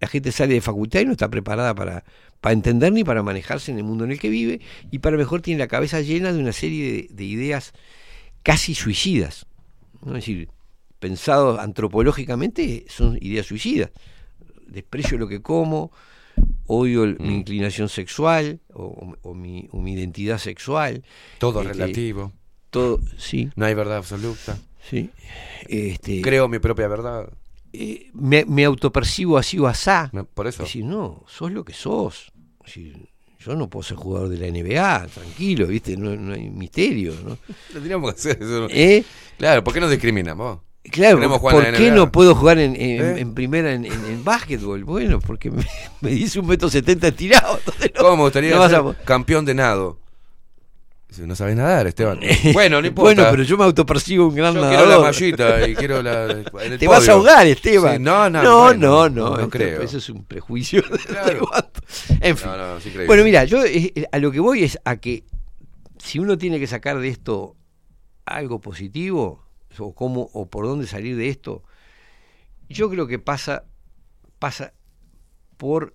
la 0.00 0.08
gente 0.08 0.32
sale 0.32 0.54
de 0.54 0.60
facultad 0.60 1.00
y 1.00 1.04
no 1.06 1.12
está 1.12 1.28
preparada 1.30 1.74
para, 1.74 2.04
para 2.40 2.52
entender 2.52 2.92
ni 2.92 3.04
para 3.04 3.22
manejarse 3.22 3.70
en 3.70 3.78
el 3.78 3.84
mundo 3.84 4.04
en 4.04 4.12
el 4.12 4.18
que 4.18 4.28
vive, 4.30 4.60
y 4.90 4.98
para 4.98 5.16
mejor 5.16 5.42
tiene 5.42 5.58
la 5.60 5.68
cabeza 5.68 6.00
llena 6.00 6.32
de 6.32 6.38
una 6.40 6.52
serie 6.52 6.92
de, 6.92 7.08
de 7.14 7.24
ideas 7.24 7.72
casi 8.42 8.74
suicidas. 8.74 9.46
Es 10.06 10.12
decir, 10.12 10.48
pensados 11.02 11.58
antropológicamente, 11.58 12.86
son 12.88 13.18
ideas 13.20 13.44
suicidas. 13.46 13.90
Desprecio 14.68 15.18
lo 15.18 15.26
que 15.28 15.42
como, 15.42 15.90
odio 16.66 17.02
el- 17.04 17.18
mi 17.18 17.34
inclinación 17.34 17.88
sexual 17.88 18.60
o, 18.72 19.14
o 19.22 19.34
mi, 19.34 19.68
o 19.72 19.80
mi 19.80 19.92
identidad 19.94 20.38
sexual. 20.38 21.02
Todo 21.38 21.60
Este, 21.60 21.72
relativo. 21.74 22.32
Todo, 22.70 23.00
sí, 23.18 23.50
No 23.56 23.66
hay 23.66 23.74
verdad 23.74 23.98
absoluta. 23.98 24.56
sí. 24.88 25.10
Este, 25.68 26.22
Creo 26.22 26.48
mi 26.48 26.58
propia 26.60 26.88
verdad. 26.88 27.28
eh, 27.72 28.08
me, 28.14 28.44
me 28.46 28.64
autopercibo 28.64 29.36
así 29.36 29.58
o 29.58 29.66
asá. 29.66 30.10
Por 30.34 30.46
eso. 30.46 30.62
Es 30.62 30.68
decir, 30.68 30.84
no, 30.84 31.24
sos 31.26 31.50
lo 31.52 31.64
que 31.64 31.72
sos. 31.74 32.32
Es 32.64 32.66
decir, 32.66 33.08
yo 33.40 33.56
no 33.56 33.68
puedo 33.68 33.82
ser 33.82 33.96
jugador 33.96 34.28
de 34.28 34.38
la 34.38 34.46
NBA, 34.46 35.08
tranquilo, 35.08 35.66
¿viste? 35.66 35.96
No, 35.96 36.14
no 36.16 36.32
hay 36.32 36.48
misterio, 36.48 37.12
¿no? 37.24 37.36
Lo 37.74 37.80
teníamos 37.80 38.14
que 38.14 38.18
hacer 38.30 38.38
eso. 38.42 38.68
¿Eh? 38.70 39.04
Claro, 39.36 39.64
¿por 39.64 39.74
qué 39.74 39.80
nos 39.80 39.90
discriminamos? 39.90 40.60
Claro, 40.90 41.38
¿por 41.40 41.72
qué 41.72 41.90
no 41.92 42.10
puedo 42.10 42.34
jugar 42.34 42.58
en, 42.58 42.74
en- 42.74 43.00
¿Eh? 43.16 43.20
en 43.20 43.34
primera 43.34 43.72
en, 43.72 43.84
en, 43.84 43.92
en 44.04 44.24
básquetbol? 44.24 44.82
Bueno, 44.84 45.20
porque 45.20 45.50
me, 45.50 45.64
me 46.00 46.10
dice 46.10 46.40
un 46.40 46.46
metro 46.48 46.68
setenta 46.68 47.08
estirado. 47.08 47.58
no- 47.66 48.02
¿Cómo 48.02 48.16
me 48.16 48.22
gustaría 48.24 48.50
no 48.54 48.58
vas 48.60 48.70
ser 48.70 48.80
a- 48.80 49.04
campeón 49.04 49.44
de 49.44 49.54
nado? 49.54 49.98
Dice, 51.08 51.26
No 51.26 51.36
sabes 51.36 51.54
nadar, 51.56 51.86
Esteban. 51.86 52.18
Bueno, 52.52 52.80
no 52.80 52.86
importa. 52.88 53.14
Bueno, 53.14 53.30
pero 53.30 53.42
yo 53.44 53.56
me 53.58 53.64
autopercibo 53.64 54.26
un 54.26 54.34
gran 54.34 54.54
Yo 54.54 54.60
nadador. 54.62 54.84
quiero 54.86 54.98
la 54.98 55.06
mallita 55.06 55.68
y 55.68 55.74
quiero 55.76 56.02
la. 56.02 56.30
en 56.64 56.72
el 56.72 56.78
Te 56.78 56.88
vas 56.88 57.08
a 57.08 57.12
ahogar, 57.12 57.46
Esteban. 57.46 57.98
Sí, 57.98 58.02
no, 58.02 58.28
no, 58.30 58.42
no, 58.42 58.62
bueno, 58.62 58.88
no, 58.88 59.08
no, 59.30 59.36
no 59.36 59.48
creo. 59.50 59.82
Eso 59.82 59.98
es 59.98 60.08
un 60.08 60.24
prejuicio. 60.24 60.82
de 60.82 60.98
Claro. 60.98 61.48
En 62.20 62.36
fin. 62.36 62.48
No, 62.48 62.56
no, 62.56 62.76
es 62.78 62.86
increíble. 62.86 63.06
Bueno, 63.06 63.22
mira, 63.24 63.44
yo 63.44 63.62
eh, 63.64 63.92
a 64.10 64.18
lo 64.18 64.32
que 64.32 64.40
voy 64.40 64.64
es 64.64 64.78
a 64.84 64.96
que 64.96 65.24
si 65.98 66.18
uno 66.18 66.36
tiene 66.38 66.58
que 66.58 66.66
sacar 66.66 66.98
de 66.98 67.08
esto 67.08 67.54
algo 68.24 68.60
positivo 68.60 69.44
o 69.78 69.94
cómo 69.94 70.30
o 70.32 70.48
por 70.48 70.66
dónde 70.66 70.86
salir 70.86 71.16
de 71.16 71.28
esto, 71.28 71.62
yo 72.68 72.88
creo 72.90 73.06
que 73.06 73.18
pasa 73.18 73.64
pasa 74.38 74.72
por 75.56 75.94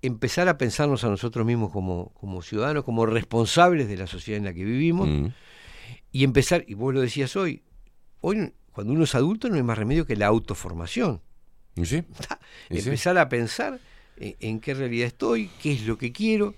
empezar 0.00 0.48
a 0.48 0.58
pensarnos 0.58 1.04
a 1.04 1.08
nosotros 1.08 1.44
mismos 1.46 1.70
como, 1.70 2.12
como 2.14 2.42
ciudadanos, 2.42 2.84
como 2.84 3.06
responsables 3.06 3.88
de 3.88 3.96
la 3.96 4.06
sociedad 4.06 4.38
en 4.38 4.44
la 4.44 4.54
que 4.54 4.64
vivimos 4.64 5.08
Mm. 5.08 5.26
y 6.12 6.24
empezar, 6.24 6.64
y 6.66 6.74
vos 6.74 6.94
lo 6.94 7.00
decías 7.00 7.34
hoy, 7.36 7.62
hoy 8.20 8.52
cuando 8.72 8.92
uno 8.92 9.04
es 9.04 9.14
adulto 9.14 9.48
no 9.48 9.56
hay 9.56 9.62
más 9.62 9.78
remedio 9.78 10.06
que 10.06 10.16
la 10.16 10.26
autoformación. 10.26 11.20
¿Y 11.76 11.86
sí? 11.86 12.02
¿Y 12.70 12.80
sí? 12.80 12.88
Empezar 12.88 13.18
a 13.18 13.28
pensar 13.28 13.80
en, 14.16 14.36
en 14.40 14.60
qué 14.60 14.74
realidad 14.74 15.06
estoy, 15.08 15.50
qué 15.62 15.72
es 15.72 15.86
lo 15.86 15.98
que 15.98 16.12
quiero, 16.12 16.54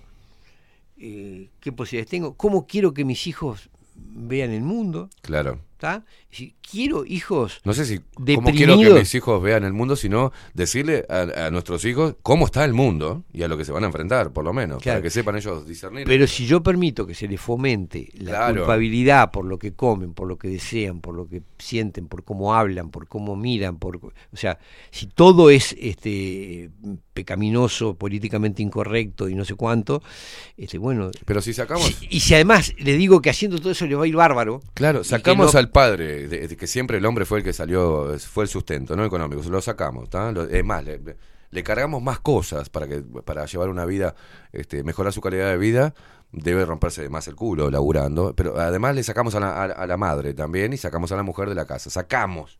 eh, 0.97 1.49
qué 1.59 1.71
posibilidades 1.71 2.09
tengo, 2.09 2.35
cómo 2.35 2.67
quiero 2.67 2.93
que 2.93 3.05
mis 3.05 3.27
hijos 3.27 3.69
vean 3.95 4.51
el 4.51 4.61
mundo. 4.61 5.09
Claro. 5.21 5.59
¿Tá? 5.77 6.03
Si 6.29 6.55
quiero 6.69 7.05
hijos 7.05 7.61
No 7.63 7.73
sé 7.73 7.85
si 7.85 7.99
cómo 7.99 8.25
deprimidos. 8.25 8.75
quiero 8.77 8.93
que 8.95 8.99
mis 8.99 9.15
hijos 9.15 9.41
vean 9.41 9.63
el 9.63 9.73
mundo, 9.73 9.95
sino 9.95 10.31
decirle 10.53 11.05
a, 11.09 11.45
a 11.47 11.51
nuestros 11.51 11.85
hijos 11.85 12.15
cómo 12.23 12.45
está 12.45 12.65
el 12.65 12.73
mundo 12.73 13.23
y 13.31 13.43
a 13.43 13.47
lo 13.47 13.57
que 13.57 13.65
se 13.65 13.71
van 13.71 13.83
a 13.83 13.87
enfrentar, 13.87 14.31
por 14.33 14.43
lo 14.43 14.53
menos, 14.53 14.81
Claro. 14.81 14.97
para 14.97 15.03
que 15.03 15.09
sepan 15.09 15.35
ellos 15.37 15.67
discernir. 15.67 16.05
Pero 16.05 16.27
si 16.27 16.45
yo 16.45 16.61
permito 16.63 17.05
que 17.05 17.13
se 17.13 17.27
les 17.27 17.39
fomente 17.39 18.09
la 18.15 18.31
Claro. 18.31 18.55
culpabilidad 18.61 19.31
por 19.31 19.45
lo 19.45 19.57
que 19.59 19.73
comen, 19.73 20.13
por 20.13 20.27
lo 20.27 20.37
que 20.37 20.47
desean, 20.49 20.99
por 21.01 21.15
lo 21.15 21.27
que 21.27 21.43
sienten, 21.59 22.07
por 22.07 22.23
cómo 22.23 22.53
hablan, 22.55 22.89
por 22.89 23.07
cómo 23.07 23.35
miran, 23.35 23.77
por 23.77 23.97
o 23.97 24.11
sea, 24.33 24.59
si 24.91 25.07
todo 25.07 25.49
es 25.49 25.75
este 25.79 26.69
pecaminoso, 27.17 27.95
políticamente 27.95 28.61
incorrecto 28.61 29.27
y 29.27 29.33
no 29.33 29.43
sé 29.43 29.55
cuánto, 29.55 30.03
este 30.55 30.77
bueno, 30.77 31.09
Pero 31.25 31.41
si 31.41 31.51
sacamos, 31.51 31.97
y 32.09 32.19
si 32.19 32.35
además 32.35 32.73
le 32.77 32.93
digo 32.93 33.21
que 33.23 33.31
haciendo 33.31 33.57
todo 33.57 33.71
eso 33.71 33.87
le 33.87 33.95
va 33.95 34.03
a 34.03 34.07
ir 34.07 34.15
bárbaro, 34.15 34.61
claro, 34.75 35.03
sacamos 35.03 35.53
no- 35.53 35.59
al 35.59 35.71
padre, 35.71 36.27
de, 36.27 36.47
de 36.47 36.55
que 36.57 36.67
siempre 36.67 36.97
el 36.99 37.05
hombre 37.07 37.25
fue 37.25 37.39
el 37.39 37.43
que 37.43 37.53
salió, 37.53 38.15
fue 38.19 38.43
el 38.43 38.49
sustento, 38.49 38.95
no 38.95 39.03
económico, 39.03 39.41
lo 39.49 39.61
sacamos. 39.61 40.07
Lo- 40.13 40.43
es 40.47 40.63
más, 40.63 40.83
le, 40.83 41.01
le 41.49 41.63
cargamos 41.63 42.03
más 42.03 42.19
cosas 42.19 42.69
para 42.69 42.87
que 42.87 43.01
para 43.01 43.45
llevar 43.47 43.69
una 43.69 43.85
vida, 43.85 44.13
este, 44.51 44.83
mejorar 44.83 45.11
su 45.11 45.21
calidad 45.21 45.49
de 45.49 45.57
vida, 45.57 45.95
debe 46.31 46.65
romperse 46.65 47.09
más 47.09 47.27
el 47.27 47.35
culo 47.35 47.71
laburando, 47.71 48.33
pero 48.35 48.59
además 48.59 48.93
le 48.95 49.01
sacamos 49.03 49.33
a 49.35 49.39
la, 49.39 49.49
a- 49.49 49.63
a 49.65 49.87
la 49.87 49.97
madre 49.97 50.33
también 50.35 50.73
y 50.73 50.77
sacamos 50.77 51.11
a 51.11 51.15
la 51.15 51.23
mujer 51.23 51.49
de 51.49 51.55
la 51.55 51.65
casa, 51.65 51.89
sacamos. 51.89 52.59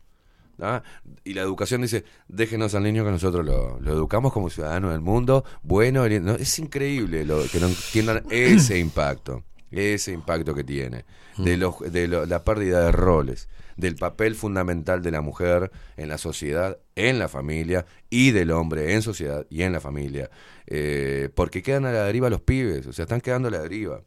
¿Tá? 0.57 0.83
Y 1.23 1.33
la 1.33 1.41
educación 1.41 1.81
dice, 1.81 2.03
déjenos 2.27 2.75
al 2.75 2.83
niño 2.83 3.03
que 3.05 3.11
nosotros 3.11 3.45
lo, 3.45 3.79
lo 3.79 3.93
educamos 3.93 4.33
como 4.33 4.49
ciudadano 4.49 4.91
del 4.91 5.01
mundo, 5.01 5.43
bueno, 5.63 6.07
no, 6.07 6.35
es 6.35 6.59
increíble 6.59 7.25
lo, 7.25 7.43
que 7.51 7.59
no 7.59 7.67
entiendan 7.67 8.23
ese 8.29 8.79
impacto, 8.79 9.43
ese 9.71 10.11
impacto 10.13 10.53
que 10.55 10.63
tiene, 10.63 11.05
de, 11.37 11.57
los, 11.57 11.79
de 11.79 12.07
lo- 12.07 12.25
la 12.25 12.43
pérdida 12.43 12.81
de 12.85 12.91
roles, 12.91 13.47
del 13.75 13.95
papel 13.95 14.33
fundamental 14.35 15.03
de 15.03 15.11
la 15.11 15.21
mujer 15.21 15.71
en 15.97 16.09
la 16.09 16.17
sociedad, 16.17 16.79
en 16.95 17.19
la 17.19 17.27
familia, 17.27 17.85
y 18.09 18.31
del 18.31 18.49
hombre 18.51 18.93
en 18.93 19.01
sociedad 19.03 19.45
y 19.49 19.61
en 19.61 19.71
la 19.73 19.79
familia, 19.79 20.29
Eh, 20.69 21.29
porque 21.35 21.61
quedan 21.61 21.85
a 21.85 21.91
la 21.91 22.03
deriva 22.05 22.29
los 22.29 22.41
pibes, 22.41 22.87
o 22.87 22.93
sea, 22.93 23.03
están 23.03 23.21
quedando 23.21 23.47
a 23.49 23.51
la 23.51 23.59
deriva. 23.61 24.01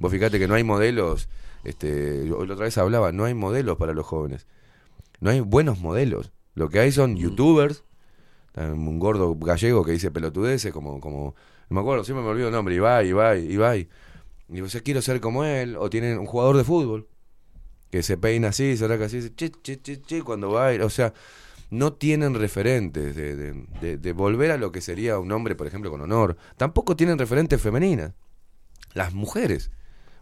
Vos 0.00 0.10
fíjate 0.12 0.38
que 0.38 0.48
no 0.48 0.54
hay 0.54 0.64
modelos, 0.64 1.28
este, 1.64 2.26
yo 2.26 2.44
la 2.46 2.54
otra 2.54 2.64
vez 2.64 2.78
hablaba, 2.78 3.12
no 3.12 3.24
hay 3.24 3.34
modelos 3.34 3.76
para 3.76 3.92
los 3.92 4.06
jóvenes. 4.06 4.46
No 5.20 5.30
hay 5.30 5.40
buenos 5.40 5.80
modelos. 5.80 6.32
Lo 6.54 6.68
que 6.68 6.80
hay 6.80 6.92
son 6.92 7.16
youtubers, 7.16 7.84
eh, 8.54 8.66
un 8.66 8.98
gordo 8.98 9.34
gallego 9.36 9.84
que 9.84 9.92
dice 9.92 10.10
pelotudeces, 10.10 10.72
como, 10.72 11.00
como, 11.00 11.34
no 11.68 11.74
me 11.74 11.80
acuerdo, 11.80 12.04
siempre 12.04 12.24
me 12.24 12.30
olvido 12.30 12.48
el 12.48 12.54
nombre, 12.54 12.74
Ibai, 12.74 13.08
Ibai, 13.08 13.52
Ibai. 13.52 13.88
Y 14.48 14.56
yo 14.56 14.66
quiero 14.82 15.02
ser 15.02 15.20
como 15.20 15.44
él, 15.44 15.76
o 15.76 15.90
tienen 15.90 16.18
un 16.18 16.26
jugador 16.26 16.56
de 16.56 16.64
fútbol 16.64 17.08
que 17.90 18.02
se 18.02 18.16
peina 18.16 18.48
así, 18.48 18.76
se 18.76 18.88
raca 18.88 19.06
así, 19.06 19.16
dice, 19.16 19.34
che, 19.34 19.50
che, 19.62 19.80
che, 19.80 20.00
che, 20.00 20.22
cuando 20.22 20.50
va, 20.50 20.66
a 20.68 20.74
ir", 20.74 20.82
o 20.82 20.90
sea, 20.90 21.12
no 21.70 21.92
tienen 21.92 22.34
referentes 22.34 23.14
de, 23.16 23.36
de, 23.36 23.66
de- 23.80 23.98
de 23.98 24.12
volver 24.12 24.50
a 24.50 24.56
lo 24.56 24.72
que 24.72 24.80
sería 24.80 25.18
un 25.18 25.32
hombre, 25.32 25.54
por 25.54 25.66
ejemplo, 25.66 25.90
con 25.90 26.00
honor. 26.00 26.36
Tampoco 26.56 26.96
tienen 26.96 27.18
referentes 27.18 27.60
femeninas. 27.60 28.12
Las 28.94 29.14
mujeres. 29.14 29.70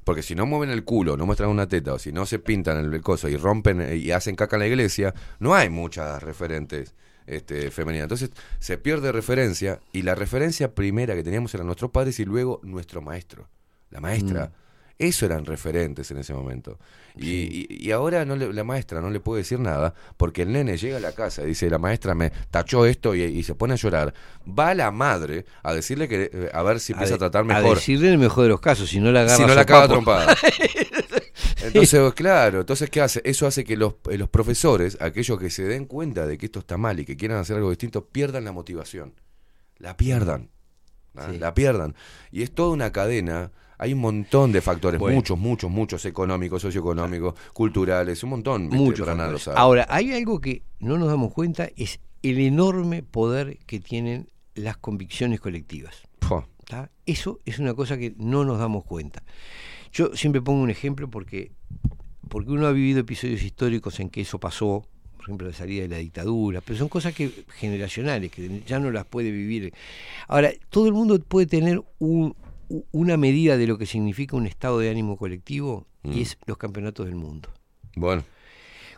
Porque 0.05 0.23
si 0.23 0.35
no 0.35 0.47
mueven 0.47 0.71
el 0.71 0.85
culo, 0.85 1.17
no 1.17 1.27
muestran 1.27 1.51
una 1.51 1.67
teta, 1.67 1.95
o 1.95 1.99
si 1.99 2.13
no 2.13 2.27
se 2.27 2.39
pintan 2.39 2.93
el, 2.93 3.01
coso 3.01 3.29
y 3.29 3.37
rompen 3.37 3.81
eh, 3.81 3.97
y 3.97 4.11
hacen 4.11 4.37
caca 4.37 4.57
en 4.57 4.61
la 4.61 4.67
iglesia, 4.67 5.15
no 5.39 5.55
hay 5.55 5.71
muchas 5.71 6.23
referentes 6.23 6.95
este, 7.27 7.71
femeninas. 7.71 8.05
Entonces 8.05 8.31
se 8.59 8.79
pierde 8.79 9.13
referencia 9.13 9.81
y 9.93 10.03
la 10.03 10.15
referencia 10.15 10.75
primera 10.75 11.15
que 11.15 11.25
teníamos 11.25 11.55
eran 11.55 11.67
nuestros 11.67 11.91
padres 11.91 12.21
y 12.21 12.25
luego 12.25 12.61
nuestro 12.63 13.01
maestro, 13.01 13.49
la 13.91 14.01
maestra. 14.01 14.53
Eso 14.99 15.27
eran 15.27 15.45
referentes 15.45 16.11
en 16.13 16.19
ese 16.19 16.33
momento. 16.35 16.79
Y, 17.17 17.31
y- 17.31 17.67
y 17.69 17.91
ahora 17.93 18.25
no 18.25 18.37
le- 18.37 18.53
la 18.53 18.63
maestra 18.65 19.01
no 19.01 19.11
le 19.11 19.19
puede 19.21 19.43
decir 19.43 19.59
nada 19.61 19.95
porque 20.17 20.43
el 20.43 20.53
nene 20.53 20.77
llega 20.77 20.97
a 20.99 21.01
la 21.01 21.13
casa 21.13 21.43
y 21.43 21.47
dice, 21.47 21.69
la 21.71 21.79
maestra 21.79 22.15
me 22.15 22.31
tachó 22.51 22.87
esto 22.87 23.15
y, 23.15 23.23
y 23.23 23.43
se 23.43 23.55
pone 23.55 23.75
a 23.75 23.77
llorar. 23.77 24.15
Va 24.47 24.73
la 24.75 24.91
madre 24.93 25.47
a 25.63 25.75
decirle 25.75 26.07
que 26.09 26.31
eh, 26.33 26.51
a 26.53 26.63
ver 26.63 26.79
si 26.81 26.93
empieza 26.93 27.15
a, 27.15 27.17
de- 27.17 27.19
tratar 27.21 27.45
mejor. 27.45 27.77
decirle 27.77 28.11
el 28.11 28.19
mejor 28.19 28.45
de 28.45 28.51
los 28.51 28.61
casos, 28.61 28.89
si 28.89 29.01
no 29.01 29.11
la 29.13 29.21
agarra 29.23 29.37
Si 29.37 29.45
no 29.45 29.53
a 29.53 29.57
la 29.57 29.65
caga 29.67 29.89
trompada. 29.89 30.37
Entonces, 31.63 32.13
claro, 32.15 32.61
entonces 32.61 32.91
¿qué 32.91 33.01
hace? 33.01 33.21
Eso 33.25 33.47
hace 33.47 33.65
que 33.65 33.77
los, 33.77 33.95
eh, 34.11 34.19
los 34.19 34.29
profesores, 34.29 34.99
aquellos 35.01 35.39
que 35.39 35.51
se 35.51 35.65
den 35.65 35.87
cuenta 35.87 36.27
de 36.27 36.37
que 36.39 36.47
esto 36.47 36.59
está 36.61 36.77
mal 36.77 37.01
y 37.01 37.05
que 37.05 37.17
quieran 37.17 37.39
hacer 37.39 37.57
algo 37.57 37.71
distinto, 37.71 38.07
pierdan 38.07 38.45
la 38.45 38.53
motivación. 38.53 39.15
La 39.79 39.97
pierdan. 39.97 40.51
¿ah? 41.17 41.29
Sí. 41.31 41.39
La 41.39 41.55
pierdan. 41.55 41.95
Y 42.31 42.43
es 42.43 42.53
toda 42.55 42.71
una 42.71 42.93
cadena. 42.93 43.51
Hay 43.85 43.93
un 43.93 44.01
montón 44.01 44.51
de 44.51 44.63
factores, 44.63 44.99
Bueno. 44.99 45.17
muchos, 45.17 45.39
muchos, 45.39 45.71
muchos 45.71 46.07
económicos, 46.07 46.63
socioeconómicos, 46.63 47.35
culturales, 47.53 48.23
un 48.25 48.31
montón. 48.31 48.69
Muchos 48.69 49.07
sabe. 49.43 49.59
Ahora, 49.59 49.87
hay 49.91 50.15
algo 50.15 50.41
que 50.41 50.63
no 50.81 50.97
nos 50.97 51.09
damos 51.09 51.35
cuenta, 51.35 51.69
es 51.77 52.01
el 52.23 52.39
enorme 52.39 53.03
poder 53.03 53.59
que 53.67 53.81
tienen 53.81 54.31
las 54.55 54.79
convicciones 54.79 55.39
colectivas. 55.39 55.97
Eso 57.05 57.41
es 57.45 57.59
una 57.59 57.75
cosa 57.75 57.99
que 57.99 58.15
no 58.17 58.47
nos 58.47 58.59
damos 58.59 58.85
cuenta. 58.85 59.23
Yo 59.93 60.17
siempre 60.17 60.41
pongo 60.41 60.63
un 60.63 60.71
ejemplo 60.71 61.11
porque, 61.11 61.53
porque 62.31 62.51
uno 62.53 62.67
ha 62.67 62.73
vivido 62.73 63.01
episodios 63.01 63.43
históricos 63.43 64.01
en 64.01 64.09
que 64.09 64.23
eso 64.23 64.41
pasó, 64.41 64.87
por 65.19 65.25
ejemplo, 65.27 65.47
la 65.47 65.53
salida 65.53 65.83
de 65.83 65.89
la 65.89 65.99
dictadura, 65.99 66.63
pero 66.63 66.79
son 66.79 66.89
cosas 66.89 67.13
que 67.15 67.31
generacionales, 67.59 68.31
que 68.33 68.63
ya 68.67 68.81
no 68.81 68.91
las 68.91 69.05
puede 69.05 69.31
vivir. 69.31 69.75
Ahora, 70.27 70.51
todo 70.71 70.87
el 70.87 70.95
mundo 70.95 71.19
puede 71.21 71.47
tener 71.47 71.83
un- 71.99 72.35
una 72.93 73.17
medida 73.17 73.57
de 73.57 73.67
lo 73.67 73.79
que 73.79 73.87
significa 73.87 74.37
un 74.37 74.47
estado 74.47 74.79
de 74.79 74.91
ánimo 74.91 75.17
colectivo 75.17 75.87
Mm. 76.05 76.13
y 76.13 76.21
es 76.23 76.39
los 76.47 76.59
campeonatos 76.59 77.07
del 77.07 77.17
mundo. 77.17 77.49
Bueno, 77.97 78.23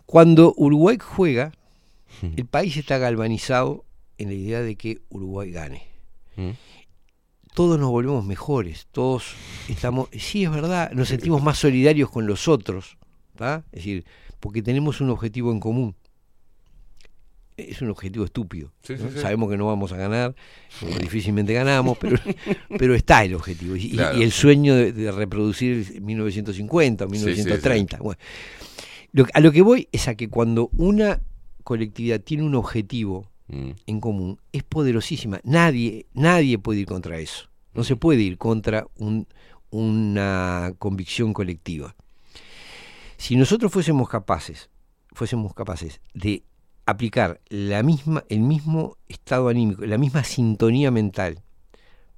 Cuando 0.05 0.55
Uruguay 0.57 0.99
juega, 1.01 1.53
el 2.37 2.47
país 2.47 2.77
está 2.77 2.99
galvanizado 2.99 3.85
en 4.19 4.29
la 4.29 4.35
idea 4.35 4.61
de 4.63 4.77
que 4.77 5.01
Uruguay 5.09 5.51
gane. 5.51 5.83
Mm. 6.37 6.51
Todos 7.55 7.79
nos 7.81 7.91
volvemos 7.91 8.25
mejores, 8.25 8.87
todos 8.93 9.35
estamos, 9.69 10.09
sí 10.13 10.45
es 10.45 10.51
verdad, 10.51 10.91
nos 10.93 11.09
sentimos 11.09 11.43
más 11.43 11.59
solidarios 11.59 12.11
con 12.11 12.27
los 12.27 12.49
otros, 12.49 12.99
es 13.39 13.63
decir, 13.73 14.05
porque 14.41 14.63
tenemos 14.63 15.01
un 15.01 15.09
objetivo 15.09 15.53
en 15.53 15.61
común. 15.61 15.97
Es 17.57 17.81
un 17.81 17.91
objetivo 17.91 18.25
estúpido. 18.25 18.73
Sí, 18.83 18.97
sí, 18.97 19.03
¿no? 19.03 19.11
sí. 19.11 19.19
Sabemos 19.19 19.51
que 19.51 19.57
no 19.57 19.67
vamos 19.67 19.91
a 19.93 19.97
ganar, 19.97 20.35
difícilmente 21.01 21.53
ganamos, 21.55 21.97
pero, 21.99 22.19
pero 22.79 22.95
está 22.95 23.25
el 23.25 23.35
objetivo. 23.35 23.77
Y, 23.77 23.87
y- 23.87 23.91
Claro. 23.93 24.19
y 24.19 24.23
el 24.23 24.33
sueño 24.33 24.75
de, 24.75 24.93
de 24.93 25.11
reproducir 25.11 26.01
1950 26.03 27.05
o 27.07 27.09
Sí, 27.09 27.15
sí, 27.17 27.21
sí. 27.21 27.27
1930. 27.31 27.99
Bueno, 27.99 28.21
lo- 29.13 29.27
a 29.33 29.41
lo 29.41 29.53
que 29.53 29.63
voy 29.63 29.89
es 29.93 30.07
a 30.09 30.15
que 30.17 30.29
cuando 30.29 30.69
una 30.77 31.23
colectividad 31.65 32.21
tiene 32.21 32.43
un 32.45 32.55
objetivo 32.55 33.31
Mm. 33.49 33.71
en 33.87 34.01
común, 34.01 34.41
es 34.53 34.65
poderosísima. 34.65 35.41
Nadie, 35.45 36.07
nadie 36.15 36.59
puede 36.59 36.81
ir 36.81 36.87
contra 36.87 37.19
eso. 37.21 37.49
No 37.75 37.85
se 37.85 37.95
puede 37.95 38.23
ir 38.23 38.39
contra 38.39 38.89
un- 38.97 39.29
una 39.71 40.73
convicción 40.81 41.33
colectiva. 41.33 41.95
Si 43.17 43.37
nosotros 43.37 43.71
fuésemos 43.73 44.09
capaces, 44.09 44.69
fuésemos 45.13 45.55
capaces 45.55 46.01
de 46.13 46.43
aplicar 46.87 47.41
la 47.49 47.83
misma, 47.83 48.25
el 48.29 48.41
mismo 48.41 48.97
estado 49.09 49.49
anímico, 49.49 49.85
la 49.87 49.99
misma 49.99 50.25
sintonía 50.25 50.91
mental 50.91 51.43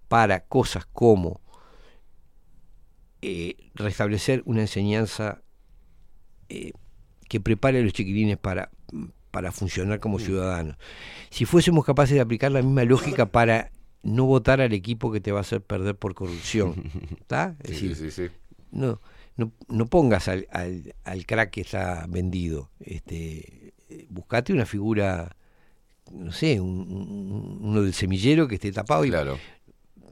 para 0.09 0.41
cosas 0.47 0.87
como 0.87 1.41
eh, 3.23 3.57
restablecer 3.75 4.43
una 4.47 4.63
enseñanza 4.63 5.43
eh, 6.49 6.73
que 7.29 7.41
prepare 7.41 7.81
a 7.81 7.83
los 7.83 7.93
chiquilines 7.93 8.39
para, 8.39 8.71
para 9.31 9.53
funcionar 9.53 10.01
como 10.01 10.19
ciudadanos. 10.19 10.77
Si 11.31 11.45
fuésemos 11.45 11.85
capaces 11.85 12.15
de 12.15 12.21
aplicar 12.21 12.53
la 12.53 12.63
misma 12.63 12.85
lógica 12.85 13.27
para 13.27 13.73
no 14.03 14.25
votar 14.27 14.61
al 14.61 14.73
equipo 14.73 15.13
que 15.13 15.21
te 15.21 15.33
va 15.33 15.39
a 15.39 15.43
hacer 15.43 15.63
perder 15.63 15.97
por 15.97 16.15
corrupción, 16.15 16.91
¿está? 17.21 17.57
Es 17.61 17.71
Sí, 17.77 17.89
decir, 17.89 17.97
sí, 17.97 18.11
sí. 18.11 18.29
no, 18.71 19.01
no, 19.37 19.53
no 19.69 19.87
pongas 19.87 20.29
al, 20.29 20.47
al, 20.53 20.95
al 21.05 21.27
crack 21.27 21.51
que 21.51 21.61
está 21.63 22.07
vendido. 22.09 22.71
Este, 22.81 23.68
buscate 24.09 24.53
una 24.53 24.67
figura, 24.67 25.35
no 26.13 26.33
sé, 26.33 26.61
un- 26.61 26.81
un- 26.91 27.59
uno 27.63 27.83
del 27.83 27.95
semillero 27.95 28.49
que 28.49 28.57
esté 28.57 28.73
tapado 28.73 29.05
y 29.05 29.11
Claro. 29.11 29.39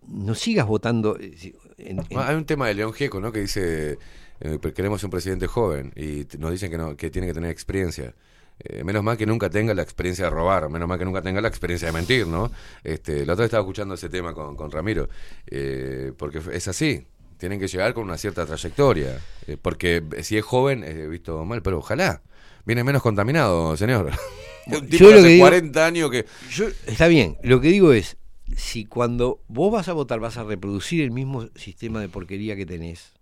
no 0.09 0.35
sigas 0.35 0.67
votando. 0.67 1.17
eh, 1.19 1.35
en- 1.79 1.99
en- 1.99 2.19
Ah, 2.19 2.29
Hay 2.29 2.37
un 2.37 2.45
tema 2.45 2.69
de 2.69 2.75
León 2.75 2.93
Gieco, 2.93 3.21
¿no? 3.21 3.33
Que 3.33 3.41
dice, 3.41 3.99
eh, 4.41 4.59
queremos 4.75 5.03
un 5.05 5.11
presidente 5.11 5.47
joven 5.47 5.93
y 5.97 6.27
nos 6.39 6.51
dicen 6.53 6.71
que, 6.71 6.79
no, 6.79 6.97
que 6.97 7.11
tiene 7.11 7.27
que 7.27 7.35
tener 7.35 7.51
experiencia. 7.51 8.15
Eh, 8.59 8.83
menos 8.85 9.03
mal 9.03 9.19
que 9.19 9.27
nunca 9.27 9.51
tenga 9.51 9.75
la 9.75 9.83
experiencia 9.83 10.25
de 10.25 10.31
robar, 10.31 10.71
menos 10.71 10.89
mal 10.89 10.99
que 10.99 11.05
nunca 11.05 11.21
tenga 11.21 11.43
la 11.43 11.49
experiencia 11.49 11.89
de 11.89 11.93
mentir, 11.93 12.27
¿no? 12.27 12.51
Este, 12.83 13.27
la 13.27 13.35
otra 13.35 13.43
vez 13.43 13.49
estaba 13.49 13.61
escuchando 13.63 13.95
ese 13.95 14.09
tema 14.09 14.33
con, 14.33 14.57
con 14.57 14.71
Ramiro, 14.71 15.09
eh, 15.47 16.13
porque 16.17 16.41
es 16.53 16.67
así, 16.67 17.07
tienen 17.37 17.61
que 17.61 17.69
llegar 17.69 17.93
con 17.93 18.05
una 18.05 18.17
cierta 18.17 18.47
trayectoria, 18.47 19.21
eh, 19.47 19.59
porque 19.61 20.03
si 20.23 20.39
es 20.39 20.45
joven, 20.45 20.85
he 20.85 21.07
visto 21.07 21.45
mal, 21.45 21.61
pero 21.61 21.79
ojalá, 21.81 22.23
viene 22.67 22.85
menos 22.85 23.01
contaminado, 23.03 23.77
señor. 23.77 24.11
un 24.67 24.87
tipo 24.89 24.97
Yo 25.05 25.09
de 25.09 25.13
lo 25.15 25.19
hace 25.21 25.29
que 25.29 25.33
digo- 25.35 25.47
40 25.47 25.87
años 25.87 26.11
que... 26.11 26.27
Yo- 26.51 26.69
está 26.87 27.07
bien, 27.09 27.39
lo 27.43 27.61
que 27.61 27.69
digo 27.69 27.93
es, 27.93 28.17
si 28.57 28.85
cuando 28.85 29.41
vos 29.49 29.73
vas 29.73 29.89
a 29.89 29.93
votar 29.93 30.21
vas 30.21 30.37
a 30.37 30.45
reproducir 30.45 31.03
el 31.03 31.11
mismo 31.13 31.49
sistema 31.55 32.01
de 32.01 32.09
porquería 32.09 32.57
que 32.57 32.67
tenés, 32.67 33.13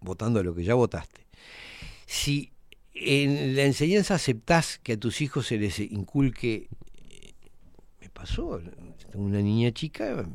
votando 0.00 0.40
a 0.40 0.42
lo 0.42 0.54
que 0.54 0.62
ya 0.64 0.74
votaste, 0.74 1.26
si 2.06 2.52
en 2.94 3.56
la 3.56 3.64
enseñanza 3.64 4.14
aceptás 4.14 4.78
que 4.82 4.92
a 4.92 4.96
tus 5.00 5.20
hijos 5.22 5.46
se 5.46 5.56
les 5.58 5.78
inculque, 5.78 6.68
me 8.00 8.10
pasó, 8.10 8.60
tengo 9.10 9.24
una 9.24 9.40
niña 9.40 9.72
chica, 9.72 10.26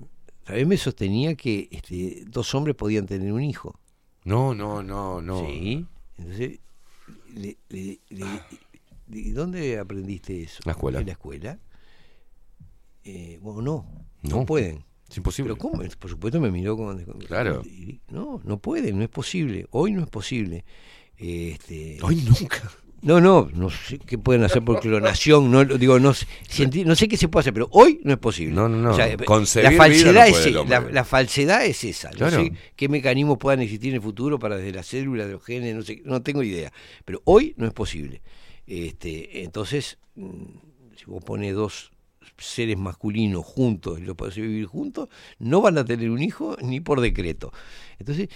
vez 0.47 0.67
me 0.67 0.77
sostenía 0.77 1.35
que 1.35 1.67
este, 1.71 2.23
dos 2.27 2.53
hombres 2.55 2.75
podían 2.75 3.05
tener 3.05 3.31
un 3.31 3.43
hijo. 3.43 3.79
No, 4.23 4.55
no, 4.55 4.81
no, 4.81 5.21
no. 5.21 5.45
Sí, 5.45 5.85
entonces, 6.17 6.59
le- 7.35 7.99
¿de 9.07 9.31
dónde 9.33 9.77
aprendiste 9.77 10.43
eso? 10.43 10.61
La 10.65 10.71
escuela. 10.71 10.99
En 10.99 11.05
la 11.05 11.11
escuela. 11.13 11.59
Eh, 13.03 13.37
bueno, 13.41 13.61
no, 13.61 14.05
no, 14.23 14.37
No, 14.39 14.45
pueden. 14.45 14.83
Es 15.09 15.17
imposible. 15.17 15.53
Pero 15.53 15.59
¿cómo? 15.59 15.83
Por 15.99 16.09
supuesto 16.09 16.39
me 16.41 16.49
miró 16.49 16.75
como... 16.75 16.95
Claro. 17.27 17.61
No, 18.09 18.41
no 18.43 18.57
pueden, 18.59 18.97
no 18.97 19.03
es 19.03 19.09
posible. 19.09 19.67
Hoy 19.69 19.91
no 19.91 20.01
es 20.01 20.09
posible. 20.09 20.65
Este, 21.17 21.99
Hoy 22.01 22.15
nunca. 22.23 22.71
No, 23.05 23.21
no, 23.21 23.49
no 23.53 23.69
sé 23.69 23.99
qué 23.99 24.17
pueden 24.17 24.43
hacer 24.43 24.63
por 24.63 24.79
clonación, 24.79 25.51
no 25.51 25.63
digo, 25.63 25.99
no 25.99 26.13
sé, 26.15 26.25
no 26.85 26.95
sé 26.95 27.07
qué 27.07 27.17
se 27.17 27.27
puede 27.27 27.41
hacer, 27.41 27.53
pero 27.53 27.69
hoy 27.71 28.01
no 28.03 28.11
es 28.13 28.17
posible. 28.19 28.53
No, 28.55 28.67
no, 28.67 28.77
no. 28.77 28.91
O 28.91 28.95
sea, 28.95 29.15
Concebir 29.17 29.71
la 29.71 29.77
falsedad 29.77 30.27
no 30.27 30.35
es 30.63 30.69
la, 30.69 30.79
la 30.81 31.05
falsedad 31.05 31.65
es 31.65 31.83
esa. 31.83 32.09
No 32.09 32.17
Claro. 32.17 32.37
sé 32.43 32.51
qué 32.75 32.89
mecanismos 32.89 33.37
puedan 33.37 33.61
existir 33.61 33.89
en 33.89 33.95
el 33.97 34.01
futuro 34.01 34.39
para 34.39 34.57
desde 34.57 34.71
las 34.71 34.87
células 34.87 35.27
de 35.27 35.33
los 35.33 35.43
genes, 35.45 35.75
no 35.75 35.83
sé, 35.83 36.01
no 36.03 36.23
tengo 36.23 36.41
idea. 36.41 36.73
Pero 37.05 37.21
hoy 37.25 37.53
no 37.57 37.67
es 37.67 37.73
posible. 37.73 38.21
Este, 38.65 39.43
entonces, 39.43 39.99
mm, 40.15 40.43
si 40.97 41.05
vos 41.05 41.23
pones 41.23 41.53
dos 41.53 41.91
seres 42.39 42.75
masculinos 42.77 43.45
juntos 43.45 43.99
y 43.99 44.01
los 44.01 44.15
podés 44.15 44.35
vivir 44.35 44.65
juntos, 44.65 45.09
no 45.37 45.61
van 45.61 45.77
a 45.77 45.85
tener 45.85 46.09
un 46.09 46.23
hijo 46.23 46.57
ni 46.61 46.79
por 46.79 46.99
decreto. 47.01 47.53
Entonces, 47.99 48.29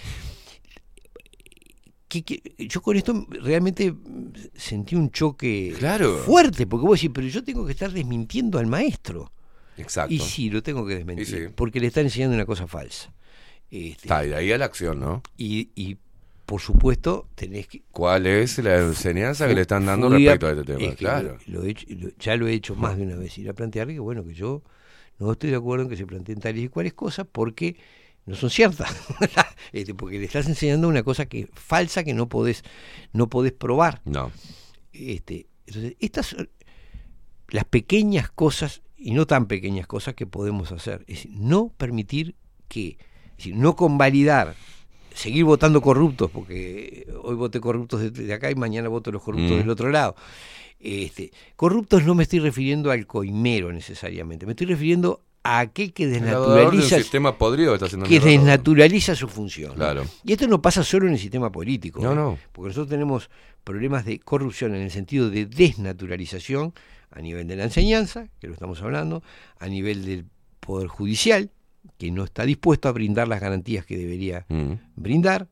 ¿qué- 2.09 2.23
qué? 2.23 2.41
yo 2.67 2.81
con 2.81 2.97
esto 2.97 3.25
realmente 3.29 3.93
sentí 4.55 4.95
un 4.95 5.09
choque 5.11 5.73
Claro. 5.79 6.17
fuerte, 6.17 6.67
porque 6.67 6.85
vos 6.85 6.99
decís, 6.99 7.11
pero 7.13 7.27
yo 7.27 7.43
tengo 7.43 7.65
que 7.65 7.71
estar 7.71 7.91
desmintiendo 7.91 8.59
al 8.59 8.67
maestro. 8.67 9.31
Exacto. 9.77 10.13
Y 10.13 10.19
sí, 10.19 10.49
lo 10.49 10.61
tengo 10.61 10.85
que 10.85 10.95
desmentir, 10.95 11.25
sí. 11.25 11.37
porque 11.55 11.79
le 11.79 11.87
están 11.87 12.03
enseñando 12.03 12.35
una 12.35 12.45
cosa 12.45 12.67
falsa. 12.67 13.13
Este, 13.71 14.07
Está, 14.07 14.25
y 14.25 14.29
de 14.29 14.35
ahí 14.35 14.51
a 14.51 14.57
la 14.57 14.65
acción, 14.65 14.99
¿no? 14.99 15.21
y, 15.37 15.69
y, 15.75 15.95
por 16.45 16.59
supuesto, 16.59 17.27
tenés 17.35 17.67
que... 17.67 17.83
¿Cuál 17.91 18.25
es 18.25 18.57
la 18.57 18.77
enseñanza 18.79 19.47
que 19.47 19.53
le 19.53 19.61
están 19.61 19.85
dando 19.85 20.07
a- 20.07 20.09
respecto 20.09 20.47
a 20.47 20.51
este 20.51 20.63
tema? 20.63 20.79
es 20.83 20.89
que 20.89 20.95
Claro. 20.95 21.37
lo- 21.45 21.61
lo 21.61 21.65
he 21.65 21.69
hecho- 21.69 21.85
lo- 21.91 22.09
ya 22.19 22.35
lo 22.35 22.47
he 22.47 22.53
hecho 22.53 22.75
más 22.75 22.97
de 22.97 23.03
una 23.03 23.15
vez, 23.15 23.37
ir 23.37 23.47
a 23.47 23.53
plantearle 23.53 23.93
que, 23.93 23.99
bueno, 23.99 24.25
que 24.25 24.33
yo 24.33 24.63
no 25.19 25.31
estoy 25.31 25.51
de 25.51 25.57
acuerdo 25.57 25.83
en 25.83 25.89
que 25.91 25.95
se 25.97 26.07
planteen 26.07 26.39
tales 26.39 26.63
y 26.63 26.67
cuales 26.69 26.93
cosas 26.93 27.27
porque 27.31 27.75
no 28.29 28.35
son 28.35 28.49
ciertas. 28.49 28.89
Este, 29.71 29.93
porque 29.93 30.17
le 30.17 30.25
estás 30.25 30.47
enseñando 30.47 30.87
una 30.87 31.03
cosa 31.03 31.27
que 31.27 31.47
falsa 31.53 32.03
que 32.03 32.15
no 32.15 32.27
podés, 32.27 32.63
no 33.13 33.29
podés 33.29 33.51
probar. 33.51 34.01
No. 34.03 34.31
Este, 34.91 35.45
entonces, 35.67 35.95
estas 35.99 36.25
son 36.27 36.49
las 37.49 37.65
pequeñas 37.65 38.31
cosas 38.31 38.81
y 38.97 39.11
no 39.11 39.27
tan 39.27 39.45
pequeñas 39.45 39.85
cosas 39.85 40.15
que 40.15 40.25
podemos 40.25 40.71
hacer. 40.71 41.03
Es 41.07 41.27
no 41.29 41.69
permitir 41.77 42.35
que, 42.67 42.97
es 43.31 43.37
decir, 43.37 43.55
no 43.55 43.75
convalidar, 43.75 44.55
seguir 45.13 45.45
votando 45.45 45.81
corruptos, 45.81 46.31
porque 46.31 47.07
hoy 47.21 47.35
voté 47.35 47.59
corruptos 47.59 48.01
de, 48.01 48.09
de 48.09 48.33
acá 48.33 48.49
y 48.49 48.55
mañana 48.55 48.89
voto 48.89 49.11
los 49.11 49.21
corruptos 49.21 49.51
Mm. 49.51 49.59
del 49.59 49.69
otro 49.69 49.89
lado. 49.91 50.15
Este, 50.79 51.31
corruptos 51.55 52.05
no 52.05 52.15
me 52.15 52.23
estoy 52.23 52.39
refiriendo 52.39 52.89
al 52.89 53.05
coimero 53.05 53.71
necesariamente, 53.71 54.45
me 54.47 54.53
estoy 54.53 54.65
refiriendo 54.67 55.21
a 55.43 55.59
aquel 55.59 55.93
que 55.93 56.05
de 56.07 56.13
desnaturaliza 56.19 56.97
sistema 56.97 57.37
podrido 57.37 57.77
que 57.77 57.85
está 57.85 58.27
desnaturaliza 58.27 59.15
su 59.15 59.27
función. 59.27 59.71
¿no? 59.71 59.75
Claro. 59.75 60.05
Y 60.23 60.33
esto 60.33 60.47
no 60.47 60.61
pasa 60.61 60.83
solo 60.83 61.07
en 61.07 61.13
el 61.13 61.19
sistema 61.19 61.51
político. 61.51 62.01
No, 62.01 62.11
¿eh? 62.11 62.15
no. 62.15 62.37
Porque 62.51 62.69
nosotros 62.69 62.89
tenemos 62.89 63.29
problemas 63.63 64.05
de 64.05 64.19
corrupción 64.19 64.75
en 64.75 64.81
el 64.81 64.91
sentido 64.91 65.29
de 65.29 65.45
desnaturalización 65.45 66.73
a 67.11 67.21
nivel 67.21 67.47
de 67.47 67.55
la 67.55 67.63
enseñanza, 67.63 68.27
que 68.39 68.47
lo 68.47 68.53
estamos 68.53 68.81
hablando, 68.81 69.23
a 69.57 69.67
nivel 69.67 70.05
del 70.05 70.25
Poder 70.59 70.87
Judicial, 70.87 71.49
que 71.97 72.11
no 72.11 72.23
está 72.23 72.43
dispuesto 72.43 72.87
a 72.87 72.91
brindar 72.91 73.27
las 73.27 73.41
garantías 73.41 73.85
que 73.85 73.97
debería 73.97 74.45
Mm. 74.49 74.73
brindar. 74.95 75.47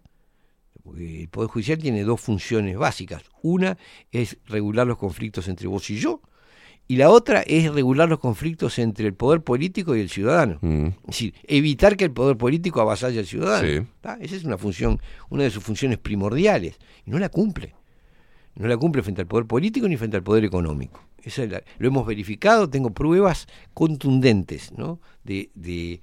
Porque 0.84 1.22
el 1.24 1.30
Poder 1.30 1.50
Judicial 1.50 1.78
tiene 1.78 2.04
dos 2.04 2.22
funciones 2.22 2.78
básicas. 2.78 3.24
Una 3.42 3.78
es 4.12 4.38
regular 4.46 4.88
los 4.88 4.98
conflictos 4.98 5.48
entre 5.48 5.68
vos 5.68 5.90
y 5.90 5.98
yo, 5.98 6.22
y 6.88 6.96
la 6.96 7.10
otra 7.10 7.42
es 7.42 7.72
regular 7.74 8.08
los 8.08 8.20
conflictos 8.20 8.80
entre 8.80 9.08
el 9.08 9.14
poder 9.14 9.42
político 9.42 9.96
y 9.96 10.00
el 10.02 10.10
ciudadano. 10.10 10.58
Mm. 10.62 10.88
Es 10.88 11.06
decir, 11.08 11.34
evitar 11.44 11.98
que 11.98 12.06
el 12.06 12.12
poder 12.12 12.38
político 12.38 12.80
avasalle 12.82 13.20
al 13.20 13.26
ciudadano. 13.26 13.68
Esa 14.22 14.36
es 14.36 14.44
una 14.46 14.58
función, 14.58 15.02
una 15.30 15.44
de 15.44 15.50
sus 15.50 15.64
funciones 15.64 15.98
primordiales. 15.98 16.78
Y 17.06 17.12
no 17.12 17.20
la 17.20 17.30
cumple. 17.30 17.76
No 18.56 18.68
la 18.68 18.78
cumple 18.78 19.04
frente 19.04 19.22
al 19.22 19.28
poder 19.28 19.46
político 19.46 19.88
ni 19.88 19.98
frente 19.98 20.18
al 20.18 20.24
poder 20.24 20.46
económico. 20.46 21.02
Esa 21.22 21.44
es 21.44 21.52
la- 21.52 21.62
lo 21.78 21.88
hemos 21.90 22.08
verificado, 22.08 22.70
tengo 22.70 22.90
pruebas 22.92 23.48
contundentes 23.74 24.72
¿no? 24.72 25.00
de, 25.26 25.50
de 25.56 26.00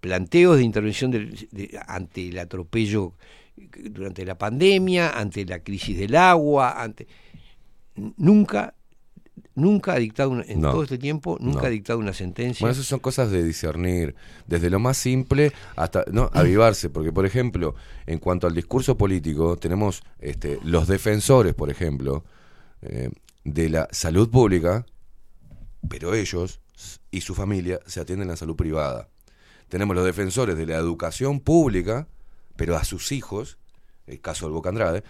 planteos 0.00 0.56
de 0.56 0.64
intervención 0.64 1.10
de- 1.10 1.78
ante 1.86 2.28
el 2.28 2.38
atropello 2.38 3.12
durante 3.90 4.24
la 4.24 4.38
pandemia, 4.38 5.10
ante 5.10 5.44
la 5.44 5.60
crisis 5.60 5.98
del 5.98 6.16
agua, 6.16 6.82
ante 6.82 7.06
nunca 8.16 8.74
nunca 9.54 9.92
ha 9.94 9.98
dictado 9.98 10.30
una- 10.30 10.44
en 10.46 10.60
No. 10.60 10.70
todo 10.72 10.82
este 10.82 10.98
tiempo 10.98 11.38
nunca 11.40 11.60
No. 11.62 11.66
ha 11.66 11.70
dictado 11.70 11.98
una 11.98 12.12
sentencia 12.12 12.64
Bueno, 12.64 12.72
esas 12.72 12.86
son 12.86 13.00
cosas 13.00 13.30
de 13.30 13.42
discernir, 13.42 14.14
desde 14.46 14.70
lo 14.70 14.78
más 14.78 14.96
simple 14.96 15.52
hasta 15.76 16.04
no 16.10 16.30
avivarse, 16.34 16.90
porque 16.90 17.12
por 17.12 17.24
ejemplo, 17.26 17.74
en 18.06 18.18
cuanto 18.18 18.46
al 18.46 18.54
discurso 18.54 18.96
político, 18.96 19.56
tenemos 19.56 20.02
este, 20.20 20.58
los 20.64 20.86
defensores, 20.88 21.54
por 21.54 21.70
ejemplo, 21.70 22.24
eh, 22.82 23.10
de 23.44 23.68
la 23.70 23.88
salud 23.90 24.30
pública, 24.30 24.84
pero 25.88 26.14
ellos 26.14 26.60
y 27.10 27.20
su 27.22 27.34
familia 27.34 27.80
se 27.86 28.00
atienden 28.00 28.28
a 28.28 28.32
la 28.32 28.36
salud 28.36 28.56
privada. 28.56 29.08
Tenemos 29.68 29.96
los 29.96 30.04
defensores 30.04 30.56
de 30.56 30.66
la 30.66 30.76
educación 30.76 31.40
pública, 31.40 32.06
pero 32.56 32.76
a 32.76 32.84
sus 32.84 33.12
hijos, 33.12 33.58
el 34.06 34.20
caso 34.20 34.46
del 34.46 34.52
Boca 34.52 34.68
Andrade, 34.68 35.02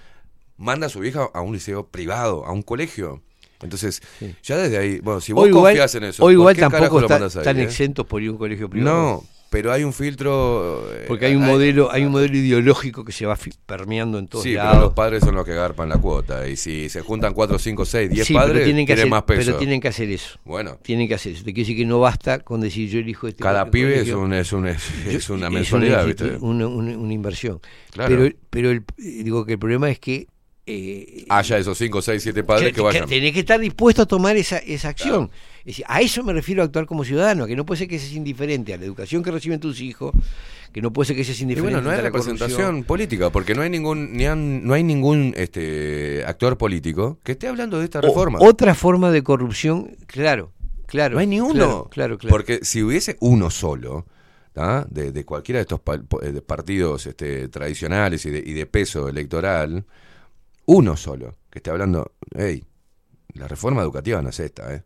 manda 0.56 0.86
a 0.86 0.90
su 0.90 1.04
hija 1.04 1.28
a 1.34 1.40
un 1.40 1.52
liceo 1.52 1.88
privado, 1.88 2.44
a 2.46 2.52
un 2.52 2.62
colegio. 2.62 3.22
Entonces, 3.62 4.02
ya 4.42 4.56
desde 4.58 4.78
ahí, 4.78 4.98
bueno, 5.00 5.20
si 5.20 5.32
vos 5.32 5.44
Hoy 5.44 5.50
igual- 5.50 5.72
confías 5.72 5.94
en 5.94 6.04
eso, 6.04 6.22
hoy 6.24 6.34
¿por 6.34 6.40
igual 6.40 6.56
tampoco 6.56 7.00
está- 7.00 7.26
están 7.26 7.58
eh? 7.58 7.62
exentos 7.64 8.06
por 8.06 8.22
ir 8.22 8.28
a 8.28 8.32
un 8.32 8.38
colegio 8.38 8.68
privado. 8.68 8.96
No, 8.96 9.24
pero 9.50 9.70
hay 9.70 9.84
un 9.84 9.92
filtro. 9.92 10.88
eh, 10.94 11.04
Porque 11.06 11.26
hay 11.26 11.34
un 11.34 11.42
hay- 11.44 11.50
modelo, 11.50 11.92
hay 11.92 12.04
un 12.06 12.12
modelo 12.12 12.34
ideológico 12.36 13.04
que 13.04 13.12
se 13.12 13.26
va 13.26 13.38
permeando 13.66 14.18
en 14.18 14.26
todos 14.26 14.44
Sí, 14.44 14.52
pero 14.52 14.64
lados. 14.64 14.80
los 14.82 14.92
padres 14.94 15.22
son 15.22 15.34
los 15.34 15.44
que 15.44 15.54
garpan 15.54 15.90
la 15.90 15.98
cuota. 15.98 16.48
Y 16.48 16.56
si 16.56 16.88
se 16.88 17.02
juntan 17.02 17.34
4, 17.34 17.58
5, 17.58 17.84
6, 17.84 18.08
10 18.10 18.26
Sí, 18.26 18.32
padres, 18.34 18.52
pero 18.54 18.64
tienen 18.64 18.86
que 18.86 18.94
hacer, 18.94 19.08
más 19.08 19.22
peso. 19.24 19.44
pero 19.44 19.58
tienen 19.58 19.80
que 19.80 19.88
hacer 19.88 20.08
eso. 20.10 20.38
Bueno, 20.44 20.78
Tienen 20.82 21.06
que 21.06 21.14
hacer 21.14 21.32
eso. 21.34 21.44
Te 21.44 21.52
quiere 21.52 21.66
decir 21.68 21.76
que 21.76 21.84
no 21.84 22.00
basta 22.00 22.38
con 22.40 22.60
decir 22.62 22.88
yo 22.88 22.98
elijo 22.98 23.28
este 23.28 23.42
cada 23.42 23.70
pibe 23.70 24.00
es, 24.00 24.10
un, 24.10 24.32
es, 24.32 24.52
un, 24.54 24.66
es, 24.68 24.82
es 25.06 25.28
una 25.28 25.48
Es 25.48 25.52
mensualidad, 25.52 26.06
¿viste? 26.06 26.36
una- 26.40 26.66
una- 26.66 26.96
una 26.96 27.12
inversión. 27.12 27.60
Claro. 27.90 28.16
Pero, 28.16 28.34
pero 28.48 28.70
el- 28.70 28.84
digo 28.96 29.44
que 29.44 29.52
el 29.52 29.58
problema 29.58 29.90
es 29.90 29.98
que 29.98 30.26
eh, 30.66 31.24
Haya 31.28 31.58
esos 31.58 31.76
5, 31.76 32.02
6, 32.02 32.22
7 32.22 32.44
padres 32.44 32.68
que, 32.68 32.74
que- 32.76 32.80
vayan. 32.80 33.08
tenés 33.08 33.32
que 33.32 33.40
estar 33.40 33.58
dispuesto 33.60 34.02
a 34.02 34.06
tomar 34.06 34.36
esa, 34.36 34.58
esa 34.58 34.88
acción. 34.90 35.30
Es 35.60 35.66
decir, 35.66 35.84
a 35.88 36.00
eso 36.00 36.22
me 36.24 36.32
refiero 36.32 36.62
a 36.62 36.66
actuar 36.66 36.86
como 36.86 37.04
ciudadano, 37.04 37.46
que 37.46 37.56
no 37.56 37.64
puede 37.66 37.78
ser 37.78 37.88
que 37.88 37.98
seas 37.98 38.12
indiferente 38.12 38.74
a 38.74 38.76
la 38.78 38.84
educación 38.84 39.22
que 39.22 39.30
reciben 39.30 39.60
tus 39.60 39.80
hijos, 39.80 40.12
que 40.72 40.80
no 40.82 40.92
puede 40.92 41.08
ser 41.08 41.16
que 41.16 41.24
seas 41.24 41.38
Y 41.40 41.42
indiferente 41.42 41.74
bueno, 41.76 41.84
no 41.88 41.90
hay 41.90 41.96
la 41.98 42.02
representación 42.04 42.58
corrupción. 42.60 42.84
política, 42.84 43.30
porque 43.30 43.54
no 43.54 43.62
hay 43.62 43.70
ningún 43.70 44.12
ni 44.16 44.26
han- 44.26 44.64
no 44.64 44.74
hay 44.74 44.82
ningún 44.82 45.34
este 45.36 46.24
actor 46.26 46.56
político 46.58 47.18
que 47.22 47.32
esté 47.32 47.48
hablando 47.48 47.78
de 47.78 47.84
esta 47.84 47.98
O- 47.98 48.02
reforma. 48.02 48.38
otra 48.40 48.74
forma 48.74 49.10
de 49.10 49.22
corrupción, 49.22 49.96
claro, 50.06 50.52
claro. 50.86 51.14
no 51.14 51.20
hay 51.20 51.26
ni 51.26 51.40
uno. 51.40 51.52
Claro, 51.54 51.88
claro, 51.90 52.18
claro. 52.18 52.30
Porque 52.32 52.60
si 52.62 52.82
hubiese 52.82 53.16
uno 53.20 53.50
solo, 53.50 54.06
de, 54.90 55.12
de 55.12 55.24
cualquiera 55.24 55.58
de 55.58 55.62
estos 55.62 55.80
pa- 55.80 56.00
eh, 56.22 56.30
de 56.32 56.42
partidos 56.42 57.06
este, 57.06 57.48
tradicionales 57.48 58.26
y 58.26 58.30
de, 58.30 58.42
y 58.44 58.52
de 58.52 58.66
peso 58.66 59.08
electoral, 59.08 59.84
uno 60.66 60.96
solo 60.96 61.34
que 61.50 61.58
esté 61.58 61.70
hablando, 61.70 62.12
hey, 62.36 62.64
la 63.34 63.48
reforma 63.48 63.82
educativa 63.82 64.20
no 64.22 64.30
es 64.30 64.40
esta, 64.40 64.74
¿eh? 64.74 64.82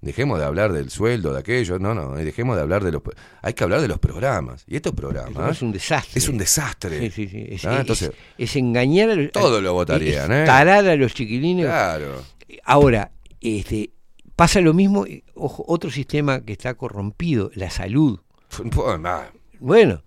Dejemos 0.00 0.38
de 0.38 0.44
hablar 0.44 0.72
del 0.74 0.90
sueldo, 0.90 1.32
de 1.32 1.38
aquello, 1.40 1.78
no, 1.78 1.94
no, 1.94 2.18
eh, 2.18 2.24
dejemos 2.24 2.56
de 2.56 2.62
hablar 2.62 2.84
de 2.84 2.92
los... 2.92 3.00
Hay 3.40 3.54
que 3.54 3.64
hablar 3.64 3.80
de 3.80 3.88
los 3.88 3.98
programas. 3.98 4.62
Y 4.66 4.76
estos 4.76 4.92
programas... 4.92 5.56
es 5.56 5.62
un 5.62 5.72
desastre. 5.72 6.18
Es 6.18 6.28
un 6.28 6.36
desastre. 6.36 6.98
Sí, 7.00 7.10
sí, 7.10 7.28
sí. 7.28 7.46
Es, 7.48 7.64
Ah, 7.64 7.74
es- 7.76 7.80
entonces, 7.80 8.12
es 8.36 8.54
engañar 8.56 9.08
a 9.08 9.14
los, 9.14 9.32
todo 9.32 9.62
lo 9.62 9.72
votarían, 9.72 10.30
¿eh? 10.30 10.44
tarar 10.44 10.86
a 10.86 10.96
los 10.96 11.14
chiquilines. 11.14 11.64
claro. 11.64 12.22
Ahora, 12.64 13.12
este, 13.40 13.92
pasa 14.36 14.60
lo 14.60 14.74
mismo, 14.74 15.06
ojo, 15.34 15.64
otro 15.66 15.90
sistema 15.90 16.42
que 16.44 16.52
está 16.52 16.74
corrompido, 16.74 17.50
la 17.54 17.70
salud. 17.70 18.20
Bueno, 19.58 20.02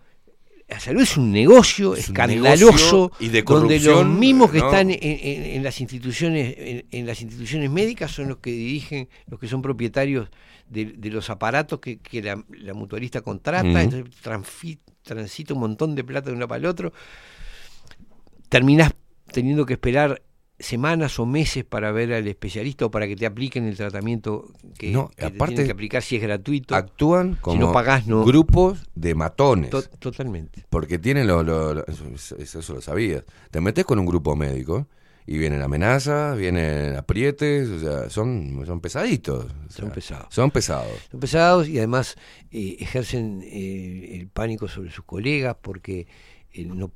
la 0.69 0.79
salud 0.81 1.01
es 1.01 1.15
un 1.15 1.31
negocio 1.31 1.93
Es 1.95 2.09
un 2.09 2.15
escandaloso 2.15 2.65
negocio 2.65 3.11
y 3.19 3.29
de 3.29 3.41
donde 3.41 3.79
los 3.79 4.05
mismos 4.05 4.51
que 4.51 4.59
¿no? 4.59 4.65
están 4.65 4.89
en, 4.91 4.99
en- 5.01 5.43
en 5.55 5.63
las 5.63 5.79
instituciones 5.79 6.55
en, 6.57 6.85
en 6.91 7.05
las 7.05 7.21
instituciones 7.21 7.69
médicas 7.71 8.11
son 8.11 8.27
los 8.27 8.37
que 8.39 8.51
dirigen, 8.51 9.07
los 9.27 9.39
que 9.39 9.47
son 9.47 9.61
propietarios 9.61 10.29
de, 10.69 10.85
de 10.85 11.09
los 11.09 11.29
aparatos 11.29 11.79
que, 11.79 11.99
que 11.99 12.21
la, 12.21 12.43
la 12.49 12.73
mutualista 12.73 13.21
contrata, 13.21 13.81
entonces 13.81 14.13
transfi- 14.21 14.79
transita 15.03 15.53
un 15.53 15.61
montón 15.61 15.95
de 15.95 16.03
plata 16.03 16.29
de 16.29 16.35
uno 16.35 16.47
para 16.49 16.59
el 16.59 16.65
otro, 16.65 16.91
terminás 18.49 18.91
teniendo 19.31 19.65
que 19.65 19.73
esperar 19.73 20.21
semanas 20.59 21.19
o 21.19 21.25
meses 21.25 21.63
para 21.63 21.91
ver 21.91 22.13
al 22.13 22.27
especialista 22.27 22.85
o 22.87 22.91
para 22.91 23.07
que 23.07 23.15
te 23.15 23.25
apliquen 23.25 23.65
el 23.67 23.77
tratamiento 23.77 24.51
que, 24.77 24.91
No, 24.91 25.09
que 25.09 25.15
te 25.17 25.25
aparte, 25.25 25.53
tienen 25.55 25.65
que 25.67 25.71
aplicar 25.73 26.01
si 26.01 26.15
es 26.15 26.21
gratuito. 26.21 26.75
Actúan 26.75 27.35
como 27.41 27.59
no 27.59 27.71
pagás, 27.71 28.07
no. 28.07 28.25
grupos 28.25 28.79
de 28.95 29.13
matones. 29.15 29.69
To- 29.69 29.83
totalmente. 29.83 30.65
Porque 30.69 30.97
tienen 30.97 31.27
lo, 31.27 31.43
lo- 31.43 31.73
lo- 31.75 31.85
eso, 31.87 32.73
lo 32.73 32.81
sabías. 32.81 33.23
Te 33.51 33.61
metes 33.61 33.85
con 33.85 33.99
un 33.99 34.05
grupo 34.07 34.35
médico 34.35 34.87
y 35.27 35.37
vienen 35.37 35.61
amenazas, 35.61 36.37
vienen 36.37 36.95
aprietes, 36.95 37.67
o 37.69 37.79
sea, 37.79 38.09
son, 38.09 38.63
son 38.65 38.79
pesaditos. 38.79 39.45
o 39.45 39.71
Son 39.71 39.91
pesados. 39.91 40.27
Son 40.33 40.49
pesados. 40.51 40.93
Son 41.11 41.19
pesados 41.19 41.67
y 41.67 41.77
además 41.77 42.15
eh, 42.49 42.77
ejercen 42.79 43.41
eh, 43.43 44.17
el 44.19 44.27
pánico 44.29 44.67
sobre 44.67 44.89
sus 44.89 45.03
colegas 45.05 45.55
porque 45.61 46.07
eh, 46.53 46.65
no- 46.65 46.91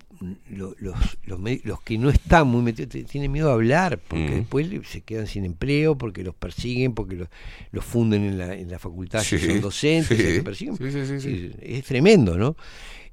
lo- 0.49 0.75
los, 0.79 0.95
los, 1.23 1.39
me- 1.39 1.61
los 1.63 1.81
que 1.81 1.97
no 1.97 2.09
están 2.09 2.47
muy 2.47 2.61
metidos 2.61 2.89
tienen 3.09 3.31
miedo 3.31 3.49
a 3.49 3.53
hablar 3.53 3.99
porque 3.99 4.29
Mm. 4.31 4.35
después 4.35 4.67
se 4.87 5.01
quedan 5.01 5.27
sin 5.27 5.45
empleo, 5.45 5.97
porque 5.97 6.23
los 6.23 6.33
persiguen, 6.35 6.93
porque 6.93 7.15
los, 7.15 7.27
los 7.71 7.85
funden 7.85 8.23
en 8.23 8.37
la, 8.37 8.55
en 8.55 8.69
la 8.71 8.79
facultad 8.79 9.21
si 9.23 9.37
son 9.37 9.61
docentes, 9.61 10.17
sí, 10.17 10.23
te 10.23 10.43
persiguen. 10.43 10.77
sí. 11.21 11.51
Es, 11.61 11.85
tremendo, 11.85 12.37
¿no? 12.37 12.55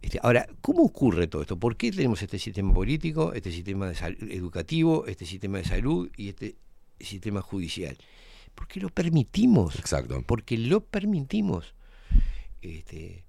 Este, 0.00 0.20
ahora, 0.22 0.46
¿cómo 0.60 0.82
ocurre 0.84 1.26
todo 1.26 1.42
esto? 1.42 1.58
¿Por 1.58 1.76
qué 1.76 1.90
tenemos 1.90 2.22
este 2.22 2.38
sistema 2.38 2.72
político, 2.72 3.32
este 3.34 3.50
sistema 3.50 3.88
de 3.90 3.96
educativo, 4.30 5.06
este 5.06 5.26
sistema 5.26 5.58
de 5.58 5.64
salud 5.64 6.08
y 6.16 6.28
este 6.28 6.54
sistema 7.00 7.42
judicial? 7.42 7.96
Porque 8.54 8.80
lo 8.80 8.88
permitimos. 8.90 9.76
Exacto. 9.76 10.22
Porque 10.26 10.56
lo 10.56 10.80
permitimos. 10.80 11.74
Este, 12.62 13.24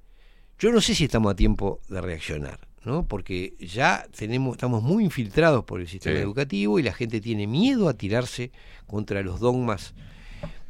yo 0.60 0.72
no 0.72 0.82
sé 0.82 0.94
si 0.96 1.06
estamos 1.06 1.32
a 1.32 1.36
tiempo 1.36 1.80
de 1.90 2.02
reaccionar, 2.02 2.68
¿no? 2.86 3.06
Porque 3.08 3.54
ya 3.60 4.06
tenemos, 4.18 4.54
estamos 4.56 4.82
muy 4.84 5.04
infiltrados 5.04 5.64
por 5.66 5.82
el 5.82 5.88
sistema 5.88 6.16
Sí. 6.18 6.22
educativo 6.22 6.80
y 6.80 6.84
la 6.84 6.94
gente 6.94 7.20
tiene 7.22 7.48
miedo 7.48 7.90
a 7.90 7.94
tirarse 7.94 8.52
contra 8.88 9.22
los 9.22 9.40
dogmas. 9.40 9.94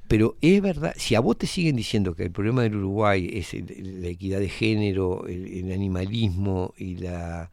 Pero 0.07 0.35
es 0.41 0.59
verdad, 0.61 0.93
si 0.97 1.13
a 1.13 1.19
vos 1.19 1.37
te 1.37 1.45
siguen 1.45 1.75
diciendo 1.75 2.15
que 2.15 2.23
el 2.23 2.31
problema 2.31 2.63
del 2.63 2.75
Uruguay 2.77 3.29
es 3.31 3.53
el- 3.53 4.01
la 4.01 4.07
equidad 4.07 4.39
de 4.39 4.49
género, 4.49 5.27
el, 5.27 5.45
el 5.45 5.71
animalismo 5.71 6.73
y 6.77 6.95
la 6.95 7.51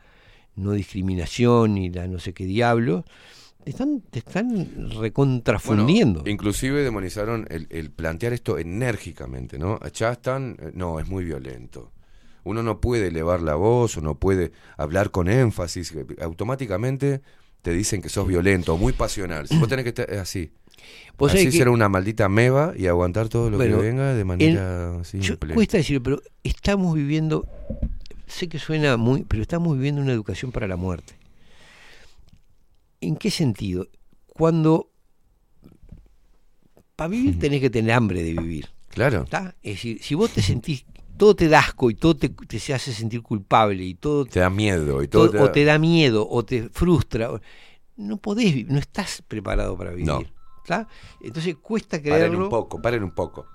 no 0.54 0.72
discriminación 0.72 1.76
y 1.76 1.90
la 1.90 2.06
no 2.08 2.18
sé 2.18 2.32
qué 2.32 2.46
diablo, 2.46 3.04
te 3.62 3.70
están, 3.70 4.00
te 4.00 4.20
están 4.20 4.90
recontrafundiendo. 4.90 6.20
Bueno, 6.20 6.30
inclusive 6.32 6.82
demonizaron 6.82 7.46
el, 7.50 7.66
el 7.70 7.90
plantear 7.90 8.32
esto 8.32 8.56
enérgicamente, 8.58 9.58
¿no? 9.58 9.78
Ya 9.92 10.12
están, 10.12 10.56
eh, 10.60 10.70
no, 10.72 10.98
es 10.98 11.08
muy 11.08 11.24
violento. 11.24 11.90
Uno 12.47 12.62
no 12.62 12.81
puede 12.81 13.08
elevar 13.08 13.42
la 13.42 13.57
voz 13.57 13.97
o 13.97 14.00
no 14.00 14.15
puede 14.15 14.52
hablar 14.76 15.10
con 15.10 15.28
énfasis. 15.28 15.91
eh, 15.92 16.07
Automáticamente 16.23 17.20
te 17.60 17.73
dicen 17.73 18.00
que 18.00 18.08
sos 18.08 18.26
violento 18.28 18.75
o 18.75 18.78
muy 18.78 18.92
pasional. 18.92 19.49
Si 19.49 19.58
vos 19.58 19.66
tenés 19.68 19.83
que 19.83 19.89
estar 19.89 20.08
así. 20.15 20.52
Vos 21.18 21.34
así 21.34 21.47
que- 21.47 21.50
ser 21.52 21.68
una 21.68 21.89
maldita 21.89 22.28
meba 22.28 22.73
y 22.76 22.86
aguantar 22.86 23.28
todo 23.28 23.50
lo 23.50 23.57
Bueno, 23.57 23.78
que 23.78 23.83
venga 23.83 24.15
de 24.15 24.25
manera 24.25 24.92
Yo- 24.99 25.05
simple. 25.05 25.55
cuesta 25.55 25.76
decirlo, 25.78 26.02
pero 26.05 26.23
estamos 26.44 26.94
viviendo, 26.94 27.49
sé 28.28 28.49
que 28.49 28.60
suena 28.60 28.97
muy, 28.97 29.25
pero 29.25 29.42
estamos 29.42 29.75
viviendo 29.76 30.00
una 30.00 30.12
educación 30.12 30.52
para 30.52 30.68
la 30.68 30.76
muerte. 30.76 31.15
¿En 33.00 33.16
qué 33.16 33.33
sentido? 33.33 33.89
Cuando 34.28 34.91
para 36.94 37.08
vivir 37.08 37.39
tenés 37.41 37.60
que 37.60 37.70
tener 37.70 37.92
hambre 37.92 38.23
de 38.23 38.34
vivir. 38.34 38.68
Claro. 38.89 39.25
¿está? 39.25 39.57
Es 39.62 39.75
decir, 39.75 40.02
si 40.02 40.15
vos 40.15 40.31
te 40.31 40.41
sentís, 40.42 40.84
todo 41.16 41.34
te 41.36 41.48
da 41.48 41.60
asco 41.60 41.90
y 41.90 41.94
todo 41.94 42.16
te, 42.16 42.28
te 42.28 42.58
se 42.58 42.74
hace 42.74 42.92
sentir 42.92 43.22
culpable 43.22 43.82
y 43.84 43.94
todo 43.94 44.24
Te 44.26 44.40
da 44.40 44.50
miedo 44.50 45.02
y 45.02 45.08
todo. 45.08 45.30
todo- 45.30 45.42
o 45.44 45.50
te 45.50 45.64
da 45.64 45.78
miedo 45.78 46.26
o 46.28 46.44
te 46.44 46.68
frustra, 46.68 47.30
no 47.96 48.16
podés, 48.18 48.54
vi- 48.54 48.64
no 48.64 48.78
estás 48.78 49.22
preparado 49.26 49.76
para 49.76 49.90
vivir. 49.90 50.06
No. 50.06 50.22
¿está? 50.62 50.88
Entonces 51.20 51.56
cuesta 51.56 51.98
Paren 51.98 52.02
creerlo. 52.12 52.44
un 52.44 52.48
poco, 52.50 52.80
paren 52.82 53.02
un 53.02 53.12
poco. 53.12 53.46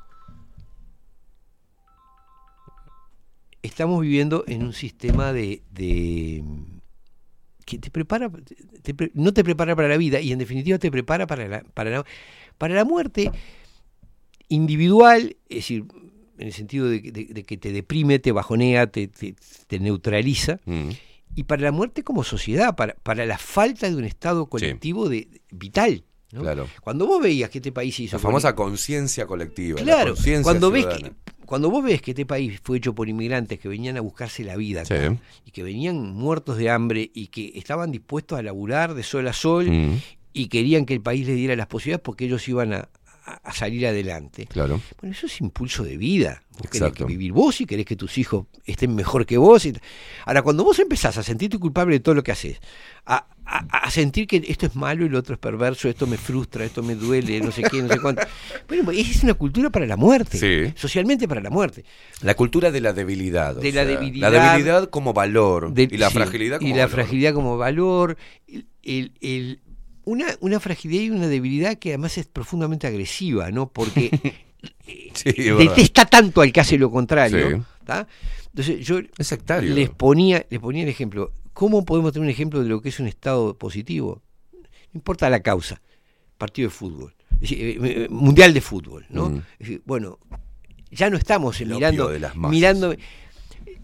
estamos 3.61 4.01
viviendo 4.01 4.43
en 4.47 4.63
un 4.63 4.73
sistema 4.73 5.31
de, 5.33 5.61
de- 5.71 6.43
que 7.65 7.77
te 7.77 7.91
prepara 7.91 8.29
te 8.81 8.95
no 9.13 9.33
te 9.33 9.43
prepara 9.43 9.75
para 9.75 9.87
la 9.87 9.97
vida 9.97 10.19
y 10.19 10.31
en 10.31 10.39
definitiva 10.39 10.79
te 10.79 10.89
prepara 10.89 11.27
para 11.27 11.47
la, 11.47 11.63
para 11.75 11.91
la, 11.91 12.05
para 12.57 12.73
la 12.73 12.85
muerte 12.85 13.31
individual 14.49 15.37
es 15.47 15.57
decir 15.57 15.85
en 16.41 16.47
el 16.47 16.53
sentido 16.53 16.89
de, 16.89 17.01
que- 17.01 17.11
de- 17.11 17.25
de 17.25 17.43
que 17.43 17.57
te 17.57 17.71
deprime 17.71 18.19
te 18.19 18.31
bajonea 18.31 18.87
te, 18.87 19.07
te- 19.07 19.35
te 19.67 19.79
neutraliza 19.79 20.59
Mm. 20.65 20.89
y 21.35 21.43
para 21.43 21.61
la 21.63 21.71
muerte 21.71 22.03
como 22.03 22.23
sociedad 22.23 22.75
para, 22.75 22.95
para 23.03 23.25
la 23.25 23.37
falta 23.37 23.89
de 23.89 23.95
un 23.95 24.03
estado 24.05 24.47
colectivo 24.47 25.07
de, 25.09 25.27
vital 25.51 26.03
¿no? 26.31 26.41
Claro. 26.41 26.67
cuando 26.81 27.05
vos 27.07 27.21
veías 27.21 27.49
que 27.49 27.59
este 27.59 27.71
país 27.71 27.95
se 27.95 28.03
hizo 28.03 28.15
La 28.17 28.19
famosa 28.21 28.55
conciencia 28.55 29.25
colectiva. 29.25 29.79
la 29.79 29.85
Claro, 29.85 30.15
cuando 30.43 30.71
ves 30.71 30.85
que, 30.85 31.11
cuando 31.45 31.69
vos 31.69 31.83
ves 31.83 32.01
que 32.01 32.11
este 32.11 32.25
país 32.25 32.59
fue 32.63 32.77
hecho 32.77 32.95
por 32.95 33.09
inmigrantes 33.09 33.59
que 33.59 33.67
venían 33.67 33.97
a 33.97 34.01
buscarse 34.01 34.43
la 34.45 34.55
vida 34.55 34.85
Sí. 34.85 34.93
y 35.45 35.51
que 35.51 35.63
venían 35.63 36.13
muertos 36.13 36.57
de 36.57 36.69
hambre 36.69 37.11
y 37.13 37.27
que 37.27 37.51
estaban 37.55 37.91
dispuestos 37.91 38.39
a 38.39 38.41
laburar 38.43 38.93
de 38.93 39.03
sol 39.03 39.27
a 39.27 39.33
sol 39.33 39.69
Mm, 39.69 39.97
y 40.33 40.47
querían 40.47 40.85
que 40.85 40.93
el 40.93 41.01
país 41.01 41.27
les 41.27 41.35
diera 41.35 41.57
las 41.57 41.67
posibilidades 41.67 42.03
porque 42.05 42.23
ellos 42.23 42.47
iban 42.47 42.71
a, 42.71 42.89
a- 43.25 43.53
salir 43.53 43.85
adelante. 43.87 44.47
claro. 44.47 44.81
Bueno, 44.99 45.15
eso 45.15 45.25
es 45.27 45.39
impulso 45.41 45.83
de 45.83 45.97
vida. 45.97 46.43
Vos 46.51 46.61
querés 46.69 46.75
Exacto. 46.81 47.05
que 47.05 47.11
vivir 47.13 47.31
vos 47.31 47.59
y 47.61 47.65
querés 47.65 47.85
que 47.85 47.95
tus 47.95 48.17
hijos 48.17 48.45
estén 48.65 48.93
mejor 48.95 49.25
que 49.25 49.37
vos. 49.37 49.67
Ahora, 50.25 50.41
cuando 50.41 50.63
vos 50.63 50.77
empezás 50.79 51.17
a 51.17 51.23
sentirte 51.23 51.57
culpable 51.57 51.95
de 51.95 51.99
todo 52.01 52.15
lo 52.15 52.23
que 52.23 52.31
haces, 52.31 52.59
a, 53.05 53.25
a- 53.45 53.65
a 53.85 53.91
sentir 53.91 54.27
que 54.27 54.43
esto 54.47 54.65
es 54.67 54.75
malo 54.75 55.05
y 55.05 55.09
lo 55.09 55.19
otro 55.19 55.33
es 55.35 55.39
perverso, 55.39 55.89
esto 55.89 56.07
me 56.07 56.17
frustra, 56.17 56.63
esto 56.65 56.83
me 56.83 56.95
duele, 56.95 57.39
no 57.41 57.51
sé 57.51 57.63
qué, 57.63 57.81
no 57.81 57.89
sé 57.89 57.99
cuánto. 57.99 58.21
Bueno, 58.67 58.91
es 58.91 59.23
una 59.23 59.33
cultura 59.33 59.69
para 59.69 59.85
la 59.85 59.97
muerte. 59.97 60.37
Sí. 60.37 60.73
Socialmente 60.77 61.27
para 61.27 61.41
la 61.41 61.49
muerte. 61.49 61.83
La 62.21 62.35
cultura 62.35 62.71
de 62.71 62.81
la 62.81 62.93
debilidad. 62.93 63.55
De 63.55 63.71
la 63.71 63.83
sea, 63.83 63.97
debilidad. 63.97 64.31
La 64.31 64.51
debilidad 64.51 64.89
como 64.89 65.13
valor. 65.13 65.73
de- 65.73 65.87
y 65.91 65.97
la 65.97 66.09
sí, 66.09 66.15
fragilidad 66.15 66.59
como 66.59 66.69
y 66.69 66.73
la 66.77 66.87
fragilidad 66.87 67.33
como 67.33 67.57
valor 67.57 68.17
el, 68.47 68.67
el- 68.83 69.11
el- 69.21 69.59
una, 70.11 70.25
una 70.41 70.59
fragilidad 70.59 71.03
y 71.03 71.09
una 71.09 71.27
debilidad 71.27 71.77
que 71.79 71.89
además 71.89 72.17
es 72.17 72.25
profundamente 72.27 72.87
agresiva 72.87 73.49
no 73.51 73.69
porque 73.71 74.09
Sí, 75.13 75.31
detesta 75.33 76.05
tanto 76.05 76.41
al 76.41 76.51
que 76.53 76.59
hace 76.59 76.77
lo 76.77 76.91
contrario 76.91 77.65
Sí. 77.87 77.93
entonces 78.47 78.85
yo 78.85 78.99
les 79.61 79.89
ponía 79.89 80.45
les 80.49 80.59
ponía 80.59 80.83
el 80.83 80.89
ejemplo 80.89 81.31
cómo 81.53 81.83
podemos 81.85 82.11
tener 82.13 82.25
un 82.25 82.29
ejemplo 82.29 82.61
de 82.61 82.69
lo 82.69 82.81
que 82.81 82.89
es 82.89 82.99
un 82.99 83.07
estado 83.07 83.57
positivo 83.57 84.21
no 84.53 84.97
importa 84.99 85.29
la 85.29 85.39
causa 85.41 85.81
partido 86.37 86.67
de 86.69 86.75
fútbol 86.75 87.13
decir, 87.39 87.57
eh, 87.59 87.77
eh, 87.81 88.07
mundial 88.09 88.53
de 88.53 88.61
fútbol 88.61 89.05
no 89.09 89.29
Mm. 89.29 89.41
Decir, 89.59 89.81
bueno 89.85 90.19
ya 90.91 91.09
no 91.09 91.17
estamos 91.17 91.59
El 91.61 91.69
mirando 91.69 92.03
opio 92.05 92.13
de 92.13 92.19
las 92.19 92.35
masas. 92.35 92.51
mirando 92.51 92.95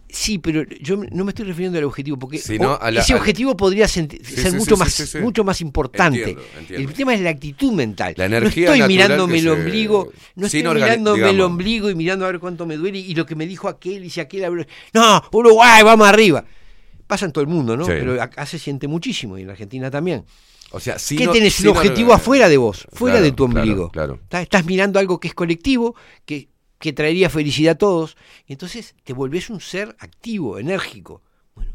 Sí, 0.09 0.37
pero 0.37 0.63
yo 0.79 0.95
no 1.11 1.25
me 1.25 1.31
estoy 1.31 1.45
refiriendo 1.45 1.77
al 1.77 1.83
objetivo, 1.83 2.17
porque 2.17 2.37
Sino 2.37 2.73
o- 2.73 2.81
a 2.81 2.91
la- 2.91 3.01
ese 3.01 3.11
la- 3.13 3.19
objetivo 3.19 3.57
podría 3.57 3.89
ser 3.89 4.07
sí, 4.23 4.45
mucho 4.55 4.75
sí, 4.75 4.79
más 4.79 4.93
sí, 4.93 5.17
mucho 5.19 5.43
más 5.43 5.59
importante. 5.59 6.19
Entiendo, 6.19 6.43
entiendo. 6.59 6.89
El 6.89 6.95
tema 6.95 7.13
es 7.13 7.19
la 7.21 7.29
actitud 7.31 7.73
mental. 7.73 8.13
La 8.15 8.25
energía 8.25 8.67
no 8.69 8.73
estoy 8.75 8.87
mirándome 8.87 9.37
el 9.37 9.43
se- 9.43 9.49
ombligo, 9.51 10.11
no 10.35 10.45
estoy 10.45 10.63
mirándome 10.63 11.29
el 11.29 11.41
ombligo 11.41 11.89
y 11.89 11.95
mirando 11.95 12.25
a 12.25 12.31
ver 12.31 12.39
cuánto 12.39 12.65
me 12.65 12.77
duele 12.77 12.99
y 12.99 13.13
lo 13.15 13.25
que 13.25 13.35
me 13.35 13.45
dijo 13.45 13.67
aquel 13.67 14.05
y 14.05 14.09
si 14.09 14.21
aquel 14.21 14.65
No, 14.93 15.23
Uruguay, 15.33 15.83
vamos 15.83 16.07
arriba. 16.07 16.45
Pasa 17.05 17.25
en 17.25 17.31
todo 17.33 17.41
el 17.41 17.47
mundo, 17.49 17.75
¿no? 17.75 17.85
Pero 17.85 18.21
acá 18.21 18.45
se 18.45 18.59
siente 18.59 18.87
muchísimo 18.87 19.37
y 19.37 19.41
en 19.41 19.47
la 19.47 19.53
Argentina 19.53 19.91
también. 19.91 20.23
O 20.71 20.79
sea, 20.79 20.99
si 20.99 21.15
¿Qué 21.17 21.25
no- 21.25 21.31
tenés? 21.31 21.53
si 21.53 21.63
Un 21.67 21.73
no- 21.73 21.79
objetivo 21.79 22.13
afuera 22.13 22.47
de 22.49 22.57
vos, 22.57 22.87
fuera 22.93 23.15
Claro, 23.15 23.25
de 23.25 23.31
tu 23.33 23.43
ombligo. 23.45 23.89
claro. 23.89 24.19
Estás 24.31 24.65
mirando 24.65 24.99
algo 24.99 25.19
que 25.19 25.29
es 25.29 25.33
colectivo, 25.33 25.95
que, 26.25 26.49
que 26.79 26.93
traería 26.93 27.29
felicidad 27.29 27.73
a 27.73 27.77
todos. 27.77 28.17
Y 28.45 28.53
entonces 28.53 28.95
te 29.03 29.13
volvés 29.13 29.49
un 29.49 29.61
ser 29.61 29.95
activo, 29.99 30.59
enérgico. 30.59 31.21
Bueno, 31.55 31.73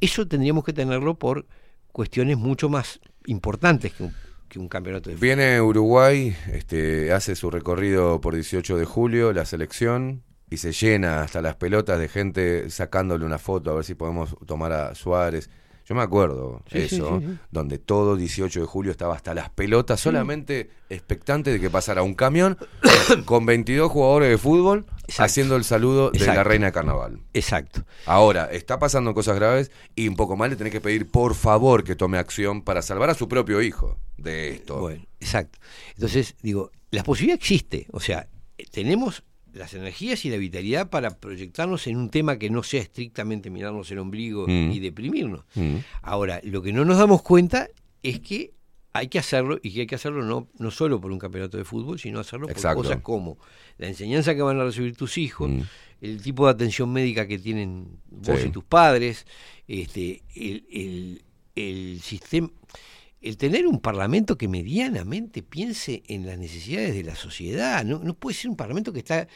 eso 0.00 0.26
tendríamos 0.26 0.64
que 0.64 0.72
tenerlo 0.72 1.18
por 1.18 1.46
cuestiones 1.92 2.36
mucho 2.36 2.68
más 2.68 3.00
importantes 3.26 3.92
que 3.92 4.04
un, 4.04 4.14
que 4.48 4.58
un 4.58 4.68
campeonato 4.68 5.10
de 5.10 5.16
fútbol. 5.16 5.26
Viene 5.26 5.60
Uruguay, 5.60 6.36
este, 6.52 7.12
hace 7.12 7.36
su 7.36 7.50
recorrido 7.50 8.20
por 8.20 8.34
18 8.34 8.76
de 8.76 8.84
julio, 8.84 9.32
la 9.32 9.44
selección, 9.44 10.22
y 10.50 10.58
se 10.58 10.72
llena 10.72 11.22
hasta 11.22 11.40
las 11.40 11.56
pelotas 11.56 11.98
de 11.98 12.08
gente 12.08 12.70
sacándole 12.70 13.24
una 13.24 13.38
foto 13.38 13.70
a 13.70 13.74
ver 13.74 13.84
si 13.84 13.94
podemos 13.94 14.36
tomar 14.46 14.72
a 14.72 14.94
Suárez. 14.94 15.50
Yo 15.86 15.94
me 15.94 16.02
acuerdo 16.02 16.62
Sí, 16.70 16.78
eso, 16.78 17.20
sí, 17.20 17.26
sí. 17.26 17.38
donde 17.50 17.78
todo 17.78 18.16
18 18.16 18.60
de 18.60 18.66
julio 18.66 18.90
estaba 18.90 19.14
hasta 19.14 19.34
las 19.34 19.50
pelotas, 19.50 20.00
solamente 20.00 20.70
expectante 20.88 21.50
de 21.50 21.60
que 21.60 21.68
pasara 21.68 22.02
un 22.02 22.14
camión 22.14 22.56
con 23.26 23.44
22 23.44 23.90
jugadores 23.90 24.30
de 24.30 24.38
fútbol 24.38 24.86
haciendo 25.18 25.56
el 25.56 25.64
saludo 25.64 26.10
de 26.10 26.26
la 26.26 26.42
reina 26.44 26.66
de 26.66 26.72
carnaval. 26.72 27.20
Exacto. 27.34 27.84
Ahora, 28.06 28.46
está 28.50 28.78
pasando 28.78 29.12
cosas 29.12 29.36
graves 29.36 29.70
y 29.94 30.08
un 30.08 30.16
poco 30.16 30.36
más 30.36 30.48
le 30.50 30.56
tenés 30.56 30.72
que 30.72 30.80
pedir 30.80 31.10
por 31.10 31.34
favor 31.34 31.84
que 31.84 31.96
tome 31.96 32.16
acción 32.18 32.62
para 32.62 32.80
salvar 32.80 33.10
a 33.10 33.14
su 33.14 33.28
propio 33.28 33.60
hijo 33.60 33.98
de 34.16 34.50
esto. 34.52 34.80
Bueno, 34.80 35.04
exacto. 35.20 35.58
Entonces, 35.94 36.34
digo, 36.42 36.70
la 36.90 37.02
posibilidad 37.02 37.36
existe. 37.36 37.86
O 37.92 38.00
sea, 38.00 38.28
tenemos 38.70 39.22
las 39.54 39.72
energías 39.74 40.24
y 40.24 40.30
la 40.30 40.36
vitalidad 40.36 40.90
para 40.90 41.18
proyectarnos 41.18 41.86
en 41.86 41.96
un 41.96 42.10
tema 42.10 42.38
que 42.38 42.50
no 42.50 42.62
sea 42.62 42.82
estrictamente 42.82 43.50
mirarnos 43.50 43.90
el 43.90 43.98
ombligo 43.98 44.46
Mm. 44.46 44.72
y 44.72 44.80
deprimirnos. 44.80 45.44
Mm. 45.54 45.76
Ahora, 46.02 46.40
lo 46.44 46.60
que 46.62 46.72
no 46.72 46.84
nos 46.84 46.98
damos 46.98 47.22
cuenta 47.22 47.68
es 48.02 48.20
que 48.20 48.52
hay 48.92 49.08
que 49.08 49.18
hacerlo 49.18 49.58
y 49.62 49.72
que 49.72 49.80
hay 49.82 49.86
que 49.86 49.94
hacerlo 49.96 50.22
no, 50.24 50.48
no 50.58 50.70
solo 50.70 51.00
por 51.00 51.10
un 51.10 51.18
campeonato 51.18 51.56
de 51.56 51.64
fútbol, 51.64 51.98
sino 51.98 52.20
hacerlo 52.20 52.48
Exacto. 52.48 52.76
por 52.78 52.86
cosas 52.86 53.02
como 53.02 53.38
la 53.78 53.88
enseñanza 53.88 54.34
que 54.34 54.42
van 54.42 54.60
a 54.60 54.64
recibir 54.64 54.96
tus 54.96 55.18
hijos, 55.18 55.50
Mm. 55.50 55.60
el 56.00 56.22
tipo 56.22 56.44
de 56.46 56.52
atención 56.52 56.92
médica 56.92 57.26
que 57.26 57.38
tienen 57.38 57.88
vos 58.10 58.38
Sí. 58.40 58.48
y 58.48 58.50
tus 58.50 58.62
padres, 58.64 59.26
este, 59.66 60.22
el, 60.36 60.64
el- 60.70 61.22
el 61.56 62.00
sistema, 62.02 62.50
el 63.24 63.36
tener 63.36 63.66
un 63.66 63.80
parlamento 63.80 64.36
que 64.36 64.48
medianamente 64.48 65.42
piense 65.42 66.02
en 66.08 66.26
las 66.26 66.38
necesidades 66.38 66.94
de 66.94 67.02
la 67.04 67.14
sociedad. 67.16 67.84
No, 67.84 67.98
no 67.98 68.14
puede 68.14 68.36
ser 68.36 68.50
un 68.50 68.56
parlamento 68.56 68.92
que 68.92 68.98
está 69.00 69.26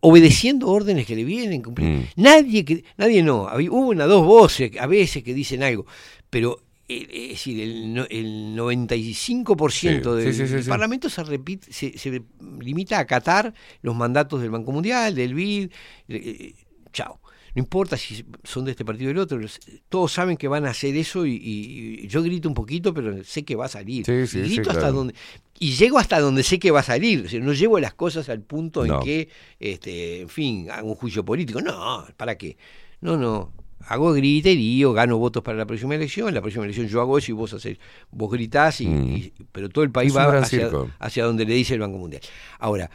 obedeciendo 0.00 0.68
órdenes 0.68 1.06
que 1.06 1.16
le 1.16 1.24
vienen 1.24 1.62
cumpliendo. 1.62 2.02
Mm. 2.02 2.20
Nadie 2.22 2.64
que, 2.64 2.84
nadie 2.96 3.22
no, 3.22 3.48
había- 3.48 3.70
hubo 3.70 3.88
una 3.88 4.06
dos 4.06 4.24
voces 4.24 4.70
a 4.78 4.86
veces 4.86 5.22
que 5.22 5.34
dicen 5.34 5.62
algo, 5.62 5.86
pero 6.30 6.58
eh, 6.88 7.06
es 7.10 7.28
decir, 7.30 7.60
el, 7.60 8.06
el 8.10 8.56
95% 8.56 9.70
Sí, 9.70 9.88
del, 9.88 10.34
sí, 10.34 10.40
sí, 10.42 10.46
sí, 10.48 10.54
del. 10.54 10.64
Parlamento 10.66 11.08
se, 11.10 11.24
repite, 11.24 11.72
se, 11.72 11.96
se 11.98 12.22
limita 12.60 12.98
a 12.98 13.00
acatar 13.00 13.52
los 13.82 13.96
mandatos 13.96 14.40
del 14.40 14.50
Banco 14.50 14.70
Mundial, 14.72 15.14
del 15.14 15.34
BID, 15.34 15.70
eh, 16.08 16.54
chao. 16.92 17.20
No 17.56 17.60
importa 17.60 17.96
si 17.96 18.22
son 18.44 18.66
de 18.66 18.70
este 18.72 18.84
partido 18.84 19.08
o 19.10 19.14
del 19.14 19.18
otro, 19.22 19.40
todos 19.88 20.12
saben 20.12 20.36
que 20.36 20.46
van 20.46 20.66
a 20.66 20.70
hacer 20.70 20.94
eso 20.94 21.24
y, 21.24 21.32
y- 21.36 22.00
y 22.04 22.06
yo 22.06 22.22
grito 22.22 22.48
un 22.48 22.54
poquito, 22.54 22.92
pero 22.92 23.24
sé 23.24 23.44
que 23.44 23.56
va 23.56 23.64
a 23.64 23.68
salir. 23.68 24.04
Sí, 24.04 24.26
sí, 24.26 24.40
y 24.40 24.48
sí, 24.48 24.54
grito 24.56 24.70
hasta 24.70 24.80
claro. 24.82 24.94
donde 24.96 25.14
y 25.58 25.70
llego 25.72 25.98
hasta 25.98 26.20
donde 26.20 26.42
sé 26.42 26.58
que 26.58 26.70
va 26.70 26.80
a 26.80 26.82
salir. 26.84 27.24
O 27.24 27.28
sea, 27.30 27.40
no 27.40 27.54
llevo 27.54 27.80
las 27.80 27.94
cosas 27.94 28.28
al 28.28 28.42
punto 28.42 28.84
No. 28.84 28.96
en 29.00 29.04
que, 29.04 29.28
este, 29.58 30.20
en 30.20 30.28
fin, 30.28 30.70
hago 30.70 30.90
un 30.90 30.94
juicio 30.96 31.24
político. 31.24 31.60
No, 31.62 32.04
¿para 32.18 32.36
qué? 32.36 32.58
No, 33.00 33.16
no. 33.16 33.52
Hago 33.88 34.12
griterío, 34.12 34.92
gano 34.92 35.16
votos 35.16 35.42
para 35.42 35.56
la 35.56 35.64
próxima 35.64 35.94
elección. 35.94 36.34
La 36.34 36.42
próxima 36.42 36.64
elección 36.64 36.88
yo 36.88 37.00
hago 37.00 37.16
eso 37.16 37.30
y 37.30 37.34
vos 37.34 37.54
haces, 37.54 37.78
vos 38.10 38.30
gritás, 38.30 38.80
y, 38.82 38.86
Mm. 38.86 39.16
y- 39.16 39.32
pero 39.52 39.68
todo 39.70 39.82
el 39.84 39.90
país 39.92 40.10
Es 40.10 40.16
va 40.18 40.38
hacia, 40.38 40.70
hacia 40.98 41.24
donde 41.24 41.46
le 41.46 41.54
dice 41.54 41.72
el 41.74 41.80
Banco 41.80 41.96
Mundial. 41.96 42.20
Ahora, 42.58 42.90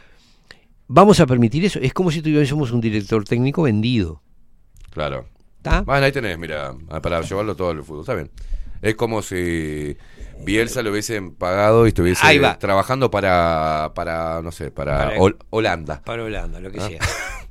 ¿vamos 0.86 1.18
a 1.18 1.26
permitir 1.26 1.64
eso? 1.64 1.80
Es 1.80 1.92
como 1.92 2.10
si 2.12 2.22
tuviésemos 2.22 2.70
un 2.70 2.80
director 2.80 3.24
técnico 3.24 3.62
vendido. 3.62 4.22
Claro. 4.92 5.26
¿Está? 5.58 5.82
Bueno, 5.82 6.04
ahí 6.06 6.12
tenés, 6.12 6.38
mira, 6.38 6.74
ah, 6.90 7.00
para 7.00 7.20
llevarlo 7.22 7.54
todo 7.56 7.70
al 7.70 7.82
fútbol, 7.84 8.00
está 8.00 8.14
bien. 8.14 8.30
Es 8.80 8.96
como 8.96 9.22
si 9.22 9.96
Bielsa 10.44 10.82
lo 10.82 10.90
hubiesen 10.90 11.34
pagado 11.36 11.84
y 11.86 11.88
estuviese 11.88 12.40
trabajando 12.58 13.10
para, 13.12 13.92
para, 13.94 14.42
no 14.42 14.50
sé, 14.50 14.72
para, 14.72 14.98
Para- 14.98 15.16
Hol- 15.18 15.36
Holanda. 15.50 16.02
Para 16.04 16.24
Holanda, 16.24 16.58
lo 16.58 16.70
que 16.72 16.80
Ah. 16.80 16.88
sea. 16.88 16.98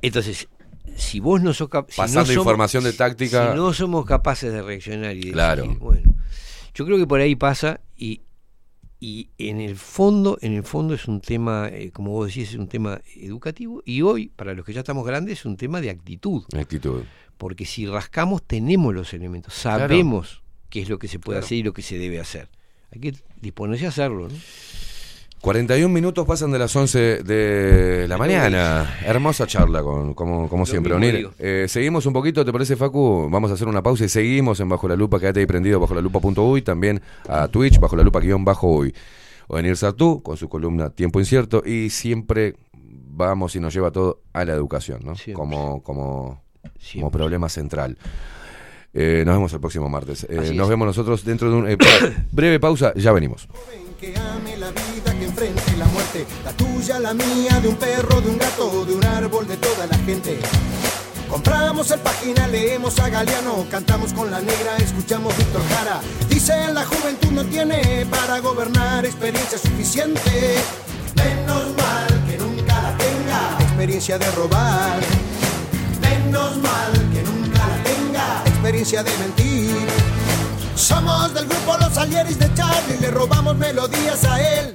Entonces, 0.02 0.46
si 0.94 1.20
vos 1.20 1.40
no 1.40 1.54
sos 1.54 1.70
cap- 1.70 1.86
si 1.88 1.98
no 2.00 2.04
Pasando 2.04 2.26
somos- 2.26 2.36
información 2.42 2.84
de 2.84 2.92
táctica. 2.92 3.50
Si 3.52 3.56
no 3.56 3.72
somos 3.72 4.04
capaces 4.04 4.52
de 4.52 4.60
reaccionar 4.60 5.16
y 5.16 5.22
de 5.22 5.32
Claro. 5.32 5.62
decir, 5.62 5.78
bueno, 5.78 6.14
yo 6.74 6.84
creo 6.84 6.98
que 6.98 7.06
por 7.06 7.20
ahí 7.20 7.34
pasa 7.34 7.80
y, 7.96 8.20
y 9.00 9.30
en 9.38 9.62
el 9.62 9.76
fondo, 9.76 10.36
en 10.42 10.52
el 10.52 10.64
fondo 10.64 10.92
es 10.92 11.08
un 11.08 11.22
tema, 11.22 11.68
eh, 11.72 11.90
como 11.92 12.10
vos 12.10 12.26
decís, 12.28 12.50
es 12.50 12.56
un 12.56 12.68
tema 12.68 13.00
educativo 13.16 13.82
y 13.86 14.02
hoy, 14.02 14.28
para 14.28 14.52
los 14.52 14.66
que 14.66 14.74
ya 14.74 14.80
estamos 14.80 15.06
grandes, 15.06 15.38
es 15.40 15.44
un 15.46 15.56
tema 15.56 15.80
de 15.80 15.88
actitud. 15.88 16.42
Actitud. 16.54 17.04
Porque 17.42 17.66
si 17.66 17.86
rascamos, 17.86 18.40
tenemos 18.44 18.94
los 18.94 19.12
elementos, 19.14 19.52
sabemos 19.52 20.44
qué 20.70 20.82
es 20.82 20.88
lo 20.88 21.00
que 21.00 21.08
se 21.08 21.18
puede 21.18 21.38
Claro. 21.38 21.46
hacer 21.46 21.58
y 21.58 21.62
lo 21.64 21.72
que 21.72 21.82
se 21.82 21.98
debe 21.98 22.20
hacer. 22.20 22.48
Hay 22.92 23.00
que 23.00 23.14
disponerse 23.40 23.84
a 23.84 23.88
hacerlo, 23.88 24.28
¿no? 24.28 24.34
41 25.40 25.92
minutos 25.92 26.24
pasan 26.24 26.52
de 26.52 26.58
las 26.60 26.76
11 26.76 27.24
de 27.24 28.06
la 28.08 28.16
mañana. 28.16 28.96
Hermosa 29.04 29.44
charla, 29.48 29.82
con, 29.82 30.14
como, 30.14 30.48
como 30.48 30.64
siempre. 30.66 30.92
Onir. 30.94 31.30
Eh, 31.40 31.66
seguimos 31.68 32.06
un 32.06 32.12
poquito, 32.12 32.44
¿te 32.44 32.52
parece, 32.52 32.76
Facu? 32.76 33.28
Vamos 33.28 33.50
a 33.50 33.54
hacer 33.54 33.66
una 33.66 33.82
pausa 33.82 34.04
y 34.04 34.08
seguimos 34.08 34.60
en 34.60 34.68
Bajo 34.68 34.86
la 34.86 34.94
Lupa. 34.94 35.18
Quédate 35.18 35.40
ahí 35.40 35.46
prendido 35.46 35.80
bajo 35.80 35.96
la 35.96 36.00
lupa.uy. 36.00 36.62
También 36.62 37.02
a 37.28 37.48
Twitch, 37.48 37.80
bajo 37.80 37.96
la 37.96 38.04
lupa 38.04 38.20
guion 38.20 38.44
bajo 38.44 38.68
uy. 38.68 38.94
Onir 39.48 39.76
Sartú, 39.76 40.22
con 40.22 40.36
su 40.36 40.48
columna 40.48 40.90
Tiempo 40.90 41.18
Incierto. 41.18 41.64
Y 41.66 41.90
siempre 41.90 42.54
vamos 42.72 43.56
y 43.56 43.60
nos 43.60 43.74
lleva 43.74 43.90
todo 43.90 44.22
a 44.32 44.44
la 44.44 44.52
educación, 44.52 45.00
¿no? 45.04 45.16
Siempre. 45.16 45.34
Como, 45.34 45.82
como, 45.82 46.41
como 46.62 46.74
Siempre. 46.80 47.18
problema 47.18 47.48
central. 47.48 47.96
Eh, 48.94 49.22
nos 49.24 49.34
vemos 49.36 49.52
el 49.52 49.60
próximo 49.60 49.88
martes. 49.88 50.26
Eh, 50.28 50.52
nos 50.54 50.68
vemos 50.68 50.86
nosotros 50.86 51.24
dentro 51.24 51.50
de 51.50 51.56
un 51.56 51.68
eh, 51.68 51.76
breve 52.32 52.60
pausa. 52.60 52.92
Ya 52.94 53.12
venimos. 53.12 53.48
Que 53.98 54.14
ame 54.18 54.56
la 54.56 54.70
vida, 54.70 55.16
que 55.18 55.24
enfrente 55.24 55.76
la 55.78 55.86
muerte, 55.86 56.26
la 56.44 56.52
tuya, 56.52 56.98
la 56.98 57.14
mía, 57.14 57.60
de 57.60 57.68
un 57.68 57.76
perro, 57.76 58.20
de 58.20 58.30
un 58.30 58.38
gato, 58.38 58.84
de 58.84 58.94
un 58.94 59.04
árbol, 59.04 59.46
de 59.46 59.56
toda 59.56 59.86
la 59.86 59.96
gente. 59.98 60.38
Compramos 61.28 61.90
el 61.90 62.00
página, 62.00 62.46
leemos 62.48 62.98
a 62.98 63.08
Galeano, 63.08 63.64
cantamos 63.70 64.12
con 64.12 64.30
la 64.30 64.40
negra, 64.40 64.76
escuchamos 64.76 65.34
Víctor 65.38 65.62
Jara. 65.70 66.00
Dicen 66.28 66.74
la 66.74 66.84
juventud 66.84 67.30
no 67.30 67.44
tiene 67.44 68.04
para 68.10 68.38
gobernar 68.40 69.06
experiencia 69.06 69.56
suficiente. 69.56 70.56
Menos 71.16 71.74
mal 71.76 72.24
que 72.28 72.36
nunca 72.36 72.82
la 72.82 72.98
tenga. 72.98 73.56
Experiencia 73.60 74.18
de 74.18 74.30
robar. 74.32 75.00
Menos 76.32 76.56
mal 76.62 76.92
que 77.12 77.22
nunca 77.24 77.58
la 77.58 77.82
tenga. 77.84 78.42
Experiencia 78.46 79.02
de 79.02 79.10
mentir. 79.18 79.86
Somos 80.74 81.34
del 81.34 81.46
grupo 81.46 81.76
Los 81.78 81.98
Alieris 81.98 82.38
de 82.38 82.54
Charlie, 82.54 82.96
le 83.00 83.10
robamos 83.10 83.54
melodías 83.58 84.24
a 84.24 84.40
él. 84.40 84.74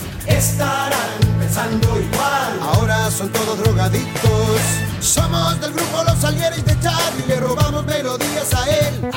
Estarán 0.27 1.19
pensando 1.39 1.87
igual, 1.99 2.59
ahora 2.61 3.09
son 3.11 3.29
todos 3.31 3.57
drogadictos. 3.63 4.61
Somos 4.99 5.59
del 5.59 5.73
grupo 5.73 6.03
Los 6.03 6.19
Salieres 6.19 6.63
de 6.63 6.79
Charlie, 6.79 7.25
le 7.27 7.39
robamos 7.39 7.85
melodías 7.85 8.53
a 8.53 8.69
él. 8.69 9.11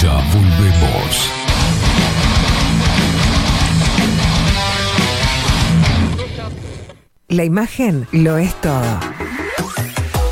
Ya 0.00 0.14
volvemos. 0.32 1.30
La 7.28 7.44
imagen 7.44 8.06
lo 8.12 8.36
es 8.36 8.54
todo. 8.60 8.98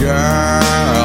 girl 0.00 0.99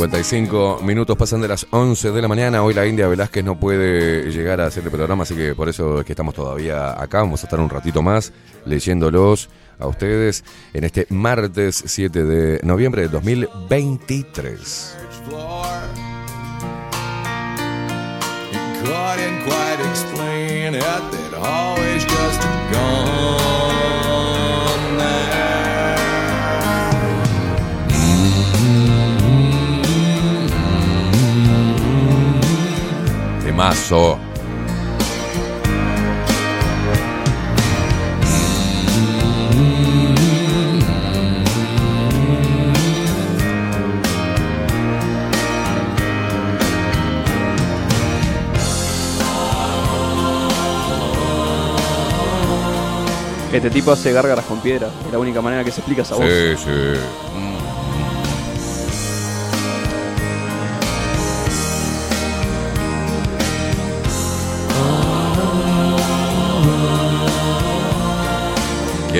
55 0.00 0.80
minutos 0.82 1.14
pasan 1.14 1.42
de 1.42 1.48
las 1.48 1.66
11 1.70 2.12
de 2.12 2.22
la 2.22 2.28
mañana. 2.28 2.62
Hoy 2.62 2.72
la 2.72 2.86
India 2.86 3.06
Velázquez 3.06 3.44
no 3.44 3.60
puede 3.60 4.30
llegar 4.30 4.58
a 4.62 4.66
hacer 4.68 4.82
el 4.82 4.90
programa, 4.90 5.24
así 5.24 5.34
que 5.34 5.54
por 5.54 5.68
eso 5.68 6.00
es 6.00 6.06
que 6.06 6.12
estamos 6.12 6.34
todavía 6.34 6.92
acá. 6.98 7.18
Vamos 7.18 7.42
a 7.42 7.46
estar 7.46 7.60
un 7.60 7.68
ratito 7.68 8.00
más 8.00 8.32
leyéndolos 8.64 9.50
a 9.78 9.86
ustedes 9.86 10.42
en 10.72 10.84
este 10.84 11.06
martes 11.10 11.82
7 11.84 12.24
de 12.24 12.60
noviembre 12.62 13.02
de 13.02 13.08
2023. 13.08 14.96
floor. 15.28 15.66
He 18.52 18.58
couldn't 18.82 19.44
quite 19.44 19.80
Temazo. 33.60 34.18
Este 53.52 53.68
tipo 53.68 53.92
hace 53.92 54.10
gárgaras 54.12 54.46
con 54.46 54.60
piedra. 54.60 54.88
Es 55.04 55.12
la 55.12 55.18
única 55.18 55.42
manera 55.42 55.62
que 55.62 55.70
se 55.70 55.80
explica 55.80 56.00
esa 56.00 56.14
voz. 56.14 56.24
Sí, 56.24 56.56
sí. 56.56 57.49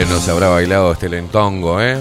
¿Quién 0.01 0.09
no 0.09 0.19
se 0.19 0.31
habrá 0.31 0.49
bailado 0.49 0.93
este 0.93 1.11
lentongo, 1.11 1.79
eh? 1.79 1.99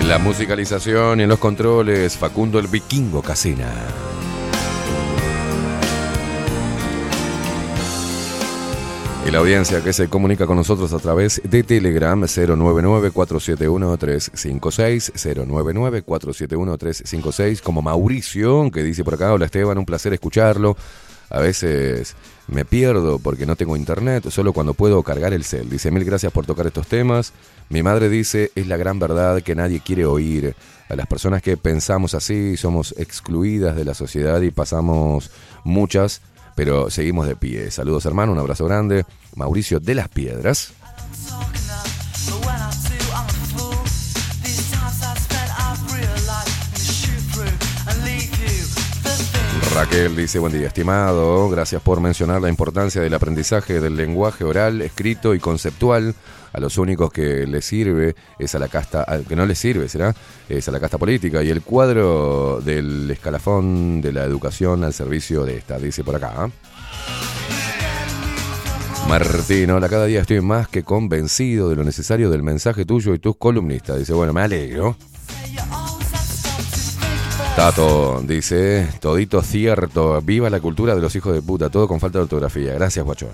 En 0.00 0.08
la 0.08 0.18
musicalización 0.18 1.20
y 1.20 1.22
en 1.22 1.28
los 1.28 1.38
controles, 1.38 2.16
Facundo 2.16 2.58
el 2.58 2.66
Vikingo 2.66 3.22
Casina. 3.22 3.72
Y 9.24 9.30
la 9.30 9.38
audiencia 9.38 9.84
que 9.84 9.92
se 9.92 10.08
comunica 10.08 10.48
con 10.48 10.56
nosotros 10.56 10.92
a 10.92 10.98
través 10.98 11.40
de 11.44 11.62
Telegram 11.62 12.20
099-471-356, 12.20 15.12
099-471-356, 16.04 17.62
como 17.62 17.82
Mauricio, 17.82 18.68
que 18.72 18.82
dice 18.82 19.04
por 19.04 19.14
acá, 19.14 19.32
hola 19.32 19.44
Esteban, 19.44 19.78
un 19.78 19.86
placer 19.86 20.12
escucharlo. 20.12 20.76
A 21.30 21.40
veces 21.40 22.14
me 22.48 22.64
pierdo 22.64 23.18
porque 23.18 23.46
no 23.46 23.56
tengo 23.56 23.76
internet, 23.76 24.28
solo 24.30 24.52
cuando 24.52 24.74
puedo 24.74 25.02
cargar 25.02 25.32
el 25.32 25.44
cel. 25.44 25.68
Dice, 25.68 25.90
mil 25.90 26.04
gracias 26.04 26.32
por 26.32 26.46
tocar 26.46 26.66
estos 26.66 26.86
temas. 26.86 27.32
Mi 27.68 27.82
madre 27.82 28.08
dice, 28.08 28.52
es 28.54 28.66
la 28.66 28.76
gran 28.76 28.98
verdad 28.98 29.42
que 29.42 29.54
nadie 29.54 29.80
quiere 29.80 30.06
oír. 30.06 30.54
A 30.88 30.94
las 30.94 31.06
personas 31.06 31.42
que 31.42 31.56
pensamos 31.56 32.14
así 32.14 32.56
somos 32.56 32.94
excluidas 32.96 33.74
de 33.74 33.84
la 33.84 33.94
sociedad 33.94 34.40
y 34.40 34.52
pasamos 34.52 35.30
muchas 35.64 36.20
pero 36.56 36.90
seguimos 36.90 37.28
de 37.28 37.36
pie. 37.36 37.70
Saludos 37.70 38.06
hermano, 38.06 38.32
un 38.32 38.38
abrazo 38.38 38.64
grande. 38.64 39.04
Mauricio 39.36 39.78
de 39.78 39.94
las 39.94 40.08
Piedras. 40.08 40.72
Raquel 49.76 50.16
dice, 50.16 50.38
buen 50.38 50.54
día, 50.54 50.68
estimado. 50.68 51.50
Gracias 51.50 51.82
por 51.82 52.00
mencionar 52.00 52.40
la 52.40 52.48
importancia 52.48 53.02
del 53.02 53.12
aprendizaje 53.12 53.78
del 53.78 53.94
lenguaje 53.94 54.42
oral, 54.42 54.80
escrito 54.80 55.34
y 55.34 55.38
conceptual. 55.38 56.14
A 56.54 56.60
los 56.60 56.78
únicos 56.78 57.12
que 57.12 57.46
les 57.46 57.66
sirve 57.66 58.16
es 58.38 58.54
a 58.54 58.58
la 58.58 58.68
casta, 58.68 59.04
que 59.28 59.36
no 59.36 59.44
les 59.44 59.58
sirve, 59.58 59.90
será, 59.90 60.14
es 60.48 60.66
a 60.66 60.72
la 60.72 60.80
casta 60.80 60.96
política. 60.96 61.42
Y 61.42 61.50
el 61.50 61.60
cuadro 61.60 62.62
del 62.64 63.10
escalafón 63.10 64.00
de 64.00 64.14
la 64.14 64.24
educación 64.24 64.82
al 64.82 64.94
servicio 64.94 65.44
de 65.44 65.58
esta, 65.58 65.78
dice 65.78 66.02
por 66.02 66.16
acá. 66.16 66.32
¿ah? 66.34 66.48
Martín, 69.10 69.72
hola, 69.72 69.90
cada 69.90 70.06
día 70.06 70.22
estoy 70.22 70.40
más 70.40 70.68
que 70.68 70.84
convencido 70.84 71.68
de 71.68 71.76
lo 71.76 71.84
necesario 71.84 72.30
del 72.30 72.42
mensaje 72.42 72.86
tuyo 72.86 73.12
y 73.12 73.18
tus 73.18 73.36
columnistas. 73.36 73.98
Dice, 73.98 74.14
bueno, 74.14 74.32
me 74.32 74.40
alegro. 74.40 74.96
Tato 77.56 78.22
dice, 78.22 78.86
todito 79.00 79.40
cierto, 79.40 80.20
viva 80.20 80.50
la 80.50 80.60
cultura 80.60 80.94
de 80.94 81.00
los 81.00 81.16
hijos 81.16 81.32
de 81.32 81.40
puta, 81.40 81.70
todo 81.70 81.88
con 81.88 81.98
falta 82.00 82.18
de 82.18 82.24
ortografía. 82.24 82.74
Gracias, 82.74 83.02
guacho. 83.02 83.30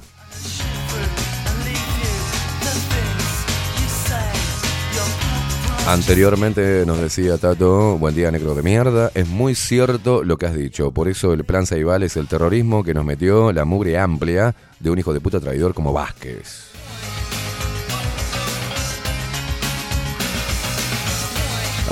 Anteriormente 5.89 6.85
nos 6.87 7.01
decía 7.01 7.37
Tato, 7.37 7.99
buen 7.99 8.15
día 8.15 8.31
negro 8.31 8.55
de 8.55 8.63
mierda, 8.63 9.11
es 9.15 9.27
muy 9.27 9.57
cierto 9.57 10.23
lo 10.23 10.39
que 10.39 10.47
has 10.47 10.55
dicho, 10.55 10.93
por 10.93 11.09
eso 11.09 11.33
el 11.33 11.45
plan 11.45 11.67
Saibal 11.67 12.05
es 12.05 12.17
el 12.17 12.29
terrorismo 12.29 12.85
que 12.85 12.95
nos 12.95 13.05
metió 13.05 13.53
la 13.53 13.65
mugre 13.65 13.99
amplia 13.99 14.55
de 14.79 14.91
un 14.91 15.01
hijo 15.01 15.13
de 15.13 15.21
puta 15.21 15.41
traidor 15.41 15.75
como 15.75 15.93
Vázquez. 15.93 16.72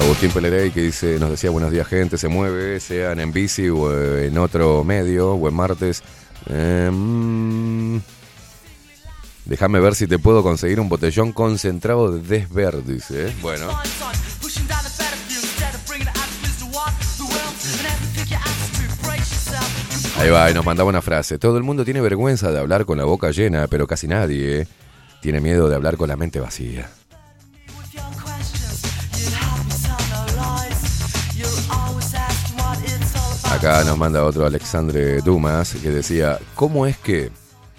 Agustín 0.01 0.31
Pelerey 0.33 0.71
que 0.71 0.83
dice, 0.83 1.19
nos 1.19 1.31
decía 1.31 1.51
buenos 1.51 1.71
días 1.71 1.87
gente, 1.87 2.19
se 2.19 2.29
mueve, 2.29 2.81
sean 2.81 3.21
en 3.21 3.33
bici 3.33 3.69
o 3.69 4.19
en 4.19 4.37
otro 4.39 4.83
medio, 4.85 5.37
buen 5.37 5.55
martes. 5.55 6.03
Em, 6.47 8.01
Déjame 9.51 9.81
ver 9.81 9.97
si 9.97 10.07
te 10.07 10.21
puedo 10.21 10.45
conseguir 10.45 10.79
un 10.79 10.89
botellón 10.89 11.33
concentrado 11.33 12.13
de 12.13 12.21
Desverd, 12.21 12.85
dice. 12.85 13.29
¿eh? 13.29 13.35
Bueno. 13.43 13.69
Ahí 20.19 20.31
va, 20.31 20.51
y 20.51 20.55
nos 20.55 20.65
mandaba 20.65 20.89
una 20.89 21.03
frase. 21.03 21.39
Todo 21.39 21.57
el 21.57 21.65
mundo 21.65 21.85
tiene 21.85 22.01
vergüenza 22.01 22.53
de 22.53 22.61
hablar 22.61 22.85
con 22.85 22.97
la 22.97 23.05
boca 23.05 23.33
llena, 23.33 23.67
pero 23.67 23.89
casi 23.89 24.07
nadie 24.07 24.61
¿eh? 24.61 24.69
tiene 25.21 25.41
miedo 25.41 25.69
de 25.69 25.75
hablar 25.75 25.97
con 25.97 26.09
la 26.09 26.17
mente 26.17 26.39
vacía. 26.39 26.89
Acá 33.51 33.83
nos 33.83 33.99
manda 33.99 34.25
otro 34.25 34.47
Alexandre 34.47 35.21
Dumas 35.23 35.75
que 35.75 35.91
decía, 35.91 36.39
¿cómo 36.55 36.87
es 36.87 36.97
que, 36.97 37.33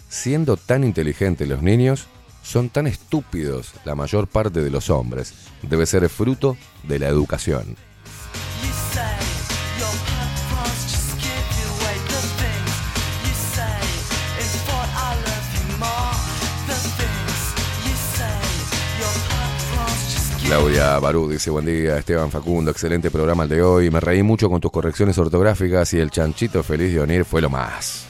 siendo 0.10 0.58
tan 0.58 0.84
inteligentes 0.84 1.48
los 1.48 1.62
niños, 1.62 2.08
son 2.44 2.70
tan 2.70 2.88
estúpidos 2.88 3.72
la 3.86 3.96
mayor 3.96 4.28
parte 4.28 4.62
de 4.62 4.70
los 4.70 4.90
hombres? 4.90 5.34
Debe 5.62 5.86
ser 5.86 6.10
fruto 6.10 6.58
de 6.84 7.00
la 7.00 7.08
educación. 7.08 7.78
Claudia 20.52 21.00
Barú 21.00 21.30
dice, 21.30 21.50
buen 21.50 21.66
día, 21.66 21.98
Esteban 21.98 22.30
Facundo, 22.30 22.72
excelente 22.72 23.10
programa 23.10 23.44
el 23.44 23.50
de 23.50 23.64
hoy. 23.64 23.90
Me 23.90 24.02
reí 24.02 24.22
mucho 24.22 24.50
con 24.50 24.60
tus 24.60 24.70
correcciones 24.70 25.18
ortográficas 25.18 25.94
y 25.94 26.00
el 26.00 26.12
chanchito 26.12 26.62
feliz 26.62 26.94
de 26.94 27.00
Onir 27.00 27.24
fue 27.24 27.42
lo 27.42 27.50
más. 27.50 28.06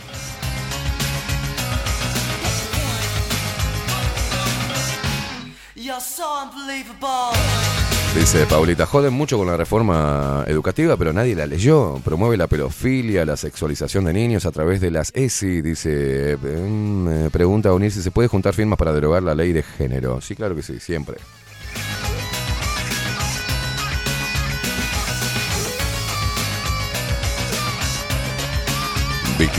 Dice 8.16 8.48
Paulita, 8.48 8.88
joden 8.88 9.14
mucho 9.14 9.38
con 9.38 9.46
la 9.46 9.56
reforma 9.56 10.44
educativa, 10.48 10.98
pero 10.98 11.14
nadie 11.14 11.36
la 11.36 11.46
leyó. 11.46 12.02
Promueve 12.04 12.38
la 12.38 12.48
pedofilia, 12.48 13.24
la 13.24 13.38
sexualización 13.38 14.06
de 14.06 14.14
niños 14.14 14.48
a 14.48 14.52
través 14.52 14.82
de 14.82 14.90
las 14.90 15.12
ESI. 15.14 15.62
Dice, 15.62 16.32
em, 16.32 17.08
eh, 17.08 17.30
pregunta 17.32 17.70
a 17.70 17.74
unir 17.74 17.92
si 17.92 18.02
se 18.02 18.10
puede 18.10 18.28
juntar 18.28 18.56
firmas 18.56 18.80
para 18.80 18.94
derogar 18.94 19.22
la 19.22 19.36
ley 19.36 19.54
de 19.54 19.62
género. 19.62 20.22
Sí, 20.22 20.36
claro 20.36 20.56
que 20.56 20.64
sí, 20.64 20.80
siempre. 20.80 21.18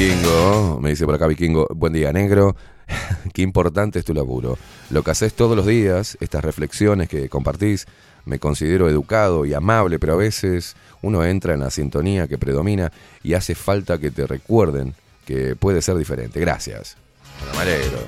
Vikingo, 0.03 0.81
me 0.81 0.89
dice 0.89 1.05
por 1.05 1.15
acá 1.15 1.29
Vikingo, 1.29 1.69
buen 1.77 1.93
día 1.93 2.13
negro, 2.13 2.57
qué 3.33 3.43
importante 3.43 4.01
es 4.01 4.05
tu 4.05 4.13
laburo. 4.13 4.59
Lo 4.91 5.05
que 5.05 5.13
haces 5.13 5.33
todos 5.33 5.57
los 5.57 5.65
días, 5.65 6.19
estas 6.21 6.43
reflexiones 6.43 7.09
que 7.09 7.29
compartís, 7.29 7.87
me 8.25 8.41
considero 8.41 8.89
educado 8.89 9.47
y 9.47 9.55
amable, 9.55 10.01
pero 10.01 10.15
a 10.15 10.17
veces 10.17 10.75
uno 11.03 11.25
entra 11.25 11.55
en 11.55 11.61
la 11.61 11.71
sintonía 11.71 12.27
que 12.27 12.37
predomina 12.37 12.91
y 13.23 13.35
hace 13.35 13.55
falta 13.55 13.99
que 13.99 14.11
te 14.11 14.27
recuerden 14.27 14.95
que 15.25 15.55
puede 15.55 15.81
ser 15.81 15.95
diferente. 15.95 16.41
Gracias. 16.41 16.97
Bueno, 17.39 17.55
me 17.55 17.63
alegro. 17.63 17.99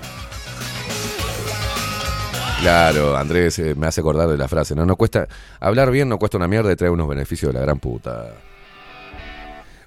Claro, 2.61 3.17
Andrés 3.17 3.61
eh, 3.61 3.77
me 3.77 3.87
hace 3.87 4.01
acordar 4.01 4.29
de 4.29 4.37
la 4.37 4.49
frase, 4.49 4.75
no, 4.75 4.85
no 4.85 4.97
cuesta, 4.97 5.29
hablar 5.61 5.93
bien 5.93 6.09
no 6.09 6.19
cuesta 6.19 6.39
una 6.39 6.49
mierda 6.49 6.73
y 6.73 6.77
trae 6.77 6.91
unos 6.91 7.07
beneficios 7.07 7.53
de 7.53 7.61
la 7.61 7.65
gran 7.65 7.79
puta. 7.79 8.33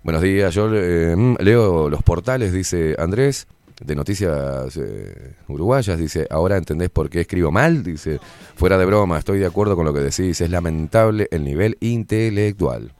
Buenos 0.07 0.23
días, 0.23 0.55
yo 0.55 0.73
eh, 0.73 1.13
mm, 1.17 1.35
leo 1.41 1.89
los 1.89 2.01
portales, 2.01 2.53
dice 2.53 2.95
Andrés, 2.97 3.45
de 3.81 3.93
Noticias 3.93 4.77
eh, 4.77 5.35
Uruguayas, 5.49 5.99
dice, 5.99 6.25
ahora 6.29 6.55
entendés 6.55 6.89
por 6.89 7.09
qué 7.09 7.19
escribo 7.19 7.51
mal, 7.51 7.83
dice, 7.83 8.21
fuera 8.55 8.77
de 8.77 8.85
broma, 8.85 9.19
estoy 9.19 9.39
de 9.39 9.45
acuerdo 9.45 9.75
con 9.75 9.83
lo 9.83 9.93
que 9.93 9.99
decís, 9.99 10.39
es 10.39 10.49
lamentable 10.49 11.27
el 11.29 11.43
nivel 11.43 11.77
intelectual. 11.81 12.93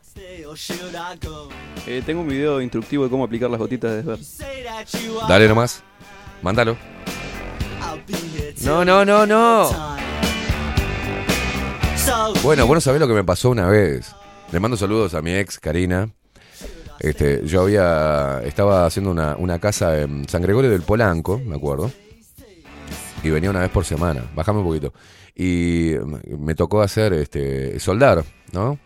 Eh, 1.88 2.04
tengo 2.06 2.24
un 2.24 2.28
video 2.28 2.60
instructivo 2.62 3.06
de 3.06 3.10
cómo 3.10 3.24
aplicar 3.24 3.50
las 3.50 3.60
gotitas 3.62 3.90
de 3.90 4.04
Desver. 4.04 4.20
Dale 5.30 5.48
nomás, 5.48 5.82
mándalo. 6.42 6.76
No, 8.66 8.84
no, 8.84 9.06
no, 9.06 9.26
no. 9.26 9.70
Bueno, 12.44 12.68
bueno, 12.68 12.82
sabés 12.82 13.00
lo 13.00 13.08
que 13.08 13.14
me 13.14 13.24
pasó 13.24 13.52
una 13.52 13.70
vez. 13.70 14.14
Le 14.52 14.60
mando 14.60 14.76
saludos 14.76 15.14
a 15.14 15.22
mi 15.22 15.32
ex, 15.34 15.58
Karina. 15.58 16.10
Este, 17.00 17.46
yo 17.46 17.62
había. 17.62 18.42
Estaba 18.44 18.86
haciendo 18.86 19.12
una, 19.12 19.36
una 19.38 19.60
casa 19.60 20.02
en 20.02 20.28
San 20.28 20.42
Gregorio 20.42 20.70
del 20.70 20.82
Polanco, 20.82 21.40
me 21.40 21.56
acuerdo. 21.56 21.92
Y 23.24 23.30
venía 23.30 23.50
una 23.50 23.62
vez 23.62 23.70
por 23.70 23.86
semana. 23.86 24.24
Bajame 24.36 24.60
un 24.60 24.66
poquito. 24.66 24.94
Y 25.36 25.94
me 26.38 26.56
tocó 26.56 26.82
hacer 26.82 27.14
este 27.14 27.80
soldar, 27.80 28.24
¿no? 28.52 28.80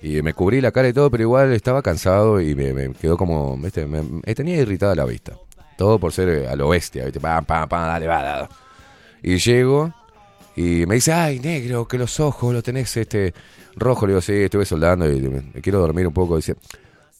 Y 0.00 0.22
me 0.22 0.32
cubrí 0.32 0.60
la 0.60 0.70
cara 0.70 0.88
y 0.88 0.92
todo, 0.92 1.10
pero 1.10 1.22
igual 1.22 1.52
estaba 1.52 1.82
cansado 1.82 2.40
y 2.40 2.54
me, 2.54 2.92
quedó 2.94 3.16
como. 3.16 3.56
¿viste? 3.56 3.86
Me, 3.86 4.02
tenía 4.34 4.56
irritada 4.56 4.94
la 4.94 5.04
vista. 5.04 5.32
Todo 5.76 5.98
por 5.98 6.12
ser 6.12 6.28
eh, 6.28 6.48
a 6.48 6.56
lo 6.56 6.68
bestia, 6.68 7.04
¿viste? 7.04 7.20
Pam, 7.20 7.44
pam, 7.44 7.68
pam, 7.68 7.86
dale, 7.86 8.06
va, 8.06 8.22
dale. 8.22 8.48
Y 9.22 9.38
llego 9.38 9.92
y 10.54 10.86
me 10.86 10.96
dice, 10.96 11.12
ay, 11.12 11.40
negro, 11.40 11.86
que 11.86 11.98
los 11.98 12.20
ojos 12.20 12.52
lo 12.52 12.62
tenés 12.62 12.96
este 12.96 13.32
rojo. 13.76 14.06
Le 14.06 14.12
digo, 14.12 14.20
sí, 14.20 14.34
estuve 14.34 14.64
soldando 14.64 15.10
y 15.10 15.20
me 15.20 15.60
quiero 15.60 15.80
dormir 15.80 16.06
un 16.06 16.12
poco. 16.12 16.36
Dice, 16.36 16.54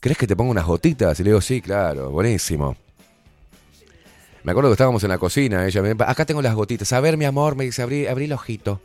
¿Crees 0.01 0.17
que 0.19 0.27
te 0.27 0.37
ponga 0.37 0.51
unas 0.53 0.67
gotitas? 0.67 1.19
Y 1.19 1.25
le 1.25 1.31
digo, 1.31 1.41
sí, 1.41 1.61
claro, 1.61 2.11
buenísimo. 2.11 2.77
Me 4.45 4.53
acuerdo 4.53 4.71
que 4.71 4.75
estábamos 4.75 5.03
en 5.03 5.09
la 5.11 5.19
cocina, 5.19 5.67
ella 5.67 5.83
me 5.83 5.91
acá 6.05 6.25
tengo 6.25 6.41
las 6.41 6.55
gotitas. 6.55 6.93
A 6.93 7.01
ver, 7.01 7.17
mi 7.17 7.25
amor, 7.25 7.57
me 7.57 7.65
dice, 7.65 7.83
abrí, 7.83 8.07
abrí 8.07 8.27
el 8.27 8.33
ojito. 8.33 8.81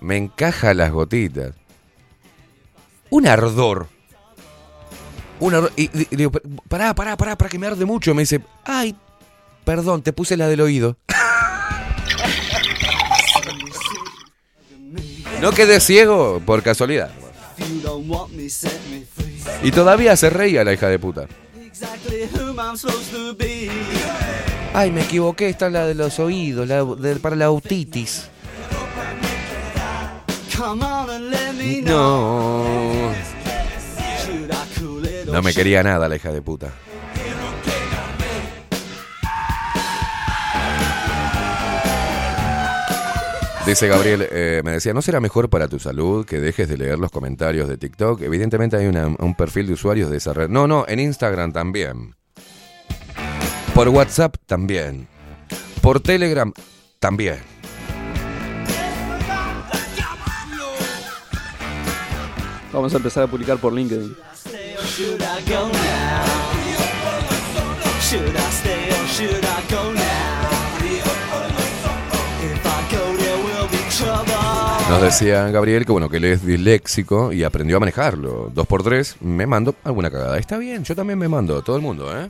Me 0.00 0.16
encaja 0.16 0.74
las 0.74 0.92
gotitas. 0.92 1.54
Un 3.10 3.26
ardor. 3.26 3.88
Un 5.40 5.54
ardor. 5.54 5.72
Y, 5.76 5.84
y- 5.98 6.08
y 6.10 6.16
digo, 6.16 6.32
pará, 6.68 6.94
pará, 6.94 7.16
pará, 7.16 7.36
para 7.36 7.48
que 7.48 7.58
me 7.58 7.66
arde 7.66 7.84
mucho. 7.84 8.14
Me 8.14 8.22
dice, 8.22 8.40
ay, 8.64 8.94
perdón, 9.64 10.02
te 10.02 10.12
puse 10.12 10.36
la 10.36 10.48
del 10.48 10.60
oído. 10.60 10.96
No 15.40 15.50
quedé 15.50 15.80
ciego 15.80 16.40
por 16.46 16.62
casualidad. 16.62 17.10
Y 19.62 19.70
todavía 19.70 20.16
se 20.16 20.30
reía 20.30 20.64
la 20.64 20.72
hija 20.72 20.88
de 20.88 20.98
puta. 20.98 21.26
Ay, 24.74 24.90
me 24.90 25.02
equivoqué, 25.02 25.48
está 25.48 25.68
la 25.70 25.86
de 25.86 25.94
los 25.94 26.18
oídos, 26.18 26.66
la 26.68 26.84
de- 26.84 27.16
para 27.16 27.36
la 27.36 27.46
autitis. 27.46 28.28
No. 31.90 32.64
No 35.32 35.42
me 35.42 35.52
quería 35.54 35.82
nada 35.82 36.08
la 36.08 36.16
hija 36.16 36.30
de 36.30 36.42
puta. 36.42 36.72
Dice 43.66 43.86
Gabriel, 43.86 44.26
eh, 44.30 44.60
me 44.64 44.72
decía, 44.72 44.92
¿no 44.92 45.02
será 45.02 45.20
mejor 45.20 45.48
para 45.48 45.68
tu 45.68 45.78
salud 45.78 46.26
que 46.26 46.40
dejes 46.40 46.68
de 46.68 46.76
leer 46.76 46.98
los 46.98 47.12
comentarios 47.12 47.68
de 47.68 47.78
TikTok? 47.78 48.20
Evidentemente 48.22 48.76
hay 48.76 48.86
una- 48.86 49.06
un 49.06 49.34
perfil 49.36 49.68
de 49.68 49.74
usuarios 49.74 50.10
de 50.10 50.16
esa 50.16 50.32
red. 50.32 50.48
No, 50.48 50.66
no, 50.66 50.84
en 50.88 50.98
Instagram 50.98 51.52
también. 51.52 52.16
Por 53.72 53.88
WhatsApp 53.88 54.34
también. 54.46 55.06
Por 55.80 56.00
Telegram 56.00 56.52
también. 56.98 57.36
Vamos 62.72 62.92
a 62.94 62.96
empezar 62.96 63.24
a 63.24 63.26
publicar 63.26 63.58
por 63.58 63.72
LinkedIn. 63.72 64.16
Nos 74.88 75.00
decía 75.00 75.48
Gabriel 75.50 75.86
que 75.86 75.92
bueno, 75.92 76.08
que 76.08 76.18
él 76.18 76.24
es 76.24 76.44
disléxico 76.44 77.32
y 77.32 77.44
aprendió 77.44 77.76
a 77.76 77.80
manejarlo. 77.80 78.50
Dos 78.54 78.66
por 78.66 78.82
tres, 78.82 79.16
me 79.20 79.46
mando 79.46 79.74
alguna 79.84 80.10
cagada. 80.10 80.38
Está 80.38 80.58
bien, 80.58 80.84
yo 80.84 80.94
también 80.94 81.18
me 81.18 81.28
mando, 81.28 81.62
todo 81.62 81.76
el 81.76 81.82
mundo, 81.82 82.10
¿eh? 82.14 82.28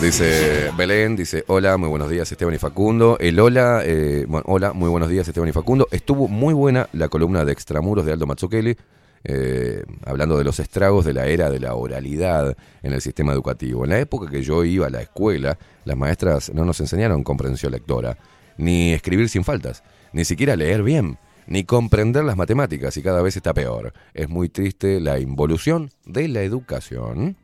Dice 0.00 0.70
Belén, 0.78 1.14
dice, 1.14 1.44
hola, 1.46 1.76
muy 1.76 1.90
buenos 1.90 2.08
días 2.08 2.30
Esteban 2.32 2.54
y 2.54 2.58
Facundo. 2.58 3.18
El 3.20 3.38
hola, 3.38 3.82
eh, 3.84 4.24
bueno, 4.26 4.44
hola, 4.48 4.72
muy 4.72 4.88
buenos 4.88 5.10
días 5.10 5.28
Esteban 5.28 5.50
y 5.50 5.52
Facundo. 5.52 5.88
Estuvo 5.90 6.26
muy 6.26 6.54
buena 6.54 6.88
la 6.92 7.08
columna 7.08 7.44
de 7.44 7.52
Extramuros 7.52 8.06
de 8.06 8.12
Aldo 8.12 8.26
Mazzucchelli, 8.26 8.78
eh, 9.24 9.84
hablando 10.06 10.38
de 10.38 10.44
los 10.44 10.58
estragos 10.58 11.04
de 11.04 11.12
la 11.12 11.26
era 11.26 11.50
de 11.50 11.60
la 11.60 11.74
oralidad 11.74 12.56
en 12.82 12.92
el 12.94 13.02
sistema 13.02 13.32
educativo. 13.32 13.84
En 13.84 13.90
la 13.90 13.98
época 13.98 14.30
que 14.30 14.42
yo 14.42 14.64
iba 14.64 14.86
a 14.86 14.90
la 14.90 15.02
escuela, 15.02 15.58
las 15.84 15.96
maestras 15.98 16.50
no 16.54 16.64
nos 16.64 16.80
enseñaron 16.80 17.22
comprensión 17.22 17.72
lectora, 17.72 18.16
ni 18.56 18.94
escribir 18.94 19.28
sin 19.28 19.44
faltas, 19.44 19.82
ni 20.12 20.24
siquiera 20.24 20.56
leer 20.56 20.82
bien, 20.82 21.18
ni 21.46 21.64
comprender 21.64 22.24
las 22.24 22.36
matemáticas, 22.36 22.96
y 22.96 23.02
cada 23.02 23.22
vez 23.22 23.36
está 23.36 23.54
peor. 23.54 23.92
Es 24.14 24.28
muy 24.28 24.48
triste 24.48 25.00
la 25.00 25.18
involución 25.18 25.90
de 26.04 26.28
la 26.28 26.42
educación. 26.42 27.36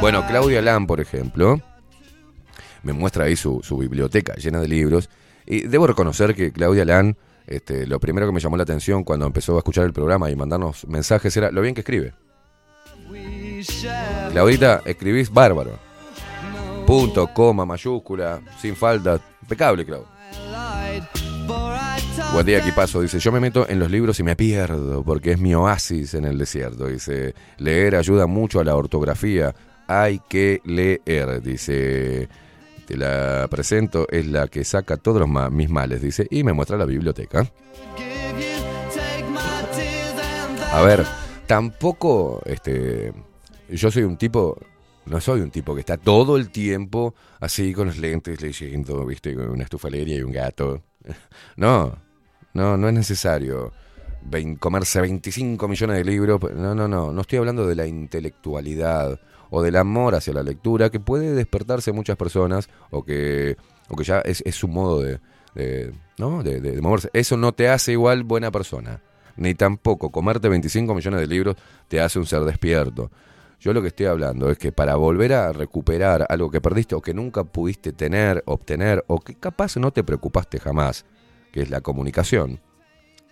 Bueno, 0.00 0.24
Claudia 0.28 0.62
Lam, 0.62 0.86
por 0.86 1.00
ejemplo, 1.00 1.60
me 2.82 2.92
muestra 2.92 3.24
ahí 3.24 3.36
su, 3.36 3.60
biblioteca 3.78 4.34
llena 4.34 4.60
de 4.60 4.68
libros. 4.68 5.10
Y 5.44 5.66
debo 5.66 5.86
reconocer 5.86 6.34
que 6.34 6.52
Claudia 6.52 6.84
Lan, 6.84 7.16
este, 7.46 7.86
lo 7.86 7.98
primero 7.98 8.26
que 8.26 8.32
me 8.32 8.40
llamó 8.40 8.56
la 8.56 8.62
atención 8.62 9.02
cuando 9.02 9.26
empezó 9.26 9.56
a 9.56 9.58
escuchar 9.58 9.86
el 9.86 9.92
programa 9.92 10.30
y 10.30 10.36
mandarnos 10.36 10.86
mensajes 10.86 11.36
era 11.36 11.50
lo 11.50 11.62
bien 11.62 11.74
que 11.74 11.80
escribe. 11.80 12.14
Claudita, 14.30 14.82
escribís 14.84 15.32
bárbaro. 15.32 15.87
Punto, 16.88 17.26
coma, 17.34 17.66
mayúscula, 17.66 18.40
sin 18.58 18.74
falta. 18.74 19.20
Impecable, 19.42 19.84
Clau. 19.84 20.06
Buen 22.32 22.46
día, 22.46 22.60
equipazo. 22.60 23.02
Dice, 23.02 23.18
yo 23.18 23.30
me 23.30 23.40
meto 23.40 23.68
en 23.68 23.78
los 23.78 23.90
libros 23.90 24.18
y 24.20 24.22
me 24.22 24.34
pierdo 24.36 25.04
porque 25.04 25.32
es 25.32 25.38
mi 25.38 25.54
oasis 25.54 26.14
en 26.14 26.24
el 26.24 26.38
desierto. 26.38 26.86
Dice, 26.86 27.34
leer 27.58 27.94
ayuda 27.94 28.26
mucho 28.26 28.58
a 28.58 28.64
la 28.64 28.74
ortografía. 28.74 29.54
Hay 29.86 30.22
que 30.30 30.62
leer. 30.64 31.42
Dice, 31.42 32.30
te 32.86 32.96
la 32.96 33.46
presento, 33.50 34.06
es 34.10 34.26
la 34.26 34.48
que 34.48 34.64
saca 34.64 34.96
todos 34.96 35.28
mis 35.50 35.68
males. 35.68 36.00
Dice, 36.00 36.26
y 36.30 36.42
me 36.42 36.54
muestra 36.54 36.78
la 36.78 36.86
biblioteca. 36.86 37.52
A 40.72 40.80
ver, 40.80 41.04
tampoco, 41.46 42.40
este, 42.46 43.12
yo 43.68 43.90
soy 43.90 44.04
un 44.04 44.16
tipo, 44.16 44.56
no 45.08 45.20
soy 45.20 45.40
un 45.40 45.50
tipo 45.50 45.74
que 45.74 45.80
está 45.80 45.96
todo 45.96 46.36
el 46.36 46.50
tiempo 46.50 47.14
así 47.40 47.72
con 47.72 47.86
los 47.88 47.98
lentes 47.98 48.40
leyendo, 48.40 49.04
viste, 49.06 49.34
con 49.34 49.48
una 49.50 49.64
estufalería 49.64 50.16
y 50.18 50.22
un 50.22 50.32
gato. 50.32 50.82
No, 51.56 51.96
no, 52.54 52.76
no 52.76 52.88
es 52.88 52.94
necesario 52.94 53.72
comerse 54.58 55.00
25 55.00 55.66
millones 55.68 55.96
de 55.96 56.04
libros. 56.04 56.40
No, 56.54 56.74
no, 56.74 56.86
no, 56.88 57.12
no 57.12 57.20
estoy 57.20 57.38
hablando 57.38 57.66
de 57.66 57.74
la 57.74 57.86
intelectualidad 57.86 59.18
o 59.50 59.62
del 59.62 59.76
amor 59.76 60.14
hacia 60.14 60.34
la 60.34 60.42
lectura 60.42 60.90
que 60.90 61.00
puede 61.00 61.32
despertarse 61.34 61.92
muchas 61.92 62.16
personas 62.16 62.68
o 62.90 63.04
que, 63.04 63.56
o 63.88 63.96
que 63.96 64.04
ya 64.04 64.20
es, 64.20 64.42
su 64.54 64.68
modo 64.68 65.00
de, 65.00 65.20
de- 65.54 65.92
¿no? 66.18 66.42
de, 66.42 66.60
de- 66.60 66.72
de 66.72 66.80
moverse. 66.82 67.10
Eso 67.12 67.36
no 67.36 67.52
te 67.52 67.68
hace 67.68 67.92
igual 67.92 68.24
buena 68.24 68.50
persona. 68.50 69.00
Ni 69.36 69.54
tampoco 69.54 70.10
comerte 70.10 70.48
25 70.48 70.94
millones 70.94 71.20
de 71.20 71.26
libros 71.26 71.56
te 71.86 72.00
hace 72.00 72.18
un 72.18 72.26
ser 72.26 72.42
despierto. 72.42 73.10
Yo 73.60 73.72
lo 73.72 73.82
que 73.82 73.88
estoy 73.88 74.06
hablando 74.06 74.50
es 74.50 74.58
que 74.58 74.70
para 74.70 74.94
volver 74.94 75.32
a 75.32 75.52
recuperar 75.52 76.26
algo 76.28 76.50
que 76.50 76.60
perdiste 76.60 76.94
o 76.94 77.02
que 77.02 77.12
nunca 77.12 77.42
pudiste 77.42 77.92
tener, 77.92 78.42
obtener, 78.46 79.04
o 79.08 79.18
que 79.18 79.34
capaz 79.34 79.76
no 79.76 79.92
te 79.92 80.04
preocupaste 80.04 80.60
jamás, 80.60 81.04
que 81.52 81.62
es 81.62 81.70
la 81.70 81.80
comunicación, 81.80 82.60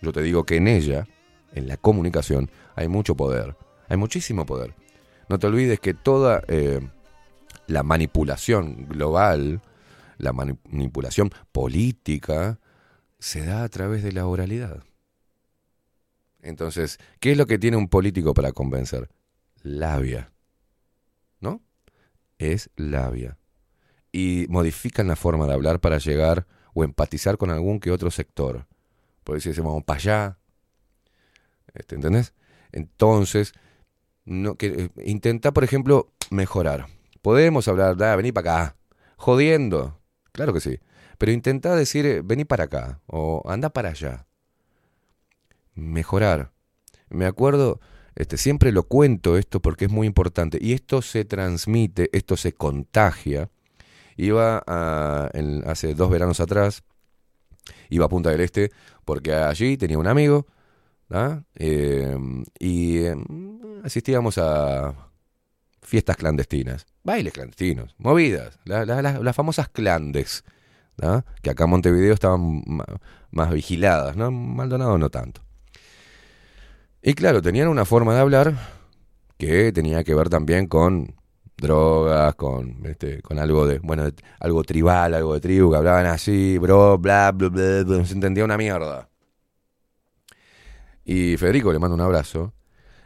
yo 0.02 0.12
te 0.12 0.22
digo 0.22 0.44
que 0.44 0.56
en 0.56 0.66
ella, 0.66 1.06
en 1.52 1.68
la 1.68 1.76
comunicación, 1.76 2.50
hay 2.74 2.88
mucho 2.88 3.14
poder, 3.14 3.56
hay 3.88 3.96
muchísimo 3.96 4.46
poder. 4.46 4.74
No 5.28 5.38
te 5.38 5.46
olvides 5.46 5.78
que 5.80 5.94
toda 5.94 6.42
eh, 6.48 6.80
la 7.68 7.82
manipulación 7.84 8.86
global, 8.88 9.62
la 10.18 10.32
mani- 10.32 10.58
manipulación 10.68 11.30
política, 11.52 12.58
se 13.18 13.44
da 13.44 13.62
a 13.62 13.68
través 13.68 14.02
de 14.02 14.12
la 14.12 14.26
oralidad. 14.26 14.82
Entonces, 16.42 16.98
¿qué 17.20 17.32
es 17.32 17.38
lo 17.38 17.46
que 17.46 17.58
tiene 17.58 17.76
un 17.76 17.88
político 17.88 18.34
para 18.34 18.52
convencer? 18.52 19.08
Labia. 19.66 20.32
¿No? 21.40 21.60
Es 22.38 22.70
labia. 22.76 23.36
Y 24.12 24.46
modifican 24.48 25.08
la 25.08 25.16
forma 25.16 25.46
de 25.46 25.54
hablar 25.54 25.80
para 25.80 25.98
llegar 25.98 26.46
o 26.72 26.84
empatizar 26.84 27.36
con 27.36 27.50
algún 27.50 27.80
que 27.80 27.90
otro 27.90 28.12
sector. 28.12 28.68
Por 29.24 29.34
decimos, 29.34 29.58
vamos 29.58 29.82
para 29.82 29.98
allá. 29.98 30.38
Este, 31.74 31.96
¿Entendés? 31.96 32.32
Entonces, 32.70 33.54
no, 34.24 34.54
que, 34.54 34.66
eh, 34.66 34.90
intenta, 35.04 35.52
por 35.52 35.64
ejemplo, 35.64 36.12
mejorar. 36.30 36.86
Podemos 37.20 37.66
hablar, 37.66 37.96
da, 37.96 38.14
vení 38.14 38.30
para 38.30 38.66
acá. 38.66 38.76
Jodiendo. 39.16 40.00
Claro 40.30 40.52
que 40.52 40.60
sí. 40.60 40.78
Pero 41.18 41.32
intenta 41.32 41.74
decir, 41.74 42.06
eh, 42.06 42.22
vení 42.24 42.44
para 42.44 42.64
acá. 42.64 43.00
O 43.06 43.42
anda 43.46 43.70
para 43.70 43.88
allá. 43.88 44.26
Mejorar. 45.74 46.52
Me 47.08 47.26
acuerdo, 47.26 47.80
este, 48.16 48.36
siempre 48.38 48.72
lo 48.72 48.82
cuento 48.84 49.36
esto 49.36 49.60
porque 49.60 49.84
es 49.86 49.90
muy 49.90 50.06
importante. 50.06 50.58
Y 50.60 50.72
esto 50.72 51.02
se 51.02 51.24
transmite, 51.24 52.08
esto 52.12 52.36
se 52.36 52.52
contagia. 52.52 53.50
Iba 54.16 54.62
a, 54.66 55.30
en- 55.34 55.62
hace 55.68 55.94
dos 55.94 56.10
veranos 56.10 56.40
atrás, 56.40 56.82
iba 57.90 58.06
a 58.06 58.08
Punta 58.08 58.30
del 58.30 58.40
Este, 58.40 58.70
porque 59.04 59.34
allí 59.34 59.76
tenía 59.76 59.98
un 59.98 60.06
amigo. 60.06 60.46
Eh, 61.54 62.16
y 62.58 62.98
eh, 62.98 63.14
asistíamos 63.84 64.38
a 64.38 64.94
fiestas 65.82 66.16
clandestinas, 66.16 66.84
bailes 67.04 67.32
clandestinos, 67.32 67.94
movidas, 67.98 68.58
la- 68.64 68.84
la- 68.84 69.02
la- 69.02 69.20
las 69.20 69.36
famosas 69.36 69.68
clandes, 69.68 70.42
¿ah? 71.00 71.24
que 71.42 71.50
acá 71.50 71.64
en 71.64 71.70
Montevideo 71.70 72.12
estaban 72.14 72.64
más 73.30 73.52
vigiladas, 73.52 74.16
¿no? 74.16 74.32
Maldonado 74.32 74.98
no 74.98 75.10
tanto. 75.10 75.42
Y 77.02 77.14
claro, 77.14 77.40
tenían 77.42 77.68
una 77.68 77.84
forma 77.84 78.14
de 78.14 78.20
hablar 78.20 78.54
que 79.38 79.72
tenía 79.72 80.02
que 80.04 80.14
ver 80.14 80.28
también 80.28 80.66
con 80.66 81.14
drogas, 81.56 82.34
con 82.34 82.84
este, 82.86 83.22
con 83.22 83.38
algo 83.38 83.66
de, 83.66 83.78
bueno, 83.78 84.04
algo 84.40 84.64
tribal, 84.64 85.14
algo 85.14 85.34
de 85.34 85.40
tribu, 85.40 85.70
que 85.70 85.76
hablaban 85.76 86.06
así, 86.06 86.58
bro, 86.58 86.98
bla, 86.98 87.32
bla, 87.32 87.48
bla, 87.48 87.84
bla, 87.84 88.04
se 88.04 88.14
entendía 88.14 88.44
una 88.44 88.56
mierda. 88.56 89.08
Y 91.04 91.36
Federico 91.36 91.72
le 91.72 91.78
mando 91.78 91.94
un 91.94 92.00
abrazo. 92.00 92.52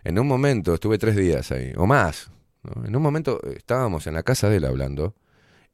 En 0.05 0.19
un 0.19 0.27
momento, 0.27 0.73
estuve 0.75 0.97
tres 0.99 1.17
días 1.17 1.51
ahí, 1.53 1.73
o 1.77 1.87
más. 1.87 2.31
¿no? 2.63 2.87
En 2.87 2.97
un 2.97 3.03
momento 3.03 3.41
eh, 3.45 3.55
estábamos 3.59 4.07
en 4.07 4.15
la 4.15 4.23
casa 4.23 4.49
de 4.49 4.57
él 4.57 4.65
hablando, 4.65 5.15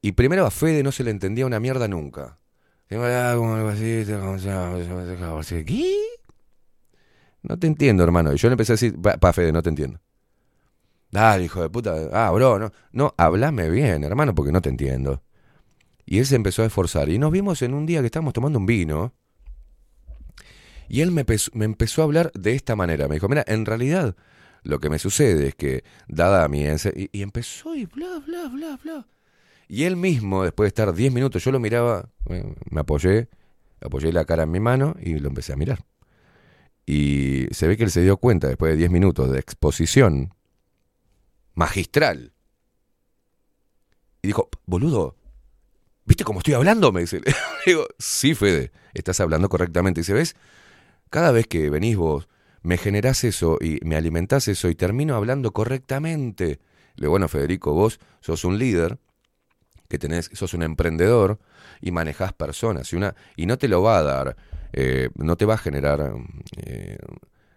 y 0.02 0.12
primero 0.12 0.44
a 0.46 0.50
Fede 0.50 0.82
no 0.82 0.92
se 0.92 1.04
le 1.04 1.10
entendía 1.12 1.46
una 1.46 1.60
mierda 1.60 1.86
nunca. 1.88 2.38
Tengo- 2.88 3.04
¿qué? 5.64 5.94
No 7.48 7.58
te 7.58 7.66
entiendo, 7.66 8.02
hermano. 8.02 8.32
Y 8.32 8.36
yo 8.36 8.48
le 8.48 8.54
empecé 8.54 8.72
a 8.72 8.74
decir, 8.74 9.00
pa, 9.00 9.16
pa, 9.18 9.32
Fede, 9.32 9.52
no 9.52 9.62
te 9.62 9.68
entiendo. 9.68 10.00
Dale, 11.10 11.44
hijo 11.44 11.62
de 11.62 11.70
puta. 11.70 11.94
Ah, 12.12 12.30
bro, 12.32 12.58
no. 12.58 12.72
No, 12.92 13.14
hablame 13.16 13.70
bien, 13.70 14.02
hermano, 14.04 14.34
porque 14.34 14.52
no 14.52 14.60
te 14.60 14.68
entiendo. 14.68 15.22
Y 16.04 16.18
él 16.18 16.26
se 16.26 16.36
empezó 16.36 16.62
a 16.62 16.66
esforzar. 16.66 17.08
Y 17.08 17.18
nos 17.18 17.30
vimos 17.30 17.62
en 17.62 17.74
un 17.74 17.86
día 17.86 18.00
que 18.00 18.06
estábamos 18.06 18.32
tomando 18.32 18.58
un 18.58 18.66
vino. 18.66 19.14
Y 20.88 21.00
él 21.00 21.10
me, 21.10 21.24
me 21.52 21.64
empezó 21.64 22.02
a 22.02 22.04
hablar 22.04 22.32
de 22.32 22.54
esta 22.54 22.76
manera. 22.76 23.08
Me 23.08 23.14
dijo, 23.14 23.28
mira, 23.28 23.44
en 23.46 23.64
realidad 23.64 24.16
lo 24.62 24.80
que 24.80 24.90
me 24.90 24.98
sucede 24.98 25.48
es 25.48 25.54
que, 25.54 25.84
dada 26.08 26.48
mi... 26.48 26.62
Y, 26.64 27.10
y 27.12 27.22
empezó 27.22 27.74
y 27.76 27.86
bla, 27.86 28.20
bla, 28.26 28.48
bla, 28.48 28.78
bla. 28.82 29.06
Y 29.68 29.84
él 29.84 29.96
mismo, 29.96 30.44
después 30.44 30.66
de 30.66 30.68
estar 30.68 30.92
10 30.92 31.12
minutos, 31.12 31.44
yo 31.44 31.50
lo 31.52 31.60
miraba, 31.60 32.08
me 32.70 32.80
apoyé, 32.80 33.28
apoyé 33.80 34.12
la 34.12 34.24
cara 34.24 34.44
en 34.44 34.50
mi 34.50 34.60
mano 34.60 34.94
y 35.00 35.18
lo 35.18 35.28
empecé 35.28 35.52
a 35.52 35.56
mirar. 35.56 35.84
Y 36.86 37.48
se 37.50 37.66
ve 37.66 37.76
que 37.76 37.84
él 37.84 37.90
se 37.90 38.02
dio 38.02 38.16
cuenta, 38.16 38.46
después 38.46 38.72
de 38.72 38.78
10 38.78 38.90
minutos 38.90 39.30
de 39.30 39.40
exposición 39.40 40.32
magistral. 41.54 42.32
Y 44.22 44.28
dijo, 44.28 44.48
boludo, 44.66 45.16
¿viste 46.04 46.22
cómo 46.22 46.38
estoy 46.38 46.54
hablando? 46.54 46.92
Me 46.92 47.00
dice. 47.00 47.20
Digo, 47.66 47.86
sí, 47.98 48.34
Fede, 48.34 48.70
estás 48.94 49.18
hablando 49.18 49.48
correctamente. 49.48 50.00
Y 50.00 50.02
dice, 50.02 50.12
¿ves? 50.12 50.36
Cada 51.10 51.32
vez 51.32 51.48
que 51.48 51.70
venís 51.70 51.96
vos, 51.96 52.28
me 52.62 52.78
generás 52.78 53.24
eso 53.24 53.58
y 53.60 53.80
me 53.84 53.96
alimentás 53.96 54.48
eso 54.48 54.68
y 54.68 54.74
termino 54.74 55.16
hablando 55.16 55.52
correctamente. 55.52 56.60
Le 56.94 57.02
digo, 57.02 57.10
bueno, 57.10 57.28
Federico, 57.28 57.72
vos 57.72 58.00
sos 58.20 58.44
un 58.44 58.58
líder, 58.58 58.98
que 59.88 59.98
tenés, 59.98 60.30
sos 60.32 60.54
un 60.54 60.62
emprendedor 60.62 61.38
y 61.80 61.90
manejás 61.90 62.32
personas. 62.32 62.92
Y, 62.92 62.96
una, 62.96 63.14
y 63.36 63.46
no 63.46 63.58
te 63.58 63.68
lo 63.68 63.82
va 63.82 63.98
a 63.98 64.02
dar, 64.02 64.36
eh, 64.72 65.10
no 65.16 65.36
te 65.36 65.44
va 65.46 65.54
a 65.54 65.58
generar, 65.58 66.12
eh, 66.56 66.98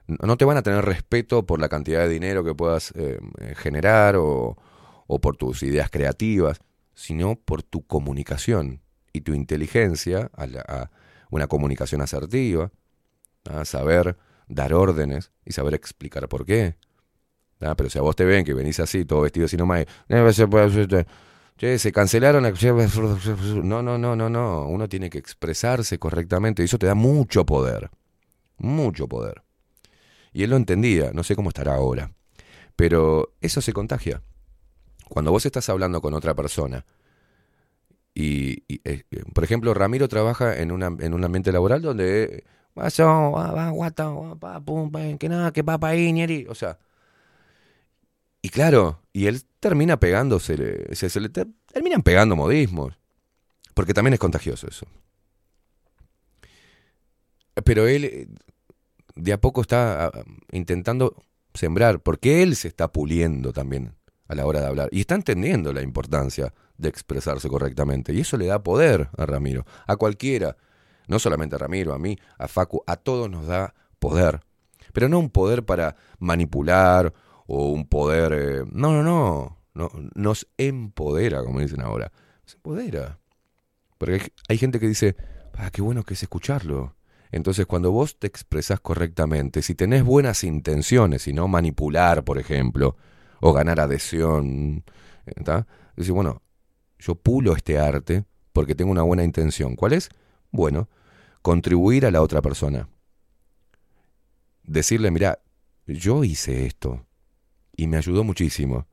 no 0.08 0.38
te 0.38 0.46
van 0.46 0.58
a 0.58 0.64
tener 0.64 0.84
respeto 0.86 1.46
por 1.46 1.60
la 1.60 1.70
cantidad 1.70 2.02
de 2.02 2.10
dinero 2.10 2.44
que 2.44 2.56
puedas 2.56 2.92
eh, 2.96 3.20
eh, 3.40 3.54
generar 3.56 4.16
o, 4.18 4.58
o 5.08 5.22
por 5.22 5.38
tus 5.38 5.64
ideas 5.64 5.90
creativas, 5.90 6.60
sino 6.96 7.36
por 7.36 7.64
tu 7.64 7.86
comunicación 7.86 8.82
y 9.14 9.22
tu 9.22 9.34
inteligencia 9.34 10.32
a, 10.36 10.48
la- 10.48 10.62
a 10.68 10.92
una 11.32 11.48
comunicación 11.48 12.02
asertiva, 12.02 12.72
a 13.50 13.66
saber 13.66 14.18
dar 14.48 14.74
órdenes 14.74 15.32
y 15.46 15.54
saber 15.54 15.74
explicar 15.76 16.28
por 16.30 16.46
qué. 16.46 16.78
Ah, 17.62 17.76
Pero 17.76 17.90
si 17.90 18.00
a 18.00 18.02
vos 18.02 18.16
te 18.16 18.26
ven 18.26 18.46
que 18.46 18.54
venís 18.54 18.80
así, 18.80 19.06
todo 19.06 19.22
vestido 19.22 19.46
así 19.48 19.58
nomás, 19.58 19.86
y, 20.10 20.14
che, 21.60 21.78
se 21.80 21.92
cancelaron. 21.92 22.44
la- 22.44 22.54
No, 23.64 23.82
no, 23.84 23.98
no, 23.98 24.16
no, 24.16 24.30
no. 24.30 24.66
Uno 24.68 24.88
tiene 24.90 25.10
que 25.10 25.18
expresarse 25.20 26.00
correctamente 26.00 26.62
y 26.64 26.66
eso 26.66 26.80
te 26.80 26.88
da 26.88 26.96
mucho 26.96 27.46
poder. 27.46 27.90
Mucho 28.60 29.08
poder. 29.08 29.44
Y 30.34 30.44
él 30.44 30.52
lo 30.52 30.58
entendía, 30.58 31.12
no 31.14 31.24
sé 31.24 31.36
cómo 31.36 31.50
estará 31.50 31.76
ahora. 31.76 32.12
Pero 32.76 33.34
eso 33.42 33.62
se 33.62 33.74
contagia. 33.74 34.24
Cuando 35.10 35.32
vos 35.32 35.46
estás 35.46 35.70
hablando 35.70 36.02
con 36.02 36.14
otra 36.16 36.36
persona, 36.36 36.86
y, 38.14 38.64
eh, 38.70 39.04
eh, 39.12 39.24
por 39.34 39.44
ejemplo, 39.44 39.74
Ramiro 39.74 40.08
trabaja 40.08 40.58
en, 40.58 40.72
una, 40.72 40.88
en 41.00 41.14
un 41.14 41.24
ambiente 41.24 41.52
laboral 41.52 41.82
donde. 41.82 42.44
O 46.50 46.56
sea, 46.56 46.80
y 48.42 48.50
claro, 48.50 49.02
y 49.14 49.28
él 49.28 49.42
termina 49.60 50.00
pegándose, 50.00 50.96
se, 50.96 51.20
le 51.20 51.30
ter- 51.30 51.48
terminan 51.72 52.02
pegando 52.02 52.36
modismos, 52.36 52.98
porque 53.74 53.94
también 53.94 54.14
es 54.14 54.20
contagioso 54.20 54.68
eso. 54.68 54.88
Pero 57.64 57.88
él 57.88 58.06
eh, 58.06 58.28
de 59.16 59.34
a 59.34 59.42
poco 59.42 59.62
está 59.62 60.06
ah, 60.08 60.12
intentando 60.52 61.24
sembrar, 61.54 62.02
porque 62.02 62.42
él 62.42 62.56
se 62.56 62.68
está 62.68 62.92
puliendo 62.92 63.52
también 63.54 63.96
a 64.28 64.36
la 64.36 64.46
hora 64.46 64.62
de 64.62 64.68
hablar 64.68 64.90
y 64.92 65.02
está 65.02 65.16
entendiendo 65.16 65.74
la 65.74 65.82
importancia 65.82 66.54
de 66.78 66.90
expresarse 66.90 67.50
correctamente. 67.50 68.14
Y 68.14 68.22
eso 68.22 68.38
le 68.38 68.46
da 68.46 68.64
poder 68.64 69.10
a 69.18 69.26
Ramiro, 69.26 69.66
a 69.88 69.96
cualquiera, 69.98 70.56
no 71.08 71.20
solamente 71.20 71.56
a 71.56 71.60
Ramiro, 71.60 71.94
a 71.94 72.00
mí, 72.00 72.18
a 72.38 72.48
Facu, 72.48 72.84
a 72.88 72.96
todos 72.96 73.30
nos 73.30 73.48
da 73.48 73.74
poder. 73.98 74.42
Pero 74.94 75.10
no 75.10 75.20
un 75.20 75.30
poder 75.30 75.66
para 75.66 75.96
manipular 76.20 77.14
o 77.52 77.72
un 77.72 77.88
poder... 77.88 78.32
eh, 78.34 78.64
no, 78.72 78.94
no, 78.94 79.04
no, 79.04 79.58
no, 79.74 79.92
nos 80.14 80.48
empodera, 80.58 81.44
como 81.44 81.60
dicen 81.60 81.82
ahora. 81.82 82.12
Se 82.46 82.58
empodera. 82.58 83.20
Porque 83.98 84.14
hay, 84.14 84.22
hay 84.50 84.58
gente 84.60 84.80
que 84.80 84.88
dice, 84.88 85.16
ah, 85.56 85.72
qué 85.72 85.82
bueno 85.82 86.04
que 86.04 86.14
es 86.14 86.22
escucharlo. 86.22 86.96
Entonces, 87.32 87.66
cuando 87.66 87.92
vos 87.92 88.20
te 88.20 88.28
expresás 88.28 88.80
correctamente, 88.80 89.64
si 89.64 89.74
tenés 89.74 90.04
buenas 90.04 90.44
intenciones 90.44 91.28
y 91.28 91.34
no 91.34 91.48
manipular, 91.48 92.24
por 92.24 92.38
ejemplo, 92.38 92.98
o 93.42 93.52
ganar 93.52 93.80
adhesión, 93.80 94.84
¿está? 95.26 95.66
Decís, 95.96 96.12
bueno, 96.12 96.44
yo 97.00 97.16
pulo 97.16 97.56
este 97.56 97.80
arte 97.80 98.26
porque 98.54 98.76
tengo 98.76 98.92
una 98.92 99.04
buena 99.04 99.24
intención. 99.24 99.76
¿Cuál 99.76 99.94
es? 99.94 100.10
Bueno, 100.52 100.88
contribuir 101.42 102.06
a 102.06 102.12
la 102.12 102.22
otra 102.22 102.44
persona. 102.44 102.90
Decirle, 104.64 105.10
mira, 105.10 105.40
yo 105.88 106.24
hice 106.24 106.68
esto 106.68 107.09
y 107.80 107.88
me 107.88 107.96
ayudó 107.96 108.26
muchísimo. 108.26 108.88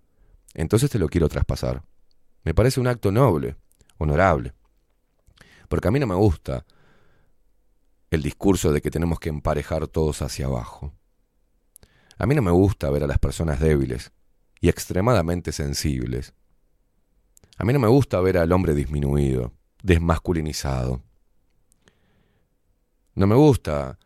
Entonces 0.55 0.89
te 0.91 1.01
lo 1.01 1.09
quiero 1.09 1.29
traspasar. 1.29 1.83
Me 2.45 2.55
parece 2.55 2.79
un 2.79 2.87
acto 2.87 3.11
noble, 3.11 3.57
honorable. 3.99 4.55
Porque 5.69 5.89
a 5.89 5.91
mí 5.91 5.99
no 5.99 6.07
me 6.07 6.15
gusta 6.15 6.65
el 8.13 8.23
discurso 8.23 8.71
de 8.71 8.81
que 8.81 8.93
tenemos 8.93 9.19
que 9.19 9.29
emparejar 9.29 9.89
todos 9.89 10.23
hacia 10.23 10.47
abajo. 10.47 10.95
A 12.17 12.27
mí 12.27 12.37
no 12.37 12.43
me 12.43 12.53
gusta 12.53 12.89
ver 12.89 13.03
a 13.03 13.09
las 13.09 13.19
personas 13.19 13.59
débiles 13.59 14.13
y 14.61 14.69
extremadamente 14.69 15.51
sensibles. 15.51 16.33
A 17.59 17.65
mí 17.65 17.73
no 17.73 17.81
me 17.81 17.89
gusta 17.89 18.21
ver 18.21 18.39
al 18.39 18.53
hombre 18.53 18.73
disminuido, 18.73 19.53
desmasculinizado. 19.83 21.03
No 23.17 23.27
me 23.27 23.35
gusta 23.35 23.99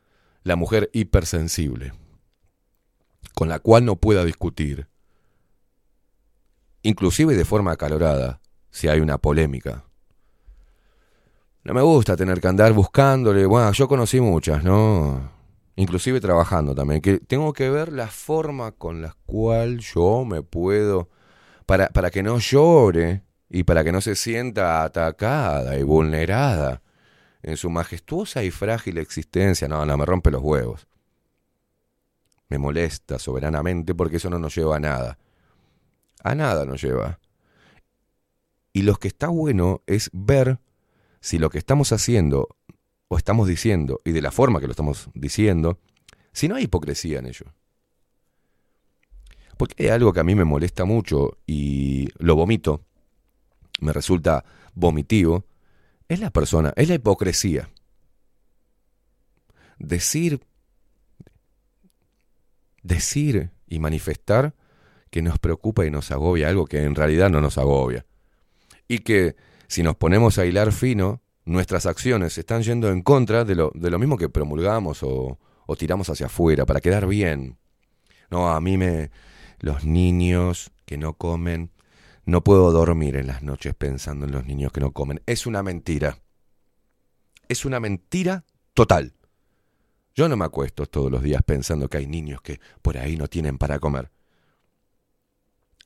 la 0.43 0.57
mujer 0.57 0.89
hipersensible, 0.95 1.93
con 3.35 3.49
la 3.49 3.59
cual 3.59 3.85
no 3.85 3.97
pueda 3.97 4.25
discutir, 4.25 4.89
inclusive 6.83 7.37
de 7.37 7.45
forma 7.45 7.73
acalorada, 7.73 8.41
si 8.71 8.89
hay 8.89 9.01
una 9.01 9.19
polémica. 9.19 9.85
No 11.63 11.75
me 11.75 11.83
gusta 11.83 12.17
tener 12.17 12.41
que 12.41 12.49
andar 12.49 12.73
buscándole, 12.73 13.45
bueno, 13.47 13.73
yo 13.73 13.87
conocí 13.87 14.21
muchas, 14.21 14.65
¿no? 14.65 15.31
Inclusive 15.77 16.21
trabajando 16.21 16.75
también, 16.75 17.01
que 17.01 17.19
tengo 17.19 17.53
que 17.53 17.71
ver 17.71 17.93
la 17.93 18.09
forma 18.09 18.73
con 18.73 19.03
la 19.03 19.15
cual 19.27 19.79
yo 19.79 20.25
me 20.25 20.43
puedo, 20.43 21.09
para, 21.67 21.89
para 21.89 22.11
que 22.11 22.23
no 22.23 22.39
llore 22.39 23.23
y 23.49 23.65
para 23.65 23.85
que 23.85 23.93
no 23.93 24.01
se 24.01 24.15
sienta 24.15 24.85
atacada 24.85 25.79
y 25.79 25.83
vulnerada 25.83 26.83
en 27.43 27.57
su 27.57 27.71
majestuosa 27.71 28.43
y 28.43 28.51
frágil 28.51 28.99
existencia. 28.99 29.69
No, 29.69 29.85
no, 29.85 29.97
me 29.97 30.07
rompe 30.07 30.31
los 30.31 30.43
huevos. 30.43 30.87
Me 32.51 32.59
molesta 32.59 33.19
soberanamente 33.19 33.95
porque 33.95 34.17
eso 34.17 34.29
no 34.29 34.39
nos 34.39 34.55
lleva 34.55 34.77
a 34.77 34.81
nada. 34.81 35.19
A 36.23 36.35
nada 36.35 36.67
nos 36.67 36.83
lleva. 36.83 37.21
Y 38.73 38.83
lo 38.83 38.97
que 38.97 39.09
está 39.09 39.29
bueno 39.29 39.83
es 39.87 40.11
ver 40.13 40.59
si 41.21 41.39
lo 41.39 41.49
que 41.49 41.59
estamos 41.59 41.93
haciendo 41.93 42.49
o 43.09 43.17
estamos 43.17 43.49
diciendo 43.49 44.01
y 44.05 44.13
de 44.13 44.23
la 44.23 44.31
forma 44.31 44.61
que 44.61 44.67
lo 44.67 44.73
estamos 44.73 45.09
diciendo, 45.15 45.79
si 46.33 46.49
no 46.49 46.57
hay 46.57 46.65
hipocresía 46.65 47.19
en 47.19 47.27
ello. 47.27 47.47
Porque 49.57 49.85
hay 49.85 49.89
algo 49.91 50.13
que 50.13 50.21
a 50.21 50.25
mí 50.25 50.35
me 50.35 50.45
molesta 50.45 50.85
mucho 50.85 51.39
y 51.47 52.09
lo 52.19 52.37
vomito, 52.37 52.85
me 53.81 53.93
resulta 53.93 54.45
vomitivo, 54.75 55.45
es 56.09 56.21
la 56.21 56.31
persona, 56.31 56.73
es 56.77 56.89
la 56.89 56.95
hipocresía. 56.95 57.69
Decir, 59.79 60.41
decir 62.83 63.51
y 63.67 63.79
manifestar 63.79 64.55
que 65.11 65.23
nos 65.23 65.39
preocupa 65.39 65.85
y 65.85 65.91
nos 65.91 66.11
agobia 66.11 66.49
algo 66.49 66.67
que 66.67 66.83
en 66.83 66.95
realidad 66.95 67.31
no 67.31 67.41
nos 67.41 67.59
agobia. 67.59 68.07
Y 68.89 69.01
que 69.01 69.37
si 69.67 69.83
nos 69.83 69.97
ponemos 69.97 70.39
a 70.39 70.47
hilar 70.47 70.73
fino, 70.73 71.23
nuestras 71.45 71.87
acciones 71.87 72.39
están 72.39 72.63
yendo 72.63 72.91
en 72.91 73.03
contra 73.03 73.45
de 73.45 73.55
lo, 73.55 73.73
de 73.75 73.91
lo 73.91 73.99
mismo 73.99 74.17
que 74.17 74.29
promulgamos 74.29 75.03
o, 75.03 75.39
o 75.67 75.77
tiramos 75.77 76.09
hacia 76.11 76.27
afuera 76.27 76.67
para 76.67 76.81
quedar 76.81 77.07
bien. 77.07 77.59
No, 78.31 78.51
a 78.51 78.61
mí 78.61 78.77
me... 78.77 79.11
Los 79.59 79.85
niños 79.85 80.73
que 80.87 80.97
no 80.97 81.13
comen, 81.13 81.71
no 82.25 82.43
puedo 82.43 82.73
dormir 82.73 83.17
en 83.17 83.27
las 83.27 83.43
noches 83.43 83.75
pensando 83.75 84.25
en 84.25 84.33
los 84.33 84.47
niños 84.47 84.73
que 84.73 84.81
no 84.81 84.93
comen. 84.93 85.21
Es 85.27 85.47
una 85.47 85.63
mentira. 85.63 86.19
Es 87.47 87.67
una 87.67 87.79
mentira 87.79 88.45
total. 88.73 89.13
Yo 90.21 90.29
no 90.29 90.37
me 90.37 90.45
acuesto 90.45 90.85
todos 90.85 91.11
los 91.11 91.23
días 91.23 91.41
pensando 91.43 91.89
que 91.89 91.97
hay 91.97 92.07
niños 92.07 92.43
que 92.43 92.61
por 92.83 92.99
ahí 92.99 93.17
no 93.17 93.27
tienen 93.27 93.57
para 93.57 93.79
comer. 93.79 94.11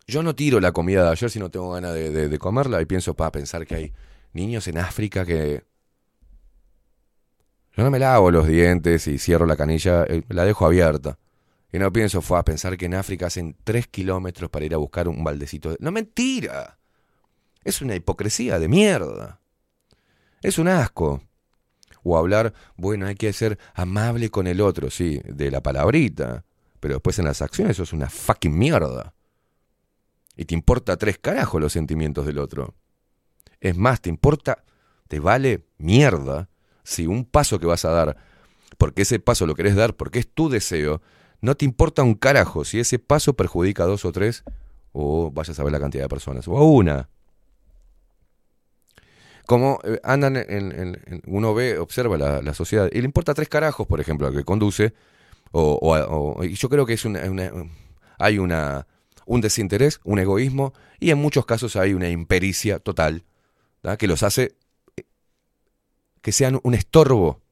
Yo 0.08 0.24
no 0.24 0.34
tiro 0.34 0.58
la 0.58 0.72
comida 0.72 1.04
de 1.04 1.10
ayer 1.10 1.30
si 1.30 1.38
no 1.38 1.52
tengo 1.52 1.70
ganas 1.70 1.94
de, 1.94 2.38
comerla 2.40 2.82
y 2.82 2.84
pienso 2.84 3.14
para 3.14 3.30
pensar 3.30 3.64
que 3.64 3.76
hay 3.76 3.92
niños 4.32 4.66
en 4.66 4.78
África 4.78 5.24
que... 5.24 5.62
Yo 7.76 7.84
no 7.84 7.92
me 7.92 8.00
lavo 8.00 8.32
los 8.32 8.48
dientes 8.48 9.06
y 9.06 9.18
cierro 9.18 9.46
la 9.46 9.54
canilla, 9.56 10.02
eh, 10.02 10.24
la 10.28 10.44
dejo 10.44 10.66
abierta. 10.66 11.16
Y 11.72 11.78
no 11.78 11.92
pienso, 11.92 12.20
fue 12.20 12.42
pensar 12.42 12.76
que 12.76 12.86
en 12.86 12.94
África 12.94 13.28
hacen 13.28 13.56
tres 13.62 13.86
kilómetros 13.86 14.50
para 14.50 14.64
ir 14.64 14.74
a 14.74 14.78
buscar 14.78 15.06
un 15.06 15.22
baldecito. 15.22 15.70
de- 15.70 15.76
No, 15.78 15.92
mentira. 15.92 16.80
Es 17.62 17.80
una 17.82 17.94
hipocresía 17.94 18.58
de 18.58 18.66
mierda. 18.66 19.38
Es 20.42 20.58
un 20.58 20.66
asco. 20.66 21.22
O 22.04 22.16
hablar, 22.16 22.54
bueno, 22.76 23.06
hay 23.06 23.16
que 23.16 23.32
ser 23.32 23.58
amable 23.74 24.30
con 24.30 24.46
el 24.46 24.60
otro, 24.60 24.90
sí, 24.90 25.20
de 25.24 25.50
la 25.50 25.62
palabrita. 25.62 26.44
Pero 26.78 26.94
después 26.94 27.18
en 27.18 27.24
las 27.24 27.42
acciones 27.42 27.72
eso 27.72 27.82
es 27.82 27.92
una 27.92 28.08
fucking 28.08 28.56
mierda. 28.56 29.14
Y 30.36 30.44
te 30.44 30.54
importa 30.54 30.96
tres 30.96 31.18
carajos 31.18 31.60
los 31.60 31.72
sentimientos 31.72 32.26
del 32.26 32.38
otro. 32.38 32.74
Es 33.60 33.76
más, 33.76 34.00
te 34.00 34.10
importa, 34.10 34.64
te 35.08 35.18
vale 35.18 35.66
mierda 35.78 36.50
si 36.82 37.06
un 37.06 37.24
paso 37.24 37.58
que 37.58 37.66
vas 37.66 37.84
a 37.84 37.90
dar, 37.90 38.16
porque 38.76 39.02
ese 39.02 39.18
paso 39.18 39.46
lo 39.46 39.54
querés 39.54 39.74
dar, 39.74 39.96
porque 39.96 40.18
es 40.18 40.28
tu 40.28 40.48
deseo, 40.48 41.00
no 41.40 41.54
te 41.56 41.64
importa 41.64 42.02
un 42.02 42.14
carajo 42.14 42.64
si 42.64 42.78
ese 42.80 42.98
paso 42.98 43.34
perjudica 43.34 43.84
a 43.84 43.86
dos 43.86 44.04
o 44.04 44.12
tres, 44.12 44.44
o 44.92 45.30
vayas 45.30 45.58
a 45.58 45.64
ver 45.64 45.72
la 45.72 45.80
cantidad 45.80 46.04
de 46.04 46.08
personas, 46.08 46.46
o 46.48 46.56
a 46.56 46.64
una. 46.64 47.08
Como 49.46 49.78
eh, 49.84 50.00
andan 50.02 50.36
uno 51.26 51.54
ve, 51.54 51.78
observa 51.78 52.16
la, 52.16 52.54
sociedad, 52.54 52.88
y 52.92 52.98
le 53.00 53.04
importa 53.04 53.34
tres 53.34 53.48
carajos, 53.48 53.86
por 53.86 54.00
ejemplo, 54.00 54.26
al 54.26 54.34
que 54.34 54.44
conduce, 54.44 54.94
o, 55.52 55.78
o 55.82 56.36
o- 56.38 56.44
y 56.44 56.54
yo 56.54 56.68
creo 56.68 56.86
que 56.86 56.94
es 56.94 57.04
una, 57.04 57.20
hay 58.18 58.38
una, 58.38 58.86
un 59.26 59.40
desinterés, 59.42 60.00
un 60.04 60.18
egoísmo, 60.18 60.72
y 60.98 61.10
en 61.10 61.18
muchos 61.18 61.44
casos 61.46 61.76
hay 61.76 61.94
una 61.94 62.08
impericia 62.08 62.78
total, 62.78 63.24
que 63.98 64.06
los 64.06 64.22
hace 64.22 64.56
eh, 64.96 65.04
que 66.22 66.32
sean 66.32 66.58
un 66.62 66.74
estorbo 66.74 67.42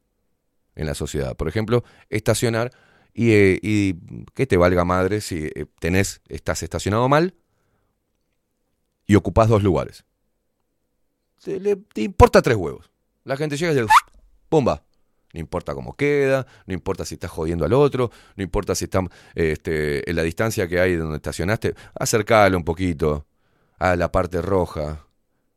en 0.74 0.86
la 0.86 0.94
sociedad. 0.94 1.36
Por 1.36 1.48
ejemplo, 1.48 1.84
estacionar 2.08 2.70
y, 3.12 3.32
eh, 3.32 3.58
y 3.62 3.96
que 4.34 4.46
te 4.46 4.56
valga 4.56 4.84
madre 4.86 5.20
si 5.20 5.50
eh, 5.54 5.66
tenés, 5.78 6.22
estás 6.28 6.62
estacionado 6.62 7.08
mal 7.08 7.34
y 9.06 9.16
ocupás 9.16 9.48
dos 9.48 9.62
lugares. 9.62 10.04
Te, 11.42 12.02
importa 12.02 12.40
tres 12.40 12.56
huevos. 12.56 12.90
La 13.24 13.36
gente 13.36 13.56
llega 13.56 13.72
y 13.72 13.74
dice, 13.74 13.88
¡pumba! 14.48 14.84
No 15.32 15.40
importa 15.40 15.74
cómo 15.74 15.96
queda, 15.96 16.46
no 16.66 16.74
importa 16.74 17.04
si 17.04 17.14
estás 17.14 17.30
jodiendo 17.30 17.64
al 17.64 17.72
otro, 17.72 18.10
no 18.36 18.42
importa 18.42 18.74
si 18.74 18.84
están 18.84 19.08
este, 19.34 20.08
en 20.08 20.14
la 20.14 20.22
distancia 20.22 20.68
que 20.68 20.78
hay 20.78 20.92
de 20.92 20.98
donde 20.98 21.16
estacionaste, 21.16 21.74
acercalo 21.98 22.58
un 22.58 22.64
poquito 22.64 23.26
a 23.78 23.96
la 23.96 24.12
parte 24.12 24.42
roja. 24.42 25.06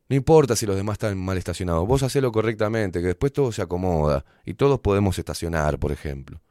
No 0.08 0.16
importa 0.16 0.56
si 0.56 0.66
los 0.66 0.78
demás 0.78 0.94
están 0.94 1.18
mal 1.18 1.38
estacionados, 1.38 1.86
vos 1.86 2.04
hacelo 2.04 2.32
correctamente, 2.32 3.02
que 3.02 3.08
después 3.08 3.34
todo 3.34 3.52
se 3.52 3.62
acomoda 3.62 4.24
y 4.46 4.54
todos 4.54 4.80
podemos 4.80 5.20
estacionar, 5.20 5.78
por 5.78 5.92
ejemplo. 5.92 6.42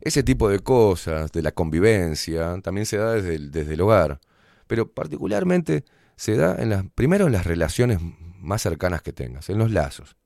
Ese 0.00 0.22
tipo 0.22 0.48
de 0.48 0.58
cosas, 0.58 1.30
de 1.30 1.42
la 1.42 1.52
convivencia, 1.52 2.60
también 2.62 2.84
se 2.84 2.96
da 2.96 3.12
desde 3.12 3.74
el 3.74 3.80
hogar, 3.80 4.20
pero 4.66 4.90
particularmente 4.90 5.84
se 6.16 6.36
da 6.36 6.56
en 6.56 6.70
las, 6.70 6.84
primero 6.94 7.26
en 7.26 7.32
las 7.32 7.46
relaciones 7.46 8.00
más 8.38 8.62
cercanas 8.62 9.02
que 9.02 9.12
tengas, 9.12 9.48
en 9.50 9.58
los 9.58 9.70
lazos. 9.70 10.16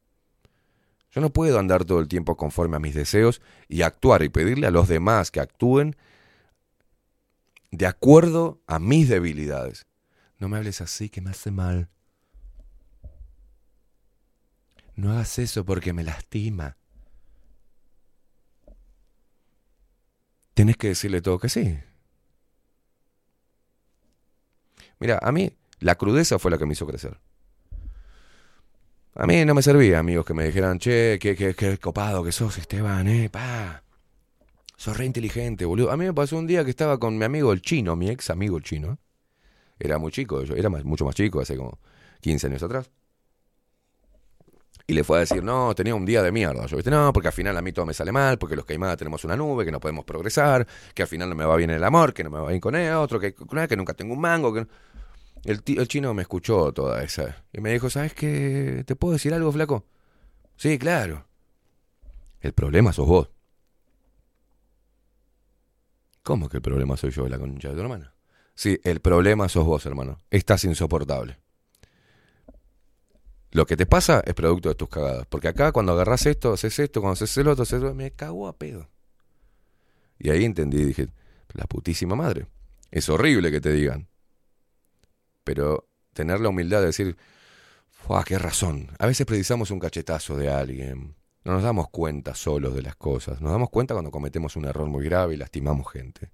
Yo 1.11 1.21
no 1.21 1.31
puedo 1.31 1.59
andar 1.59 1.85
todo 1.85 1.99
el 1.99 2.09
tiempo 2.09 2.37
conforme 2.37 2.77
a 2.77 2.81
mis 2.81 2.95
deseos 2.95 3.43
y 3.69 3.83
actuar 3.83 4.23
y 4.23 4.29
pedirle 4.29 4.69
a 4.69 4.71
los 4.71 4.87
demás 4.87 5.31
que 5.31 5.41
actúen 5.41 5.97
de 7.73 7.87
acuerdo 7.87 8.63
a 8.67 8.79
mis 8.79 9.09
debilidades. 9.09 9.87
No 10.39 10.49
me 10.49 10.57
hables 10.57 10.81
así 10.81 11.09
que 11.09 11.21
me 11.21 11.31
hace 11.31 11.51
mal. 11.51 11.89
No 14.95 15.13
hagas 15.13 15.39
eso 15.39 15.65
porque 15.65 15.93
me 15.93 16.05
lastima. 16.05 16.77
Tienes 20.55 20.77
que 20.77 20.89
decirle 20.89 21.23
todo 21.23 21.39
que 21.39 21.49
sí. 21.49 21.79
Mira, 24.99 25.19
a 25.23 25.33
mí 25.33 25.57
la 25.81 25.97
crudeza 25.97 26.39
fue 26.39 26.51
la 26.51 26.59
que 26.59 26.67
me 26.67 26.73
hizo 26.75 26.87
crecer. 26.87 27.19
A 29.15 29.27
mí 29.27 29.45
no 29.45 29.55
me 29.55 29.63
servía, 29.63 29.99
amigos, 29.99 30.25
que 30.25 30.35
me 30.35 30.45
dijeran, 30.45 30.79
che, 30.79 31.19
qué, 31.21 31.35
qué, 31.37 31.55
qué 31.55 31.79
copado 31.79 32.23
que 32.25 32.33
sos, 32.33 32.59
Esteban, 32.59 33.09
eh, 33.09 33.29
pa. 33.29 33.83
Sos 34.77 34.97
re 34.97 35.07
inteligente, 35.07 35.65
boludo. 35.67 35.91
A 35.93 35.97
mí 35.97 36.05
me 36.07 36.15
pasó 36.15 36.39
un 36.39 36.47
día 36.47 36.65
que 36.65 36.71
estaba 36.71 36.99
con 36.99 37.19
mi 37.19 37.25
amigo 37.25 37.53
el 37.53 37.63
chino, 37.63 37.97
mi 37.97 38.11
ex 38.11 38.31
amigo 38.31 38.57
el 38.59 38.65
chino. 38.65 38.99
Era 39.79 39.99
muy 39.99 40.13
chico, 40.13 40.45
yo 40.45 40.55
era 40.57 40.71
más- 40.71 40.85
mucho 40.85 41.05
más 41.07 41.15
chico, 41.17 41.41
hace 41.41 41.57
como 41.57 41.79
15 42.21 42.49
años 42.49 42.63
atrás. 42.63 42.91
Y 44.87 44.93
le 44.95 45.05
fue 45.05 45.19
a 45.19 45.21
decir, 45.21 45.45
no, 45.45 45.73
tenía 45.75 45.95
un 45.95 46.05
día 46.05 46.21
de 46.23 46.33
mierda. 46.33 46.67
Yo, 46.67 46.77
¿viste? 46.77 46.91
No, 46.91 47.13
porque 47.13 47.29
al 47.29 47.33
final 47.35 47.57
a 47.57 47.63
mí 47.63 47.73
todo 47.73 47.87
me 47.87 47.95
sale 47.95 48.11
mal, 48.11 48.39
porque 48.39 48.57
los 48.57 48.65
queimadas 48.65 48.97
tenemos 48.97 49.23
una 49.25 49.37
nube, 49.37 49.65
que 49.65 49.71
no 49.71 49.79
podemos 49.79 50.05
progresar, 50.05 50.67
que 50.95 51.03
al 51.03 51.09
final 51.09 51.29
no 51.29 51.37
me 51.37 51.45
va 51.45 51.55
bien 51.57 51.71
el 51.71 51.85
amor, 51.85 52.13
que 52.13 52.25
no 52.25 52.31
me 52.31 52.41
va 52.41 52.49
bien 52.49 52.61
con 52.61 52.75
el 52.75 52.93
otro, 52.95 53.21
que, 53.21 53.33
que 53.35 53.77
nunca 53.77 53.95
tengo 53.95 54.15
un 54.15 54.21
mango. 54.21 54.53
Que... 54.53 54.61
no- 54.63 54.67
El, 55.45 55.63
el 55.67 55.89
chino 55.89 56.13
me 56.15 56.23
escuchó 56.23 56.73
toda 56.73 57.03
esa. 57.03 57.45
Y 57.53 57.61
me 57.61 57.73
dijo, 57.73 57.89
¿sabes 57.91 58.15
qué? 58.15 58.85
¿Te 58.87 58.97
puedo 58.97 59.15
decir 59.15 59.33
algo, 59.33 59.51
flaco? 59.53 59.85
Sí, 60.57 60.79
claro. 60.79 61.27
El 62.41 62.53
problema 62.53 62.93
sos 62.93 63.07
vos. 63.07 63.31
¿Cómo 66.23 66.49
que 66.49 66.59
el 66.59 66.63
problema 66.63 66.97
soy 66.97 67.11
yo, 67.11 67.29
la 67.29 67.39
concha 67.39 67.71
de 67.71 67.75
tu 67.75 67.81
hermana? 67.81 68.15
Sí, 68.55 68.79
el 68.85 69.01
problema 69.01 69.49
sos 69.49 69.65
vos, 69.65 69.87
hermano. 69.87 70.19
Estás 70.31 70.65
insoportable. 70.65 71.39
Lo 73.53 73.67
que 73.67 73.77
te 73.77 73.87
pasa 73.87 74.23
es 74.25 74.35
producto 74.35 74.69
de 74.69 74.75
tus 74.75 74.89
cagadas. 74.89 75.27
Porque 75.27 75.49
acá 75.49 75.73
cuando 75.73 75.93
agarrás 75.93 76.27
esto, 76.27 76.53
haces 76.53 76.79
esto, 76.79 77.01
cuando 77.01 77.15
haces 77.15 77.37
el 77.39 77.49
otro, 77.49 77.63
haces 77.63 77.83
me 77.95 78.11
cagó 78.11 78.47
a 78.49 78.57
pedo. 78.57 78.89
Y 80.19 80.31
ahí 80.31 80.45
entendí, 80.45 80.85
dije, 80.85 81.09
la 81.55 81.65
putísima 81.65 82.15
madre. 82.15 82.47
Es 82.91 83.09
horrible 83.09 83.51
que 83.51 83.61
te 83.61 83.73
digan. 83.73 84.10
Pero 85.51 85.89
tener 86.13 86.39
la 86.39 86.49
humildad 86.49 86.79
de 86.79 86.87
decir, 86.87 87.17
¡fuah, 87.91 88.23
qué 88.23 88.39
razón! 88.39 88.87
A 89.01 89.07
veces 89.09 89.27
precisamos 89.27 89.73
un 89.73 89.81
cachetazo 89.81 90.37
de 90.37 90.49
alguien. 90.49 91.17
No 91.43 91.55
nos 91.55 91.65
damos 91.65 91.91
cuenta 91.91 92.37
solos 92.37 92.73
de 92.73 92.83
las 92.83 92.95
cosas. 92.95 93.41
Nos 93.41 93.51
damos 93.51 93.69
cuenta 93.69 93.93
cuando 93.95 94.13
cometemos 94.13 94.55
un 94.55 94.67
error 94.67 94.87
muy 94.87 95.05
grave 95.05 95.35
y 95.35 95.39
lastimamos 95.39 95.91
gente. 95.91 96.31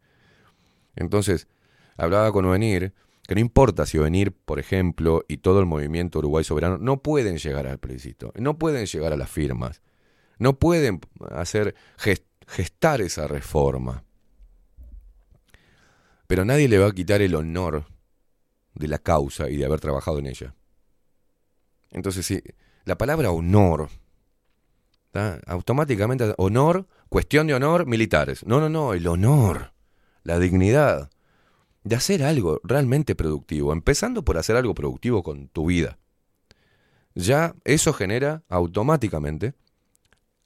Entonces, 0.97 1.49
hablaba 1.97 2.31
con 2.31 2.45
Ovenir 2.45 2.93
que 3.27 3.35
no 3.35 3.41
importa 3.41 3.87
si 3.87 3.97
Ovenir, 3.97 4.33
por 4.33 4.59
ejemplo, 4.59 5.25
y 5.29 5.39
todo 5.39 5.61
el 5.61 5.67
movimiento 5.67 6.19
Uruguay 6.19 6.45
Soberano 6.45 6.77
no 6.77 7.03
pueden 7.03 7.39
llegar 7.39 7.67
al 7.67 7.79
plebiscito, 7.79 8.35
no 8.37 8.59
pueden 8.59 8.85
llegar 8.85 9.15
a 9.15 9.17
las 9.17 9.31
firmas, 9.31 9.81
no 10.39 10.59
pueden 10.59 11.01
hacer 11.31 11.75
ges- 11.97 12.23
gestar 12.47 13.01
esa 13.01 13.27
reforma. 13.29 14.05
Pero 16.27 16.45
nadie 16.45 16.69
le 16.69 16.77
va 16.77 16.89
a 16.89 16.93
quitar 16.93 17.23
el 17.23 17.35
honor 17.35 17.87
de 18.77 18.89
la 18.89 18.99
causa 18.99 19.49
y 19.51 19.57
de 19.57 19.65
haber 19.65 19.81
trabajado 19.81 20.19
en 20.19 20.27
ella. 20.27 20.55
Entonces, 21.91 22.27
sí, 22.27 22.43
la 22.85 22.97
palabra 22.97 23.31
honor, 23.31 23.89
automáticamente, 25.47 26.35
honor, 26.37 26.87
cuestión 27.09 27.47
de 27.47 27.55
honor, 27.55 27.87
militares. 27.87 28.45
No, 28.47 28.61
no, 28.61 28.69
no, 28.69 28.93
el 28.93 29.07
honor, 29.07 29.73
la 30.23 30.39
dignidad 30.39 31.11
de 31.85 31.97
hacer 31.97 32.23
algo 32.23 32.61
realmente 32.65 33.15
productivo, 33.15 33.73
empezando 33.73 34.25
por 34.25 34.39
hacer 34.39 34.57
algo 34.57 34.75
productivo 34.75 35.23
con 35.23 35.49
tu 35.49 35.67
vida. 35.67 35.99
Ya 37.15 37.55
eso 37.65 37.93
genera 37.93 38.43
automáticamente 38.49 39.55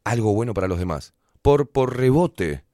algo 0.04 0.32
bueno 0.34 0.54
para 0.54 0.68
los 0.68 0.78
demás, 0.78 1.14
por, 1.42 1.70
por 1.70 1.96
rebote. 1.96 2.64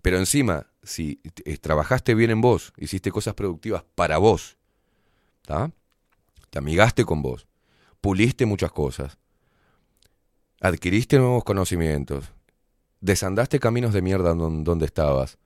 Pero 0.00 0.18
encima, 0.18 0.71
si 0.82 1.20
eh, 1.44 1.56
trabajaste 1.58 2.14
bien 2.14 2.30
en 2.30 2.40
vos, 2.40 2.72
hiciste 2.76 3.10
cosas 3.10 3.34
productivas 3.34 3.84
para 3.94 4.18
vos, 4.18 4.56
¿tá? 5.46 5.70
te 6.50 6.58
amigaste 6.58 7.04
con 7.04 7.22
vos, 7.22 7.46
puliste 8.00 8.46
muchas 8.46 8.72
cosas, 8.72 9.18
adquiriste 10.60 11.18
nuevos 11.18 11.44
conocimientos, 11.44 12.32
desandaste 13.00 13.58
caminos 13.58 13.92
de 13.92 14.02
mierda 14.02 14.34
don- 14.34 14.64
donde 14.64 14.86
estabas, 14.86 15.38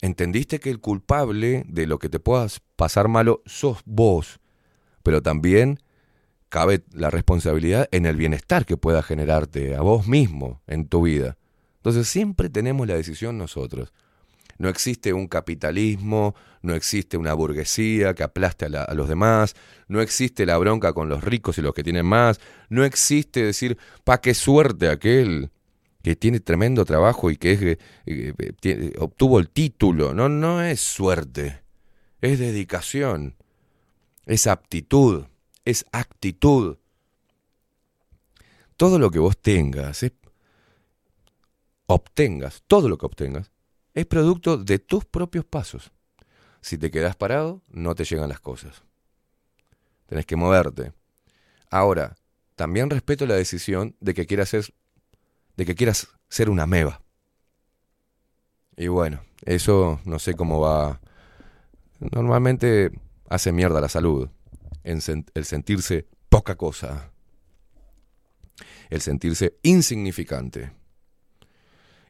entendiste 0.00 0.60
que 0.60 0.70
el 0.70 0.80
culpable 0.80 1.64
de 1.68 1.86
lo 1.86 1.98
que 1.98 2.08
te 2.08 2.20
puedas 2.20 2.60
pasar 2.76 3.08
malo 3.08 3.42
sos 3.46 3.80
vos, 3.84 4.40
pero 5.02 5.22
también 5.22 5.80
cabe 6.48 6.82
la 6.92 7.10
responsabilidad 7.10 7.88
en 7.92 8.06
el 8.06 8.16
bienestar 8.16 8.66
que 8.66 8.76
pueda 8.76 9.02
generarte 9.02 9.76
a 9.76 9.82
vos 9.82 10.06
mismo 10.08 10.62
en 10.66 10.88
tu 10.88 11.02
vida. 11.02 11.36
Entonces 11.76 12.08
siempre 12.08 12.50
tenemos 12.50 12.86
la 12.86 12.94
decisión 12.96 13.38
nosotros. 13.38 13.92
No 14.60 14.68
existe 14.68 15.14
un 15.14 15.26
capitalismo, 15.26 16.34
no 16.60 16.74
existe 16.74 17.16
una 17.16 17.32
burguesía 17.32 18.14
que 18.14 18.22
aplaste 18.22 18.66
a, 18.66 18.92
los 18.92 19.08
demás, 19.08 19.54
no 19.88 20.02
existe 20.02 20.44
la 20.44 20.58
bronca 20.58 20.92
con 20.92 21.08
los 21.08 21.24
ricos 21.24 21.56
y 21.56 21.62
los 21.62 21.72
que 21.72 21.82
tienen 21.82 22.04
más, 22.04 22.40
no 22.68 22.84
existe 22.84 23.42
decir, 23.42 23.78
pa, 24.04 24.20
qué 24.20 24.34
suerte 24.34 24.90
aquel 24.90 25.50
que 26.02 26.14
tiene 26.14 26.40
tremendo 26.40 26.84
trabajo 26.84 27.30
y 27.30 27.38
que 27.38 27.78
eh, 28.04 28.34
eh, 28.62 28.92
obtuvo 28.98 29.38
el 29.38 29.48
título. 29.48 30.12
No, 30.12 30.28
no 30.28 30.60
es 30.60 30.80
suerte, 30.80 31.62
es 32.20 32.38
dedicación, 32.38 33.36
es 34.26 34.46
aptitud, 34.46 35.24
es 35.64 35.86
actitud. 35.90 36.76
Todo 38.76 38.98
lo 38.98 39.10
que 39.10 39.20
vos 39.20 39.38
tengas, 39.38 40.04
obtengas, 41.86 42.62
todo 42.66 42.90
lo 42.90 42.98
que 42.98 43.06
obtengas, 43.06 43.50
es 43.94 44.06
producto 44.06 44.56
de 44.56 44.78
tus 44.78 45.04
propios 45.04 45.44
pasos. 45.44 45.90
Si 46.60 46.78
te 46.78 46.90
quedas 46.90 47.16
parado, 47.16 47.62
no 47.68 47.94
te 47.94 48.04
llegan 48.04 48.28
las 48.28 48.40
cosas. 48.40 48.82
Tenés 50.06 50.26
que 50.26 50.36
moverte. 50.36 50.92
Ahora, 51.70 52.16
también 52.56 52.90
respeto 52.90 53.26
la 53.26 53.36
decisión 53.36 53.96
de 54.00 54.12
que 54.12 54.26
quieras 54.26 54.50
ser, 54.50 54.74
de 55.56 55.64
que 55.64 55.74
quieras 55.74 56.08
ser 56.28 56.50
una 56.50 56.66
meba. 56.66 57.02
Y 58.76 58.88
bueno, 58.88 59.22
eso 59.44 60.00
no 60.04 60.18
sé 60.18 60.34
cómo 60.34 60.60
va. 60.60 61.00
Normalmente 61.98 62.90
hace 63.28 63.52
mierda 63.52 63.80
la 63.80 63.88
salud. 63.88 64.28
El 64.82 65.00
sentirse 65.44 66.06
poca 66.28 66.56
cosa. 66.56 67.12
El 68.88 69.00
sentirse 69.00 69.58
insignificante. 69.62 70.72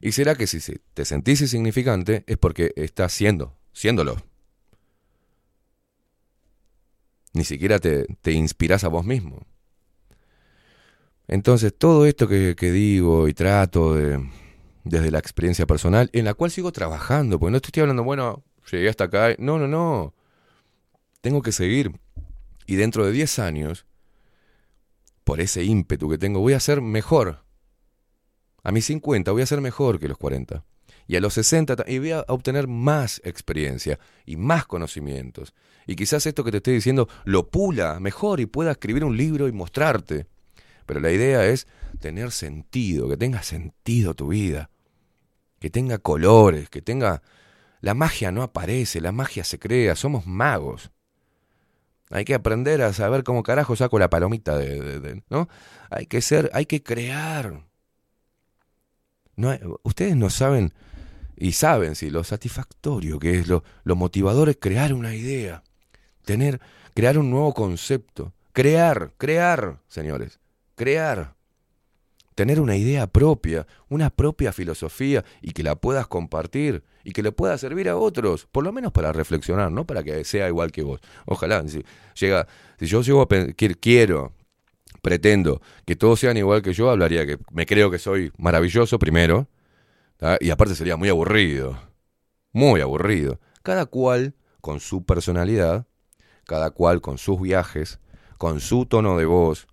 Y 0.01 0.11
será 0.13 0.35
que 0.35 0.47
si 0.47 0.59
te 0.93 1.05
sentís 1.05 1.41
insignificante 1.41 2.23
es 2.27 2.37
porque 2.37 2.73
estás 2.75 3.13
siendo, 3.13 3.55
siéndolo. 3.71 4.17
Ni 7.33 7.43
siquiera 7.43 7.79
te, 7.79 8.07
te 8.21 8.31
inspirás 8.31 8.83
a 8.83 8.89
vos 8.89 9.05
mismo. 9.05 9.45
Entonces, 11.31 11.73
todo 11.77 12.05
esto 12.05 12.27
que, 12.27 12.55
digo 12.59 13.29
y 13.29 13.33
trato 13.33 13.95
de, 13.95 14.29
desde 14.83 15.11
la 15.11 15.19
experiencia 15.19 15.65
personal, 15.65 16.09
en 16.11 16.25
la 16.25 16.33
cual 16.33 16.51
sigo 16.51 16.73
trabajando, 16.73 17.39
porque 17.39 17.51
no 17.51 17.57
estoy 17.57 17.81
hablando, 17.81 18.03
bueno, 18.03 18.43
llegué 18.69 18.89
hasta 18.89 19.05
acá. 19.05 19.35
No, 19.37 19.57
no, 19.57 19.65
no. 19.65 20.13
Tengo 21.21 21.41
que 21.41 21.53
seguir. 21.53 21.93
Y 22.65 22.75
dentro 22.75 23.05
de 23.05 23.13
10 23.13 23.39
años, 23.39 23.85
por 25.23 25.39
ese 25.39 25.63
ímpetu 25.63 26.09
que 26.09 26.17
tengo, 26.17 26.41
voy 26.41 26.51
a 26.51 26.59
ser 26.59 26.81
mejor. 26.81 27.45
A 28.63 28.71
mis 28.71 28.85
50 28.85 29.31
voy 29.31 29.41
a 29.41 29.45
ser 29.45 29.61
mejor 29.61 29.99
que 29.99 30.07
los 30.07 30.17
40. 30.17 30.63
Y 31.07 31.15
a 31.15 31.19
los 31.21 31.33
60 31.33 31.75
ta- 31.75 31.85
y 31.87 31.99
voy 31.99 32.11
a 32.11 32.23
obtener 32.27 32.67
más 32.67 33.21
experiencia 33.23 33.99
y 34.25 34.37
más 34.37 34.65
conocimientos. 34.65 35.53
Y 35.87 35.95
quizás 35.95 36.25
esto 36.25 36.43
que 36.43 36.51
te 36.51 36.57
estoy 36.57 36.75
diciendo 36.75 37.09
lo 37.25 37.49
pula 37.49 37.99
mejor 37.99 38.39
y 38.39 38.45
pueda 38.45 38.71
escribir 38.71 39.03
un 39.03 39.17
libro 39.17 39.47
y 39.47 39.51
mostrarte. 39.51 40.27
Pero 40.85 40.99
la 40.99 41.11
idea 41.11 41.45
es 41.45 41.67
tener 41.99 42.31
sentido, 42.31 43.09
que 43.09 43.17
tenga 43.17 43.43
sentido 43.43 44.13
tu 44.13 44.29
vida, 44.29 44.69
que 45.59 45.69
tenga 45.69 45.97
colores, 45.97 46.69
que 46.69 46.81
tenga... 46.81 47.21
La 47.81 47.95
magia 47.95 48.31
no 48.31 48.43
aparece, 48.43 49.01
la 49.01 49.11
magia 49.11 49.43
se 49.43 49.57
crea, 49.57 49.95
somos 49.95 50.27
magos. 50.27 50.91
Hay 52.11 52.25
que 52.25 52.35
aprender 52.35 52.81
a 52.83 52.93
saber 52.93 53.23
cómo 53.23 53.41
carajo 53.41 53.75
saco 53.75 53.97
la 53.97 54.09
palomita 54.09 54.55
de, 54.57 54.79
de- 54.81 54.99
de- 54.99 55.23
¿no? 55.29 55.49
Hay 55.89 56.05
que 56.05 56.21
ser, 56.21 56.51
hay 56.53 56.65
que 56.67 56.83
crear. 56.83 57.65
No 59.35 59.57
ustedes 59.83 60.15
no 60.15 60.29
saben 60.29 60.73
y 61.35 61.53
saben 61.53 61.95
si 61.95 62.09
lo 62.09 62.23
satisfactorio 62.23 63.17
que 63.17 63.39
es, 63.39 63.47
lo, 63.47 63.63
motivador 63.83 64.49
es 64.49 64.57
crear 64.59 64.93
una 64.93 65.15
idea, 65.15 65.63
tener, 66.23 66.59
crear 66.93 67.17
un 67.17 67.31
nuevo 67.31 67.53
concepto, 67.53 68.33
crear, 68.53 69.13
crear, 69.17 69.79
señores, 69.87 70.39
crear, 70.75 71.33
tener 72.35 72.59
una 72.59 72.75
idea 72.75 73.07
propia, 73.07 73.65
una 73.89 74.09
propia 74.09 74.53
filosofía 74.53 75.25
y 75.41 75.51
que 75.51 75.63
la 75.63 75.75
puedas 75.75 76.07
compartir 76.07 76.83
y 77.03 77.11
que 77.11 77.23
le 77.23 77.31
pueda 77.31 77.57
servir 77.57 77.89
a 77.89 77.97
otros, 77.97 78.47
por 78.51 78.63
lo 78.63 78.71
menos 78.71 78.91
para 78.91 79.11
reflexionar, 79.11 79.71
no 79.71 79.85
para 79.85 80.03
que 80.03 80.23
sea 80.23 80.47
igual 80.47 80.71
que 80.71 80.83
vos. 80.83 81.01
Ojalá, 81.25 81.67
si 81.67 81.83
llega, 82.19 82.47
si 82.79 82.85
yo 82.85 83.01
llego 83.01 83.23
a 83.23 83.27
quiero, 83.79 84.33
pretendo 85.01 85.61
que 85.85 85.95
todos 85.95 86.19
sean 86.19 86.37
igual 86.37 86.61
que 86.61 86.73
yo, 86.73 86.89
hablaría 86.89 87.25
que 87.25 87.37
me 87.51 87.65
creo 87.65 87.89
que 87.91 87.99
soy 87.99 88.31
maravilloso 88.37 88.99
primero, 88.99 89.47
y 90.39 90.51
aparte 90.51 90.75
sería 90.75 90.97
muy 90.97 91.09
aburrido, 91.09 91.79
muy 92.51 92.81
aburrido. 92.81 93.39
Cada 93.63 93.87
cual 93.87 94.35
con 94.61 94.79
su 94.79 95.03
personalidad, 95.03 95.87
cada 96.45 96.71
cual 96.71 97.01
con 97.01 97.17
sus 97.17 97.41
viajes, 97.41 97.99
con 98.37 98.59
su 98.59 98.85
tono 98.85 99.17
de 99.17 99.25
voz, 99.25 99.67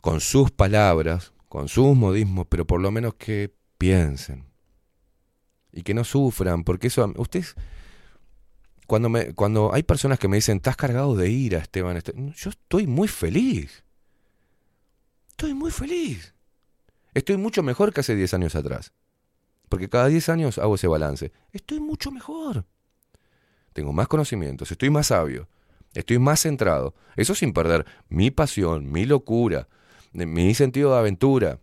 con 0.00 0.20
sus 0.20 0.50
palabras, 0.50 1.32
con 1.48 1.68
sus 1.68 1.96
modismos, 1.96 2.46
pero 2.48 2.66
por 2.66 2.80
lo 2.80 2.90
menos 2.90 3.14
que 3.14 3.54
piensen 3.78 4.46
y 5.72 5.82
que 5.82 5.94
no 5.94 6.04
sufran, 6.04 6.64
porque 6.64 6.88
eso, 6.88 7.12
ustedes, 7.16 7.54
cuando, 8.86 9.08
me, 9.08 9.34
cuando 9.34 9.72
hay 9.74 9.82
personas 9.82 10.18
que 10.18 10.28
me 10.28 10.36
dicen, 10.36 10.58
estás 10.58 10.76
cargado 10.76 11.16
de 11.16 11.28
ira, 11.28 11.58
Esteban, 11.58 11.96
este-". 11.96 12.14
yo 12.36 12.50
estoy 12.50 12.86
muy 12.86 13.08
feliz, 13.08 13.84
estoy 15.30 15.54
muy 15.54 15.70
feliz, 15.70 16.34
estoy 17.14 17.36
mucho 17.36 17.62
mejor 17.62 17.92
que 17.92 18.00
hace 18.00 18.14
10 18.14 18.34
años 18.34 18.54
atrás, 18.54 18.92
porque 19.68 19.88
cada 19.88 20.06
10 20.08 20.28
años 20.28 20.58
hago 20.58 20.76
ese 20.76 20.86
balance, 20.86 21.32
estoy 21.52 21.80
mucho 21.80 22.10
mejor, 22.10 22.64
tengo 23.72 23.92
más 23.92 24.08
conocimientos, 24.08 24.70
estoy 24.70 24.90
más 24.90 25.08
sabio, 25.08 25.48
estoy 25.92 26.18
más 26.18 26.40
centrado, 26.40 26.94
eso 27.16 27.34
sin 27.34 27.52
perder 27.52 27.84
mi 28.08 28.30
pasión, 28.30 28.90
mi 28.90 29.04
locura, 29.04 29.68
mi 30.12 30.54
sentido 30.54 30.92
de 30.92 30.98
aventura, 30.98 31.58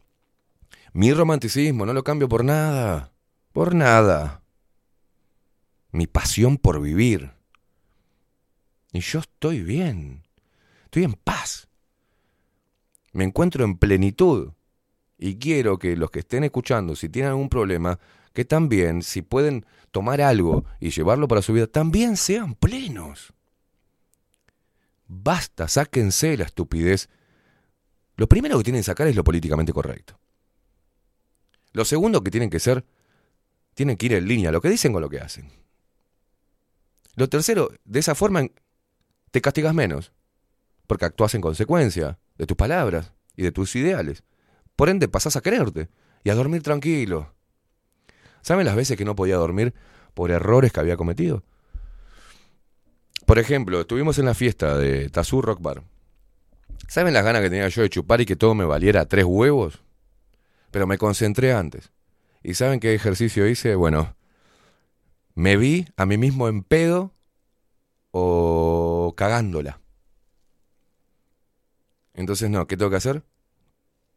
mi 0.92 1.11
romanticismo, 1.14 1.85
no 1.85 1.93
lo 1.93 2.03
cambio 2.03 2.30
por 2.30 2.45
nada, 2.45 3.11
por 3.52 3.74
nada. 3.74 4.42
Mi 5.93 6.07
pasión 6.07 6.57
por 6.57 6.81
vivir. 6.81 7.31
Y 8.91 8.99
yo 8.99 9.19
estoy 9.19 9.61
bien, 9.61 10.23
estoy 10.85 11.03
en 11.03 11.13
paz. 11.13 11.67
Me 13.13 13.23
encuentro 13.23 13.63
en 13.63 13.77
plenitud. 13.77 14.51
Y 15.17 15.38
quiero 15.38 15.77
que 15.77 15.95
los 15.95 16.11
que 16.11 16.19
estén 16.19 16.43
escuchando, 16.43 16.95
si 16.95 17.09
tienen 17.09 17.30
algún 17.30 17.47
problema, 17.47 17.99
que 18.33 18.43
también, 18.43 19.03
si 19.03 19.22
pueden 19.22 19.65
tomar 19.91 20.19
algo 20.19 20.65
y 20.80 20.89
llevarlo 20.89 21.27
para 21.27 21.43
su 21.43 21.53
vida, 21.53 21.67
también 21.67 22.17
sean 22.17 22.55
plenos. 22.55 23.31
Basta, 25.07 25.67
sáquense 25.67 26.35
la 26.35 26.45
estupidez. 26.45 27.07
Lo 28.15 28.27
primero 28.27 28.57
que 28.57 28.63
tienen 28.63 28.81
que 28.81 28.85
sacar 28.85 29.07
es 29.07 29.15
lo 29.15 29.23
políticamente 29.23 29.72
correcto. 29.72 30.19
Lo 31.72 31.85
segundo 31.85 32.23
que 32.23 32.31
tienen 32.31 32.49
que 32.49 32.59
ser, 32.59 32.83
tienen 33.75 33.95
que 33.95 34.07
ir 34.07 34.13
en 34.13 34.27
línea, 34.27 34.51
lo 34.51 34.59
que 34.59 34.69
dicen 34.69 34.91
con 34.91 35.01
lo 35.01 35.09
que 35.09 35.19
hacen. 35.19 35.62
Lo 37.16 37.30
tercero, 37.30 37.72
de 37.85 38.00
esa 38.00 38.16
forma 38.16 38.48
te 39.32 39.42
castigas 39.42 39.74
menos, 39.74 40.11
porque 40.88 41.06
actúas 41.06 41.35
en 41.35 41.42
consecuencia 41.42 42.19
de 42.38 42.45
tus 42.45 42.58
palabras 42.58 43.14
y 43.35 43.43
de 43.43 43.51
tus 43.51 43.75
ideales. 43.75 44.24
Por 44.75 44.90
ende, 44.90 45.08
pasás 45.08 45.35
a 45.35 45.42
quererte 45.42 45.90
y 46.24 46.30
a 46.30 46.35
dormir 46.35 46.64
tranquilo. 46.64 47.33
¿Saben 48.42 48.66
las 48.66 48.75
veces 48.75 48.98
que 48.98 49.06
no 49.06 49.16
podía 49.16 49.38
dormir 49.38 49.74
por 50.14 50.32
errores 50.32 50.72
que 50.72 50.80
había 50.80 50.98
cometido? 50.98 51.43
Por 53.25 53.40
ejemplo, 53.40 53.82
estuvimos 53.82 54.19
en 54.19 54.25
la 54.25 54.33
fiesta 54.33 54.77
de 54.77 55.09
Tazú 55.09 55.42
Rock 55.42 55.61
Bar. 55.61 55.83
¿Saben 56.88 57.14
las 57.14 57.24
ganas 57.24 57.42
que 57.42 57.50
tenía 57.50 57.67
yo 57.69 57.82
de 57.82 57.90
chupar 57.90 58.22
y 58.22 58.25
que 58.25 58.35
todo 58.35 58.53
me 58.53 58.66
valiera 58.66 59.06
tres 59.06 59.25
huevos? 59.25 59.82
Pero 60.72 60.88
me 60.88 60.98
concentré 60.98 61.53
antes. 61.53 61.92
¿Y 62.43 62.56
saben 62.56 62.80
qué 62.80 62.93
ejercicio 62.93 63.48
hice? 63.48 63.75
Bueno, 63.75 64.16
me 65.35 65.57
vi 65.57 65.87
a 65.97 66.05
mí 66.05 66.17
mismo 66.17 66.47
en 66.47 66.63
pedo 66.63 67.13
o 68.11 69.13
cagándola. 69.17 69.79
Entonces, 72.13 72.49
no, 72.49 72.67
¿qué 72.67 72.77
tengo 72.77 72.91
que 72.91 72.97
hacer? 72.97 73.23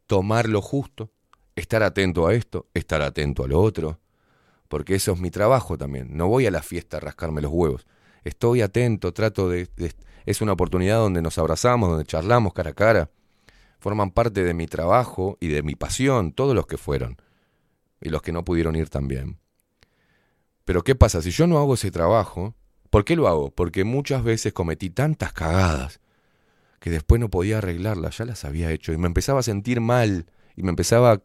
Tomar 0.05 0.47
lo 0.47 0.61
justo, 0.61 1.11
estar 1.55 1.83
atento 1.83 2.27
a 2.27 2.33
esto, 2.33 2.67
estar 2.73 3.01
atento 3.01 3.43
a 3.43 3.47
lo 3.47 3.59
otro, 3.59 3.99
porque 4.67 4.95
eso 4.95 5.13
es 5.13 5.19
mi 5.19 5.31
trabajo 5.31 5.77
también. 5.77 6.15
No 6.15 6.27
voy 6.27 6.45
a 6.45 6.51
la 6.51 6.61
fiesta 6.61 6.97
a 6.97 6.99
rascarme 6.99 7.41
los 7.41 7.51
huevos. 7.51 7.87
Estoy 8.23 8.61
atento, 8.61 9.13
trato 9.13 9.49
de, 9.49 9.67
de- 9.77 9.93
Es 10.25 10.41
una 10.41 10.53
oportunidad 10.53 10.97
donde 10.97 11.21
nos 11.21 11.37
abrazamos, 11.37 11.89
donde 11.89 12.05
charlamos 12.05 12.53
cara 12.53 12.71
a 12.71 12.73
cara. 12.73 13.09
Forman 13.79 14.11
parte 14.11 14.43
de 14.43 14.53
mi 14.53 14.67
trabajo 14.67 15.37
y 15.39 15.47
de 15.47 15.63
mi 15.63 15.75
pasión, 15.75 16.33
todos 16.33 16.53
los 16.55 16.67
que 16.67 16.77
fueron. 16.77 17.17
Y 18.01 18.09
los 18.09 18.21
que 18.21 18.31
no 18.31 18.43
pudieron 18.43 18.75
ir 18.75 18.89
también. 18.89 19.39
Pero 20.67 20.83
¿qué 20.83 20.95
pasa? 20.95 21.23
Si 21.23 21.31
yo 21.31 21.47
no 21.47 21.59
hago 21.59 21.75
ese 21.75 21.91
trabajo, 21.91 22.55
¿por 22.91 23.05
qué 23.05 23.17
lo 23.17 23.29
hago? 23.29 23.51
Porque 23.51 23.85
muchas 23.85 24.23
veces 24.23 24.53
cometí 24.53 24.91
tantas 24.91 25.33
cagadas 25.33 26.01
que 26.79 26.91
después 26.91 27.21
no 27.21 27.29
podía 27.29 27.59
arreglarlas, 27.59 28.19
ya 28.19 28.25
las 28.25 28.45
había 28.45 28.71
hecho 28.71 28.93
y 28.93 28.97
me 28.97 29.07
empezaba 29.07 29.41
a 29.41 29.43
sentir 29.43 29.81
mal 29.81 30.27
y 30.55 30.63
me 30.63 30.69
empezaba 30.71 31.21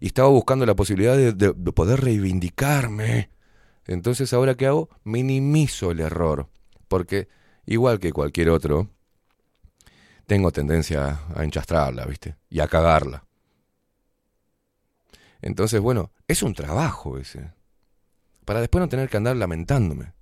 y 0.00 0.08
estaba 0.08 0.28
buscando 0.28 0.66
la 0.66 0.76
posibilidad 0.76 1.16
de, 1.16 1.32
de- 1.32 1.54
de 1.56 1.72
poder 1.72 2.00
reivindicarme. 2.02 3.30
Entonces 3.86 4.32
ahora 4.34 4.56
qué 4.56 4.66
hago? 4.66 4.90
Minimizo 5.04 5.90
el 5.92 6.00
error, 6.00 6.48
porque 6.88 7.28
igual 7.66 8.00
que 8.00 8.12
cualquier 8.12 8.50
otro, 8.50 8.90
tengo 10.26 10.50
tendencia 10.52 11.20
a 11.34 11.44
enchastrarla, 11.44 12.04
¿viste? 12.06 12.36
Y 12.48 12.60
a 12.60 12.68
cagarla. 12.68 13.24
Entonces, 15.42 15.80
bueno, 15.80 16.12
es 16.28 16.42
un 16.42 16.54
trabajo 16.54 17.18
ese. 17.18 17.50
Para 18.44 18.60
después 18.60 18.80
no 18.80 18.88
tener 18.88 19.08
que 19.08 19.16
andar 19.16 19.36
lamentándome. 19.36 20.12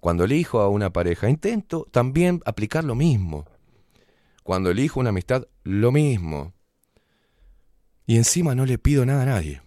Cuando 0.00 0.24
elijo 0.24 0.60
a 0.60 0.68
una 0.68 0.92
pareja, 0.92 1.28
intento 1.28 1.86
también 1.90 2.40
aplicar 2.46 2.84
lo 2.84 2.94
mismo. 2.94 3.46
Cuando 4.42 4.70
elijo 4.70 4.98
una 4.98 5.10
amistad, 5.10 5.46
lo 5.62 5.92
mismo. 5.92 6.54
Y 8.06 8.16
encima 8.16 8.54
no 8.54 8.64
le 8.64 8.78
pido 8.78 9.04
nada 9.04 9.22
a 9.22 9.26
nadie. 9.26 9.62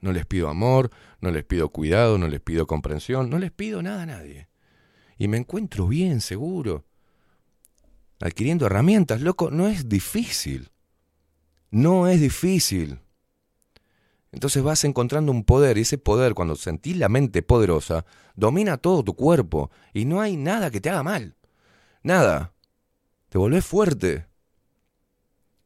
No 0.00 0.12
les 0.12 0.24
pido 0.24 0.48
amor, 0.48 0.90
no 1.20 1.30
les 1.30 1.44
pido 1.44 1.68
cuidado, 1.68 2.16
no 2.16 2.26
les 2.26 2.40
pido 2.40 2.66
comprensión, 2.66 3.28
no 3.28 3.38
les 3.38 3.52
pido 3.52 3.82
nada 3.82 4.02
a 4.02 4.06
nadie. 4.06 4.48
Y 5.18 5.28
me 5.28 5.36
encuentro 5.36 5.86
bien, 5.86 6.22
seguro. 6.22 6.86
Adquiriendo 8.20 8.66
herramientas, 8.66 9.20
loco, 9.20 9.50
no 9.50 9.68
es 9.68 9.88
difícil. 9.88 10.70
No 11.70 12.08
es 12.08 12.20
difícil. 12.20 13.00
Entonces 14.32 14.62
vas 14.62 14.84
encontrando 14.84 15.32
un 15.32 15.44
poder 15.44 15.76
y 15.78 15.82
ese 15.82 15.98
poder, 15.98 16.34
cuando 16.34 16.54
sentís 16.54 16.96
la 16.96 17.08
mente 17.08 17.42
poderosa, 17.42 18.04
domina 18.36 18.76
todo 18.76 19.02
tu 19.02 19.14
cuerpo 19.14 19.70
y 19.92 20.04
no 20.04 20.20
hay 20.20 20.36
nada 20.36 20.70
que 20.70 20.80
te 20.80 20.90
haga 20.90 21.02
mal. 21.02 21.36
Nada. 22.02 22.52
Te 23.28 23.38
volvés 23.38 23.64
fuerte. 23.64 24.26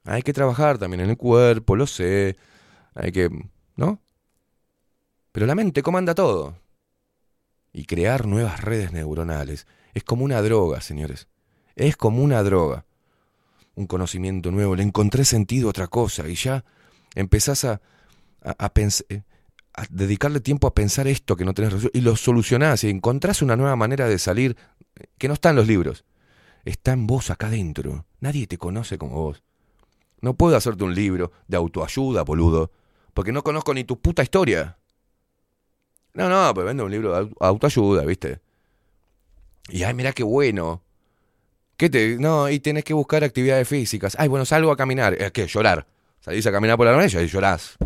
Hay 0.05 0.23
que 0.23 0.33
trabajar 0.33 0.79
también 0.79 1.01
en 1.01 1.11
el 1.11 1.17
cuerpo, 1.17 1.77
lo 1.77 1.87
sé. 1.87 2.37
Hay 2.95 3.13
que... 3.13 3.31
¿No? 3.77 4.01
Pero 5.33 5.47
la 5.47 5.55
mente 5.55 5.83
comanda 5.83 6.15
todo. 6.15 6.57
Y 7.73 7.85
crear 7.85 8.27
nuevas 8.27 8.61
redes 8.61 8.93
neuronales 8.93 9.67
es 9.95 10.05
como 10.05 10.25
una 10.25 10.41
droga, 10.43 10.81
señores. 10.81 11.29
Es 11.75 11.97
como 11.97 12.23
una 12.23 12.43
droga. 12.43 12.87
Un 13.75 13.87
conocimiento 13.87 14.51
nuevo, 14.51 14.77
le 14.77 14.85
encontré 14.85 15.25
sentido 15.25 15.67
a 15.67 15.71
otra 15.71 15.89
cosa 15.89 16.29
y 16.29 16.37
ya 16.37 16.65
empezás 17.15 17.65
a, 17.65 17.81
a, 18.45 18.67
a 18.67 18.73
eh, 19.09 19.23
a 19.77 19.87
dedicarle 19.91 20.41
tiempo 20.41 20.67
a 20.69 20.75
pensar 20.75 21.09
esto 21.09 21.37
que 21.37 21.45
no 21.45 21.53
tenés 21.55 21.73
resolución 21.73 22.01
y 22.01 22.05
lo 22.05 22.15
solucionás 22.17 22.85
y 22.85 22.91
encontrás 22.91 23.43
una 23.43 23.57
nueva 23.57 23.75
manera 23.77 24.09
de 24.09 24.19
salir 24.19 24.57
eh, 24.97 25.07
que 25.19 25.27
no 25.29 25.35
está 25.35 25.51
en 25.51 25.57
los 25.57 25.67
libros. 25.67 26.05
Está 26.65 26.93
en 26.93 27.07
vos 27.07 27.31
acá 27.31 27.49
adentro. 27.49 28.07
Nadie 28.21 28.47
te 28.47 28.57
conoce 28.57 28.97
como 28.99 29.17
vos. 29.17 29.43
No 30.21 30.35
puedo 30.35 30.57
hacerte 30.57 30.85
un 30.85 30.95
libro 30.95 31.33
de 31.49 31.57
autoayuda, 31.57 32.23
boludo, 32.23 32.71
porque 33.13 33.33
no 33.33 33.43
conozco 33.43 33.75
ni 33.75 33.85
tu 33.85 34.01
puta 34.01 34.23
historia. 34.23 34.79
No, 36.15 36.29
no, 36.29 36.55
pues 36.55 36.65
vende 36.65 36.83
un 36.83 36.91
libro 36.91 37.13
de 37.13 37.21
au- 37.27 37.37
autoayuda, 37.41 38.05
¿viste? 38.05 38.41
Y 39.69 39.83
ay, 39.83 39.95
mirá 39.95 40.13
qué 40.13 40.23
bueno. 40.23 40.83
¿Qué 41.77 41.91
te.? 41.91 42.17
No, 42.19 42.49
y 42.49 42.61
tenés 42.61 42.85
que 42.85 42.95
buscar 42.95 43.25
actividades 43.25 43.67
físicas. 43.67 44.15
Ay, 44.19 44.29
bueno, 44.29 44.45
salgo 44.45 44.71
a 44.71 44.77
caminar. 44.77 45.15
¿Es 45.15 45.33
qué? 45.33 45.47
Llorar. 45.47 45.87
Salís 46.21 46.47
a 46.47 46.53
caminar 46.53 46.77
por 46.77 46.87
la 46.87 46.97
noche 46.97 47.23
y 47.23 47.27
llorás. 47.27 47.77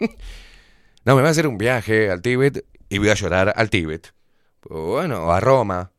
no, 1.04 1.14
me 1.14 1.22
voy 1.22 1.28
a 1.28 1.30
hacer 1.30 1.46
un 1.46 1.58
viaje 1.58 2.10
al 2.10 2.22
Tíbet 2.22 2.64
y 2.88 2.98
voy 2.98 3.10
a 3.10 3.14
llorar 3.14 3.52
al 3.56 3.70
Tíbet. 3.70 4.14
Pues 4.60 4.80
bueno, 4.80 5.26
o 5.26 5.30
a 5.30 5.40
Roma. 5.40 5.92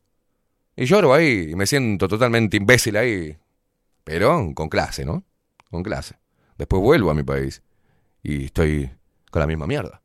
Y 0.76 0.84
lloro 0.84 1.12
ahí 1.12 1.50
y 1.50 1.54
me 1.54 1.66
siento 1.66 2.08
totalmente 2.08 2.56
imbécil 2.56 2.96
ahí. 2.96 3.36
Pero 4.04 4.52
con 4.54 4.68
clase, 4.68 5.04
¿no? 5.04 5.24
Con 5.70 5.82
clase. 5.82 6.16
Después 6.56 6.82
vuelvo 6.82 7.10
a 7.10 7.14
mi 7.14 7.22
país 7.22 7.62
y 8.22 8.46
estoy 8.46 8.90
con 9.30 9.40
la 9.40 9.46
misma 9.46 9.66
mierda. 9.66 10.02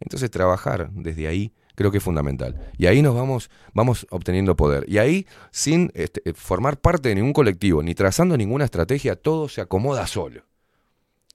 Entonces 0.00 0.30
trabajar 0.30 0.90
desde 0.92 1.26
ahí 1.26 1.52
creo 1.80 1.90
que 1.90 1.96
es 1.96 2.04
fundamental. 2.04 2.72
Y 2.76 2.86
ahí 2.88 3.00
nos 3.00 3.14
vamos, 3.14 3.50
vamos 3.72 4.06
obteniendo 4.10 4.54
poder. 4.54 4.84
Y 4.86 4.98
ahí, 4.98 5.26
sin 5.50 5.90
este, 5.94 6.34
formar 6.34 6.78
parte 6.78 7.08
de 7.08 7.14
ningún 7.14 7.32
colectivo, 7.32 7.82
ni 7.82 7.94
trazando 7.94 8.36
ninguna 8.36 8.66
estrategia, 8.66 9.16
todo 9.16 9.48
se 9.48 9.62
acomoda 9.62 10.06
solo. 10.06 10.42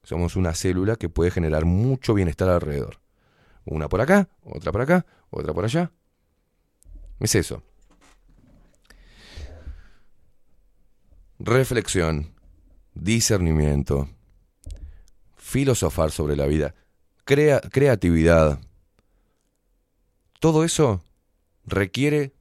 Somos 0.05 0.35
una 0.35 0.53
célula 0.53 0.95
que 0.95 1.09
puede 1.09 1.31
generar 1.31 1.65
mucho 1.65 2.13
bienestar 2.13 2.47
alrededor. 2.47 2.99
Una 3.65 3.89
por 3.89 4.01
acá, 4.01 4.29
otra 4.43 4.71
por 4.71 4.81
acá, 4.81 5.05
otra 5.31 5.53
por 5.53 5.65
allá. 5.65 5.91
Es 7.19 7.33
eso. 7.35 7.63
Reflexión, 11.39 12.33
discernimiento, 12.93 14.07
filosofar 15.35 16.11
sobre 16.11 16.35
la 16.35 16.45
vida, 16.45 16.75
crea- 17.25 17.59
creatividad. 17.59 18.59
Todo 20.39 20.63
eso 20.63 21.01
requiere, 21.65 22.34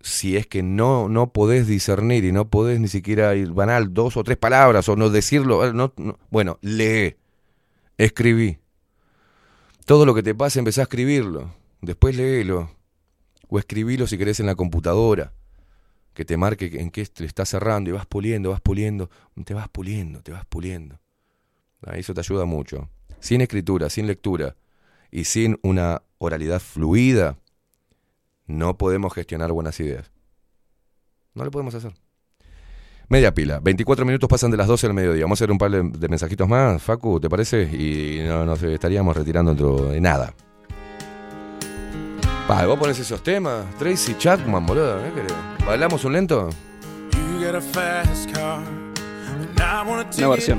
si 0.00 0.36
es 0.36 0.46
que 0.46 0.62
no, 0.62 1.08
no 1.08 1.32
podés 1.32 1.66
discernir 1.66 2.24
y 2.24 2.32
no 2.32 2.48
podés 2.48 2.80
ni 2.80 2.88
siquiera 2.88 3.34
ir 3.34 3.52
banal 3.52 3.92
dos 3.92 4.16
o 4.16 4.24
tres 4.24 4.38
palabras 4.38 4.88
o 4.88 4.96
no 4.96 5.10
decirlo, 5.10 5.66
eh, 5.66 5.72
no- 5.72 5.92
no- 5.96 6.18
bueno, 6.30 6.58
lee, 6.62 7.16
escribí. 7.98 8.58
Todo 9.84 10.06
lo 10.06 10.14
que 10.14 10.22
te 10.22 10.34
pase 10.34 10.58
empezá 10.58 10.82
a 10.82 10.84
escribirlo, 10.84 11.52
después 11.80 12.16
léelo, 12.16 12.70
o 13.48 13.58
escribilo 13.58 14.06
si 14.06 14.18
querés 14.18 14.40
en 14.40 14.46
la 14.46 14.54
computadora, 14.54 15.32
que 16.14 16.24
te 16.24 16.36
marque 16.36 16.70
en 16.80 16.90
qué 16.90 17.08
le 17.18 17.26
estás 17.26 17.48
cerrando 17.48 17.90
y 17.90 17.92
vas 17.92 18.06
puliendo, 18.06 18.50
vas 18.50 18.60
puliendo, 18.60 19.10
te 19.44 19.54
vas 19.54 19.68
puliendo, 19.68 20.22
te 20.22 20.32
vas 20.32 20.44
puliendo. 20.46 21.00
Ah, 21.84 21.96
Eso 21.96 22.14
te 22.14 22.20
ayuda 22.20 22.44
mucho. 22.44 22.88
Sin 23.20 23.40
escritura, 23.40 23.90
sin 23.90 24.06
lectura 24.06 24.56
y 25.10 25.24
sin 25.24 25.58
una 25.62 26.02
oralidad 26.18 26.60
fluida, 26.60 27.38
no 28.58 28.76
podemos 28.76 29.14
gestionar 29.14 29.52
buenas 29.52 29.78
ideas. 29.80 30.10
No 31.34 31.44
lo 31.44 31.50
podemos 31.50 31.74
hacer. 31.74 31.92
Media 33.08 33.34
pila. 33.34 33.58
24 33.60 34.04
minutos 34.04 34.28
pasan 34.28 34.50
de 34.50 34.56
las 34.56 34.68
12 34.68 34.86
del 34.86 34.94
mediodía. 34.94 35.24
Vamos 35.24 35.40
a 35.40 35.44
hacer 35.44 35.50
un 35.50 35.58
par 35.58 35.70
de, 35.70 36.08
mensajitos 36.08 36.48
más, 36.48 36.80
Facu, 36.80 37.18
¿te 37.18 37.28
parece? 37.28 37.62
Y 37.62 38.22
no 38.26 38.44
nos 38.44 38.62
estaríamos 38.62 39.16
retirando 39.16 39.52
dentro 39.52 39.90
de 39.90 40.00
nada. 40.00 40.32
Pa, 42.46 42.66
vos 42.66 42.78
pones 42.78 42.98
esos 42.98 43.22
temas. 43.22 43.64
Tracy 43.78 44.14
Chapman, 44.16 44.64
boludo. 44.64 45.04
¿eh? 45.04 45.12
querés? 45.14 45.34
¿Bailamos 45.66 46.04
un 46.04 46.12
lento? 46.12 46.50
Una 50.18 50.28
versión. 50.28 50.58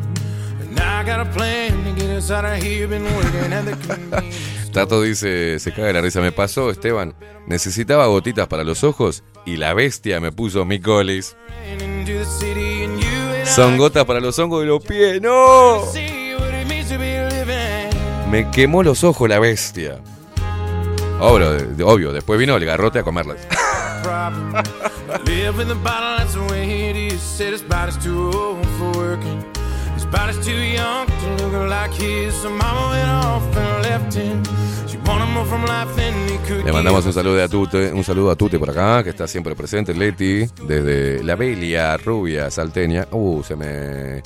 Tato 4.71 5.01
dice, 5.01 5.59
se 5.59 5.73
caga 5.73 5.93
la 5.93 6.01
risa. 6.01 6.21
Me 6.21 6.31
pasó, 6.31 6.69
Esteban. 6.69 7.13
Necesitaba 7.47 8.05
gotitas 8.07 8.47
para 8.47 8.63
los 8.63 8.83
ojos 8.83 9.23
y 9.45 9.57
la 9.57 9.73
bestia 9.73 10.19
me 10.19 10.31
puso 10.31 10.65
mi 10.65 10.79
colis. 10.79 11.35
Son 13.45 13.77
gotas 13.77 14.05
para 14.05 14.19
los 14.19 14.37
hongos 14.39 14.61
de 14.61 14.67
los 14.67 14.83
pies. 14.83 15.21
¡No! 15.21 15.81
Me 18.29 18.49
quemó 18.51 18.83
los 18.83 19.03
ojos 19.03 19.27
la 19.27 19.39
bestia. 19.39 19.99
Obvio, 21.19 21.51
obvio. 21.85 22.13
después 22.13 22.39
vino 22.39 22.55
el 22.55 22.65
garrote 22.65 22.99
a 22.99 23.03
comerlas. 23.03 23.37
body's 30.11 30.45
too 30.45 30.51
young 30.51 31.07
to 31.07 31.27
look 31.43 31.69
like 31.69 31.93
his. 31.93 32.33
So 32.35 32.49
mama 32.49 32.89
went 32.91 33.09
off 33.09 33.57
and 33.57 33.83
left 33.83 34.13
him. 34.13 34.43
Le 36.63 36.71
mandamos 36.71 37.05
un 37.05 37.13
saludo 37.13 37.43
a 37.43 37.47
Tute, 37.47 37.91
un 37.93 38.03
saludo 38.03 38.31
a 38.31 38.35
Tute 38.35 38.59
por 38.59 38.69
acá, 38.69 39.03
que 39.03 39.09
está 39.09 39.27
siempre 39.27 39.55
presente, 39.55 39.93
Leti, 39.93 40.45
desde 40.67 41.23
la 41.23 41.35
Belia, 41.35 41.97
rubia, 41.97 42.49
salteña. 42.51 43.07
Uh, 43.11 43.41
se 43.43 43.55
me. 43.55 44.23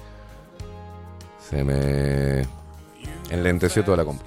Se 1.40 1.64
me. 1.64 2.46
Enlenteció 3.30 3.84
toda 3.84 3.98
la 3.98 4.06
compra. 4.06 4.26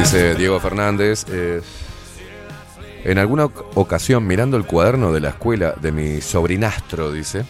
Dice 0.00 0.34
Diego 0.34 0.58
Fernández. 0.60 1.26
eh, 1.30 1.60
en 3.04 3.18
alguna 3.18 3.44
oc- 3.46 3.64
ocasión, 3.74 4.26
mirando 4.26 4.56
el 4.56 4.64
cuaderno 4.66 5.12
de 5.12 5.20
la 5.20 5.30
escuela 5.30 5.74
de 5.80 5.90
mi 5.92 6.20
sobrinastro, 6.20 7.10
dice, 7.12 7.44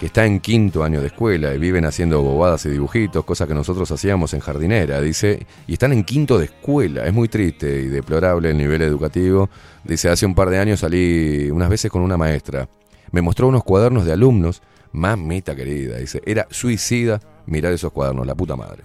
que 0.00 0.06
está 0.06 0.24
en 0.26 0.40
quinto 0.40 0.82
año 0.84 1.00
de 1.00 1.06
escuela 1.08 1.54
y 1.54 1.58
viven 1.58 1.84
haciendo 1.84 2.22
bobadas 2.22 2.66
y 2.66 2.70
dibujitos, 2.70 3.24
cosas 3.24 3.46
que 3.48 3.54
nosotros 3.54 3.90
hacíamos 3.90 4.34
en 4.34 4.40
jardinera, 4.40 5.00
dice, 5.00 5.46
y 5.66 5.72
están 5.74 5.92
en 5.92 6.04
quinto 6.04 6.38
de 6.38 6.46
escuela. 6.46 7.06
Es 7.06 7.12
muy 7.14 7.28
triste 7.28 7.80
y 7.82 7.86
deplorable 7.86 8.50
el 8.50 8.58
nivel 8.58 8.82
educativo. 8.82 9.48
Dice, 9.84 10.08
hace 10.10 10.26
un 10.26 10.34
par 10.34 10.50
de 10.50 10.58
años 10.58 10.80
salí 10.80 11.50
unas 11.50 11.68
veces 11.70 11.90
con 11.90 12.02
una 12.02 12.16
maestra. 12.16 12.68
Me 13.12 13.22
mostró 13.22 13.46
unos 13.48 13.62
cuadernos 13.64 14.04
de 14.04 14.12
alumnos. 14.12 14.60
Mamita 14.96 15.54
querida, 15.54 15.98
dice, 15.98 16.22
era 16.24 16.46
suicida 16.50 17.20
mirar 17.44 17.70
esos 17.72 17.92
cuadernos, 17.92 18.26
la 18.26 18.34
puta 18.34 18.56
madre. 18.56 18.82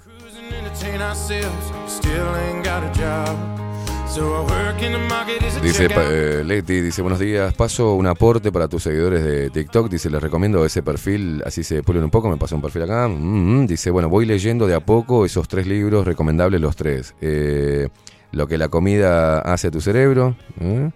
Dice 5.63 5.87
eh, 5.89 6.43
Leti, 6.45 6.81
dice 6.81 7.01
buenos 7.01 7.17
días, 7.17 7.53
paso 7.53 7.93
un 7.93 8.07
aporte 8.07 8.51
para 8.51 8.67
tus 8.67 8.83
seguidores 8.83 9.23
de 9.23 9.49
TikTok, 9.51 9.89
dice 9.89 10.09
les 10.09 10.21
recomiendo 10.21 10.65
ese 10.65 10.83
perfil, 10.83 11.41
así 11.45 11.63
se 11.63 11.81
pulen 11.81 12.03
un 12.03 12.09
poco, 12.09 12.29
me 12.29 12.35
pasó 12.35 12.57
un 12.57 12.61
perfil 12.61 12.81
acá, 12.83 13.07
Mm, 13.07 13.61
mm. 13.61 13.67
dice 13.67 13.89
bueno, 13.89 14.09
voy 14.09 14.25
leyendo 14.25 14.67
de 14.67 14.75
a 14.75 14.81
poco 14.81 15.23
esos 15.23 15.47
tres 15.47 15.65
libros, 15.65 16.05
recomendables 16.05 16.59
los 16.59 16.75
tres, 16.75 17.15
Eh, 17.21 17.87
lo 18.33 18.47
que 18.47 18.57
la 18.57 18.67
comida 18.67 19.39
hace 19.39 19.67
a 19.67 19.71
tu 19.71 19.79
cerebro, 19.79 20.35
¿eh? 20.59 20.89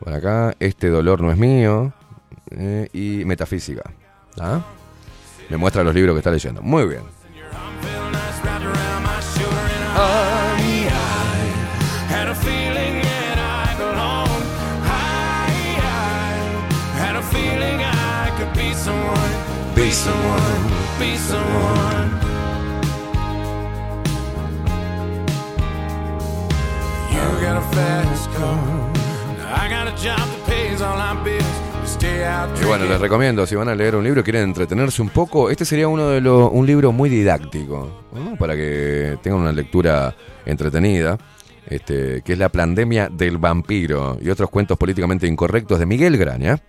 por 0.00 0.12
acá, 0.12 0.54
este 0.58 0.88
dolor 0.88 1.20
no 1.20 1.30
es 1.30 1.38
mío, 1.38 1.92
eh, 2.50 2.88
y 2.92 3.24
metafísica, 3.24 3.92
¿ah? 4.40 4.60
me 5.48 5.56
muestra 5.56 5.82
los 5.84 5.94
libros 5.94 6.14
que 6.14 6.18
está 6.18 6.30
leyendo, 6.30 6.62
muy 6.62 6.86
bien. 6.86 7.02
I. 9.98 10.88
I, 10.88 11.46
I 12.08 12.24
I. 12.24 12.46
You 27.12 27.40
got 27.40 27.56
a 27.56 27.62
fast 27.74 28.30
car. 28.32 28.92
I 29.48 29.68
got 29.68 29.88
a 29.88 29.92
job 29.92 30.18
that 30.18 30.46
pays 30.46 30.82
all 30.82 30.98
our 30.98 31.24
bills. 31.24 31.45
Y 32.60 32.64
bueno, 32.64 32.84
les 32.86 33.00
recomiendo, 33.00 33.46
si 33.46 33.54
van 33.54 33.68
a 33.68 33.74
leer 33.74 33.96
un 33.96 34.04
libro 34.04 34.22
quieren 34.24 34.42
entretenerse 34.42 35.02
un 35.02 35.10
poco, 35.10 35.50
este 35.50 35.64
sería 35.64 35.88
uno 35.88 36.08
de 36.08 36.20
los, 36.20 36.50
un 36.52 36.66
libro 36.66 36.92
muy 36.92 37.08
didáctico, 37.08 38.04
para 38.38 38.54
que 38.56 39.18
tengan 39.22 39.40
una 39.40 39.52
lectura 39.52 40.14
entretenida. 40.44 41.18
este, 41.68 42.22
que 42.22 42.32
es 42.32 42.38
la 42.38 42.48
pandemia 42.48 43.08
del 43.10 43.38
vampiro 43.38 44.18
y 44.20 44.30
otros 44.30 44.50
cuentos 44.50 44.78
políticamente 44.78 45.26
incorrectos 45.26 45.78
de 45.78 45.86
Miguel 45.86 46.16
Graña. 46.16 46.60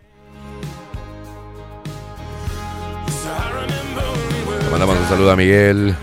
Le 4.63 4.69
mandamos 4.71 4.97
un 4.97 5.07
saludo 5.07 5.31
a 5.31 5.35
Miguel 5.35 5.95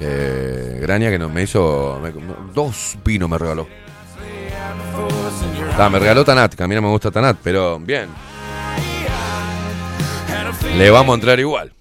eh, 0.00 0.78
Graña 0.82 1.10
que 1.10 1.18
nos, 1.18 1.32
me 1.32 1.42
hizo 1.42 2.00
dos 2.52 2.98
vinos 3.04 3.28
me 3.28 3.38
regaló. 3.38 3.66
Ah, 5.78 5.88
me 5.88 5.98
regaló 5.98 6.24
Tanat, 6.24 6.54
que 6.54 6.62
a 6.62 6.68
mí 6.68 6.74
no 6.74 6.82
me 6.82 6.88
gusta 6.88 7.10
Tanat, 7.10 7.38
pero 7.42 7.78
bien. 7.78 8.08
Le 10.76 10.90
vamos 10.90 11.12
a 11.12 11.14
entrar 11.14 11.38
igual. 11.40 11.72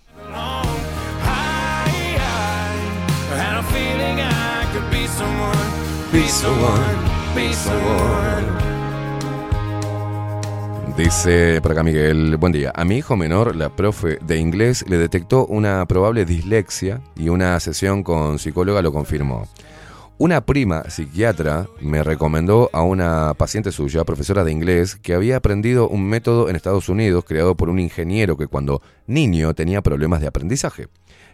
Dice 10.98 11.62
por 11.62 11.72
acá 11.72 11.84
Miguel, 11.84 12.38
buen 12.38 12.52
día. 12.52 12.72
A 12.76 12.84
mi 12.86 12.98
hijo 12.98 13.16
menor, 13.16 13.56
la 13.56 13.70
profe 13.70 14.20
de 14.22 14.38
inglés, 14.38 14.86
le 14.88 14.98
detectó 14.98 15.46
una 15.46 15.86
probable 15.88 16.26
dislexia 16.26 17.02
y 17.16 17.30
una 17.30 17.60
sesión 17.60 18.04
con 18.04 18.38
psicóloga 18.38 18.82
lo 18.82 18.92
confirmó. 18.92 19.48
Una 20.24 20.46
prima 20.46 20.84
psiquiatra 20.88 21.68
me 21.80 22.04
recomendó 22.04 22.70
a 22.74 22.84
una 22.84 23.34
paciente 23.34 23.72
suya, 23.72 24.04
profesora 24.04 24.44
de 24.44 24.52
inglés, 24.52 24.96
que 24.96 25.16
había 25.16 25.38
aprendido 25.38 25.90
un 25.90 26.08
método 26.08 26.48
en 26.48 26.56
Estados 26.56 26.90
Unidos 26.90 27.26
creado 27.26 27.58
por 27.58 27.70
un 27.70 27.80
ingeniero 27.80 28.38
que 28.38 28.46
cuando 28.46 28.84
niño 29.08 29.56
tenía 29.56 29.82
problemas 29.82 30.22
de 30.22 30.28
aprendizaje. 30.28 30.90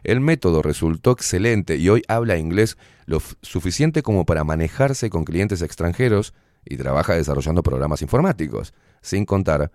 El 0.06 0.22
método 0.22 0.62
resultó 0.62 1.12
excelente 1.12 1.76
y 1.76 1.90
hoy 1.90 2.02
habla 2.08 2.38
inglés 2.38 2.78
lo 3.06 3.22
suficiente 3.42 4.04
como 4.04 4.26
para 4.26 4.46
manejarse 4.46 5.10
con 5.10 5.26
clientes 5.26 5.62
extranjeros 5.62 6.34
y 6.64 6.78
trabaja 6.78 7.14
desarrollando 7.14 7.64
programas 7.64 8.02
informáticos, 8.02 8.74
sin 9.02 9.26
contar 9.26 9.70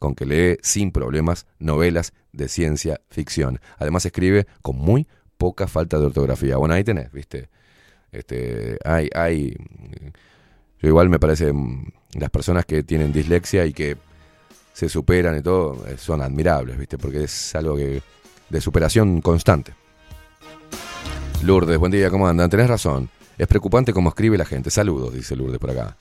con 0.00 0.16
que 0.16 0.26
lee 0.26 0.58
sin 0.62 0.90
problemas 0.90 1.46
novelas 1.60 2.12
de 2.32 2.48
ciencia 2.48 3.00
ficción. 3.08 3.60
Además 3.78 4.04
escribe 4.04 4.48
con 4.62 4.74
muy 4.78 5.06
poca 5.36 5.68
falta 5.68 6.00
de 6.00 6.06
ortografía. 6.06 6.56
Bueno, 6.56 6.74
ahí 6.74 6.82
tenés, 6.82 7.12
¿viste? 7.12 7.50
Este, 8.12 8.78
hay, 8.84 9.08
hay, 9.14 9.54
yo 10.80 10.88
igual 10.88 11.08
me 11.08 11.18
parece, 11.18 11.52
mm, 11.52 11.90
las 12.14 12.30
personas 12.30 12.64
que 12.64 12.82
tienen 12.82 13.12
dislexia 13.12 13.66
y 13.66 13.72
que 13.72 13.96
se 14.72 14.88
superan 14.88 15.36
y 15.36 15.42
todo, 15.42 15.86
eh, 15.86 15.96
son 15.98 16.22
admirables, 16.22 16.78
¿viste? 16.78 16.98
Porque 16.98 17.24
es 17.24 17.54
algo 17.54 17.76
que, 17.76 18.00
de 18.48 18.60
superación 18.60 19.20
constante. 19.20 19.74
Lourdes, 21.42 21.78
buen 21.78 21.92
día, 21.92 22.10
¿cómo 22.10 22.28
andan? 22.28 22.50
Tenés 22.50 22.68
razón. 22.68 23.08
Es 23.36 23.46
preocupante 23.46 23.92
cómo 23.92 24.08
escribe 24.08 24.36
la 24.36 24.44
gente. 24.44 24.70
Saludos, 24.70 25.14
dice 25.14 25.36
Lourdes 25.36 25.58
por 25.58 25.70
acá. 25.70 25.96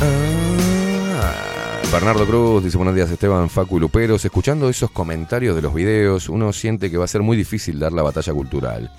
Ah, 0.00 1.80
Bernardo 1.92 2.26
Cruz 2.26 2.62
dice 2.62 2.76
buenos 2.76 2.94
días 2.94 3.10
Esteban, 3.10 3.50
Facu 3.50 3.78
y 3.78 3.80
Luperos. 3.80 4.24
Escuchando 4.24 4.68
esos 4.68 4.90
comentarios 4.90 5.56
de 5.56 5.62
los 5.62 5.74
videos, 5.74 6.28
uno 6.28 6.52
siente 6.52 6.90
que 6.90 6.96
va 6.96 7.04
a 7.04 7.08
ser 7.08 7.22
muy 7.22 7.36
difícil 7.36 7.78
dar 7.78 7.92
la 7.92 8.02
batalla 8.02 8.32
cultural. 8.32 8.92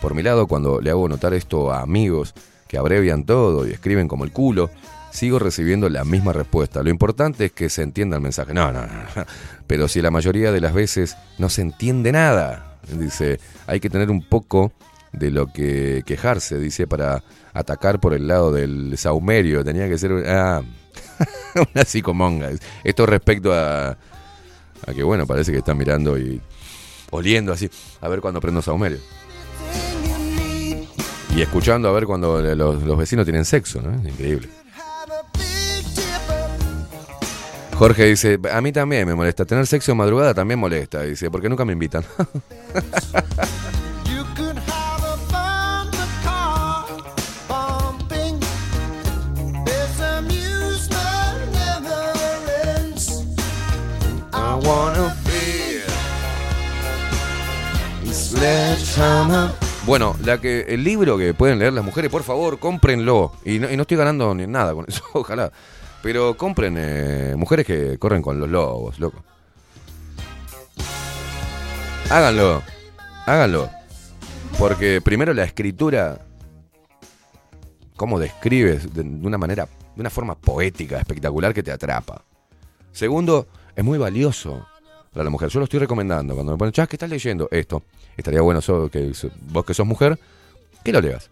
Por 0.00 0.14
mi 0.14 0.22
lado, 0.22 0.46
cuando 0.46 0.80
le 0.80 0.90
hago 0.90 1.08
notar 1.08 1.34
esto 1.34 1.72
a 1.72 1.82
amigos 1.82 2.34
que 2.68 2.78
abrevian 2.78 3.24
todo 3.24 3.66
y 3.66 3.72
escriben 3.72 4.08
como 4.08 4.24
el 4.24 4.32
culo, 4.32 4.70
sigo 5.10 5.38
recibiendo 5.38 5.88
la 5.88 6.04
misma 6.04 6.32
respuesta. 6.32 6.82
Lo 6.82 6.90
importante 6.90 7.46
es 7.46 7.52
que 7.52 7.68
se 7.68 7.82
entienda 7.82 8.16
el 8.16 8.22
mensaje. 8.22 8.54
No, 8.54 8.72
no, 8.72 8.82
no. 8.82 9.24
Pero 9.66 9.88
si 9.88 10.00
la 10.00 10.10
mayoría 10.10 10.52
de 10.52 10.60
las 10.60 10.72
veces 10.72 11.16
no 11.38 11.48
se 11.48 11.62
entiende 11.62 12.12
nada, 12.12 12.78
dice, 12.88 13.40
hay 13.66 13.80
que 13.80 13.90
tener 13.90 14.10
un 14.10 14.22
poco 14.22 14.72
de 15.12 15.30
lo 15.30 15.52
que 15.52 16.02
quejarse, 16.06 16.58
dice, 16.58 16.86
para 16.86 17.22
atacar 17.52 18.00
por 18.00 18.14
el 18.14 18.28
lado 18.28 18.52
del 18.52 18.96
saumerio. 18.96 19.64
Tenía 19.64 19.88
que 19.88 19.98
ser 19.98 20.12
ah, 20.28 20.62
una 21.74 21.84
psicomonga. 21.84 22.50
Esto 22.84 23.06
respecto 23.06 23.52
a, 23.52 23.90
a 23.90 24.94
que, 24.94 25.02
bueno, 25.02 25.26
parece 25.26 25.52
que 25.52 25.58
están 25.58 25.76
mirando 25.76 26.18
y 26.18 26.40
oliendo 27.10 27.52
así, 27.52 27.68
a 28.00 28.08
ver 28.08 28.20
cuando 28.20 28.40
prendo 28.40 28.62
saumerio. 28.62 28.98
Y 31.34 31.42
escuchando 31.42 31.88
a 31.88 31.92
ver 31.92 32.06
cuando 32.06 32.40
los, 32.40 32.82
los 32.82 32.98
vecinos 32.98 33.24
tienen 33.24 33.44
sexo, 33.44 33.80
¿no? 33.80 33.92
Increíble. 34.08 34.48
Jorge 37.80 38.04
dice, 38.04 38.38
a 38.52 38.60
mí 38.60 38.72
también 38.72 39.06
me 39.06 39.14
molesta. 39.14 39.46
Tener 39.46 39.66
sexo 39.66 39.92
en 39.92 39.98
madrugada 39.98 40.34
también 40.34 40.60
molesta. 40.60 41.02
Dice, 41.02 41.30
porque 41.30 41.48
nunca 41.48 41.64
me 41.64 41.72
invitan. 41.72 42.04
Bueno, 59.86 60.14
la 60.24 60.38
que, 60.38 60.66
el 60.68 60.84
libro 60.84 61.16
que 61.16 61.32
pueden 61.32 61.58
leer 61.58 61.72
las 61.72 61.84
mujeres, 61.84 62.10
por 62.10 62.22
favor, 62.22 62.58
cómprenlo. 62.58 63.32
Y 63.44 63.58
no, 63.58 63.70
y 63.70 63.76
no 63.76 63.82
estoy 63.82 63.96
ganando 63.96 64.34
ni 64.34 64.46
nada 64.46 64.74
con 64.74 64.84
eso, 64.86 65.02
ojalá. 65.14 65.50
Pero 66.02 66.36
compren 66.36 66.76
eh, 66.78 67.34
mujeres 67.36 67.66
que 67.66 67.98
corren 67.98 68.22
con 68.22 68.38
los 68.38 68.48
lobos, 68.48 68.98
loco. 68.98 69.22
Háganlo, 72.10 72.62
háganlo. 73.26 73.70
Porque 74.58 75.00
primero 75.00 75.32
la 75.32 75.44
escritura, 75.44 76.20
cómo 77.96 78.18
describes 78.18 78.92
de 78.92 79.02
una 79.02 79.38
manera, 79.38 79.66
de 79.94 80.00
una 80.00 80.10
forma 80.10 80.34
poética, 80.34 80.98
espectacular 80.98 81.54
que 81.54 81.62
te 81.62 81.72
atrapa. 81.72 82.24
Segundo, 82.92 83.48
es 83.74 83.84
muy 83.84 83.96
valioso 83.96 84.66
para 85.12 85.24
la 85.24 85.30
mujer. 85.30 85.48
Yo 85.48 85.60
lo 85.60 85.64
estoy 85.64 85.80
recomendando. 85.80 86.34
Cuando 86.34 86.52
me 86.52 86.58
ponen, 86.58 86.72
¿qué 86.72 86.82
estás 86.82 87.08
leyendo? 87.08 87.48
Esto. 87.50 87.82
Estaría 88.20 88.40
bueno 88.42 88.60
so- 88.60 88.88
que 88.90 89.12
vos 89.48 89.64
que 89.64 89.74
sos 89.74 89.86
mujer, 89.86 90.18
que 90.84 90.92
lo 90.92 91.00
leas. 91.00 91.30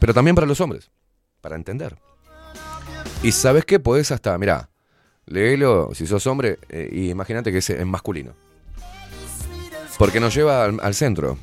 Pero 0.00 0.14
también 0.14 0.34
para 0.34 0.46
los 0.46 0.60
hombres, 0.60 0.90
para 1.40 1.56
entender. 1.56 1.96
Y 3.22 3.32
sabes 3.32 3.64
qué, 3.64 3.80
podés 3.80 4.12
hasta, 4.12 4.36
mirá, 4.38 4.70
léelo 5.26 5.90
si 5.92 6.06
sos 6.06 6.26
hombre 6.26 6.58
eh, 6.68 6.88
y 6.92 7.10
imagínate 7.10 7.50
que 7.52 7.58
es 7.58 7.86
masculino. 7.86 8.32
Porque 9.98 10.20
nos 10.20 10.34
lleva 10.34 10.64
al, 10.64 10.78
al 10.82 10.94
centro, 10.94 11.36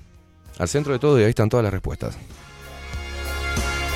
al 0.57 0.67
centro 0.67 0.93
de 0.93 0.99
todo 0.99 1.19
y 1.19 1.24
ahí 1.24 1.30
están 1.30 1.49
todas 1.49 1.64
las 1.64 1.74
respuestas. 1.74 2.17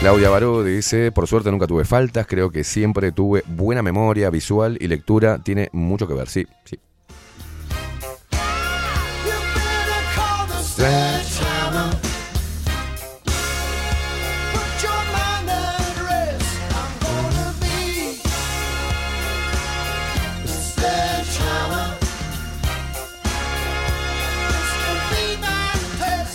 Claudia 0.01 0.29
Barú 0.29 0.63
dice, 0.63 1.11
por 1.11 1.27
suerte 1.27 1.51
nunca 1.51 1.67
tuve 1.67 1.85
faltas, 1.85 2.27
creo 2.27 2.49
que 2.51 2.63
siempre 2.63 3.11
tuve 3.11 3.43
buena 3.47 3.81
memoria 3.83 4.29
visual 4.29 4.77
y 4.81 4.87
lectura, 4.87 5.37
tiene 5.43 5.69
mucho 5.73 6.07
que 6.07 6.13
ver, 6.15 6.27
sí, 6.27 6.45
sí. 6.65 6.77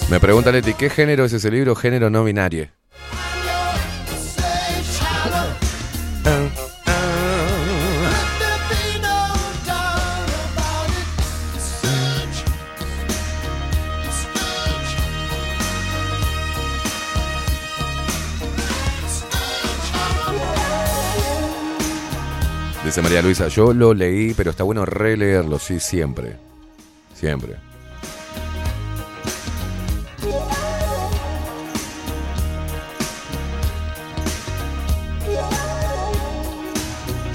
Me 0.09 0.21
pregunta 0.21 0.53
Leti, 0.53 0.75
¿qué 0.75 0.91
género 0.91 1.25
es 1.25 1.33
ese 1.33 1.51
libro? 1.51 1.75
Género 1.75 2.09
no 2.09 2.23
binario. 2.23 2.69
Dice 22.87 23.03
María 23.03 23.21
Luisa, 23.21 23.49
yo 23.49 23.73
lo 23.75 23.93
leí, 23.93 24.33
pero 24.33 24.53
está 24.53 24.63
bueno 24.63 24.87
releerlo, 24.87 25.59
sí, 25.59 25.81
siempre. 25.81 26.37
Siempre. 27.13 27.57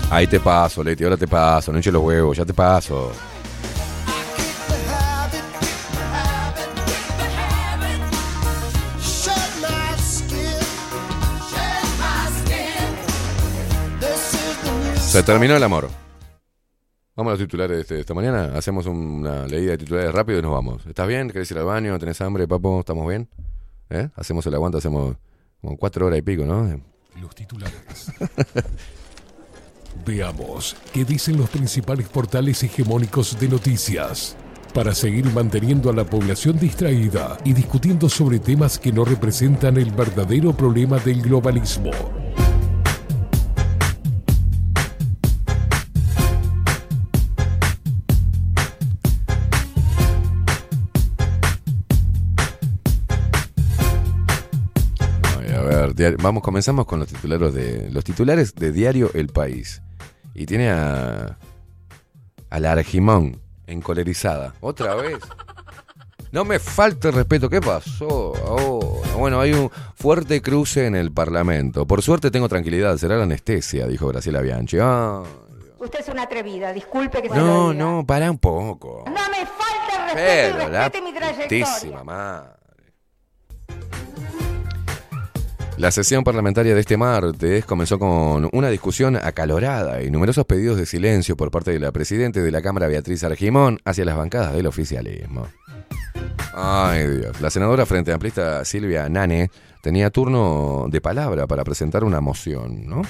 Ahí 0.10 0.26
te 0.26 0.40
paso, 0.40 0.86
Leti, 0.86 1.04
ahora 1.04 1.18
te 1.18 1.28
paso, 1.28 1.74
no 1.74 1.80
hinches 1.80 1.92
los 1.92 2.02
huevos, 2.02 2.38
ya 2.38 2.46
te 2.46 2.54
paso. 2.54 3.12
Se 15.12 15.24
terminó 15.24 15.58
el 15.58 15.64
amor. 15.64 15.90
Vamos 17.18 17.32
a 17.32 17.34
los 17.34 17.40
titulares 17.40 17.76
de 17.76 17.82
este- 17.82 18.00
esta 18.00 18.14
mañana. 18.14 18.54
Hacemos 18.56 18.86
una 18.86 19.46
leída 19.46 19.72
de 19.72 19.78
titulares 19.80 20.14
rápido 20.14 20.40
y 20.40 20.42
nos 20.42 20.52
vamos. 20.54 20.86
¿Estás 20.86 21.06
bien? 21.06 21.30
¿Querés 21.30 21.52
ir 21.52 21.58
al 21.58 21.66
baño? 21.66 22.00
¿Tenés 22.00 22.22
hambre, 22.22 22.48
papo? 22.48 22.80
¿Estamos 22.80 23.08
bien? 23.10 23.28
¿Eh? 23.90 24.08
Hacemos 24.16 24.46
el 24.46 24.54
aguante, 24.56 24.78
hacemos 24.78 25.16
Como 25.62 25.78
cuatro 25.78 26.08
horas 26.08 26.18
y 26.18 26.22
pico, 26.24 26.44
¿no? 26.46 26.82
Los 27.22 27.36
titulares. 27.36 27.76
Veamos 30.06 30.76
qué 30.94 31.04
dicen 31.06 31.38
los 31.38 31.50
principales 31.50 32.08
portales 32.08 32.64
hegemónicos 32.64 33.38
de 33.40 33.48
noticias 33.50 34.36
para 34.74 34.96
seguir 34.96 35.26
manteniendo 35.34 35.90
a 35.92 35.94
la 35.94 36.04
población 36.06 36.58
distraída 36.58 37.38
y 37.44 37.54
discutiendo 37.54 38.08
sobre 38.10 38.40
temas 38.40 38.80
que 38.80 38.92
no 38.92 39.04
representan 39.06 39.78
el 39.78 39.92
verdadero 39.92 40.54
problema 40.54 40.98
del 40.98 41.22
globalismo. 41.22 41.92
Vamos, 56.22 56.44
comenzamos 56.44 56.86
con 56.86 57.00
los 57.00 57.08
titulares 57.08 57.54
de 57.54 57.90
los 57.92 58.04
titulares 58.04 58.56
de 58.56 58.72
diario 58.72 59.12
El 59.14 59.28
País. 59.28 59.82
Y 60.34 60.46
tiene 60.46 60.70
a 60.72 61.38
a 62.50 62.60
la 62.60 62.74
Argimón 62.74 63.42
encolerizada. 63.68 64.54
¿Otra 64.60 64.96
vez? 64.96 65.18
No 66.32 66.46
me 66.46 66.60
falte 66.60 67.10
el 67.10 67.14
respeto. 67.16 67.50
¿Qué 67.50 67.62
pasó 67.62 68.34
ahora? 68.46 69.16
Bueno, 69.18 69.40
hay 69.42 69.54
un 69.54 69.70
fuerte 69.96 70.42
cruce 70.42 70.86
en 70.86 70.96
el 70.96 71.12
Parlamento. 71.12 71.86
Por 71.86 72.02
suerte 72.02 72.32
tengo 72.32 72.48
tranquilidad. 72.50 72.98
Será 72.98 73.18
la 73.18 73.24
anestesia, 73.24 73.86
dijo 73.88 74.08
Graciela 74.08 74.42
Bianchi. 74.42 74.78
Ah, 74.82 75.24
Usted 75.80 76.00
es 76.02 76.10
una 76.10 76.24
atrevida, 76.24 76.72
disculpe 76.74 77.22
que 77.22 77.30
se 77.30 77.36
lo 77.36 77.42
no, 77.46 77.72
diga. 77.72 77.84
no, 77.84 78.06
para 78.06 78.30
un 78.30 78.38
poco. 78.38 79.04
No 79.08 79.12
me 79.12 79.46
falta 79.46 79.96
el 79.96 80.04
respeto 80.04 80.58
Pero 80.58 80.70
y 80.70 80.72
la 80.72 80.84
respete 80.90 81.02
mi 81.02 81.14
trayectoria. 81.14 81.66
putísima 81.66 82.54
La 85.78 85.90
sesión 85.90 86.24
parlamentaria 86.24 86.76
de 86.76 86.80
este 86.80 86.98
martes 86.98 87.66
comenzó 87.66 87.98
con 87.98 88.50
una 88.52 88.70
discusión 88.70 89.16
acalorada 89.16 90.04
y 90.04 90.12
numerosos 90.12 90.46
pedidos 90.46 90.78
de 90.78 90.86
silencio 90.86 91.36
por 91.36 91.50
parte 91.50 91.72
de 91.72 91.80
la 91.80 91.92
presidenta 91.92 92.40
de 92.40 92.52
la 92.52 92.62
Cámara, 92.62 92.88
Beatriz 92.88 93.24
Argimón, 93.24 93.80
hacia 93.84 94.06
las 94.06 94.18
bancadas 94.18 94.54
del 94.54 94.68
oficialismo. 94.68 95.48
Ay, 96.54 97.08
Dios. 97.08 97.42
La 97.42 97.50
senadora 97.50 97.86
frente 97.86 98.12
amplista 98.12 98.64
Silvia 98.66 99.08
Nane 99.10 99.50
tenía 99.82 100.10
turno 100.10 100.88
de 100.90 101.02
palabra 101.02 101.48
para 101.48 101.64
presentar 101.64 102.04
una 102.04 102.22
moción, 102.22 102.88
¿no? 102.88 103.02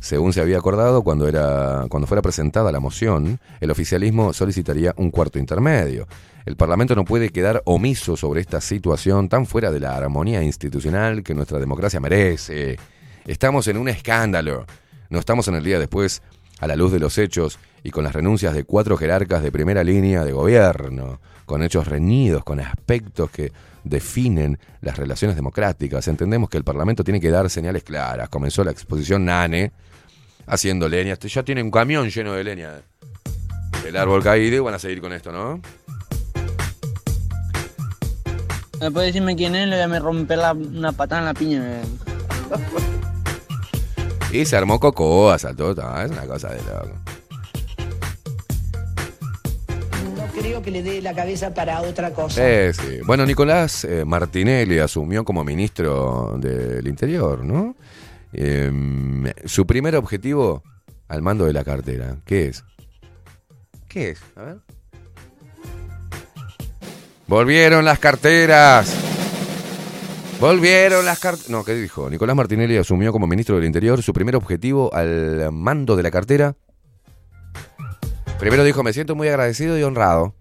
Según 0.00 0.32
se 0.32 0.40
había 0.40 0.58
acordado 0.58 1.02
cuando, 1.02 1.26
era, 1.28 1.86
cuando 1.88 2.06
fuera 2.06 2.22
presentada 2.22 2.70
la 2.72 2.80
moción, 2.80 3.40
el 3.60 3.70
oficialismo 3.70 4.32
solicitaría 4.32 4.94
un 4.96 5.10
cuarto 5.10 5.38
intermedio. 5.38 6.06
El 6.44 6.56
Parlamento 6.56 6.94
no 6.94 7.04
puede 7.04 7.30
quedar 7.30 7.62
omiso 7.66 8.16
sobre 8.16 8.40
esta 8.40 8.60
situación 8.60 9.28
tan 9.28 9.46
fuera 9.46 9.70
de 9.70 9.80
la 9.80 9.96
armonía 9.96 10.42
institucional 10.42 11.22
que 11.22 11.34
nuestra 11.34 11.60
democracia 11.60 12.00
merece. 12.00 12.78
Estamos 13.26 13.68
en 13.68 13.76
un 13.76 13.88
escándalo. 13.88 14.66
No 15.08 15.18
estamos 15.18 15.46
en 15.48 15.54
el 15.54 15.62
día 15.62 15.78
después, 15.78 16.22
a 16.58 16.66
la 16.66 16.74
luz 16.74 16.92
de 16.92 16.98
los 16.98 17.16
hechos 17.18 17.58
y 17.84 17.90
con 17.90 18.02
las 18.02 18.12
renuncias 18.12 18.54
de 18.54 18.64
cuatro 18.64 18.96
jerarcas 18.96 19.42
de 19.42 19.52
primera 19.52 19.84
línea 19.84 20.24
de 20.24 20.32
gobierno, 20.32 21.20
con 21.46 21.62
hechos 21.62 21.86
reñidos, 21.86 22.44
con 22.44 22.58
aspectos 22.60 23.30
que 23.30 23.52
definen 23.84 24.58
las 24.80 24.96
relaciones 24.96 25.36
democráticas. 25.36 26.08
Entendemos 26.08 26.48
que 26.48 26.56
el 26.56 26.64
Parlamento 26.64 27.04
tiene 27.04 27.20
que 27.20 27.30
dar 27.30 27.48
señales 27.50 27.84
claras. 27.84 28.28
Comenzó 28.28 28.64
la 28.64 28.72
exposición 28.72 29.24
Nane 29.24 29.72
haciendo 30.46 30.88
leña. 30.88 31.12
Este 31.12 31.28
Ya 31.28 31.42
tiene 31.42 31.62
un 31.62 31.70
camión 31.70 32.08
lleno 32.10 32.32
de 32.32 32.44
leña. 32.44 32.82
El 33.86 33.96
árbol 33.96 34.22
caído 34.22 34.56
y 34.56 34.60
van 34.60 34.74
a 34.74 34.78
seguir 34.78 35.00
con 35.00 35.12
esto, 35.12 35.32
¿no? 35.32 35.60
¿Me 38.82 38.90
puede 38.90 39.06
decirme 39.06 39.36
quién 39.36 39.54
es? 39.54 39.68
Le 39.68 39.76
voy 39.76 39.84
a 39.84 39.88
me 39.88 40.00
romper 40.00 40.38
la- 40.38 40.52
una 40.52 40.90
patada 40.90 41.20
en 41.20 41.26
la 41.26 41.34
piña. 41.34 41.80
Y 44.32 44.44
se 44.44 44.56
armó 44.56 44.80
cocoa, 44.80 45.38
saltó, 45.38 45.72
ah, 45.80 46.02
es 46.04 46.10
una 46.10 46.26
cosa 46.26 46.48
de 46.48 46.56
loco. 46.62 46.98
No 50.16 50.26
creo 50.40 50.62
que 50.62 50.70
le 50.72 50.82
dé 50.82 51.00
la 51.00 51.14
cabeza 51.14 51.54
para 51.54 51.80
otra 51.82 52.12
cosa. 52.12 52.40
Eh, 52.44 52.72
sí. 52.72 52.98
Bueno, 53.06 53.24
Nicolás 53.24 53.84
eh, 53.84 54.04
Martinelli 54.04 54.78
asumió 54.80 55.24
como 55.24 55.44
ministro 55.44 56.36
del 56.38 56.86
Interior, 56.88 57.44
¿no? 57.44 57.76
Em, 58.32 59.30
su 59.44 59.64
primer 59.66 59.94
objetivo 59.94 60.62
al 61.06 61.22
mando 61.22 61.44
de 61.44 61.52
la 61.52 61.62
cartera, 61.62 62.16
¿qué 62.24 62.46
es? 62.48 62.64
¿Qué 63.86 64.10
es? 64.10 64.20
A 64.34 64.42
ver. 64.42 64.56
Volvieron 67.32 67.86
las 67.86 67.98
carteras. 67.98 68.94
Volvieron 70.38 71.06
las 71.06 71.18
carteras. 71.18 71.48
No, 71.48 71.64
¿qué 71.64 71.74
dijo? 71.74 72.10
Nicolás 72.10 72.36
Martinelli 72.36 72.76
asumió 72.76 73.10
como 73.10 73.26
ministro 73.26 73.56
del 73.56 73.64
Interior 73.64 74.02
su 74.02 74.12
primer 74.12 74.36
objetivo 74.36 74.94
al 74.94 75.50
mando 75.50 75.96
de 75.96 76.02
la 76.02 76.10
cartera. 76.10 76.56
Primero 78.38 78.64
dijo, 78.64 78.82
me 78.82 78.92
siento 78.92 79.14
muy 79.14 79.28
agradecido 79.28 79.78
y 79.78 79.82
honrado. 79.82 80.34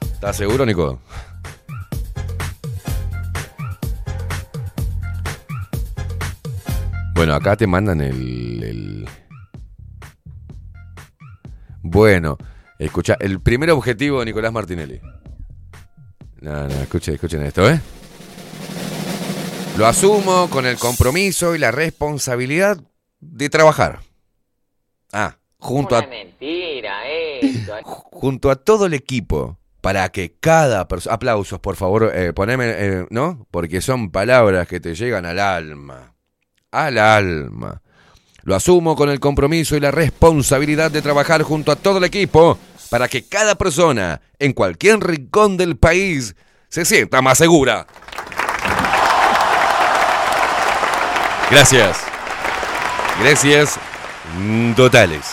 ¿Estás 0.00 0.36
seguro, 0.36 0.64
Nico? 0.64 1.00
Bueno, 7.16 7.34
acá 7.34 7.56
te 7.56 7.66
mandan 7.66 8.00
el. 8.00 9.04
Bueno, 11.82 12.38
escucha, 12.78 13.16
el 13.18 13.40
primer 13.40 13.72
objetivo 13.72 14.20
de 14.20 14.26
Nicolás 14.26 14.52
Martinelli. 14.52 15.00
No, 16.40 16.68
no, 16.68 16.74
escuchen, 16.74 17.14
escuchen 17.14 17.42
esto, 17.42 17.68
¿eh? 17.68 17.80
Lo 19.76 19.86
asumo 19.86 20.48
con 20.50 20.66
el 20.66 20.78
compromiso 20.78 21.54
y 21.54 21.58
la 21.58 21.70
responsabilidad 21.70 22.80
de 23.20 23.48
trabajar. 23.50 24.00
Ah, 25.12 25.36
junto 25.58 25.96
a 25.96 26.06
mentira 26.06 27.06
eso. 27.08 27.74
junto 27.84 28.50
a 28.50 28.56
todo 28.56 28.86
el 28.86 28.94
equipo 28.94 29.58
para 29.80 30.08
que 30.10 30.34
cada 30.38 30.88
persona... 30.88 31.14
Aplausos, 31.14 31.60
por 31.60 31.76
favor, 31.76 32.10
eh, 32.14 32.32
poneme, 32.32 32.66
eh, 32.68 33.06
¿no? 33.10 33.46
Porque 33.50 33.80
son 33.80 34.10
palabras 34.10 34.66
que 34.66 34.80
te 34.80 34.94
llegan 34.94 35.26
al 35.26 35.38
alma. 35.38 36.14
Al 36.70 36.98
alma. 36.98 37.82
Lo 38.42 38.54
asumo 38.54 38.96
con 38.96 39.10
el 39.10 39.20
compromiso 39.20 39.76
y 39.76 39.80
la 39.80 39.90
responsabilidad 39.90 40.90
de 40.90 41.02
trabajar 41.02 41.42
junto 41.42 41.72
a 41.72 41.76
todo 41.76 41.98
el 41.98 42.04
equipo 42.04 42.58
para 42.90 43.08
que 43.08 43.24
cada 43.24 43.54
persona 43.54 44.20
en 44.38 44.52
cualquier 44.52 45.00
rincón 45.00 45.56
del 45.56 45.76
país 45.76 46.34
se 46.68 46.84
sienta 46.84 47.22
más 47.22 47.38
segura. 47.38 47.86
Gracias. 51.50 51.98
Gracias 53.20 53.78
totales. 54.76 55.26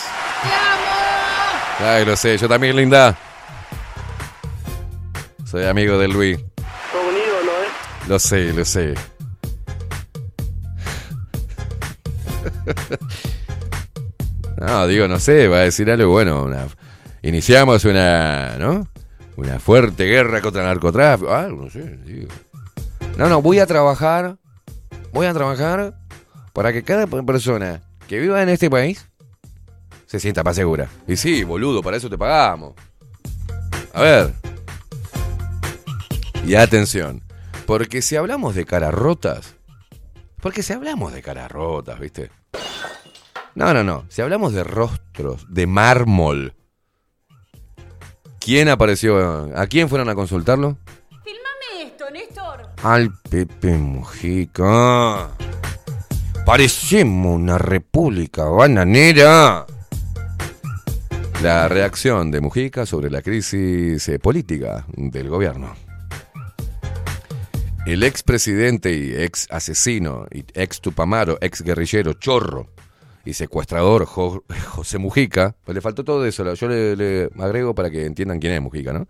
Ay, 1.80 2.06
lo 2.06 2.16
sé, 2.16 2.38
yo 2.38 2.48
también, 2.50 2.76
linda. 2.76 3.18
Soy 5.45 5.66
amigo 5.66 5.98
de 5.98 6.08
Luis. 6.08 6.40
Todo 6.92 7.10
unido, 7.10 7.44
¿no? 7.45 7.52
Eh? 7.52 7.68
Lo 8.08 8.19
sé, 8.19 8.53
lo 8.53 8.66
sé. 8.66 8.95
No, 14.60 14.88
digo, 14.88 15.08
no 15.08 15.19
sé, 15.19 15.48
va 15.48 15.58
a 15.58 15.61
decir 15.61 15.90
algo 15.92 16.11
bueno. 16.11 16.44
Una, 16.44 16.66
iniciamos 17.28 17.84
una, 17.86 18.58
¿no? 18.58 18.88
Una 19.36 19.60
fuerte 19.60 20.06
guerra 20.06 20.42
contra 20.42 20.62
el 20.62 20.68
narcotráfico. 20.68 21.34
Algo, 21.34 21.66
no 21.66 21.70
sé, 21.70 21.98
digo. 22.06 22.30
No, 23.18 23.30
no, 23.30 23.42
voy 23.42 23.60
a 23.60 23.66
trabajar. 23.66 24.38
Voy 25.12 25.26
a 25.26 25.34
trabajar 25.34 25.96
para 26.54 26.74
que 26.74 26.84
cada 26.84 27.08
persona 27.08 27.82
que 28.08 28.20
viva 28.20 28.42
en 28.42 28.50
este 28.50 28.70
país 28.70 29.10
se 30.06 30.20
sienta 30.20 30.44
más 30.44 30.56
segura. 30.56 30.90
Y 31.08 31.18
sí, 31.18 31.44
boludo, 31.44 31.82
para 31.84 31.98
eso 31.98 32.10
te 32.10 32.18
pagamos. 32.18 32.74
A 33.94 34.02
ver. 34.02 34.34
Y 36.46 36.56
atención, 36.56 37.24
porque 37.66 38.02
si 38.02 38.16
hablamos 38.16 38.56
de 38.56 38.66
caras 38.66 38.94
rotas, 38.94 39.56
porque 40.40 40.64
si 40.64 40.72
hablamos 40.72 41.14
de 41.14 41.22
caras 41.22 41.52
rotas, 41.52 42.00
¿viste? 42.00 42.32
No, 43.54 43.74
no, 43.74 43.84
no, 43.84 44.06
si 44.08 44.22
hablamos 44.22 44.54
de 44.54 44.64
rostros, 44.64 45.46
de 45.50 45.68
mármol, 45.68 46.54
¿quién 48.48 48.69
apareció? 48.69 49.51
¿A 49.58 49.67
quién 49.67 49.90
fueron 49.90 50.08
a 50.08 50.16
consultarlo? 50.16 50.77
Filmame 51.26 51.84
esto, 51.84 52.09
Néstor. 52.09 52.69
Al 52.82 53.11
Pepe 53.30 53.74
Mujica. 53.74 55.27
Parecemos 56.45 57.35
una 57.35 57.58
república 57.58 58.45
bananera. 58.45 59.66
La 61.43 61.67
reacción 61.67 62.32
de 62.32 62.40
Mujica 62.40 62.85
sobre 62.85 63.11
la 63.11 63.22
crisis 63.22 64.08
eh, 64.08 64.17
política 64.17 64.85
del 64.95 65.27
gobierno. 65.27 65.76
El 67.85 68.03
expresidente 68.03 68.93
y 68.93 69.14
ex 69.14 69.48
asesino, 69.51 70.26
y 70.32 70.45
ex 70.53 70.80
tupamaro, 70.80 71.38
ex 71.42 71.64
guerrillero, 71.64 72.14
chorro 72.14 72.69
y 73.28 73.34
secuestrador 73.34 74.06
Jo- 74.06 74.44
José 74.70 74.98
Mujica, 74.98 75.56
pues 75.66 75.76
le 75.76 75.82
faltó 75.82 76.04
todo 76.04 76.26
eso, 76.26 76.54
yo 76.54 76.68
le, 76.68 77.30
agrego 77.40 77.76
para 77.76 77.90
que 77.90 78.06
entiendan 78.06 78.40
quién 78.40 78.54
es 78.54 78.62
Mujica, 78.62 78.94
¿no? 78.94 79.08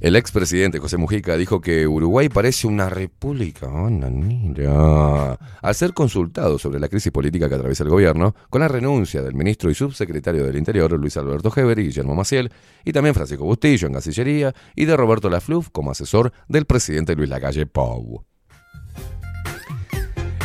El 0.00 0.16
expresidente 0.16 0.80
José 0.80 0.96
Mujica 0.96 1.36
dijo 1.36 1.60
que 1.60 1.86
Uruguay 1.86 2.28
parece 2.28 2.66
una 2.66 2.88
república 2.88 3.68
bananera. 3.68 5.38
Al 5.62 5.74
ser 5.76 5.94
consultado 5.94 6.58
sobre 6.58 6.80
la 6.80 6.88
crisis 6.88 7.12
política 7.12 7.48
que 7.48 7.54
atraviesa 7.54 7.84
el 7.84 7.90
gobierno, 7.90 8.34
con 8.50 8.62
la 8.62 8.68
renuncia 8.68 9.22
del 9.22 9.34
ministro 9.34 9.70
y 9.70 9.76
subsecretario 9.76 10.44
del 10.44 10.56
Interior, 10.56 10.90
Luis 10.98 11.16
Alberto 11.16 11.52
Heber 11.54 11.78
y 11.78 11.84
Guillermo 11.84 12.16
Maciel, 12.16 12.50
y 12.84 12.92
también 12.92 13.14
Francisco 13.14 13.44
Bustillo 13.44 13.86
en 13.86 13.92
Cancillería, 13.92 14.52
y 14.74 14.86
de 14.86 14.96
Roberto 14.96 15.30
Lafluf 15.30 15.68
como 15.70 15.92
asesor 15.92 16.32
del 16.48 16.64
presidente 16.64 17.14
Luis 17.14 17.28
Lacalle 17.30 17.66
Pou. 17.66 18.24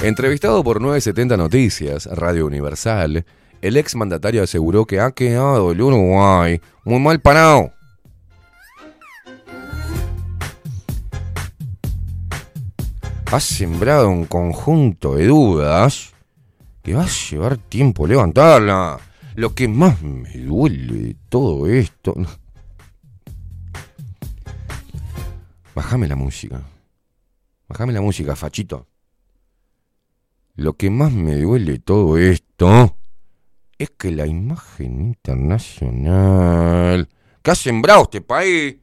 Entrevistado 0.04 0.64
por 0.64 0.80
970 0.80 1.38
Noticias, 1.38 2.06
Radio 2.06 2.46
Universal, 2.46 3.26
el 3.62 3.78
exmandatario 3.78 4.44
aseguró 4.44 4.86
que 4.86 5.00
ha 5.00 5.10
quedado 5.12 5.72
el 5.72 5.82
Uruguay 5.82 6.62
muy 6.86 7.00
mal 7.00 7.20
parado. 7.20 7.72
Ha 13.32 13.40
sembrado 13.40 14.10
un 14.10 14.26
conjunto 14.26 15.16
de 15.16 15.26
dudas 15.26 16.14
que 16.84 16.94
va 16.94 17.04
a 17.04 17.08
llevar 17.08 17.58
tiempo 17.58 18.06
levantarla. 18.06 19.00
Lo 19.34 19.56
que 19.56 19.68
más 19.68 20.02
me 20.04 20.32
duele 20.38 20.94
de 20.94 21.16
todo 21.28 21.66
esto. 21.66 22.14
Bájame 25.74 26.08
la 26.08 26.16
música. 26.16 26.62
Bájame 27.68 27.94
la 27.94 28.02
música, 28.02 28.36
fachito. 28.36 28.87
Lo 30.58 30.74
que 30.74 30.90
más 30.90 31.14
me 31.14 31.36
duele 31.38 31.80
todo 31.80 32.18
esto 32.18 32.98
es 33.78 33.92
que 33.92 34.12
la 34.12 34.26
imagen 34.26 35.00
internacional 35.02 37.08
que 37.44 37.52
ha 37.52 37.56
sembrado 37.56 38.02
este 38.04 38.22
país 38.22 38.78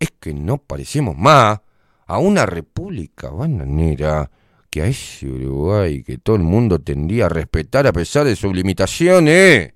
es 0.00 0.10
que 0.18 0.34
no 0.34 0.58
parecemos 0.58 1.16
más 1.16 1.60
a 2.06 2.18
una 2.18 2.44
república 2.46 3.30
bananera 3.30 4.28
que 4.70 4.82
a 4.82 4.86
ese 4.86 5.28
Uruguay 5.28 6.02
que 6.02 6.18
todo 6.18 6.34
el 6.34 6.42
mundo 6.42 6.80
tendría 6.80 7.26
a 7.26 7.28
respetar 7.28 7.86
a 7.86 7.92
pesar 7.92 8.24
de 8.24 8.34
sus 8.34 8.52
limitaciones, 8.52 9.72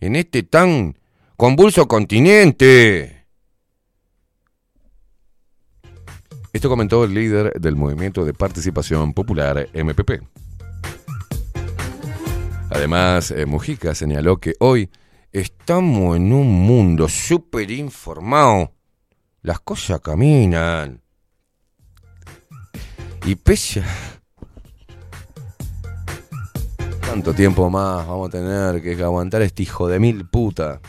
en 0.00 0.16
este 0.16 0.42
tan 0.42 0.98
convulso 1.36 1.86
continente. 1.88 3.26
Esto 6.52 6.68
comentó 6.68 7.04
el 7.04 7.14
líder 7.14 7.52
del 7.60 7.74
Movimiento 7.74 8.24
de 8.24 8.32
Participación 8.32 9.12
Popular, 9.12 9.68
MPP. 9.74 10.22
Además, 12.70 13.30
eh, 13.32 13.44
Mujica 13.46 13.94
señaló 13.94 14.38
que 14.38 14.54
hoy 14.60 14.88
estamos 15.32 16.16
en 16.16 16.32
un 16.32 16.48
mundo 16.66 17.08
súper 17.08 17.70
informado. 17.70 18.72
Las 19.42 19.60
cosas 19.60 20.00
caminan. 20.00 21.02
Y 23.26 23.34
pese. 23.36 23.82
¿Cuánto 27.06 27.32
tiempo 27.34 27.70
más 27.70 28.06
vamos 28.06 28.28
a 28.28 28.32
tener 28.32 28.82
que 28.82 29.00
aguantar 29.02 29.42
este 29.42 29.62
hijo 29.62 29.88
de 29.88 29.98
mil 30.00 30.26
puta? 30.26 30.80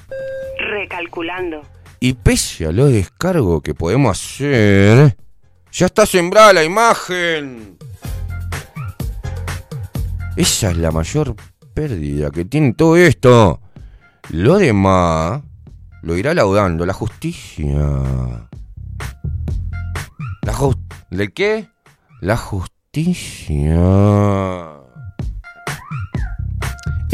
Recalculando. 0.60 1.61
Y 2.00 2.14
pese 2.14 2.66
a 2.68 2.72
lo 2.72 2.85
descargo 2.88 3.61
que 3.61 3.74
podemos 3.74 4.18
hacer, 4.19 5.18
ya 5.72 5.85
está 5.85 6.06
sembrada 6.06 6.53
la 6.53 6.64
imagen. 6.64 7.77
Esa 10.35 10.72
es 10.72 10.77
la 10.77 10.92
mayor 10.92 11.35
pérdida 11.74 12.30
que 12.32 12.45
tiene 12.45 12.74
todo 12.74 12.95
esto. 12.98 13.61
Lo 14.30 14.58
demás 14.58 15.42
lo 16.02 16.18
irá 16.18 16.34
laudando 16.34 16.85
la 16.85 16.94
justicia. 16.94 17.69
La 20.42 20.53
ju- 20.53 20.77
¿De 21.11 21.32
qué? 21.32 21.68
La 22.22 22.35
justicia. 22.38 23.76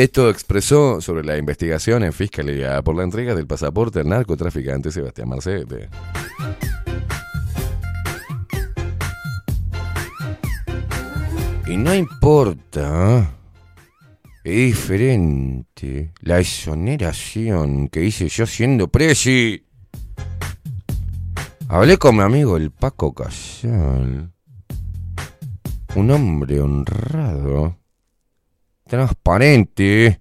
Esto 0.02 0.32
expresó 0.32 1.00
sobre 1.00 1.24
la 1.24 1.38
investigación 1.38 2.04
en 2.04 2.12
Fiscalía 2.12 2.82
por 2.82 2.96
la 2.96 3.04
entrega 3.04 3.36
del 3.36 3.46
pasaporte 3.46 4.00
al 4.00 4.10
narcotraficante 4.10 4.92
Sebastián 4.92 5.30
Marcete. 5.30 5.90
Y 11.68 11.78
no 11.78 11.94
importa, 11.94 13.32
es 14.44 14.56
diferente 14.74 16.12
la 16.22 16.40
exoneración 16.40 17.88
que 17.88 18.04
hice 18.04 18.28
yo 18.28 18.48
siendo 18.48 18.88
presi. 18.88 19.68
Hablé 21.68 22.00
con 22.00 22.16
mi 22.16 22.24
amigo 22.24 22.58
el 22.58 22.72
Paco 22.72 23.14
Casal, 23.14 24.32
un 25.94 26.10
hombre 26.10 26.60
honrado, 26.60 27.81
transparente, 28.92 30.20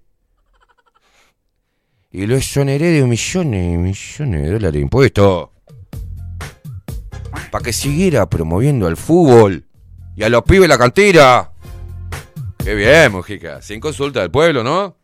y 2.09 2.25
lo 2.25 2.37
exoneré 2.37 2.91
de 2.91 3.03
millones 3.03 3.73
y 3.73 3.77
millones 3.77 4.41
de 4.41 4.47
dólares 4.47 4.71
de 4.71 4.79
impuestos. 4.79 5.49
Para 7.51 7.63
que 7.65 7.73
siguiera 7.73 8.29
promoviendo 8.29 8.87
al 8.87 8.95
fútbol 8.95 9.65
y 10.15 10.23
a 10.23 10.29
los 10.29 10.43
pibes 10.43 10.69
la 10.69 10.77
cantera. 10.77 11.51
Qué 12.63 12.73
bien, 12.73 13.11
Mujica. 13.11 13.61
Sin 13.61 13.81
consulta 13.81 14.21
del 14.21 14.31
pueblo, 14.31 14.63
¿no? 14.63 14.95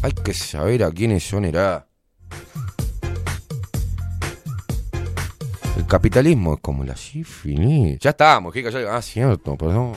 Hay 0.00 0.12
que 0.12 0.32
saber 0.32 0.82
a 0.82 0.90
quién 0.90 1.10
exonerar. 1.10 1.86
El 5.76 5.86
capitalismo 5.86 6.54
es 6.54 6.60
como 6.60 6.84
la 6.84 6.96
sífilis. 6.96 7.98
Ya 7.98 8.10
está, 8.10 8.40
Mujica. 8.40 8.70
Ya... 8.70 8.96
Ah, 8.96 9.02
cierto, 9.02 9.56
perdón. 9.56 9.92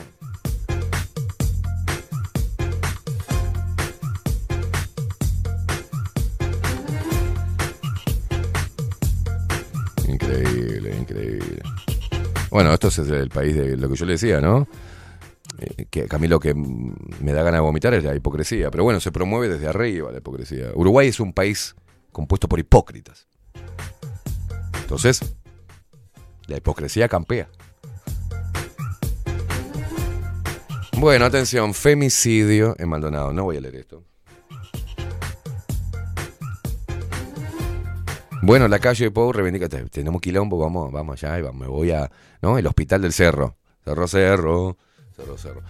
Bueno, 12.52 12.70
esto 12.74 12.88
es 12.88 12.98
el 12.98 13.30
país 13.30 13.56
de 13.56 13.78
lo 13.78 13.88
que 13.88 13.96
yo 13.96 14.04
le 14.04 14.12
decía, 14.12 14.42
¿no? 14.42 14.68
Eh, 15.58 15.86
que 15.88 16.06
a 16.08 16.18
mí 16.18 16.28
lo 16.28 16.38
que 16.38 16.52
me 16.52 17.32
da 17.32 17.42
ganas 17.42 17.60
de 17.60 17.62
vomitar 17.62 17.94
es 17.94 18.04
la 18.04 18.14
hipocresía. 18.14 18.70
Pero 18.70 18.84
bueno, 18.84 19.00
se 19.00 19.10
promueve 19.10 19.48
desde 19.48 19.68
arriba 19.68 20.12
la 20.12 20.18
hipocresía. 20.18 20.66
Uruguay 20.74 21.08
es 21.08 21.18
un 21.18 21.32
país 21.32 21.74
compuesto 22.12 22.50
por 22.50 22.58
hipócritas. 22.58 23.26
Entonces, 24.82 25.34
la 26.46 26.58
hipocresía 26.58 27.08
campea. 27.08 27.48
Bueno, 30.98 31.24
atención, 31.24 31.72
femicidio 31.72 32.76
en 32.78 32.90
Maldonado. 32.90 33.32
No 33.32 33.44
voy 33.44 33.56
a 33.56 33.62
leer 33.62 33.76
esto. 33.76 34.04
Bueno, 38.42 38.66
la 38.68 38.78
calle 38.80 39.04
de 39.04 39.10
Pou 39.12 39.32
reivindica, 39.32 39.68
te- 39.68 39.84
tenemos 39.88 40.20
quilombo, 40.20 40.58
vamos, 40.58 40.90
vamos 40.92 41.22
allá, 41.22 41.38
y 41.38 41.52
me 41.56 41.66
voy 41.68 41.92
a, 41.92 42.10
¿no? 42.40 42.58
El 42.58 42.66
hospital 42.66 43.00
del 43.02 43.12
Cerro, 43.12 43.56
Cerro 43.84 44.08
Cerro, 44.08 44.76
Cerro 45.16 45.38
Cerro. 45.38 45.62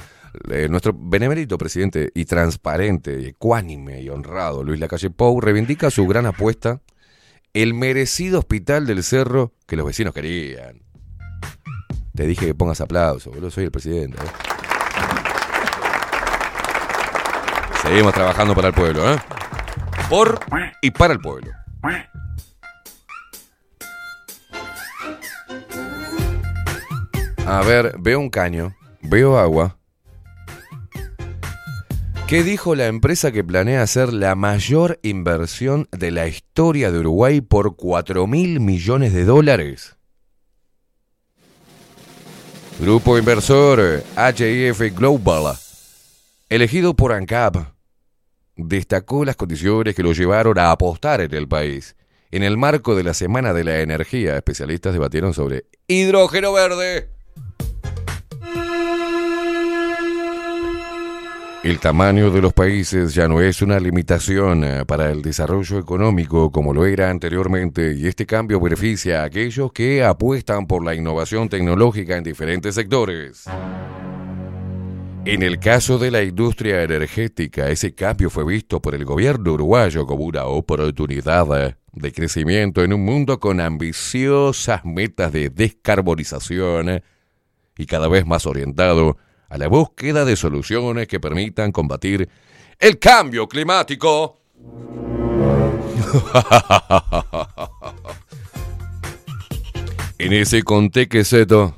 Nuestro 0.70 0.94
benemérito 0.97 1.59
presidente 1.59 2.10
y 2.15 2.25
transparente, 2.25 3.28
ecuánime 3.28 4.01
y 4.01 4.09
honrado 4.09 4.65
Luis 4.65 4.81
Lacalle 4.81 5.10
Pou 5.10 5.39
reivindica 5.42 5.91
su 5.91 6.07
gran 6.07 6.25
apuesta, 6.25 6.81
el 7.52 7.75
merecido 7.75 8.39
hospital 8.39 8.86
del 8.86 9.02
Cerro 9.05 9.52
que 9.67 9.76
los 9.76 9.84
vecinos 9.84 10.15
querían. 10.15 10.81
Te 12.15 12.26
dije 12.26 12.47
que 12.47 12.55
pongas 12.55 12.81
aplauso, 12.81 13.31
boludo, 13.31 13.51
soy 13.51 13.65
el 13.65 13.70
presidente. 13.70 14.17
¿eh? 14.17 14.28
Seguimos 17.83 18.15
trabajando 18.15 18.55
para 18.55 18.68
el 18.68 18.75
pueblo, 18.75 19.12
¿eh? 19.12 19.18
Por 20.09 20.41
y 20.81 20.91
para 20.91 21.12
el 21.12 21.20
pueblo. 21.20 21.51
A 27.47 27.61
ver, 27.62 27.97
veo 27.99 28.21
un 28.21 28.31
caño, 28.31 28.77
veo 29.03 29.37
agua. 29.37 29.77
¿Qué 32.29 32.45
dijo 32.45 32.75
la 32.75 32.87
empresa 32.87 33.31
que 33.33 33.45
planea 33.45 33.83
hacer 33.83 34.12
la 34.12 34.35
mayor 34.35 34.99
inversión 35.03 35.89
de 35.91 36.12
la 36.12 36.29
historia 36.29 36.91
de 36.91 37.01
Uruguay 37.01 37.41
por 37.41 37.77
4 37.77 38.27
mil 38.27 38.61
millones 38.61 39.12
de 39.12 39.25
dólares? 39.25 39.97
Grupo 42.81 43.19
inversor 43.19 44.03
HIF 44.17 44.81
Global, 44.97 45.57
elegido 46.49 46.95
por 46.95 47.12
ANCAP, 47.12 47.57
destacó 48.57 49.25
las 49.25 49.37
condiciones 49.37 49.95
que 49.95 50.03
lo 50.03 50.12
llevaron 50.12 50.59
a 50.59 50.71
apostar 50.71 51.21
en 51.21 51.35
el 51.35 51.49
país. 51.49 51.97
En 52.31 52.43
el 52.43 52.57
marco 52.57 52.95
de 52.95 53.03
la 53.03 53.12
Semana 53.12 53.53
de 53.53 53.65
la 53.65 53.81
Energía, 53.81 54.37
especialistas 54.37 54.95
debatieron 54.95 55.35
sobre 55.35 55.67
hidrógeno 55.87 56.55
verde. 56.55 57.11
El 61.62 61.78
tamaño 61.78 62.32
de 62.32 62.42
los 62.42 62.52
países 62.52 63.15
ya 63.15 63.28
no 63.28 63.41
es 63.41 63.62
una 63.62 63.78
limitación 63.78 64.65
eh, 64.65 64.84
para 64.84 65.12
el 65.12 65.23
desarrollo 65.23 65.78
económico 65.78 66.50
como 66.50 66.74
lo 66.74 66.84
era 66.86 67.08
anteriormente 67.08 67.94
y 67.97 68.08
este 68.08 68.26
cambio 68.26 68.58
beneficia 68.58 69.23
a 69.23 69.26
aquellos 69.26 69.70
que 69.70 70.02
apuestan 70.02 70.66
por 70.66 70.84
la 70.84 70.92
innovación 70.92 71.49
tecnológica 71.49 72.16
en 72.16 72.24
diferentes 72.24 72.74
sectores. 72.74 73.44
En 75.24 75.44
el 75.44 75.60
caso 75.60 75.99
de 75.99 76.10
la 76.10 76.24
industria 76.24 76.82
energética, 76.82 77.70
ese 77.70 77.94
cambio 77.94 78.28
fue 78.28 78.44
visto 78.44 78.82
por 78.82 78.97
el 78.97 79.05
gobierno 79.05 79.52
uruguayo 79.52 80.05
como 80.05 80.24
una 80.24 80.47
oportunidad 80.47 81.68
eh, 81.68 81.76
de 81.92 82.12
crecimiento 82.12 82.82
en 82.82 82.92
un 82.92 83.05
mundo 83.05 83.39
con 83.39 83.60
ambiciosas 83.60 84.84
metas 84.84 85.31
de 85.31 85.49
descarbonización 85.49 86.89
eh, 86.89 87.02
y 87.78 87.86
cada 87.86 88.08
vez 88.08 88.26
más 88.26 88.47
orientado 88.47 89.10
a 89.10 89.32
la 89.58 89.68
búsqueda 89.68 90.24
de 90.24 90.36
soluciones 90.36 91.08
que 91.08 91.20
permitan 91.20 91.72
combatir 91.72 92.28
el 92.78 92.98
cambio 92.98 93.47
climático. 93.48 94.39
en 100.18 100.32
ese 100.32 100.62
contexto, 100.62 101.76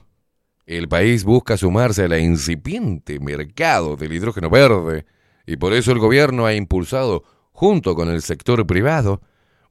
el 0.67 0.89
país 0.89 1.25
busca 1.25 1.57
sumarse 1.57 2.05
a 2.05 2.09
la 2.09 2.19
incipiente 2.19 3.19
mercado 3.21 3.97
del 3.97 4.13
hidrógeno 4.13 4.51
verde 4.51 5.07
y 5.47 5.57
por 5.57 5.73
eso 5.75 5.93
el 5.93 5.99
gobierno 5.99 6.47
ha 6.47 6.55
impulsado, 6.55 7.23
junto 7.53 7.95
con 7.95 8.09
el 8.09 8.23
sector 8.23 8.67
privado, 8.67 9.21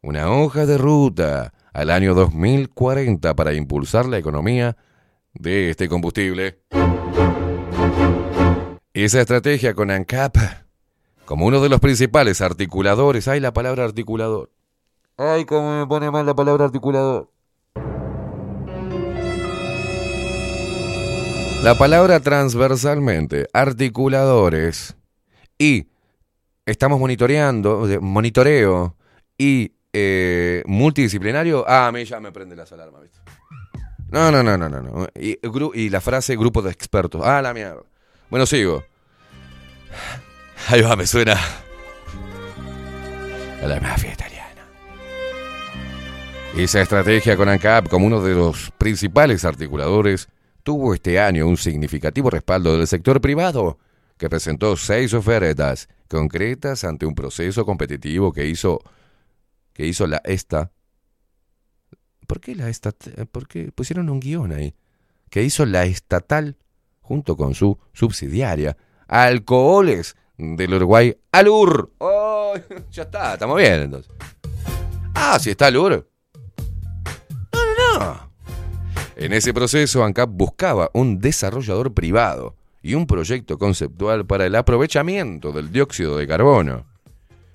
una 0.01 0.30
hoja 0.30 0.65
de 0.65 0.77
ruta 0.77 1.53
al 1.73 1.90
año 1.90 2.14
2040 2.14 3.35
para 3.35 3.53
impulsar 3.53 4.06
la 4.06 4.19
economía 4.19 4.77
de 5.33 5.72
este 5.72 5.90
combustible. 5.90 6.59
Esa 8.94 9.22
estrategia 9.22 9.74
con 9.74 9.90
ANCAP, 9.92 10.38
como 11.26 11.46
uno 11.46 11.62
de 11.62 11.70
los 11.70 11.80
principales 11.80 12.42
articuladores, 12.42 13.28
hay 13.28 13.40
la 13.40 13.52
palabra 13.52 13.84
articulador. 13.86 14.52
Ay, 15.18 15.46
cómo 15.46 15.80
me 15.80 15.88
pone 15.88 16.12
mal 16.12 16.26
la 16.26 16.36
palabra 16.36 16.66
articulador. 16.66 17.30
La 21.64 21.76
palabra 21.78 22.20
transversalmente, 22.20 23.48
articuladores 23.54 24.98
y 25.58 25.88
estamos 26.66 27.00
monitoreando, 27.00 27.88
monitoreo 28.02 28.96
y 29.38 29.72
eh, 29.94 30.62
multidisciplinario. 30.66 31.64
Ah, 31.68 31.88
a 31.88 31.92
mí 31.92 32.04
ya 32.04 32.20
me 32.20 32.32
prende 32.32 32.56
las 32.56 32.72
alarmas, 32.74 33.04
¿viste? 33.04 33.20
No, 34.14 34.32
no, 34.32 34.43
no, 34.43 34.56
no, 34.56 34.69
no. 34.69 35.08
Y, 35.19 35.40
y 35.74 35.90
la 35.90 36.00
frase 36.00 36.35
grupo 36.35 36.61
de 36.61 36.69
expertos. 36.69 37.19
Ah, 37.25 37.42
la 37.42 37.51
mierda. 37.51 37.82
Bueno, 38.30 38.45
sigo. 38.45 38.83
Ahí 40.69 40.83
va, 40.83 40.95
me 40.95 41.08
suena. 41.08 41.35
La 43.64 43.80
mafia 43.80 44.14
italiana. 44.14 44.67
Esa 46.56 46.82
estrategia 46.82 47.35
con 47.35 47.50
ANCAP 47.50 47.90
como 47.90 48.06
uno 48.06 48.22
de 48.22 48.35
los 48.35 48.69
principales 48.77 49.45
articuladores 49.45 50.30
tuvo 50.61 50.93
este 50.93 51.19
año 51.19 51.48
un 51.48 51.58
significativo 51.58 52.30
respaldo 52.30 52.77
del 52.77 52.85
sector 52.85 53.19
privado, 53.19 53.80
que 54.19 54.30
presentó 54.30 54.77
seis 54.77 55.16
ofertas 55.16 55.90
concretas 56.08 56.83
ante 56.83 57.08
un 57.08 57.16
proceso 57.16 57.66
competitivo 57.66 58.32
que 58.32 58.45
hizo, 58.45 58.80
que 59.74 59.88
hizo 59.88 60.06
la 60.06 60.22
ESTA. 60.24 60.69
¿Por 62.27 62.40
qué 62.40 62.56
la 62.56 62.69
ESTA? 62.69 62.92
¿Por 63.32 63.48
qué 63.48 63.72
pusieron 63.72 64.10
un 64.10 64.19
guion 64.19 64.52
ahí? 64.52 64.76
Que 65.30 65.43
hizo 65.43 65.66
la 65.66 65.85
estatal 65.85 66.58
junto 67.02 67.35
con 67.35 67.53
su 67.53 67.77
subsidiaria, 67.93 68.77
Alcoholes 69.08 70.16
del 70.38 70.74
Uruguay, 70.74 71.16
Alur. 71.32 71.92
Oh, 72.00 72.53
ya 72.92 73.03
está, 73.03 73.34
estamos 73.34 73.58
bien 73.58 73.82
entonces. 73.82 74.11
Ah, 75.14 75.38
si 75.40 75.52
está 75.52 75.68
Alur. 75.68 76.10
No, 77.53 77.60
no, 78.00 78.00
no. 78.00 78.34
En 79.16 79.34
ese 79.34 79.53
proceso, 79.53 80.03
ANCAP 80.03 80.30
buscaba 80.32 80.90
un 80.93 81.19
desarrollador 81.19 81.93
privado 81.93 82.56
y 82.82 82.95
un 82.95 83.06
proyecto 83.06 83.58
conceptual 83.58 84.26
para 84.26 84.45
el 84.45 84.56
aprovechamiento 84.56 85.52
del 85.52 85.72
dióxido 85.72 86.18
de 86.18 86.27
carbono 86.27 86.85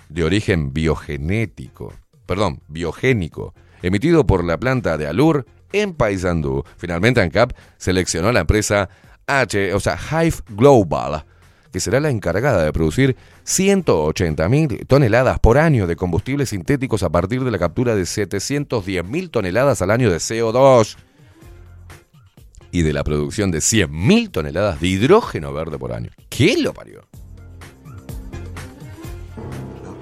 de 0.09 0.25
origen 0.25 0.73
biogenético, 0.73 1.93
perdón, 2.27 2.63
biogénico, 2.69 3.55
emitido 3.83 4.27
por 4.27 4.45
la 4.45 4.59
planta 4.59 4.97
de 4.97 5.07
Alur 5.07 5.47
en 5.73 5.95
Paysandú. 5.95 6.65
Finalmente, 6.77 7.21
ANCAP 7.21 7.53
seleccionó 7.77 8.29
a 8.29 8.33
la 8.33 8.41
empresa 8.41 8.89
H, 9.27 9.75
o 9.75 9.81
sea, 9.81 9.97
Hive 9.97 10.37
Global, 10.49 11.25
que 11.73 11.81
será 11.81 12.01
la 12.01 12.11
encargada 12.11 12.65
de 12.65 12.73
producir 12.73 13.17
180.000 13.45 14.87
toneladas 14.87 15.39
por 15.39 15.59
año 15.59 15.87
de 15.87 15.97
combustibles 15.97 16.49
sintéticos 16.51 17.03
a 17.03 17.11
partir 17.11 17.45
de 17.45 17.51
la 17.51 17.59
captura 17.59 17.95
de 17.95 18.03
710.000 18.03 19.31
toneladas 19.31 19.83
al 19.83 19.91
año 19.91 20.11
de 20.11 20.17
CO2 20.17 20.97
y 22.71 22.83
de 22.83 22.93
la 22.93 23.05
producción 23.05 23.51
de 23.51 23.59
100.000 23.59 24.31
toneladas 24.31 24.81
de 24.81 24.89
hidrógeno 24.89 25.53
verde 25.53 25.79
por 25.79 25.93
año. 25.93 26.11
¿Qué 26.29 26.57
lo 26.59 26.73
parió? 26.73 27.03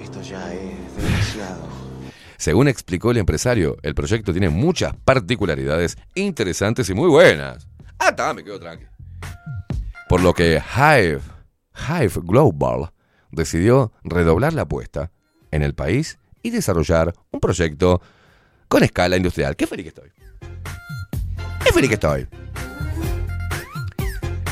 Esto 0.01 0.21
ya 0.21 0.53
es. 0.53 0.66
Según 2.37 2.67
explicó 2.67 3.11
el 3.11 3.17
empresario, 3.17 3.77
el 3.81 3.95
proyecto 3.95 4.31
tiene 4.31 4.49
muchas 4.49 4.95
particularidades 4.95 5.97
interesantes 6.15 6.89
y 6.89 6.93
muy 6.93 7.09
buenas. 7.09 7.67
Ah, 7.99 8.09
está, 8.09 8.33
me 8.33 8.43
quedo 8.43 8.59
tranqui. 8.59 8.85
Por 10.07 10.21
lo 10.21 10.33
que 10.33 10.61
Hive, 10.75 11.21
Hive 11.75 12.21
Global 12.23 12.91
decidió 13.31 13.91
redoblar 14.03 14.53
la 14.53 14.63
apuesta 14.63 15.11
en 15.51 15.63
el 15.63 15.73
país 15.73 16.19
y 16.43 16.51
desarrollar 16.51 17.13
un 17.31 17.39
proyecto 17.39 18.01
con 18.67 18.83
escala 18.83 19.17
industrial. 19.17 19.55
Qué 19.55 19.67
feliz 19.67 19.83
que 19.83 19.89
estoy. 19.89 20.11
Qué 21.63 21.73
feliz 21.73 21.89
que 21.89 21.95
estoy. 21.95 22.27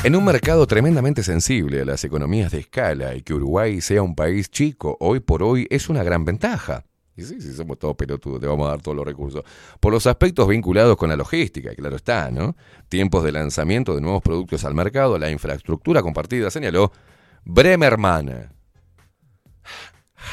En 0.02 0.14
un 0.14 0.24
mercado 0.24 0.66
tremendamente 0.66 1.22
sensible 1.22 1.80
a 1.80 1.84
las 1.84 2.04
economías 2.04 2.52
de 2.52 2.58
escala 2.60 3.14
y 3.14 3.22
que 3.22 3.34
Uruguay 3.34 3.80
sea 3.80 4.02
un 4.02 4.14
país 4.14 4.50
chico 4.50 4.96
hoy 5.00 5.20
por 5.20 5.42
hoy 5.42 5.66
es 5.70 5.88
una 5.88 6.02
gran 6.02 6.24
ventaja. 6.24 6.84
Y 7.16 7.22
sí, 7.22 7.40
sí, 7.40 7.54
somos 7.54 7.78
todos 7.78 7.96
pelotudos, 7.96 8.40
te 8.40 8.46
vamos 8.46 8.66
a 8.66 8.70
dar 8.70 8.82
todos 8.82 8.96
los 8.96 9.06
recursos. 9.06 9.42
Por 9.80 9.92
los 9.92 10.06
aspectos 10.06 10.46
vinculados 10.46 10.96
con 10.96 11.08
la 11.08 11.16
logística, 11.16 11.74
claro 11.74 11.96
está, 11.96 12.30
¿no? 12.30 12.54
Tiempos 12.88 13.24
de 13.24 13.32
lanzamiento 13.32 13.94
de 13.94 14.02
nuevos 14.02 14.22
productos 14.22 14.64
al 14.64 14.74
mercado, 14.74 15.18
la 15.18 15.30
infraestructura 15.30 16.02
compartida, 16.02 16.50
señaló 16.50 16.92
Bremerman. 17.44 18.52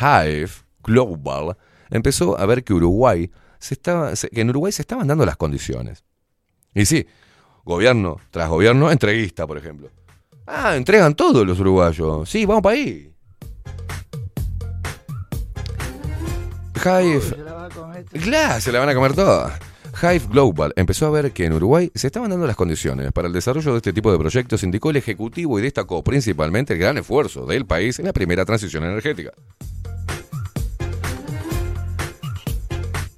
Hive 0.02 0.52
Global 0.84 1.58
empezó 1.90 2.38
a 2.38 2.45
ver 2.45 2.64
que 2.64 2.74
Uruguay 2.74 3.32
se 3.60 3.76
estaba, 3.76 4.12
que 4.14 4.42
en 4.42 4.50
Uruguay 4.50 4.74
se 4.74 4.82
estaban 4.82 5.08
dando 5.08 5.26
las 5.26 5.38
condiciones. 5.38 6.03
Y 6.74 6.86
sí, 6.86 7.08
gobierno 7.64 8.18
tras 8.30 8.50
gobierno, 8.50 8.92
entreguista, 8.92 9.48
por 9.48 9.58
ejemplo. 9.58 9.90
Ah, 10.45 10.76
entregan 10.76 11.16
todos 11.16 11.48
los 11.48 11.60
uruguayos. 11.60 12.30
Sí, 12.30 12.45
vamos 12.45 12.62
para 12.62 12.76
ahí. 12.76 13.14
Hive. 16.76 17.22
Claro, 18.22 18.61
se 18.61 18.72
la 18.72 18.80
van 18.80 18.90
a 18.90 18.93
comer 18.95 19.14
toda. 19.14 19.60
Hive 20.02 20.22
Global 20.30 20.74
empezó 20.76 21.06
a 21.06 21.11
ver 21.11 21.32
que 21.32 21.45
en 21.45 21.53
Uruguay 21.53 21.92
se 21.93 22.08
estaban 22.08 22.30
dando 22.32 22.48
las 22.48 22.56
condiciones 22.56 23.11
para 23.11 23.27
el 23.27 23.34
desarrollo 23.34 23.72
de 23.74 23.77
este 23.77 23.93
tipo 23.93 24.11
de 24.11 24.18
proyectos, 24.18 24.64
indicó 24.64 24.90
el 24.90 24.95
Ejecutivo 24.98 25.60
y 25.60 25.61
destacó 25.61 26.03
principalmente 26.03 26.74
el 26.74 26.80
gran 26.80 26.98
esfuerzo 26.98 27.45
del 27.45 27.66
país 27.66 28.00
en 28.00 28.06
la 28.06 28.14
primera 28.14 28.43
transición 28.43 28.84
energética. 28.84 29.32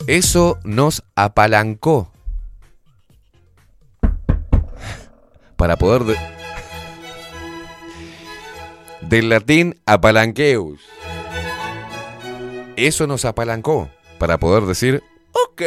Eso 0.08 0.60
nos 0.64 1.04
apalancó 1.16 2.12
para 5.56 5.78
poder... 5.78 6.04
de- 6.04 6.36
del 9.02 9.30
latín 9.30 9.80
apalanqueus. 9.86 10.80
Eso 12.76 13.08
nos 13.08 13.26
apalancó 13.26 13.90
para 14.20 14.38
poder 14.38 14.64
decir, 14.64 15.04
ok, 15.32 15.62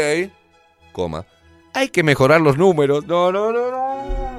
coma, 0.93 1.27
hay 1.73 1.89
que 1.89 2.03
mejorar 2.03 2.41
los 2.41 2.59
números. 2.59 3.07
No, 3.07 3.33
no, 3.33 3.53
no, 3.53 3.71
no. 3.71 4.38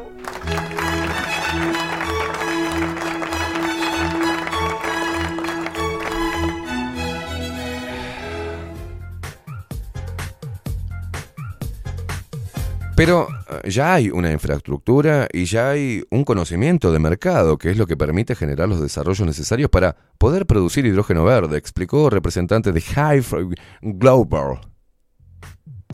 Pero 12.99 13.29
eh, 13.63 13.69
ya 13.69 13.93
hay 13.93 14.09
una 14.09 14.29
infraestructura 14.29 15.29
y 15.31 15.45
ya 15.45 15.69
hay 15.69 16.03
un 16.09 16.25
conocimiento 16.25 16.91
de 16.91 16.99
mercado, 16.99 17.57
que 17.57 17.71
es 17.71 17.77
lo 17.77 17.87
que 17.87 17.95
permite 17.95 18.35
generar 18.35 18.67
los 18.67 18.81
desarrollos 18.81 19.25
necesarios 19.25 19.69
para 19.69 19.95
poder 20.17 20.45
producir 20.45 20.85
hidrógeno 20.85 21.23
verde, 21.23 21.57
explicó 21.57 22.09
representante 22.09 22.73
de 22.73 22.81
Hive 22.81 23.55
Global, 23.81 24.59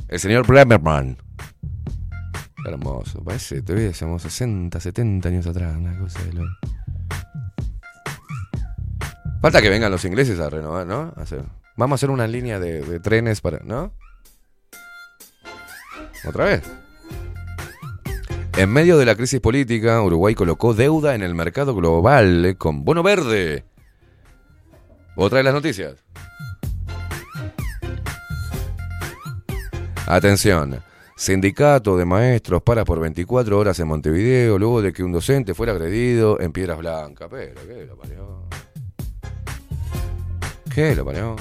el 0.08 0.20
señor 0.20 0.48
Bremerman. 0.48 1.16
Hermoso, 2.66 3.24
parece, 3.24 3.62
todavía 3.62 3.94
somos 3.94 4.24
60, 4.24 4.80
70 4.80 5.30
años 5.30 5.46
atrás, 5.46 5.78
una 5.78 5.96
cosa 6.00 6.24
de 6.24 6.34
lo... 6.34 6.44
Falta 9.44 9.62
que 9.62 9.70
vengan 9.70 9.92
los 9.92 10.04
ingleses 10.06 10.40
a 10.40 10.50
renovar, 10.50 10.88
¿no? 10.88 11.14
Vamos 11.78 11.94
a 11.94 12.00
hacer 12.00 12.10
una 12.10 12.26
línea 12.26 12.60
de 12.60 13.00
trenes 13.00 13.42
para. 13.42 13.60
¿No? 13.60 13.94
Otra 16.28 16.46
vez. 16.46 16.64
En 18.58 18.70
medio 18.70 18.98
de 18.98 19.06
la 19.06 19.16
crisis 19.16 19.42
política, 19.42 20.02
Uruguay 20.02 20.34
colocó 20.34 20.74
deuda 20.74 21.14
en 21.14 21.22
el 21.22 21.36
mercado 21.36 21.76
global 21.76 22.56
con 22.58 22.86
bono 22.86 23.04
verde. 23.04 23.66
Otra 25.18 25.40
de 25.40 25.44
las 25.44 25.54
noticias. 25.54 25.96
Atención. 30.08 30.82
Sindicato 31.18 31.98
de 31.98 32.06
maestros 32.06 32.62
para 32.62 32.86
por 32.86 33.02
24 33.02 33.60
horas 33.60 33.78
en 33.82 33.90
Montevideo 33.90 34.58
luego 34.58 34.82
de 34.82 34.94
que 34.94 35.04
un 35.04 35.12
docente 35.12 35.54
fuera 35.54 35.74
agredido 35.74 36.40
en 36.40 36.54
Piedras 36.54 36.78
Blancas. 36.78 37.28
Pero, 37.30 37.62
¿qué 37.68 37.86
lo 37.86 37.98
parió? 37.98 38.44
¿Qué 40.74 40.96
lo 40.96 41.04
parió? 41.04 41.36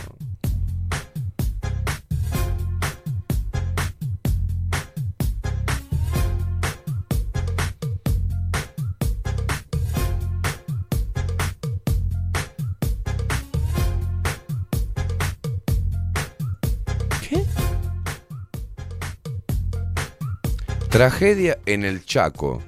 Tragedia 20.95 21.59
en 21.67 21.85
el 21.85 22.05
Chaco. 22.05 22.63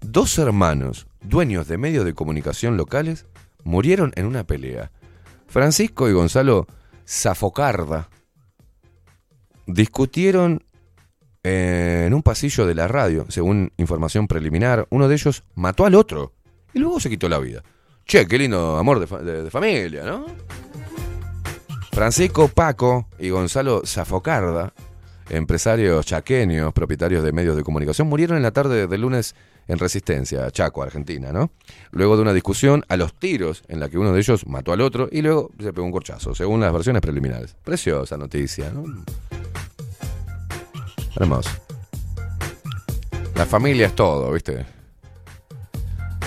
Dos 0.00 0.38
hermanos, 0.38 1.08
dueños 1.20 1.66
de 1.66 1.78
medios 1.78 2.04
de 2.04 2.14
comunicación 2.14 2.76
locales, 2.76 3.26
murieron 3.64 4.12
en 4.14 4.26
una 4.26 4.44
pelea. 4.44 4.92
Francisco 5.48 6.08
y 6.08 6.12
Gonzalo 6.12 6.68
Zafocarda 7.04 8.08
discutieron 9.66 10.62
en 11.42 12.14
un 12.14 12.22
pasillo 12.22 12.66
de 12.66 12.76
la 12.76 12.86
radio, 12.86 13.26
según 13.30 13.72
información 13.78 14.28
preliminar. 14.28 14.86
Uno 14.90 15.08
de 15.08 15.16
ellos 15.16 15.42
mató 15.56 15.86
al 15.86 15.96
otro 15.96 16.34
y 16.72 16.78
luego 16.78 17.00
se 17.00 17.10
quitó 17.10 17.28
la 17.28 17.40
vida. 17.40 17.64
Che, 18.04 18.28
qué 18.28 18.38
lindo 18.38 18.76
amor 18.76 19.00
de 19.00 19.50
familia, 19.50 20.04
¿no? 20.04 20.24
Francisco 21.90 22.46
Paco 22.46 23.08
y 23.18 23.30
Gonzalo 23.30 23.82
Zafocarda, 23.84 24.72
empresarios 25.28 26.06
chaqueños, 26.06 26.72
propietarios 26.72 27.24
de 27.24 27.32
medios 27.32 27.56
de 27.56 27.62
comunicación, 27.62 28.08
murieron 28.08 28.36
en 28.36 28.42
la 28.42 28.52
tarde 28.52 28.86
del 28.86 29.00
lunes 29.00 29.34
en 29.68 29.78
Resistencia, 29.78 30.50
Chaco, 30.50 30.82
Argentina, 30.82 31.32
¿no? 31.32 31.50
Luego 31.90 32.16
de 32.16 32.22
una 32.22 32.32
discusión 32.32 32.84
a 32.88 32.96
los 32.96 33.14
tiros 33.14 33.64
en 33.68 33.80
la 33.80 33.88
que 33.88 33.98
uno 33.98 34.12
de 34.12 34.20
ellos 34.20 34.46
mató 34.46 34.72
al 34.72 34.80
otro 34.80 35.08
y 35.10 35.22
luego 35.22 35.50
se 35.58 35.72
pegó 35.72 35.84
un 35.84 35.92
corchazo, 35.92 36.34
según 36.34 36.60
las 36.60 36.72
versiones 36.72 37.02
preliminares. 37.02 37.56
Preciosa 37.64 38.16
noticia, 38.16 38.70
¿no? 38.70 38.84
Hermoso. 41.16 41.50
La 43.34 43.46
familia 43.46 43.86
es 43.86 43.94
todo, 43.94 44.32
¿viste? 44.32 44.64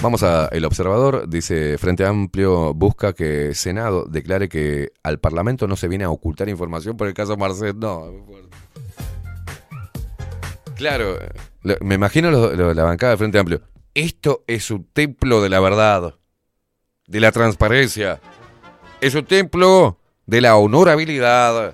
Vamos 0.01 0.23
a 0.23 0.47
El 0.47 0.63
Observador, 0.63 1.27
dice 1.27 1.77
Frente 1.77 2.05
Amplio 2.05 2.73
busca 2.73 3.11
que 3.11 3.53
Senado 3.53 4.05
declare 4.05 4.47
que 4.47 4.93
al 5.03 5.19
Parlamento 5.19 5.67
no 5.67 5.75
se 5.75 5.89
viene 5.89 6.05
a 6.05 6.09
ocultar 6.09 6.47
información 6.47 6.95
por 6.95 7.07
el 7.07 7.13
caso 7.13 7.35
Marcet. 7.35 7.75
No. 7.75 8.05
Claro, 10.79 11.19
me 11.81 11.95
imagino 11.95 12.31
la 12.31 12.83
bancada 12.85 13.11
de 13.11 13.17
Frente 13.17 13.37
Amplio. 13.37 13.61
Esto 13.93 14.45
es 14.47 14.71
un 14.71 14.85
templo 14.85 15.41
de 15.41 15.49
la 15.49 15.59
verdad, 15.59 16.15
de 17.05 17.19
la 17.19 17.33
transparencia. 17.33 18.21
Es 19.01 19.13
un 19.13 19.25
templo 19.25 19.99
de 20.25 20.39
la 20.39 20.55
honorabilidad. 20.55 21.73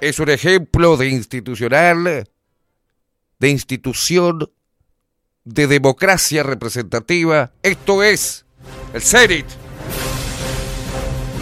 Es 0.00 0.18
un 0.18 0.30
ejemplo 0.30 0.96
de 0.96 1.08
institucional, 1.08 2.26
de 3.38 3.48
institución 3.50 4.50
de 5.44 5.66
democracia 5.66 6.42
representativa. 6.42 7.52
Esto 7.62 8.02
es 8.02 8.46
el 8.94 9.02
CENIT. 9.02 9.44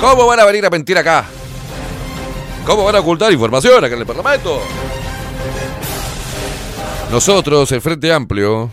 ¿Cómo 0.00 0.26
van 0.26 0.40
a 0.40 0.44
venir 0.46 0.66
a 0.66 0.70
mentir 0.70 0.98
acá? 0.98 1.26
¿Cómo 2.66 2.82
van 2.82 2.96
a 2.96 3.00
ocultar 3.00 3.32
información 3.32 3.84
acá 3.84 3.94
en 3.94 4.00
el 4.00 4.06
Parlamento? 4.06 4.60
Nosotros, 7.14 7.70
el 7.70 7.80
Frente 7.80 8.12
Amplio, 8.12 8.68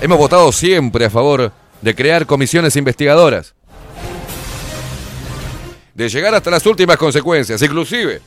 hemos 0.00 0.18
votado 0.18 0.50
siempre 0.50 1.04
a 1.04 1.10
favor 1.10 1.52
de 1.80 1.94
crear 1.94 2.26
comisiones 2.26 2.74
investigadoras. 2.74 3.54
De 5.94 6.08
llegar 6.08 6.34
hasta 6.34 6.50
las 6.50 6.66
últimas 6.66 6.96
consecuencias, 6.96 7.62
inclusive 7.62 8.20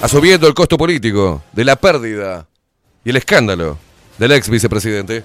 asumiendo 0.00 0.46
el 0.46 0.54
costo 0.54 0.78
político 0.78 1.42
de 1.52 1.64
la 1.64 1.74
pérdida 1.74 2.46
y 3.04 3.10
el 3.10 3.16
escándalo 3.16 3.76
del 4.18 4.30
ex 4.30 4.48
vicepresidente. 4.48 5.24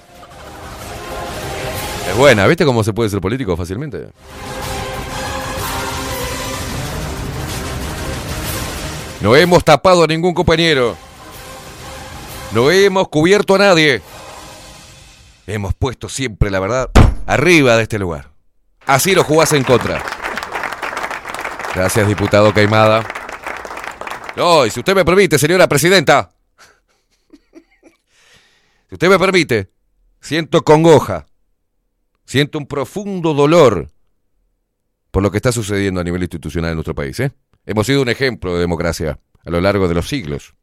Es 2.09 2.17
buena, 2.17 2.47
¿viste 2.47 2.65
cómo 2.65 2.83
se 2.83 2.93
puede 2.93 3.11
ser 3.11 3.21
político 3.21 3.55
fácilmente? 3.55 4.07
No 9.21 9.35
hemos 9.35 9.63
tapado 9.63 10.03
a 10.03 10.07
ningún 10.07 10.33
compañero. 10.33 10.97
No 12.53 12.69
hemos 12.69 13.07
cubierto 13.07 13.55
a 13.55 13.57
nadie. 13.57 14.01
Hemos 15.47 15.73
puesto 15.73 16.07
siempre 16.07 16.51
la 16.51 16.59
verdad 16.59 16.91
arriba 17.25 17.75
de 17.75 17.83
este 17.83 17.97
lugar. 17.97 18.31
Así 18.85 19.15
lo 19.15 19.23
jugás 19.23 19.53
en 19.53 19.63
contra. 19.63 20.03
Gracias, 21.73 22.07
diputado 22.07 22.53
Caimada. 22.53 23.07
No, 24.35 24.65
y 24.65 24.69
si 24.69 24.79
usted 24.79 24.93
me 24.93 25.03
permite, 25.03 25.39
señora 25.39 25.67
presidenta. 25.67 26.31
Si 28.89 28.95
usted 28.95 29.09
me 29.09 29.17
permite, 29.17 29.71
siento 30.21 30.63
congoja. 30.63 31.25
Siento 32.25 32.59
un 32.59 32.67
profundo 32.67 33.33
dolor 33.33 33.89
por 35.09 35.23
lo 35.23 35.31
que 35.31 35.37
está 35.37 35.51
sucediendo 35.51 36.01
a 36.01 36.03
nivel 36.03 36.21
institucional 36.21 36.71
en 36.71 36.75
nuestro 36.75 36.93
país. 36.93 37.19
¿eh? 37.19 37.31
Hemos 37.65 37.87
sido 37.87 38.01
un 38.03 38.09
ejemplo 38.09 38.53
de 38.53 38.61
democracia 38.61 39.19
a 39.43 39.49
lo 39.49 39.59
largo 39.59 39.87
de 39.87 39.95
los 39.95 40.07
siglos. 40.07 40.53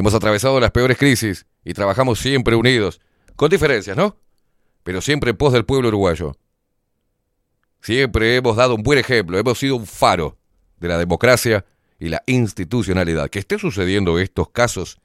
Hemos 0.00 0.14
atravesado 0.14 0.58
las 0.60 0.70
peores 0.70 0.96
crisis 0.96 1.44
y 1.62 1.74
trabajamos 1.74 2.20
siempre 2.20 2.56
unidos, 2.56 3.02
con 3.36 3.50
diferencias, 3.50 3.94
¿no? 3.94 4.16
Pero 4.82 5.02
siempre 5.02 5.28
en 5.28 5.36
pos 5.36 5.52
del 5.52 5.66
pueblo 5.66 5.88
uruguayo. 5.88 6.38
Siempre 7.82 8.36
hemos 8.36 8.56
dado 8.56 8.76
un 8.76 8.82
buen 8.82 8.98
ejemplo, 8.98 9.36
hemos 9.38 9.58
sido 9.58 9.76
un 9.76 9.86
faro 9.86 10.38
de 10.78 10.88
la 10.88 10.96
democracia 10.96 11.66
y 11.98 12.08
la 12.08 12.22
institucionalidad. 12.24 13.28
Que 13.28 13.40
esté 13.40 13.58
sucediendo 13.58 14.18
estos 14.18 14.48
casos 14.48 14.98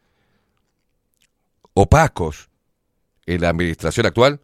opacos 1.74 2.48
en 3.26 3.42
la 3.42 3.50
administración 3.50 4.06
actual, 4.06 4.40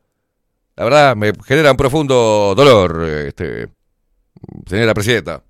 la 0.76 0.84
verdad 0.84 1.16
me 1.16 1.32
genera 1.46 1.72
un 1.72 1.78
profundo 1.78 2.56
dolor, 2.58 3.06
este, 3.06 3.70
señora 4.68 4.94
presidenta. 4.94 5.46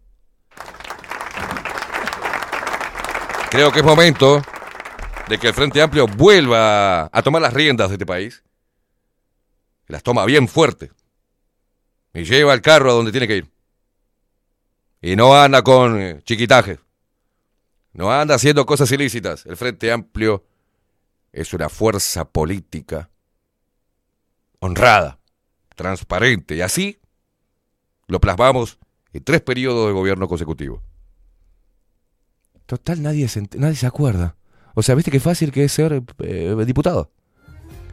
Creo 3.50 3.72
que 3.72 3.80
es 3.80 3.86
momento 3.86 4.44
de 5.32 5.40
que 5.40 5.48
el 5.48 5.54
Frente 5.54 5.82
Amplio 5.82 6.08
vuelva 6.08 7.06
a 7.06 7.22
tomar 7.24 7.42
las 7.42 7.54
riendas 7.54 7.88
de 7.88 7.96
este 7.96 8.06
país. 8.06 8.44
Las 9.88 10.04
toma 10.04 10.26
bien 10.26 10.50
fuerte. 10.50 10.92
Y 12.14 12.26
lleva 12.26 12.54
el 12.54 12.62
carro 12.62 12.92
a 12.92 12.94
donde 12.96 13.12
tiene 13.12 13.30
que 13.30 13.38
ir. 13.38 13.52
Y 15.02 15.16
no 15.16 15.34
anda 15.34 15.62
con 15.62 16.02
eh, 16.02 16.22
chiquitajes. 16.26 16.80
No 17.94 18.12
anda 18.12 18.36
haciendo 18.36 18.66
cosas 18.66 18.92
ilícitas. 18.92 19.46
El 19.46 19.56
Frente 19.56 19.90
Amplio 19.90 20.44
es 21.32 21.54
una 21.54 21.70
fuerza 21.70 22.26
política 22.26 23.10
honrada, 24.60 25.18
transparente. 25.76 26.58
Y 26.58 26.62
así 26.62 27.00
lo 28.08 28.20
plasmamos 28.20 28.80
en 29.14 29.24
tres 29.24 29.40
periodos 29.40 29.88
de 29.88 29.94
gobierno 29.94 30.28
consecutivo. 30.28 30.84
Total, 32.66 33.02
nadie 33.02 33.30
se, 33.30 33.48
nadie 33.56 33.78
se 33.78 33.88
acuerda. 33.88 34.36
O 34.74 34.82
sea, 34.82 34.96
¿viste 34.96 35.12
qué 35.12 35.20
fácil 35.20 35.52
que 35.52 35.66
es 35.66 35.72
ser 35.72 36.02
eh, 36.20 36.56
diputado? 36.66 37.10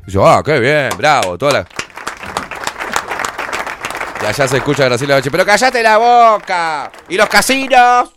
Y 0.07 0.11
yo, 0.11 0.27
ah, 0.27 0.43
qué 0.45 0.59
bien, 0.59 0.91
bravo, 0.97 1.37
toda 1.37 1.53
la... 1.53 1.67
Y 4.23 4.27
allá 4.27 4.49
se 4.49 4.57
escucha 4.57 4.85
Graciela 4.85 5.15
Bache, 5.15 5.31
pero 5.31 5.45
cállate 5.47 5.83
la 5.83 5.97
boca. 5.99 6.91
¿Y 7.09 7.17
los 7.17 7.29
casinos? 7.29 8.13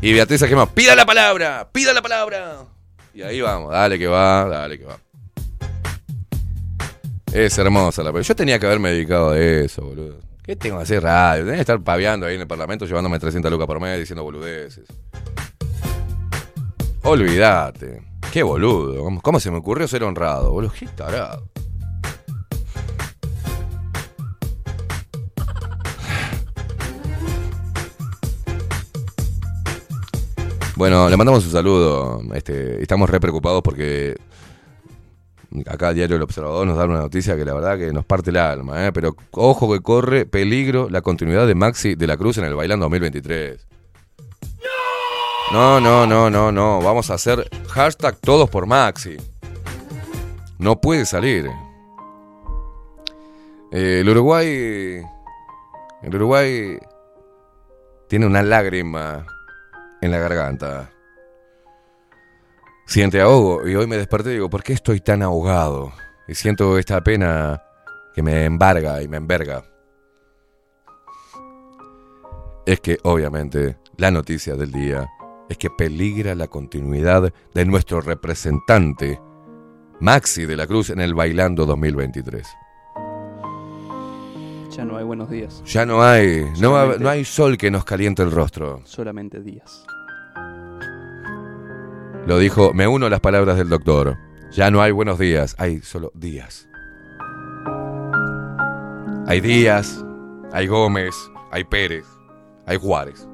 Y 0.00 0.12
Beatriz 0.14 0.42
Gema, 0.44 0.66
pida 0.66 0.94
la 0.94 1.04
palabra, 1.04 1.68
pida 1.70 1.92
la 1.92 2.00
palabra. 2.00 2.64
Y 3.12 3.22
ahí 3.22 3.40
vamos, 3.40 3.70
dale 3.72 3.98
que 3.98 4.06
va, 4.06 4.46
dale 4.46 4.78
que 4.78 4.84
va. 4.84 4.98
Es 7.32 7.56
hermosa 7.58 8.02
la 8.02 8.18
Yo 8.20 8.34
tenía 8.34 8.58
que 8.58 8.66
haberme 8.66 8.90
dedicado 8.90 9.32
a 9.32 9.38
eso, 9.38 9.82
boludo. 9.82 10.18
¿Qué 10.42 10.56
tengo 10.56 10.78
que 10.78 10.82
hacer 10.84 11.02
radio? 11.02 11.44
Tenía 11.44 11.56
que 11.56 11.60
estar 11.60 11.80
paviando 11.80 12.26
ahí 12.26 12.34
en 12.34 12.40
el 12.40 12.46
parlamento 12.46 12.86
llevándome 12.86 13.18
300 13.18 13.52
lucas 13.52 13.66
por 13.66 13.78
mes 13.78 13.98
diciendo 13.98 14.24
boludeces. 14.24 14.86
Olvídate. 17.02 18.02
Qué 18.32 18.42
boludo. 18.42 19.20
¿Cómo 19.22 19.40
se 19.40 19.50
me 19.50 19.58
ocurrió 19.58 19.88
ser 19.88 20.04
honrado, 20.04 20.52
boludo? 20.52 20.72
Qué 20.78 20.86
tarado. 20.86 21.48
Bueno, 30.76 31.10
le 31.10 31.16
mandamos 31.18 31.44
un 31.44 31.50
saludo. 31.50 32.22
Este, 32.32 32.80
estamos 32.80 33.10
re 33.10 33.20
preocupados 33.20 33.62
porque 33.62 34.16
acá 35.66 35.92
Diario 35.92 36.16
El 36.16 36.22
Observador 36.22 36.66
nos 36.66 36.78
da 36.78 36.86
una 36.86 37.00
noticia 37.00 37.36
que 37.36 37.44
la 37.44 37.52
verdad 37.52 37.76
que 37.76 37.92
nos 37.92 38.06
parte 38.06 38.30
el 38.30 38.38
alma, 38.38 38.86
¿eh? 38.86 38.92
pero 38.92 39.14
ojo 39.32 39.70
que 39.72 39.80
corre 39.80 40.24
peligro 40.24 40.88
la 40.88 41.02
continuidad 41.02 41.46
de 41.46 41.54
Maxi 41.54 41.96
de 41.96 42.06
la 42.06 42.16
Cruz 42.16 42.38
en 42.38 42.44
el 42.44 42.54
Bailando 42.54 42.84
2023. 42.84 43.66
¡No! 44.62 44.79
No, 45.80 46.06
no, 46.06 46.30
no, 46.30 46.52
no. 46.52 46.80
Vamos 46.80 47.10
a 47.10 47.14
hacer 47.14 47.48
hashtag 47.68 48.16
todos 48.20 48.48
por 48.48 48.66
Maxi. 48.66 49.16
No 50.58 50.80
puede 50.80 51.04
salir. 51.04 51.50
Eh, 53.72 54.00
el 54.00 54.08
Uruguay. 54.08 55.02
El 56.02 56.14
Uruguay 56.14 56.78
tiene 58.08 58.26
una 58.26 58.42
lágrima 58.42 59.26
en 60.00 60.10
la 60.10 60.18
garganta. 60.18 60.90
Siente 62.86 63.20
ahogo 63.20 63.66
y 63.66 63.74
hoy 63.74 63.86
me 63.86 63.96
desperté 63.96 64.30
y 64.30 64.34
digo, 64.34 64.50
¿por 64.50 64.62
qué 64.62 64.72
estoy 64.72 65.00
tan 65.00 65.22
ahogado? 65.22 65.92
Y 66.28 66.34
siento 66.34 66.78
esta 66.78 67.02
pena 67.02 67.62
que 68.14 68.22
me 68.22 68.44
embarga 68.44 69.02
y 69.02 69.08
me 69.08 69.16
enverga. 69.16 69.64
Es 72.66 72.80
que 72.80 72.98
obviamente 73.02 73.78
la 73.96 74.10
noticia 74.10 74.54
del 74.54 74.70
día 74.72 75.08
es 75.50 75.58
que 75.58 75.68
peligra 75.68 76.36
la 76.36 76.46
continuidad 76.46 77.34
de 77.52 77.64
nuestro 77.64 78.00
representante 78.00 79.20
Maxi 79.98 80.46
de 80.46 80.56
la 80.56 80.68
Cruz 80.68 80.90
en 80.90 81.00
el 81.00 81.12
Bailando 81.12 81.66
2023. 81.66 82.46
Ya 84.70 84.84
no 84.84 84.96
hay 84.96 85.04
buenos 85.04 85.28
días. 85.28 85.60
Ya 85.66 85.84
no 85.84 86.02
hay, 86.04 86.46
no, 86.60 86.76
hay 87.08 87.24
sol 87.24 87.58
que 87.58 87.68
nos 87.68 87.84
caliente 87.84 88.22
el 88.22 88.30
rostro. 88.30 88.80
Solamente 88.84 89.42
días. 89.42 89.84
Lo 92.26 92.38
dijo, 92.38 92.72
me 92.72 92.86
uno 92.86 93.06
a 93.06 93.10
las 93.10 93.20
palabras 93.20 93.58
del 93.58 93.68
doctor. 93.68 94.16
Ya 94.52 94.70
no 94.70 94.80
hay 94.80 94.92
buenos 94.92 95.18
días, 95.18 95.56
hay 95.58 95.80
solo 95.80 96.12
días. 96.14 96.68
Hay 99.26 99.40
Díaz, 99.40 100.04
hay 100.52 100.68
Gómez, 100.68 101.14
hay 101.50 101.64
Pérez, 101.64 102.04
hay 102.66 102.78
Juárez. 102.78 103.29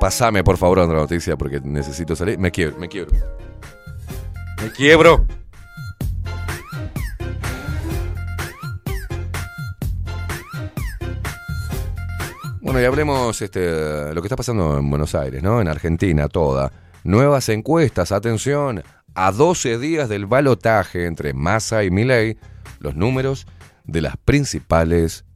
Pasame 0.00 0.42
por 0.42 0.56
favor 0.56 0.78
otra 0.78 0.96
noticia 0.96 1.36
porque 1.36 1.60
necesito 1.60 2.16
salir. 2.16 2.38
Me 2.38 2.50
quiebro, 2.50 2.78
me 2.78 2.88
quiebro. 2.88 3.14
Me 4.62 4.72
quiebro. 4.72 5.26
Bueno, 12.62 12.80
y 12.80 12.84
hablemos 12.84 13.42
este, 13.42 14.14
lo 14.14 14.22
que 14.22 14.26
está 14.26 14.36
pasando 14.36 14.78
en 14.78 14.88
Buenos 14.88 15.14
Aires, 15.14 15.42
¿no? 15.42 15.60
En 15.60 15.68
Argentina, 15.68 16.28
toda. 16.28 16.72
Nuevas 17.04 17.50
encuestas, 17.50 18.10
atención, 18.10 18.82
a 19.14 19.32
12 19.32 19.78
días 19.78 20.08
del 20.08 20.24
balotaje 20.24 21.04
entre 21.04 21.34
Massa 21.34 21.84
y 21.84 21.90
Milei, 21.90 22.38
los 22.78 22.96
números 22.96 23.46
de 23.84 24.00
las 24.00 24.16
principales 24.16 25.26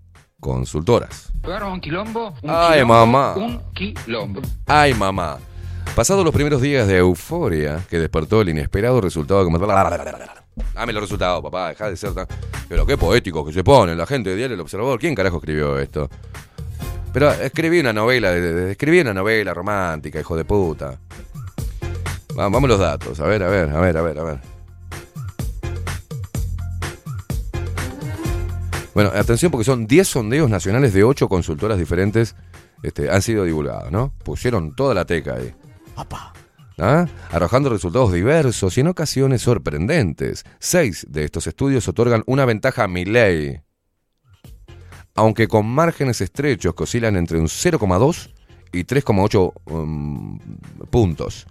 consultoras. 0.41 1.34
Lugar 1.45 1.65
un 1.65 1.81
quilombo, 1.81 2.29
un 2.43 2.51
Ay, 2.51 2.75
quilombo, 2.81 2.95
mamá. 3.07 3.35
un 3.37 3.61
quilombo. 3.75 4.41
Ay, 4.67 4.95
mamá. 4.95 5.39
Pasados 5.95 6.25
los 6.25 6.35
primeros 6.35 6.61
días 6.63 6.89
de 6.89 6.97
euforia 6.99 7.81
que 7.89 7.99
despertó 7.99 8.41
el 8.41 8.49
inesperado 8.49 9.01
resultado 9.01 9.45
como... 9.45 9.59
Dame 9.59 10.93
los 10.93 11.03
resultados, 11.03 11.43
papá, 11.43 11.69
deja 11.69 11.91
de 11.91 11.97
ser 11.97 12.15
tan... 12.15 12.27
Pero 12.69 12.87
qué 12.87 12.97
poético 12.97 13.45
que 13.45 13.53
se 13.53 13.63
pone 13.63 13.95
la 13.95 14.07
gente 14.07 14.31
de 14.31 14.37
Diario 14.37 14.55
El 14.55 14.61
Observador. 14.61 14.99
¿Quién 14.99 15.15
carajo 15.15 15.37
escribió 15.37 15.79
esto? 15.79 16.09
Pero 17.13 17.31
escribí 17.31 17.79
una 17.81 17.93
novela, 17.93 18.35
escribí 18.35 19.01
una 19.01 19.13
novela 19.15 19.53
romántica, 19.55 20.19
hijo 20.19 20.37
de 20.37 20.45
puta. 20.45 20.99
Va- 22.37 22.49
Vamos 22.49 22.69
los 22.69 22.79
datos, 22.81 23.21
a 23.21 23.27
ver, 23.27 23.43
a 23.45 23.49
ver, 23.49 23.71
a 23.71 23.81
ver, 23.81 23.97
a 23.99 24.03
ver, 24.03 24.19
a 24.19 24.25
ver. 24.25 24.39
Bueno, 28.95 29.11
atención 29.15 29.51
porque 29.51 29.65
son 29.65 29.87
10 29.87 30.07
sondeos 30.07 30.49
nacionales 30.49 30.95
de 30.95 31.05
8 31.05 31.29
consultoras 31.29 31.79
diferentes 31.79 32.37
este, 32.83 33.11
han 33.11 33.23
sido 33.23 33.45
divulgados, 33.45 33.91
¿no? 33.91 34.13
Pusieron 34.23 34.77
toda 34.77 34.95
la 34.95 35.05
teca 35.05 35.37
ahí. 35.37 35.55
¿Ah? 36.79 37.07
Arrojando 37.31 37.71
resultados 37.71 38.13
diversos 38.13 38.77
y 38.77 38.81
en 38.81 38.89
ocasiones 38.89 39.43
sorprendentes. 39.43 40.45
Seis 40.59 41.07
de 41.09 41.25
estos 41.25 41.47
estudios 41.47 41.89
otorgan 41.89 42.23
una 42.27 42.45
ventaja 42.45 42.85
a 42.85 42.89
Milley, 42.89 43.63
aunque 45.15 45.49
con 45.49 45.67
márgenes 45.67 46.21
estrechos 46.21 46.75
que 46.75 46.83
oscilan 46.83 47.17
entre 47.17 47.39
un 47.39 47.47
0,2 47.47 48.31
y 48.73 48.85
3,8 48.85 49.53
um, 49.73 50.39
puntos. 50.91 51.47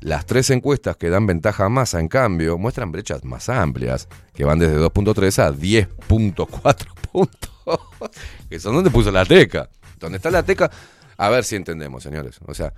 Las 0.00 0.24
tres 0.24 0.48
encuestas 0.50 0.96
que 0.96 1.10
dan 1.10 1.26
ventaja 1.26 1.66
a 1.66 1.68
Massa, 1.68 2.00
en 2.00 2.08
cambio, 2.08 2.56
muestran 2.56 2.90
brechas 2.90 3.22
más 3.24 3.48
amplias, 3.50 4.08
que 4.32 4.44
van 4.44 4.58
desde 4.58 4.78
2.3 4.78 5.38
a 5.42 5.52
10.4 5.52 6.86
puntos. 7.12 7.50
que 8.48 8.58
son 8.58 8.74
donde 8.74 8.90
puso 8.90 9.10
la 9.10 9.24
teca. 9.26 9.68
Donde 9.98 10.16
está 10.16 10.30
la 10.30 10.42
teca, 10.42 10.70
a 11.18 11.28
ver 11.28 11.44
si 11.44 11.56
entendemos, 11.56 12.02
señores. 12.02 12.38
O 12.46 12.54
sea, 12.54 12.72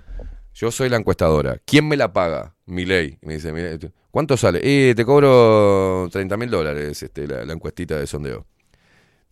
yo 0.53 0.69
soy 0.69 0.89
la 0.89 0.97
encuestadora. 0.97 1.57
¿Quién 1.65 1.87
me 1.87 1.95
la 1.95 2.11
paga? 2.11 2.55
Mi 2.65 2.83
ley. 2.85 3.17
Me 3.21 3.35
dice, 3.35 3.53
"Milei, 3.53 3.77
tú- 3.77 3.91
¿cuánto 4.11 4.35
sale? 4.35 4.59
Eh, 4.61 4.93
te 4.93 5.05
cobro 5.05 6.09
30 6.11 6.35
mil 6.35 6.49
dólares 6.49 7.01
este, 7.01 7.25
la, 7.25 7.45
la 7.45 7.53
encuestita 7.53 7.97
de 7.97 8.05
sondeo. 8.05 8.45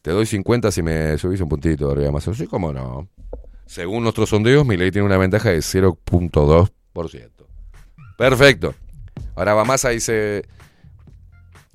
Te 0.01 0.11
doy 0.11 0.25
50 0.25 0.71
si 0.71 0.81
me 0.81 1.17
subís 1.17 1.41
un 1.41 1.49
puntito 1.49 1.91
arriba 1.91 2.11
más. 2.11 2.23
Sí, 2.23 2.47
cómo 2.47 2.71
no. 2.71 3.09
Según 3.65 4.03
nuestros 4.03 4.29
sondeos, 4.29 4.65
mi 4.65 4.77
ley 4.77 4.91
tiene 4.91 5.05
una 5.05 5.17
ventaja 5.17 5.49
de 5.49 5.59
0.2%. 5.59 7.29
Perfecto. 8.22 8.75
Ahora 9.35 9.56
va 9.56 9.75
y 9.91 9.95
dice... 9.95 10.43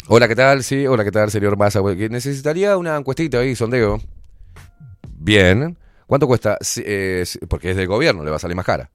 Hola, 0.07 0.29
¿qué 0.29 0.37
tal? 0.37 0.63
Sí, 0.63 0.87
hola, 0.87 1.03
¿qué 1.03 1.11
tal, 1.11 1.29
señor 1.29 1.57
Massa? 1.57 1.81
Necesitaría 1.83 2.77
una 2.77 2.97
encuestita 2.97 3.41
ahí, 3.41 3.57
sondeo. 3.57 4.01
Bien. 5.11 5.77
¿Cuánto 6.07 6.29
cuesta? 6.29 6.57
Eh, 6.77 7.25
porque 7.49 7.73
es 7.73 7.77
del 7.77 7.89
gobierno, 7.89 8.23
le 8.23 8.31
va 8.31 8.37
a 8.37 8.39
salir 8.39 8.55
más 8.55 8.65
cara. 8.65 8.93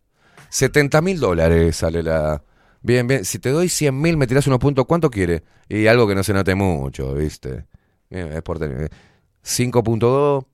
70 0.48 1.02
mil 1.02 1.20
dólares 1.20 1.76
sale 1.76 2.02
la... 2.02 2.42
Bien, 2.84 3.06
bien. 3.06 3.26
Si 3.26 3.38
te 3.38 3.50
doy 3.50 3.68
100 3.68 4.00
mil, 4.00 4.16
me 4.16 4.28
tirás 4.28 4.48
unos 4.48 4.60
puntos. 4.60 4.86
¿Cuánto 4.86 5.10
quiere? 5.10 5.44
Y 5.68 5.88
algo 5.88 6.08
que 6.08 6.16
no 6.16 6.24
se 6.24 6.32
note 6.32 6.56
mucho, 6.56 7.14
¿viste? 7.16 7.66
Bien, 8.10 8.32
es 8.32 8.42
por 8.44 8.60
tener- 8.60 8.90
5.2. 9.44 10.46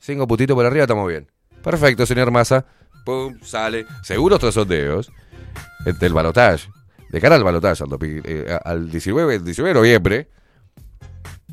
5 0.00 0.26
puntitos 0.26 0.56
por 0.56 0.66
arriba, 0.66 0.82
estamos 0.82 1.06
bien. 1.06 1.30
Perfecto, 1.62 2.06
señor 2.06 2.32
Massa. 2.32 2.66
Pum, 3.04 3.38
sale. 3.40 3.86
Seguro 4.02 4.34
otros 4.34 4.52
sondeos. 4.54 5.12
Eh, 5.86 5.92
Del 5.98 6.12
balotaje. 6.12 6.68
De 7.08 7.20
cara 7.20 7.34
al 7.34 7.44
balotaje, 7.44 7.82
al, 7.82 7.98
eh, 8.02 8.58
al 8.64 8.90
19, 8.90 9.34
el 9.36 9.44
19 9.44 9.68
de 9.70 9.74
noviembre, 9.74 10.28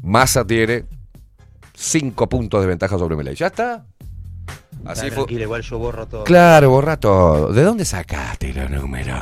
Massa 0.04 0.46
tiene 0.46 0.86
5 1.74 2.30
puntos 2.30 2.62
de 2.62 2.68
ventaja 2.68 2.98
sobre 2.98 3.16
Milei. 3.16 3.36
¿Ya 3.36 3.48
está? 3.48 3.86
Así 4.86 5.10
fue. 5.12 5.26
igual 5.30 5.62
yo 5.62 5.80
borro 5.80 6.06
todo. 6.08 6.24
Claro, 6.24 6.70
borra 6.70 6.98
todo. 6.98 7.52
¿De 7.52 7.64
dónde 7.64 7.86
sacaste 7.86 8.54
los 8.54 8.70
números? 8.70 9.22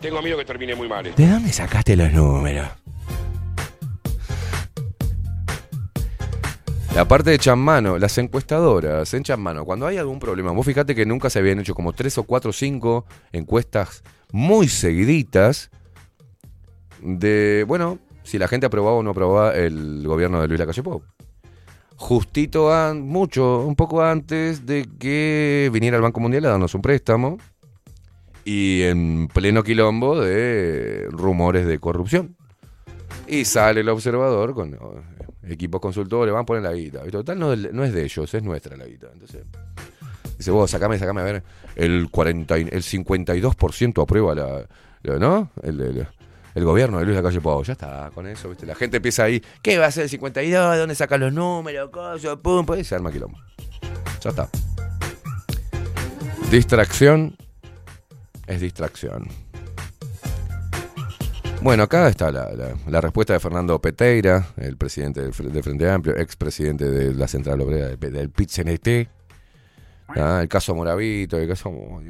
Tengo 0.00 0.20
miedo 0.20 0.36
que 0.36 0.44
termine 0.44 0.74
muy 0.74 0.88
mal. 0.88 1.14
¿De 1.14 1.26
dónde 1.26 1.52
sacaste 1.52 1.96
los 1.96 2.12
números? 2.12 2.68
La 6.94 7.08
parte 7.08 7.30
de 7.30 7.36
echan 7.36 7.58
mano, 7.58 7.98
las 7.98 8.16
encuestadoras 8.18 9.12
echan 9.14 9.40
mano. 9.40 9.64
Cuando 9.64 9.84
hay 9.88 9.96
algún 9.96 10.20
problema, 10.20 10.52
vos 10.52 10.64
fíjate 10.64 10.94
que 10.94 11.04
nunca 11.04 11.28
se 11.28 11.40
habían 11.40 11.58
hecho 11.58 11.74
como 11.74 11.92
tres 11.92 12.16
o 12.18 12.22
cuatro 12.22 12.50
o 12.50 12.52
cinco 12.52 13.04
encuestas 13.32 14.04
muy 14.30 14.68
seguiditas 14.68 15.72
de, 17.02 17.64
bueno, 17.66 17.98
si 18.22 18.38
la 18.38 18.46
gente 18.46 18.66
aprobaba 18.66 18.96
o 18.96 19.02
no 19.02 19.10
aprobaba 19.10 19.56
el 19.56 20.06
gobierno 20.06 20.40
de 20.40 20.46
Luis 20.46 20.60
Lacalle 20.60 20.84
Pou. 20.84 21.02
Justito, 21.96 22.70
mucho, 22.94 23.66
un 23.66 23.74
poco 23.74 24.00
antes 24.00 24.64
de 24.64 24.88
que 24.96 25.70
viniera 25.72 25.96
el 25.96 26.02
Banco 26.02 26.20
Mundial 26.20 26.44
a 26.44 26.50
darnos 26.50 26.76
un 26.76 26.82
préstamo 26.82 27.38
y 28.44 28.82
en 28.82 29.26
pleno 29.34 29.64
quilombo 29.64 30.20
de 30.20 31.08
rumores 31.10 31.66
de 31.66 31.76
corrupción. 31.80 32.36
Y 33.26 33.46
sale 33.46 33.80
el 33.80 33.88
observador 33.88 34.54
con 34.54 34.78
equipos 35.48 35.80
consultores, 35.80 36.32
van 36.32 36.42
a 36.42 36.46
poner 36.46 36.62
la 36.62 36.72
guita. 36.72 37.00
Total, 37.10 37.38
no, 37.38 37.52
es 37.52 37.92
de 37.92 38.04
ellos, 38.04 38.32
es 38.34 38.42
nuestra 38.42 38.76
la 38.76 38.86
guita. 38.86 39.08
Entonces, 39.12 39.44
dice, 40.38 40.50
vos, 40.50 40.70
sacame, 40.70 40.98
sacame, 40.98 41.20
a 41.20 41.24
ver, 41.24 41.42
el, 41.76 42.08
40, 42.10 42.58
y- 42.58 42.68
el 42.70 42.82
52% 42.82 44.02
aprueba 44.02 44.34
la, 44.34 44.66
¿no? 45.18 45.50
El, 45.62 45.80
el- 45.80 46.08
el 46.54 46.64
gobierno 46.64 47.00
de 47.00 47.04
Luis 47.04 47.16
Lacalle 47.16 47.40
Pou. 47.40 47.64
Ya 47.64 47.72
está, 47.72 48.10
con 48.14 48.28
eso, 48.28 48.48
¿viste? 48.48 48.64
La 48.64 48.76
gente 48.76 48.98
empieza 48.98 49.24
ahí, 49.24 49.42
¿qué 49.60 49.76
va 49.76 49.86
a 49.86 49.90
ser 49.90 50.04
el 50.04 50.08
52? 50.08 50.72
¿De 50.72 50.78
dónde 50.78 50.94
sacan 50.94 51.20
los 51.20 51.32
números? 51.32 51.90
Cosa, 51.90 52.36
pum, 52.36 52.64
pues, 52.64 52.86
se 52.86 52.94
arma. 52.94 53.10
Ya 53.12 54.30
está. 54.30 54.48
Distracción 56.50 57.36
es 58.46 58.60
distracción. 58.60 59.26
Bueno, 61.64 61.84
acá 61.84 62.08
está 62.08 62.30
la, 62.30 63.00
respuesta 63.00 63.32
de 63.32 63.40
Fernando 63.40 63.80
Peteira, 63.80 64.48
el 64.58 64.76
presidente 64.76 65.22
del, 65.22 65.32
Fre- 65.32 65.48
del 65.50 65.62
Frente 65.62 65.90
Amplio, 65.90 66.14
expresidente 66.14 66.90
de 66.90 67.14
la 67.14 67.26
Central 67.26 67.58
Obrera 67.62 67.88
del, 67.88 68.12
del 68.12 68.28
PIT-CNT. 68.28 69.08
Ah, 70.08 70.40
el 70.42 70.48
caso 70.48 70.74
Moravito, 70.74 71.38
el 71.38 71.48
caso. 71.48 71.70
oh. 71.70 72.02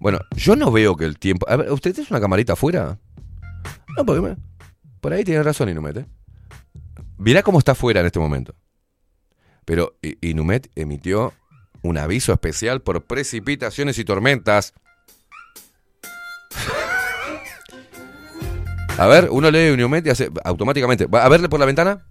Bueno, 0.00 0.18
yo 0.34 0.56
no 0.56 0.72
veo 0.72 0.96
que 0.96 1.04
el 1.04 1.18
tiempo. 1.18 1.48
A 1.48 1.56
ver, 1.56 1.70
¿usted 1.70 1.94
tiene 1.94 2.08
una 2.10 2.20
camarita 2.20 2.54
afuera? 2.54 2.98
No, 3.96 4.04
porque 4.04 4.36
por 5.00 5.12
ahí 5.12 5.24
tiene 5.24 5.42
razón 5.42 5.68
Inumet. 5.68 5.98
¿eh? 5.98 6.06
Mirá 7.18 7.42
cómo 7.42 7.58
está 7.58 7.72
afuera 7.72 8.00
en 8.00 8.06
este 8.06 8.18
momento. 8.18 8.54
Pero 9.64 9.94
Inumet 10.20 10.70
emitió 10.74 11.32
un 11.82 11.98
aviso 11.98 12.32
especial 12.32 12.82
por 12.82 13.04
precipitaciones 13.04 13.98
y 13.98 14.04
tormentas. 14.04 14.74
A 18.98 19.06
ver, 19.06 19.28
uno 19.30 19.50
lee 19.50 19.72
Inumet 19.72 20.06
y 20.06 20.10
hace 20.10 20.30
automáticamente. 20.44 21.06
¿Va 21.06 21.24
a 21.24 21.28
verle 21.28 21.48
por 21.48 21.58
la 21.58 21.66
ventana? 21.66 22.06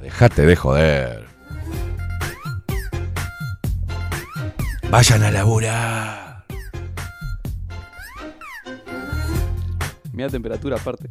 Déjate 0.00 0.46
de 0.46 0.56
joder. 0.56 1.26
Vayan 4.90 5.22
a 5.24 5.30
laburar. 5.30 6.44
Mira 10.12 10.28
temperatura 10.28 10.76
aparte. 10.76 11.08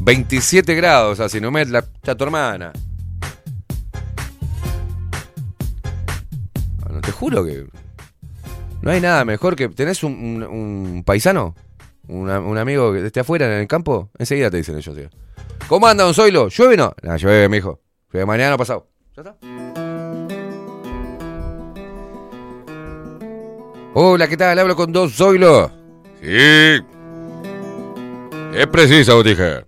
27 0.00 0.74
grados 0.74 1.20
así, 1.20 1.38
Inumet, 1.38 1.68
la, 1.68 1.82
tu 1.82 2.24
hermana. 2.24 2.72
Juro 7.20 7.44
que 7.44 7.66
no 8.82 8.90
hay 8.90 9.00
nada 9.00 9.24
mejor 9.24 9.54
que. 9.56 9.68
¿Tenés 9.68 10.02
un, 10.02 10.12
un- 10.14 10.42
un 10.42 11.04
paisano? 11.04 11.54
Una- 12.08 12.40
un 12.40 12.58
amigo 12.58 12.92
que 12.92 13.06
esté 13.06 13.20
afuera 13.20 13.46
en 13.46 13.60
el 13.60 13.68
campo? 13.68 14.10
Enseguida 14.18 14.50
te 14.50 14.56
dicen 14.56 14.76
ellos, 14.76 14.96
tío. 14.96 15.08
¿Cómo 15.68 15.86
anda, 15.86 16.02
don 16.04 16.14
Zoilo? 16.14 16.48
¿Llueve 16.48 16.74
o 16.74 16.76
no? 16.78 16.94
No, 17.02 17.16
llueve, 17.16 17.48
mijo. 17.48 17.80
Llueve 18.12 18.26
mañana 18.26 18.54
o 18.56 18.58
pasado. 18.58 18.88
¿Ya 19.16 19.22
está? 19.22 19.36
Hola, 23.94 24.28
¿qué 24.28 24.36
tal? 24.36 24.58
Hablo 24.58 24.76
con 24.76 24.92
Don 24.92 25.10
Zoilo. 25.10 25.70
Sí. 26.22 26.80
Es 28.54 28.66
precisa, 28.70 29.14
botija. 29.14 29.64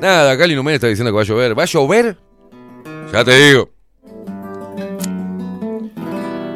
Nada, 0.00 0.32
acá 0.32 0.44
el 0.44 0.52
Inumet 0.52 0.74
está 0.76 0.86
diciendo 0.86 1.10
que 1.12 1.16
va 1.16 1.22
a 1.22 1.24
llover. 1.24 1.58
¿Va 1.58 1.62
a 1.62 1.66
llover? 1.66 2.16
Ya 3.12 3.24
te 3.24 3.34
digo. 3.36 3.70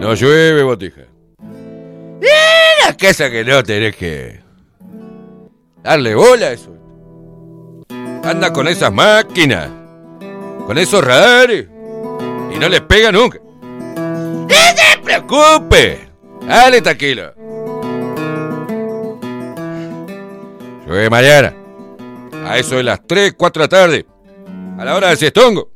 No 0.02 0.14
llueve, 0.14 0.64
botija. 0.64 1.02
¡Eh, 2.20 2.26
la 2.84 2.96
casa 2.96 3.30
que 3.30 3.44
no 3.44 3.62
tenés 3.62 3.94
que 3.94 4.40
darle 5.80 6.16
bola 6.16 6.46
a 6.46 6.52
eso. 6.54 6.76
Anda 8.24 8.52
con 8.52 8.66
esas 8.66 8.92
máquinas, 8.92 9.68
con 10.66 10.76
esos 10.76 11.04
radares, 11.04 11.68
y 12.52 12.58
no 12.58 12.68
les 12.68 12.80
pega 12.80 13.12
nunca. 13.12 13.38
¡No 13.94 14.48
te 14.48 15.02
preocupes! 15.04 16.00
Dale, 16.48 16.82
tranquilo. 16.82 17.32
Llueve 20.84 21.10
mañana. 21.10 21.54
A 22.44 22.58
eso 22.58 22.74
de 22.74 22.82
las 22.82 23.06
3, 23.06 23.34
4 23.38 23.60
de 23.60 23.64
la 23.64 23.68
tarde. 23.68 24.06
A 24.80 24.84
la 24.84 24.96
hora 24.96 25.10
del 25.10 25.16
siestongo. 25.16 25.70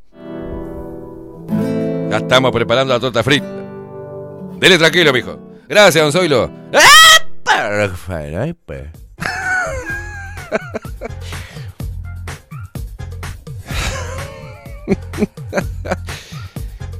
Ya 2.10 2.16
estamos 2.16 2.50
preparando 2.50 2.92
la 2.92 2.98
torta 2.98 3.22
frita. 3.22 3.55
Dele 4.58 4.78
tranquilo, 4.78 5.12
mijo. 5.12 5.38
Gracias, 5.68 6.02
don 6.02 6.12
Zoilo. 6.12 6.50
¡Ah! 6.72 6.96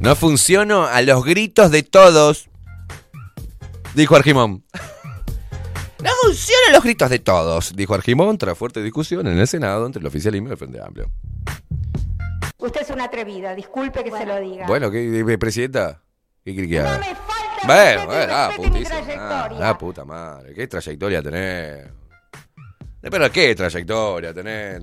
No 0.01 0.15
funciono 0.15 0.87
a 0.87 1.03
los 1.03 1.25
gritos 1.25 1.71
de 1.71 1.83
todos. 1.83 2.49
Dijo 3.95 4.15
Argimón. 4.15 4.65
No 6.03 6.11
funcionan 6.23 6.73
los 6.73 6.85
gritos 6.85 7.11
de 7.11 7.19
todos, 7.19 7.75
dijo 7.75 7.95
Argimón 7.95 8.39
tras 8.39 8.57
fuerte 8.57 8.83
discusión 8.83 9.27
en 9.27 9.39
el 9.39 9.49
Senado 9.49 9.87
entre 9.87 10.01
el 10.01 10.07
oficialismo 10.07 10.49
y 10.49 10.53
el 10.53 10.59
Frente 10.59 10.81
Amplio. 10.81 11.11
Usted 12.59 12.83
es 12.83 12.91
una 12.91 13.05
atrevida, 13.05 13.55
disculpe 13.55 14.05
que 14.05 14.11
se 14.11 14.27
lo 14.27 14.39
diga. 14.39 14.67
Bueno, 14.67 14.91
¿qué, 14.91 15.21
eh, 15.21 15.39
presidenta? 15.39 16.03
¿Qué 16.45 16.53
quiere 16.53 16.69
que 16.69 16.81
haga? 16.81 16.99
me 16.99 17.15
Bueno, 17.67 18.07
bueno, 18.07 18.33
ah, 18.35 18.51
putísimo. 18.57 18.99
Ah, 19.19 19.49
la 19.59 19.77
puta 19.79 20.05
madre. 20.05 20.55
¿Qué 20.55 20.67
trayectoria 20.67 21.23
tenés? 21.23 21.89
Pero 23.01 23.31
¿qué 23.31 23.55
trayectoria 23.55 24.33
tenés? 24.35 24.83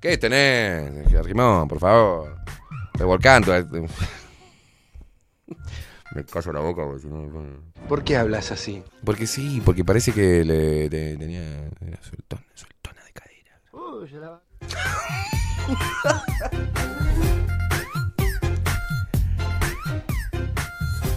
¿Qué 0.00 0.16
tenés? 0.18 1.14
Argimón, 1.14 1.66
por 1.68 1.78
favor. 1.80 2.36
Revolcando. 2.94 3.54
eh. 3.56 3.64
Me 6.14 6.24
callo 6.24 6.52
la 6.52 6.60
boca 6.60 6.84
porque 6.84 7.00
si 7.02 7.08
no... 7.08 7.60
¿Por 7.86 8.02
qué 8.02 8.16
hablas 8.16 8.50
así? 8.50 8.82
Porque 9.04 9.26
sí, 9.26 9.60
porque 9.64 9.84
parece 9.84 10.12
que 10.12 10.42
le, 10.44 10.88
le- 10.88 11.16
tenía... 11.16 11.66
Era 11.86 12.02
sueltona, 12.02 12.42
sueltona 12.54 13.02
de 13.04 13.12
cadera. 13.12 14.40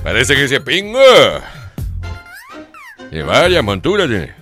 Parece 0.03 0.35
que 0.35 0.47
se 0.47 0.59
pingo. 0.61 0.99
Y 3.11 3.21
varias 3.21 3.63
monturas 3.63 4.07
tiene. 4.09 4.33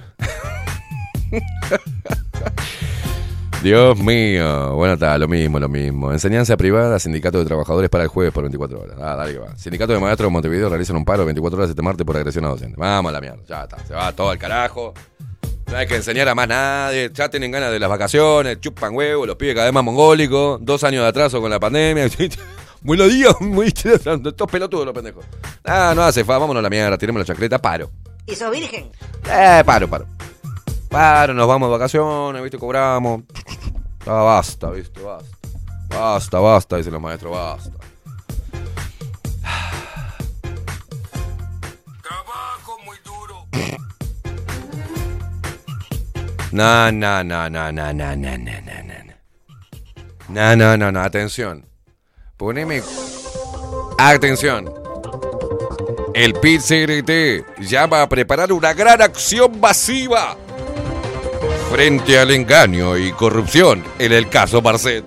Dios 3.62 3.98
mío. 4.00 4.74
Bueno, 4.76 4.94
está, 4.94 5.18
lo 5.18 5.28
mismo, 5.28 5.60
lo 5.60 5.68
mismo. 5.68 6.14
Enseñanza 6.14 6.56
privada, 6.56 6.98
sindicato 6.98 7.40
de 7.40 7.46
trabajadores 7.46 7.90
para 7.90 8.06
el 8.06 8.10
jueves 8.10 8.34
por 8.34 8.44
24 8.44 8.80
horas. 8.80 8.98
Ah, 9.02 9.16
dale 9.16 9.34
que 9.34 9.40
va. 9.40 9.56
Sindicato 9.58 9.92
de 9.92 10.00
maestros 10.00 10.28
de 10.28 10.32
Montevideo 10.32 10.70
realizan 10.70 10.96
un 10.96 11.04
paro 11.04 11.26
24 11.26 11.58
horas 11.58 11.70
este 11.70 11.82
martes 11.82 12.06
por 12.06 12.16
agresión 12.16 12.46
a 12.46 12.50
docente. 12.50 12.76
Vamos 12.78 13.10
a 13.10 13.14
la 13.14 13.20
mierda, 13.20 13.40
ya 13.48 13.64
está. 13.64 13.80
Se 13.86 13.94
va 13.94 14.14
todo 14.14 14.30
al 14.30 14.38
carajo. 14.38 14.94
No 15.68 15.76
hay 15.76 15.88
que 15.88 15.98
enseñar 15.98 16.30
a 16.30 16.36
más 16.36 16.48
nadie. 16.48 17.12
Ya 17.14 17.30
tienen 17.30 17.52
ganas 17.52 17.72
de 17.72 17.80
las 17.80 17.90
vacaciones, 17.90 18.62
chupan 18.62 18.96
huevos, 18.96 19.28
los 19.28 19.36
pibes 19.36 19.56
cada 19.56 19.66
vez 19.66 19.74
más 19.74 19.84
mongólicos. 19.84 20.60
Dos 20.64 20.84
años 20.86 21.04
de 21.04 21.10
atraso 21.10 21.42
con 21.42 21.52
la 21.52 21.60
pandemia. 21.60 22.08
Buenos 22.82 23.10
días, 23.10 23.36
muy 23.42 23.68
Estos 23.76 24.52
pelotudos 24.52 24.86
los 24.86 24.96
pendejos. 24.96 25.26
Ah, 25.66 25.94
no 25.96 26.04
hace 26.04 26.24
fa, 26.24 26.38
vámonos 26.38 26.62
a 26.62 26.64
la 26.64 26.70
mierda, 26.70 26.98
tiremos 26.98 27.20
la 27.20 27.26
chacleta, 27.26 27.60
paro. 27.60 27.92
¿Y 28.26 28.36
sos 28.36 28.52
virgen? 28.52 28.92
Eh, 29.30 29.64
paro, 29.66 29.90
paro. 29.90 30.06
Paro, 30.90 31.34
nos 31.34 31.48
vamos 31.48 31.68
de 31.70 31.72
vacaciones, 31.72 32.42
¿viste? 32.42 32.58
Cobramos. 32.58 33.24
Ah, 34.06 34.24
basta, 34.24 34.70
¿viste? 34.72 35.02
Basta. 35.02 35.38
Basta, 35.90 36.40
basta, 36.40 36.78
dicen 36.78 36.94
los 36.94 37.02
maestros, 37.02 37.34
basta. 37.34 37.72
No, 46.52 46.92
no, 46.92 47.24
no, 47.24 47.50
no, 47.50 47.72
no, 47.72 47.94
no, 47.94 47.94
no, 47.94 48.16
no, 48.16 48.38
no, 48.38 48.38
no. 48.38 49.14
No, 50.30 50.56
no, 50.56 50.78
no, 50.78 50.92
no, 50.92 51.00
atención. 51.02 51.69
Poneme. 52.40 52.82
Atención. 53.98 54.74
El 56.14 56.36
PIT 56.36 56.62
llama 57.60 58.02
a 58.02 58.08
preparar 58.08 58.54
una 58.54 58.74
gran 58.74 59.02
acción 59.02 59.60
masiva 59.60 60.38
frente 61.70 62.18
al 62.18 62.32
engaño 62.32 62.98
y 62.98 63.12
corrupción 63.12 63.84
en 64.00 64.14
el 64.14 64.30
caso 64.30 64.62
Marcet. 64.62 65.04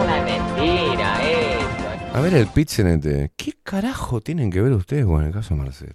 Una 0.00 0.22
mentira 0.22 1.20
esto. 1.20 2.16
A 2.16 2.20
ver, 2.20 2.34
el 2.34 2.46
PIT 2.46 2.68
CNT. 2.70 3.32
¿Qué 3.36 3.54
carajo 3.64 4.20
tienen 4.20 4.48
que 4.52 4.62
ver 4.62 4.74
ustedes 4.74 5.06
con 5.06 5.24
el 5.24 5.32
caso 5.32 5.56
Marcet? 5.56 5.92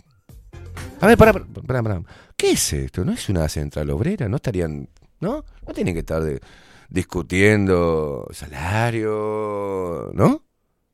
A 0.99 1.07
ver, 1.07 1.17
pará, 1.17 1.31
pará, 1.65 1.81
pará. 1.81 2.01
¿Qué 2.35 2.51
es 2.51 2.73
esto? 2.73 3.05
¿No 3.05 3.13
es 3.13 3.29
una 3.29 3.47
central 3.47 3.89
obrera? 3.91 4.27
¿No 4.27 4.35
estarían.? 4.35 4.89
¿No? 5.21 5.45
¿No 5.65 5.73
tienen 5.73 5.93
que 5.93 6.01
estar 6.01 6.21
de- 6.21 6.41
discutiendo 6.89 8.27
salario? 8.31 10.11
¿No? 10.13 10.43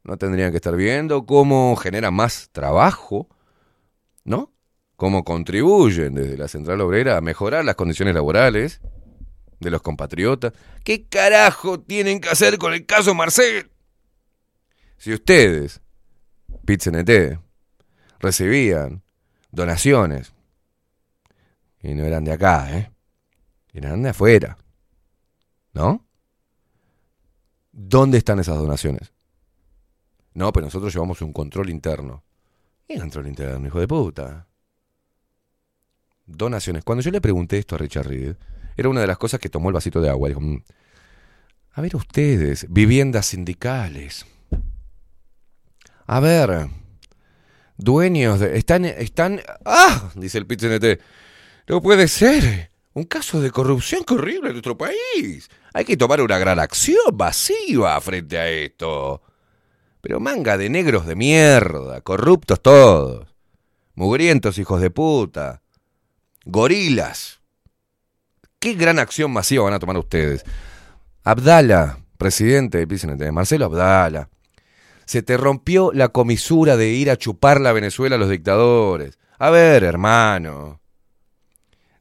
¿No 0.03 0.17
tendrían 0.17 0.51
que 0.51 0.57
estar 0.57 0.75
viendo 0.75 1.25
cómo 1.25 1.75
genera 1.75 2.11
más 2.11 2.49
trabajo? 2.51 3.29
¿No? 4.23 4.53
¿Cómo 4.95 5.23
contribuyen 5.23 6.13
desde 6.13 6.37
la 6.37 6.47
central 6.47 6.81
obrera 6.81 7.17
a 7.17 7.21
mejorar 7.21 7.65
las 7.65 7.75
condiciones 7.75 8.13
laborales 8.13 8.81
de 9.59 9.71
los 9.71 9.81
compatriotas? 9.81 10.53
¿Qué 10.83 11.07
carajo 11.07 11.79
tienen 11.79 12.21
que 12.21 12.29
hacer 12.29 12.57
con 12.57 12.73
el 12.73 12.85
caso 12.85 13.13
Marcel? 13.13 13.71
Si 14.97 15.13
ustedes, 15.13 15.81
PIT-CNT, 16.65 17.39
recibían 18.19 19.03
donaciones. 19.51 20.33
Y 21.81 21.93
no 21.93 22.03
eran 22.05 22.23
de 22.23 22.31
acá, 22.31 22.77
¿eh? 22.77 22.91
Eran 23.73 24.01
de 24.01 24.09
afuera. 24.09 24.57
¿No? 25.75 26.03
¿Dónde 27.71 28.17
están 28.17 28.39
esas 28.39 28.57
donaciones? 28.57 29.13
No, 30.33 30.51
pero 30.51 30.65
nosotros 30.65 30.91
llevamos 30.93 31.21
un 31.21 31.33
control 31.33 31.69
interno. 31.69 32.23
¿Qué 32.87 32.97
control 32.99 33.27
interno, 33.27 33.67
hijo 33.67 33.79
de 33.79 33.87
puta? 33.87 34.47
donaciones. 36.27 36.83
Cuando 36.83 37.03
yo 37.03 37.11
le 37.11 37.21
pregunté 37.21 37.59
esto 37.59 37.75
a 37.75 37.77
Richard 37.77 38.07
Reed, 38.07 38.35
era 38.75 38.89
una 38.89 39.01
de 39.01 39.07
las 39.07 39.17
cosas 39.19 39.39
que 39.39 39.49
tomó 39.49 39.69
el 39.69 39.73
vasito 39.73 40.01
de 40.01 40.09
agua. 40.09 40.27
Dijo, 40.29 40.41
"Mm, 40.41 40.63
a 41.73 41.81
ver 41.81 41.95
ustedes, 41.95 42.65
viviendas 42.69 43.27
sindicales. 43.27 44.25
A 46.07 46.19
ver, 46.19 46.67
dueños 47.77 48.39
de... 48.39 48.57
Están... 48.57 48.85
están 48.85 49.41
¡Ah! 49.65 50.09
Dice 50.15 50.37
el 50.37 50.47
PITCNT. 50.47 51.01
No 51.67 51.81
puede 51.81 52.07
ser. 52.07 52.71
Un 52.95 53.03
caso 53.03 53.41
de 53.41 53.51
corrupción 53.51 54.05
horrible 54.09 54.47
en 54.47 54.53
nuestro 54.53 54.77
país. 54.77 55.49
Hay 55.73 55.83
que 55.83 55.97
tomar 55.97 56.21
una 56.21 56.37
gran 56.37 56.59
acción 56.59 57.17
masiva 57.17 57.99
frente 57.99 58.37
a 58.37 58.47
esto. 58.47 59.21
Pero 59.99 60.21
manga 60.21 60.57
de 60.57 60.69
negros 60.69 61.05
de 61.05 61.17
mierda, 61.17 61.99
corruptos 61.99 62.61
todos. 62.61 63.27
Mugrientos 63.95 64.57
hijos 64.59 64.79
de 64.79 64.91
puta. 64.91 65.61
Gorilas. 66.45 67.41
¿Qué 68.59 68.75
gran 68.75 68.97
acción 68.99 69.29
masiva 69.29 69.65
van 69.65 69.73
a 69.73 69.79
tomar 69.79 69.97
ustedes? 69.97 70.45
Abdala, 71.25 71.99
presidente 72.17 72.87
PCNT, 72.87 73.29
Marcelo 73.33 73.65
Abdala. 73.65 74.29
Se 75.03 75.21
te 75.21 75.35
rompió 75.35 75.91
la 75.91 76.07
comisura 76.07 76.77
de 76.77 76.91
ir 76.91 77.11
a 77.11 77.17
chupar 77.17 77.59
la 77.59 77.73
Venezuela 77.73 78.15
a 78.15 78.19
los 78.19 78.29
dictadores. 78.29 79.19
A 79.37 79.49
ver, 79.49 79.83
hermano. 79.83 80.79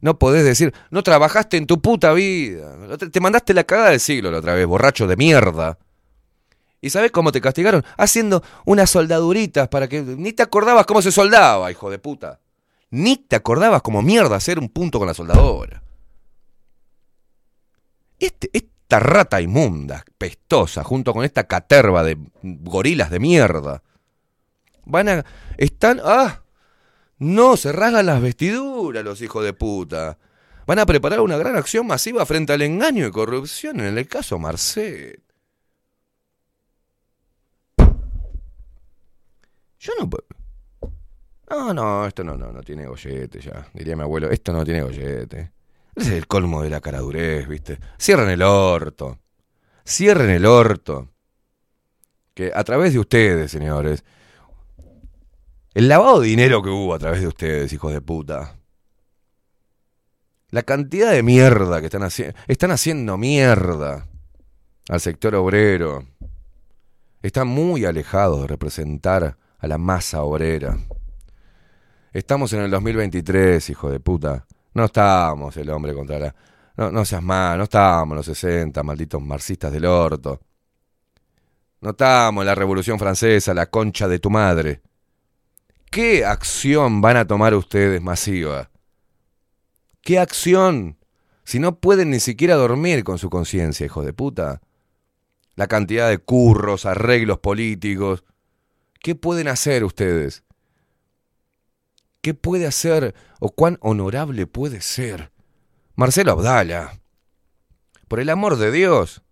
No 0.05 0.19
podés 0.19 0.45
decir, 0.45 0.75
no 0.91 1.03
trabajaste 1.03 1.57
en 1.57 1.67
tu 1.67 1.81
puta 1.81 2.13
vida. 2.13 2.77
Te- 2.99 3.09
Te 3.09 3.21
mandaste 3.21 3.55
la 3.55 3.65
cagada 3.65 3.89
del 3.89 4.01
siglo 4.01 4.31
la 4.31 4.37
otra 4.37 4.53
vez, 4.53 4.67
borracho 4.67 5.07
de 5.07 5.17
mierda. 5.17 5.79
¿Y 6.83 6.91
sabés 6.91 7.11
cómo 7.11 7.33
te 7.33 7.41
castigaron? 7.41 7.83
Haciendo 7.97 8.43
unas 8.67 8.91
soldaduritas 8.91 9.67
para 9.69 9.89
que 9.89 10.03
ni 10.03 10.35
te 10.35 10.43
acordabas 10.43 10.85
cómo 10.85 11.01
se 11.01 11.11
soldaba, 11.11 11.71
hijo 11.71 11.89
de 11.91 11.99
puta. 11.99 12.39
Ni 12.91 13.17
te 13.17 13.35
acordabas 13.37 13.81
como 13.81 14.03
mierda 14.03 14.37
hacer 14.37 14.59
un 14.59 14.69
punto 14.69 14.99
con 14.99 15.09
la 15.09 15.15
soldadora. 15.15 15.83
Este, 18.19 18.51
esta 18.53 18.99
rata 19.01 19.41
inmunda, 19.41 20.05
pestosa, 20.19 20.85
junto 20.85 21.15
con 21.15 21.25
esta 21.25 21.45
caterva 21.45 22.03
de 22.03 22.19
gorilas 22.43 23.09
de 23.11 23.21
mierda, 23.21 23.83
van 24.85 25.09
a. 25.09 25.25
están. 25.57 25.99
¡Ah! 26.05 26.43
No, 27.19 27.57
se 27.57 27.73
rasgan 27.73 28.07
las 28.07 28.21
vestiduras 28.21 29.05
los 29.05 29.21
hijos 29.23 29.45
de 29.45 29.53
puta. 29.53 30.19
Van 30.67 30.79
a 30.79 30.87
preparar 30.87 31.21
una 31.21 31.37
gran 31.37 31.57
acción 31.57 31.87
masiva 31.87 32.25
frente 32.27 32.53
al 32.53 32.63
engaño 32.63 33.07
y 33.07 33.11
corrupción 33.11 33.81
en 33.81 33.99
el 33.99 34.09
caso 34.09 34.39
Marcet. 34.39 35.21
Yo 39.79 39.93
no 39.99 40.09
puedo. 40.09 40.25
No, 41.51 41.75
no, 41.75 42.07
esto 42.07 42.25
no, 42.25 42.37
no, 42.37 42.51
no 42.51 42.63
tiene 42.63 42.87
gollete 42.87 43.41
ya. 43.41 43.69
Diría 43.75 43.95
mi 43.95 44.03
abuelo, 44.03 44.31
esto 44.31 44.53
no 44.53 44.65
tiene 44.65 44.83
gollete. 44.83 45.53
Ese 45.95 46.09
es 46.09 46.15
el 46.17 46.27
colmo 46.27 46.63
de 46.63 46.71
la 46.71 46.81
caradurez, 46.81 47.47
¿viste? 47.47 47.79
Cierren 48.01 48.31
el 48.31 48.43
orto. 48.43 49.19
Cierren 49.87 50.31
el 50.31 50.47
orto. 50.47 51.11
Que 52.33 52.51
a 52.55 52.65
través 52.65 52.95
de 52.95 52.99
ustedes, 52.99 53.51
señores. 53.51 54.05
El 55.75 55.89
lavado 55.89 56.21
de 56.21 56.29
dinero 56.29 56.63
que 56.63 56.71
hubo 56.71 56.95
a 56.95 57.01
través 57.01 57.21
de 57.21 57.27
ustedes, 57.27 57.73
hijos 57.73 57.93
de 57.93 58.01
puta. 58.01 58.61
La 60.51 60.63
cantidad 60.63 61.11
de 61.11 61.25
mierda 61.25 61.81
que 61.81 61.87
están 61.87 62.05
haciendo. 62.05 62.39
Están 62.47 62.71
haciendo 62.71 63.19
mierda 63.19 64.07
al 64.89 65.01
sector 65.01 65.35
obrero. 65.35 66.07
Están 67.23 67.49
muy 67.49 67.85
alejados 67.85 68.43
de 68.43 68.47
representar 68.47 69.37
a 69.59 69.67
la 69.67 69.77
masa 69.77 70.23
obrera. 70.23 70.79
Estamos 72.13 72.53
en 72.53 72.61
el 72.61 72.71
2023, 72.71 73.69
hijo 73.71 73.91
de 73.91 73.99
puta. 73.99 74.47
No 74.75 74.85
estábamos 74.85 75.57
el 75.57 75.71
hombre 75.71 75.93
contra 75.93 76.21
la... 76.21 76.35
No, 76.77 77.05
seas 77.05 77.23
más, 77.23 77.57
no 77.57 77.65
estábamos 77.65 78.13
en 78.13 78.17
los 78.19 78.27
60, 78.27 78.81
malditos 78.85 79.21
marxistas 79.21 79.73
del 79.73 79.87
orto. 79.87 80.41
No 81.81 81.91
estábamos 81.91 82.43
en 82.43 82.47
la 82.47 82.55
Revolución 82.55 82.97
Francesa, 82.97 83.53
la 83.55 83.67
concha 83.67 84.07
de 84.07 84.21
tu 84.21 84.31
madre. 84.31 84.83
¿Qué 85.95 86.25
acción 86.25 87.01
van 87.01 87.17
a 87.17 87.25
tomar 87.25 87.55
ustedes 87.55 88.03
masiva? 88.03 88.69
¿Qué 90.03 90.19
acción? 90.19 90.99
Si 91.45 91.61
no 91.61 91.79
pueden 91.79 92.11
ni 92.11 92.19
siquiera 92.19 92.57
dormir 92.57 93.05
con 93.05 93.17
su 93.17 93.31
conciencia, 93.31 93.87
hijo 93.87 94.03
de 94.03 94.13
puta. 94.13 94.61
La 95.55 95.69
cantidad 95.69 96.09
de 96.09 96.19
curros, 96.19 96.85
arreglos 96.85 97.39
políticos. 97.39 98.25
¿Qué 99.05 99.15
pueden 99.15 99.47
hacer 99.47 99.85
ustedes? 99.85 100.43
¿Qué 102.23 102.35
puede 102.35 102.67
hacer 102.67 103.15
o 103.39 103.51
cuán 103.51 103.79
honorable 103.81 104.49
puede 104.49 104.81
ser? 104.81 105.31
Marcelo 105.95 106.33
Abdala. 106.33 107.01
Por 108.09 108.19
el 108.19 108.31
amor 108.31 108.57
de 108.57 108.73
Dios. 108.73 109.23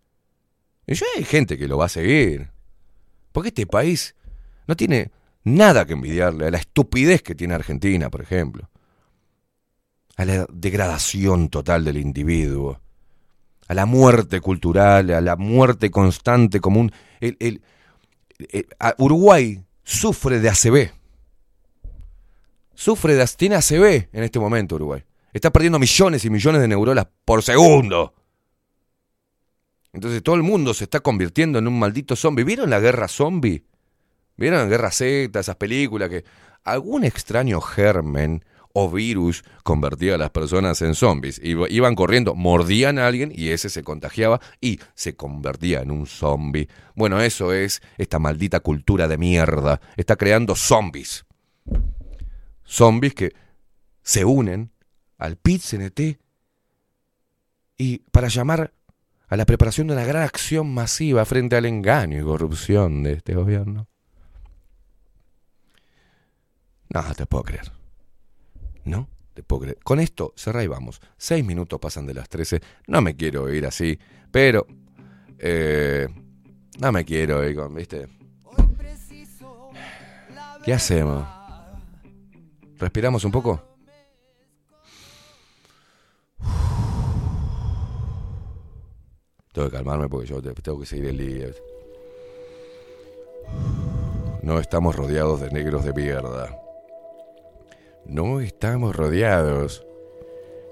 Y 0.87 0.95
ya 0.95 1.07
hay 1.17 1.25
gente 1.25 1.59
que 1.59 1.67
lo 1.67 1.79
va 1.79 1.87
a 1.87 1.89
seguir. 1.89 2.53
Porque 3.33 3.49
este 3.49 3.67
país 3.67 4.15
no 4.69 4.77
tiene 4.77 5.11
nada 5.45 5.85
que 5.85 5.95
envidiarle 5.95 6.47
a 6.47 6.51
la 6.51 6.59
estupidez 6.59 7.23
que 7.23 7.35
tiene 7.35 7.55
Argentina, 7.55 8.11
por 8.11 8.23
ejemplo. 8.23 8.69
A 10.17 10.25
la 10.25 10.47
degradación 10.53 11.49
total 11.49 11.85
del 11.85 11.97
individuo. 11.97 12.81
A 13.69 13.75
la 13.75 13.87
muerte 13.87 14.41
cultural, 14.41 15.11
a 15.11 15.21
la 15.21 15.37
muerte 15.37 15.91
constante 15.91 16.61
común. 16.61 16.93
El, 17.21 17.63
Uruguay 18.99 19.63
sufre 19.83 20.41
de 20.41 20.49
ACB. 20.49 20.91
Sufre 22.75 23.15
de, 23.15 23.27
tiene 23.37 23.57
ACB 23.57 24.09
en 24.13 24.23
este 24.25 24.39
momento 24.39 24.75
Uruguay. 24.75 25.05
Está 25.33 25.51
perdiendo 25.51 25.79
millones 25.79 26.25
y 26.25 26.31
millones 26.31 26.61
de 26.61 26.69
neuronas 26.69 27.07
por 27.25 27.43
segundo. 27.43 28.15
Entonces 29.93 30.23
todo 30.23 30.37
el 30.37 30.43
mundo 30.43 30.75
se 30.75 30.85
está 30.85 31.01
convirtiendo 31.01 31.59
en 31.59 31.69
un 31.69 31.79
maldito 31.79 32.17
zombie. 32.17 32.45
¿Vieron 32.45 32.71
la 32.71 32.81
guerra 32.81 33.09
zombie? 33.09 33.65
¿Vieron 34.43 34.69
guerra 34.69 34.91
Z, 34.91 35.39
esas 35.39 35.55
películas 35.55 36.09
que 36.09 36.25
algún 36.65 37.05
extraño 37.05 37.61
germen 37.61 38.45
o 38.73 38.91
virus 38.91 39.45
convertía 39.63 40.17
a 40.17 40.19
las 40.19 40.31
personas 40.31 40.83
en 40.83 40.97
zombies? 40.97 41.41
Iban 41.45 41.95
corriendo, 41.95 42.35
mordían 42.35 42.99
a 42.99 43.07
alguien 43.07 43.31
y 43.33 43.51
ese 43.51 43.71
se 43.71 43.85
contagiaba 43.85 44.41
y 44.61 44.81
se 44.97 45.15
convertía 45.15 45.83
en 45.83 45.93
un 45.93 46.07
zombie. 46.07 46.67
Bueno, 46.97 47.21
eso 47.21 47.53
es 47.53 47.83
esta 47.99 48.19
maldita 48.19 48.59
cultura 48.59 49.07
de 49.07 49.17
mierda. 49.17 49.81
Está 49.97 50.17
creando 50.17 50.57
zombies. 50.57 51.25
Zombies 52.65 53.15
que 53.15 53.33
se 54.03 54.25
unen 54.25 54.73
al 55.19 55.37
PIT-CNT 55.37 56.19
y 57.77 57.99
para 58.11 58.27
llamar 58.27 58.73
a 59.29 59.37
la 59.37 59.47
preparación 59.47 59.87
de 59.87 59.93
una 59.93 60.05
gran 60.05 60.25
acción 60.25 60.75
masiva 60.75 61.25
frente 61.27 61.55
al 61.55 61.67
engaño 61.67 62.21
y 62.21 62.25
corrupción 62.25 63.05
de 63.05 63.13
este 63.13 63.37
gobierno. 63.37 63.87
No, 66.93 67.03
te 67.15 67.27
puedo 67.27 67.45
creer. 67.45 67.73
No, 68.85 69.09
te 69.35 69.43
puedo 69.43 69.63
creer. 69.63 69.79
Con 69.83 70.01
esto, 70.01 70.33
cerrá 70.37 70.63
y 70.63 70.67
vamos. 70.67 71.01
Seis 71.17 71.45
minutos 71.45 71.79
pasan 71.81 72.07
de 72.07 72.15
las 72.15 72.29
13. 72.29 72.61
No 72.87 73.01
me 73.01 73.17
quiero 73.17 73.49
ir 73.53 73.67
así, 73.67 73.99
pero... 74.31 74.67
eh, 75.39 76.09
no 76.79 76.93
me 76.93 77.05
quiero 77.05 77.47
ir 77.49 77.57
con, 77.57 77.75
¿viste? 77.75 78.09
¿Qué 80.65 80.73
hacemos? 80.73 81.27
¿Respiramos 82.79 83.25
un 83.25 83.33
poco? 83.33 83.63
Tengo 89.53 89.69
que 89.69 89.77
calmarme 89.77 90.09
porque 90.09 90.27
yo 90.29 90.41
te- 90.41 90.55
tengo 90.55 90.81
que 90.81 90.87
seguir 90.87 91.07
el 91.07 91.19
día. 91.19 91.47
No 94.43 94.59
estamos 94.59 94.97
rodeados 94.97 95.41
de 95.41 95.51
negros 95.51 95.85
de 95.85 95.93
mierda. 95.93 96.59
No 98.05 98.41
estamos 98.41 98.95
rodeados 98.97 99.87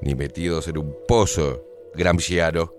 ni 0.02 0.14
metidos 0.14 0.68
en 0.68 0.78
un 0.78 0.94
pozo 1.06 1.64
gramsciano. 1.94 2.72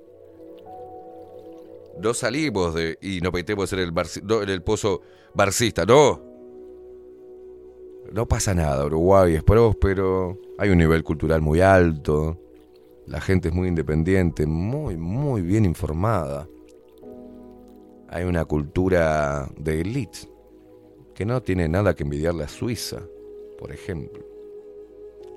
No 2.01 2.13
salimos 2.13 2.73
de 2.73 2.97
y 3.01 3.21
nos 3.21 3.33
metemos 3.33 3.71
en 3.73 3.79
el, 3.79 3.93
el 4.49 4.63
pozo 4.63 5.01
barcista, 5.33 5.85
no. 5.85 6.21
No 8.11 8.27
pasa 8.27 8.53
nada, 8.53 8.85
Uruguay 8.85 9.35
es 9.35 9.43
próspero, 9.43 10.37
hay 10.57 10.69
un 10.69 10.79
nivel 10.79 11.03
cultural 11.03 11.41
muy 11.41 11.61
alto, 11.61 12.37
la 13.05 13.21
gente 13.21 13.49
es 13.49 13.53
muy 13.53 13.67
independiente, 13.67 14.45
muy, 14.45 14.97
muy 14.97 15.41
bien 15.41 15.65
informada. 15.65 16.47
Hay 18.09 18.25
una 18.25 18.43
cultura 18.45 19.49
de 19.57 19.81
élite 19.81 20.29
que 21.13 21.25
no 21.25 21.41
tiene 21.41 21.69
nada 21.69 21.95
que 21.95 22.03
envidiarle 22.03 22.43
a 22.43 22.47
Suiza, 22.49 23.01
por 23.57 23.71
ejemplo. 23.71 24.30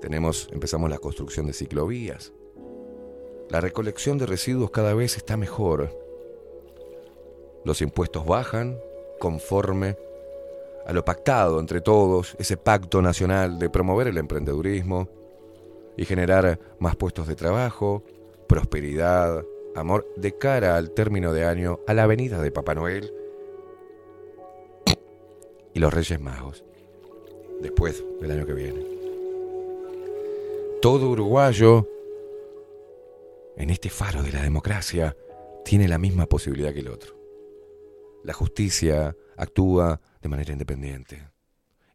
Tenemos, 0.01 0.49
empezamos 0.53 0.91
la 0.91 0.99
construcción 0.99 1.47
de 1.47 1.53
ciclovías. 1.53 2.33
La 3.49 3.61
recolección 3.61 4.19
de 4.19 4.27
residuos 4.27 4.71
cada 4.71 4.95
vez 4.95 5.17
está 5.17 5.37
mejor. 5.37 5.97
Los 7.65 7.81
impuestos 7.83 8.27
bajan 8.27 8.79
conforme 9.19 9.97
a 10.87 10.93
lo 10.93 11.05
pactado 11.05 11.61
entre 11.61 11.81
todos, 11.81 12.37
ese 12.39 12.57
pacto 12.57 13.01
nacional 13.01 13.59
de 13.59 13.71
promover 13.71 14.09
el 14.09 14.19
emprendedurismo, 14.19 15.09
y 15.97 16.05
generar 16.05 16.59
más 16.79 16.97
puestos 16.97 17.27
de 17.27 17.37
trabajo, 17.37 18.03
prosperidad, 18.47 19.45
amor 19.75 20.07
de 20.17 20.37
cara 20.37 20.77
al 20.77 20.91
término 20.91 21.33
de 21.33 21.45
año, 21.45 21.81
a 21.87 21.95
la 21.95 22.07
venida 22.07 22.41
de 22.41 22.51
Papá 22.51 22.75
Noel 22.75 23.13
y 25.73 25.79
los 25.81 25.93
Reyes 25.93 26.21
Magos, 26.21 26.65
después 27.61 28.05
del 28.21 28.31
año 28.31 28.47
que 28.47 28.55
viene. 28.55 28.94
Todo 30.85 31.09
uruguayo, 31.09 31.89
en 33.57 33.71
este 33.71 33.89
faro 33.89 34.23
de 34.23 34.31
la 34.33 34.43
democracia, 34.43 35.17
tiene 35.65 35.89
la 35.89 35.97
misma 35.97 36.27
posibilidad 36.27 36.75
que 36.75 36.81
el 36.81 36.89
otro. 36.89 37.17
La 38.23 38.35
justicia 38.35 39.17
actúa 39.39 40.03
de 40.21 40.29
manera 40.29 40.53
independiente. 40.53 41.31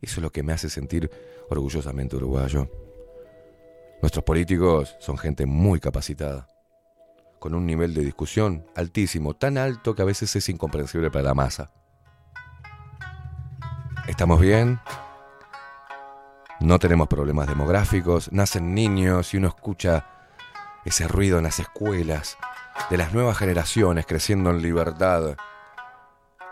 Eso 0.01 0.15
es 0.15 0.23
lo 0.23 0.31
que 0.31 0.41
me 0.41 0.53
hace 0.53 0.71
sentir 0.71 1.07
orgullosamente 1.51 2.15
uruguayo. 2.15 2.67
Nuestros 4.01 4.23
políticos 4.23 4.95
son 4.99 5.19
gente 5.19 5.45
muy 5.45 5.79
capacitada, 5.79 6.47
con 7.37 7.53
un 7.53 7.67
nivel 7.67 7.93
de 7.93 8.01
discusión 8.01 8.65
altísimo, 8.75 9.35
tan 9.35 9.59
alto 9.59 9.93
que 9.93 10.01
a 10.01 10.05
veces 10.05 10.35
es 10.35 10.49
incomprensible 10.49 11.11
para 11.11 11.25
la 11.25 11.35
masa. 11.35 11.71
¿Estamos 14.07 14.41
bien? 14.41 14.79
No 16.61 16.77
tenemos 16.77 17.07
problemas 17.07 17.47
demográficos, 17.47 18.33
nacen 18.33 18.75
niños 18.75 19.33
y 19.33 19.37
uno 19.37 19.47
escucha 19.47 20.05
ese 20.83 21.07
ruido 21.07 21.37
en 21.37 21.45
las 21.45 21.59
escuelas 21.59 22.37
de 22.89 22.97
las 22.97 23.13
nuevas 23.13 23.37
generaciones 23.37 24.05
creciendo 24.05 24.49
en 24.49 24.61
libertad, 24.61 25.37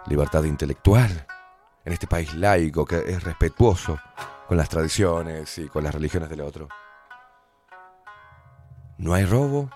libertad 0.08 0.46
intelectual, 0.46 1.28
en 1.84 1.92
este 1.92 2.08
país 2.08 2.34
laico 2.34 2.86
que 2.86 2.98
es 3.00 3.22
respetuoso 3.22 4.00
con 4.48 4.56
las 4.56 4.70
tradiciones 4.70 5.58
y 5.58 5.68
con 5.68 5.84
las 5.84 5.94
religiones 5.94 6.30
del 6.30 6.40
otro. 6.40 6.70
No 8.98 9.14
hay 9.14 9.26
robo, 9.26 9.70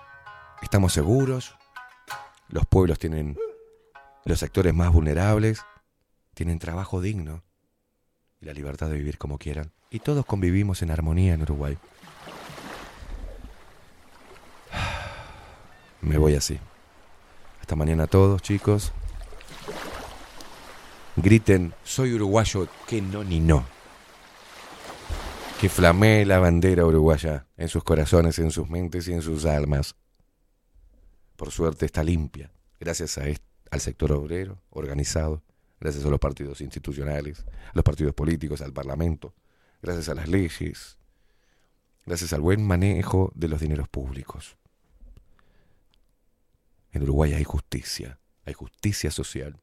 estamos 0.62 0.94
seguros, 0.94 1.56
los 2.48 2.64
pueblos 2.64 2.98
tienen 2.98 3.36
los 4.24 4.40
sectores 4.40 4.72
más 4.72 4.90
vulnerables, 4.90 5.62
tienen 6.32 6.58
trabajo 6.58 7.02
digno 7.02 7.44
y 8.40 8.46
la 8.46 8.54
libertad 8.54 8.88
de 8.88 8.94
vivir 8.94 9.18
como 9.18 9.36
quieran. 9.36 9.72
Y 9.92 9.98
todos 10.00 10.24
convivimos 10.24 10.80
en 10.80 10.90
armonía 10.90 11.34
en 11.34 11.42
Uruguay. 11.42 11.76
Me 16.00 16.16
voy 16.16 16.34
así. 16.34 16.58
Hasta 17.60 17.76
mañana 17.76 18.04
a 18.04 18.06
todos, 18.06 18.40
chicos. 18.40 18.90
Griten, 21.16 21.74
soy 21.84 22.14
uruguayo, 22.14 22.68
que 22.88 23.02
no 23.02 23.22
ni 23.22 23.38
no. 23.38 23.66
Que 25.60 25.68
flamee 25.68 26.24
la 26.24 26.38
bandera 26.38 26.86
uruguaya 26.86 27.46
en 27.58 27.68
sus 27.68 27.84
corazones, 27.84 28.38
en 28.38 28.50
sus 28.50 28.70
mentes 28.70 29.06
y 29.08 29.12
en 29.12 29.20
sus 29.20 29.44
almas. 29.44 29.94
Por 31.36 31.50
suerte 31.50 31.84
está 31.84 32.02
limpia, 32.02 32.50
gracias 32.80 33.18
a 33.18 33.24
al 33.70 33.80
sector 33.80 34.12
obrero 34.12 34.58
organizado, 34.70 35.42
gracias 35.80 36.04
a 36.04 36.08
los 36.08 36.18
partidos 36.18 36.62
institucionales, 36.62 37.44
a 37.46 37.72
los 37.74 37.84
partidos 37.84 38.14
políticos, 38.14 38.62
al 38.62 38.72
Parlamento, 38.72 39.34
gracias 39.82 40.08
a 40.08 40.14
las 40.14 40.28
leyes, 40.28 40.96
gracias 42.06 42.32
al 42.32 42.40
buen 42.40 42.64
manejo 42.64 43.32
de 43.34 43.48
los 43.48 43.60
dineros 43.60 43.88
públicos. 43.88 44.56
En 46.92 47.02
Uruguay 47.02 47.34
hay 47.34 47.44
justicia, 47.44 48.18
hay 48.46 48.54
justicia 48.54 49.10
social. 49.10 49.58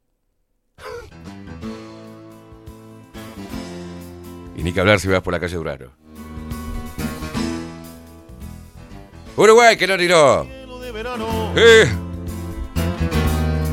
Y 4.56 4.64
ni 4.64 4.73
que 4.73 4.80
hablar 4.81 4.99
si 4.99 5.07
vas 5.07 5.22
por 5.22 5.33
la 5.33 5.39
calle 5.39 5.56
Duraro. 5.56 5.93
Uruguay, 9.38 9.77
que 9.77 9.88
no 9.88 10.91
verano, 10.91 11.53
Eh, 11.56 11.88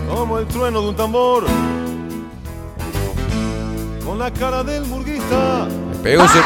como 0.09 0.39
el 0.39 0.47
trueno 0.47 0.81
de 0.83 0.89
un 0.91 0.97
tambor, 0.97 1.45
con 4.05 4.19
la 4.19 4.33
cara 4.33 4.63
del 4.63 4.85
murguista, 4.85 5.67
pegó 6.07 6.23
un 6.23 6.29
se- 6.29 6.39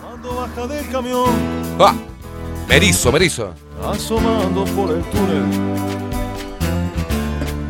cuando 0.00 0.34
baja 0.36 0.66
del 0.66 0.88
camión, 0.88 1.30
¡Ah! 1.78 1.94
Merizo, 2.66 3.12
Merizo. 3.12 3.52
asomando 3.86 4.64
por 4.64 4.90
el 4.90 5.02
túnel, 5.04 5.44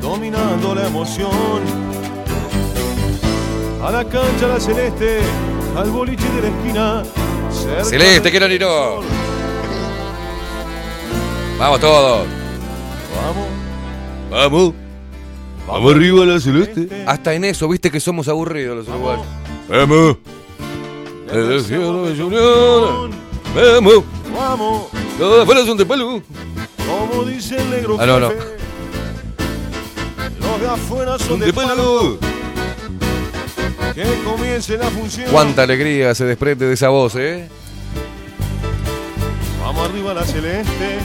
dominando 0.00 0.75
la 0.75 0.86
emoción. 0.86 1.60
A 3.84 3.91
la 3.91 4.05
cancha 4.05 4.47
la 4.49 4.60
celeste, 4.60 5.18
al 5.76 5.91
boliche 5.91 6.28
de 6.31 6.42
la 6.42 6.49
esquina, 6.49 7.02
Celeste, 7.84 8.49
ni 8.49 8.58
no. 8.58 9.00
Vamos 11.58 11.81
todos. 11.81 12.26
Vamos. 13.23 13.49
Vamos. 14.31 14.75
Vamos 15.66 15.94
arriba 15.94 16.25
la 16.25 16.39
celeste. 16.39 17.05
Hasta 17.07 17.34
en 17.34 17.44
eso, 17.44 17.68
viste 17.68 17.91
que 17.91 17.99
somos 17.99 18.28
aburridos 18.28 18.76
los 18.76 18.89
uruguayos. 18.89 19.26
Vamos. 19.68 20.16
El 21.32 21.60
cielo 21.64 22.05
de 22.06 22.22
Unión. 22.22 23.10
Vamos. 23.55 24.05
Vamos, 24.34 24.88
Los 25.18 25.36
de 25.36 25.42
afuera 25.42 25.64
son 25.64 25.76
de 25.78 25.86
palo. 25.86 26.22
como 26.86 27.24
dice 27.24 27.56
el 27.56 27.70
negro 27.70 27.96
Ah, 27.98 28.05
no, 28.06 28.20
no. 28.20 28.28
los 30.40 30.60
de 30.60 30.68
afuera 30.68 31.18
son 31.18 31.40
De 31.40 31.52
palo. 31.52 32.18
Que 33.94 34.05
comience 34.24 34.76
la 34.76 34.90
función. 34.90 35.26
Cuánta 35.30 35.62
alegría 35.62 36.14
se 36.14 36.26
desprende 36.26 36.66
de 36.66 36.74
esa 36.74 36.90
voz, 36.90 37.14
¿eh? 37.16 37.48
Vamos 39.62 39.88
arriba 39.88 40.12
la 40.12 40.24
celeste. 40.24 40.98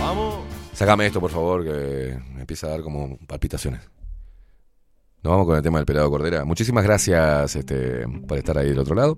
Vamos. 0.00 0.36
Sácame 0.72 1.06
esto, 1.06 1.20
por 1.20 1.30
favor, 1.30 1.62
que 1.64 2.18
me 2.34 2.40
empieza 2.40 2.66
a 2.68 2.70
dar 2.70 2.80
como 2.80 3.18
palpitaciones. 3.26 3.80
Nos 5.24 5.30
vamos 5.30 5.46
con 5.46 5.56
el 5.56 5.62
tema 5.62 5.78
del 5.78 5.86
pelado 5.86 6.10
Cordera. 6.10 6.44
Muchísimas 6.44 6.84
gracias 6.84 7.56
este, 7.56 8.06
por 8.28 8.36
estar 8.36 8.58
ahí 8.58 8.68
del 8.68 8.78
otro 8.78 8.94
lado. 8.94 9.16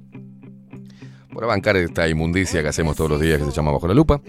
Por 1.32 1.44
bancar 1.46 1.76
esta 1.76 2.08
inmundicia 2.08 2.62
que 2.62 2.68
hacemos 2.68 2.94
todos 2.94 3.10
los 3.10 3.20
días 3.20 3.40
que 3.40 3.44
se 3.44 3.50
llama 3.50 3.72
Bajo 3.72 3.88
la 3.88 3.94
Lupa. 3.94 4.20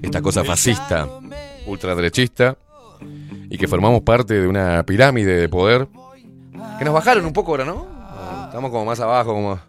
Esta 0.00 0.22
cosa 0.22 0.42
fascista, 0.42 1.06
ultraderechista, 1.66 2.56
y 3.50 3.58
que 3.58 3.68
formamos 3.68 4.00
parte 4.00 4.40
de 4.40 4.48
una 4.48 4.82
pirámide 4.84 5.36
de 5.36 5.50
poder. 5.50 5.86
Que 6.78 6.86
nos 6.86 6.94
bajaron 6.94 7.26
un 7.26 7.34
poco 7.34 7.50
ahora, 7.50 7.66
¿no? 7.66 7.86
Estamos 8.46 8.70
como 8.70 8.86
más 8.86 9.00
abajo, 9.00 9.34
como... 9.34 9.60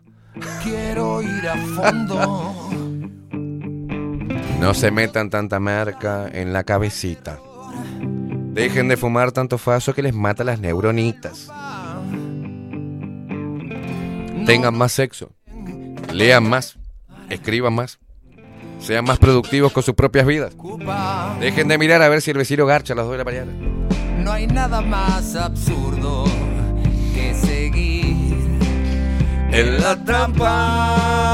Quiero 0.64 1.22
ir 1.22 1.46
a 1.46 1.58
fondo. 1.58 2.70
No 4.60 4.74
se 4.74 4.92
metan 4.92 5.30
tanta 5.30 5.60
marca 5.60 6.30
en 6.32 6.54
la 6.54 6.64
cabecita. 6.64 7.38
Dejen 8.54 8.88
de 8.88 8.98
fumar 8.98 9.32
tanto 9.32 9.58
faso 9.58 9.96
que 9.96 10.04
les 10.04 10.14
mata 10.14 10.44
las 10.44 10.60
neuronitas. 10.60 11.50
Tengan 14.46 14.78
más 14.78 14.92
sexo. 14.92 15.32
Lean 16.14 16.48
más. 16.48 16.78
Escriban 17.30 17.74
más. 17.74 17.98
Sean 18.80 19.06
más 19.06 19.18
productivos 19.18 19.72
con 19.72 19.82
sus 19.82 19.96
propias 19.96 20.28
vidas. 20.28 20.54
Dejen 21.40 21.68
de 21.68 21.80
mirar 21.80 22.04
a 22.04 22.10
ver 22.10 22.22
si 22.22 22.30
el 22.30 22.38
vecino 22.38 22.68
garcha 22.68 22.94
a 22.94 22.98
las 22.98 23.06
2 23.06 23.14
de 23.14 23.18
la 23.18 23.24
mañana. 23.24 23.52
No 24.20 24.32
hay 24.32 24.46
nada 24.46 24.82
más 24.82 25.36
absurdo 25.36 26.26
que 27.16 27.34
seguir 27.34 28.60
En 29.52 29.82
la 29.82 29.96
trampa. 30.04 31.34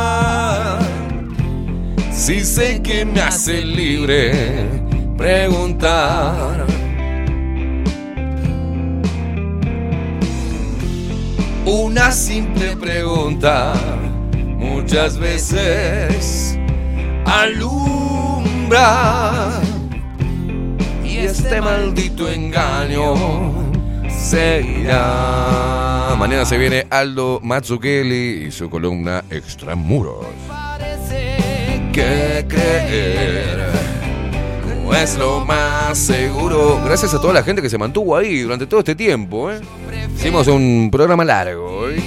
Si 2.14 2.46
sé 2.46 2.82
que 2.82 3.04
me 3.04 3.20
hace 3.20 3.66
libre 3.66 4.68
preguntar. 5.18 6.79
Una 11.72 12.12
simple 12.12 12.76
pregunta 12.76 13.76
muchas 14.34 15.20
veces 15.20 16.58
alumbra. 17.28 18.96
Y 21.06 21.18
este 21.18 21.62
maldito 21.62 22.28
engaño 22.28 23.14
seguirá. 24.10 24.96
Mañana 26.18 26.44
se 26.44 26.58
viene 26.58 26.88
Aldo 26.90 27.40
Mazzucchelli 27.44 28.48
y 28.48 28.52
su 28.52 28.68
columna 28.68 29.24
Extramuros. 29.30 30.26
Que 31.94 32.46
creer 32.48 33.70
es 34.94 35.18
lo 35.18 35.46
más 35.46 35.98
seguro. 35.98 36.82
Gracias 36.84 37.14
a 37.14 37.22
toda 37.22 37.34
la 37.34 37.44
gente 37.44 37.62
que 37.62 37.70
se 37.70 37.78
mantuvo 37.78 38.16
ahí 38.16 38.42
durante 38.42 38.66
todo 38.68 38.80
este 38.80 38.96
tiempo. 38.96 39.52
¿eh? 39.52 39.60
Hicimos 40.16 40.48
un 40.48 40.90
programa 40.92 41.24
largo. 41.26 41.90
¿eh? 41.90 42.02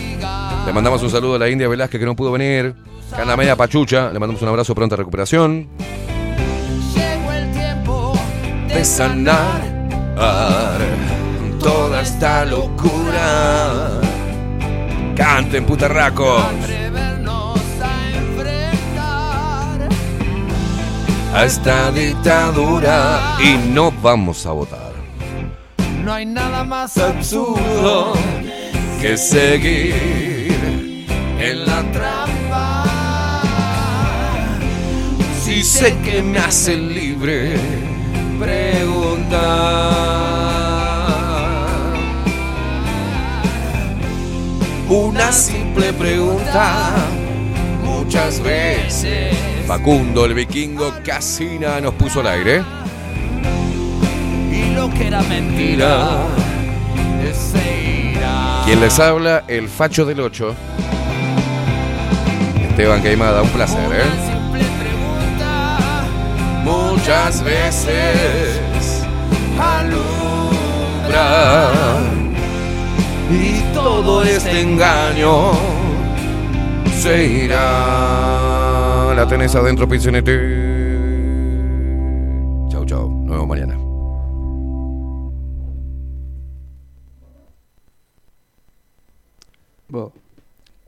Le 0.67 0.73
mandamos 0.73 1.02
un 1.02 1.11
saludo 1.11 1.36
a 1.36 1.39
la 1.39 1.49
India 1.49 1.69
Velázquez 1.69 1.99
que 2.01 2.07
no 2.07 2.17
pudo 2.17 2.33
venir. 2.33 2.75
Cana 3.11 3.36
Media 3.36 3.57
Pachucha, 3.57 4.11
le 4.11 4.19
mandamos 4.19 4.41
un 4.43 4.49
abrazo, 4.49 4.75
pronta 4.75 4.97
recuperación. 4.97 5.69
Llegó 6.94 7.33
el 7.33 7.52
tiempo 7.52 8.12
de 8.69 8.85
sanar 8.85 9.73
toda 11.61 12.01
esta 12.02 12.44
locura. 12.44 14.01
Canten, 15.15 15.65
putarracos. 15.67 16.43
A 21.33 21.44
esta 21.44 21.91
dictadura 21.91 23.36
y 23.41 23.57
no 23.69 23.91
vamos 24.02 24.44
a 24.47 24.52
votar. 24.52 24.93
No 26.05 26.12
hay 26.12 26.27
nada 26.27 26.65
más 26.65 26.99
absurdo 26.99 28.15
que 29.01 29.17
seguir 29.17 31.07
en 31.39 31.67
la 31.67 31.83
trampa. 31.93 32.85
Si 35.43 35.62
sé 35.62 35.97
que 36.05 36.23
me 36.23 36.39
hace 36.39 36.77
libre 36.77 37.57
preguntar. 38.39 40.02
Una 44.89 45.33
simple 45.33 45.93
pregunta 45.94 46.94
muchas 47.83 48.41
veces. 48.41 49.52
Facundo 49.67 50.25
el 50.25 50.35
vikingo 50.35 50.93
Casina 51.05 51.81
nos 51.81 51.95
puso 51.95 52.21
al 52.21 52.27
aire. 52.27 52.63
y 54.51 54.75
lo 54.75 54.91
que 54.91 55.07
era 55.07 55.23
mentira. 55.23 56.27
Quien 58.65 58.81
les 58.81 58.99
habla, 59.01 59.45
el 59.49 59.69
facho 59.69 60.05
del 60.05 60.21
8. 60.21 60.55
Esteban 62.71 63.03
Queimada, 63.03 63.43
un 63.43 63.49
placer, 63.51 63.91
¿eh? 63.93 64.05
Muchas 66.65 67.43
veces 67.43 69.03
alumbra 69.59 71.41
y 73.31 73.61
todo 73.75 74.23
este 74.23 74.61
engaño 74.61 75.53
se 77.01 77.25
irá. 77.25 78.52
La 79.15 79.29
tenés 79.29 79.55
adentro, 79.55 79.87
Pinchinete. 79.89 80.35
Chau, 82.71 82.85
chau. 82.87 83.09
Nos 83.11 83.31
vemos 83.31 83.47
mañana. 83.49 83.77
Vos, 89.89 90.13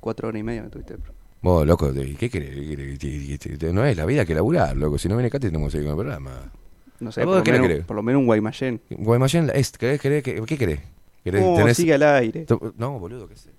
cuatro 0.00 0.28
horas 0.28 0.40
y 0.40 0.42
media 0.42 0.62
me 0.62 0.70
tuviste. 0.70 0.96
Vos, 1.42 1.66
loco, 1.66 1.92
¿de- 1.92 2.14
¿qué 2.14 2.30
querés? 2.30 2.54
¿Qué 2.54 2.66
querés? 2.68 2.98
¿Qué- 2.98 3.58
qué- 3.58 3.72
No 3.72 3.84
es 3.84 3.96
la 3.96 4.06
vida 4.06 4.24
que 4.24 4.34
laburar, 4.34 4.76
loco. 4.76 4.96
Si 4.98 5.08
no 5.08 5.16
viene 5.16 5.26
acá, 5.28 5.38
tenemos 5.38 5.66
que 5.68 5.72
seguir 5.78 5.90
con 5.90 5.98
el 5.98 6.04
programa. 6.04 6.52
No 7.00 7.12
sé, 7.12 7.24
¿Vos 7.24 7.42
por 7.42 7.48
lo, 7.54 7.62
menos, 7.62 7.84
por 7.84 7.96
lo 7.96 8.02
menos 8.02 8.20
un 8.20 8.26
Guaymallén. 8.26 8.80
Guaymallén, 8.90 9.50
es, 9.54 9.72
¿querés, 9.72 10.00
querés, 10.00 10.22
qué, 10.22 10.40
¿qué 10.46 10.56
querés? 10.56 10.80
¿Querés- 11.22 11.56
tenés- 11.56 11.74
sigue 11.76 11.94
al 11.94 12.02
aire. 12.02 12.46
No, 12.78 12.98
boludo, 12.98 13.28
¿qué 13.28 13.36
sé? 13.36 13.50